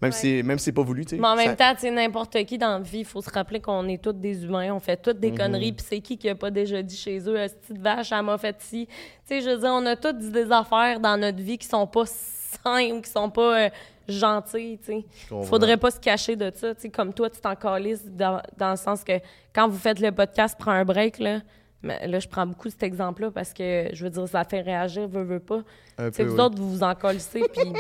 Même, 0.01 0.11
si, 0.11 0.37
c'est- 0.37 0.43
même 0.43 0.59
si 0.59 0.65
c'est 0.65 0.71
pas 0.73 0.83
voulu. 0.83 1.05
tu 1.05 1.15
sais. 1.15 1.21
Mais 1.21 1.27
en 1.27 1.35
même 1.35 1.55
Ça- 1.57 1.73
temps, 1.73 1.79
tu 1.79 1.89
n'importe 1.89 2.43
qui 2.45 2.57
dans 2.57 2.77
la 2.77 2.79
vie, 2.79 2.99
il 2.99 3.05
faut 3.05 3.21
se 3.21 3.29
rappeler 3.31 3.59
qu'on 3.59 3.87
est 3.87 4.01
tous 4.01 4.13
des 4.13 4.43
humains, 4.45 4.71
on 4.73 4.79
fait 4.79 4.97
toutes 4.97 5.19
des 5.19 5.31
Mhm. 5.31 5.37
conneries, 5.37 5.71
puis 5.73 5.85
c'est 5.89 5.99
qui 6.01 6.17
qui 6.17 6.29
a 6.29 6.35
pas 6.35 6.51
déjà 6.51 6.81
dit 6.83 6.95
chez 6.95 7.17
eux, 7.27 7.35
cette 7.47 7.61
petite 7.61 7.81
vache, 7.81 8.11
elle 8.11 8.21
m'a 8.23 8.37
fait 8.37 8.55
ci. 8.61 8.85
Tu 8.87 8.93
sais, 9.25 9.41
je 9.41 9.49
veux 9.49 9.57
dire, 9.57 9.71
on 9.71 9.85
a 9.87 9.95
tous 9.95 10.13
des 10.13 10.51
affaires 10.51 10.99
dans 10.99 11.17
notre 11.19 11.39
vie 11.41 11.57
qui 11.57 11.67
sont 11.67 11.87
pas 11.87 12.03
simples, 12.05 13.01
qui 13.01 13.09
sont 13.09 13.29
pas 13.31 13.65
euh, 13.65 13.69
gentilles, 14.07 14.77
tu 14.79 14.85
sais. 14.85 15.05
Faudrait 15.45 15.77
pas 15.77 15.91
se 15.91 15.99
cacher 15.99 16.35
de 16.35 16.51
ça, 16.53 16.73
tu 16.75 16.81
sais, 16.81 16.89
comme 16.89 17.13
toi, 17.13 17.29
tu 17.29 17.41
t'en 17.41 17.55
calisses 17.55 18.05
dans, 18.05 18.41
dans 18.57 18.71
le 18.71 18.77
sens 18.77 19.03
que 19.03 19.13
quand 19.53 19.67
vous 19.67 19.77
faites 19.77 19.99
le 19.99 20.11
podcast, 20.11 20.55
prends 20.59 20.71
un 20.71 20.85
break, 20.85 21.19
là. 21.19 21.39
Mais 21.83 22.07
là, 22.07 22.19
je 22.19 22.27
prends 22.27 22.45
beaucoup 22.47 22.69
cet 22.69 22.83
exemple-là 22.83 23.31
parce 23.31 23.53
que, 23.53 23.89
je 23.93 24.03
veux 24.03 24.09
dire, 24.09 24.27
ça 24.27 24.43
fait 24.43 24.61
réagir, 24.61 25.07
veut, 25.07 25.23
veut 25.23 25.39
pas. 25.39 25.61
Peu, 25.95 26.23
vous 26.23 26.35
oui. 26.35 26.41
autres, 26.41 26.57
vous 26.57 26.69
vous 26.71 26.83
en 26.83 26.95
colissez, 26.95 27.43
puis... 27.53 27.71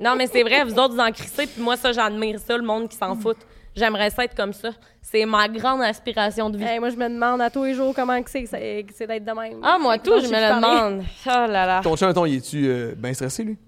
non, 0.00 0.14
mais 0.16 0.26
c'est 0.26 0.42
vrai, 0.42 0.64
vous 0.64 0.78
autres, 0.78 0.94
vous 0.94 1.00
en 1.00 1.10
crissez, 1.10 1.46
puis 1.46 1.60
moi, 1.60 1.76
ça, 1.76 1.92
j'admire 1.92 2.38
ça, 2.38 2.56
le 2.56 2.64
monde 2.64 2.88
qui 2.88 2.96
s'en 2.96 3.16
fout. 3.16 3.36
J'aimerais 3.76 4.10
ça 4.10 4.24
être 4.24 4.36
comme 4.36 4.52
ça. 4.52 4.70
C'est 5.02 5.26
ma 5.26 5.48
grande 5.48 5.82
aspiration 5.82 6.48
de 6.48 6.58
vie. 6.58 6.64
Hey, 6.64 6.78
moi, 6.78 6.90
je 6.90 6.96
me 6.96 7.08
demande 7.08 7.40
à 7.40 7.50
tous 7.50 7.64
les 7.64 7.74
jours 7.74 7.92
comment 7.92 8.22
que 8.22 8.30
c'est 8.30 8.44
que 8.44 8.48
c'est 8.48 8.86
c'est 8.94 9.06
d'être 9.08 9.24
de 9.24 9.32
même. 9.32 9.58
Ah, 9.64 9.78
moi, 9.80 9.98
tout, 9.98 10.20
je 10.20 10.28
me 10.28 10.32
le 10.32 10.54
demande. 10.54 11.04
Oh 11.26 11.28
là 11.28 11.66
là. 11.66 11.80
Ton 11.82 11.96
chum, 11.96 12.06
mettons, 12.06 12.24
il 12.24 12.36
est-tu 12.36 12.68
euh, 12.68 12.94
bien 12.96 13.12
stressé, 13.12 13.42
lui? 13.42 13.58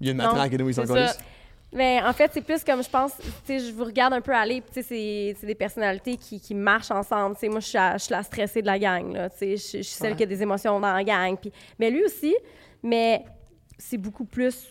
Il 0.00 0.06
y 0.06 0.10
a 0.10 0.12
une 0.12 0.18
matraque 0.18 0.52
et 0.52 0.58
nous, 0.58 0.68
il 0.68 0.74
s'en 0.74 0.86
c'est. 0.86 1.18
Mais 1.74 2.00
en 2.02 2.12
fait, 2.12 2.30
c'est 2.32 2.40
plus 2.40 2.62
comme 2.62 2.82
je 2.84 2.88
pense, 2.88 3.12
tu 3.18 3.24
sais, 3.46 3.58
je 3.58 3.72
vous 3.72 3.84
regarde 3.84 4.12
un 4.14 4.20
peu 4.20 4.32
aller, 4.32 4.62
tu 4.62 4.74
sais, 4.74 4.82
c'est- 4.82 5.36
c'est 5.40 5.46
des 5.46 5.56
personnalités 5.56 6.16
qui, 6.16 6.40
qui 6.40 6.54
marchent 6.54 6.92
ensemble. 6.92 7.34
Tu 7.34 7.40
sais, 7.40 7.48
moi, 7.48 7.58
je 7.60 7.66
suis, 7.66 7.76
la, 7.76 7.96
je 7.96 8.04
suis 8.04 8.12
la 8.12 8.22
stressée 8.22 8.62
de 8.62 8.66
la 8.66 8.78
gang, 8.78 9.12
là. 9.12 9.28
Tu 9.28 9.38
sais, 9.38 9.56
je, 9.56 9.78
je 9.78 9.82
suis 9.82 9.84
celle 9.96 10.14
qui 10.14 10.22
a 10.22 10.26
des 10.26 10.40
émotions 10.40 10.78
dans 10.78 10.92
la 10.92 11.02
gang. 11.02 11.36
Puis, 11.36 11.50
mais 11.78 11.90
lui 11.90 12.04
aussi, 12.04 12.34
mais 12.82 13.24
c'est 13.76 13.98
beaucoup 13.98 14.24
plus 14.24 14.68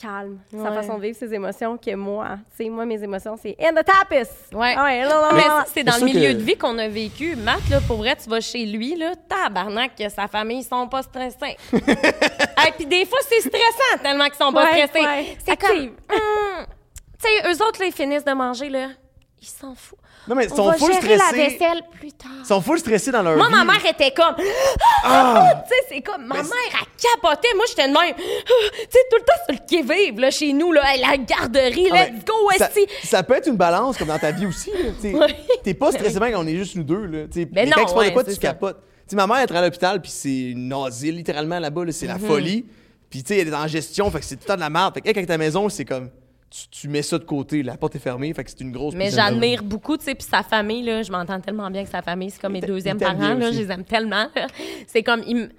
calme, 0.00 0.38
sa 0.52 0.72
façon 0.72 0.96
de 0.98 1.02
vivre 1.02 1.16
ses 1.18 1.32
émotions 1.32 1.76
que 1.78 1.94
moi. 1.94 2.36
Tu 2.56 2.64
sais, 2.64 2.68
moi, 2.70 2.84
mes 2.84 3.02
émotions, 3.02 3.36
c'est 3.40 3.56
in 3.60 3.72
the 3.72 3.84
tapis. 3.84 4.28
Ouais. 4.52 4.74
Ah 4.76 4.84
ouais, 4.84 5.02
là, 5.02 5.08
là, 5.08 5.30
Mais 5.32 5.40
là, 5.48 5.64
c'est 5.72 5.84
dans 5.84 5.96
le 5.98 6.04
milieu 6.04 6.28
que- 6.32 6.38
de 6.38 6.42
vie 6.42 6.56
qu'on 6.56 6.76
a 6.78 6.88
vécu. 6.88 7.34
Matt, 7.36 7.68
là, 7.70 7.80
pour 7.86 7.96
vrai, 7.98 8.14
tu 8.22 8.28
vas 8.28 8.40
chez 8.40 8.66
lui, 8.66 8.94
là, 8.96 9.12
tabarnak, 9.28 9.92
que 9.96 10.08
sa 10.08 10.28
famille, 10.28 10.58
ils 10.60 10.64
sont 10.64 10.86
pas 10.88 11.02
stressés. 11.02 11.56
Et 11.72 12.72
puis 12.76 12.86
des 12.86 13.04
fois, 13.06 13.18
c'est 13.28 13.40
stressant 13.40 14.02
tellement 14.02 14.26
qu'ils 14.26 14.34
sont 14.34 14.52
pas 14.52 14.64
Ouais, 14.70 14.86
stressés. 14.86 15.06
ouais. 15.06 15.36
C'est 15.46 15.56
comme... 15.56 15.78
hum, 15.78 16.66
tu 17.18 17.28
sais, 17.28 17.48
eux 17.50 17.62
autres, 17.66 17.80
là, 17.80 17.86
ils 17.86 17.92
finissent 17.92 18.24
de 18.24 18.32
manger, 18.32 18.68
là. 18.68 18.88
Il 19.40 19.46
s'en 19.48 19.74
fout. 19.74 19.98
Non, 20.28 20.34
mais 20.34 20.46
ils 20.46 20.52
On 20.54 20.56
sont 20.56 20.72
full 20.72 20.92
gérer 20.92 21.16
la 21.18 21.24
stressés. 21.26 21.48
vaisselle 21.50 21.82
plus 21.92 22.12
tard. 22.12 22.30
Ils 22.40 22.46
sont 22.46 22.60
full 22.60 22.78
stressés 22.80 23.12
dans 23.12 23.22
leur 23.22 23.36
Moi, 23.36 23.46
vie. 23.46 23.52
ma 23.54 23.64
mère 23.64 23.86
était 23.86 24.10
comme. 24.10 24.34
Ah! 25.04 25.62
tu 25.68 25.68
sais, 25.74 25.82
c'est 25.88 26.00
comme. 26.00 26.26
Ma 26.26 26.36
Mais 26.36 26.42
mère, 26.42 26.52
elle 26.72 26.86
capotait. 27.00 27.54
Moi, 27.54 27.64
j'étais 27.68 27.86
de 27.88 27.92
même. 27.92 28.14
tu 28.16 28.22
sais, 28.90 28.98
tout 29.10 29.16
le 29.18 29.24
temps 29.24 29.32
sur 29.48 29.54
le 29.60 29.66
qui-vive, 29.66 30.18
là, 30.20 30.30
chez 30.30 30.52
nous, 30.52 30.72
là. 30.72 30.82
La 31.00 31.16
garderie, 31.16 31.88
Ah, 31.92 32.06
let's 32.06 32.24
go, 32.24 32.34
ça, 32.58 32.70
ça 33.04 33.22
peut 33.22 33.34
être 33.34 33.46
une 33.48 33.56
balance 33.56 33.96
comme 33.96 34.08
dans 34.08 34.18
ta 34.18 34.32
vie 34.32 34.46
aussi. 34.46 34.70
là, 34.72 34.90
tu. 35.00 35.14
T'es 35.62 35.74
pas 35.74 35.92
stressé 35.92 36.18
bien 36.18 36.32
quand 36.32 36.42
on 36.42 36.46
est 36.46 36.56
juste 36.56 36.74
nous 36.76 36.82
deux. 36.84 37.04
Là, 37.06 37.26
tu 37.32 37.42
sais. 37.42 37.48
Mais 37.52 37.66
non, 37.66 37.84
ouais, 37.96 38.12
quoi, 38.12 38.24
tu 38.24 38.32
ça. 38.32 38.38
capotes. 38.38 38.78
Tu 38.80 39.10
sais, 39.10 39.16
ma 39.16 39.26
mère 39.28 39.36
elle 39.36 39.46
travaille 39.46 39.64
à 39.64 39.66
l'hôpital, 39.68 40.00
puis 40.02 40.10
c'est 40.10 40.50
une 40.50 40.72
asile 40.72 41.14
littéralement 41.16 41.60
là-bas. 41.60 41.84
là, 41.84 41.92
c'est 41.92 42.06
la 42.06 42.14
Mhm. 42.18 42.26
folie. 42.26 42.66
Puis 43.08 43.22
tu 43.22 43.32
sais, 43.34 43.40
elle 43.40 43.48
est 43.48 43.54
en 43.54 43.68
gestion, 43.68 44.10
fait 44.10 44.18
que 44.18 44.24
c'est 44.24 44.34
tout 44.34 44.42
le 44.42 44.48
temps 44.48 44.54
de 44.56 44.60
la 44.60 44.70
merde. 44.70 44.94
Fait 44.94 45.00
que 45.02 45.08
elle, 45.08 45.14
quand 45.14 45.20
t'es 45.20 45.30
à 45.30 45.34
la 45.34 45.38
maison, 45.38 45.68
c'est 45.68 45.84
comme. 45.84 46.10
Tu, 46.48 46.68
tu 46.68 46.88
mets 46.88 47.02
ça 47.02 47.18
de 47.18 47.24
côté, 47.24 47.62
la 47.62 47.76
porte 47.76 47.96
est 47.96 48.00
fermée, 48.00 48.32
fait 48.32 48.44
que 48.44 48.50
c'est 48.50 48.60
une 48.60 48.70
grosse 48.70 48.94
Mais 48.94 49.10
j'admire 49.10 49.64
beaucoup, 49.64 49.96
tu 49.96 50.04
sais, 50.04 50.14
puis 50.14 50.26
sa 50.26 50.42
famille, 50.42 50.82
là, 50.82 51.02
je 51.02 51.10
m'entends 51.10 51.40
tellement 51.40 51.70
bien 51.70 51.82
que 51.82 51.90
sa 51.90 52.02
famille, 52.02 52.30
c'est 52.30 52.40
comme 52.40 52.52
mes 52.52 52.60
deuxièmes 52.60 52.98
parents, 52.98 53.34
là, 53.34 53.50
je 53.50 53.58
les 53.58 53.70
aime 53.70 53.84
tellement. 53.84 54.28
là. 54.34 54.46
C'est 54.86 55.02
comme, 55.02 55.22
ils 55.26 55.50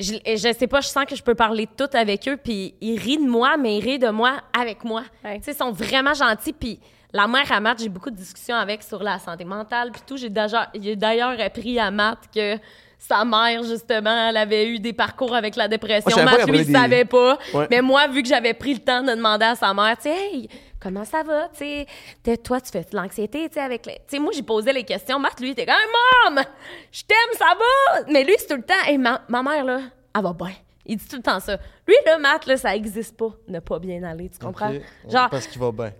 je, 0.00 0.14
je 0.24 0.54
sais 0.58 0.66
pas, 0.66 0.80
je 0.80 0.88
sens 0.88 1.04
que 1.04 1.14
je 1.14 1.22
peux 1.22 1.34
parler 1.34 1.66
de 1.66 1.70
tout 1.76 1.94
avec 1.96 2.26
eux, 2.26 2.38
puis 2.42 2.74
ils 2.80 2.98
rient 2.98 3.18
de 3.18 3.28
moi, 3.28 3.56
mais 3.56 3.78
ils 3.78 3.84
rient 3.84 3.98
de 3.98 4.08
moi 4.08 4.40
avec 4.58 4.82
moi. 4.82 5.02
Ouais. 5.24 5.38
Tu 5.38 5.44
sais, 5.44 5.52
ils 5.52 5.56
sont 5.56 5.72
vraiment 5.72 6.14
gentils, 6.14 6.54
puis 6.54 6.80
la 7.12 7.26
mère 7.26 7.50
à 7.52 7.60
Matt, 7.60 7.80
j'ai 7.80 7.88
beaucoup 7.88 8.10
de 8.10 8.16
discussions 8.16 8.56
avec 8.56 8.82
sur 8.82 9.02
la 9.02 9.18
santé 9.18 9.44
mentale, 9.44 9.90
puis 9.92 10.02
tout. 10.06 10.16
J'ai 10.16 10.30
d'ailleurs 10.30 11.38
appris 11.40 11.78
à 11.78 11.90
Matt 11.90 12.18
que 12.34 12.56
sa 13.02 13.24
mère, 13.24 13.62
justement, 13.62 14.28
elle 14.28 14.36
avait 14.36 14.68
eu 14.68 14.78
des 14.78 14.92
parcours 14.92 15.34
avec 15.34 15.56
la 15.56 15.66
dépression. 15.68 16.14
Pas 16.24 16.36
qu'elle 16.36 16.50
lui, 16.50 16.58
il 16.60 16.66
des- 16.66 16.72
savait 16.72 17.06
pas. 17.06 17.38
Ouais. 17.54 17.66
Mais 17.70 17.80
moi, 17.80 18.06
vu 18.08 18.22
que 18.22 18.28
j'avais 18.28 18.52
pris 18.54 18.74
le 18.74 18.80
temps 18.80 19.02
de 19.02 19.10
demander 19.14 19.46
à 19.46 19.54
sa 19.56 19.72
mère, 19.72 19.96
tu 19.96 20.02
sais, 20.02 20.10
hey, 20.16 20.48
comment 20.78 21.04
ça 21.06 21.22
va, 21.22 21.48
tu 21.48 21.64
sais, 21.64 22.36
toi, 22.36 22.60
tu 22.60 22.70
fais 22.70 22.82
de 22.82 22.94
l'anxiété, 22.96 23.48
tu 23.48 23.54
sais, 23.54 23.60
avec 23.60 23.86
les... 23.86 23.94
Tu 23.94 24.00
sais, 24.08 24.18
moi, 24.18 24.32
j'ai 24.34 24.42
posé 24.42 24.72
les 24.72 24.84
questions. 24.84 25.18
Matt, 25.18 25.40
lui, 25.40 25.48
il 25.48 25.52
était 25.52 25.64
comme, 25.66 25.74
hey, 25.74 26.34
mom, 26.34 26.44
je 26.92 27.02
t'aime, 27.04 27.38
ça 27.38 27.46
va? 27.58 28.02
Mais 28.12 28.22
lui, 28.22 28.34
c'est 28.38 28.46
tout 28.48 28.56
le 28.56 28.62
temps, 28.62 28.74
hey, 28.86 28.98
ma, 28.98 29.22
ma 29.28 29.42
mère, 29.42 29.64
là, 29.64 29.80
elle 30.14 30.22
va 30.22 30.32
bien. 30.34 30.52
Il 30.84 30.96
dit 30.98 31.08
tout 31.08 31.16
le 31.16 31.22
temps 31.22 31.40
ça. 31.40 31.56
Lui, 31.88 31.94
là, 32.04 32.18
Matt, 32.18 32.46
là, 32.46 32.56
ça 32.58 32.76
existe 32.76 33.16
pas, 33.16 33.30
ne 33.48 33.60
pas 33.60 33.78
bien 33.78 34.02
aller, 34.02 34.28
tu 34.28 34.38
comprends? 34.38 34.70
Ok. 34.72 34.82
Genre, 35.10 35.28
Parce 35.30 35.46
qu'il 35.46 35.60
va 35.60 35.72
bien. 35.72 35.92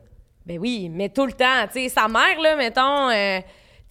ben 0.44 0.59
oui, 0.59 0.90
mais 0.93 1.09
tout 1.09 1.24
le 1.27 1.32
temps. 1.32 1.66
Tu 1.72 1.81
sais, 1.82 1.89
sa 1.89 2.09
mère, 2.09 2.39
là, 2.40 2.56
mettons, 2.56 3.09
euh, 3.10 3.40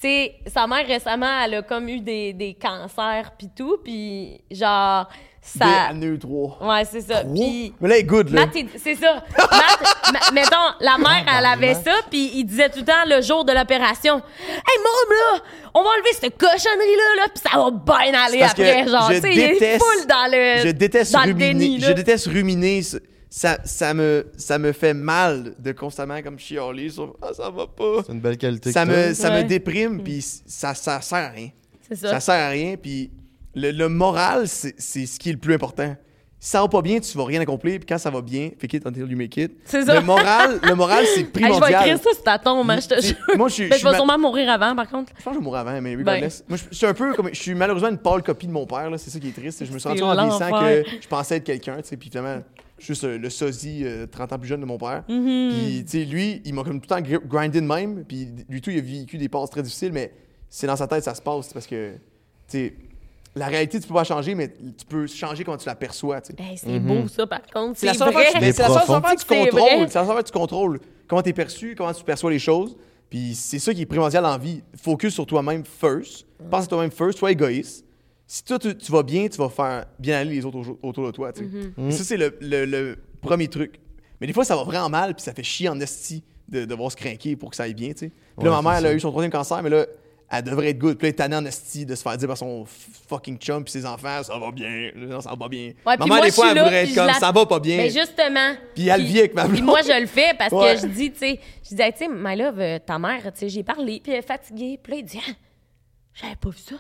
sais, 0.08 0.36
sa 0.48 0.66
mère 0.68 0.86
récemment, 0.88 1.42
elle 1.44 1.56
a 1.56 1.62
comme 1.62 1.90
eu 1.90 2.00
des, 2.00 2.34
des 2.34 2.54
cancers 2.54 3.32
pis 3.38 3.50
tout, 3.56 3.78
puis 3.84 4.42
genre, 4.50 5.10
ça... 5.42 5.92
Des 5.94 6.18
trois. 6.20 6.58
Ouais, 6.62 6.86
c'est 6.86 7.02
ça. 7.02 7.22
Trois? 7.22 7.34
Puis... 7.34 7.74
Mais 7.82 7.90
là, 7.90 7.96
elle 7.96 8.02
est 8.02 8.06
good, 8.06 8.30
là. 8.30 8.46
C'est 8.78 8.96
ça. 8.96 9.24
Matt, 9.38 10.14
ma- 10.14 10.32
mettons, 10.32 10.58
la 10.80 10.98
mère, 10.98 11.26
elle 11.38 11.46
avait 11.46 11.74
ça, 11.74 11.92
puis 12.10 12.32
il 12.36 12.46
disait 12.46 12.70
tout 12.70 12.80
le 12.80 12.86
temps 12.86 13.06
le 13.06 13.22
jour 13.22 13.44
de 13.46 13.52
l'opération 13.52 14.16
Hey, 14.16 14.78
mom, 14.78 15.18
là, 15.18 15.42
on 15.74 15.84
va 15.84 15.90
enlever 15.90 16.14
cette 16.14 16.38
cochonnerie-là, 16.38 17.16
là, 17.18 17.28
puis 17.34 17.44
ça 17.44 17.58
va 17.58 17.72
bien 17.72 18.20
aller 18.22 18.40
Parce 18.40 18.54
que 18.54 18.62
après. 18.62 18.88
Genre, 18.88 19.10
tu 19.10 19.22
sais, 19.22 19.34
il 19.34 19.40
est 19.40 19.78
full 19.80 20.08
dans 20.08 20.32
le. 20.32 20.68
Je 20.68 20.72
déteste 20.72 21.14
dans 21.14 21.24
le 21.24 21.34
ruminer. 21.34 21.54
déni, 21.54 21.78
là. 21.78 21.88
je 21.90 21.94
déteste 21.94 22.28
ruminer. 22.28 22.82
Ça, 23.30 23.60
ça 23.64 23.94
me, 23.94 24.26
ça 24.38 24.58
me 24.58 24.72
fait 24.72 24.94
mal 24.94 25.54
de 25.60 25.72
constamment 25.72 26.22
comme 26.22 26.40
chialer 26.40 26.90
sur 26.90 27.16
ah, 27.22 27.30
ça 27.34 27.50
va 27.50 27.68
pas. 27.68 28.02
C'est 28.06 28.14
une 28.14 28.20
belle 28.22 28.38
qualité. 28.38 28.72
Ça 28.72 28.86
que 28.86 29.10
me, 29.10 29.14
ça 29.14 29.30
Ouais. 29.30 29.44
me 29.44 29.48
déprime, 29.48 30.02
puis 30.04 30.22
ça, 30.22 30.74
ça 30.74 31.00
sert 31.02 31.18
à 31.20 31.30
rien. 31.30 31.50
C'est 31.88 31.96
ça. 31.96 32.10
Ça 32.10 32.20
sert 32.20 32.36
à 32.36 32.50
rien, 32.50 32.76
puis 32.76 33.12
le, 33.56 33.72
le 33.72 33.88
moral, 33.90 34.48
c'est 34.48 34.74
c'est 34.78 35.06
ce 35.06 35.20
qui 35.20 35.30
est 35.30 35.34
le 35.34 35.38
plus 35.40 35.54
important. 35.54 35.96
Si 36.42 36.52
ça 36.52 36.62
va 36.62 36.70
pas 36.70 36.82
bien, 36.82 37.02
tu 37.02 37.18
vas 37.18 37.26
rien 37.26 37.42
accomplir, 37.42 37.80
puis 37.80 37.86
quand 37.86 37.98
ça 37.98 38.10
va 38.10 38.22
bien, 38.22 38.52
fake 38.58 38.74
it 38.76 38.88
until 38.88 39.02
you 39.12 39.18
make 39.18 39.36
it. 39.36 39.52
C'est 39.66 39.84
ça. 39.84 39.94
Le 39.96 40.02
moral, 40.06 40.58
le 40.64 40.74
moral 40.74 41.04
c'est 41.14 41.20
Hey, 41.20 41.26
je 41.26 41.32
primordial. 41.32 41.70
vais 41.84 41.90
écrire 41.90 41.98
ça 42.02 42.14
sur 42.14 42.24
ta 42.24 42.40
tombe, 42.40 42.70
hein, 42.72 42.80
je 42.82 42.88
te 42.88 43.02
jure. 43.02 43.16
moi, 43.36 43.50
je 43.50 43.54
suis- 43.56 43.68
Mais 43.70 43.78
je 43.78 43.84
vais 43.84 43.92
ma- 43.92 43.98
sûrement 43.98 44.18
mourir 44.18 44.50
avant, 44.50 44.74
par 44.74 44.88
contre. 44.90 45.12
Je 45.18 45.22
pense 45.24 45.32
que 45.34 45.34
je 45.34 45.40
vais 45.40 45.44
mourir 45.44 45.60
avant, 45.60 45.82
mais 45.82 45.98
Ben. 45.98 46.00
regardless. 46.14 46.46
Moi, 46.48 46.58
je, 46.58 46.64
je 46.72 46.76
suis 46.78 46.86
un 46.86 46.94
peu 46.94 47.14
comme. 47.14 47.28
Je 47.34 47.40
suis 47.42 47.54
malheureusement 47.56 47.90
une 47.90 47.98
pâle 47.98 48.24
copie 48.24 48.48
de 48.48 48.54
mon 48.54 48.66
père, 48.66 48.90
là. 48.90 48.98
C'est 48.98 49.10
ça 49.10 49.20
qui 49.20 49.28
est 49.28 49.32
triste. 49.34 49.66
Je 49.66 49.72
me 49.74 49.80
suis 49.80 49.90
rendu 49.90 50.02
en 50.02 50.14
vieillissant 50.16 50.50
que 50.62 50.84
je 51.02 51.08
pensais 51.10 51.36
être 51.38 51.44
quelqu'un, 51.44 51.76
tu 51.82 51.90
sais. 51.90 51.98
Puis 51.98 52.10
finalement, 52.10 52.42
juste 52.80 53.04
euh, 53.04 53.18
le 53.18 53.30
sosie 53.30 53.82
euh, 53.84 54.06
30 54.08 54.34
ans 54.34 54.40
plus 54.40 54.48
jeune 54.48 54.62
de 54.62 54.66
mon 54.66 54.78
père. 54.78 55.04
Mm-hmm. 55.10 55.50
Puis, 55.52 55.86
tu 55.86 55.92
sais, 56.00 56.06
lui, 56.06 56.42
il 56.46 56.54
m'a 56.54 56.64
comme 56.64 56.80
tout 56.82 56.88
le 56.94 57.02
temps 57.02 57.08
gr- 57.08 57.26
grindé 57.28 57.62
de 57.62 57.66
même. 57.66 58.04
Puis, 58.06 58.28
lui, 58.50 58.62
tout, 58.62 58.70
il 58.72 58.78
a 58.78 58.82
vécu 58.82 59.18
des 59.18 59.30
passes 59.30 59.50
très 59.50 59.62
difficiles, 59.64 59.92
mais 59.94 60.12
c'est 60.50 60.68
dans 60.68 60.76
sa 60.76 60.88
tête, 60.88 61.04
ça 61.04 61.14
se 61.16 61.22
passe. 61.22 61.52
Parce 61.54 61.68
que, 61.68 61.94
tu 61.94 62.00
sais, 62.48 62.74
la 63.36 63.48
réalité, 63.48 63.80
tu 63.80 63.88
peux 63.88 63.94
pas 63.94 64.04
changer, 64.04 64.34
mais 64.36 64.50
tu 64.50 64.86
peux 64.88 65.06
changer 65.08 65.44
comment 65.44 65.58
tu 65.58 65.68
la 65.68 65.76
perçois, 65.76 66.20
tu 66.22 66.34
sais. 66.36 66.42
Hey, 66.44 66.58
c'est 66.58 66.80
beau, 66.80 67.08
ça, 67.08 67.28
par 67.28 67.42
contre. 67.54 67.78
C'est 67.80 67.86
la 67.88 67.94
seule 68.00 68.08
affaire 68.18 68.34
que 68.34 68.40
tu- 68.52 68.58
que 69.16 69.22
contrôles. 69.52 69.70
C'est 69.78 69.84
la 69.84 69.88
seule 69.90 70.02
affaire 70.12 70.18
que 70.24 70.30
tu 70.30 70.32
contrôles. 70.38 70.80
Comment 71.08 71.22
tu 71.22 71.30
es 71.30 71.34
perçu, 71.34 71.76
comment 71.76 71.94
tu 71.94 72.04
perçois 72.04 72.32
les 72.32 72.40
choses. 72.40 72.76
Puis 73.10 73.34
c'est 73.34 73.58
ça 73.60 73.74
qui 73.74 73.82
est 73.82 73.86
primordial 73.88 74.24
en 74.26 74.38
vie. 74.38 74.62
Focus 74.82 75.14
sur 75.16 75.26
toi-même 75.26 75.64
first. 75.66 76.26
Pense 76.50 76.66
à 76.66 76.68
toi-même 76.68 76.92
first. 76.92 77.18
Sois 77.20 77.32
égoïste. 77.32 77.84
Si 78.32 78.44
toi, 78.44 78.60
tu, 78.60 78.78
tu 78.78 78.92
vas 78.92 79.02
bien, 79.02 79.28
tu 79.28 79.38
vas 79.40 79.50
faire 79.50 79.86
bien 79.98 80.20
aller 80.20 80.36
les 80.36 80.46
autres 80.46 80.60
au- 80.60 80.80
autour 80.88 81.08
de 81.08 81.12
toi. 81.12 81.34
tu 81.34 81.40
sais. 81.42 81.46
Mm-hmm. 81.50 81.90
Ça, 81.92 82.04
c'est 82.04 82.16
le, 82.18 82.38
le- 82.42 82.66
le 82.66 82.98
premier 83.24 83.48
truc. 83.48 83.80
Mais 84.22 84.28
des 84.28 84.34
fois, 84.34 84.46
ça 84.46 84.56
va 84.56 84.62
vraiment 84.64 84.88
mal, 84.90 85.16
puis 85.16 85.24
ça 85.24 85.34
fait 85.34 85.42
chier 85.42 85.68
en 85.68 85.80
esti 85.80 86.24
de 86.48 86.66
devoir 86.66 86.92
se 86.92 86.96
craquer 86.96 87.36
pour 87.36 87.50
que 87.50 87.56
ça 87.56 87.64
aille 87.64 87.74
bien. 87.74 87.90
tu 87.90 87.98
sais. 87.98 88.10
Puis 88.38 88.46
là, 88.46 88.52
Ouais, 88.52 88.62
ma 88.62 88.70
mère, 88.70 88.78
elle 88.78 88.86
a 88.86 88.94
eu 88.94 89.00
son 89.00 89.10
troisième 89.10 89.32
cancer, 89.32 89.64
mais 89.64 89.70
là, 89.72 89.84
elle 90.32 90.44
devrait 90.44 90.70
être 90.70 90.78
good. 90.78 90.98
Puis 91.00 91.06
là, 91.06 91.10
elle 91.10 91.14
est 91.14 91.18
tannée 91.18 91.36
en 91.38 91.46
esti 91.46 91.88
de 91.88 91.96
se 91.96 92.04
faire 92.04 92.16
dire 92.18 92.28
par 92.28 92.38
son 92.38 92.66
fucking 93.08 93.40
chum 93.40 93.64
puis 93.64 93.72
ses 93.72 93.84
enfants, 93.88 94.22
ça 94.22 94.38
va 94.38 94.52
bien. 94.52 94.92
Non, 94.96 95.22
ça 95.22 95.32
va 95.32 95.36
pas 95.38 95.50
bien. 95.50 95.70
Ouais, 95.70 95.74
ma 95.88 95.98
puis 95.98 96.10
mère, 96.10 96.18
moi, 96.20 96.26
des 96.28 96.32
fois, 96.32 96.50
elle 96.52 96.56
là, 96.58 96.64
voudrait 96.66 96.84
puis 96.84 96.92
être 96.92 96.96
comme 96.98 97.08
la- 97.08 97.14
ça 97.16 97.32
va 97.32 97.46
pas 97.48 97.60
bien. 97.60 97.78
Mais 97.78 97.90
justement. 97.90 98.54
Puis 98.76 98.88
elle 98.90 99.04
vit 99.06 99.20
avec 99.20 99.34
ma 99.34 99.46
Puis 99.46 99.54
blonde. 99.54 99.66
moi, 99.66 99.82
je 99.82 100.00
le 100.00 100.06
fais 100.06 100.34
parce 100.38 100.54
Ouais. 100.54 100.76
que 100.76 100.82
je 100.82 100.86
dis, 100.86 101.12
tu 101.12 101.18
sais, 101.18 101.40
je 101.68 101.76
dis, 101.76 101.82
Hey, 101.82 101.94
tu 101.94 102.00
sais, 102.00 102.08
my 102.08 102.36
love, 102.36 102.60
euh, 102.60 102.78
ta 102.78 103.00
mère, 103.00 103.24
tu 103.34 103.40
sais, 103.40 103.50
j'ai 103.50 103.64
parlé, 103.64 104.00
puis 104.04 104.12
elle 104.12 104.20
est 104.20 104.22
fatiguée. 104.28 104.80
Puis 104.84 104.92
là, 104.94 105.00
il 105.00 105.06
dit, 105.06 105.20
ah, 105.28 105.32
j'avais 106.14 106.36
pas 106.36 106.50
vu 106.50 106.58
ça. 106.60 106.76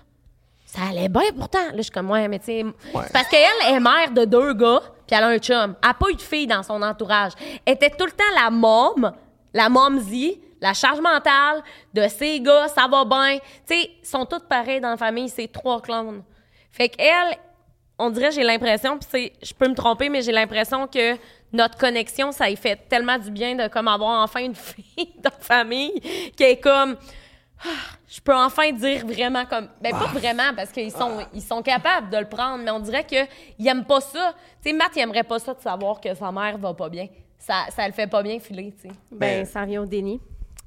Ça 0.71 0.81
allait 0.91 1.09
bien 1.09 1.31
pourtant. 1.35 1.65
Là, 1.65 1.77
je 1.77 1.81
suis 1.81 1.91
comme, 1.91 2.11
ouais, 2.11 2.27
mais 2.27 2.37
tu 2.37 2.45
sais, 2.45 2.65
parce 3.11 3.27
qu'elle 3.27 3.73
est 3.73 3.79
mère 3.79 4.11
de 4.11 4.23
deux 4.23 4.53
gars, 4.53 4.81
puis 5.07 5.17
elle 5.17 5.23
a 5.23 5.27
un 5.29 5.39
chum. 5.39 5.75
Elle 5.81 5.87
n'a 5.89 5.93
pas 5.95 6.09
eu 6.11 6.13
de 6.13 6.21
fille 6.21 6.45
dans 6.45 6.61
son 6.61 6.79
entourage. 6.83 7.31
Elle 7.65 7.73
était 7.73 7.89
tout 7.89 8.05
le 8.05 8.11
temps 8.11 8.23
la 8.35 8.51
mom, 8.51 9.11
la 9.51 9.67
momzie, 9.67 10.39
la 10.61 10.75
charge 10.75 10.99
mentale 10.99 11.63
de 11.91 12.07
ces 12.07 12.39
gars, 12.39 12.67
ça 12.67 12.87
va 12.87 13.03
bien. 13.03 13.39
Tu 13.67 13.73
sais, 13.73 13.89
ils 13.99 14.07
sont 14.07 14.27
tous 14.27 14.43
pareils 14.47 14.79
dans 14.79 14.91
la 14.91 14.97
famille, 14.97 15.27
c'est 15.29 15.51
trois 15.51 15.81
clones. 15.81 16.21
Fait 16.71 16.89
qu'elle, 16.89 17.35
on 17.97 18.11
dirait, 18.11 18.31
j'ai 18.31 18.43
l'impression, 18.43 18.99
puis 18.99 19.07
c'est, 19.09 19.33
je 19.41 19.53
peux 19.55 19.67
me 19.67 19.73
tromper, 19.75 20.07
mais 20.07 20.21
j'ai 20.21 20.31
l'impression 20.31 20.85
que 20.85 21.17
notre 21.51 21.79
connexion, 21.79 22.31
ça 22.31 22.47
y 22.47 22.55
fait 22.55 22.75
tellement 22.87 23.17
du 23.17 23.31
bien 23.31 23.55
de 23.55 23.67
comme 23.69 23.87
avoir 23.87 24.21
enfin 24.21 24.41
une 24.41 24.55
fille 24.55 25.13
dans 25.17 25.31
la 25.31 25.43
famille 25.43 25.99
qui 26.37 26.43
est 26.43 26.59
comme, 26.59 26.95
je 28.07 28.21
peux 28.21 28.35
enfin 28.35 28.71
dire 28.71 29.05
vraiment 29.05 29.45
comme, 29.45 29.67
ben 29.81 29.91
pas 29.91 30.07
vraiment 30.07 30.53
parce 30.55 30.71
qu'ils 30.71 30.91
sont, 30.91 31.19
ils 31.33 31.41
sont 31.41 31.61
capables 31.61 32.09
de 32.09 32.17
le 32.17 32.25
prendre, 32.25 32.63
mais 32.63 32.71
on 32.71 32.79
dirait 32.79 33.03
que 33.03 33.27
ils 33.57 33.67
aiment 33.67 33.85
pas 33.85 34.01
ça. 34.01 34.33
Tu 34.63 34.69
sais, 34.69 34.75
Matt, 34.75 34.91
il 34.95 34.99
aimerait 34.99 35.23
pas 35.23 35.39
ça 35.39 35.53
de 35.53 35.61
savoir 35.61 35.99
que 35.99 36.13
sa 36.13 36.31
mère 36.31 36.57
va 36.57 36.73
pas 36.73 36.89
bien. 36.89 37.07
Ça, 37.37 37.65
ça 37.75 37.87
le 37.87 37.93
fait 37.93 38.07
pas 38.07 38.21
bien 38.23 38.39
filer, 38.39 38.73
tu 38.75 38.89
sais. 38.89 38.95
Ben, 39.11 39.17
Ben, 39.39 39.45
ça 39.45 39.61
revient 39.61 39.77
au 39.79 39.85
déni. 39.85 40.19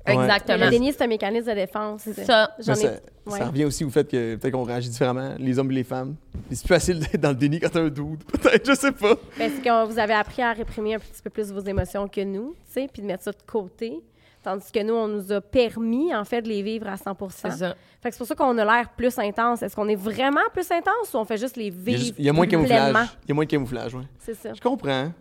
Mais 0.06 0.14
Exactement. 0.14 0.64
le 0.64 0.70
déni, 0.70 0.92
c'est 0.92 1.04
un 1.04 1.06
mécanisme 1.06 1.48
de 1.50 1.54
défense. 1.54 2.02
Ça. 2.26 2.50
J'en 2.58 2.72
ai. 2.72 2.76
ça, 2.76 2.90
ouais. 3.26 3.38
ça 3.38 3.46
revient 3.46 3.64
aussi 3.66 3.84
au 3.84 3.90
fait 3.90 4.10
que 4.10 4.34
peut-être 4.34 4.52
qu'on 4.52 4.64
réagit 4.64 4.88
différemment, 4.88 5.34
les 5.38 5.58
hommes 5.58 5.70
et 5.70 5.74
les 5.76 5.84
femmes. 5.84 6.16
C'est 6.50 6.62
plus 6.62 6.74
facile 6.74 6.98
d'être 6.98 7.20
dans 7.20 7.28
le 7.28 7.36
déni 7.36 7.60
quand 7.60 7.68
t'as 7.68 7.82
un 7.82 7.88
dude. 7.88 8.24
Peut-être, 8.32 8.66
je 8.68 8.74
sais 8.74 8.92
pas. 8.92 9.14
Ben, 9.38 9.50
c'est 9.54 9.62
que 9.62 9.86
vous 9.86 9.98
avez 9.98 10.14
appris 10.14 10.42
à 10.42 10.52
réprimer 10.52 10.94
un 10.94 10.98
petit 10.98 11.22
peu 11.22 11.30
plus 11.30 11.52
vos 11.52 11.60
émotions 11.60 12.08
que 12.08 12.20
nous, 12.22 12.56
tu 12.66 12.72
sais, 12.72 12.88
puis 12.92 13.00
de 13.02 13.06
mettre 13.06 13.22
ça 13.22 13.30
de 13.30 13.42
côté. 13.46 14.00
Tandis 14.42 14.72
que 14.72 14.82
nous, 14.82 14.94
on 14.94 15.06
nous 15.08 15.30
a 15.32 15.40
permis, 15.40 16.14
en 16.14 16.24
fait, 16.24 16.42
de 16.42 16.48
les 16.48 16.62
vivre 16.62 16.88
à 16.88 16.96
100% 16.96 17.30
C'est 17.30 17.50
ça. 17.52 17.76
Fait 18.00 18.08
que 18.08 18.14
c'est 18.14 18.18
pour 18.18 18.26
ça 18.26 18.34
qu'on 18.34 18.58
a 18.58 18.64
l'air 18.64 18.90
plus 18.96 19.16
intense. 19.18 19.62
Est-ce 19.62 19.76
qu'on 19.76 19.88
est 19.88 19.94
vraiment 19.94 20.40
plus 20.52 20.68
intense 20.72 21.14
ou 21.14 21.18
on 21.18 21.24
fait 21.24 21.36
juste 21.36 21.56
les 21.56 21.66
Il 21.66 21.74
y 21.74 21.78
a, 21.78 21.84
vivre 21.84 21.98
juste- 21.98 22.14
il 22.18 22.24
y 22.24 22.28
a 22.28 22.32
moins 22.32 22.46
de 22.46 22.50
camouflage. 22.50 22.90
pleinement? 22.90 23.08
Il 23.24 23.28
y 23.28 23.32
a 23.32 23.34
moins 23.34 23.44
de 23.44 23.50
camouflage, 23.50 23.94
ouais. 23.94 24.02
C'est 24.18 24.34
ça. 24.34 24.52
Je 24.52 24.60
comprends. 24.60 25.12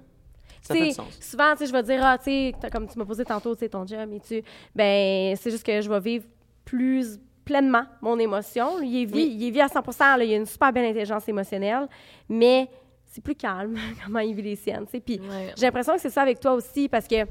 Ça 0.63 0.73
Tu 0.75 0.79
fait 0.85 0.91
sens. 0.91 1.05
souvent, 1.19 1.51
tu 1.53 1.59
sais, 1.59 1.65
je 1.67 1.71
vais 1.71 1.83
dire, 1.83 1.99
ah, 2.03 2.17
tu 2.17 2.51
comme 2.71 2.87
tu 2.87 2.97
m'as 2.99 3.05
posé 3.05 3.23
tantôt, 3.25 3.53
tu 3.55 3.59
sais, 3.61 3.69
ton 3.69 3.85
job, 3.85 4.09
et 4.13 4.19
tu, 4.19 4.43
ben, 4.75 5.35
c'est 5.35 5.49
juste 5.51 5.65
que 5.65 5.81
je 5.81 5.89
vais 5.89 5.99
vivre 5.99 6.25
plus 6.65 7.19
pleinement 7.45 7.83
mon 8.01 8.17
émotion. 8.19 8.79
Il 8.81 9.01
est 9.01 9.05
vie, 9.05 9.23
il 9.37 9.47
est 9.47 9.51
vie 9.51 9.61
à 9.61 9.67
100 9.67 9.81
là, 10.17 10.23
il 10.23 10.33
a 10.33 10.37
une 10.37 10.45
super 10.45 10.71
belle 10.71 10.85
intelligence 10.85 11.27
émotionnelle, 11.27 11.87
mais 12.29 12.69
c'est 13.05 13.23
plus 13.23 13.35
calme 13.35 13.75
comment 14.05 14.19
il 14.19 14.33
vit 14.35 14.43
les 14.43 14.55
siennes, 14.55 14.85
tu 14.85 14.91
sais. 14.91 14.99
Puis 14.99 15.19
Ouais. 15.19 15.51
j'ai 15.57 15.65
l'impression 15.65 15.95
que 15.95 16.01
c'est 16.01 16.09
ça 16.11 16.21
avec 16.21 16.39
toi 16.39 16.53
aussi, 16.53 16.87
parce 16.87 17.07
que, 17.07 17.25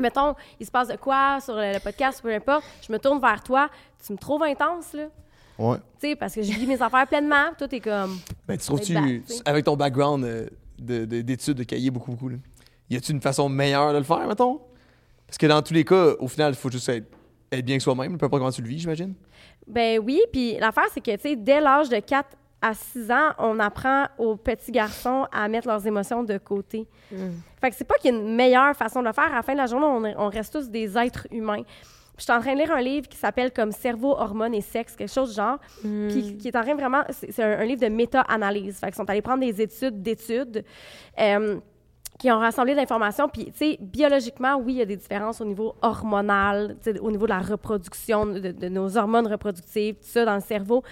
mettons, 0.00 0.34
il 0.58 0.66
se 0.66 0.70
passe 0.70 0.88
de 0.88 0.96
quoi 0.96 1.40
sur 1.40 1.54
le, 1.54 1.74
le 1.74 1.80
podcast, 1.80 2.20
peu 2.22 2.32
importe, 2.34 2.64
je 2.86 2.92
me 2.92 2.98
tourne 2.98 3.20
vers 3.20 3.42
toi, 3.42 3.68
tu 4.04 4.12
me 4.12 4.18
trouves 4.18 4.42
intense, 4.42 4.92
là, 4.94 5.04
Ouais. 5.58 5.76
tu 6.00 6.08
sais, 6.08 6.16
parce 6.16 6.34
que 6.34 6.42
je 6.42 6.52
vis 6.52 6.66
mes 6.66 6.80
affaires 6.80 7.06
pleinement, 7.06 7.50
toi, 7.58 7.68
t'es 7.68 7.80
comme, 7.80 8.18
Ben, 8.48 8.56
tu 8.56 8.64
trouves-tu, 8.66 8.96
avec 9.44 9.64
ton 9.64 9.76
background 9.76 10.24
euh, 10.24 10.46
de- 10.78 11.04
de- 11.04 11.20
d'études, 11.20 11.58
de, 11.58 11.64
cahier 11.64 11.90
beaucoup, 11.90 12.12
beaucoup, 12.12 12.28
là, 12.30 12.36
y 12.88 12.96
a-tu 12.96 13.12
une 13.12 13.20
façon 13.20 13.48
meilleure 13.48 13.92
de 13.92 13.98
le 13.98 14.04
faire, 14.04 14.26
mettons? 14.26 14.60
Parce 15.26 15.36
que 15.38 15.46
dans 15.46 15.60
tous 15.62 15.74
les 15.74 15.84
cas, 15.84 16.14
au 16.18 16.26
final, 16.28 16.52
il 16.52 16.56
faut 16.56 16.70
juste 16.70 16.88
être, 16.88 17.06
être 17.52 17.64
bien 17.64 17.76
que 17.76 17.82
soi-même, 17.82 18.16
peu 18.18 18.26
importe 18.26 18.40
comment 18.40 18.50
tu 18.50 18.62
le 18.62 18.68
vis, 18.68 18.78
j'imagine. 18.80 19.14
Ben 19.66 20.00
oui, 20.02 20.20
puis 20.32 20.56
l'affaire, 20.58 20.86
c'est 20.92 21.00
que, 21.00 21.14
tu 21.14 21.20
sais, 21.20 21.36
dès 21.36 21.60
l'âge 21.60 21.88
de 21.88 21.98
4 22.00 22.26
à 22.62 22.74
6 22.74 23.10
ans, 23.10 23.30
on 23.38 23.58
apprend 23.58 24.06
aux 24.18 24.36
petits 24.36 24.70
garçons 24.72 25.26
à 25.32 25.48
mettre 25.48 25.66
leurs 25.68 25.86
émotions 25.86 26.22
de 26.22 26.36
côté. 26.38 26.86
Fait 27.60 27.70
que 27.70 27.76
c'est 27.76 27.84
pas 27.84 27.94
qu'il 27.96 28.12
y 28.12 28.16
a 28.16 28.18
une 28.20 28.34
meilleure 28.34 28.74
façon 28.76 29.00
de 29.02 29.06
le 29.06 29.12
faire. 29.12 29.32
À 29.32 29.36
la 29.36 29.42
fin 29.42 29.52
de 29.52 29.58
la 29.58 29.66
journée, 29.66 29.86
on, 29.86 30.04
est- 30.04 30.14
on 30.18 30.28
reste 30.28 30.52
tous 30.52 30.68
des 30.68 30.96
êtres 30.98 31.26
humains. 31.30 31.62
Puis 31.62 32.26
je 32.26 32.32
suis 32.32 32.32
en 32.32 32.40
train 32.40 32.52
de 32.52 32.58
lire 32.58 32.70
un 32.72 32.82
livre 32.82 33.08
qui 33.08 33.16
s'appelle 33.16 33.50
comme 33.50 33.72
Cerveau, 33.72 34.10
hormones 34.12 34.52
et 34.54 34.60
sexe, 34.60 34.94
quelque 34.94 35.10
chose 35.12 35.30
du 35.30 35.36
genre. 35.36 35.58
Puis 36.08 36.36
qui 36.36 36.48
est 36.48 36.56
en 36.56 36.62
train 36.62 36.74
vraiment. 36.74 37.02
C'est 37.10 37.42
un, 37.42 37.60
un 37.60 37.64
livre 37.64 37.80
de 37.80 37.88
méta-analyse. 37.88 38.78
Fait 38.78 38.86
qu'ils 38.88 38.96
sont 38.96 39.08
allés 39.08 39.22
prendre 39.22 39.40
des 39.40 39.60
études 39.62 40.02
d'études. 40.02 40.64
euh, 41.18 41.58
qui 42.18 42.30
ont 42.30 42.38
rassemblé 42.38 42.72
de 42.74 42.76
l'information. 42.76 43.30
Puis, 43.30 43.46
tu 43.46 43.52
sais, 43.56 43.78
biologiquement, 43.80 44.56
oui, 44.56 44.74
il 44.74 44.78
y 44.80 44.82
a 44.82 44.84
des 44.84 44.96
différences 44.98 45.40
au 45.40 45.46
niveau 45.46 45.74
hormonal, 45.80 46.76
au 47.00 47.10
niveau 47.10 47.24
de 47.24 47.30
la 47.30 47.38
reproduction, 47.38 48.26
de, 48.26 48.50
de 48.52 48.68
nos 48.68 48.98
hormones 48.98 49.26
reproductives, 49.26 49.94
tout 49.94 50.00
ça 50.06 50.26
dans 50.26 50.34
le 50.34 50.42
cerveau. 50.42 50.82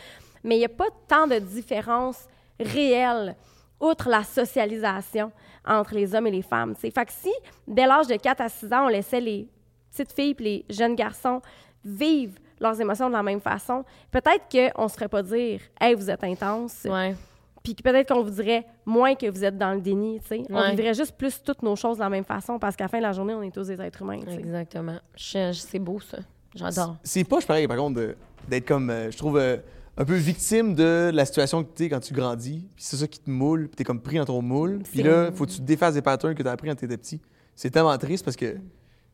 Mais 0.44 0.56
il 0.56 0.59
n'y 0.59 0.65
a 0.65 0.69
pas 0.70 0.89
tant 1.06 1.27
de 1.27 1.39
différences 1.39 2.27
réelles, 2.60 3.36
outre 3.81 4.09
la 4.09 4.24
socialisation 4.24 5.31
entre 5.66 5.94
les 5.94 6.15
hommes 6.15 6.27
et 6.27 6.31
les 6.32 6.43
femmes. 6.43 6.74
tu 6.74 6.81
sais. 6.82 6.90
Fait 6.90 7.05
que 7.05 7.12
si, 7.12 7.31
dès 7.66 7.86
l'âge 7.86 8.06
de 8.09 8.16
4 8.16 8.40
à 8.40 8.48
6 8.48 8.73
ans, 8.73 8.85
on 8.86 8.89
laissait 8.89 9.20
les 9.20 9.48
petites 9.90 10.12
filles 10.12 10.35
et 10.39 10.43
les 10.43 10.65
jeunes 10.70 10.94
garçons 10.94 11.40
vivre 11.85 12.35
leurs 12.60 12.81
émotions 12.81 13.09
de 13.09 13.15
la 13.15 13.23
même 13.23 13.40
façon, 13.40 13.85
peut-être 14.10 14.47
qu'on 14.51 14.85
ne 14.85 14.89
se 14.89 14.94
ferait 14.94 15.09
pas 15.09 15.23
dire 15.23 15.60
«Hey, 15.81 15.94
vous 15.94 16.10
êtes 16.10 16.24
intense 16.24 16.85
Ouais. 16.90 17.15
puis 17.62 17.74
peut-être 17.74 18.09
qu'on 18.12 18.23
vous 18.23 18.31
dirait 18.31 18.66
moins 18.85 19.15
que 19.15 19.27
vous 19.31 19.44
êtes 19.44 19.56
dans 19.56 19.73
le 19.74 19.81
déni, 19.81 20.19
tu 20.20 20.27
sais. 20.28 20.43
On 20.51 20.56
Ouais. 20.60 20.70
vivrait 20.74 20.94
juste 20.94 21.16
plus 21.16 21.40
toutes 21.43 21.62
nos 21.62 21.77
choses 21.77 21.98
de 21.98 22.02
la 22.02 22.09
même 22.10 22.24
façon 22.24 22.59
parce 22.59 22.74
qu'à 22.74 22.85
la 22.85 22.89
fin 22.89 22.98
de 22.98 23.02
la 23.05 23.12
journée, 23.12 23.35
on 23.35 23.43
est 23.43 23.55
tous 23.55 23.69
des 23.69 23.81
êtres 23.81 24.02
humains. 24.02 24.20
Exactement. 24.27 24.98
C'est 25.15 25.78
beau, 25.78 26.01
ça. 26.01 26.19
J'adore. 26.55 26.97
C'est 27.05 27.23
pas, 27.24 27.39
je 27.40 27.47
pareil, 27.47 27.69
par 27.69 27.77
contre, 27.77 28.16
d'être 28.48 28.66
comme, 28.66 28.90
euh, 28.90 29.10
je 29.10 29.16
trouve, 29.19 29.36
euh, 29.39 29.59
un 29.99 30.05
peu 30.05 30.15
victime 30.15 30.75
de 30.75 31.11
la 31.12 31.27
situation 31.27 31.65
que 31.65 31.70
tu 31.75 31.85
es 31.85 31.89
quand 31.89 31.99
tu 31.99 32.15
grandis. 32.15 32.65
Puis 32.77 32.85
c'est 32.85 32.97
ça 32.97 33.09
qui 33.09 33.19
te 33.19 33.29
moule, 33.29 33.69
puis 33.69 33.77
t'es 33.77 33.85
comme 33.85 34.01
pris 34.01 34.16
dans 34.16 34.25
ton 34.25 34.41
moule. 34.41 34.79
Puis 34.91 35.03
là, 35.03 35.33
faut 35.33 35.45
que 35.45 35.51
tu 35.51 35.59
te 35.59 35.62
défasses 35.62 35.95
des 35.95 36.03
patterns 36.03 36.35
que 36.35 36.43
t'as 36.43 36.53
appris 36.53 36.69
quand 36.69 36.77
t'étais 36.77 36.97
petit. 36.97 37.20
C'est 37.57 37.70
tellement 37.70 37.99
triste 37.99 38.25
parce 38.25 38.37
que 38.37 38.57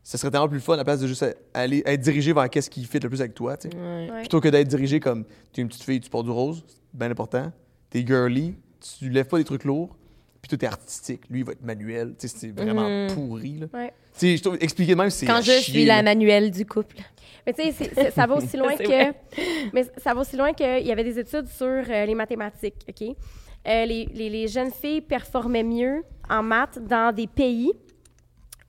ça 0.03 0.19
serait 0.19 0.31
tellement 0.31 0.49
plus 0.49 0.61
fun 0.61 0.75
à 0.75 0.77
la 0.77 0.85
place 0.85 1.01
de 1.01 1.07
juste 1.07 1.25
aller 1.55 1.83
être 1.87 2.01
dirigé 2.03 2.35
vers 2.35 2.51
qu'est-ce 2.51 2.69
qui 2.69 2.85
fit 2.85 3.01
le 3.01 3.09
plus 3.09 3.23
avec 3.23 3.33
toi, 3.33 3.57
tu 3.57 3.71
sais. 3.71 3.77
Ouais. 3.77 4.11
Ouais. 4.11 4.21
Plutôt 4.21 4.43
que 4.43 4.49
d'être 4.49 4.69
dirigé 4.69 5.01
comme 5.01 5.25
t'es 5.53 5.63
une 5.63 5.69
petite 5.69 5.85
fille, 5.85 6.01
tu 6.01 6.11
portes 6.11 6.27
du 6.27 6.31
rose, 6.31 6.63
c'est 6.69 6.99
bien 6.99 7.11
important. 7.11 7.51
T'es 7.89 8.07
girly, 8.07 8.55
tu 8.99 9.09
lèves 9.09 9.29
pas 9.29 9.39
des 9.39 9.45
trucs 9.45 9.65
lourds, 9.65 9.97
puis 10.47 10.57
tout 10.59 10.63
est 10.65 10.69
artistique. 10.69 11.23
Lui, 11.31 11.41
il 11.41 11.45
va 11.45 11.53
être 11.53 11.63
manuel, 11.65 12.15
tu 12.19 12.29
sais, 12.29 12.37
c'est 12.39 12.51
vraiment 12.51 12.89
Mhm. 12.89 13.15
pourri, 13.15 13.59
là. 13.59 13.67
Ouais. 13.73 13.89
Tu 14.13 14.21
sais, 14.21 14.37
je 14.37 14.43
trouve, 14.43 14.59
expliquer 14.61 14.93
de 14.93 14.99
même, 14.99 15.11
c'est. 15.11 15.27
Quand 15.27 15.41
je 15.41 15.53
chier, 15.53 15.61
suis 15.73 15.85
la 15.87 15.97
là. 15.97 16.03
manuelle 16.03 16.51
du 16.51 16.67
couple. 16.67 16.97
Mais 17.47 17.53
tu 17.53 17.73
sais, 17.73 18.11
ça 18.11 18.27
va 18.27 18.35
aussi 18.37 18.57
loin 18.57 18.77
que... 18.77 18.85
vrai. 18.85 19.15
Mais 19.73 19.85
ça 19.97 20.15
va 20.15 20.21
aussi 20.21 20.37
loin 20.37 20.53
qu'il 20.53 20.87
y 20.87 20.93
avait 20.93 21.05
des 21.05 21.19
études 21.19 21.49
sur 21.49 21.67
euh, 21.67 22.05
les 22.07 22.15
mathématiques, 22.15 22.75
OK? 22.89 23.03
Euh, 23.67 23.85
les, 23.87 24.07
les- 24.15 24.29
les 24.31 24.47
jeunes 24.49 24.71
filles 24.71 25.01
performaient 25.01 25.63
mieux 25.65 26.03
en 26.29 26.43
maths 26.43 26.79
dans 26.87 27.15
des 27.15 27.27
pays 27.27 27.73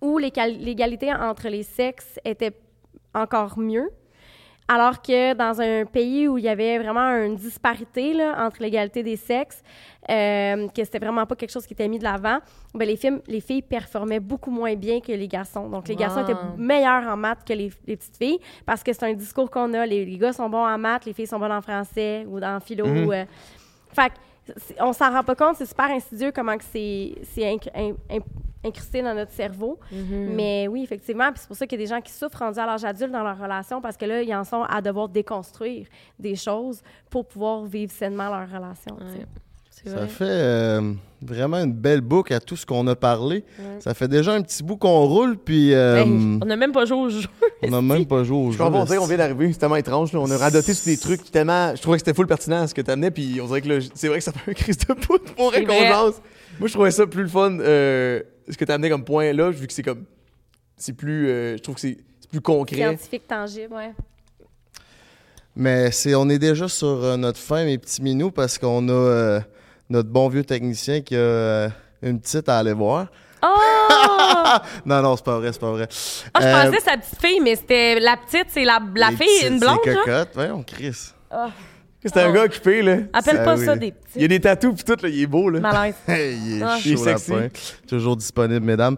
où 0.01 0.17
l'égal- 0.17 0.57
l'égalité 0.57 1.13
entre 1.13 1.49
les 1.49 1.63
sexes 1.63 2.19
était 2.23 2.53
encore 3.13 3.59
mieux, 3.59 3.89
alors 4.67 5.01
que 5.01 5.33
dans 5.35 5.61
un 5.61 5.85
pays 5.85 6.27
où 6.27 6.37
il 6.39 6.43
y 6.45 6.49
avait 6.49 6.79
vraiment 6.79 7.09
une 7.23 7.35
disparité 7.35 8.13
là, 8.13 8.35
entre 8.45 8.61
l'égalité 8.63 9.03
des 9.03 9.15
sexes, 9.15 9.61
euh, 10.09 10.67
que 10.69 10.83
c'était 10.83 10.97
vraiment 10.99 11.25
pas 11.25 11.35
quelque 11.35 11.51
chose 11.51 11.65
qui 11.67 11.73
était 11.73 11.87
mis 11.87 11.99
de 11.99 12.03
l'avant, 12.03 12.39
ben 12.73 12.87
les, 12.87 12.95
filles, 12.95 13.21
les 13.27 13.41
filles 13.41 13.61
performaient 13.61 14.19
beaucoup 14.19 14.49
moins 14.51 14.73
bien 14.75 14.99
que 15.01 15.11
les 15.11 15.27
garçons. 15.27 15.69
Donc, 15.69 15.87
les 15.87 15.95
garçons 15.95 16.23
étaient 16.23 16.33
meilleurs 16.57 17.07
en 17.07 17.15
maths 17.17 17.43
que 17.47 17.53
les, 17.53 17.71
les 17.85 17.95
petites 17.95 18.17
filles 18.17 18.39
parce 18.65 18.81
que 18.83 18.91
c'est 18.91 19.03
un 19.05 19.13
discours 19.13 19.49
qu'on 19.51 19.71
a. 19.73 19.85
Les, 19.85 20.03
les 20.05 20.17
gars 20.17 20.33
sont 20.33 20.49
bons 20.49 20.65
en 20.65 20.77
maths, 20.77 21.05
les 21.05 21.13
filles 21.13 21.27
sont 21.27 21.39
bonnes 21.39 21.51
en 21.51 21.61
français 21.61 22.25
ou 22.27 22.39
en 22.43 22.59
philo. 22.59 22.85
Mhm. 22.87 23.11
euh. 23.11 23.25
fait 23.93 24.09
que 24.09 24.53
c'est- 24.57 24.81
on 24.81 24.93
s'en 24.93 25.11
rend 25.11 25.23
pas 25.23 25.35
compte, 25.35 25.55
c'est 25.57 25.65
super 25.65 25.89
insidieux 25.91 26.31
comment 26.31 26.57
que 26.57 26.63
c'est 26.63 27.13
incrusté 28.65 29.01
dans 29.01 29.13
notre 29.13 29.31
cerveau. 29.31 29.79
Mais 29.91 30.67
oui, 30.67 30.83
effectivement, 30.83 31.31
puis 31.31 31.39
c'est 31.41 31.47
pour 31.47 31.57
ça 31.57 31.67
qu'il 31.67 31.79
y 31.79 31.83
a 31.83 31.85
des 31.85 31.89
gens 31.93 32.01
qui 32.01 32.11
souffrent 32.11 32.39
rendus 32.39 32.59
à 32.59 32.65
l'âge 32.65 32.83
adulte 32.83 33.11
dans 33.11 33.23
leur 33.23 33.39
relation 33.39 33.81
parce 33.81 33.97
que 33.97 34.05
là, 34.05 34.21
ils 34.21 34.33
en 34.35 34.43
sont 34.43 34.63
à 34.63 34.81
devoir 34.81 35.09
déconstruire 35.09 35.87
des 36.19 36.35
choses 36.35 36.81
pour 37.09 37.25
pouvoir 37.27 37.65
vivre 37.65 37.91
sainement 37.91 38.29
leur 38.29 38.47
relation. 38.49 38.95
tu. 38.97 39.19
Ouais. 39.19 39.25
Ça 39.87 40.07
fait 40.07 40.23
euh, 40.25 40.93
vraiment 41.21 41.57
une 41.57 41.73
belle 41.73 42.01
boucle 42.01 42.33
à 42.33 42.39
tout 42.39 42.55
ce 42.55 42.65
qu'on 42.65 42.87
a 42.87 42.95
parlé. 42.95 43.43
Ouais. 43.59 43.65
Ça 43.81 43.93
fait 43.93 44.07
déjà 44.07 44.33
un 44.33 44.41
petit 44.41 44.63
bout 44.63 44.77
qu'on 44.77 45.05
roule, 45.05 45.37
puis 45.37 45.73
euh, 45.75 45.97
Hey, 46.03 46.09
on 46.41 46.45
n'a 46.45 46.55
même 46.55 46.71
pas 46.71 46.85
joué 46.85 46.97
au 46.97 47.09
jeu. 47.09 47.27
on 47.63 47.69
n'a 47.69 47.81
même 47.81 48.05
pas 48.05 48.23
joué 48.23 48.37
au 48.37 48.51
Je 48.51 48.57
jeu. 48.57 48.63
comprends 48.63 48.85
pas, 48.85 48.97
on 48.99 49.05
vient 49.05 49.17
d'arriver, 49.17 49.51
c'est 49.53 49.59
tellement 49.59 49.75
étrange. 49.75 50.11
là. 50.13 50.19
On 50.21 50.31
a 50.31 50.37
radoté 50.37 50.73
sur 50.73 50.85
des 50.85 50.97
trucs 50.97 51.29
tellement. 51.29 51.75
Je 51.75 51.81
trouvais 51.81 51.97
que 51.97 52.05
c'était 52.05 52.15
full 52.15 52.25
pertinent 52.25 52.65
ce 52.65 52.73
que 52.73 52.81
t'amenais, 52.81 53.11
puis 53.11 53.39
on 53.43 53.47
dirait 53.47 53.61
que 53.61 53.79
c'est 53.93 54.07
vrai 54.07 54.17
que 54.19 54.23
ça 54.23 54.31
fait 54.31 54.49
un 54.51 54.53
crise 54.55 54.77
de 54.77 54.93
poudre 54.93 55.25
pour 55.35 55.51
qu'on 55.51 55.67
jase. 55.67 56.21
Moi, 56.59 56.67
je 56.69 56.73
trouvais 56.73 56.91
ça 56.91 57.05
plus 57.05 57.23
le 57.23 57.29
fun, 57.29 57.59
euh, 57.59 58.23
ce 58.49 58.57
que 58.57 58.65
t'as 58.65 58.75
amené 58.75 58.89
comme 58.89 59.03
point 59.05 59.31
là, 59.33 59.49
vu 59.49 59.67
que 59.67 59.73
c'est 59.73 59.83
comme. 59.83 60.05
C'est 60.77 60.93
plus. 60.93 61.29
euh, 61.29 61.57
je 61.57 61.61
trouve 61.61 61.75
que 61.75 61.81
c'est 61.81 61.97
c'est 62.19 62.29
plus 62.29 62.41
concret. 62.41 62.77
Scientifique, 62.77 63.27
tangible. 63.27 63.73
Ouais. 63.73 63.93
Mais 65.55 65.91
c'est, 65.91 66.15
on 66.15 66.27
est 66.29 66.39
déjà 66.39 66.67
sur 66.67 66.87
euh, 66.87 67.17
notre 67.17 67.39
fin, 67.39 67.63
mes 67.63 67.77
petits 67.77 68.01
minous, 68.01 68.31
parce 68.31 68.57
qu'on 68.57 68.89
a 68.89 68.91
euh, 68.91 69.39
notre 69.89 70.09
bon 70.09 70.27
vieux 70.27 70.43
technicien 70.43 71.01
qui 71.01 71.15
a 71.15 71.19
euh, 71.19 71.69
une 72.01 72.19
petite 72.19 72.49
à 72.49 72.57
aller 72.59 72.73
voir. 72.73 73.07
Oh! 73.43 73.47
Non, 74.85 75.01
non, 75.01 75.15
c'est 75.17 75.25
pas 75.25 75.37
vrai, 75.39 75.51
c'est 75.51 75.59
pas 75.59 75.71
vrai. 75.71 75.87
Ah, 76.33 76.39
je 76.41 76.45
Euh, 76.47 76.65
pensais 76.71 76.81
sa 76.81 76.97
petite 76.97 77.19
fille, 77.19 77.39
mais 77.41 77.55
c'était 77.55 77.99
la 77.99 78.15
petite, 78.17 78.45
c'est 78.49 78.63
la, 78.63 78.79
la 78.95 79.07
fille, 79.09 79.17
petites, 79.17 79.49
une 79.51 79.59
blonde, 79.59 79.79
les 79.85 79.93
genre? 79.93 80.03
cocottes. 80.05 80.35
Ouais, 80.37 80.49
on 80.51 80.63
crisse. 80.63 81.13
C'était 82.05 82.21
un 82.21 82.31
gars 82.31 82.43
occupé, 82.43 82.81
là. 82.81 82.97
Appelle 83.13 83.43
pas 83.43 83.57
oui. 83.57 83.65
ça 83.65 83.75
des 83.75 83.87
Il 84.15 84.21
y 84.21 84.25
a 84.25 84.27
petits. 84.27 84.27
des 84.27 84.39
tatous, 84.39 84.73
puis 84.75 84.83
tout, 84.83 84.95
là, 85.03 85.09
il 85.09 85.21
est 85.21 85.27
beau, 85.27 85.49
là. 85.49 85.59
Malaise. 85.59 85.95
Hey, 86.07 86.37
il 86.45 86.57
est 86.59 86.63
Ah. 86.63 86.77
Il 86.85 86.91
est 86.93 86.97
chaud, 86.97 87.03
sexy. 87.03 87.31
lapin. 87.31 87.47
Toujours 87.87 88.15
disponible, 88.15 88.65
mesdames. 88.65 88.95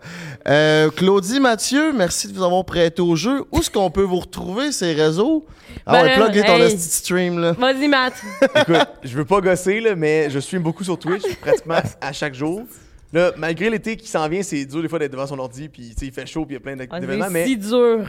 Euh, 0.48 0.90
Claudie, 0.92 1.40
Mathieu, 1.40 1.94
merci 1.94 2.28
de 2.28 2.34
vous 2.38 2.44
avoir 2.44 2.66
prêté 2.66 3.02
au 3.02 3.16
jeu. 3.16 3.44
Où 3.52 3.60
est-ce 3.60 3.72
qu'on 3.72 3.90
peut 3.90 4.04
vous 4.04 4.20
retrouver, 4.20 4.72
ces 4.72 4.94
réseaux? 4.94 5.46
Ah 5.86 5.94
Ben 5.94 6.02
ouais, 6.04 6.10
là, 6.18 6.26
plugger 6.26 6.44
ton 6.44 6.56
hey. 6.58 6.62
esti 6.64 6.76
de 6.76 6.82
stream, 6.94 7.40
là. 7.40 7.52
Vas-y, 7.54 7.88
Matt. 7.88 8.14
Écoute, 8.56 8.88
je 9.04 9.16
veux 9.18 9.26
pas 9.26 9.40
gosser, 9.42 9.80
là, 9.80 9.96
mais 9.96 10.30
je 10.30 10.40
stream 10.40 10.62
beaucoup 10.62 10.84
sur 10.84 11.00
Twitch, 11.00 11.24
pratiquement 11.42 11.80
à 12.02 12.12
chaque 12.14 12.34
jour. 12.34 12.64
Là, 13.14 13.32
malgré 13.38 13.70
l'été 13.70 13.96
qui 13.96 14.08
s'en 14.10 14.28
vient, 14.28 14.44
c'est 14.44 14.66
dur 14.66 14.82
des 14.82 14.90
fois 14.90 15.00
d'être 15.00 15.14
devant 15.14 15.26
son 15.28 15.40
ordi, 15.40 15.70
puis 15.70 15.90
tu 15.92 16.00
sais, 16.00 16.06
il 16.08 16.12
fait 16.12 16.26
chaud, 16.26 16.46
puis 16.46 16.56
il 16.56 16.58
y 16.58 16.62
a 16.62 16.62
plein 16.62 16.76
d'ac- 16.76 16.90
Ah, 16.92 17.00
d'événements, 17.00 17.28
c'est 17.28 17.32
mais 17.32 17.46
si 17.46 17.56
dur. 17.56 18.06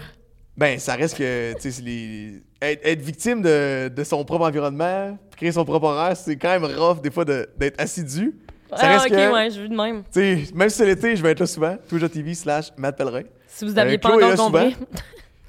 Ben, 0.59 0.78
ça 0.78 0.94
reste 0.97 1.16
que, 1.16 1.55
tu 1.59 1.70
sais, 1.72 1.82
les... 1.82 2.43
être, 2.60 2.80
être 2.85 3.01
victime 3.01 3.40
de, 3.40 3.89
de 3.89 4.05
son 4.05 4.22
propre 4.24 4.44
environnement, 4.47 5.16
créer 5.36 5.52
son 5.52 5.64
propre 5.64 5.86
horaire, 5.86 6.16
c'est 6.16 6.36
quand 6.36 6.48
même 6.60 6.64
rough 6.64 7.01
des 7.01 7.10
fois 7.10 7.24
de- 7.24 7.48
d'être 7.56 7.80
assidu. 7.80 8.35
Ça 8.70 8.76
Ah, 8.82 8.93
reste 8.98 9.06
ok, 9.06 9.12
que, 9.12 9.32
ouais, 9.32 9.51
je 9.51 9.60
veux 9.62 9.68
de 9.68 9.74
même. 9.76 10.02
tu 10.12 10.20
sais, 10.47 10.52
même 10.55 10.68
si 10.68 10.76
c'est 10.76 10.85
l'été, 10.86 11.16
je 11.16 11.22
vais 11.22 11.30
être 11.30 11.40
là 11.40 11.47
souvent, 11.47 11.76
twitch.tv 11.89 12.35
slash 12.35 12.66
Matt 12.76 12.98
Pellerin. 12.98 13.22
Si 13.47 13.64
vous 13.64 13.78
aviez 13.78 13.94
Euh, 13.94 13.98
pas 13.98 14.14
encore 14.14 14.35
compris. 14.36 14.76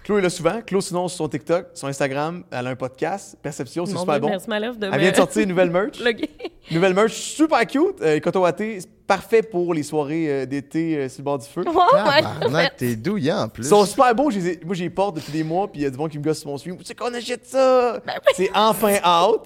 Chloé 0.04 0.20
est 0.20 0.24
là 0.24 0.30
souvent. 0.30 0.62
Chloé, 0.66 0.82
sinon, 0.82 1.08
sur 1.08 1.18
son 1.18 1.28
TikTok, 1.28 1.68
sur 1.74 1.88
Instagram, 1.88 2.44
elle 2.50 2.68
a 2.68 2.70
un 2.70 2.76
podcast, 2.76 3.38
Perception, 3.42 3.86
c'est 3.86 3.98
super 3.98 4.14
Dieu, 4.14 4.22
bon. 4.22 4.30
Merci, 4.30 4.50
ma 4.50 4.60
de 4.60 4.90
Elle 4.92 5.00
vient 5.02 5.12
de 5.12 5.16
sortir 5.16 5.44
une 5.44 5.50
nouvelle 5.50 5.70
merch. 5.70 6.00
Nouvelle 6.72 6.94
merch 6.94 7.12
super 7.14 7.66
cute. 7.68 8.02
Euh, 8.02 8.20
c'est 8.58 8.99
parfait 9.10 9.42
pour 9.42 9.74
les 9.74 9.82
soirées 9.82 10.30
euh, 10.30 10.46
d'été 10.46 10.96
euh, 10.96 11.10
sur 11.10 11.20
le 11.22 11.24
bord 11.26 11.40
du 11.40 11.48
feu. 11.48 11.64
Oh, 11.68 11.80
Tabarnak, 11.92 12.76
t'es 12.78 12.96
douillant, 12.96 13.40
en 13.46 13.50
plus. 13.50 13.66
Ils 13.66 13.70
sont 13.70 13.84
super 13.86 14.14
beaux. 14.14 14.30
je 14.30 14.38
les 14.38 14.48
ai- 14.50 14.60
moi, 14.64 14.76
j'y 14.76 14.88
porte 14.90 15.16
depuis 15.16 15.32
des 15.32 15.44
mois, 15.44 15.68
puis 15.68 15.82
il 15.82 15.84
y 15.84 15.88
a 15.88 15.90
du 15.90 15.98
monde 15.98 16.12
qui 16.12 16.20
me 16.20 16.24
gosse 16.24 16.40
sur 16.40 16.50
mon 16.50 16.58
stream. 16.60 16.78
Tu 16.78 16.86
sais 16.86 16.94
qu'on 16.94 17.12
achète 17.14 17.46
ça? 17.48 18.00
Ben 18.06 18.14
C'est 18.36 18.52
enfin 18.54 18.98
out. 19.04 19.42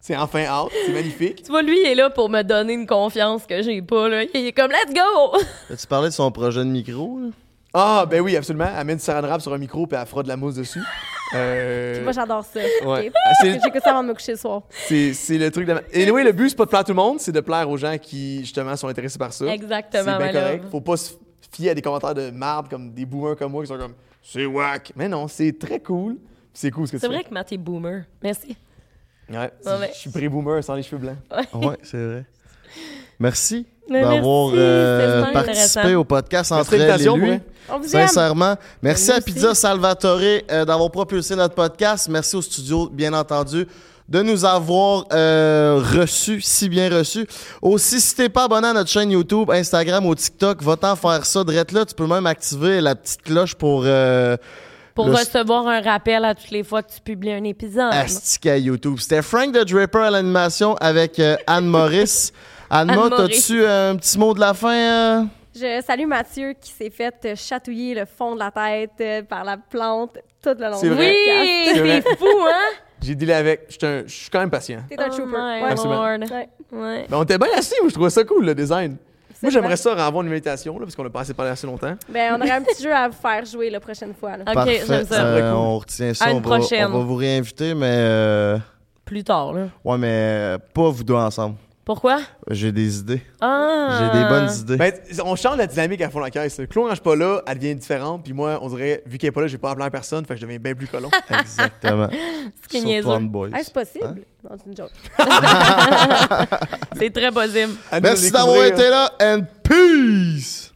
C'est 0.00 0.16
enfin 0.16 0.44
out. 0.60 0.72
C'est 0.84 0.92
magnifique. 0.92 1.44
Tu 1.44 1.50
vois, 1.52 1.62
lui, 1.62 1.78
il 1.80 1.86
est 1.86 1.94
là 1.94 2.10
pour 2.10 2.28
me 2.28 2.42
donner 2.42 2.72
une 2.74 2.86
confiance 2.86 3.46
que 3.46 3.62
j'ai 3.62 3.80
pas, 3.80 4.08
là. 4.08 4.24
Il 4.24 4.46
est 4.46 4.52
comme, 4.52 4.72
let's 4.72 4.92
go! 4.92 5.38
As-tu 5.72 5.86
parlé 5.86 6.08
de 6.08 6.14
son 6.14 6.30
projet 6.32 6.60
de 6.60 6.64
micro, 6.70 7.18
là? 7.20 7.28
Ah, 7.72 8.06
ben 8.10 8.20
oui, 8.20 8.36
absolument. 8.36 8.68
Elle 8.76 8.86
met 8.86 8.96
du 8.96 9.02
saran 9.02 9.26
wrap 9.26 9.40
sur 9.40 9.52
un 9.52 9.58
micro, 9.58 9.86
puis 9.86 9.98
elle 10.00 10.06
fera 10.06 10.22
de 10.22 10.28
la 10.28 10.36
mousse 10.36 10.54
dessus. 10.56 10.82
Euh, 11.34 12.02
Moi, 12.04 12.12
j'adore 12.12 12.44
ça. 12.44 12.60
ouais. 12.60 13.08
ok? 13.08 13.12
C'est- 13.40 13.60
J'écoute 13.62 13.82
ça 13.82 13.90
avant 13.90 14.02
de 14.02 14.08
me 14.08 14.14
coucher 14.14 14.32
le 14.32 14.38
soir. 14.38 14.62
C'est 14.70 15.12
c'est 15.12 15.38
le 15.38 15.50
truc 15.50 15.66
de. 15.66 15.74
Et 15.92 16.10
oui, 16.10 16.22
le 16.22 16.32
but, 16.32 16.50
c'est 16.50 16.56
pas 16.56 16.64
de 16.64 16.68
plaire 16.70 16.80
à 16.80 16.84
tout 16.84 16.92
le 16.92 16.96
monde, 16.96 17.18
c'est 17.20 17.32
de 17.32 17.40
plaire 17.40 17.68
aux 17.68 17.76
gens 17.76 17.96
qui, 17.98 18.40
justement, 18.40 18.76
sont 18.76 18.88
intéressés 18.88 19.18
par 19.18 19.32
ça. 19.32 19.44
C'est 19.46 19.52
Exactement, 19.54 20.04
bien 20.04 20.18
ma 20.18 20.32
correct. 20.32 20.62
love. 20.62 20.70
Faut 20.70 20.80
pas 20.80 20.96
se 20.96 21.12
fier 21.52 21.70
à 21.70 21.74
des 21.74 21.82
commentaires 21.82 22.14
de 22.14 22.30
marde 22.30 22.68
comme 22.68 22.92
des 22.92 23.04
boomers 23.06 23.36
comme 23.36 23.52
moi 23.52 23.62
qui 23.62 23.68
sont 23.68 23.78
comme 23.78 23.94
c'est 24.22 24.46
whack. 24.46 24.92
Mais 24.96 25.08
non, 25.08 25.26
c'est 25.28 25.58
très 25.58 25.80
cool. 25.80 26.16
C'est 26.52 26.70
cool 26.70 26.86
ce 26.86 26.92
que 26.92 26.96
tu 26.96 27.00
C'est 27.00 27.06
fais. 27.08 27.12
vrai 27.14 27.24
que 27.24 27.34
Matt 27.34 27.52
est 27.52 27.58
boomer. 27.58 28.04
Merci. 28.22 28.56
Ouais, 29.28 29.36
Ouais, 29.64 29.78
ouais. 29.80 29.90
Je 29.92 29.98
suis 29.98 30.10
pré-boomer 30.10 30.62
sans 30.62 30.74
les 30.76 30.82
cheveux 30.84 30.98
blancs. 30.98 31.16
Ouais, 31.54 31.76
c'est 31.82 31.96
vrai. 31.98 32.24
Merci 33.18 33.66
d'avoir 33.88 34.50
euh, 34.54 35.24
participé 35.32 35.94
au 35.94 36.04
podcast 36.04 36.52
entre 36.52 36.72
de 36.72 36.76
elle 36.82 37.00
et 37.00 37.04
lui. 37.04 37.30
ouais. 37.30 37.40
On 37.68 37.78
vous 37.78 37.96
aime. 37.96 38.06
Sincèrement. 38.06 38.54
Merci 38.82 39.06
Nous 39.08 39.12
à 39.14 39.16
aussi. 39.16 39.24
Pizza 39.24 39.54
Salvatore 39.54 40.20
euh, 40.50 40.64
d'avoir 40.64 40.90
propulsé 40.90 41.34
notre 41.34 41.54
podcast. 41.54 42.08
Merci 42.08 42.36
au 42.36 42.42
studio, 42.42 42.88
bien 42.92 43.12
entendu, 43.12 43.66
de 44.08 44.22
nous 44.22 44.44
avoir 44.44 45.04
euh, 45.12 45.82
reçus, 45.98 46.40
si 46.40 46.68
bien 46.68 46.88
reçus. 46.88 47.26
Aussi, 47.62 48.00
si 48.00 48.14
t'es 48.14 48.28
pas 48.28 48.44
abonné 48.44 48.68
à 48.68 48.72
notre 48.72 48.90
chaîne 48.90 49.10
YouTube, 49.10 49.50
Instagram 49.50 50.06
ou 50.06 50.14
TikTok, 50.14 50.62
va-t'en 50.62 50.94
faire 50.94 51.24
ça. 51.26 51.42
Drette 51.42 51.72
là, 51.72 51.84
tu 51.84 51.94
peux 51.94 52.06
même 52.06 52.26
activer 52.26 52.80
la 52.80 52.94
petite 52.94 53.22
cloche 53.22 53.54
pour 53.56 53.82
euh, 53.84 54.36
Pour 54.94 55.06
Le- 55.08 55.14
recevoir 55.16 55.66
un 55.66 55.80
rappel 55.80 56.24
à 56.24 56.34
toutes 56.36 56.50
les 56.52 56.62
fois 56.62 56.82
que 56.84 56.92
tu 56.92 57.00
publies 57.00 57.32
un 57.32 57.42
épisode. 57.44 57.92
Astic 57.92 58.46
à 58.46 58.56
YouTube. 58.58 58.98
C'était 59.00 59.22
Frank 59.22 59.52
the 59.52 59.64
Draper 59.68 60.02
à 60.02 60.10
l'animation 60.10 60.76
avec 60.76 61.18
euh, 61.18 61.36
Anne 61.46 61.66
Maurice. 61.66 62.32
Anne-Ma, 62.70 62.92
Anne 62.92 63.10
Maurice. 63.10 63.46
t'as-tu 63.46 63.62
euh, 63.62 63.92
un 63.92 63.96
petit 63.96 64.18
mot 64.18 64.34
de 64.34 64.40
la 64.40 64.54
fin? 64.54 64.74
euh? 64.74 65.22
Je 65.54 65.82
salue 65.86 66.06
Mathieu 66.06 66.52
qui 66.60 66.70
s'est 66.70 66.90
fait 66.90 67.34
chatouiller 67.36 67.94
le 67.94 68.04
fond 68.04 68.34
de 68.34 68.40
la 68.40 68.50
tête 68.50 68.90
euh, 69.00 69.22
par 69.22 69.44
la 69.44 69.56
plante 69.56 70.18
tout 70.42 70.50
le 70.58 70.66
long 70.70 70.76
C'est 70.76 70.88
du 70.88 70.94
vrai. 70.94 71.12
podcast. 71.14 71.82
Oui, 71.82 72.02
C'est 72.10 72.18
fou, 72.18 72.26
hein? 72.46 72.74
J'ai 73.02 73.14
dealé 73.14 73.32
avec. 73.32 73.60
Je 73.80 74.04
suis 74.06 74.30
quand 74.30 74.40
même 74.40 74.50
patient. 74.50 74.80
T'es 74.88 74.98
un 75.00 75.06
Oh 75.06 75.10
trooper. 75.10 75.26
my 75.32 75.62
Ouais. 75.62 75.70
Absolument. 75.70 76.02
lord. 76.18 76.18
Ouais. 76.30 76.48
Ouais. 76.72 77.06
Mais 77.08 77.16
on 77.16 77.22
était 77.22 77.38
bien 77.38 77.48
assis, 77.56 77.74
moi, 77.80 77.88
je 77.88 77.94
trouvais 77.94 78.10
ça 78.10 78.24
cool, 78.24 78.44
le 78.44 78.54
design. 78.54 78.96
Moi, 79.42 79.50
j'aimerais 79.52 79.76
ça 79.76 79.92
avoir 80.06 80.24
une 80.24 80.30
invitation, 80.32 80.78
là, 80.78 80.86
parce 80.86 80.96
qu'on 80.96 81.04
a 81.06 81.10
passé 81.10 81.34
pendant 81.34 81.50
assez 81.50 81.66
longtemps. 81.66 81.94
Ben, 82.08 82.34
on 82.34 82.40
aurait 82.40 82.50
un 82.52 82.62
petit 82.62 82.82
jeu 82.82 82.92
à 82.92 83.08
vous 83.08 83.14
faire 83.20 83.44
jouer 83.44 83.68
la 83.70 83.80
prochaine 83.80 84.14
fois. 84.18 84.36
là. 84.38 84.44
Ok, 84.48 84.70
j'aime 84.86 85.04
ça. 85.06 85.24
Euh, 85.24 85.52
on 85.52 85.78
retient 85.78 86.14
ça. 86.14 86.24
À 86.26 86.32
on, 86.34 86.40
va, 86.40 86.56
on 86.56 86.88
va 86.88 86.98
vous 87.04 87.14
réinviter, 87.16 87.74
mais. 87.74 87.86
euh, 87.96 88.58
Plus 89.04 89.22
tard, 89.24 89.52
là. 89.52 89.66
Ouais, 89.84 89.98
mais 89.98 90.56
pas 90.74 90.88
vous 90.88 91.04
deux 91.04 91.14
ensemble. 91.14 91.56
Pourquoi? 91.86 92.18
J'ai 92.50 92.72
des 92.72 92.98
idées. 92.98 93.22
Ah! 93.40 94.00
J'ai 94.12 94.18
des 94.18 94.24
bonnes 94.28 94.50
idées. 94.58 94.76
Ben, 94.76 94.92
on 95.24 95.36
change 95.36 95.56
la 95.56 95.68
dynamique 95.68 96.00
à 96.00 96.10
fond 96.10 96.18
la 96.18 96.32
caisse. 96.32 96.60
Claude, 96.68 96.86
quand 96.86 96.90
je 96.90 96.94
suis 96.96 97.00
pas 97.04 97.14
là, 97.14 97.42
elle 97.46 97.58
devient 97.58 97.76
différente. 97.76 98.24
Puis 98.24 98.32
moi, 98.32 98.58
on 98.60 98.68
dirait, 98.70 99.04
vu 99.06 99.18
qu'elle 99.18 99.28
est 99.28 99.30
pas 99.30 99.42
là, 99.42 99.46
j'ai 99.46 99.56
pas 99.56 99.70
appelé 99.70 99.86
à 99.86 99.90
personne, 99.90 100.26
fait 100.26 100.34
que 100.34 100.40
je 100.40 100.46
deviens 100.46 100.58
bien 100.58 100.74
plus 100.74 100.88
colon. 100.88 101.08
Exactement. 101.30 102.08
Ce 102.10 102.68
qui 102.68 102.78
est 102.78 102.80
Surtout 102.80 102.86
niaiseux. 102.86 103.08
entre 103.08 103.28
boys. 103.28 103.50
Est-ce 103.56 103.70
possible? 103.70 104.04
Hein? 104.04 104.16
Non, 104.42 104.56
c'est 104.58 104.68
une 104.68 104.76
joke. 104.76 104.90
C'est 106.98 107.10
très 107.12 107.30
possible. 107.30 107.74
À 107.92 108.00
Merci 108.00 108.32
d'avoir 108.32 108.64
été 108.64 108.90
là 108.90 109.12
and 109.20 109.42
peace! 109.62 110.64